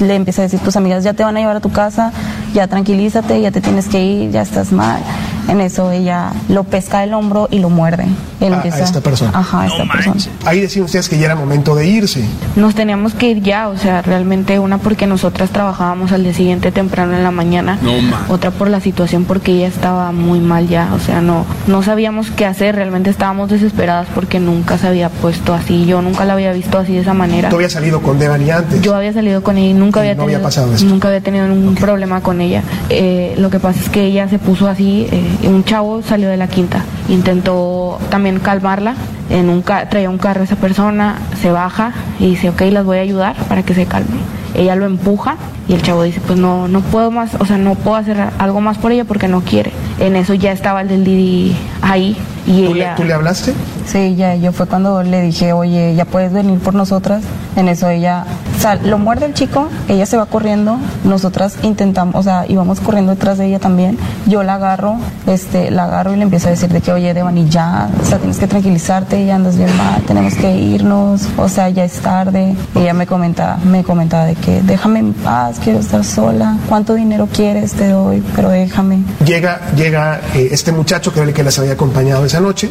le 0.00 0.14
empieza 0.14 0.42
a 0.42 0.44
decir 0.44 0.60
tus 0.60 0.76
amigas 0.76 1.02
ya 1.02 1.14
te 1.14 1.24
van 1.24 1.36
a 1.36 1.40
llevar 1.40 1.56
a 1.56 1.60
tu 1.60 1.70
casa, 1.72 2.12
ya 2.52 2.66
tranquilízate, 2.66 3.40
ya 3.40 3.50
te 3.50 3.60
tienes 3.62 3.86
que 3.88 4.04
ir, 4.04 4.30
ya 4.30 4.42
estás 4.42 4.70
mal 4.72 5.00
En 5.48 5.60
eso 5.60 5.90
ella 5.90 6.32
lo 6.48 6.64
pesca 6.64 7.00
del 7.00 7.12
hombro 7.12 7.48
y 7.50 7.58
lo 7.58 7.68
muerde. 7.68 8.06
Él 8.40 8.54
A- 8.54 8.60
a 8.62 8.68
esta 8.68 9.00
persona. 9.02 9.30
Ajá, 9.34 9.62
a 9.62 9.66
esta 9.66 9.84
persona. 9.84 10.16
Ahí 10.46 10.60
decían 10.60 10.86
ustedes 10.86 11.08
que 11.10 11.18
ya 11.18 11.26
era 11.26 11.34
momento 11.36 11.74
de 11.74 11.86
irse. 11.86 12.24
Nos 12.56 12.74
teníamos 12.74 13.12
que 13.14 13.28
ir 13.28 13.42
ya, 13.42 13.68
o 13.68 13.76
sea, 13.76 14.00
realmente 14.02 14.58
una 14.58 14.78
porque 14.78 15.06
nosotras 15.06 15.50
trabajábamos 15.50 16.12
al 16.12 16.22
día 16.24 16.32
siguiente 16.34 16.72
temprano 16.72 17.14
en 17.14 17.22
la 17.24 17.30
mañana, 17.30 17.78
No, 17.82 17.92
otra 18.32 18.50
por 18.52 18.68
la 18.70 18.80
situación 18.80 19.24
porque 19.24 19.52
ella 19.52 19.66
estaba 19.68 20.12
muy 20.12 20.40
mal 20.40 20.66
ya, 20.68 20.88
o 20.94 20.98
sea, 20.98 21.20
no 21.20 21.44
no 21.66 21.82
sabíamos 21.82 22.30
qué 22.30 22.46
hacer, 22.46 22.74
realmente 22.76 23.10
estábamos 23.10 23.50
desesperadas 23.50 24.06
porque 24.14 24.33
nunca 24.40 24.78
se 24.78 24.86
había 24.86 25.08
puesto 25.08 25.54
así, 25.54 25.86
yo 25.86 26.02
nunca 26.02 26.24
la 26.24 26.34
había 26.34 26.52
visto 26.52 26.78
así 26.78 26.92
de 26.94 27.00
esa 27.00 27.14
manera. 27.14 27.48
Tú 27.48 27.56
habías 27.56 27.72
salido 27.72 28.00
con 28.00 28.18
Devani 28.18 28.50
antes. 28.50 28.80
Yo 28.82 28.94
había 28.94 29.12
salido 29.12 29.42
con 29.42 29.58
ella 29.58 29.70
y 29.70 29.74
nunca 29.74 30.00
había 30.00 30.14
no 30.14 30.22
había 30.22 30.36
tenido 30.36 30.48
pasado 30.48 30.74
esto. 30.74 30.86
nunca 30.86 31.08
había 31.08 31.20
tenido 31.20 31.46
ningún 31.46 31.74
problema 31.74 32.20
con 32.20 32.40
ella. 32.40 32.62
Eh, 32.88 33.34
lo 33.38 33.50
que 33.50 33.60
pasa 33.60 33.80
es 33.80 33.88
que 33.88 34.04
ella 34.04 34.28
se 34.28 34.38
puso 34.38 34.68
así, 34.68 35.06
eh, 35.10 35.48
un 35.48 35.64
chavo 35.64 36.02
salió 36.02 36.28
de 36.28 36.36
la 36.36 36.48
quinta, 36.48 36.84
intentó 37.08 37.98
también 38.10 38.38
calmarla, 38.40 38.94
en 39.30 39.48
un 39.48 39.62
traía 39.62 40.10
un 40.10 40.18
carro 40.18 40.44
esa 40.44 40.56
persona, 40.56 41.18
se 41.40 41.50
baja 41.50 41.92
y 42.18 42.30
dice, 42.30 42.50
ok, 42.50 42.62
las 42.70 42.84
voy 42.84 42.98
a 42.98 43.00
ayudar 43.00 43.36
para 43.48 43.62
que 43.62 43.74
se 43.74 43.86
calme. 43.86 44.16
Ella 44.54 44.76
lo 44.76 44.86
empuja 44.86 45.36
y 45.68 45.74
el 45.74 45.82
chavo 45.82 46.02
dice, 46.02 46.20
pues 46.26 46.38
no, 46.38 46.68
no 46.68 46.80
puedo 46.80 47.10
más, 47.10 47.34
o 47.38 47.46
sea, 47.46 47.58
no 47.58 47.74
puedo 47.74 47.96
hacer 47.96 48.16
algo 48.38 48.60
más 48.60 48.78
por 48.78 48.92
ella 48.92 49.04
porque 49.04 49.28
no 49.28 49.40
quiere. 49.40 49.72
En 49.98 50.16
eso 50.16 50.34
ya 50.34 50.52
estaba 50.52 50.82
el 50.82 50.88
del 50.88 51.04
Didi 51.04 51.56
ahí 51.82 52.16
y 52.46 52.66
¿Tú 52.66 52.74
le, 52.74 52.80
ella... 52.80 52.94
tú 52.94 53.04
le 53.04 53.14
hablaste? 53.14 53.54
Sí, 53.86 54.14
ya, 54.16 54.34
yo 54.34 54.52
fue 54.52 54.66
cuando 54.66 55.02
le 55.02 55.20
dije, 55.22 55.52
oye, 55.52 55.94
ya 55.94 56.04
puedes 56.04 56.32
venir 56.32 56.58
por 56.58 56.74
nosotras. 56.74 57.22
En 57.56 57.68
eso 57.68 57.88
ella, 57.88 58.24
o 58.56 58.60
sea, 58.60 58.74
lo 58.76 58.98
muerde 58.98 59.26
el 59.26 59.34
chico, 59.34 59.68
ella 59.88 60.06
se 60.06 60.16
va 60.16 60.26
corriendo, 60.26 60.78
nosotras 61.04 61.56
intentamos, 61.62 62.16
o 62.16 62.22
sea, 62.22 62.46
íbamos 62.48 62.80
corriendo 62.80 63.12
detrás 63.12 63.38
de 63.38 63.46
ella 63.46 63.58
también. 63.60 63.96
Yo 64.26 64.42
la 64.42 64.54
agarro, 64.54 64.96
este, 65.26 65.70
la 65.70 65.84
agarro 65.84 66.14
y 66.14 66.16
le 66.16 66.22
empiezo 66.22 66.48
a 66.48 66.50
decir 66.50 66.70
de 66.70 66.80
que, 66.80 66.92
oye, 66.92 67.14
Devani, 67.14 67.48
ya, 67.48 67.88
o 68.00 68.04
sea, 68.04 68.18
tienes 68.18 68.38
que 68.38 68.46
tranquilizarte, 68.46 69.24
ya 69.24 69.36
andas 69.36 69.56
bien 69.56 69.74
mal, 69.76 70.02
tenemos 70.02 70.34
que 70.34 70.56
irnos, 70.56 71.28
o 71.36 71.48
sea, 71.48 71.68
ya 71.68 71.84
es 71.84 71.92
tarde. 72.00 72.56
Y 72.74 72.78
ella 72.80 72.94
me 72.94 73.06
comenta, 73.06 73.58
me 73.64 73.84
comentaba 73.84 74.24
de 74.24 74.34
que, 74.34 74.43
déjame 74.50 74.98
en 75.00 75.12
paz, 75.12 75.58
quiero 75.62 75.78
estar 75.80 76.04
sola, 76.04 76.56
¿cuánto 76.68 76.94
dinero 76.94 77.28
quieres? 77.32 77.72
Te 77.72 77.88
doy, 77.88 78.22
pero 78.34 78.50
déjame. 78.50 78.98
Llega, 79.26 79.60
llega 79.74 80.20
eh, 80.34 80.48
este 80.52 80.72
muchacho 80.72 81.12
que 81.12 81.20
era 81.20 81.28
el 81.28 81.34
que 81.34 81.42
las 81.42 81.58
había 81.58 81.72
acompañado 81.72 82.24
esa 82.24 82.40
noche 82.40 82.70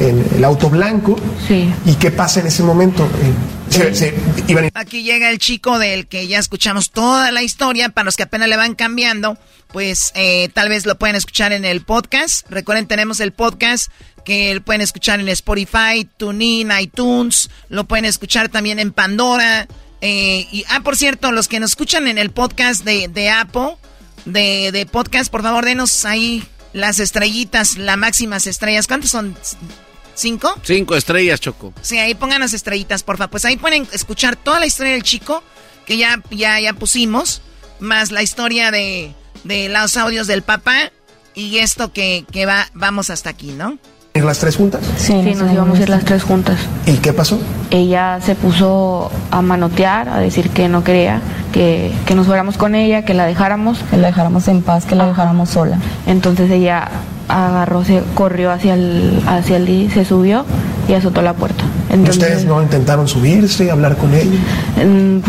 en 0.00 0.24
el 0.36 0.44
auto 0.44 0.70
blanco. 0.70 1.16
¿Y 1.48 1.94
qué 1.94 2.10
pasa 2.10 2.40
en 2.40 2.46
ese 2.48 2.62
momento? 2.62 3.04
Eh, 3.04 3.72
se- 3.72 3.94
se- 3.94 4.14
iban- 4.48 4.70
Aquí 4.74 5.02
llega 5.02 5.30
el 5.30 5.38
chico 5.38 5.78
del 5.78 6.06
que 6.06 6.26
ya 6.28 6.38
escuchamos 6.38 6.90
toda 6.90 7.30
la 7.32 7.42
historia. 7.42 7.88
Para 7.88 8.04
los 8.06 8.16
que 8.16 8.22
apenas 8.22 8.48
le 8.48 8.56
van 8.56 8.74
cambiando, 8.74 9.36
pues 9.72 10.12
eh, 10.14 10.48
tal 10.54 10.68
vez 10.68 10.86
lo 10.86 10.96
pueden 10.98 11.16
escuchar 11.16 11.52
en 11.52 11.64
el 11.64 11.80
podcast. 11.82 12.46
Recuerden, 12.50 12.86
tenemos 12.86 13.20
el 13.20 13.32
podcast 13.32 13.90
que 14.24 14.60
pueden 14.64 14.80
escuchar 14.82 15.20
en 15.20 15.28
Spotify, 15.28 16.08
TuneIn, 16.16 16.70
iTunes. 16.80 17.48
Lo 17.68 17.84
pueden 17.84 18.04
escuchar 18.04 18.48
también 18.48 18.78
en 18.78 18.92
Pandora. 18.92 19.66
Eh, 20.06 20.48
y, 20.52 20.64
ah, 20.68 20.80
por 20.84 20.96
cierto, 20.96 21.32
los 21.32 21.48
que 21.48 21.58
nos 21.58 21.70
escuchan 21.72 22.06
en 22.06 22.16
el 22.16 22.30
podcast 22.30 22.84
de, 22.84 23.08
de 23.08 23.28
Apple, 23.28 23.76
de, 24.24 24.70
de 24.70 24.86
podcast, 24.86 25.32
por 25.32 25.42
favor, 25.42 25.64
denos 25.64 26.04
ahí 26.04 26.46
las 26.72 27.00
estrellitas, 27.00 27.76
las 27.76 27.96
máximas 27.96 28.46
estrellas. 28.46 28.86
¿Cuántas 28.86 29.10
son? 29.10 29.36
¿Cinco? 30.14 30.54
Cinco 30.62 30.94
estrellas, 30.94 31.40
Choco. 31.40 31.74
Sí, 31.82 31.98
ahí 31.98 32.14
pongan 32.14 32.40
las 32.40 32.54
estrellitas, 32.54 33.02
porfa. 33.02 33.28
Pues 33.28 33.44
ahí 33.44 33.56
pueden 33.56 33.88
escuchar 33.92 34.36
toda 34.36 34.60
la 34.60 34.66
historia 34.66 34.92
del 34.92 35.02
chico 35.02 35.42
que 35.86 35.96
ya, 35.96 36.22
ya, 36.30 36.60
ya 36.60 36.72
pusimos, 36.72 37.42
más 37.80 38.12
la 38.12 38.22
historia 38.22 38.70
de, 38.70 39.12
de 39.42 39.68
los 39.68 39.96
audios 39.96 40.28
del 40.28 40.42
papá 40.42 40.92
y 41.34 41.58
esto 41.58 41.92
que, 41.92 42.24
que 42.30 42.46
va, 42.46 42.70
vamos 42.74 43.10
hasta 43.10 43.30
aquí, 43.30 43.48
¿no? 43.48 43.78
Ir 44.16 44.24
las 44.24 44.38
tres 44.38 44.56
juntas. 44.56 44.82
Sí, 44.96 45.14
nos 45.14 45.52
íbamos 45.52 45.78
a 45.78 45.82
ir 45.82 45.88
las 45.88 46.04
tres 46.04 46.22
juntas. 46.22 46.58
¿Y 46.86 46.96
qué 46.98 47.12
pasó? 47.12 47.38
ella 47.70 48.20
se 48.22 48.34
puso 48.34 49.10
a 49.30 49.42
manotear, 49.42 50.08
a 50.08 50.18
decir 50.18 50.50
que 50.50 50.68
no 50.68 50.84
quería, 50.84 51.20
que, 51.52 51.92
que 52.06 52.14
nos 52.14 52.26
fuéramos 52.26 52.56
con 52.56 52.74
ella, 52.74 53.04
que 53.04 53.14
la 53.14 53.26
dejáramos. 53.26 53.78
Que 53.90 53.96
la 53.96 54.08
dejáramos 54.08 54.46
en 54.48 54.62
paz, 54.62 54.86
que 54.86 54.94
la 54.94 55.06
dejáramos 55.06 55.50
sola. 55.50 55.78
Entonces 56.06 56.50
ella 56.50 56.88
agarró, 57.28 57.84
se 57.84 58.02
corrió 58.14 58.52
hacia 58.52 58.74
el, 58.74 59.22
hacia 59.26 59.56
el 59.56 59.90
se 59.92 60.04
subió 60.04 60.44
y 60.88 60.94
azotó 60.94 61.22
la 61.22 61.34
puerta. 61.34 61.64
Entonces, 61.96 62.22
¿Ustedes 62.22 62.44
no 62.44 62.62
intentaron 62.62 63.08
subirse, 63.08 63.70
hablar 63.70 63.96
con 63.96 64.14
ella? 64.14 64.30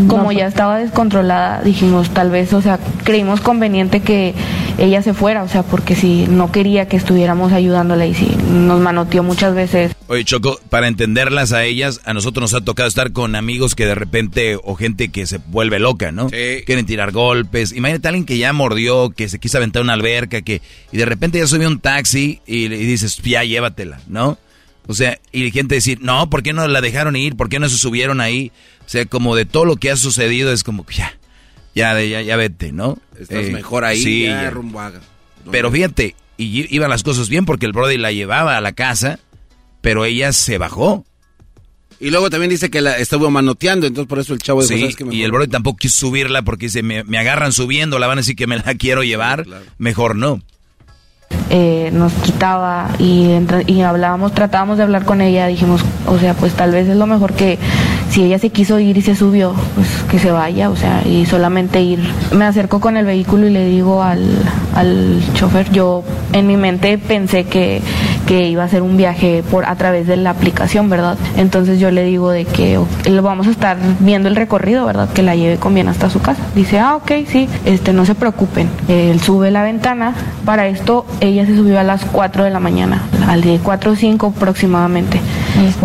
Como 0.08 0.32
ya 0.32 0.48
estaba 0.48 0.78
descontrolada, 0.80 1.62
dijimos 1.64 2.10
tal 2.12 2.30
vez, 2.32 2.54
o 2.54 2.62
sea, 2.62 2.80
creímos 3.04 3.42
conveniente 3.42 4.02
que 4.02 4.34
ella 4.78 5.02
se 5.02 5.14
fuera, 5.14 5.44
o 5.44 5.48
sea, 5.48 5.64
porque 5.64 5.96
si 5.96 6.28
no 6.28 6.52
quería 6.52 6.88
que 6.88 6.98
estuviéramos 6.98 7.52
ayudándola 7.54 8.06
y 8.06 8.14
si 8.14 8.28
nos 8.52 8.80
manoteó 8.80 9.24
muchas 9.24 9.56
veces. 9.56 9.94
Oye, 10.08 10.24
Choco, 10.24 10.60
para 10.70 10.88
entenderlas 10.88 11.52
a 11.54 11.64
ellas, 11.64 12.02
a 12.06 12.14
nosotros 12.14 12.42
nos 12.42 12.54
ha 12.54 12.64
tocado 12.64 12.88
estar 12.88 13.12
con 13.12 13.36
amigos 13.36 13.76
que 13.76 13.86
de 13.86 13.96
repente, 13.96 14.58
o 14.64 14.76
gente 14.76 15.10
que 15.10 15.26
se 15.26 15.40
vuelve 15.48 15.80
loca, 15.80 16.12
¿no? 16.12 16.30
Quieren 16.66 16.86
tirar 16.86 17.12
golpes. 17.12 17.72
Imagínate 17.74 18.08
a 18.08 18.10
alguien 18.10 18.26
que 18.26 18.38
ya 18.38 18.54
mordió, 18.54 19.10
que 19.10 19.30
se 19.30 19.40
quiso 19.40 19.58
aventar 19.58 19.82
una 19.82 19.94
alberca, 19.94 20.42
que 20.42 20.62
y 20.92 20.98
de 20.98 21.06
repente 21.06 21.40
ya 21.40 21.48
subió 21.48 21.68
un 21.68 21.80
taxi 21.80 22.42
y, 22.46 22.68
le- 22.70 22.78
y 22.78 22.86
dices, 22.86 23.18
ya 23.24 23.44
llévatela, 23.44 24.00
¿no? 24.08 24.38
O 24.88 24.94
sea, 24.94 25.20
y 25.32 25.52
gente 25.52 25.76
decir, 25.76 26.00
no, 26.02 26.30
¿por 26.30 26.44
qué 26.44 26.54
no 26.54 26.68
la 26.68 26.82
dejaron 26.82 27.16
ir? 27.16 27.36
¿Por 27.36 27.50
qué 27.50 27.60
no 27.60 27.68
se 27.70 27.78
subieron 27.78 28.22
ahí? 28.22 28.52
O 28.86 28.90
sea, 28.90 29.06
como 29.06 29.36
de 29.36 29.46
todo 29.46 29.66
lo 29.66 29.76
que 29.76 29.92
ha 29.92 29.98
sucedido 29.98 30.52
es 30.54 30.64
como 30.64 30.86
que 30.86 30.96
ya, 30.96 31.18
ya, 31.76 32.02
ya, 32.02 32.22
ya 32.22 32.36
vete, 32.38 32.72
¿no? 32.72 32.98
Estás 33.20 33.46
Eh, 33.48 33.52
mejor 33.52 33.84
ahí, 33.86 34.02
sí, 34.02 34.24
ya, 34.24 34.44
ya. 34.44 34.50
rumbo 34.50 34.80
a- 34.80 34.94
Pero 35.52 35.72
fíjate, 35.72 36.16
y 36.38 36.74
iban 36.76 36.90
las 36.90 37.04
cosas 37.04 37.30
bien 37.30 37.46
porque 37.46 37.66
el 37.66 37.74
Brody 37.74 37.98
la 37.98 38.12
llevaba 38.12 38.58
a 38.58 38.62
la 38.62 38.72
casa, 38.72 39.20
pero 39.82 40.06
ella 40.06 40.32
se 40.34 40.58
bajó. 40.58 41.06
Y 42.00 42.12
luego 42.12 42.30
también 42.30 42.50
dice 42.52 42.70
que 42.70 42.80
la 42.80 42.98
estuvo 42.98 43.30
manoteando, 43.32 43.88
entonces 43.88 44.08
por 44.08 44.20
eso 44.20 44.34
el 44.34 44.40
chavo 44.40 44.62
dijo, 44.62 44.74
Sí, 44.74 44.80
"¿Sabes 44.82 44.96
qué? 44.96 45.04
y 45.04 45.08
Mejor". 45.08 45.26
el 45.26 45.32
Brody 45.32 45.48
tampoco 45.50 45.78
quiso 45.78 46.08
subirla 46.08 46.44
porque 46.44 46.68
dice, 46.68 46.84
me, 46.84 47.04
me 47.04 47.18
agarran 47.18 47.52
subiendo, 47.52 47.98
la 47.98 48.06
van 48.08 48.20
a 48.20 48.22
decir 48.22 48.36
que 48.36 48.46
me 48.48 48.58
la 48.58 48.64
quiero 48.78 49.04
llevar, 49.04 49.46
mejor 49.80 50.16
no. 50.16 50.42
Eh, 51.50 51.90
nos 51.94 52.12
quitaba 52.14 52.90
y, 53.00 53.32
hablábamos, 53.82 54.34
tratábamos 54.34 54.78
de 54.78 54.84
hablar 54.84 55.06
con 55.06 55.22
ella, 55.22 55.48
dijimos, 55.48 55.82
o 56.06 56.18
sea, 56.18 56.34
pues 56.34 56.54
tal 56.54 56.72
vez 56.72 56.88
es 56.88 56.98
lo 56.98 57.08
mejor 57.08 57.34
que 57.34 57.58
si 58.10 58.24
ella 58.24 58.40
se 58.40 58.50
quiso 58.50 58.80
ir 58.80 58.98
y 58.98 59.02
se 59.02 59.16
subió, 59.16 59.54
pues 59.76 59.88
que 60.10 60.20
se 60.20 60.32
vaya, 60.32 60.70
o 60.70 60.76
sea, 60.76 61.04
y 61.06 61.26
solamente 61.26 61.82
ir. 61.82 62.00
Me 62.32 62.46
acerco 62.46 62.80
con 62.80 62.98
el 62.98 63.06
vehículo 63.06 63.48
y 63.48 63.52
le 63.52 63.66
digo 63.66 64.04
al, 64.04 64.26
al 64.76 65.22
chofer, 65.34 65.72
yo 65.72 66.04
en 66.34 66.48
mi 66.48 66.58
mente 66.58 66.98
pensé 66.98 67.46
que, 67.46 67.82
que 68.28 68.48
iba 68.50 68.64
a 68.64 68.68
ser 68.68 68.82
un 68.84 68.98
viaje 68.98 69.44
por 69.50 69.66
a 69.66 69.76
través 69.76 70.06
de 70.06 70.18
la 70.18 70.30
aplicación, 70.32 70.90
¿verdad? 70.90 71.18
Entonces 71.38 71.80
yo 71.80 71.90
le 71.92 72.04
digo 72.04 72.30
de 72.30 72.46
que 72.46 72.78
o- 72.78 72.88
lo 73.10 73.22
vamos 73.24 73.48
a 73.48 73.52
estar 73.52 73.78
viendo 74.00 74.28
el 74.30 74.36
recorrido, 74.36 74.86
¿verdad? 74.86 75.10
Que 75.10 75.24
la 75.24 75.36
lleve 75.36 75.58
con 75.58 75.74
bien 75.74 75.88
hasta 75.88 76.10
su 76.10 76.20
casa. 76.20 76.42
Dice, 76.54 76.78
ah, 76.80 76.96
ok, 76.98 77.12
sí, 77.28 77.48
este, 77.66 77.94
no 77.94 78.06
se 78.06 78.14
preocupen. 78.16 78.70
Él 78.88 79.20
sube 79.22 79.50
la 79.50 79.64
ventana. 79.64 80.14
Para 80.46 80.68
esto, 80.68 81.06
ella 81.22 81.46
se 81.46 81.56
subió 81.56 81.80
a 81.80 81.84
las 81.84 82.04
4 82.06 82.44
de 82.44 82.50
la 82.52 82.60
mañana, 82.60 83.02
al 83.28 83.42
de 83.42 83.60
4 83.64 83.92
o 83.92 83.96
5 83.96 84.34
aproximadamente. 84.38 85.20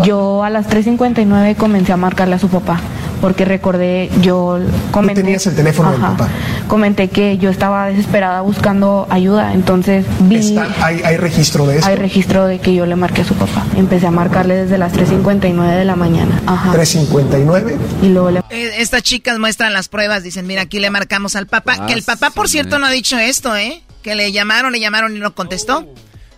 Yo 0.03 0.43
a 0.43 0.49
las 0.49 0.67
3.59 0.67 1.55
comencé 1.55 1.93
a 1.93 1.97
marcarle 1.97 2.35
a 2.35 2.39
su 2.39 2.49
papá, 2.49 2.79
porque 3.23 3.45
recordé, 3.45 4.09
yo 4.19 4.59
comenté... 4.91 5.21
tenías 5.23 5.47
el 5.47 5.55
teléfono 5.55 5.93
del 5.93 6.01
papá. 6.01 6.27
Comenté 6.67 7.07
que 7.07 7.37
yo 7.37 7.49
estaba 7.49 7.85
desesperada 7.87 8.41
buscando 8.41 9.07
ayuda, 9.09 9.53
entonces 9.53 10.05
vi... 10.23 10.35
Está- 10.35 10.67
hay, 10.85 10.99
hay 11.05 11.15
registro 11.15 11.65
de 11.65 11.77
esto. 11.77 11.87
Hay 11.87 11.95
registro 11.95 12.45
de 12.47 12.59
que 12.59 12.75
yo 12.75 12.85
le 12.85 12.97
marqué 12.97 13.21
a 13.21 13.23
su 13.23 13.33
papá. 13.35 13.65
Empecé 13.77 14.07
a 14.07 14.11
marcarle 14.11 14.55
desde 14.55 14.77
las 14.77 14.91
3.59 14.91 15.73
de 15.77 15.85
la 15.85 15.95
mañana. 15.95 16.41
Ajá. 16.45 16.73
359. 16.73 17.77
Y 18.01 18.09
luego 18.09 18.29
le... 18.31 18.39
Eh, 18.49 18.71
Estas 18.79 19.03
chicas 19.03 19.39
muestran 19.39 19.71
las 19.71 19.87
pruebas, 19.87 20.21
dicen, 20.23 20.45
mira, 20.45 20.63
aquí 20.63 20.79
le 20.81 20.89
marcamos 20.89 21.37
al 21.37 21.47
papá. 21.47 21.77
Ah, 21.79 21.85
que 21.85 21.93
el 21.93 22.03
papá, 22.03 22.29
por 22.31 22.49
cierto, 22.49 22.77
no 22.77 22.87
ha 22.87 22.91
dicho 22.91 23.17
esto, 23.17 23.55
¿eh? 23.55 23.83
Que 24.01 24.15
le 24.15 24.33
llamaron, 24.33 24.73
le 24.73 24.81
llamaron 24.81 25.15
y 25.15 25.19
no 25.19 25.33
contestó. 25.33 25.87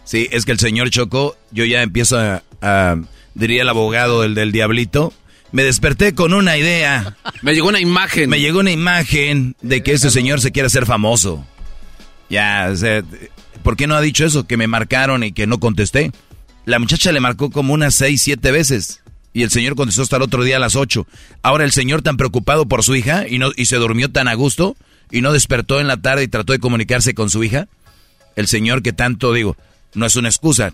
Sí, 0.03 0.27
es 0.31 0.45
que 0.45 0.51
el 0.51 0.59
señor 0.59 0.91
Choco, 0.91 1.35
yo 1.49 1.65
ya 1.65 1.81
empiezo 1.81 2.19
a, 2.19 2.43
a- 2.61 2.95
diría 3.33 3.63
el 3.63 3.69
abogado 3.69 4.21
del, 4.21 4.35
del 4.35 4.51
diablito, 4.51 5.13
me 5.55 5.63
desperté 5.63 6.13
con 6.13 6.33
una 6.33 6.57
idea. 6.57 7.15
Me 7.41 7.53
llegó 7.53 7.69
una 7.69 7.79
imagen. 7.79 8.29
Me 8.29 8.41
llegó 8.41 8.59
una 8.59 8.71
imagen 8.71 9.55
de 9.61 9.83
que 9.83 9.93
ese 9.93 10.11
señor 10.11 10.41
se 10.41 10.51
quiere 10.51 10.67
hacer 10.67 10.85
famoso. 10.85 11.45
Ya, 12.29 12.67
o 12.73 12.75
sea, 12.75 13.01
¿por 13.63 13.77
qué 13.77 13.87
no 13.87 13.95
ha 13.95 14.01
dicho 14.01 14.25
eso? 14.25 14.45
Que 14.45 14.57
me 14.57 14.67
marcaron 14.67 15.23
y 15.23 15.31
que 15.31 15.47
no 15.47 15.61
contesté. 15.61 16.11
La 16.65 16.77
muchacha 16.77 17.13
le 17.13 17.21
marcó 17.21 17.51
como 17.51 17.73
unas 17.73 17.95
seis, 17.95 18.21
siete 18.21 18.51
veces. 18.51 19.01
Y 19.31 19.43
el 19.43 19.49
señor 19.49 19.77
contestó 19.77 20.01
hasta 20.01 20.17
el 20.17 20.23
otro 20.23 20.43
día 20.43 20.57
a 20.57 20.59
las 20.59 20.75
ocho. 20.75 21.07
Ahora 21.41 21.63
el 21.63 21.71
señor 21.71 22.01
tan 22.01 22.17
preocupado 22.17 22.65
por 22.65 22.83
su 22.83 22.93
hija 22.93 23.25
y, 23.25 23.39
no, 23.39 23.51
y 23.55 23.67
se 23.67 23.77
durmió 23.77 24.11
tan 24.11 24.27
a 24.27 24.33
gusto 24.33 24.75
y 25.09 25.21
no 25.21 25.31
despertó 25.31 25.79
en 25.79 25.87
la 25.87 25.95
tarde 25.95 26.23
y 26.23 26.27
trató 26.27 26.51
de 26.51 26.59
comunicarse 26.59 27.13
con 27.13 27.29
su 27.29 27.45
hija. 27.45 27.69
El 28.35 28.47
señor 28.47 28.83
que 28.83 28.91
tanto, 28.91 29.31
digo, 29.31 29.55
no 29.93 30.05
es 30.05 30.17
una 30.17 30.27
excusa 30.27 30.73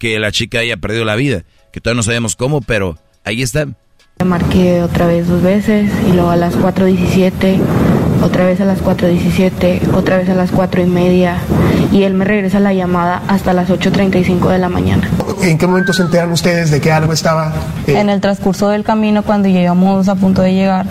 que 0.00 0.18
la 0.18 0.32
chica 0.32 0.58
haya 0.58 0.78
perdido 0.78 1.04
la 1.04 1.14
vida, 1.14 1.44
que 1.72 1.80
todavía 1.80 1.98
no 1.98 2.02
sabemos 2.02 2.34
cómo, 2.34 2.60
pero 2.60 2.98
ahí 3.22 3.42
está. 3.42 3.68
Le 4.20 4.26
marqué 4.26 4.82
otra 4.82 5.06
vez 5.06 5.26
dos 5.26 5.42
veces 5.42 5.90
y 6.06 6.12
luego 6.12 6.28
a 6.28 6.36
las 6.36 6.54
4.17 6.54 7.58
otra 8.22 8.44
vez 8.44 8.60
a 8.60 8.66
las 8.66 8.82
4.17, 8.82 9.94
otra 9.94 10.18
vez 10.18 10.28
a 10.28 10.34
las 10.34 10.50
4 10.50 10.82
y 10.82 10.86
media 10.86 11.38
y 11.90 12.02
él 12.02 12.12
me 12.12 12.26
regresa 12.26 12.60
la 12.60 12.74
llamada 12.74 13.22
hasta 13.28 13.54
las 13.54 13.70
8.35 13.70 14.48
de 14.50 14.58
la 14.58 14.68
mañana. 14.68 15.08
¿En 15.42 15.56
qué 15.56 15.66
momento 15.66 15.94
se 15.94 16.02
enteran 16.02 16.30
ustedes 16.32 16.70
de 16.70 16.82
que 16.82 16.92
algo 16.92 17.14
estaba... 17.14 17.54
eh? 17.86 17.98
En 17.98 18.10
el 18.10 18.20
transcurso 18.20 18.68
del 18.68 18.84
camino, 18.84 19.22
cuando 19.22 19.48
llegamos 19.48 20.08
a 20.10 20.16
punto 20.16 20.42
de 20.42 20.52
llegar, 20.52 20.84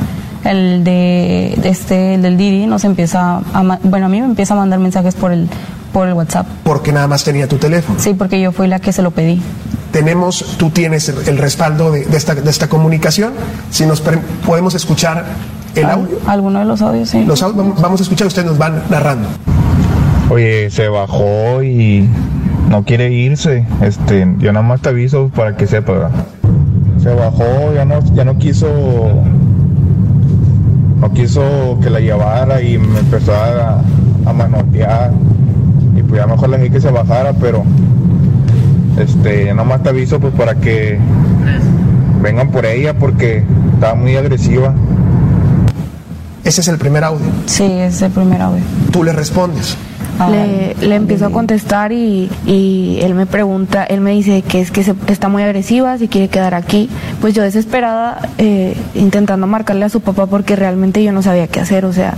el 0.44 0.84
de, 0.84 1.60
este 1.64 2.16
el 2.16 2.22
del 2.22 2.38
Didi 2.38 2.66
nos 2.66 2.84
empieza 2.86 3.42
a 3.54 3.80
bueno 3.84 4.06
a 4.06 4.10
mí 4.10 4.22
me 4.22 4.28
empieza 4.28 4.54
a 4.54 4.58
mandar 4.58 4.80
mensajes 4.80 5.16
por 5.16 5.32
el 5.32 5.50
por 5.92 6.08
el 6.08 6.14
WhatsApp. 6.14 6.48
Porque 6.64 6.92
nada 6.92 7.08
más 7.08 7.24
tenía 7.24 7.48
tu 7.48 7.58
teléfono. 7.58 8.00
Sí 8.00 8.14
porque 8.14 8.40
yo 8.40 8.52
fui 8.52 8.68
la 8.68 8.80
que 8.80 8.94
se 8.94 9.02
lo 9.02 9.12
pedí. 9.12 9.42
Tenemos 9.92 10.56
tú 10.58 10.70
tienes 10.70 11.10
el, 11.10 11.38
respaldo 11.38 11.92
de, 11.92 12.06
de, 12.06 12.18
esta, 12.18 12.36
de 12.36 12.50
esta 12.50 12.70
comunicación. 12.70 13.34
Si 13.72 13.86
nos 13.86 14.04
podemos 14.46 14.76
escuchar 14.76 15.26
el 15.76 15.86
audio. 15.86 16.20
alguno 16.28 16.60
de 16.60 16.66
los 16.66 16.82
audios 16.82 17.10
sí. 17.10 17.24
Los 17.26 17.42
audios, 17.42 17.82
vamos 17.82 18.00
a 18.00 18.04
escuchar 18.04 18.28
ustedes 18.28 18.48
nos 18.48 18.58
van 18.58 18.84
narrando. 18.90 19.28
Oye 20.30 20.70
se 20.70 20.88
bajó 20.90 21.64
y 21.64 22.08
no 22.70 22.84
quiere 22.84 23.12
irse. 23.12 23.66
Este 23.82 24.28
yo 24.38 24.54
nada 24.54 24.66
más 24.66 24.82
te 24.82 24.90
aviso 24.90 25.30
para 25.30 25.56
que 25.58 25.66
sepa. 25.66 26.12
Se 27.02 27.10
bajó 27.10 27.74
ya 27.74 27.86
no 27.86 28.00
ya 28.14 28.26
no 28.26 28.38
quiso 28.38 28.68
no 31.00 31.12
quiso 31.14 31.78
que 31.82 31.90
la 31.90 32.00
llevara 32.00 32.62
y 32.62 32.78
me 32.78 33.00
empezó 33.00 33.34
a, 33.34 33.82
a 34.26 34.34
manotear. 34.34 35.12
Y 35.96 36.04
pues 36.04 36.22
ya 36.22 36.28
mejor 36.28 36.50
le 36.50 36.58
dije 36.58 36.72
que 36.72 36.82
se 36.82 36.92
bajara, 36.92 37.34
pero 37.34 37.64
este, 38.98 39.54
nomás 39.54 39.82
te 39.84 39.90
aviso 39.90 40.20
pues 40.20 40.34
para 40.34 40.56
que 40.56 41.00
vengan 42.22 42.50
por 42.52 42.66
ella 42.66 42.98
porque 42.98 43.44
estaba 43.74 43.96
muy 43.96 44.16
agresiva. 44.16 44.74
Ese 46.44 46.62
es 46.62 46.68
el 46.68 46.78
primer 46.78 47.04
audio. 47.04 47.26
Sí, 47.46 47.64
ese 47.64 47.88
es 47.88 48.02
el 48.02 48.12
primer 48.12 48.42
audio. 48.42 48.64
Tú 48.92 49.04
le 49.04 49.14
respondes. 49.14 49.78
Le, 50.28 50.76
le, 50.76 50.96
empiezo 50.96 51.28
a 51.28 51.30
contestar 51.30 51.94
y, 51.94 52.30
y, 52.46 53.00
él 53.02 53.16
me 53.16 53.26
pregunta, 53.26 53.86
él 53.86 54.02
me 54.02 54.12
dice 54.12 54.42
que 54.42 54.60
es 54.60 54.70
que 54.70 54.84
se, 54.84 54.94
está 55.08 55.30
muy 55.30 55.44
agresiva, 55.44 55.98
si 55.98 56.10
quiere 56.10 56.28
quedar 56.28 56.56
aquí. 56.56 56.90
Pues 57.22 57.34
yo 57.34 57.44
desesperada, 57.44 58.30
eh, 58.38 58.76
intentando 58.96 59.48
marcarle 59.48 59.86
a 59.86 59.90
su 59.90 60.02
papá 60.02 60.26
porque 60.26 60.56
realmente 60.56 61.04
yo 61.04 61.14
no 61.14 61.22
sabía 61.22 61.48
qué 61.48 61.62
hacer, 61.62 61.86
o 61.86 61.94
sea, 61.94 62.16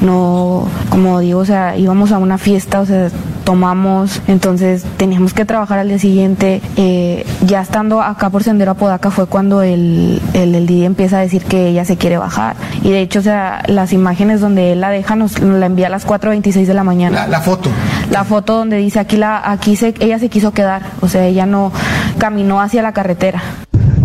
no, 0.00 0.66
como 0.90 1.20
digo, 1.20 1.40
o 1.40 1.44
sea, 1.44 1.76
íbamos 1.76 2.12
a 2.12 2.18
una 2.18 2.38
fiesta, 2.38 2.80
o 2.80 2.86
sea, 2.86 3.08
tomamos, 3.44 4.20
entonces 4.26 4.84
teníamos 4.96 5.32
que 5.32 5.44
trabajar 5.44 5.78
al 5.78 5.88
día 5.88 5.98
siguiente. 5.98 6.60
Eh, 6.76 7.24
ya 7.46 7.60
estando 7.60 8.02
acá 8.02 8.28
por 8.28 8.42
Sendero 8.42 8.72
Apodaca 8.72 9.10
fue 9.10 9.26
cuando 9.26 9.62
el, 9.62 10.20
el, 10.34 10.54
el 10.54 10.66
Didi 10.66 10.84
empieza 10.84 11.18
a 11.18 11.20
decir 11.20 11.44
que 11.44 11.68
ella 11.68 11.84
se 11.84 11.96
quiere 11.96 12.18
bajar. 12.18 12.56
Y 12.82 12.90
de 12.90 13.00
hecho, 13.00 13.20
o 13.20 13.22
sea, 13.22 13.62
las 13.68 13.92
imágenes 13.92 14.40
donde 14.40 14.72
él 14.72 14.80
la 14.80 14.90
deja 14.90 15.16
nos, 15.16 15.40
nos 15.40 15.58
la 15.58 15.66
envía 15.66 15.86
a 15.86 15.90
las 15.90 16.06
4.26 16.06 16.66
de 16.66 16.74
la 16.74 16.84
mañana. 16.84 17.20
La, 17.20 17.28
la, 17.28 17.40
foto. 17.40 17.70
La 18.10 18.24
foto 18.24 18.56
donde 18.56 18.78
dice 18.78 18.98
aquí, 18.98 19.16
la, 19.16 19.40
aquí 19.50 19.76
se, 19.76 19.94
ella 20.00 20.18
se 20.18 20.28
quiso 20.28 20.52
quedar, 20.52 20.82
o 21.00 21.08
sea, 21.08 21.24
ella 21.24 21.46
no 21.46 21.72
caminó 22.18 22.60
hacia 22.60 22.82
la 22.82 22.92
carretera. 22.92 23.42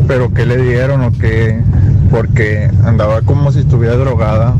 ¿Pero 0.07 0.33
qué 0.33 0.45
le 0.45 0.57
dieron 0.57 1.01
o 1.03 1.11
qué? 1.11 1.59
Porque 2.11 2.69
andaba 2.85 3.21
como 3.21 3.51
si 3.51 3.59
estuviera 3.59 3.95
drogada. 3.95 4.53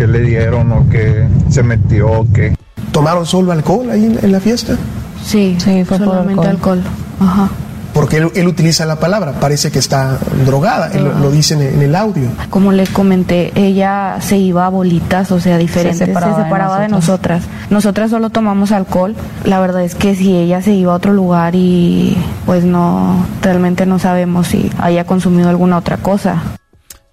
¿Qué 0.00 0.06
le 0.06 0.20
dieron 0.20 0.72
o 0.72 0.88
qué 0.88 1.28
se 1.50 1.62
metió 1.62 2.10
o 2.10 2.26
qué? 2.32 2.56
¿Tomaron 2.90 3.26
solo 3.26 3.52
alcohol 3.52 3.90
ahí 3.90 4.06
en, 4.06 4.18
en 4.24 4.32
la 4.32 4.40
fiesta? 4.40 4.74
Sí, 5.22 5.58
sí 5.62 5.84
fue 5.84 5.98
solamente 5.98 6.46
alcohol. 6.46 6.78
alcohol. 6.78 7.28
Ajá. 7.28 7.50
Porque 7.92 8.16
él, 8.16 8.30
él, 8.34 8.48
utiliza 8.48 8.86
la 8.86 8.96
palabra, 8.96 9.32
parece 9.32 9.70
que 9.70 9.78
está 9.78 10.16
drogada, 10.46 10.90
él 10.94 11.04
lo, 11.04 11.18
lo 11.18 11.30
dice 11.30 11.52
en, 11.52 11.60
en, 11.60 11.82
el 11.82 11.94
audio. 11.94 12.30
Como 12.48 12.72
les 12.72 12.88
comenté, 12.88 13.52
ella 13.56 14.16
se 14.22 14.38
iba 14.38 14.64
a 14.64 14.70
bolitas, 14.70 15.30
o 15.32 15.38
sea, 15.38 15.58
diferentes, 15.58 15.98
se 15.98 16.06
separaba, 16.06 16.34
se 16.34 16.42
separaba 16.44 16.80
de, 16.80 16.88
nosotras. 16.88 17.42
de, 17.42 17.48
nosotras. 17.48 17.70
Nosotras 17.70 18.10
solo 18.10 18.30
tomamos 18.30 18.72
alcohol. 18.72 19.14
La 19.44 19.60
verdad 19.60 19.84
es 19.84 19.94
que 19.94 20.16
si 20.16 20.34
ella 20.34 20.62
se 20.62 20.72
iba 20.72 20.94
a 20.94 20.96
otro 20.96 21.12
lugar 21.12 21.54
y 21.54 22.16
pues 22.46 22.64
no, 22.64 23.26
realmente 23.42 23.84
no 23.84 23.98
sabemos 23.98 24.46
si 24.46 24.70
haya 24.78 25.04
consumido 25.04 25.50
alguna 25.50 25.76
otra 25.76 25.98
cosa. 25.98 26.42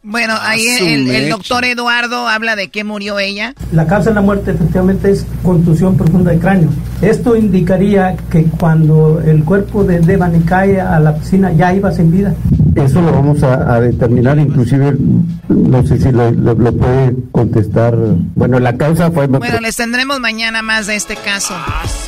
Bueno, 0.10 0.36
ahí 0.40 0.66
el, 0.66 1.10
el, 1.10 1.30
doctor 1.30 1.66
Eduardo 1.66 2.30
habla 2.30 2.56
de 2.56 2.70
qué 2.70 2.86
murió 2.86 3.20
ella. 3.20 3.54
La 3.74 3.88
causa 3.88 4.12
de 4.12 4.16
la 4.16 4.22
muerte 4.22 4.52
efectivamente 4.52 5.12
es 5.12 5.26
contusión 5.44 5.98
profunda 5.98 6.32
de 6.32 6.40
cráneo. 6.40 6.70
Esto 7.02 7.36
indicaría 7.36 8.16
que 8.32 8.46
cuando 8.46 9.20
el 9.20 9.44
cuerpo 9.44 9.84
de 9.84 10.00
Devani 10.00 10.46
cae 10.46 10.80
a 10.80 10.98
la 11.02 11.14
piscina 11.18 11.52
ya 11.52 11.74
iba 11.74 11.92
sin 11.92 12.10
vida. 12.10 12.34
Eso 12.76 13.02
lo 13.02 13.12
vamos 13.12 13.44
a, 13.44 13.76
a 13.76 13.82
determinar, 13.82 14.40
inclusive 14.40 14.96
no 15.50 15.86
sé 15.86 15.98
si 15.98 16.10
lo, 16.10 16.32
lo, 16.32 16.54
lo, 16.54 16.72
puede 16.72 17.14
contestar. 17.34 17.94
Bueno, 18.34 18.62
la 18.62 18.78
causa 18.78 19.12
fue... 19.12 19.28
Bueno, 19.28 19.60
les 19.60 19.76
tendremos 19.76 20.22
mañana 20.22 20.62
más 20.62 20.88
de 20.88 20.96
este 20.96 21.18
caso. 21.18 21.54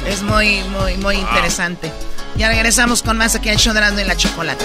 Es 0.08 0.24
muy, 0.24 0.60
muy, 0.80 0.96
muy 1.04 1.16
interesante. 1.16 1.92
Ya 2.38 2.48
regresamos 2.48 3.04
con 3.04 3.18
más 3.18 3.36
aquí 3.36 3.50
al 3.50 3.58
show 3.58 3.74
de 3.74 3.82
y 4.02 4.08
la 4.08 4.16
chocolate. 4.16 4.64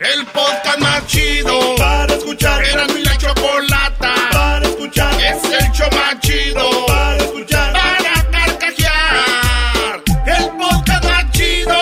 El 0.00 0.24
podcast 0.26 0.78
más 0.78 1.04
chido 1.08 1.74
para 1.76 2.14
escuchar. 2.14 2.64
Era 2.64 2.86
mi 2.86 3.02
la 3.02 3.16
chocolata 3.16 4.14
para 4.30 4.64
escuchar. 4.64 5.12
Es 5.20 5.42
el 5.42 5.72
show 5.72 5.88
más 5.90 6.20
chido 6.20 6.86
para 6.86 7.16
escuchar. 7.16 7.72
Para 7.72 8.30
carcajear. 8.30 10.02
El 10.24 10.50
podcast 10.56 11.04
más 11.04 11.30
chido. 11.32 11.74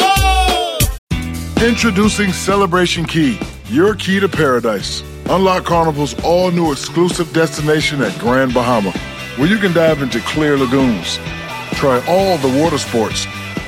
Introducing 1.60 2.32
Celebration 2.32 3.04
Key, 3.04 3.38
your 3.68 3.94
key 3.94 4.18
to 4.18 4.28
paradise. 4.30 5.02
Unlock 5.28 5.66
Carnival's 5.66 6.14
all 6.24 6.50
new 6.50 6.72
exclusive 6.72 7.30
destination 7.34 8.00
at 8.00 8.18
Grand 8.18 8.54
Bahama, 8.54 8.92
where 9.36 9.46
you 9.46 9.58
can 9.58 9.74
dive 9.74 10.00
into 10.00 10.20
clear 10.20 10.56
lagoons, 10.56 11.18
try 11.74 12.00
all 12.08 12.38
the 12.38 12.62
water 12.62 12.78
sports 12.78 13.26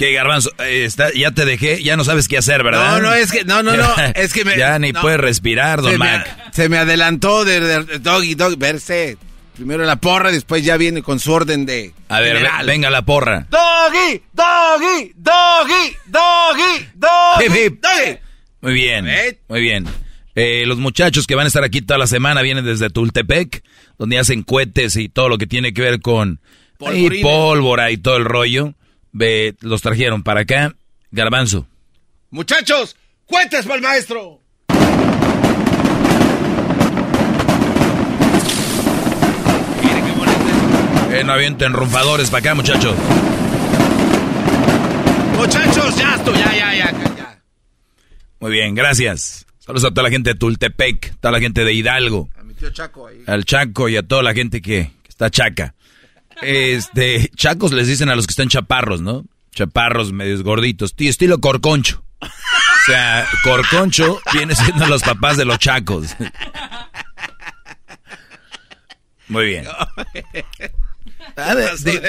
¿Qué, 0.00 0.14
Garbanzo? 0.14 0.50
Eh, 0.60 0.86
está, 0.86 1.12
ya 1.12 1.30
te 1.32 1.44
dejé, 1.44 1.82
ya 1.82 1.94
no 1.94 2.04
sabes 2.04 2.26
qué 2.26 2.38
hacer, 2.38 2.64
¿verdad? 2.64 3.02
No, 3.02 3.10
no, 3.10 3.12
es 3.12 3.30
que, 3.30 3.44
no, 3.44 3.62
no, 3.62 3.76
no, 3.76 3.86
es 4.14 4.32
que 4.32 4.46
me... 4.46 4.56
ya 4.56 4.78
ni 4.78 4.92
no. 4.92 5.02
puedes 5.02 5.20
respirar, 5.20 5.82
don 5.82 5.92
se 5.92 5.98
Mac. 5.98 6.38
Me, 6.46 6.52
se 6.54 6.68
me 6.70 6.78
adelantó 6.78 7.44
de, 7.44 7.60
de, 7.60 7.84
de, 7.84 7.98
doggy, 7.98 8.34
doggy, 8.34 8.56
verse. 8.56 9.18
Primero 9.56 9.84
la 9.84 9.96
porra, 9.96 10.32
después 10.32 10.64
ya 10.64 10.78
viene 10.78 11.02
con 11.02 11.20
su 11.20 11.30
orden 11.30 11.66
de... 11.66 11.92
A 12.08 12.20
ver, 12.20 12.38
general. 12.38 12.64
venga 12.64 12.88
la 12.88 13.02
porra. 13.02 13.46
Doggy, 13.50 14.22
doggy, 14.32 15.12
doggy, 15.16 15.94
doggy, 16.06 16.88
doggy, 16.94 17.44
hip, 17.44 17.52
hip. 17.54 17.82
doggy. 17.82 18.18
Muy 18.62 18.72
bien, 18.72 19.06
muy 19.48 19.60
bien. 19.60 19.86
Eh, 20.34 20.64
los 20.64 20.78
muchachos 20.78 21.26
que 21.26 21.34
van 21.34 21.44
a 21.44 21.48
estar 21.48 21.62
aquí 21.62 21.82
toda 21.82 21.98
la 21.98 22.06
semana 22.06 22.40
vienen 22.40 22.64
desde 22.64 22.88
Tultepec, 22.88 23.62
donde 23.98 24.18
hacen 24.18 24.44
cohetes 24.44 24.96
y 24.96 25.10
todo 25.10 25.28
lo 25.28 25.36
que 25.36 25.46
tiene 25.46 25.74
que 25.74 25.82
ver 25.82 26.00
con 26.00 26.40
y 26.90 27.20
pólvora 27.22 27.90
y 27.90 27.98
todo 27.98 28.16
el 28.16 28.24
rollo. 28.24 28.72
Ve, 29.12 29.54
los 29.60 29.82
trajeron 29.82 30.22
para 30.22 30.40
acá. 30.40 30.74
Garbanzo. 31.10 31.66
Muchachos, 32.30 32.96
cuentes 33.26 33.64
para 33.64 33.76
el 33.76 33.82
maestro. 33.82 34.40
Eh, 41.12 41.24
no 41.24 41.32
avienten 41.32 41.72
rumfadores 41.72 42.30
para 42.30 42.38
acá, 42.38 42.54
muchachos. 42.54 42.94
Muchachos, 45.36 45.96
ya 45.96 46.14
estoy, 46.14 46.38
ya, 46.38 46.52
ya, 46.54 46.72
ya, 46.72 46.92
ya. 46.92 47.42
Muy 48.38 48.52
bien, 48.52 48.74
gracias. 48.76 49.44
Saludos 49.58 49.84
a 49.86 49.90
toda 49.90 50.04
la 50.04 50.10
gente 50.10 50.30
de 50.30 50.38
Tultepec, 50.38 51.18
toda 51.18 51.32
la 51.32 51.40
gente 51.40 51.64
de 51.64 51.72
Hidalgo. 51.72 52.28
A 52.38 52.44
mi 52.44 52.54
tío 52.54 52.70
Chaco 52.70 53.08
ahí. 53.08 53.24
Al 53.26 53.44
Chaco 53.44 53.88
y 53.88 53.96
a 53.96 54.02
toda 54.02 54.22
la 54.22 54.34
gente 54.34 54.62
que, 54.62 54.92
que 55.02 55.08
está 55.08 55.30
chaca. 55.30 55.74
Este, 56.42 57.30
chacos 57.36 57.72
les 57.72 57.86
dicen 57.86 58.08
a 58.08 58.14
los 58.16 58.26
que 58.26 58.32
están 58.32 58.48
chaparros, 58.48 59.00
¿no? 59.00 59.24
chaparros, 59.52 60.12
medios 60.12 60.42
gorditos, 60.44 60.94
tío, 60.94 61.10
estilo 61.10 61.38
corconcho. 61.40 62.02
O 62.22 62.28
sea, 62.86 63.26
corconcho 63.42 64.20
viene 64.32 64.54
siendo 64.54 64.86
los 64.86 65.02
papás 65.02 65.36
de 65.36 65.44
los 65.44 65.58
chacos. 65.58 66.16
Muy 69.28 69.46
bien. 69.46 69.66
Ha 71.36 71.54
de- 71.54 71.70
di- 71.84 72.00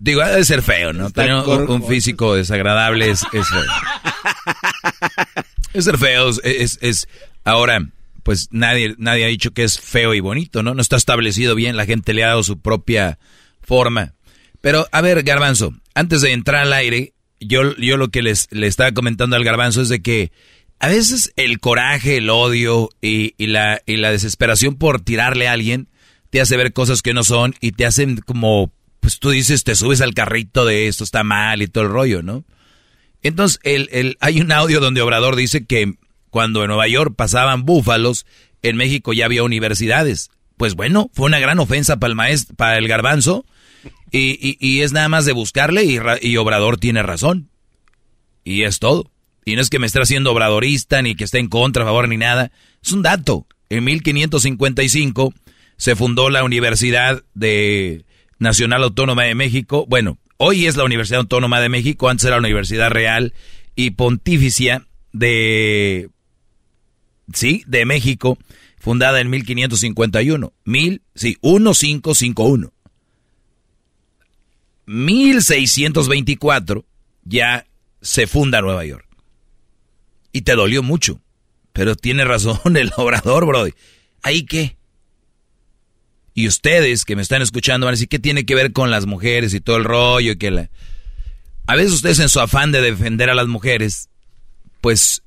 digo, 0.00 0.22
ha 0.22 0.28
de 0.30 0.44
ser 0.44 0.62
feo, 0.62 0.92
¿no? 0.92 1.10
Tener 1.10 1.34
un 1.34 1.86
físico 1.86 2.34
desagradable 2.34 3.10
es, 3.10 3.22
es 3.32 3.46
feo. 3.48 3.64
Es 5.72 5.84
ser 5.84 5.98
feo, 5.98 6.28
es, 6.30 6.40
es- 6.44 6.78
es- 6.80 7.08
ahora, 7.44 7.80
pues 8.22 8.48
nadie, 8.50 8.94
nadie 8.98 9.24
ha 9.24 9.28
dicho 9.28 9.52
que 9.52 9.64
es 9.64 9.80
feo 9.80 10.14
y 10.14 10.20
bonito, 10.20 10.62
¿no? 10.62 10.74
No 10.74 10.82
está 10.82 10.96
establecido 10.96 11.54
bien, 11.54 11.76
la 11.76 11.86
gente 11.86 12.12
le 12.14 12.24
ha 12.24 12.28
dado 12.28 12.42
su 12.42 12.60
propia 12.60 13.18
forma. 13.68 14.14
Pero, 14.60 14.88
a 14.90 15.00
ver, 15.02 15.22
Garbanzo, 15.22 15.74
antes 15.94 16.22
de 16.22 16.32
entrar 16.32 16.62
al 16.62 16.72
aire, 16.72 17.12
yo, 17.38 17.76
yo 17.76 17.96
lo 17.96 18.08
que 18.08 18.22
les, 18.22 18.48
le 18.50 18.66
estaba 18.66 18.90
comentando 18.92 19.36
al 19.36 19.44
Garbanzo 19.44 19.82
es 19.82 19.88
de 19.88 20.02
que 20.02 20.32
a 20.80 20.88
veces 20.88 21.32
el 21.36 21.60
coraje, 21.60 22.16
el 22.16 22.30
odio 22.30 22.88
y, 23.00 23.34
y 23.36 23.48
la, 23.48 23.80
y 23.86 23.96
la 23.96 24.10
desesperación 24.10 24.76
por 24.76 25.00
tirarle 25.00 25.46
a 25.46 25.52
alguien 25.52 25.88
te 26.30 26.40
hace 26.40 26.56
ver 26.56 26.72
cosas 26.72 27.02
que 27.02 27.14
no 27.14 27.24
son 27.24 27.54
y 27.60 27.72
te 27.72 27.86
hacen 27.86 28.16
como, 28.18 28.72
pues 29.00 29.18
tú 29.18 29.30
dices, 29.30 29.64
te 29.64 29.74
subes 29.74 30.00
al 30.00 30.14
carrito 30.14 30.64
de 30.64 30.88
esto 30.88 31.04
está 31.04 31.22
mal 31.22 31.62
y 31.62 31.68
todo 31.68 31.84
el 31.84 31.90
rollo, 31.90 32.22
¿no? 32.22 32.44
Entonces, 33.22 33.60
el, 33.64 33.88
el, 33.92 34.16
hay 34.20 34.40
un 34.40 34.52
audio 34.52 34.80
donde 34.80 35.02
Obrador 35.02 35.36
dice 35.36 35.66
que 35.66 35.94
cuando 36.30 36.62
en 36.62 36.68
Nueva 36.68 36.86
York 36.86 37.14
pasaban 37.16 37.64
búfalos, 37.64 38.26
en 38.62 38.76
México 38.76 39.12
ya 39.12 39.24
había 39.24 39.42
universidades. 39.42 40.30
Pues 40.56 40.74
bueno, 40.74 41.10
fue 41.14 41.26
una 41.26 41.38
gran 41.38 41.58
ofensa 41.58 41.98
para 41.98 42.12
el 42.28 42.38
para 42.56 42.78
el 42.78 42.88
garbanzo, 42.88 43.46
y, 44.10 44.80
es 44.80 44.92
nada 44.92 45.08
más 45.08 45.24
de 45.24 45.32
buscarle 45.32 45.84
y 46.22 46.36
Obrador 46.36 46.78
tiene 46.78 47.02
razón. 47.02 47.50
Y 48.44 48.62
es 48.62 48.78
todo. 48.78 49.10
Y 49.44 49.56
no 49.56 49.62
es 49.62 49.70
que 49.70 49.78
me 49.78 49.86
esté 49.86 50.00
haciendo 50.00 50.32
obradorista, 50.32 51.00
ni 51.00 51.14
que 51.14 51.24
esté 51.24 51.38
en 51.38 51.48
contra, 51.48 51.82
a 51.82 51.86
favor, 51.86 52.06
ni 52.06 52.18
nada. 52.18 52.52
Es 52.82 52.92
un 52.92 53.02
dato. 53.02 53.46
En 53.70 53.82
1555 53.84 55.32
se 55.78 55.96
fundó 55.96 56.28
la 56.28 56.44
Universidad 56.44 57.22
de 57.32 58.04
Nacional 58.38 58.82
Autónoma 58.82 59.24
de 59.24 59.34
México. 59.34 59.86
Bueno, 59.88 60.18
hoy 60.36 60.66
es 60.66 60.76
la 60.76 60.84
Universidad 60.84 61.20
Autónoma 61.20 61.60
de 61.60 61.70
México, 61.70 62.10
antes 62.10 62.26
era 62.26 62.36
la 62.36 62.46
Universidad 62.46 62.90
Real 62.90 63.32
y 63.74 63.90
Pontificia 63.92 64.86
de... 65.12 66.10
Sí, 67.32 67.62
de 67.66 67.84
México, 67.84 68.38
fundada 68.78 69.20
en 69.20 69.30
1551. 69.30 70.52
Mil, 70.64 71.02
sí, 71.14 71.36
1551. 71.42 72.72
1624 74.88 76.84
ya 77.24 77.66
se 78.00 78.26
funda 78.26 78.62
Nueva 78.62 78.84
York. 78.86 79.06
Y 80.32 80.42
te 80.42 80.54
dolió 80.54 80.82
mucho. 80.82 81.20
Pero 81.72 81.94
tiene 81.94 82.24
razón 82.24 82.76
el 82.76 82.90
obrador, 82.96 83.46
Brody. 83.46 83.72
¿Ahí 84.22 84.44
qué? 84.44 84.76
Y 86.34 86.48
ustedes 86.48 87.04
que 87.04 87.16
me 87.16 87.22
están 87.22 87.42
escuchando 87.42 87.84
van 87.84 87.92
a 87.92 87.96
decir, 87.96 88.08
¿qué 88.08 88.18
tiene 88.18 88.46
que 88.46 88.54
ver 88.54 88.72
con 88.72 88.90
las 88.90 89.06
mujeres 89.06 89.52
y 89.54 89.60
todo 89.60 89.76
el 89.76 89.84
rollo? 89.84 90.32
Y 90.32 90.36
que 90.38 90.50
la... 90.50 90.70
A 91.66 91.76
veces 91.76 91.92
ustedes 91.92 92.18
en 92.20 92.30
su 92.30 92.40
afán 92.40 92.72
de 92.72 92.80
defender 92.80 93.28
a 93.28 93.34
las 93.34 93.46
mujeres, 93.46 94.08
pues 94.80 95.22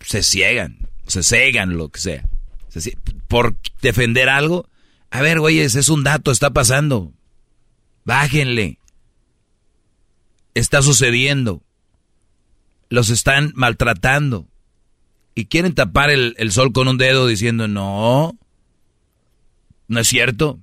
se 0.00 0.22
ciegan, 0.24 0.88
se 1.06 1.22
cegan, 1.22 1.76
lo 1.76 1.88
que 1.88 2.00
sea. 2.00 2.24
Por 3.28 3.56
defender 3.80 4.28
algo. 4.28 4.68
A 5.10 5.22
ver, 5.22 5.38
güeyes, 5.38 5.76
es 5.76 5.88
un 5.88 6.02
dato, 6.02 6.32
está 6.32 6.50
pasando. 6.50 7.12
Bájenle. 8.06 8.78
Está 10.54 10.80
sucediendo. 10.80 11.62
Los 12.88 13.10
están 13.10 13.52
maltratando. 13.54 14.46
Y 15.34 15.46
quieren 15.46 15.74
tapar 15.74 16.08
el, 16.10 16.34
el 16.38 16.50
sol 16.52 16.72
con 16.72 16.88
un 16.88 16.96
dedo 16.96 17.26
diciendo, 17.26 17.68
no, 17.68 18.38
no 19.88 20.00
es 20.00 20.08
cierto. 20.08 20.58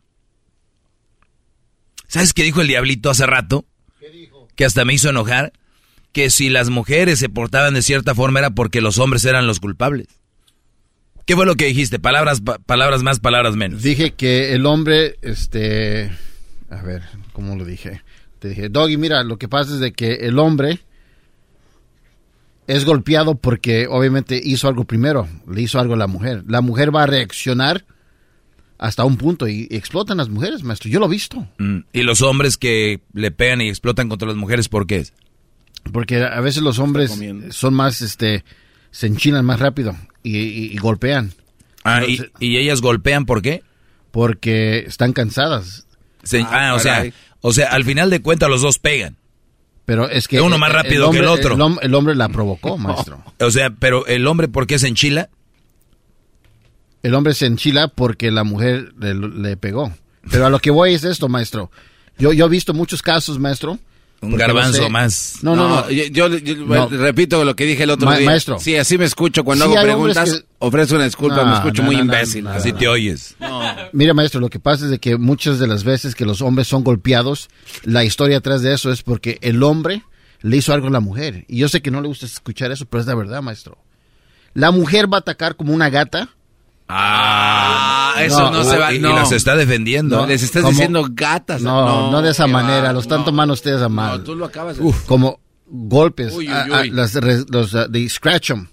¿Sabes 2.07 2.33
qué 2.33 2.43
dijo 2.43 2.61
el 2.61 2.67
diablito 2.67 3.09
hace 3.11 3.25
rato? 3.27 3.65
Que 4.55 4.65
hasta 4.65 4.85
me 4.85 4.93
hizo 4.93 5.09
enojar. 5.09 5.53
Que 6.11 6.29
si 6.29 6.49
las 6.49 6.69
mujeres 6.69 7.19
se 7.19 7.29
portaban 7.29 7.73
de 7.73 7.81
cierta 7.81 8.15
forma 8.15 8.39
era 8.39 8.51
porque 8.51 8.81
los 8.81 8.99
hombres 8.99 9.25
eran 9.25 9.47
los 9.47 9.59
culpables. 9.59 10.07
¿Qué 11.25 11.35
fue 11.35 11.45
lo 11.45 11.55
que 11.55 11.65
dijiste? 11.65 11.99
Palabras, 11.99 12.41
pa- 12.41 12.59
palabras 12.59 13.01
más, 13.03 13.19
palabras 13.19 13.55
menos. 13.55 13.81
Dije 13.81 14.11
que 14.13 14.53
el 14.53 14.65
hombre, 14.65 15.17
este, 15.21 16.11
a 16.79 16.81
ver, 16.83 17.03
¿cómo 17.33 17.55
lo 17.55 17.65
dije? 17.65 18.01
Te 18.39 18.49
dije, 18.49 18.69
Doggy, 18.69 18.97
mira, 18.97 19.23
lo 19.23 19.37
que 19.37 19.47
pasa 19.47 19.73
es 19.73 19.79
de 19.79 19.93
que 19.93 20.13
el 20.15 20.37
hombre 20.39 20.79
es 22.67 22.85
golpeado 22.85 23.35
porque 23.35 23.87
obviamente 23.87 24.39
hizo 24.43 24.67
algo 24.67 24.85
primero, 24.85 25.27
le 25.49 25.61
hizo 25.61 25.79
algo 25.79 25.93
a 25.95 25.97
la 25.97 26.07
mujer. 26.07 26.43
La 26.47 26.61
mujer 26.61 26.95
va 26.95 27.03
a 27.03 27.07
reaccionar 27.07 27.85
hasta 28.77 29.03
un 29.05 29.17
punto 29.17 29.47
y, 29.47 29.67
y 29.69 29.75
explotan 29.75 30.17
las 30.17 30.29
mujeres, 30.29 30.63
maestro. 30.63 30.89
Yo 30.89 30.99
lo 30.99 31.07
he 31.07 31.09
visto. 31.09 31.47
Mm, 31.57 31.79
Y 31.93 32.03
los 32.03 32.21
hombres 32.21 32.57
que 32.57 33.01
le 33.13 33.31
pegan 33.31 33.61
y 33.61 33.69
explotan 33.69 34.09
contra 34.09 34.27
las 34.27 34.37
mujeres, 34.37 34.69
¿por 34.69 34.87
qué? 34.87 35.05
Porque 35.91 36.23
a 36.23 36.39
veces 36.39 36.63
los 36.63 36.79
hombres 36.79 37.11
son 37.51 37.73
más, 37.73 38.01
este, 38.01 38.43
se 38.91 39.07
enchinan 39.07 39.45
más 39.45 39.59
rápido 39.59 39.95
y, 40.21 40.37
y- 40.37 40.65
y 40.73 40.77
golpean. 40.77 41.31
Ah, 41.83 42.05
y, 42.05 42.19
y 42.39 42.57
ellas 42.57 42.79
golpean, 42.81 43.25
¿por 43.25 43.41
qué? 43.41 43.61
Porque 44.11 44.79
están 44.79 45.11
cansadas. 45.11 45.85
Se- 46.23 46.41
ah, 46.49 46.73
o 46.75 46.79
sea, 46.79 47.05
o 47.41 47.53
sea, 47.53 47.67
al 47.69 47.83
final 47.83 48.09
de 48.09 48.21
cuentas 48.21 48.49
los 48.49 48.61
dos 48.61 48.79
pegan. 48.79 49.17
Pero 49.85 50.09
es 50.09 50.27
que 50.29 50.39
uno 50.39 50.57
más 50.57 50.69
el- 50.69 50.75
el 50.77 50.83
rápido 50.83 51.11
que 51.11 51.17
el 51.19 51.25
hombre- 51.27 51.39
otro. 51.41 51.55
El, 51.55 51.59
hom- 51.61 51.79
el 51.81 51.93
hombre 51.93 52.15
la 52.15 52.29
provocó, 52.29 52.77
maestro. 52.79 53.21
O 53.39 53.51
sea, 53.51 53.69
pero 53.71 54.05
el 54.07 54.25
hombre, 54.27 54.47
¿por 54.47 54.65
qué 54.67 54.79
se 54.79 54.87
enchila? 54.87 55.29
El 57.01 57.15
hombre 57.15 57.33
se 57.33 57.45
enchila 57.47 57.89
porque 57.89 58.31
la 58.31 58.43
mujer 58.45 58.93
le, 58.97 59.13
le 59.13 59.57
pegó. 59.57 59.91
Pero 60.31 60.45
a 60.45 60.49
lo 60.49 60.59
que 60.59 60.71
voy 60.71 60.93
es 60.93 61.03
esto, 61.03 61.27
maestro. 61.27 61.69
Yo, 62.17 62.31
yo 62.31 62.45
he 62.45 62.49
visto 62.49 62.73
muchos 62.73 63.01
casos, 63.01 63.39
maestro. 63.39 63.77
Un 64.23 64.35
garbanzo 64.35 64.83
sé. 64.83 64.89
más. 64.89 65.35
No, 65.41 65.55
no, 65.55 65.67
no. 65.67 65.89
Yo, 65.89 66.27
yo- 66.27 66.37
yo 66.37 66.55
No. 66.65 66.87
repito 66.89 67.43
lo 67.43 67.55
que 67.55 67.65
dije 67.65 67.83
el 67.83 67.89
otro 67.89 68.05
Ma- 68.09 68.17
día. 68.17 68.25
maestro. 68.25 68.57
Sí, 68.59 68.75
así 68.75 68.97
me 68.97 69.05
escucho 69.05 69.43
cuando 69.43 69.65
Sí, 69.65 69.73
hago 69.75 69.83
preguntas. 69.83 70.31
que- 70.33 70.45
Ofrezco 70.59 70.95
una 70.95 71.03
disculpa, 71.05 71.43
No, 71.43 71.45
me 71.47 71.53
escucho 71.55 71.81
no, 71.81 71.87
muy 71.91 71.97
imbécil. 71.99 72.45
no, 72.45 72.51
Así 72.51 72.71
te 72.71 72.87
oyes. 72.87 73.35
Mira, 73.91 74.13
maestro, 74.13 74.39
lo 74.39 74.49
que 74.49 74.59
pasa 74.59 74.85
es 74.85 74.91
de 74.91 74.99
que 74.99 75.17
muchas 75.17 75.59
de 75.59 75.67
las 75.67 75.83
veces 75.83 76.15
que 76.15 76.25
los 76.25 76.41
hombres 76.41 76.67
son 76.67 76.83
golpeados, 76.83 77.49
la 77.83 78.03
historia 78.05 78.37
atrás 78.37 78.61
de 78.61 78.73
eso 78.73 78.91
es 78.91 79.03
porque 79.03 79.39
el 79.41 79.61
hombre 79.61 80.03
le 80.41 80.57
hizo 80.57 80.73
algo 80.73 80.87
a 80.87 80.91
la 80.91 80.99
mujer. 81.01 81.43
Y 81.49 81.57
yo 81.57 81.67
sé 81.67 81.81
que 81.81 81.91
no 81.91 82.01
le 82.01 82.07
gusta 82.07 82.25
escuchar 82.25 82.71
eso, 82.71 82.85
pero 82.85 83.01
es 83.01 83.07
la 83.07 83.15
verdad, 83.15 83.41
maestro. 83.41 83.77
La 84.53 84.71
mujer 84.71 85.11
va 85.11 85.17
a 85.17 85.19
atacar 85.19 85.55
como 85.57 85.73
una 85.73 85.89
gata. 85.89 86.29
Ah, 86.87 88.15
eso 88.19 88.51
no, 88.51 88.63
se 88.63 88.77
va. 88.77 88.93
y, 88.93 88.97
y 88.97 88.99
no. 88.99 89.13
las 89.15 89.31
está 89.31 89.55
defendiendo. 89.55 90.17
No, 90.17 90.27
les 90.27 90.43
estás 90.43 90.61
¿Cómo? 90.61 90.71
diciendo 90.71 91.05
gatas. 91.11 91.61
No, 91.61 92.11
no, 92.11 92.21
de 92.21 92.31
esa 92.31 92.47
manera, 92.47 92.83
va, 92.83 92.93
lo 92.93 92.99
están 92.99 93.25
tomando 93.25 93.53
ustedes 93.53 93.81
a 93.81 93.89
mal. 93.89 94.19
No, 94.19 94.23
tú 94.23 94.35
lo 94.35 94.45
acabas 94.45 94.77
de 94.77 94.83
Uf, 94.83 95.05
como 95.05 95.39
golpes, 95.65 96.33
Uy, 96.33 96.47
uy, 96.47 96.53
a- 96.53 96.63
a- 96.63 96.81
uy. 96.81 96.89
re- 96.91 97.45
los 97.49 97.73
uh, 97.73 97.87
de 97.89 98.07
scratch 98.09 98.51
'em. 98.51 98.67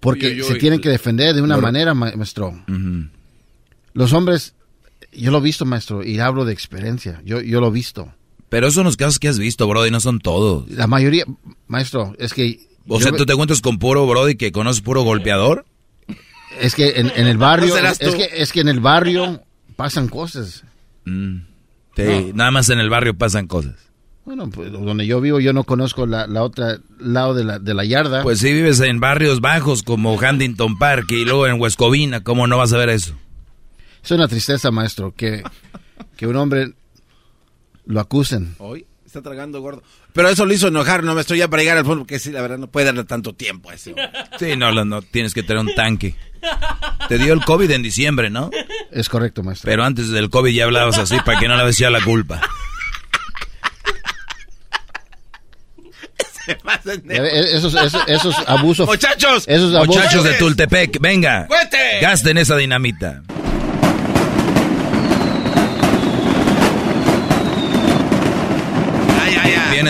porque 0.00 0.26
Uy, 0.28 0.40
uy, 0.42 0.46
se 0.46 0.52
uy. 0.54 0.58
tienen 0.58 0.80
que 0.80 0.88
defender 0.90 1.34
de 1.34 1.42
una 1.42 1.56
manera, 1.56 1.94
ma- 1.94 2.12
maestro. 2.14 2.52
Los 3.94 4.12
hombres, 4.12 4.54
yo 5.12 5.30
lo 5.30 5.38
he 5.38 5.42
visto, 5.42 5.64
maestro, 5.64 6.02
y 6.04 6.18
hablo 6.20 6.44
de 6.44 6.52
experiencia. 6.52 7.20
Yo, 7.24 7.40
yo 7.40 7.60
lo 7.60 7.68
he 7.68 7.72
visto. 7.72 8.12
Pero 8.48 8.66
esos 8.66 8.74
son 8.76 8.84
los 8.84 8.96
casos 8.96 9.18
que 9.18 9.28
has 9.28 9.38
visto, 9.38 9.66
Brody, 9.66 9.90
no 9.90 10.00
son 10.00 10.20
todos. 10.20 10.68
La 10.70 10.86
mayoría, 10.86 11.24
maestro, 11.66 12.14
es 12.18 12.32
que 12.34 12.60
O 12.86 13.00
sea, 13.00 13.10
ve- 13.12 13.18
¿tú 13.18 13.26
te 13.26 13.34
cuentas 13.34 13.60
con 13.60 13.78
puro 13.78 14.06
Brody 14.06 14.36
que 14.36 14.52
conoces 14.52 14.82
puro 14.82 15.02
golpeador? 15.02 15.64
Es 16.60 16.74
que 16.74 17.00
en, 17.00 17.12
en 17.14 17.26
el 17.26 17.38
barrio, 17.38 17.68
¿No 17.68 17.74
serás 17.74 18.00
es 18.00 18.14
que 18.14 18.28
es 18.34 18.52
que 18.52 18.60
en 18.60 18.68
el 18.68 18.80
barrio 18.80 19.42
pasan 19.76 20.08
cosas. 20.08 20.64
Mm. 21.04 21.38
Sí, 21.96 22.32
nada 22.34 22.50
más 22.50 22.70
en 22.70 22.80
el 22.80 22.90
barrio 22.90 23.16
pasan 23.16 23.46
cosas. 23.46 23.74
Bueno, 24.24 24.48
pues 24.48 24.72
donde 24.72 25.06
yo 25.06 25.20
vivo, 25.20 25.38
yo 25.38 25.52
no 25.52 25.64
conozco 25.64 26.06
la, 26.06 26.26
la 26.26 26.42
otra 26.42 26.78
lado 26.98 27.34
de 27.34 27.44
la, 27.44 27.58
de 27.58 27.74
la 27.74 27.84
yarda. 27.84 28.22
Pues 28.22 28.38
si 28.38 28.52
vives 28.52 28.80
en 28.80 28.98
barrios 28.98 29.40
bajos 29.40 29.82
como 29.82 30.14
Huntington 30.14 30.78
Park 30.78 31.10
y 31.10 31.24
luego 31.24 31.46
en 31.46 31.60
Huescovina, 31.60 32.24
¿cómo 32.24 32.46
no 32.46 32.56
vas 32.56 32.72
a 32.72 32.78
ver 32.78 32.88
eso? 32.88 33.14
Es 34.02 34.10
una 34.10 34.26
tristeza, 34.26 34.70
maestro, 34.70 35.12
que, 35.14 35.42
que 36.16 36.26
un 36.26 36.36
hombre 36.36 36.72
lo 37.84 38.00
acusen. 38.00 38.54
Hoy 38.58 38.86
está 39.18 39.28
tragando 39.28 39.60
gordo. 39.60 39.82
Pero 40.12 40.28
eso 40.28 40.44
lo 40.44 40.52
hizo 40.52 40.68
enojar, 40.68 41.04
no 41.04 41.14
me 41.14 41.20
estoy 41.20 41.38
ya 41.38 41.48
para 41.48 41.62
llegar 41.62 41.78
al 41.78 41.84
fondo, 41.84 42.00
porque 42.00 42.18
sí, 42.18 42.30
la 42.32 42.42
verdad, 42.42 42.58
no 42.58 42.66
puede 42.66 42.86
darle 42.86 43.04
tanto 43.04 43.32
tiempo 43.34 43.70
a 43.70 43.74
ese. 43.74 43.94
Sí, 44.38 44.56
no, 44.56 44.72
no, 44.72 44.84
no, 44.84 45.02
tienes 45.02 45.34
que 45.34 45.42
tener 45.42 45.60
un 45.60 45.74
tanque. 45.74 46.16
Te 47.08 47.18
dio 47.18 47.32
el 47.32 47.44
COVID 47.44 47.70
en 47.70 47.82
diciembre, 47.82 48.30
¿no? 48.30 48.50
Es 48.90 49.08
correcto, 49.08 49.42
maestro. 49.42 49.70
Pero 49.70 49.84
antes 49.84 50.08
del 50.08 50.30
COVID 50.30 50.52
ya 50.52 50.64
hablabas 50.64 50.98
así 50.98 51.16
para 51.24 51.38
que 51.38 51.48
no 51.48 51.56
le 51.56 51.64
decía 51.64 51.90
la 51.90 52.02
culpa. 52.02 52.40
Ve, 57.04 57.54
Esos, 57.54 57.74
esos, 57.74 58.02
esos 58.06 58.36
abusos. 58.46 58.86
Muchachos. 58.86 59.44
Esos 59.46 59.74
abusos. 59.74 59.96
Muchachos 59.96 60.24
de 60.24 60.34
Tultepec, 60.34 61.00
venga. 61.00 61.48
Gasten 62.02 62.36
esa 62.36 62.56
dinamita. 62.56 63.22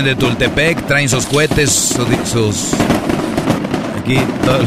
De 0.03 0.15
Tultepec, 0.17 0.87
traen 0.87 1.09
sus 1.09 1.27
cohetes, 1.27 1.71
sus... 2.25 2.73
aquí, 3.99 4.19
toda 4.45 4.59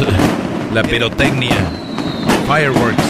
la- 0.73 0.83
pirotecnia. 0.83 1.55
Fireworks. 2.47 3.03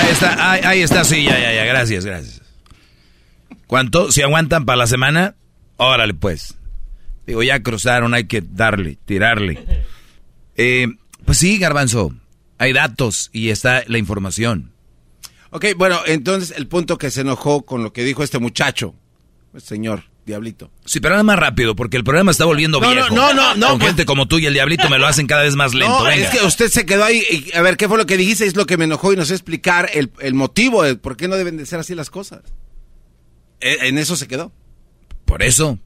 Ahí 0.00 0.10
está, 0.12 0.52
ahí, 0.68 0.82
está, 0.82 1.04
sí, 1.04 1.24
ya, 1.24 1.38
ya, 1.38 1.52
ya, 1.54 1.64
gracias, 1.64 2.04
gracias. 2.04 2.42
¿Cuánto? 3.66 4.10
Si 4.12 4.22
aguantan 4.22 4.64
para 4.64 4.76
la 4.76 4.86
semana, 4.86 5.34
órale 5.76 6.14
pues. 6.14 6.54
Digo, 7.26 7.42
ya 7.42 7.62
cruzaron, 7.62 8.14
hay 8.14 8.24
que 8.26 8.42
darle, 8.42 8.98
tirarle. 9.04 9.84
Eh, 10.56 10.88
pues 11.24 11.38
sí, 11.38 11.58
garbanzo, 11.58 12.14
hay 12.58 12.72
datos 12.72 13.28
y 13.32 13.50
está 13.50 13.82
la 13.86 13.98
información. 13.98 14.72
Ok, 15.50 15.66
bueno, 15.76 15.98
entonces 16.06 16.56
el 16.56 16.66
punto 16.68 16.98
que 16.98 17.10
se 17.10 17.20
enojó 17.22 17.62
con 17.62 17.82
lo 17.82 17.92
que 17.92 18.04
dijo 18.04 18.22
este 18.22 18.38
muchacho, 18.38 18.94
señor 19.60 20.04
Diablito. 20.26 20.70
Sí, 20.84 21.00
pero 21.00 21.14
ahora 21.14 21.22
más 21.22 21.38
rápido, 21.38 21.74
porque 21.74 21.96
el 21.96 22.04
programa 22.04 22.30
está 22.30 22.44
volviendo 22.44 22.80
No, 22.80 22.88
no, 22.88 22.92
viejo. 22.94 23.14
no, 23.14 23.32
no, 23.32 23.54
no, 23.54 23.68
Con 23.70 23.78
pues- 23.78 23.88
gente 23.90 24.04
como 24.04 24.26
tú 24.28 24.38
y 24.38 24.46
el 24.46 24.52
Diablito 24.52 24.88
me 24.90 24.98
lo 24.98 25.06
hacen 25.06 25.26
cada 25.26 25.42
vez 25.42 25.54
más 25.56 25.72
lento. 25.74 25.98
no, 26.00 26.04
Venga. 26.04 26.16
es 26.30 26.38
que 26.38 26.44
usted 26.46 26.68
se 26.68 26.84
quedó 26.84 27.04
ahí. 27.04 27.22
y, 27.30 27.56
a 27.56 27.62
ver, 27.62 27.76
¿qué 27.76 27.88
fue 27.88 27.96
lo 27.98 28.04
que 28.06 28.16
dijiste? 28.18 28.44
Es 28.44 28.54
lo 28.56 28.66
que 28.66 28.76
me 28.76 28.84
enojó 28.84 29.12
y 29.12 29.16
nos 29.16 29.30
explicar 29.30 29.88
el, 29.94 30.10
el 30.20 30.34
motivo 30.34 30.82
de 30.82 30.96
por 30.96 31.16
qué 31.16 31.28
no 31.28 31.36
deben 31.36 31.56
de 31.56 31.64
ser 31.66 31.78
así 31.80 31.94
las 31.94 32.10
cosas. 32.10 32.40
E- 33.60 33.88
En 33.88 33.96
eso 33.98 34.16
se 34.16 34.28
quedó. 34.28 34.52
Por 35.24 35.42
eso. 35.42 35.78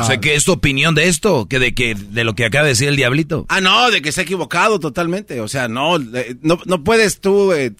O 0.00 0.04
sea, 0.06 0.18
¿qué 0.18 0.34
es 0.34 0.44
tu 0.46 0.52
opinión 0.52 0.94
de 0.94 1.08
esto? 1.08 1.46
Que 1.46 1.58
de, 1.58 1.74
que, 1.74 1.94
de 1.94 2.24
lo 2.24 2.34
que 2.34 2.46
acaba 2.46 2.64
de 2.64 2.70
decir 2.70 2.88
el 2.88 2.96
Diablito. 2.96 3.44
Ah, 3.50 3.60
no, 3.60 3.90
de 3.90 4.00
que 4.00 4.10
se 4.10 4.22
ha 4.22 4.24
equivocado 4.24 4.80
totalmente. 4.80 5.42
O 5.42 5.48
sea, 5.48 5.68
no, 5.68 5.98
no, 5.98 6.58
no 6.64 6.84
puedes 6.84 7.20
tú 7.20 7.52
eh, 7.52 7.74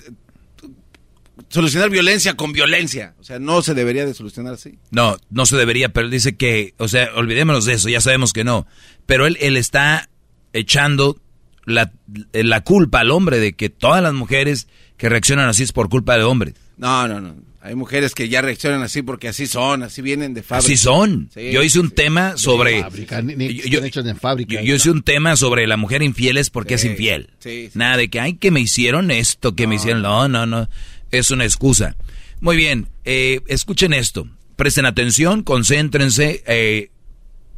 solucionar 1.57 1.91
violencia 1.91 2.35
con 2.35 2.52
violencia. 2.52 3.15
O 3.18 3.25
sea, 3.25 3.39
no 3.41 3.62
se 3.62 3.75
debería 3.75 4.07
de 4.07 4.15
solucionar 4.15 4.55
así. 4.55 4.78
No, 4.91 5.17
no 5.31 5.47
se 5.47 5.57
debería, 5.57 5.89
pero 5.89 6.07
él 6.07 6.12
dice 6.12 6.36
que, 6.36 6.75
o 6.78 6.86
sea, 6.86 7.09
olvidémonos 7.17 7.65
de 7.65 7.73
eso, 7.75 7.89
ya 7.89 8.01
sabemos 8.01 8.33
que 8.33 8.44
no. 8.44 8.67
Pero 9.07 9.26
él, 9.26 9.36
él 9.41 9.57
está 9.57 10.09
echando 10.52 11.17
la, 11.65 11.93
la 12.33 12.60
culpa 12.62 13.01
al 13.01 13.10
hombre 13.10 13.39
de 13.41 13.55
que 13.55 13.68
todas 13.70 14.02
las 14.02 14.15
mujeres 14.15 14.68
que 14.97 15.09
reaccionan 15.09 15.49
así 15.49 15.62
es 15.65 15.73
por 15.73 15.89
culpa 15.89 16.17
de 16.17 16.25
hombres. 16.25 16.55
No, 16.76 17.09
no, 17.09 17.20
no. 17.20 17.35
Hay 17.62 17.75
mujeres 17.75 18.15
que 18.15 18.28
ya 18.28 18.43
reaccionan 18.43 18.83
así 18.83 19.02
porque 19.02 19.26
así 19.26 19.49
son, 19.49 19.83
así 19.83 20.01
vienen 20.01 20.35
de 20.35 20.44
fábrica. 20.44 20.67
Así 20.67 20.76
son. 20.76 21.28
Sí, 21.35 21.51
yo 21.51 21.65
hice 21.65 21.81
un 21.81 21.91
tema 21.91 22.36
sobre... 22.36 22.81
fábrica, 22.81 23.20
ni- 23.23 23.35
ni- 23.35 23.55
yo, 23.55 23.81
en 23.85 24.17
fábrica. 24.17 24.55
yo- 24.55 24.60
yo 24.62 24.75
hice 24.76 24.91
un 24.93 25.02
tema 25.02 25.35
sobre 25.35 25.67
la 25.67 25.76
mujer 25.76 26.02
infiel 26.05 26.36
es 26.36 26.49
porque 26.51 26.78
Sí, 26.78 26.86
es 26.86 26.93
infiel. 26.93 27.31
sí. 27.41 27.70
Nada 27.75 27.97
de 27.97 28.09
que, 28.09 28.20
ay, 28.20 28.35
que 28.35 28.52
me 28.52 28.60
hicieron 28.60 29.10
esto, 29.10 29.57
que 29.57 29.67
me 29.67 29.75
hicieron... 29.76 30.02
No, 30.02 30.28
no, 30.28 30.47
no. 30.47 30.68
Es 31.10 31.31
una 31.31 31.44
excusa. 31.44 31.97
Muy 32.41 32.57
bien, 32.57 32.89
eh, 33.05 33.41
escuchen 33.47 33.93
esto. 33.93 34.28
Presten 34.57 34.86
atención, 34.86 35.43
concéntrense, 35.43 36.43
eh, 36.47 36.91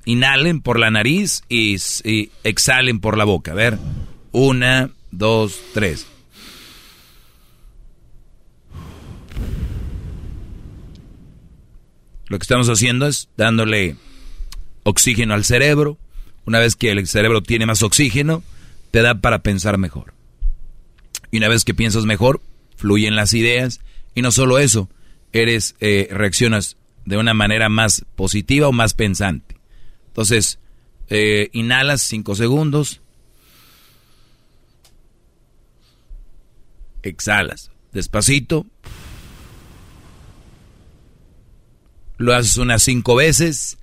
inhalen 0.04 0.60
por 0.60 0.78
la 0.78 0.90
nariz 0.90 1.42
y, 1.48 1.76
y 2.04 2.30
exhalen 2.44 3.00
por 3.00 3.16
la 3.16 3.24
boca. 3.24 3.52
A 3.52 3.54
ver, 3.54 3.78
una, 4.32 4.90
dos, 5.10 5.60
tres. 5.74 6.06
Lo 12.28 12.38
que 12.38 12.42
estamos 12.42 12.68
haciendo 12.68 13.06
es 13.06 13.28
dándole 13.36 13.96
oxígeno 14.82 15.34
al 15.34 15.44
cerebro. 15.44 15.98
Una 16.44 16.58
vez 16.58 16.76
que 16.76 16.90
el 16.90 17.06
cerebro 17.06 17.42
tiene 17.42 17.66
más 17.66 17.82
oxígeno, 17.82 18.42
te 18.90 19.02
da 19.02 19.14
para 19.16 19.40
pensar 19.40 19.78
mejor. 19.78 20.14
Y 21.30 21.38
una 21.38 21.48
vez 21.48 21.64
que 21.64 21.74
piensas 21.74 22.04
mejor, 22.04 22.40
fluyen 22.78 23.14
las 23.14 23.34
ideas. 23.34 23.80
Y 24.14 24.22
no 24.22 24.30
solo 24.30 24.58
eso, 24.58 24.88
eres, 25.32 25.76
eh, 25.80 26.08
reaccionas 26.10 26.78
de 27.04 27.18
una 27.18 27.34
manera 27.34 27.68
más 27.68 28.06
positiva 28.16 28.68
o 28.68 28.72
más 28.72 28.94
pensante. 28.94 29.56
Entonces, 30.06 30.58
eh, 31.08 31.50
inhalas 31.52 32.00
cinco 32.00 32.34
segundos. 32.34 33.02
Exhalas 37.02 37.70
despacito. 37.92 38.66
Lo 42.16 42.34
haces 42.34 42.56
unas 42.56 42.82
cinco 42.82 43.14
veces. 43.14 43.78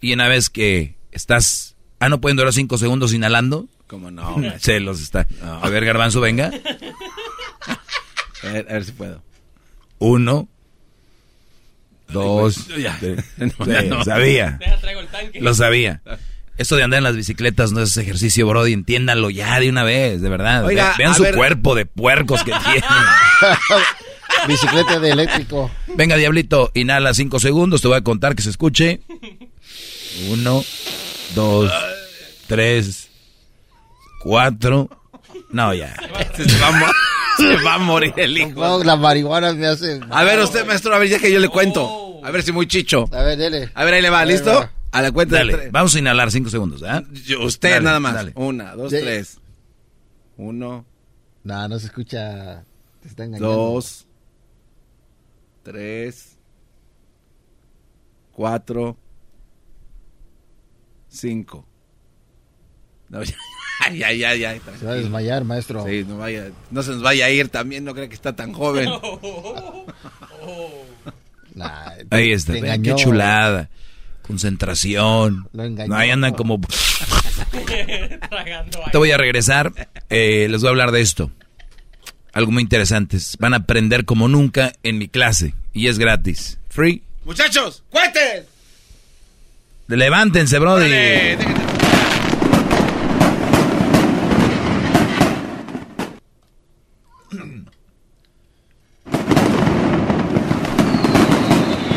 Y 0.00 0.12
una 0.12 0.28
vez 0.28 0.50
que 0.50 0.96
estás... 1.12 1.76
Ah, 1.98 2.08
¿no 2.08 2.20
pueden 2.20 2.36
durar 2.36 2.52
cinco 2.52 2.78
segundos 2.78 3.12
inhalando? 3.12 3.68
¿Cómo 3.86 4.10
no? 4.10 4.36
Se 4.58 4.80
los 4.80 5.00
está. 5.00 5.26
A 5.42 5.68
ver, 5.70 5.84
Garbanzo, 5.84 6.20
venga. 6.20 6.50
A 8.42 8.46
ver, 8.48 8.66
a 8.68 8.72
ver 8.74 8.84
si 8.84 8.92
puedo. 8.92 9.22
Uno. 9.98 10.48
Dos. 12.08 12.68
Ya. 12.76 12.96
tres. 13.00 13.24
No, 13.38 13.66
ya 13.66 13.82
no. 13.82 14.04
Sabía. 14.04 14.56
Deja, 14.60 14.76
traigo 14.78 15.00
el 15.00 15.08
tanque. 15.08 15.40
Lo 15.40 15.54
sabía. 15.54 16.02
Esto 16.58 16.76
de 16.76 16.84
andar 16.84 16.98
en 16.98 17.04
las 17.04 17.16
bicicletas 17.16 17.72
no 17.72 17.82
es 17.82 17.94
ejercicio, 17.98 18.46
Brody. 18.46 18.72
Entiéndanlo 18.72 19.28
ya 19.28 19.60
de 19.60 19.68
una 19.68 19.84
vez, 19.84 20.22
de 20.22 20.28
verdad. 20.30 20.64
Oiga, 20.64 20.90
Ve- 20.96 21.04
Vean 21.04 21.14
su 21.14 21.22
ver. 21.24 21.34
cuerpo 21.34 21.74
de 21.74 21.84
puercos 21.84 22.42
que 22.44 22.52
tienen. 22.64 22.82
Bicicleta 24.48 24.98
de 24.98 25.10
eléctrico. 25.10 25.70
Venga, 25.96 26.16
Diablito, 26.16 26.70
inhala 26.74 27.12
cinco 27.12 27.40
segundos. 27.40 27.82
Te 27.82 27.88
voy 27.88 27.98
a 27.98 28.02
contar 28.02 28.34
que 28.34 28.42
se 28.42 28.50
escuche. 28.50 29.00
Uno, 30.30 30.64
dos, 31.34 31.70
tres, 32.46 33.10
cuatro. 34.22 34.88
No, 35.50 35.74
ya. 35.74 35.94
Se 36.36 36.58
va, 36.58 36.68
a 36.68 36.72
mo- 36.72 36.86
se 37.58 37.64
va 37.64 37.74
a 37.74 37.78
morir 37.78 38.12
el 38.16 38.36
hijo. 38.38 38.60
No, 38.60 38.82
la 38.84 38.96
marihuana 38.96 39.52
me 39.52 39.66
hace. 39.66 40.00
A 40.10 40.24
ver, 40.24 40.38
usted, 40.40 40.66
maestro, 40.66 40.94
a 40.94 40.98
ver, 40.98 41.08
ya 41.08 41.18
que 41.18 41.30
yo 41.32 41.38
le 41.38 41.48
cuento. 41.48 42.20
A 42.24 42.30
ver 42.30 42.42
si 42.42 42.52
muy 42.52 42.66
chicho. 42.66 43.04
A 43.12 43.22
ver, 43.22 43.38
dele. 43.38 43.70
A 43.74 43.84
ver, 43.84 43.94
ahí 43.94 44.02
le 44.02 44.10
va, 44.10 44.24
¿listo? 44.24 44.50
va. 44.52 44.72
A 44.92 45.02
la 45.02 45.12
cuenta 45.12 45.36
Dale, 45.36 45.52
de 45.52 45.58
tres. 45.58 45.72
vamos 45.72 45.94
a 45.94 45.98
inhalar 45.98 46.30
cinco 46.30 46.48
segundos, 46.48 46.82
¿ah? 46.82 47.02
Yo- 47.24 47.42
Usted 47.44 47.70
Dale, 47.70 47.84
nada 47.84 48.00
más. 48.00 48.14
dale. 48.14 48.32
Una, 48.34 48.74
dos, 48.74 48.90
Sí. 48.90 48.98
tres. 49.00 49.38
Uno, 50.38 50.84
No, 51.44 51.68
no 51.68 51.78
se 51.78 51.86
escucha. 51.86 52.64
Te 53.02 53.08
está 53.08 53.24
engañando. 53.24 53.54
dos, 53.54 54.06
tres, 55.62 56.36
cuatro, 58.32 58.96
cinco. 61.08 61.66
No, 63.08 63.22
ya, 63.22 63.34
Se 63.92 64.86
va 64.86 64.92
a 64.92 64.96
desmayar, 64.96 65.44
maestro. 65.44 65.84
Sí, 65.86 66.04
no 66.06 66.18
vaya, 66.18 66.48
no 66.70 66.82
se 66.82 66.90
nos 66.92 67.02
vaya 67.02 67.26
a 67.26 67.30
ir 67.30 67.48
también, 67.48 67.84
no 67.84 67.94
cree 67.94 68.08
que 68.08 68.14
está 68.14 68.34
tan 68.34 68.52
joven. 68.52 68.88
Nah, 71.54 71.92
Ahí 72.10 72.32
está. 72.32 72.52
vean 72.52 72.82
Qué 72.82 72.94
chulada. 72.96 73.70
Concentración. 74.20 75.48
Lo 75.54 75.64
engañó. 75.64 75.88
No, 75.88 75.96
ahí 75.96 76.10
andan 76.10 76.34
como... 76.34 76.60
Te 78.92 78.98
voy 78.98 79.10
a 79.10 79.16
regresar. 79.16 79.72
eh, 80.10 80.48
les 80.50 80.60
voy 80.60 80.68
a 80.68 80.70
hablar 80.70 80.90
de 80.92 81.00
esto. 81.00 81.30
Algo 82.34 82.52
muy 82.52 82.62
interesante. 82.62 83.16
Van 83.38 83.54
a 83.54 83.58
aprender 83.58 84.04
como 84.04 84.28
nunca 84.28 84.72
en 84.82 84.98
mi 84.98 85.08
clase. 85.08 85.54
Y 85.72 85.86
es 85.88 85.98
gratis. 85.98 86.58
Free. 86.68 87.02
Muchachos, 87.24 87.82
cuenten. 87.88 88.44
Levántense, 89.88 90.58
brody. 90.58 90.90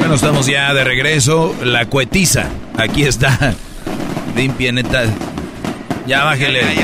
Bueno, 0.09 0.25
estamos 0.25 0.47
ya 0.47 0.73
de 0.73 0.83
regreso. 0.83 1.55
La 1.63 1.85
cuetiza. 1.85 2.49
Aquí 2.75 3.03
está. 3.03 3.53
Limpia, 4.35 4.71
neta. 4.71 5.05
Ya 6.07 6.23
bájele. 6.23 6.61
Eh, 6.61 6.81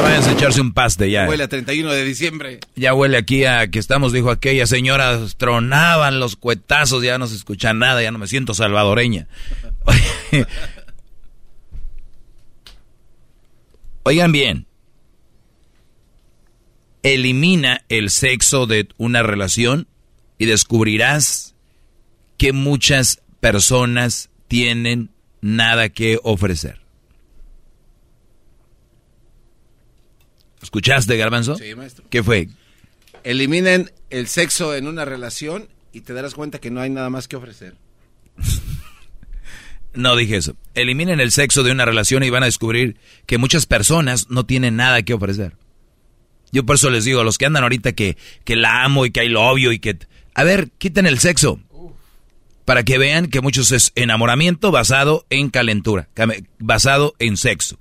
váyanse 0.00 0.30
a 0.30 0.32
echarse 0.34 0.60
un 0.60 0.72
paste 0.72 1.10
ya. 1.10 1.26
Huele 1.26 1.42
a 1.42 1.48
31 1.48 1.90
de 1.90 2.04
diciembre. 2.04 2.60
Ya 2.76 2.94
huele 2.94 3.16
aquí 3.16 3.46
a 3.46 3.66
que 3.68 3.80
estamos, 3.80 4.12
dijo 4.12 4.30
aquella 4.30 4.64
señora, 4.68 5.18
tronaban 5.38 6.20
los 6.20 6.36
cuetazos, 6.36 7.02
ya 7.02 7.18
no 7.18 7.26
se 7.26 7.34
escucha 7.34 7.74
nada, 7.74 8.00
ya 8.00 8.12
no 8.12 8.18
me 8.20 8.28
siento 8.28 8.54
salvadoreña. 8.54 9.26
Oigan 14.04 14.30
bien, 14.30 14.68
elimina 17.02 17.82
el 17.88 18.10
sexo 18.10 18.68
de 18.68 18.86
una 18.98 19.24
relación 19.24 19.88
y 20.38 20.44
descubrirás 20.44 21.55
que 22.36 22.52
muchas 22.52 23.22
personas 23.40 24.30
tienen 24.48 25.10
nada 25.40 25.88
que 25.88 26.18
ofrecer. 26.22 26.80
¿Escuchaste, 30.62 31.16
Garbanzo? 31.16 31.56
Sí, 31.56 31.74
maestro. 31.74 32.04
¿Qué 32.10 32.22
fue? 32.22 32.48
Eliminen 33.22 33.92
el 34.10 34.26
sexo 34.26 34.74
en 34.74 34.86
una 34.86 35.04
relación 35.04 35.68
y 35.92 36.00
te 36.00 36.12
darás 36.12 36.34
cuenta 36.34 36.58
que 36.58 36.70
no 36.70 36.80
hay 36.80 36.90
nada 36.90 37.10
más 37.10 37.28
que 37.28 37.36
ofrecer. 37.36 37.76
No 39.96 40.14
dije 40.14 40.36
eso. 40.36 40.56
Eliminen 40.74 41.20
el 41.20 41.32
sexo 41.32 41.62
de 41.62 41.72
una 41.72 41.86
relación 41.86 42.22
y 42.22 42.28
van 42.28 42.42
a 42.42 42.46
descubrir 42.46 42.98
que 43.24 43.38
muchas 43.38 43.64
personas 43.64 44.28
no 44.28 44.44
tienen 44.44 44.76
nada 44.76 45.02
que 45.02 45.14
ofrecer. 45.14 45.56
Yo 46.52 46.66
por 46.66 46.76
eso 46.76 46.90
les 46.90 47.04
digo, 47.04 47.20
a 47.20 47.24
los 47.24 47.38
que 47.38 47.46
andan 47.46 47.62
ahorita 47.62 47.92
que, 47.92 48.16
que 48.44 48.56
la 48.56 48.84
amo 48.84 49.06
y 49.06 49.10
que 49.10 49.20
hay 49.20 49.28
lo 49.28 49.42
obvio 49.42 49.72
y 49.72 49.78
que 49.78 49.96
A 50.34 50.44
ver, 50.44 50.68
quiten 50.76 51.06
el 51.06 51.18
sexo. 51.18 51.60
Para 52.66 52.82
que 52.82 52.98
vean 52.98 53.28
que 53.28 53.40
muchos 53.40 53.72
es 53.72 53.92
enamoramiento 53.94 54.70
basado 54.70 55.24
en 55.30 55.48
calentura, 55.48 56.08
basado 56.58 57.14
en 57.18 57.38
sexo. 57.38 57.78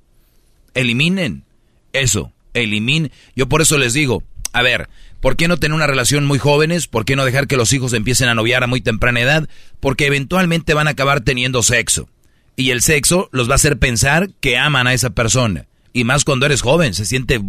Eliminen 0.73 1.43
eso, 1.91 2.31
eliminen. 2.53 3.11
Yo 3.35 3.49
por 3.49 3.61
eso 3.61 3.77
les 3.77 3.93
digo, 3.93 4.23
a 4.53 4.61
ver, 4.61 4.89
¿por 5.21 5.35
qué 5.35 5.47
no 5.47 5.57
tener 5.57 5.75
una 5.75 5.87
relación 5.87 6.25
muy 6.25 6.39
jóvenes? 6.39 6.87
¿Por 6.87 7.05
qué 7.05 7.15
no 7.15 7.25
dejar 7.25 7.47
que 7.47 7.57
los 7.57 7.73
hijos 7.73 7.93
empiecen 7.93 8.29
a 8.29 8.35
noviar 8.35 8.63
a 8.63 8.67
muy 8.67 8.81
temprana 8.81 9.21
edad? 9.21 9.49
Porque 9.79 10.05
eventualmente 10.05 10.73
van 10.73 10.87
a 10.87 10.91
acabar 10.91 11.21
teniendo 11.21 11.63
sexo. 11.63 12.07
Y 12.55 12.69
el 12.69 12.81
sexo 12.81 13.29
los 13.31 13.49
va 13.49 13.53
a 13.53 13.55
hacer 13.55 13.77
pensar 13.79 14.29
que 14.39 14.57
aman 14.57 14.87
a 14.87 14.93
esa 14.93 15.09
persona. 15.09 15.65
Y 15.93 16.03
más 16.03 16.25
cuando 16.25 16.45
eres 16.45 16.61
joven, 16.61 16.93
se 16.93 17.05
siente 17.05 17.39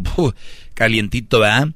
calientito, 0.75 1.41
¿verdad? 1.41 1.69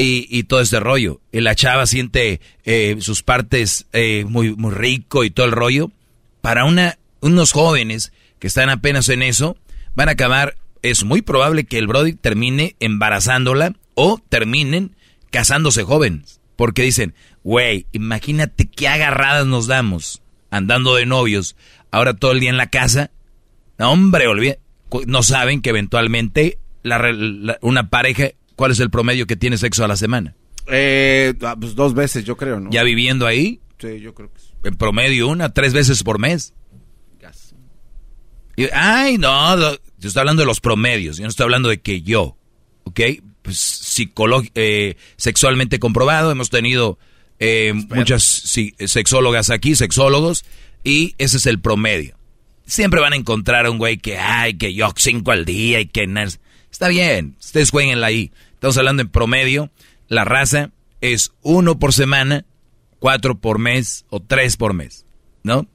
Y, 0.00 0.44
todo 0.44 0.60
este 0.60 0.78
rollo. 0.78 1.20
Y 1.32 1.40
la 1.40 1.56
chava 1.56 1.84
siente 1.86 2.40
eh, 2.64 2.96
sus 3.00 3.24
partes 3.24 3.86
eh, 3.92 4.24
muy, 4.28 4.54
muy 4.54 4.72
rico 4.72 5.24
y 5.24 5.30
todo 5.30 5.46
el 5.46 5.52
rollo. 5.52 5.90
Para 6.40 6.64
una, 6.64 6.98
unos 7.20 7.50
jóvenes 7.50 8.12
que 8.38 8.46
están 8.46 8.70
apenas 8.70 9.08
en 9.08 9.22
eso, 9.22 9.56
van 9.96 10.08
a 10.08 10.12
acabar, 10.12 10.56
es 10.82 11.02
muy 11.02 11.20
probable 11.20 11.64
que 11.64 11.78
el 11.78 11.88
Brody 11.88 12.12
termine 12.12 12.76
embarazándola 12.78 13.74
o 13.94 14.22
terminen 14.28 14.94
casándose 15.30 15.82
jóvenes. 15.82 16.40
Porque 16.54 16.82
dicen, 16.82 17.14
güey, 17.42 17.86
imagínate 17.90 18.68
qué 18.68 18.86
agarradas 18.86 19.46
nos 19.46 19.66
damos 19.66 20.22
andando 20.50 20.94
de 20.94 21.06
novios, 21.06 21.56
ahora 21.90 22.14
todo 22.14 22.30
el 22.30 22.38
día 22.38 22.50
en 22.50 22.56
la 22.56 22.70
casa. 22.70 23.10
No, 23.78 23.90
hombre, 23.90 24.28
olvídate 24.28 24.68
no 25.06 25.22
saben 25.22 25.60
que 25.60 25.70
eventualmente 25.70 26.58
una 27.60 27.90
pareja, 27.90 28.30
¿cuál 28.58 28.72
es 28.72 28.80
el 28.80 28.90
promedio 28.90 29.28
que 29.28 29.36
tiene 29.36 29.56
sexo 29.56 29.84
a 29.84 29.88
la 29.88 29.96
semana? 29.96 30.34
Eh, 30.66 31.32
ah, 31.42 31.56
pues 31.58 31.76
dos 31.76 31.94
veces, 31.94 32.24
yo 32.24 32.36
creo, 32.36 32.58
¿no? 32.58 32.70
¿Ya 32.70 32.82
viviendo 32.82 33.24
ahí? 33.24 33.60
Sí, 33.78 34.00
yo 34.00 34.12
creo 34.14 34.32
que 34.32 34.40
sí. 34.40 34.48
En 34.64 34.74
promedio 34.74 35.28
una, 35.28 35.54
tres 35.54 35.72
veces 35.72 36.02
por 36.02 36.18
mes. 36.18 36.52
ay, 38.72 39.16
no, 39.16 39.56
yo 39.56 40.08
estoy 40.08 40.20
hablando 40.20 40.42
de 40.42 40.46
los 40.46 40.60
promedios, 40.60 41.18
yo 41.18 41.22
no 41.22 41.28
estoy 41.28 41.44
hablando 41.44 41.68
de 41.68 41.80
que 41.80 42.02
yo, 42.02 42.36
¿ok? 42.82 43.00
Pues 43.42 43.96
eh, 44.56 44.96
sexualmente 45.16 45.78
comprobado, 45.78 46.32
hemos 46.32 46.50
tenido 46.50 46.98
eh, 47.38 47.72
muchas 47.90 48.24
sexólogas 48.24 49.50
aquí, 49.50 49.76
sexólogos, 49.76 50.44
y 50.82 51.14
ese 51.18 51.36
es 51.36 51.46
el 51.46 51.60
promedio 51.60 52.18
siempre 52.66 53.00
van 53.00 53.14
a 53.14 53.16
encontrar 53.16 53.64
a 53.64 53.70
un 53.70 53.78
güey 53.78 53.96
que, 53.96 54.18
ay, 54.18 54.58
que 54.58 54.74
yo 54.74 54.92
cinco 54.94 55.32
al 55.32 55.44
día 55.44 55.80
y 55.80 55.86
que... 55.86 56.06
Está 56.70 56.88
bien, 56.88 57.34
ustedes 57.40 57.70
jueguenla 57.70 58.08
ahí. 58.08 58.30
Estamos 58.58 58.76
hablando 58.76 59.02
en 59.02 59.08
promedio. 59.08 59.70
La 60.08 60.24
raza 60.24 60.72
es 61.00 61.30
uno 61.42 61.78
por 61.78 61.92
semana, 61.92 62.44
cuatro 62.98 63.38
por 63.38 63.60
mes 63.60 64.04
o 64.10 64.18
tres 64.18 64.56
por 64.56 64.74
mes, 64.74 65.06
¿no? 65.44 65.68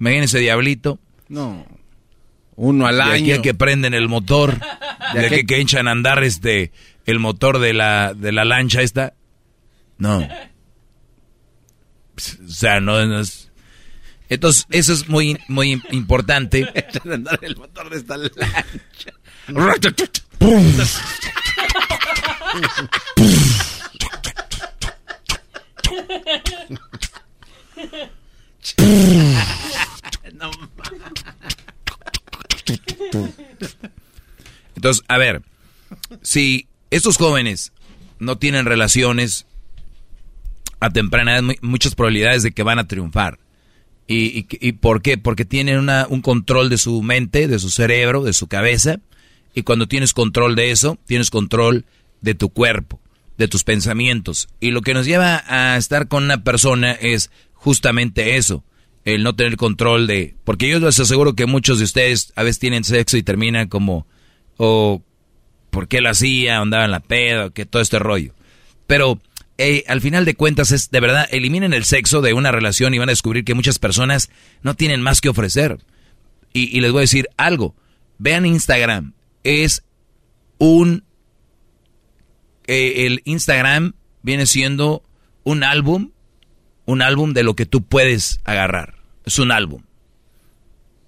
Imagínense, 0.00 0.40
diablito. 0.40 0.98
No. 1.28 1.64
Uno 2.56 2.88
al 2.88 3.00
año. 3.00 3.26
De 3.26 3.34
aquí 3.34 3.42
que 3.42 3.54
prenden 3.54 3.94
el 3.94 4.08
motor, 4.08 4.58
de, 5.14 5.26
aquí 5.26 5.46
que 5.46 5.60
echan 5.60 5.86
a 5.86 5.92
andar 5.92 6.24
este, 6.24 6.72
el 7.06 7.20
motor 7.20 7.60
de 7.60 7.72
la, 7.72 8.14
de 8.14 8.32
la 8.32 8.44
lancha 8.44 8.82
esta. 8.82 9.14
No. 9.96 10.26
O 12.18 12.50
sea, 12.50 12.80
no, 12.80 13.06
no 13.06 13.20
es 13.20 13.48
entonces, 14.28 14.66
eso 14.70 14.92
es 14.92 15.08
muy, 15.08 15.38
muy 15.46 15.80
importante. 15.90 16.66
el 17.42 17.56
motor 17.56 17.90
de 17.90 17.96
esta 17.96 18.16
lancha. 18.16 18.64
Entonces, 34.76 35.04
a 35.08 35.18
ver, 35.18 35.42
si 36.22 36.68
estos 36.90 37.16
jóvenes 37.16 37.72
no 38.18 38.38
tienen 38.38 38.64
relaciones 38.64 39.46
a 40.80 40.90
temprana 40.90 41.38
edad, 41.38 41.54
muchas 41.62 41.94
probabilidades 41.94 42.42
de 42.42 42.52
que 42.52 42.62
van 42.62 42.78
a 42.78 42.86
triunfar. 42.86 43.38
¿Y, 44.06 44.46
y, 44.48 44.72
por 44.72 45.02
qué? 45.02 45.18
Porque 45.18 45.44
tienen 45.44 45.78
una, 45.78 46.06
un 46.08 46.22
control 46.22 46.70
de 46.70 46.78
su 46.78 47.02
mente, 47.02 47.46
de 47.46 47.58
su 47.58 47.68
cerebro, 47.68 48.22
de 48.22 48.32
su 48.32 48.46
cabeza. 48.46 49.00
Y 49.54 49.64
cuando 49.64 49.86
tienes 49.86 50.14
control 50.14 50.54
de 50.56 50.70
eso, 50.70 50.96
tienes 51.06 51.28
control 51.28 51.84
de 52.20 52.34
tu 52.34 52.50
cuerpo, 52.50 53.00
de 53.36 53.48
tus 53.48 53.64
pensamientos. 53.64 54.48
Y 54.60 54.70
lo 54.70 54.82
que 54.82 54.94
nos 54.94 55.06
lleva 55.06 55.42
a 55.46 55.76
estar 55.76 56.08
con 56.08 56.24
una 56.24 56.44
persona 56.44 56.92
es 56.92 57.30
justamente 57.54 58.36
eso, 58.36 58.64
el 59.04 59.22
no 59.22 59.34
tener 59.34 59.56
control 59.56 60.06
de... 60.06 60.34
Porque 60.44 60.68
yo 60.68 60.78
les 60.80 61.00
aseguro 61.00 61.34
que 61.34 61.46
muchos 61.46 61.78
de 61.78 61.84
ustedes 61.84 62.32
a 62.36 62.42
veces 62.42 62.58
tienen 62.58 62.84
sexo 62.84 63.16
y 63.16 63.22
terminan 63.22 63.68
como... 63.68 64.06
o 64.56 65.02
por 65.70 65.88
qué 65.88 66.00
lo 66.00 66.10
hacía, 66.10 66.58
andaba 66.58 66.84
en 66.84 66.90
la 66.90 67.00
pedo, 67.00 67.52
que 67.52 67.66
todo 67.66 67.82
este 67.82 67.98
rollo. 67.98 68.34
Pero 68.86 69.20
eh, 69.58 69.84
al 69.88 70.00
final 70.00 70.24
de 70.24 70.34
cuentas 70.34 70.70
es 70.70 70.90
de 70.90 71.00
verdad, 71.00 71.28
eliminen 71.30 71.74
el 71.74 71.84
sexo 71.84 72.20
de 72.20 72.32
una 72.32 72.52
relación 72.52 72.94
y 72.94 72.98
van 72.98 73.08
a 73.08 73.12
descubrir 73.12 73.44
que 73.44 73.54
muchas 73.54 73.78
personas 73.78 74.30
no 74.62 74.74
tienen 74.74 75.02
más 75.02 75.20
que 75.20 75.28
ofrecer. 75.28 75.78
Y, 76.52 76.80
les 76.80 76.90
voy 76.90 77.00
a 77.00 77.02
decir 77.02 77.28
algo, 77.36 77.76
vean 78.18 78.46
Instagram, 78.46 79.12
es 79.44 79.84
un... 80.58 81.04
El 82.68 83.22
Instagram 83.24 83.94
viene 84.22 84.46
siendo 84.46 85.02
un 85.42 85.64
álbum, 85.64 86.10
un 86.84 87.02
álbum 87.02 87.32
de 87.32 87.42
lo 87.42 87.56
que 87.56 87.66
tú 87.66 87.82
puedes 87.82 88.40
agarrar. 88.44 88.94
Es 89.24 89.38
un 89.38 89.50
álbum. 89.50 89.82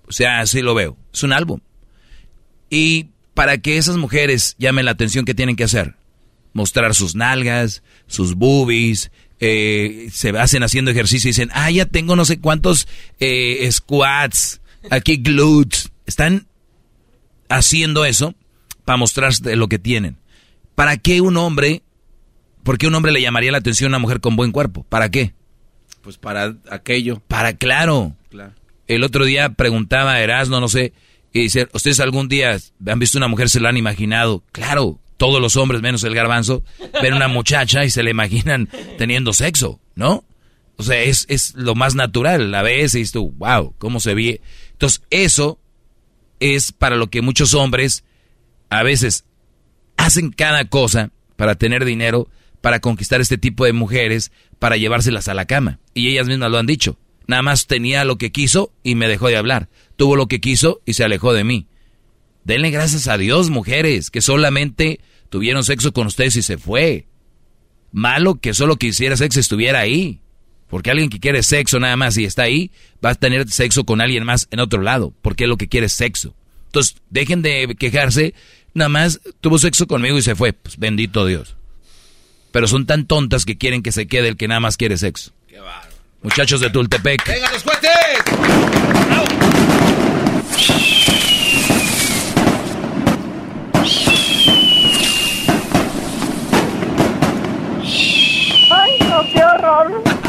O 0.09 0.13
sea, 0.13 0.41
así 0.41 0.61
lo 0.61 0.75
veo. 0.75 0.97
Es 1.13 1.23
un 1.23 1.33
álbum. 1.33 1.61
Y 2.69 3.11
para 3.35 3.59
que 3.59 3.77
esas 3.77 3.97
mujeres 3.97 4.57
llamen 4.59 4.85
la 4.85 4.91
atención, 4.91 5.25
¿qué 5.25 5.35
tienen 5.35 5.57
que 5.57 5.65
hacer? 5.65 5.95
mostrar 6.53 6.95
sus 6.95 7.15
nalgas, 7.15 7.83
sus 8.07 8.35
boobies, 8.35 9.11
eh, 9.39 10.09
se 10.13 10.31
hacen 10.31 10.63
haciendo 10.63 10.91
ejercicio 10.91 11.29
y 11.29 11.33
dicen, 11.33 11.51
ah, 11.53 11.71
ya 11.71 11.87
tengo 11.87 12.17
no 12.17 12.25
sé 12.25 12.41
cuántos 12.41 12.89
eh, 13.19 13.69
squats, 13.71 14.61
aquí 14.91 15.17
glutes. 15.17 15.91
Están 16.07 16.47
haciendo 17.49 18.05
eso 18.05 18.35
para 18.85 18.97
mostrar 18.97 19.33
lo 19.45 19.69
que 19.69 19.79
tienen. 19.79 20.17
¿Para 20.75 20.97
qué 20.97 21.21
un 21.21 21.37
hombre, 21.37 21.83
por 22.63 22.79
qué 22.79 22.87
un 22.87 22.95
hombre 22.95 23.13
le 23.13 23.21
llamaría 23.21 23.53
la 23.53 23.59
atención 23.59 23.89
a 23.89 23.97
una 23.97 23.99
mujer 23.99 24.21
con 24.21 24.37
buen 24.37 24.53
cuerpo? 24.53 24.85
¿Para 24.89 25.11
qué? 25.11 25.35
Pues 26.03 26.17
para 26.17 26.57
aquello. 26.71 27.21
Para, 27.29 27.55
claro. 27.55 28.17
claro. 28.31 28.53
El 28.87 29.05
otro 29.05 29.25
día 29.25 29.51
preguntaba 29.51 30.15
a 30.15 30.21
Erasmo, 30.21 30.59
no 30.61 30.69
sé, 30.69 30.93
y 31.33 31.43
dice, 31.43 31.69
¿ustedes 31.73 32.01
algún 32.01 32.29
día 32.29 32.59
han 32.87 32.99
visto 32.99 33.19
una 33.19 33.29
mujer, 33.29 33.49
se 33.49 33.61
la 33.61 33.69
han 33.69 33.77
imaginado? 33.77 34.43
Claro, 34.53 34.99
todos 35.17 35.41
los 35.41 35.57
hombres, 35.57 35.83
menos 35.83 36.03
el 36.05 36.15
garbanzo, 36.15 36.65
ven 37.03 37.15
una 37.15 37.29
muchacha 37.29 37.85
y 37.85 37.91
se 37.91 38.03
le 38.03 38.11
imaginan 38.11 38.69
teniendo 38.99 39.33
sexo, 39.33 39.79
¿no? 39.95 40.25
O 40.77 40.83
sea, 40.83 41.03
es, 41.03 41.27
es 41.29 41.55
lo 41.55 41.75
más 41.75 41.95
natural. 41.95 42.51
La 42.51 42.63
ves 42.63 42.95
y 42.95 43.01
dices 43.01 43.13
tú, 43.13 43.33
wow, 43.33 43.75
¿cómo 43.77 44.01
se 44.01 44.15
ve? 44.15 44.41
Entonces, 44.73 45.03
eso 45.11 45.61
es 46.41 46.73
para 46.73 46.97
lo 46.97 47.11
que 47.11 47.21
muchos 47.21 47.53
hombres 47.53 48.03
a 48.71 48.83
veces 48.83 49.25
hacen 50.01 50.31
cada 50.31 50.65
cosa 50.65 51.11
para 51.37 51.55
tener 51.57 51.85
dinero, 51.85 52.29
para 52.61 52.81
conquistar 52.81 53.21
este 53.21 53.39
tipo 53.39 53.65
de 53.65 53.73
mujeres, 53.73 54.33
para 54.59 54.77
llevárselas 54.77 55.29
a 55.29 55.35
la 55.35 55.47
cama. 55.47 55.79
Y 55.95 56.09
ellas 56.09 56.27
mismas 56.27 56.51
lo 56.51 56.59
han 56.59 56.67
dicho. 56.67 56.99
Nada 57.27 57.43
más 57.43 57.67
tenía 57.67 58.05
lo 58.05 58.19
que 58.19 58.33
quiso 58.33 58.73
y 58.83 58.95
me 58.95 59.09
dejó 59.09 59.29
de 59.29 59.37
hablar. 59.37 59.69
Tuvo 59.97 60.17
lo 60.17 60.27
que 60.27 60.41
quiso 60.41 60.81
y 60.85 60.95
se 60.95 61.05
alejó 61.05 61.33
de 61.33 61.45
mí. 61.45 61.67
Denle 62.45 62.71
gracias 62.71 63.07
a 63.09 63.19
Dios, 63.19 63.51
mujeres, 63.51 64.11
que 64.11 64.21
solamente 64.21 65.01
tuvieron 65.29 65.63
sexo 65.63 65.93
con 65.93 66.07
ustedes 66.07 66.37
y 66.37 66.43
se 66.43 66.59
fue. 66.59 67.07
Malo 67.93 68.41
que 68.41 68.55
solo 68.55 68.77
quisiera 68.77 69.17
sexo 69.17 69.39
estuviera 69.39 69.81
ahí. 69.81 70.21
Porque 70.69 70.91
alguien 70.91 71.11
que 71.11 71.21
quiere 71.21 71.43
sexo 71.43 71.79
nada 71.79 71.97
más 71.97 72.17
y 72.17 72.25
está 72.25 72.45
ahí, 72.45 72.71
va 73.05 73.11
a 73.11 73.15
tener 73.15 73.49
sexo 73.51 73.85
con 73.85 74.01
alguien 74.01 74.25
más 74.25 74.49
en 74.51 74.61
otro 74.61 74.81
lado. 74.81 75.13
Porque 75.21 75.47
lo 75.47 75.57
que 75.57 75.69
quiere 75.69 75.87
es 75.87 75.93
sexo. 75.93 76.35
Entonces, 76.67 76.97
dejen 77.11 77.43
de 77.43 77.75
quejarse. 77.77 78.35
Nada 78.75 78.89
más 78.89 79.21
tuvo 79.41 79.59
sexo 79.59 79.87
conmigo 79.87 80.19
y 80.19 80.23
se 80.23 80.35
fue. 80.35 80.53
Pues 80.53 80.79
bendito 80.79 81.27
Dios. 81.27 81.57
Pero 82.53 82.67
son 82.67 82.87
tan 82.87 83.07
tontas 83.07 83.45
que 83.45 83.59
quieren 83.59 83.83
que 83.83 83.93
se 83.93 84.07
quede 84.07 84.29
el 84.29 84.37
que 84.37 84.49
nada 84.49 84.61
más 84.61 84.77
quiere 84.77 84.97
sexo. 84.97 85.33
Qué 85.49 85.59
Muchachos 86.23 86.61
de 86.61 86.71
Tultepec. 86.71 87.27
¡Venga 87.27 87.53
los 87.53 87.63
cohetes! 87.63 87.91
qué 99.33 99.45
horror. 99.45 100.20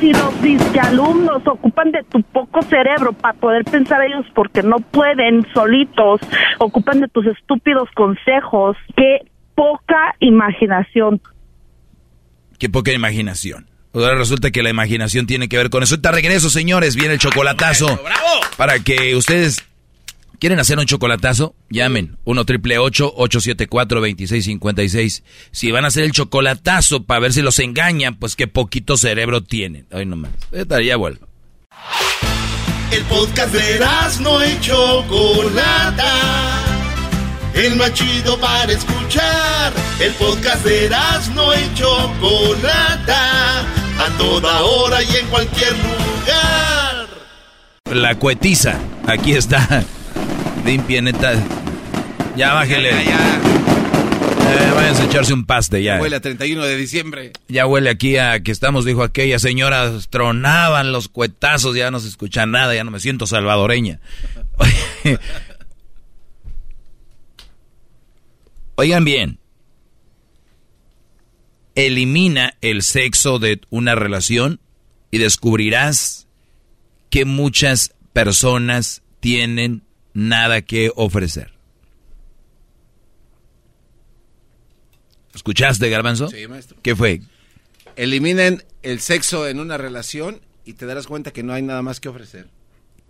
Si 0.00 0.12
lo 0.12 0.30
disque 0.42 0.78
alumnos 0.78 1.42
ocupan 1.46 1.90
de 1.90 2.02
tu 2.04 2.22
poco 2.22 2.62
cerebro 2.62 3.12
para 3.12 3.34
poder 3.34 3.64
pensar 3.64 4.02
ellos 4.02 4.26
porque 4.34 4.62
no 4.62 4.78
pueden 4.78 5.46
solitos, 5.54 6.20
ocupan 6.58 7.00
de 7.00 7.08
tus 7.08 7.26
estúpidos 7.26 7.88
consejos. 7.94 8.76
Qué 8.94 9.20
poca 9.54 10.14
imaginación. 10.20 11.20
Qué 12.58 12.68
poca 12.68 12.92
imaginación. 12.92 13.66
Ahora 13.94 14.14
resulta 14.14 14.50
que 14.50 14.62
la 14.62 14.68
imaginación 14.68 15.26
tiene 15.26 15.48
que 15.48 15.56
ver 15.56 15.70
con 15.70 15.82
eso. 15.82 15.98
Te 15.98 16.12
regreso, 16.12 16.50
señores. 16.50 16.96
Viene 16.96 17.14
el 17.14 17.20
chocolatazo. 17.20 17.98
Para 18.58 18.78
que 18.80 19.16
ustedes 19.16 19.64
quieren 20.38 20.58
hacer 20.58 20.78
un 20.78 20.86
chocolatazo, 20.86 21.54
llamen 21.70 22.18
1 22.24 22.44
triple 22.44 22.78
874 22.78 24.00
2656. 24.00 25.22
Si 25.50 25.70
van 25.70 25.84
a 25.84 25.88
hacer 25.88 26.04
el 26.04 26.12
chocolatazo 26.12 27.04
para 27.04 27.20
ver 27.20 27.32
si 27.32 27.42
los 27.42 27.58
engañan, 27.58 28.16
pues 28.16 28.36
qué 28.36 28.46
poquito 28.46 28.96
cerebro 28.96 29.42
tienen. 29.42 29.86
Ay, 29.90 30.06
nomás. 30.06 30.32
Estaría 30.52 30.96
bueno. 30.96 31.18
El 32.90 33.02
podcast 33.04 33.52
de 33.52 33.80
no 34.20 34.46
y 34.46 34.60
Chocolata. 34.60 36.12
El 37.54 37.76
más 37.76 37.92
chido 37.94 38.38
para 38.38 38.72
escuchar. 38.72 39.72
El 39.98 40.12
podcast 40.12 40.64
de 40.64 40.90
no 41.34 41.54
y 41.54 41.74
Chocolata. 41.74 43.60
A 43.98 44.18
toda 44.18 44.62
hora 44.62 45.02
y 45.02 45.16
en 45.16 45.26
cualquier 45.26 45.72
lugar. 45.72 47.08
La 47.86 48.14
cuetiza. 48.14 48.78
Aquí 49.06 49.32
está. 49.32 49.84
Limpia, 50.64 51.02
neta. 51.02 51.34
Ya 52.36 52.54
bájele. 52.54 52.90
Ya, 52.90 53.02
ya. 53.02 53.40
Eh, 54.48 54.72
a 54.78 55.04
echarse 55.04 55.32
un 55.34 55.44
paste 55.44 55.82
ya. 55.82 56.00
Huele 56.00 56.16
a 56.16 56.20
31 56.20 56.64
de 56.64 56.76
diciembre. 56.76 57.32
Ya 57.48 57.66
huele 57.66 57.90
aquí 57.90 58.16
a 58.16 58.40
que 58.40 58.52
estamos, 58.52 58.84
dijo 58.84 59.02
aquella 59.02 59.38
señora, 59.38 59.92
tronaban 60.10 60.92
los 60.92 61.08
cuetazos, 61.08 61.74
ya 61.74 61.90
no 61.90 61.98
se 61.98 62.08
escucha 62.08 62.46
nada, 62.46 62.74
ya 62.74 62.84
no 62.84 62.90
me 62.90 63.00
siento 63.00 63.26
salvadoreña. 63.26 64.00
Oigan 68.76 69.04
bien, 69.04 69.38
elimina 71.74 72.54
el 72.60 72.82
sexo 72.82 73.38
de 73.38 73.60
una 73.70 73.94
relación 73.94 74.60
y 75.10 75.18
descubrirás 75.18 76.28
que 77.10 77.24
muchas 77.24 77.94
personas 78.12 79.02
tienen 79.20 79.85
nada 80.16 80.62
que 80.62 80.90
ofrecer. 80.96 81.52
¿Escuchaste, 85.34 85.90
Garbanzo? 85.90 86.28
Sí, 86.28 86.48
maestro. 86.48 86.78
¿Qué 86.82 86.96
fue? 86.96 87.20
Eliminen 87.96 88.64
el 88.82 89.00
sexo 89.00 89.46
en 89.46 89.60
una 89.60 89.76
relación 89.76 90.40
y 90.64 90.72
te 90.72 90.86
darás 90.86 91.06
cuenta 91.06 91.32
que 91.32 91.42
no 91.42 91.52
hay 91.52 91.62
nada 91.62 91.82
más 91.82 92.00
que 92.00 92.08
ofrecer. 92.08 92.48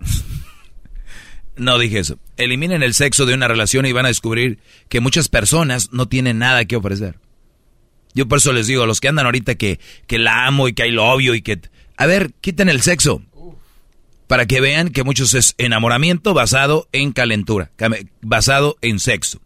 no 1.56 1.78
dije 1.78 2.00
eso. 2.00 2.18
Eliminen 2.36 2.82
el 2.82 2.92
sexo 2.92 3.24
de 3.24 3.34
una 3.34 3.46
relación 3.46 3.86
y 3.86 3.92
van 3.92 4.06
a 4.06 4.08
descubrir 4.08 4.58
que 4.88 4.98
muchas 4.98 5.28
personas 5.28 5.92
no 5.92 6.08
tienen 6.08 6.38
nada 6.38 6.64
que 6.64 6.74
ofrecer. 6.74 7.20
Yo 8.14 8.26
por 8.26 8.38
eso 8.38 8.52
les 8.52 8.66
digo 8.66 8.82
a 8.82 8.86
los 8.86 9.00
que 9.00 9.08
andan 9.08 9.26
ahorita 9.26 9.54
que, 9.54 9.78
que 10.08 10.18
la 10.18 10.46
amo 10.46 10.66
y 10.66 10.72
que 10.72 10.82
hay 10.82 10.90
lo 10.90 11.04
obvio 11.04 11.36
y 11.36 11.42
que... 11.42 11.60
A 11.96 12.06
ver, 12.06 12.32
quiten 12.40 12.68
el 12.68 12.82
sexo. 12.82 13.22
Para 14.26 14.46
que 14.46 14.60
vean 14.60 14.88
que 14.88 15.04
muchos 15.04 15.34
es 15.34 15.54
enamoramiento 15.58 16.34
basado 16.34 16.88
en 16.92 17.12
calentura, 17.12 17.70
basado 18.22 18.76
en 18.82 18.98
sexo. 18.98 19.40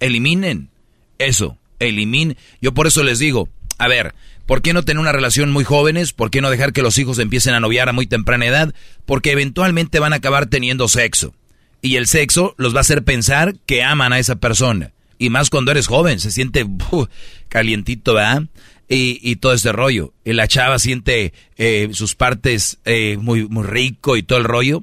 Eliminen 0.00 0.70
eso, 1.18 1.58
eliminen. 1.78 2.36
Yo 2.60 2.72
por 2.72 2.86
eso 2.86 3.02
les 3.02 3.18
digo, 3.18 3.48
a 3.76 3.88
ver, 3.88 4.14
¿por 4.46 4.62
qué 4.62 4.72
no 4.72 4.84
tener 4.84 5.00
una 5.00 5.12
relación 5.12 5.50
muy 5.50 5.64
jóvenes? 5.64 6.12
¿Por 6.12 6.30
qué 6.30 6.40
no 6.40 6.50
dejar 6.50 6.72
que 6.72 6.82
los 6.82 6.98
hijos 6.98 7.18
empiecen 7.18 7.54
a 7.54 7.60
noviar 7.60 7.88
a 7.88 7.92
muy 7.92 8.06
temprana 8.06 8.46
edad? 8.46 8.74
Porque 9.04 9.32
eventualmente 9.32 9.98
van 9.98 10.12
a 10.12 10.16
acabar 10.16 10.46
teniendo 10.46 10.88
sexo. 10.88 11.34
Y 11.82 11.96
el 11.96 12.06
sexo 12.06 12.54
los 12.56 12.74
va 12.74 12.78
a 12.78 12.80
hacer 12.80 13.04
pensar 13.04 13.54
que 13.66 13.82
aman 13.82 14.12
a 14.12 14.18
esa 14.18 14.36
persona. 14.36 14.92
Y 15.18 15.30
más 15.30 15.50
cuando 15.50 15.72
eres 15.72 15.86
joven, 15.86 16.20
se 16.20 16.30
siente 16.30 16.66
calientito, 17.48 18.14
¿verdad? 18.14 18.44
Y, 18.88 19.20
y, 19.22 19.36
todo 19.36 19.52
este 19.52 19.72
rollo. 19.72 20.14
La 20.24 20.48
chava 20.48 20.78
siente 20.78 21.34
eh, 21.56 21.90
sus 21.92 22.14
partes 22.14 22.78
eh, 22.86 23.18
muy, 23.20 23.46
muy 23.46 23.64
rico 23.64 24.16
y 24.16 24.22
todo 24.22 24.38
el 24.38 24.44
rollo. 24.44 24.82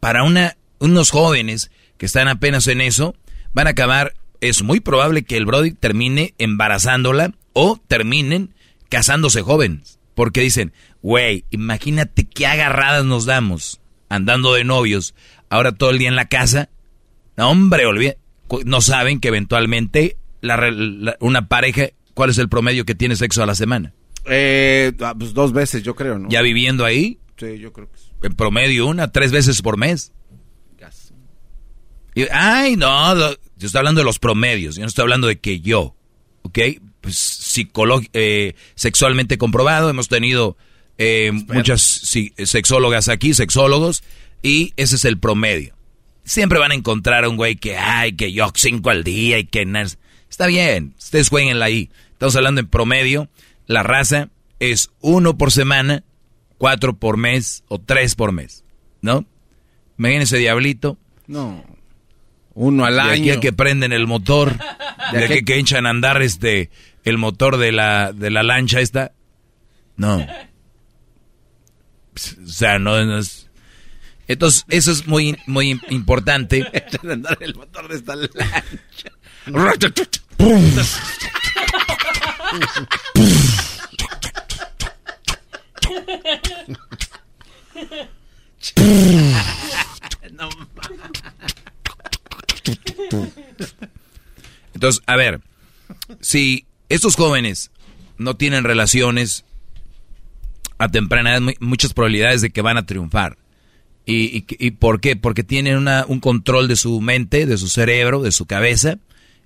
Para 0.00 0.24
una, 0.24 0.56
unos 0.80 1.10
jóvenes 1.10 1.70
que 1.96 2.06
están 2.06 2.26
apenas 2.26 2.66
en 2.66 2.80
eso, 2.80 3.14
van 3.52 3.68
a 3.68 3.70
acabar, 3.70 4.14
es 4.40 4.62
muy 4.62 4.80
probable 4.80 5.22
que 5.22 5.36
el 5.36 5.46
Brody 5.46 5.70
termine 5.70 6.34
embarazándola 6.38 7.32
o 7.52 7.80
terminen 7.86 8.54
casándose 8.88 9.42
jóvenes. 9.42 10.00
Porque 10.16 10.40
dicen, 10.40 10.72
güey, 11.00 11.44
imagínate 11.50 12.24
qué 12.24 12.46
agarradas 12.46 13.04
nos 13.04 13.24
damos 13.24 13.80
andando 14.08 14.54
de 14.54 14.64
novios, 14.64 15.14
ahora 15.50 15.72
todo 15.72 15.90
el 15.90 15.98
día 15.98 16.08
en 16.08 16.16
la 16.16 16.28
casa. 16.28 16.68
No, 17.36 17.50
hombre, 17.50 17.84
no 18.64 18.80
saben 18.80 19.20
que 19.20 19.28
eventualmente 19.28 20.16
la, 20.40 21.16
una 21.20 21.48
pareja, 21.48 21.88
¿cuál 22.14 22.30
es 22.30 22.38
el 22.38 22.48
promedio 22.48 22.84
que 22.84 22.94
tiene 22.94 23.16
sexo 23.16 23.42
a 23.42 23.46
la 23.46 23.54
semana? 23.54 23.92
Eh, 24.26 24.92
ah, 25.00 25.14
pues 25.18 25.34
dos 25.34 25.52
veces, 25.52 25.82
yo 25.82 25.94
creo, 25.94 26.18
¿no? 26.18 26.28
¿Ya 26.28 26.40
viviendo 26.42 26.84
ahí? 26.84 27.18
Sí, 27.36 27.58
yo 27.58 27.72
creo 27.72 27.90
que 27.90 27.98
sí. 27.98 28.06
En 28.22 28.34
promedio 28.34 28.86
una, 28.86 29.12
tres 29.12 29.32
veces 29.32 29.60
por 29.60 29.76
mes. 29.76 30.12
ay, 32.30 32.76
no, 32.76 33.16
yo 33.56 33.66
estoy 33.66 33.78
hablando 33.78 34.00
de 34.00 34.04
los 34.04 34.18
promedios, 34.18 34.76
yo 34.76 34.82
no 34.82 34.88
estoy 34.88 35.02
hablando 35.02 35.26
de 35.26 35.38
que 35.38 35.60
yo, 35.60 35.94
¿ok? 36.42 36.58
Pues 37.00 37.60
eh, 38.14 38.54
sexualmente 38.74 39.36
comprobado, 39.36 39.90
hemos 39.90 40.08
tenido 40.08 40.56
eh, 40.96 41.32
muchas 41.32 41.82
sexólogas 41.82 43.08
aquí, 43.08 43.34
sexólogos, 43.34 44.02
y 44.42 44.72
ese 44.76 44.96
es 44.96 45.04
el 45.04 45.18
promedio 45.18 45.74
siempre 46.24 46.58
van 46.58 46.72
a 46.72 46.74
encontrar 46.74 47.24
a 47.24 47.28
un 47.28 47.36
güey 47.36 47.56
que, 47.56 47.76
ay, 47.76 48.14
que 48.14 48.32
yo 48.32 48.50
cinco 48.54 48.90
al 48.90 49.04
día 49.04 49.38
y 49.38 49.44
que... 49.44 49.66
Está 50.28 50.46
bien, 50.46 50.94
ustedes 50.98 51.28
jueguenla 51.28 51.66
ahí. 51.66 51.90
Estamos 52.14 52.34
hablando 52.36 52.60
en 52.60 52.68
promedio. 52.68 53.28
La 53.66 53.82
raza 53.82 54.30
es 54.58 54.90
uno 55.00 55.36
por 55.36 55.52
semana, 55.52 56.02
cuatro 56.58 56.96
por 56.96 57.16
mes 57.16 57.62
o 57.68 57.78
tres 57.78 58.14
por 58.14 58.32
mes, 58.32 58.64
¿no? 59.02 59.26
Imagínense, 59.98 60.38
diablito. 60.38 60.98
No. 61.26 61.64
Uno 62.54 62.84
al 62.84 62.98
año. 62.98 63.24
De 63.24 63.32
aquí 63.32 63.40
que 63.40 63.52
prenden 63.52 63.92
el 63.92 64.06
motor, 64.06 64.58
de, 65.12 65.24
aquí 65.24 65.44
que 65.44 65.58
hinchan 65.58 65.86
a 65.86 65.90
andar 65.90 66.22
este, 66.22 66.70
el 67.04 67.18
motor 67.18 67.58
de 67.58 67.72
la, 67.72 68.12
de 68.12 68.30
la 68.30 68.42
lancha 68.42 68.80
esta. 68.80 69.12
No. 69.96 70.26
O 72.14 72.46
sea, 72.46 72.78
no 72.78 73.18
es 73.18 73.44
entonces, 74.26 74.64
eso 74.68 74.90
es 74.90 75.06
muy, 75.06 75.36
muy 75.46 75.80
importante. 75.90 76.66
el 77.40 77.54
motor 77.54 77.88
de 77.88 77.96
esta 77.96 78.16
lancha. 78.16 78.62
Entonces, 94.74 95.02
a 95.06 95.16
ver, 95.16 95.40
si 96.20 96.66
estos 96.88 97.16
jóvenes 97.16 97.70
no 98.18 98.36
tienen 98.36 98.64
relaciones 98.64 99.44
a 100.78 100.88
temprana 100.88 101.36
edad, 101.36 101.54
muchas 101.60 101.92
probabilidades 101.92 102.40
de 102.40 102.50
que 102.50 102.62
van 102.62 102.76
a 102.76 102.86
triunfar. 102.86 103.38
¿Y, 104.06 104.42
por 104.72 105.00
qué? 105.00 105.16
Porque 105.16 105.44
tienen 105.44 105.88
un 106.08 106.20
control 106.20 106.68
de 106.68 106.76
su 106.76 107.00
mente, 107.00 107.46
de 107.46 107.56
su 107.56 107.68
cerebro, 107.68 108.20
de 108.20 108.32
su 108.32 108.44
cabeza. 108.44 108.98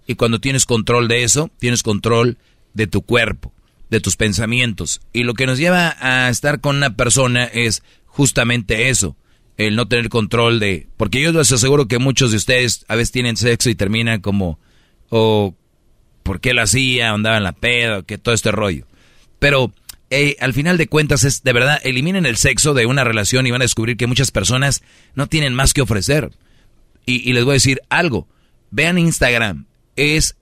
Y 0.07 0.17
cuando 0.17 0.41
tienes 0.41 0.67
control 0.67 1.07
de 1.07 1.23
eso, 1.23 1.51
tienes 1.59 1.85
control 1.85 2.39
de 2.75 2.87
tu 2.87 3.03
cuerpo, 3.03 3.53
de 3.91 4.01
tus 4.01 4.17
pensamientos. 4.17 5.01
Y 5.13 5.25
lo 5.25 5.35
que 5.35 5.47
nos 5.47 5.59
lleva 5.59 5.97
a 6.01 6.29
estar 6.29 6.61
con 6.61 6.77
una 6.77 6.97
persona 6.97 7.45
es 7.45 7.83
justamente 8.07 8.89
eso, 8.89 9.17
el 9.57 9.77
no 9.77 9.89
tener 9.89 10.09
control 10.09 10.61
de... 10.61 10.89
Porque 10.97 11.21
yo 11.21 11.33
les 11.33 11.53
aseguro 11.53 11.89
que 11.89 11.99
muchos 11.99 12.31
de 12.31 12.37
ustedes 12.37 12.85
a 12.89 12.95
veces 12.95 13.13
tienen 13.13 13.37
sexo 13.37 13.71
y 13.71 13.75
terminan 13.75 14.21
como... 14.21 14.59
O 15.11 15.55
por 16.23 16.41
qué 16.41 16.53
lo 16.53 16.63
hacía, 16.63 17.11
andaba 17.11 17.39
en 17.39 17.43
la 17.43 17.53
peda, 17.53 18.03
que 18.03 18.19
todo 18.19 18.35
este 18.35 18.53
rollo. 18.53 18.87
Pero 19.39 19.73
eh, 20.11 20.37
al 20.41 20.55
final 20.55 20.79
de 20.79 20.87
cuentas 20.87 21.25
es 21.25 21.43
de 21.43 21.53
verdad, 21.53 21.81
eliminen 21.85 22.25
el 22.25 22.37
sexo 22.37 22.73
de 22.73 22.87
una 22.87 23.05
relación 23.05 23.47
y 23.47 23.51
van 23.51 23.61
a 23.61 23.65
descubrir 23.65 23.97
que 23.97 24.07
muchas 24.07 24.31
personas 24.31 24.83
no 25.15 25.27
tienen 25.27 25.55
más 25.55 25.75
que 25.75 25.83
ofrecer. 25.83 26.31
Y, 27.05 27.33
les 27.33 27.45
voy 27.45 27.53
a 27.53 27.55
decir 27.55 27.81
algo, 27.89 28.29
vean 28.71 28.99
Instagram, 28.99 29.67
es 29.97 30.37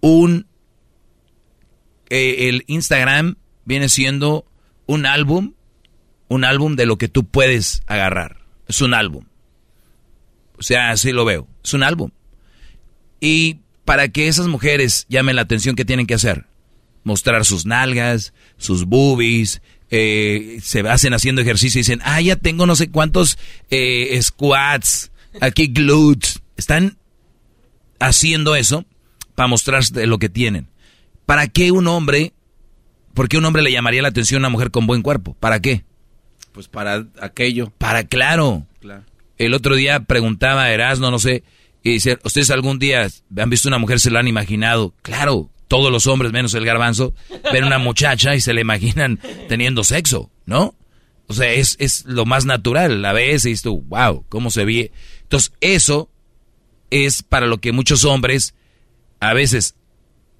un... 0.00 0.46
Eh, 2.10 2.48
el 2.48 2.64
Instagram 2.66 3.36
viene 3.64 3.88
siendo 3.88 4.46
un 4.86 5.06
álbum, 5.06 5.54
un 6.28 6.44
álbum 6.44 6.76
de 6.76 6.86
lo 6.86 6.98
que 6.98 7.08
tú 7.08 7.24
puedes 7.24 7.82
agarrar. 7.86 8.38
Es 8.66 8.80
un 8.80 8.94
álbum. 8.94 9.24
O 10.58 10.62
sea, 10.62 10.90
así 10.90 11.12
lo 11.12 11.24
veo. 11.24 11.46
Es 11.64 11.74
un 11.74 11.82
álbum. 11.82 12.10
Y 13.20 13.58
para 13.84 14.08
que 14.08 14.28
esas 14.28 14.46
mujeres 14.46 15.06
llamen 15.08 15.36
la 15.36 15.42
atención, 15.42 15.76
¿qué 15.76 15.84
tienen 15.84 16.06
que 16.06 16.14
hacer? 16.14 16.48
mostrar 17.08 17.44
sus 17.44 17.66
nalgas, 17.66 18.32
sus 18.58 18.84
boobies, 18.84 19.62
eh, 19.90 20.58
se 20.62 20.80
hacen 20.80 21.14
haciendo 21.14 21.40
ejercicio 21.40 21.78
y 21.78 21.82
dicen, 21.82 22.00
ah, 22.04 22.20
ya 22.20 22.36
tengo 22.36 22.66
no 22.66 22.76
sé 22.76 22.90
cuántos 22.90 23.38
eh, 23.70 24.16
squats, 24.22 25.10
aquí 25.40 25.68
glutes. 25.68 26.40
Están 26.56 26.98
haciendo 27.98 28.54
eso 28.54 28.84
para 29.34 29.46
mostrarse 29.46 30.06
lo 30.06 30.18
que 30.18 30.28
tienen. 30.28 30.68
¿Para 31.28 31.46
qué 31.46 31.72
un 31.72 31.86
hombre, 31.88 32.32
por 33.12 33.28
qué 33.28 33.36
un 33.36 33.44
hombre 33.44 33.60
le 33.60 33.70
llamaría 33.70 34.00
la 34.00 34.08
atención 34.08 34.38
a 34.38 34.46
una 34.46 34.48
mujer 34.48 34.70
con 34.70 34.86
buen 34.86 35.02
cuerpo? 35.02 35.36
¿Para 35.38 35.60
qué? 35.60 35.84
Pues 36.52 36.68
para 36.68 37.04
aquello. 37.20 37.70
Para, 37.76 38.04
claro. 38.04 38.66
El 39.36 39.52
otro 39.52 39.74
día 39.74 40.00
preguntaba 40.00 40.62
a 40.62 40.72
Erasmo, 40.72 41.10
no 41.10 41.18
sé, 41.18 41.44
y 41.82 41.90
dice, 41.90 42.18
¿ustedes 42.24 42.50
algún 42.50 42.78
día 42.78 43.06
han 43.36 43.50
visto 43.50 43.68
una 43.68 43.76
mujer, 43.76 44.00
se 44.00 44.10
la 44.10 44.20
han 44.20 44.26
imaginado? 44.26 44.94
Claro, 45.02 45.50
todos 45.68 45.92
los 45.92 46.06
hombres, 46.06 46.32
menos 46.32 46.54
el 46.54 46.64
garbanzo, 46.64 47.12
ven 47.52 47.64
una 47.64 47.76
muchacha 47.76 48.34
y 48.34 48.40
se 48.40 48.54
le 48.54 48.62
imaginan 48.62 49.20
teniendo 49.50 49.84
sexo, 49.84 50.30
¿no? 50.46 50.76
O 51.26 51.34
sea, 51.34 51.52
es, 51.52 51.76
es 51.78 52.06
lo 52.06 52.24
más 52.24 52.46
natural. 52.46 53.02
La 53.02 53.12
ves 53.12 53.44
y 53.44 53.50
dices 53.50 53.64
tú, 53.64 53.82
wow, 53.82 54.24
cómo 54.30 54.50
se 54.50 54.64
ve. 54.64 54.92
Entonces, 55.24 55.52
eso 55.60 56.08
es 56.88 57.22
para 57.22 57.46
lo 57.46 57.58
que 57.58 57.72
muchos 57.72 58.06
hombres 58.06 58.54
a 59.20 59.34
veces 59.34 59.74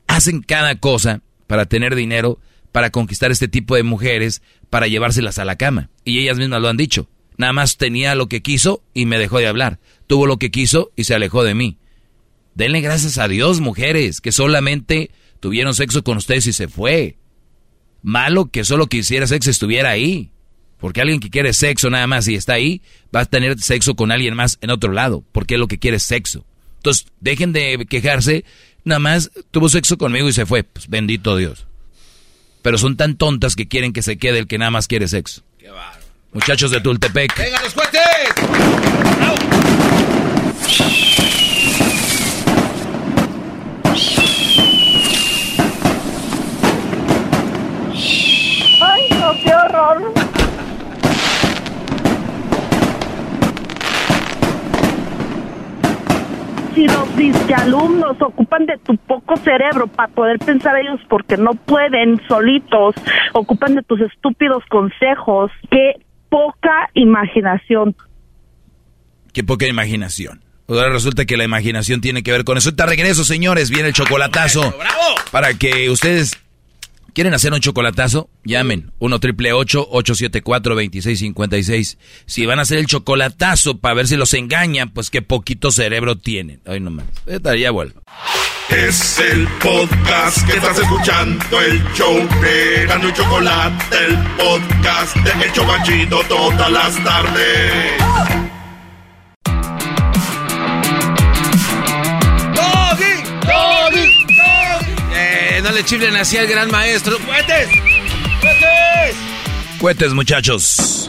hacen 0.09 0.43
cada 0.43 0.75
cosa 0.81 1.23
para 1.47 1.67
tener 1.67 1.95
dinero, 1.95 2.41
para 2.73 2.91
conquistar 2.91 3.31
este 3.31 3.47
tipo 3.47 3.77
de 3.77 3.85
mujeres, 3.85 4.43
para 4.69 4.89
llevárselas 4.89 5.39
a 5.39 5.45
la 5.45 5.57
cama. 5.57 5.91
Y 6.05 6.19
ellas 6.19 6.39
mismas 6.39 6.61
lo 6.61 6.69
han 6.69 6.77
dicho. 6.77 7.09
Nada 7.37 7.53
más 7.53 7.77
tenía 7.77 8.17
lo 8.17 8.28
que 8.28 8.43
quiso 8.43 8.83
y 8.93 9.07
me 9.07 9.19
dejó 9.19 9.39
de 9.39 9.47
hablar. 9.47 9.78
Tuvo 10.09 10.27
lo 10.27 10.39
que 10.39 10.51
quiso 10.51 10.91
y 10.97 11.05
se 11.05 11.15
alejó 11.15 11.45
de 11.45 11.55
mí. 11.55 11.78
Denle 12.55 12.81
gracias 12.81 13.19
a 13.19 13.28
Dios, 13.28 13.61
mujeres, 13.61 14.20
que 14.20 14.33
solamente 14.33 15.12
tuvieron 15.39 15.75
sexo 15.75 16.03
con 16.03 16.17
ustedes 16.17 16.49
y 16.49 16.53
se 16.53 16.67
fue. 16.67 17.17
Malo 18.03 18.51
que 18.51 18.65
solo 18.65 18.89
quisiera 18.89 19.28
sexo 19.28 19.51
estuviera 19.51 19.91
ahí. 19.91 20.33
Porque 20.78 21.01
alguien 21.01 21.20
que 21.20 21.31
quiere 21.31 21.53
sexo 21.53 21.91
nada 21.91 22.07
más 22.07 22.27
y 22.28 22.35
está 22.35 22.55
ahí, 22.55 22.83
va 23.15 23.20
a 23.20 23.27
tener 23.27 23.59
sexo 23.61 23.95
con 23.95 24.11
alguien 24.11 24.35
más 24.35 24.59
en 24.61 24.70
otro 24.70 24.93
lado. 24.93 25.25
Porque 25.33 25.59
lo 25.59 25.69
que 25.69 25.78
quiere 25.78 25.99
es 25.99 26.03
sexo. 26.03 26.45
Entonces, 26.79 27.07
dejen 27.21 27.53
de 27.53 27.87
quejarse. 27.89 28.45
Nada 28.85 29.01
más 29.01 29.31
tuvo 29.51 29.69
sexo 29.69 29.99
conmigo 29.99 30.29
y 30.29 30.33
se 30.33 30.47
fue. 30.47 30.65
Pues 30.65 30.89
bendito 30.89 31.37
Dios. 31.37 31.67
Pero 32.63 32.79
son 32.79 32.97
tan 32.97 33.17
tontas 33.17 33.57
que 33.57 33.69
quieren 33.69 33.93
que 33.93 34.03
se 34.03 34.17
quede 34.19 34.39
el 34.39 34.47
que 34.47 34.59
nada 34.59 34.71
más 34.71 34.89
quiere 34.89 35.09
sexo. 35.09 35.43
Qué 35.59 35.69
Muchachos 36.33 36.71
de 36.71 36.81
Tultepec. 36.81 37.37
¡Venga 37.37 37.61
los 37.63 37.75
cohetes! 37.75 37.99
Ay, 48.81 49.09
no, 49.11 49.33
qué 49.43 49.53
horror. 49.53 50.28
Si 56.79 56.87
los 56.87 57.51
alumnos 57.57 58.17
ocupan 58.21 58.65
de 58.65 58.79
tu 58.79 58.97
poco 58.99 59.37
cerebro 59.39 59.89
para 59.89 60.13
poder 60.13 60.39
pensar 60.39 60.79
ellos 60.79 61.01
porque 61.09 61.37
no 61.37 61.55
pueden 61.55 62.21
solitos, 62.29 62.95
ocupan 63.33 63.75
de 63.75 63.83
tus 63.83 64.01
estúpidos 64.01 64.63
consejos, 64.69 65.51
qué 65.73 65.95
poca 66.29 66.89
imaginación. 66.95 67.97
Qué 69.33 69.43
poca 69.43 69.67
imaginación. 69.67 70.41
Ahora 70.69 70.91
resulta 70.91 71.25
que 71.25 71.37
la 71.37 71.43
imaginación 71.43 72.01
tiene 72.01 72.23
que 72.23 72.31
ver 72.31 72.45
con 72.45 72.57
eso. 72.57 72.73
Te 72.73 72.87
regreso, 72.87 73.25
señores. 73.25 73.71
Viene 73.71 73.89
el 73.89 73.95
chocolatazo. 73.95 74.61
¡Bravo! 74.79 75.17
Para 75.33 75.55
que 75.55 75.91
ustedes 75.91 76.39
quieren 77.15 77.35
hacer 77.35 77.53
un 77.53 77.61
chocolatazo, 77.61 78.31
llamen 78.45 78.93
1 78.99 79.19
triple 79.20 79.53
874 79.53 80.75
2656. 80.75 81.99
Si 82.27 82.47
van 82.47 82.59
a 82.59 82.62
hacer 82.62 82.78
el 82.78 82.87
chocolatazo 82.87 83.78
para 83.78 83.95
ver 83.95 84.09
si 84.09 84.17
los 84.17 84.35
engañan, 84.35 84.91
pues 84.91 85.11
qué 85.11 85.23
poquito 85.23 85.70
cerebro 85.70 86.17
tienen. 86.17 86.61
Ay, 86.67 86.81
no 86.81 86.91
más. 86.91 87.07
Ya 87.59 87.70
vuelvo. 87.70 88.03
Es 88.69 89.19
el 89.19 89.49
podcast 89.62 90.47
que 90.47 90.57
estás 90.59 90.78
escuchando, 90.78 91.61
el 91.61 91.83
show 91.95 92.17
de 92.43 92.87
Chocolate, 93.15 93.97
el 94.07 94.17
podcast 94.37 95.17
de 95.17 95.47
El 95.47 95.53
todas 96.28 96.70
las 96.70 97.03
tardes. 97.03 98.48
Le 105.79 105.85
chiflen 105.85 106.17
así 106.17 106.37
al 106.37 106.49
gran 106.49 106.73
maestro. 106.73 107.17
¡Cuetes! 107.25 107.69
¡Cuetes! 108.41 109.17
Cuetes, 109.79 110.13
muchachos. 110.13 111.09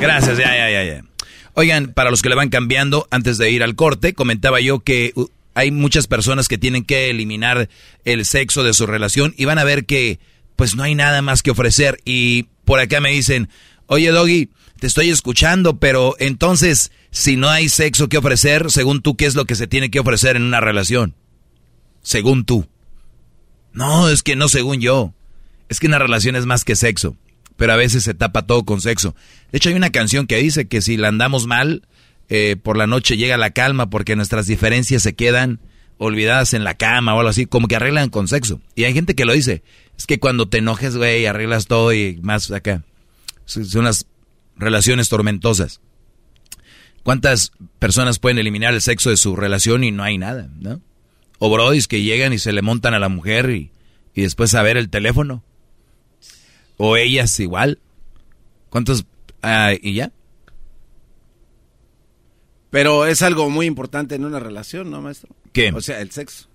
Gracias, 0.00 0.38
ya, 0.38 0.56
ya, 0.56 0.70
ya, 0.70 0.82
ya. 0.82 1.04
Oigan, 1.54 1.92
para 1.92 2.10
los 2.10 2.22
que 2.22 2.30
le 2.30 2.34
van 2.34 2.48
cambiando, 2.48 3.06
antes 3.12 3.38
de 3.38 3.48
ir 3.48 3.62
al 3.62 3.76
corte, 3.76 4.12
comentaba 4.12 4.60
yo 4.60 4.80
que 4.80 5.12
uh, 5.14 5.28
hay 5.54 5.70
muchas 5.70 6.08
personas 6.08 6.48
que 6.48 6.58
tienen 6.58 6.84
que 6.84 7.10
eliminar 7.10 7.68
el 8.04 8.24
sexo 8.24 8.64
de 8.64 8.74
su 8.74 8.86
relación 8.86 9.32
y 9.36 9.44
van 9.44 9.58
a 9.60 9.64
ver 9.64 9.84
que 9.84 10.18
pues 10.56 10.74
no 10.74 10.82
hay 10.82 10.96
nada 10.96 11.22
más 11.22 11.44
que 11.44 11.52
ofrecer. 11.52 12.00
Y 12.04 12.48
por 12.64 12.80
acá 12.80 13.00
me 13.00 13.10
dicen, 13.10 13.50
oye 13.86 14.10
Doggy, 14.10 14.48
te 14.80 14.88
estoy 14.88 15.10
escuchando, 15.10 15.78
pero 15.78 16.16
entonces, 16.18 16.90
si 17.10 17.36
no 17.36 17.48
hay 17.48 17.68
sexo 17.68 18.08
que 18.08 18.18
ofrecer, 18.18 18.70
según 18.70 19.02
tú, 19.02 19.16
¿qué 19.16 19.26
es 19.26 19.34
lo 19.34 19.44
que 19.44 19.54
se 19.54 19.66
tiene 19.66 19.90
que 19.90 20.00
ofrecer 20.00 20.36
en 20.36 20.42
una 20.42 20.60
relación? 20.60 21.14
Según 22.02 22.44
tú. 22.44 22.66
No, 23.72 24.08
es 24.08 24.22
que 24.22 24.34
no 24.34 24.48
según 24.48 24.80
yo. 24.80 25.14
Es 25.68 25.78
que 25.78 25.86
una 25.86 25.98
relación 25.98 26.34
es 26.34 26.46
más 26.46 26.64
que 26.64 26.74
sexo 26.74 27.16
pero 27.60 27.74
a 27.74 27.76
veces 27.76 28.04
se 28.04 28.14
tapa 28.14 28.46
todo 28.46 28.64
con 28.64 28.80
sexo. 28.80 29.14
De 29.52 29.58
hecho, 29.58 29.68
hay 29.68 29.74
una 29.74 29.90
canción 29.90 30.26
que 30.26 30.38
dice 30.38 30.66
que 30.66 30.80
si 30.80 30.96
la 30.96 31.08
andamos 31.08 31.46
mal, 31.46 31.86
eh, 32.30 32.56
por 32.56 32.78
la 32.78 32.86
noche 32.86 33.18
llega 33.18 33.36
la 33.36 33.50
calma 33.50 33.90
porque 33.90 34.16
nuestras 34.16 34.46
diferencias 34.46 35.02
se 35.02 35.14
quedan 35.14 35.60
olvidadas 35.98 36.54
en 36.54 36.64
la 36.64 36.72
cama 36.72 37.14
o 37.14 37.18
algo 37.18 37.28
así, 37.28 37.44
como 37.44 37.68
que 37.68 37.76
arreglan 37.76 38.08
con 38.08 38.28
sexo. 38.28 38.62
Y 38.76 38.84
hay 38.84 38.94
gente 38.94 39.14
que 39.14 39.26
lo 39.26 39.34
dice. 39.34 39.62
Es 39.98 40.06
que 40.06 40.18
cuando 40.18 40.48
te 40.48 40.56
enojes, 40.56 40.96
güey, 40.96 41.26
arreglas 41.26 41.66
todo 41.66 41.92
y 41.92 42.18
más 42.22 42.50
acá. 42.50 42.82
Son 43.44 43.66
unas 43.74 44.06
relaciones 44.60 45.08
tormentosas. 45.08 45.80
¿Cuántas 47.02 47.52
personas 47.78 48.18
pueden 48.18 48.38
eliminar 48.38 48.74
el 48.74 48.82
sexo 48.82 49.10
de 49.10 49.16
su 49.16 49.36
relación 49.36 49.84
y 49.84 49.90
no 49.90 50.02
hay 50.02 50.18
nada, 50.18 50.50
no? 50.58 50.80
O 51.38 51.50
brodis 51.50 51.88
que 51.88 52.02
llegan 52.02 52.32
y 52.32 52.38
se 52.38 52.52
le 52.52 52.62
montan 52.62 52.92
a 52.92 52.98
la 52.98 53.08
mujer 53.08 53.50
y, 53.50 53.70
y 54.14 54.22
después 54.22 54.54
a 54.54 54.62
ver 54.62 54.76
el 54.76 54.90
teléfono. 54.90 55.42
O 56.76 56.96
ellas 56.96 57.40
igual. 57.40 57.78
¿Cuántos? 58.68 59.06
Ah, 59.42 59.72
¿Y 59.80 59.94
ya? 59.94 60.12
Pero 62.70 63.06
es 63.06 63.22
algo 63.22 63.50
muy 63.50 63.66
importante 63.66 64.14
en 64.14 64.24
una 64.24 64.38
relación, 64.38 64.90
¿no, 64.90 65.00
maestro? 65.00 65.34
¿Qué? 65.52 65.72
O 65.72 65.80
sea, 65.80 66.00
el 66.00 66.10
sexo. 66.10 66.48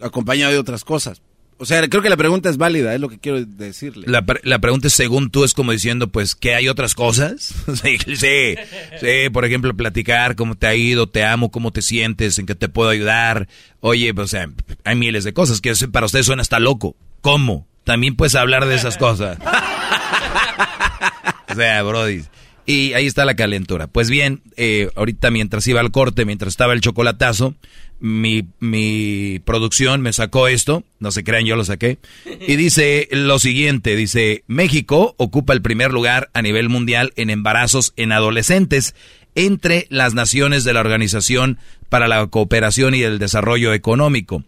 Acompañado 0.00 0.52
de 0.52 0.58
otras 0.58 0.84
cosas. 0.84 1.22
O 1.58 1.64
sea, 1.64 1.86
creo 1.88 2.02
que 2.02 2.10
la 2.10 2.16
pregunta 2.16 2.50
es 2.50 2.58
válida, 2.58 2.94
es 2.94 3.00
lo 3.00 3.08
que 3.08 3.18
quiero 3.18 3.44
decirle. 3.44 4.06
La, 4.06 4.24
la 4.42 4.58
pregunta 4.58 4.88
es, 4.88 4.92
según 4.92 5.30
tú, 5.30 5.44
es 5.44 5.54
como 5.54 5.72
diciendo, 5.72 6.08
pues, 6.08 6.34
¿que 6.34 6.54
hay 6.54 6.68
otras 6.68 6.94
cosas? 6.94 7.54
sí, 7.82 7.96
sí, 8.14 8.54
sí, 9.00 9.30
por 9.32 9.44
ejemplo, 9.44 9.74
platicar 9.74 10.36
cómo 10.36 10.54
te 10.54 10.66
ha 10.66 10.74
ido, 10.74 11.08
te 11.08 11.24
amo, 11.24 11.50
cómo 11.50 11.72
te 11.72 11.82
sientes, 11.82 12.38
en 12.38 12.46
qué 12.46 12.54
te 12.54 12.68
puedo 12.68 12.90
ayudar. 12.90 13.48
Oye, 13.80 14.12
pues, 14.12 14.26
o 14.26 14.28
sea, 14.28 14.50
hay 14.84 14.96
miles 14.96 15.24
de 15.24 15.32
cosas 15.32 15.60
que 15.60 15.72
para 15.90 16.06
usted 16.06 16.22
suena 16.22 16.42
hasta 16.42 16.60
loco. 16.60 16.94
¿Cómo? 17.22 17.66
también 17.86 18.16
puedes 18.16 18.34
hablar 18.34 18.66
de 18.66 18.74
esas 18.74 18.98
cosas. 18.98 19.38
o 21.48 21.54
sea, 21.54 21.82
Brody. 21.84 22.24
Y 22.66 22.94
ahí 22.94 23.06
está 23.06 23.24
la 23.24 23.36
calentura. 23.36 23.86
Pues 23.86 24.10
bien, 24.10 24.42
eh, 24.56 24.90
ahorita 24.96 25.30
mientras 25.30 25.64
iba 25.68 25.78
al 25.78 25.92
corte, 25.92 26.24
mientras 26.24 26.52
estaba 26.52 26.72
el 26.72 26.80
chocolatazo, 26.80 27.54
mi, 28.00 28.48
mi 28.60 29.40
producción 29.44 30.02
me 30.02 30.12
sacó 30.12 30.48
esto, 30.48 30.84
no 30.98 31.10
se 31.10 31.24
crean, 31.24 31.46
yo 31.46 31.56
lo 31.56 31.64
saqué, 31.64 31.98
y 32.24 32.56
dice 32.56 33.08
lo 33.10 33.38
siguiente, 33.38 33.96
dice, 33.96 34.44
México 34.46 35.14
ocupa 35.18 35.52
el 35.52 35.62
primer 35.62 35.92
lugar 35.92 36.30
a 36.34 36.42
nivel 36.42 36.68
mundial 36.68 37.12
en 37.16 37.30
embarazos 37.30 37.92
en 37.96 38.12
adolescentes 38.12 38.94
entre 39.34 39.86
las 39.90 40.14
naciones 40.14 40.64
de 40.64 40.72
la 40.72 40.80
Organización 40.80 41.58
para 41.88 42.08
la 42.08 42.26
Cooperación 42.26 42.94
y 42.94 43.02
el 43.02 43.18
Desarrollo 43.18 43.72
Económico 43.72 44.44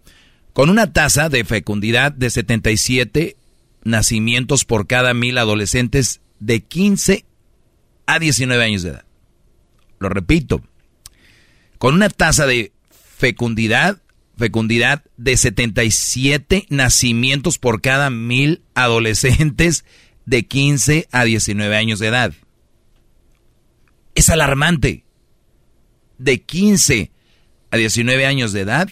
con 0.59 0.71
una 0.71 0.93
tasa 0.93 1.29
de 1.29 1.45
fecundidad 1.45 2.11
de 2.11 2.31
77 2.31 3.37
nacimientos 3.85 4.65
por 4.65 4.89
cada 4.89 5.15
mil 5.15 5.39
adolescentes 5.39 6.21
de 6.41 6.65
15 6.65 7.25
a 8.07 8.19
19 8.19 8.65
años 8.65 8.83
de 8.83 8.91
edad. 8.91 9.05
Lo 10.01 10.09
repito, 10.09 10.61
con 11.79 11.95
una 11.95 12.09
tasa 12.09 12.45
de 12.47 12.73
fecundidad, 13.19 14.01
fecundidad 14.37 15.03
de 15.17 15.37
77 15.37 16.67
nacimientos 16.71 17.59
por 17.59 17.83
cada 17.83 18.11
mil 18.11 18.63
adolescentes 18.75 19.85
de 20.25 20.47
15 20.47 21.09
a 21.11 21.25
19 21.25 21.77
años 21.77 21.99
de 21.99 22.07
edad. 22.07 22.33
Es 24.15 24.29
alarmante. 24.29 25.05
De 26.19 26.43
15 26.43 27.11
a 27.71 27.77
19 27.77 28.27
años 28.27 28.53
de 28.53 28.61
edad 28.61 28.89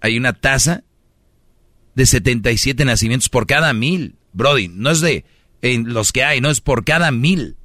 hay 0.00 0.16
una 0.16 0.32
tasa 0.32 0.84
de 1.94 2.06
77 2.06 2.84
nacimientos 2.84 3.28
por 3.28 3.46
cada 3.46 3.72
mil. 3.72 4.14
Brody, 4.32 4.68
no 4.68 4.90
es 4.90 5.00
de 5.00 5.24
en 5.62 5.94
los 5.94 6.12
que 6.12 6.22
hay, 6.22 6.40
no 6.40 6.50
es 6.50 6.60
por 6.60 6.84
cada 6.84 7.10
mil. 7.10 7.56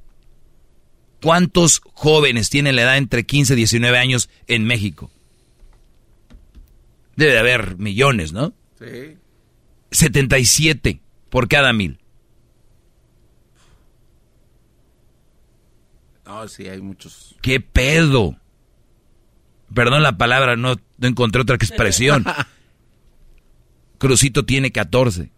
¿Cuántos 1.22 1.80
jóvenes 1.92 2.50
tienen 2.50 2.74
la 2.76 2.82
edad 2.82 2.96
entre 2.96 3.24
15 3.24 3.52
y 3.52 3.56
19 3.56 3.98
años 3.98 4.28
en 4.46 4.64
México? 4.64 5.12
Debe 7.20 7.32
de 7.32 7.38
haber 7.38 7.76
millones, 7.76 8.32
¿no? 8.32 8.54
Sí. 8.78 9.18
77 9.90 11.02
por 11.28 11.48
cada 11.48 11.70
mil. 11.74 12.00
No, 16.24 16.48
sí, 16.48 16.66
hay 16.66 16.80
muchos. 16.80 17.36
¿Qué 17.42 17.60
pedo? 17.60 18.38
Perdón 19.74 20.02
la 20.02 20.16
palabra, 20.16 20.56
no, 20.56 20.76
no 20.96 21.08
encontré 21.08 21.42
otra 21.42 21.56
expresión. 21.56 22.24
Crucito 23.98 24.46
tiene 24.46 24.72
14. 24.72 25.30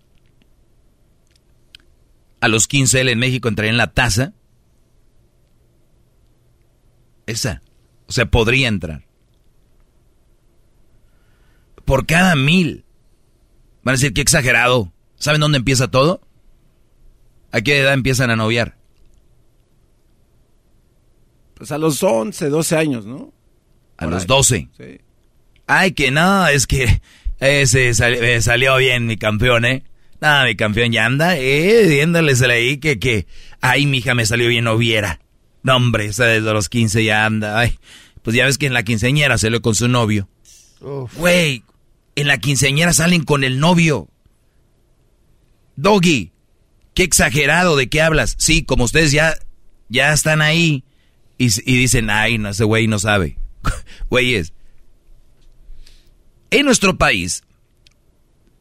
A 2.41 2.47
los 2.47 2.69
15 2.69 3.01
él 3.01 3.09
en 3.09 3.19
México 3.19 3.49
entraría 3.49 3.73
en 3.73 3.77
la 3.77 3.93
tasa. 3.93 4.35
Esa. 7.27 7.61
O 8.07 8.13
sea, 8.13 8.27
podría 8.27 8.69
entrar. 8.69 9.05
Por 11.85 12.07
cada 12.07 12.35
mil. 12.35 12.85
Van 13.83 13.95
a 13.95 13.97
decir 13.97 14.13
que 14.13 14.21
exagerado. 14.21 14.93
¿Saben 15.17 15.41
dónde 15.41 15.59
empieza 15.59 15.89
todo? 15.89 16.21
¿A 17.53 17.61
qué 17.61 17.81
edad 17.81 17.95
empiezan 17.95 18.31
a 18.31 18.37
noviar? 18.37 18.77
Pues 21.55 21.71
a 21.71 21.79
los 21.79 22.03
11, 22.03 22.49
12 22.49 22.77
años, 22.77 23.07
¿no? 23.07 23.33
A 23.99 24.07
los 24.07 24.27
12. 24.27 24.69
Sí. 24.77 25.01
Ay, 25.67 25.93
que 25.93 26.11
no, 26.11 26.49
es 26.49 26.67
que 26.67 27.01
ese 27.39 27.95
salió 28.41 28.77
bien 28.77 29.07
mi 29.07 29.17
campeón, 29.17 29.65
¿eh? 29.65 29.85
No, 30.21 30.45
mi 30.45 30.55
campeón 30.55 30.93
ya 30.93 31.05
anda, 31.05 31.37
eh, 31.37 31.87
viéndoles 31.89 32.43
ahí 32.43 32.79
que, 32.79 32.99
que, 32.99 33.27
ay, 33.61 33.87
mi 33.87 33.99
hija 33.99 34.15
me 34.15 34.25
salió 34.25 34.49
bien 34.49 34.65
noviera. 34.65 35.21
No, 35.63 35.77
hombre, 35.77 36.07
esa 36.07 36.25
desde 36.25 36.53
los 36.53 36.69
15 36.69 37.05
ya 37.05 37.27
anda, 37.27 37.59
ay. 37.59 37.79
Pues 38.23 38.37
ya 38.37 38.45
ves 38.45 38.59
que 38.59 38.67
en 38.67 38.75
la 38.75 38.85
quinceañera 38.85 39.37
salió 39.39 39.61
con 39.63 39.75
su 39.75 39.89
novio. 39.89 40.29
Güey, 41.17 41.65
en 42.17 42.27
la 42.27 42.39
quinceañera 42.39 42.93
salen 42.93 43.25
con 43.25 43.45
el 43.45 43.59
novio. 43.59 44.09
Doggy, 45.77 46.33
qué 46.95 47.03
exagerado, 47.03 47.77
¿de 47.77 47.89
qué 47.89 48.03
hablas? 48.03 48.35
Sí, 48.39 48.63
como 48.65 48.85
ustedes 48.85 49.13
ya, 49.13 49.35
ya 49.89 50.13
están 50.13 50.43
ahí 50.43 50.85
y, 51.39 51.47
y 51.47 51.77
dicen, 51.77 52.11
ay, 52.11 52.39
no, 52.39 52.51
ese 52.51 52.65
güey 52.65 52.87
no 52.87 52.99
sabe. 52.99 53.39
Güeyes, 54.11 54.53
en 56.51 56.67
nuestro 56.67 56.99
país, 56.99 57.45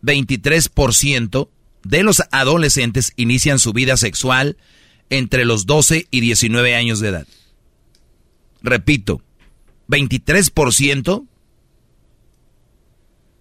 23% 0.01 1.49
de 1.83 2.03
los 2.03 2.23
adolescentes 2.31 3.11
inician 3.17 3.59
su 3.59 3.73
vida 3.73 3.97
sexual 3.97 4.57
entre 5.09 5.43
los 5.43 5.65
12 5.65 6.07
y 6.09 6.21
19 6.21 6.75
años 6.75 7.01
de 7.01 7.09
edad. 7.09 7.27
Repito, 8.61 9.21
23% 9.89 11.27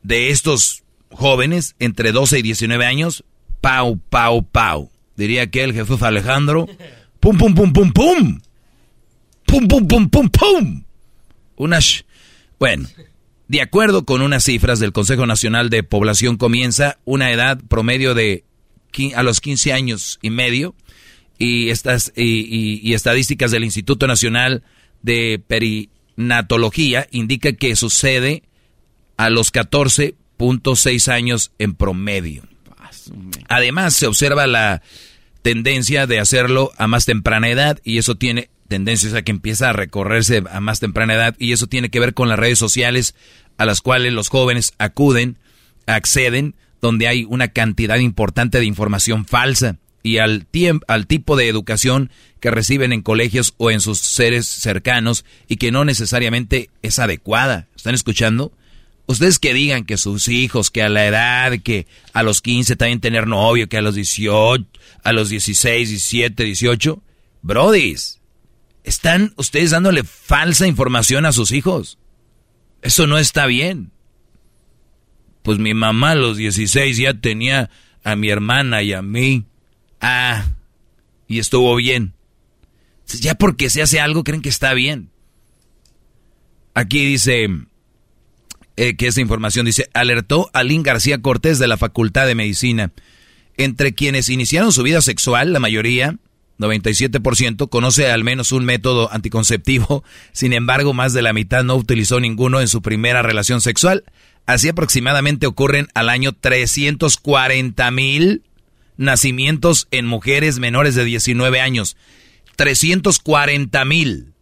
de 0.03 0.31
estos 0.31 0.83
jóvenes 1.11 1.75
entre 1.79 2.13
12 2.13 2.39
y 2.39 2.43
19 2.43 2.87
años, 2.87 3.25
pau, 3.61 3.99
pau, 4.09 4.43
pau. 4.45 4.91
Diría 5.17 5.51
que 5.51 5.65
el 5.65 5.75
Jesús 5.75 6.03
Alejandro, 6.03 6.67
pum, 7.21 7.37
pum, 7.37 7.55
pum, 7.55 7.73
pum, 7.73 7.93
pum. 7.93 8.41
Pum, 9.47 9.69
pum, 9.69 9.87
pum, 9.87 10.09
pum, 10.09 10.29
pum. 10.29 10.85
Bueno, 12.59 12.89
de 13.49 13.61
acuerdo 13.61 14.05
con 14.05 14.23
unas 14.23 14.45
cifras 14.45 14.79
del 14.81 14.93
Consejo 14.93 15.27
Nacional 15.27 15.69
de 15.69 15.83
Población, 15.83 16.37
comienza 16.37 16.99
una 17.05 17.31
edad 17.33 17.59
promedio 17.69 18.15
de 18.15 18.45
a 19.15 19.23
los 19.23 19.41
15 19.41 19.73
años 19.73 20.19
y 20.23 20.31
medio 20.31 20.75
y, 21.39 21.71
estas, 21.71 22.13
y, 22.17 22.93
estadísticas 22.93 23.51
del 23.51 23.65
Instituto 23.65 24.07
Nacional 24.07 24.63
de 25.03 25.43
Perinatología 25.47 27.07
indica 27.11 27.53
que 27.53 27.77
sucede 27.77 28.43
a 29.21 29.29
los 29.29 29.53
14.6 29.53 31.13
años 31.13 31.53
en 31.59 31.75
promedio. 31.75 32.45
Además, 33.51 33.95
se 33.95 34.07
observa 34.07 34.47
la 34.47 34.81
tendencia 35.43 36.07
de 36.07 36.19
hacerlo 36.19 36.73
a 36.79 36.87
más 36.87 37.05
temprana 37.05 37.51
edad 37.51 37.79
y 37.85 37.99
eso 37.99 38.15
tiene 38.15 38.49
tendencias 38.67 39.13
a 39.13 39.21
que 39.21 39.31
empieza 39.31 39.69
a 39.69 39.73
recorrerse 39.75 40.43
a 40.51 40.61
más 40.61 40.81
temprana 40.81 41.13
edad 41.13 41.37
y 41.39 41.53
eso 41.53 41.67
tiene 41.67 41.91
que 41.91 42.01
ver 42.01 42.15
con 42.15 42.31
las 42.31 42.39
redes 42.39 42.59
sociales 42.59 43.15
a 43.59 43.67
las 43.67 43.83
cuales 43.83 44.15
los 44.15 44.31
jóvenes 44.31 44.73
acuden, 44.79 45.37
acceden, 45.85 46.55
donde 46.81 47.07
hay 47.07 47.27
una 47.29 47.49
cantidad 47.49 47.99
importante 47.99 48.59
de 48.59 48.65
información 48.65 49.27
falsa 49.27 49.77
y 50.03 50.17
al, 50.17 50.47
al 50.89 51.07
tipo 51.07 51.37
de 51.37 51.47
educación 51.47 52.11
que 52.41 52.51
reciben 52.51 52.95
en 52.95 53.03
colegios 53.03 53.53
o 53.59 53.71
en 53.71 53.83
sus 53.83 53.99
seres 53.99 54.47
cercanos 54.47 55.27
y 55.47 55.57
que 55.57 55.73
no 55.73 55.85
necesariamente 55.85 56.71
es 56.81 56.99
adecuada. 56.99 57.69
¿Están 57.77 57.95
escuchando? 57.95 58.55
Ustedes 59.11 59.41
que 59.41 59.53
digan 59.53 59.87
que 59.87 59.97
sus 59.97 60.29
hijos, 60.29 60.71
que 60.71 60.85
a 60.85 60.89
la 60.89 61.05
edad, 61.05 61.59
que 61.65 61.89
a 62.13 62.23
los 62.23 62.41
15 62.41 62.77
también 62.77 63.01
tener 63.01 63.27
novio, 63.27 63.69
que 63.69 63.77
a 63.77 63.83
los 63.83 63.97
18, 63.97 64.65
a 65.03 65.13
los 65.13 65.31
16, 65.31 65.89
17, 65.89 66.45
18, 66.45 67.03
brodis, 67.43 68.21
están 68.85 69.35
ustedes 69.37 69.73
dándole 69.73 70.05
falsa 70.05 70.69
información 70.69 71.27
a 71.27 71.33
sus 71.33 71.51
hijos. 71.51 71.99
Eso 72.83 73.09
no 73.09 73.19
está 73.19 73.47
bien. 73.47 73.91
Pues 75.43 75.59
mi 75.59 75.75
mamá 75.75 76.13
a 76.13 76.15
los 76.15 76.37
16 76.37 76.97
ya 76.97 77.13
tenía 77.13 77.69
a 78.05 78.15
mi 78.15 78.31
hermana 78.31 78.85
y 78.85 78.93
a 78.93 79.03
mí. 79.03 79.45
Ah, 80.01 80.47
y 81.27 81.41
estuvo 81.41 81.75
bien. 81.75 82.15
Ya 83.09 83.35
porque 83.35 83.71
se 83.71 83.83
hace 83.83 83.99
algo 83.99 84.23
creen 84.23 84.41
que 84.41 84.51
está 84.51 84.73
bien. 84.73 85.11
Aquí 86.75 87.05
dice 87.05 87.49
eh, 88.81 88.97
que 88.97 89.09
esta 89.09 89.21
información 89.21 89.67
dice, 89.67 89.91
alertó 89.93 90.49
a 90.55 90.63
Lynn 90.63 90.83
García 90.83 91.21
Cortés 91.21 91.59
de 91.59 91.69
la 91.69 91.77
Facultad 91.77 92.27
de 92.27 92.35
Medicina. 92.35 92.93
Entre 93.59 93.93
quienes 93.93 94.31
iniciaron 94.31 94.73
su 94.73 94.83
vida 94.83 95.03
sexual, 95.03 95.53
la 95.53 95.61
mayoría 95.61 96.17
97% 96.59 97.69
conoce 97.69 98.11
al 98.11 98.25
menos 98.25 98.53
un 98.53 98.65
método 98.65 99.13
anticonceptivo, 99.13 100.03
sin 100.33 100.55
embargo 100.55 100.95
más 100.95 101.13
de 101.13 101.21
la 101.21 101.35
mitad 101.35 101.63
no 101.63 101.77
utilizó 101.77 102.21
ninguno 102.21 102.63
en 102.63 102.69
su 102.69 102.81
primera 102.81 103.21
relación 103.21 103.61
sexual. 103.61 104.05
Así 104.47 104.71
aproximadamente 104.71 105.47
ocurren 105.47 105.89
al 105.93 106.09
año 106.09 106.33
340 106.33 107.91
mil 107.91 108.45
nacimientos 108.97 109.89
en 109.91 110.07
mujeres 110.07 110.59
menores 110.59 110.95
de 110.95 111.05
19 111.05 111.61
años. 111.61 111.99
340 112.57 113.85
mil. 113.85 114.33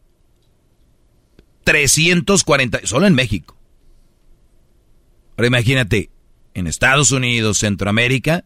340, 1.65 2.83
solo 2.84 3.08
en 3.08 3.17
México. 3.17 3.58
Ahora 5.39 5.47
imagínate, 5.47 6.10
en 6.52 6.67
Estados 6.67 7.12
Unidos, 7.12 7.58
Centroamérica, 7.58 8.44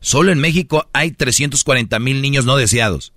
Solo 0.00 0.32
en 0.32 0.40
México 0.40 0.88
hay 0.92 1.12
340 1.12 1.98
mil 1.98 2.20
niños 2.22 2.46
no 2.46 2.56
deseados. 2.56 3.12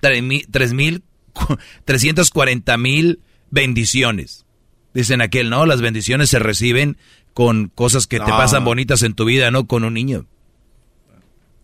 340 0.00 2.76
mil 2.76 3.20
bendiciones. 3.50 4.44
Dicen 4.92 5.22
aquel, 5.22 5.50
no, 5.50 5.66
las 5.66 5.80
bendiciones 5.80 6.30
se 6.30 6.38
reciben 6.38 6.96
con 7.32 7.68
cosas 7.68 8.06
que 8.06 8.18
te 8.18 8.26
pasan 8.26 8.64
bonitas 8.64 9.02
en 9.02 9.14
tu 9.14 9.24
vida, 9.24 9.50
no 9.50 9.66
con 9.66 9.84
un 9.84 9.94
niño. 9.94 10.26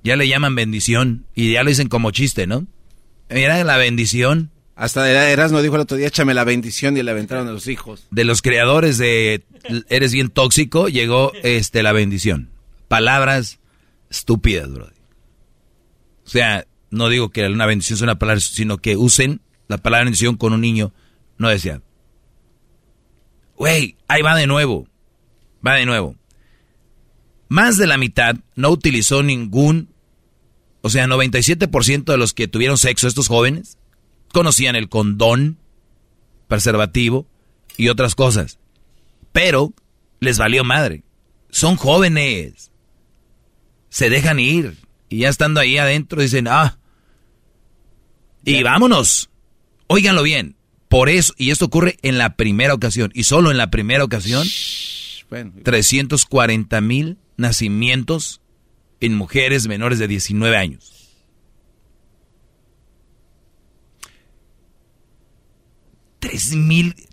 Ya 0.02 0.16
le 0.16 0.28
llaman 0.28 0.54
bendición 0.54 1.26
y 1.34 1.52
ya 1.52 1.62
lo 1.62 1.68
dicen 1.70 1.88
como 1.88 2.10
chiste, 2.12 2.46
¿no? 2.46 2.66
Mira 3.28 3.62
la 3.64 3.76
bendición. 3.76 4.50
Hasta 4.76 5.10
Eras 5.30 5.52
no 5.52 5.62
dijo 5.62 5.74
el 5.76 5.80
otro 5.80 5.96
día, 5.96 6.06
échame 6.06 6.34
la 6.34 6.44
bendición 6.44 6.98
y 6.98 7.02
le 7.02 7.10
aventaron 7.10 7.48
a 7.48 7.52
los 7.52 7.66
hijos. 7.66 8.06
De 8.10 8.24
los 8.24 8.42
creadores 8.42 8.98
de 8.98 9.42
Eres 9.88 10.12
bien 10.12 10.28
tóxico, 10.28 10.88
llegó 10.88 11.32
este 11.42 11.82
la 11.82 11.92
bendición. 11.92 12.50
Palabras 12.86 13.58
estúpidas, 14.10 14.70
bro. 14.70 14.90
O 16.26 16.28
sea, 16.28 16.66
no 16.90 17.08
digo 17.08 17.30
que 17.30 17.46
una 17.46 17.64
bendición 17.64 17.96
sea 17.96 18.05
una 18.05 18.18
palabra, 18.18 18.40
sino 18.40 18.76
que 18.76 18.96
usen 18.96 19.40
la 19.66 19.78
palabra 19.78 20.05
bendición 20.05 20.36
con 20.36 20.52
un 20.52 20.60
niño 20.60 20.92
no 21.38 21.48
deseado. 21.48 21.82
Güey, 23.56 23.96
ahí 24.08 24.20
va 24.20 24.36
de 24.36 24.46
nuevo. 24.46 24.86
Va 25.66 25.74
de 25.74 25.86
nuevo. 25.86 26.16
Más 27.48 27.78
de 27.78 27.86
la 27.86 27.96
mitad 27.96 28.36
no 28.56 28.68
utilizó 28.68 29.22
ningún, 29.22 29.88
o 30.82 30.90
sea, 30.90 31.06
97% 31.06 32.05
de 32.05 32.18
los 32.18 32.34
que 32.34 32.46
tuvieron 32.46 32.76
sexo, 32.76 33.08
estos 33.08 33.28
jóvenes, 33.28 33.78
conocían 34.36 34.76
el 34.76 34.90
condón, 34.90 35.56
preservativo 36.47 37.26
y 37.78 37.89
otras 37.89 38.15
cosas. 38.15 38.58
Pero 39.32 39.73
les 40.20 40.36
valió 40.36 40.62
madre. 40.62 41.05
Son 41.48 41.76
jóvenes 41.76 42.70
se 43.97 44.10
dejan 44.10 44.39
ir. 44.39 44.76
Y 45.08 45.20
ya 45.20 45.31
estando 45.31 45.58
ahí 45.58 45.78
adentro 45.78 46.20
dicen, 46.20 46.48
ah, 46.48 46.78
y 48.44 48.62
vámonos. 48.62 49.31
Óiganlo 49.86 50.23
bien. 50.23 50.56
Por 50.89 51.08
eso, 51.08 51.32
y 51.39 51.50
esto 51.50 51.65
ocurre 51.65 51.97
en 52.02 52.18
la 52.18 52.36
primera 52.36 52.74
ocasión, 52.74 53.10
y 53.15 53.23
solo 53.23 53.50
en 53.50 53.56
la 53.56 53.70
primera 53.70 54.05
ocasión, 54.05 54.47
340 55.62 56.81
mil 56.82 57.16
nacimientos 57.39 58.42
en 59.00 59.15
mujeres 59.15 59.66
menores 59.66 59.98
de 59.98 60.08
19 60.08 60.58
años. 60.58 60.95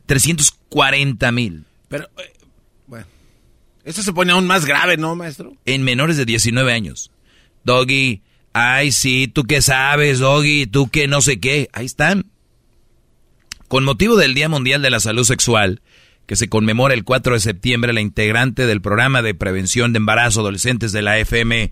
340 0.05 1.31
mil. 1.31 1.65
Pero, 1.89 2.09
eh, 2.17 2.33
bueno, 2.87 3.05
esto 3.83 4.01
se 4.03 4.13
pone 4.13 4.31
aún 4.31 4.47
más 4.47 4.65
grave, 4.65 4.97
¿no, 4.97 5.15
maestro? 5.15 5.55
En 5.65 5.83
menores 5.83 6.17
de 6.17 6.25
19 6.25 6.71
años. 6.73 7.11
Doggy, 7.63 8.21
ay, 8.53 8.91
sí, 8.91 9.27
tú 9.27 9.43
qué 9.43 9.61
sabes, 9.61 10.19
Doggy, 10.19 10.67
tú 10.67 10.89
qué 10.89 11.07
no 11.07 11.21
sé 11.21 11.39
qué. 11.39 11.69
Ahí 11.73 11.85
están. 11.85 12.25
Con 13.67 13.83
motivo 13.83 14.15
del 14.17 14.33
Día 14.33 14.49
Mundial 14.49 14.81
de 14.81 14.89
la 14.89 14.99
Salud 14.99 15.23
Sexual, 15.23 15.81
que 16.25 16.35
se 16.35 16.47
conmemora 16.47 16.93
el 16.93 17.03
4 17.03 17.33
de 17.33 17.39
septiembre, 17.39 17.93
la 17.93 18.01
integrante 18.01 18.65
del 18.67 18.81
programa 18.81 19.21
de 19.21 19.33
prevención 19.33 19.93
de 19.93 19.97
embarazo 19.97 20.41
adolescentes 20.41 20.91
de 20.91 21.01
la 21.01 21.17
FM, 21.17 21.71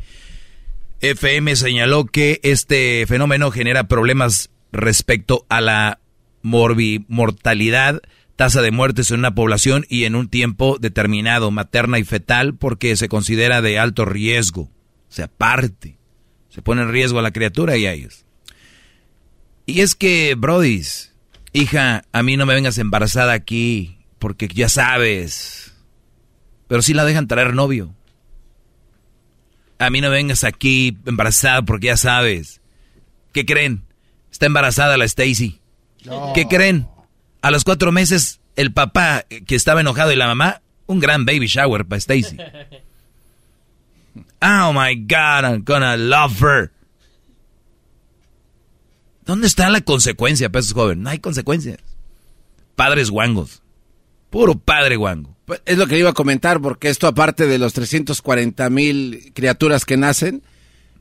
FM 1.02 1.56
señaló 1.56 2.06
que 2.06 2.40
este 2.44 3.06
fenómeno 3.08 3.52
genera 3.52 3.86
problemas 3.86 4.50
respecto 4.72 5.46
a 5.50 5.62
la 5.62 6.01
mortalidad, 6.42 8.02
tasa 8.36 8.62
de 8.62 8.72
muertes 8.72 9.12
en 9.12 9.20
una 9.20 9.36
población 9.36 9.86
y 9.90 10.06
en 10.06 10.16
un 10.16 10.30
tiempo 10.30 10.78
determinado, 10.80 11.52
materna 11.52 12.00
y 12.00 12.04
fetal, 12.04 12.56
porque 12.56 12.96
se 12.96 13.10
considera 13.10 13.62
de 13.62 13.80
alto 13.80 14.06
riesgo. 14.06 14.64
O 14.64 15.14
sea, 15.14 15.28
parte. 15.28 15.98
Se 16.50 16.62
pone 16.62 16.82
en 16.82 16.92
riesgo 16.92 17.20
a 17.20 17.22
la 17.22 17.32
criatura 17.32 17.78
y 17.78 17.86
a 17.86 17.94
ellos. 17.94 18.26
Y 19.66 19.82
es 19.82 19.96
que, 19.96 20.36
Brodis, 20.36 21.14
hija, 21.54 22.04
a 22.12 22.24
mí 22.24 22.36
no 22.36 22.46
me 22.46 22.54
vengas 22.54 22.78
embarazada 22.78 23.34
aquí, 23.34 24.00
porque 24.20 24.48
ya 24.48 24.70
sabes. 24.70 25.74
Pero 26.68 26.82
si 26.82 26.94
la 26.94 27.06
dejan 27.06 27.28
traer 27.28 27.54
novio. 27.54 27.96
A 29.78 29.90
mí 29.90 30.02
no 30.02 30.10
vengas 30.10 30.44
aquí 30.44 30.98
embarazada 31.06 31.62
porque 31.64 31.88
ya 31.88 31.98
sabes. 31.98 32.62
¿Qué 33.34 33.46
creen? 33.46 33.84
Está 34.32 34.46
embarazada 34.46 34.98
la 34.98 35.06
Stacy. 35.06 35.61
¿Qué 36.34 36.48
creen? 36.48 36.88
A 37.42 37.52
los 37.52 37.64
cuatro 37.64 37.92
meses, 37.92 38.40
el 38.56 38.74
papá 38.74 39.26
que 39.46 39.56
estaba 39.56 39.82
enojado 39.82 40.12
y 40.12 40.16
la 40.16 40.28
mamá, 40.28 40.62
un 40.86 41.00
gran 41.00 41.26
baby 41.26 41.48
shower 41.48 41.86
para 41.86 41.98
Stacy. 41.98 42.38
Oh 44.44 44.74
my 44.74 44.96
God, 44.96 45.46
I'm 45.46 45.64
gonna 45.64 45.96
love 45.96 46.42
her. 46.42 46.72
¿Dónde 49.24 49.46
está 49.46 49.70
la 49.70 49.82
consecuencia 49.82 50.52
para 50.52 50.62
esos 50.62 50.74
jóvenes? 50.74 51.04
No 51.04 51.12
hay 51.12 51.20
consecuencias. 51.20 51.78
Padres 52.76 53.12
guangos. 53.12 53.62
Puro 54.32 54.58
padre 54.58 54.96
guango. 54.96 55.38
Pues, 55.46 55.62
es 55.66 55.78
lo 55.78 55.86
que 55.86 56.00
iba 56.00 56.10
a 56.10 56.14
comentar, 56.14 56.60
porque 56.60 56.90
esto 56.90 57.06
aparte 57.06 57.46
de 57.46 57.60
los 57.60 57.74
340 57.74 58.70
mil 58.72 59.32
criaturas 59.36 59.86
que 59.86 59.96
nacen, 59.96 60.42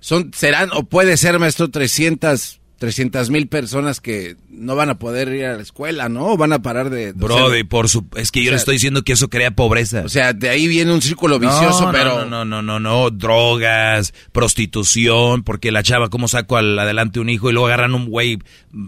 son, 0.00 0.32
serán 0.34 0.68
o 0.74 0.84
puede 0.84 1.16
ser, 1.16 1.38
maestro, 1.38 1.70
300 1.70 2.59
300 2.80 3.28
mil 3.28 3.46
personas 3.46 4.00
que 4.00 4.36
no 4.48 4.74
van 4.74 4.88
a 4.88 4.98
poder 4.98 5.28
ir 5.34 5.44
a 5.44 5.54
la 5.54 5.60
escuela, 5.60 6.08
¿no? 6.08 6.38
Van 6.38 6.54
a 6.54 6.62
parar 6.62 6.88
de... 6.88 7.12
Brody, 7.12 7.62
por 7.62 7.90
su... 7.90 8.06
Es 8.16 8.32
que 8.32 8.42
yo 8.42 8.50
le 8.50 8.56
estoy 8.56 8.76
diciendo 8.76 9.02
que 9.02 9.12
eso 9.12 9.28
crea 9.28 9.50
pobreza. 9.50 10.00
O 10.02 10.08
sea, 10.08 10.32
de 10.32 10.48
ahí 10.48 10.66
viene 10.66 10.90
un 10.90 11.02
círculo 11.02 11.38
vicioso, 11.38 11.84
no, 11.84 11.92
pero... 11.92 12.24
No, 12.24 12.24
no, 12.24 12.46
no, 12.46 12.62
no, 12.62 12.80
no, 12.80 13.10
drogas, 13.10 14.14
prostitución, 14.32 15.42
porque 15.42 15.72
la 15.72 15.82
chava, 15.82 16.08
¿cómo 16.08 16.26
saco 16.26 16.56
al 16.56 16.78
adelante 16.78 17.20
un 17.20 17.28
hijo? 17.28 17.50
Y 17.50 17.52
luego 17.52 17.66
agarran 17.66 17.94
un 17.94 18.06
güey 18.06 18.38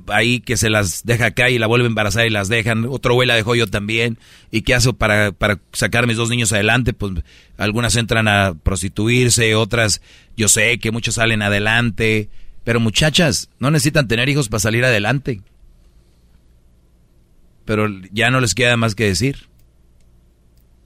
ahí 0.08 0.40
que 0.40 0.56
se 0.56 0.70
las 0.70 1.04
deja 1.04 1.26
acá 1.26 1.50
y 1.50 1.58
la 1.58 1.66
vuelve 1.66 1.84
a 1.84 1.88
embarazar 1.88 2.26
y 2.26 2.30
las 2.30 2.48
dejan. 2.48 2.86
Otro 2.88 3.12
güey 3.12 3.28
la 3.28 3.34
dejó 3.34 3.54
yo 3.54 3.66
también. 3.66 4.16
¿Y 4.50 4.62
qué 4.62 4.74
hace 4.74 4.94
para, 4.94 5.32
para 5.32 5.58
sacar 5.74 6.04
a 6.04 6.06
mis 6.06 6.16
dos 6.16 6.30
niños 6.30 6.50
adelante? 6.54 6.94
Pues 6.94 7.12
algunas 7.58 7.94
entran 7.96 8.26
a 8.26 8.54
prostituirse, 8.54 9.54
otras, 9.54 10.00
yo 10.34 10.48
sé 10.48 10.78
que 10.78 10.92
muchos 10.92 11.16
salen 11.16 11.42
adelante 11.42 12.30
pero 12.64 12.80
muchachas, 12.80 13.50
no 13.58 13.70
necesitan 13.70 14.08
tener 14.08 14.28
hijos 14.28 14.48
para 14.48 14.60
salir 14.60 14.84
adelante. 14.84 15.42
Pero 17.64 17.88
ya 18.12 18.30
no 18.30 18.40
les 18.40 18.54
queda 18.54 18.76
más 18.76 18.94
que 18.94 19.04
decir. 19.04 19.48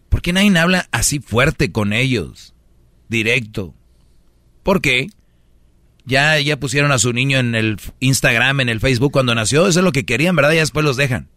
¿Por 0.08 0.22
qué 0.22 0.32
nadie 0.32 0.56
habla 0.58 0.88
así 0.92 1.20
fuerte 1.20 1.72
con 1.72 1.92
ellos? 1.92 2.54
Directo. 3.08 3.74
¿Por 4.62 4.80
qué? 4.80 5.08
Ya, 6.04 6.38
ya 6.38 6.58
pusieron 6.58 6.92
a 6.92 6.98
su 6.98 7.12
niño 7.12 7.38
en 7.38 7.54
el 7.54 7.78
Instagram, 8.00 8.60
en 8.60 8.68
el 8.68 8.80
Facebook 8.80 9.12
cuando 9.12 9.34
nació. 9.34 9.66
Eso 9.66 9.80
es 9.80 9.84
lo 9.84 9.92
que 9.92 10.06
querían, 10.06 10.36
¿verdad? 10.36 10.52
Y 10.52 10.56
después 10.56 10.84
los 10.84 10.96
dejan. 10.96 11.28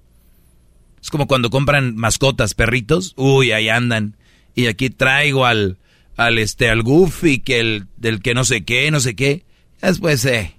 Es 1.01 1.09
como 1.09 1.27
cuando 1.27 1.49
compran 1.49 1.95
mascotas, 1.95 2.53
perritos. 2.53 3.13
Uy, 3.17 3.51
ahí 3.51 3.69
andan. 3.69 4.15
Y 4.55 4.67
aquí 4.67 4.89
traigo 4.89 5.45
al, 5.45 5.77
al 6.17 6.37
este, 6.37 6.69
al 6.69 6.83
Goofy, 6.83 7.39
que 7.39 7.59
el, 7.59 7.87
del 7.97 8.21
que 8.21 8.33
no 8.33 8.43
sé 8.43 8.63
qué, 8.63 8.91
no 8.91 8.99
sé 8.99 9.15
qué. 9.15 9.43
Después, 9.81 10.25
eh, 10.25 10.55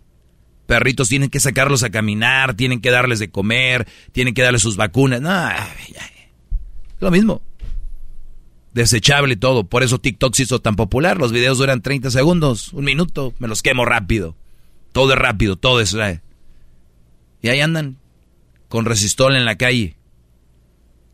perritos 0.67 1.09
tienen 1.09 1.31
que 1.31 1.41
sacarlos 1.41 1.83
a 1.83 1.91
caminar, 1.91 2.55
tienen 2.55 2.81
que 2.81 2.91
darles 2.91 3.19
de 3.19 3.31
comer, 3.31 3.87
tienen 4.13 4.35
que 4.35 4.43
darles 4.43 4.63
sus 4.63 4.77
vacunas. 4.77 5.21
No, 5.21 5.51
lo 7.01 7.11
mismo. 7.11 7.43
Desechable 8.73 9.37
todo. 9.37 9.65
Por 9.65 9.83
eso 9.83 9.99
TikTok 9.99 10.35
se 10.35 10.45
hizo 10.45 10.61
tan 10.61 10.77
popular. 10.77 11.19
Los 11.19 11.33
videos 11.33 11.59
duran 11.59 11.83
30 11.83 12.11
segundos, 12.11 12.73
un 12.73 12.85
minuto. 12.85 13.35
Me 13.39 13.49
los 13.49 13.63
quemo 13.63 13.85
rápido. 13.85 14.37
Todo 14.93 15.13
es 15.13 15.19
rápido, 15.19 15.57
todo 15.57 15.81
es... 15.81 15.95
Eh. 15.95 16.21
Y 17.43 17.49
ahí 17.49 17.61
andan, 17.61 17.97
con 18.69 18.85
resistol 18.85 19.35
en 19.35 19.45
la 19.45 19.57
calle. 19.57 19.97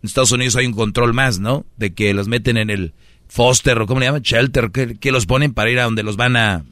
En 0.02 0.09
Estados 0.09 0.33
Unidos 0.33 0.57
hay 0.57 0.67
un 0.67 0.73
control 0.73 1.15
más, 1.15 1.39
¿no? 1.39 1.65
De 1.76 1.94
que 1.94 2.12
los 2.15 2.28
meten 2.28 2.57
en 2.57 2.68
el 2.68 2.94
foster 3.28 3.81
o 3.81 3.86
cómo 3.86 4.01
le 4.01 4.07
llaman, 4.07 4.23
shelter, 4.23 4.70
que, 4.70 4.97
que 4.97 5.12
los 5.12 5.26
ponen 5.26 5.55
para 5.55 5.70
ir 5.70 5.78
a 5.78 5.85
donde 5.85 6.02
los 6.02 6.17
van 6.17 6.36
a 6.36 6.65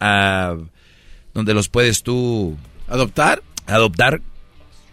a 0.00 0.56
donde 1.34 1.54
los 1.54 1.68
puedes 1.68 2.02
tú 2.02 2.56
adoptar. 2.88 3.42
Adoptar. 3.66 4.20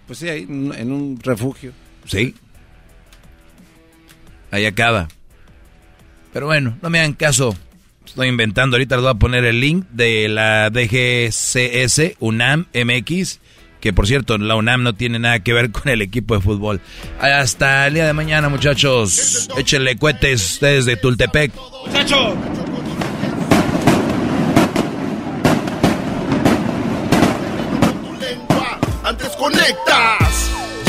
Pues 0.07 0.19
sí, 0.19 0.29
ahí 0.29 0.43
en 0.43 0.91
un 0.91 1.19
refugio. 1.21 1.71
Sí. 2.05 2.35
Ahí 4.51 4.65
acaba. 4.65 5.07
Pero 6.33 6.47
bueno, 6.47 6.77
no 6.81 6.89
me 6.89 6.99
hagan 6.99 7.13
caso. 7.13 7.55
Estoy 8.05 8.27
inventando. 8.27 8.75
Ahorita 8.75 8.95
les 8.95 9.03
voy 9.03 9.11
a 9.11 9.15
poner 9.15 9.45
el 9.45 9.59
link 9.59 9.85
de 9.89 10.27
la 10.27 10.69
DGCS 10.69 12.17
UNAM 12.19 12.67
MX. 12.73 13.39
Que 13.79 13.93
por 13.93 14.07
cierto, 14.07 14.37
la 14.37 14.55
UNAM 14.55 14.83
no 14.83 14.93
tiene 14.93 15.19
nada 15.19 15.39
que 15.39 15.53
ver 15.53 15.71
con 15.71 15.89
el 15.89 16.01
equipo 16.01 16.35
de 16.35 16.41
fútbol. 16.41 16.81
Hasta 17.19 17.87
el 17.87 17.95
día 17.95 18.05
de 18.05 18.13
mañana, 18.13 18.49
muchachos. 18.49 19.49
Échenle 19.57 19.97
cohetes 19.97 20.53
ustedes 20.53 20.85
de 20.85 20.95
Tultepec. 20.97 21.51
Muchachos. 21.85 22.33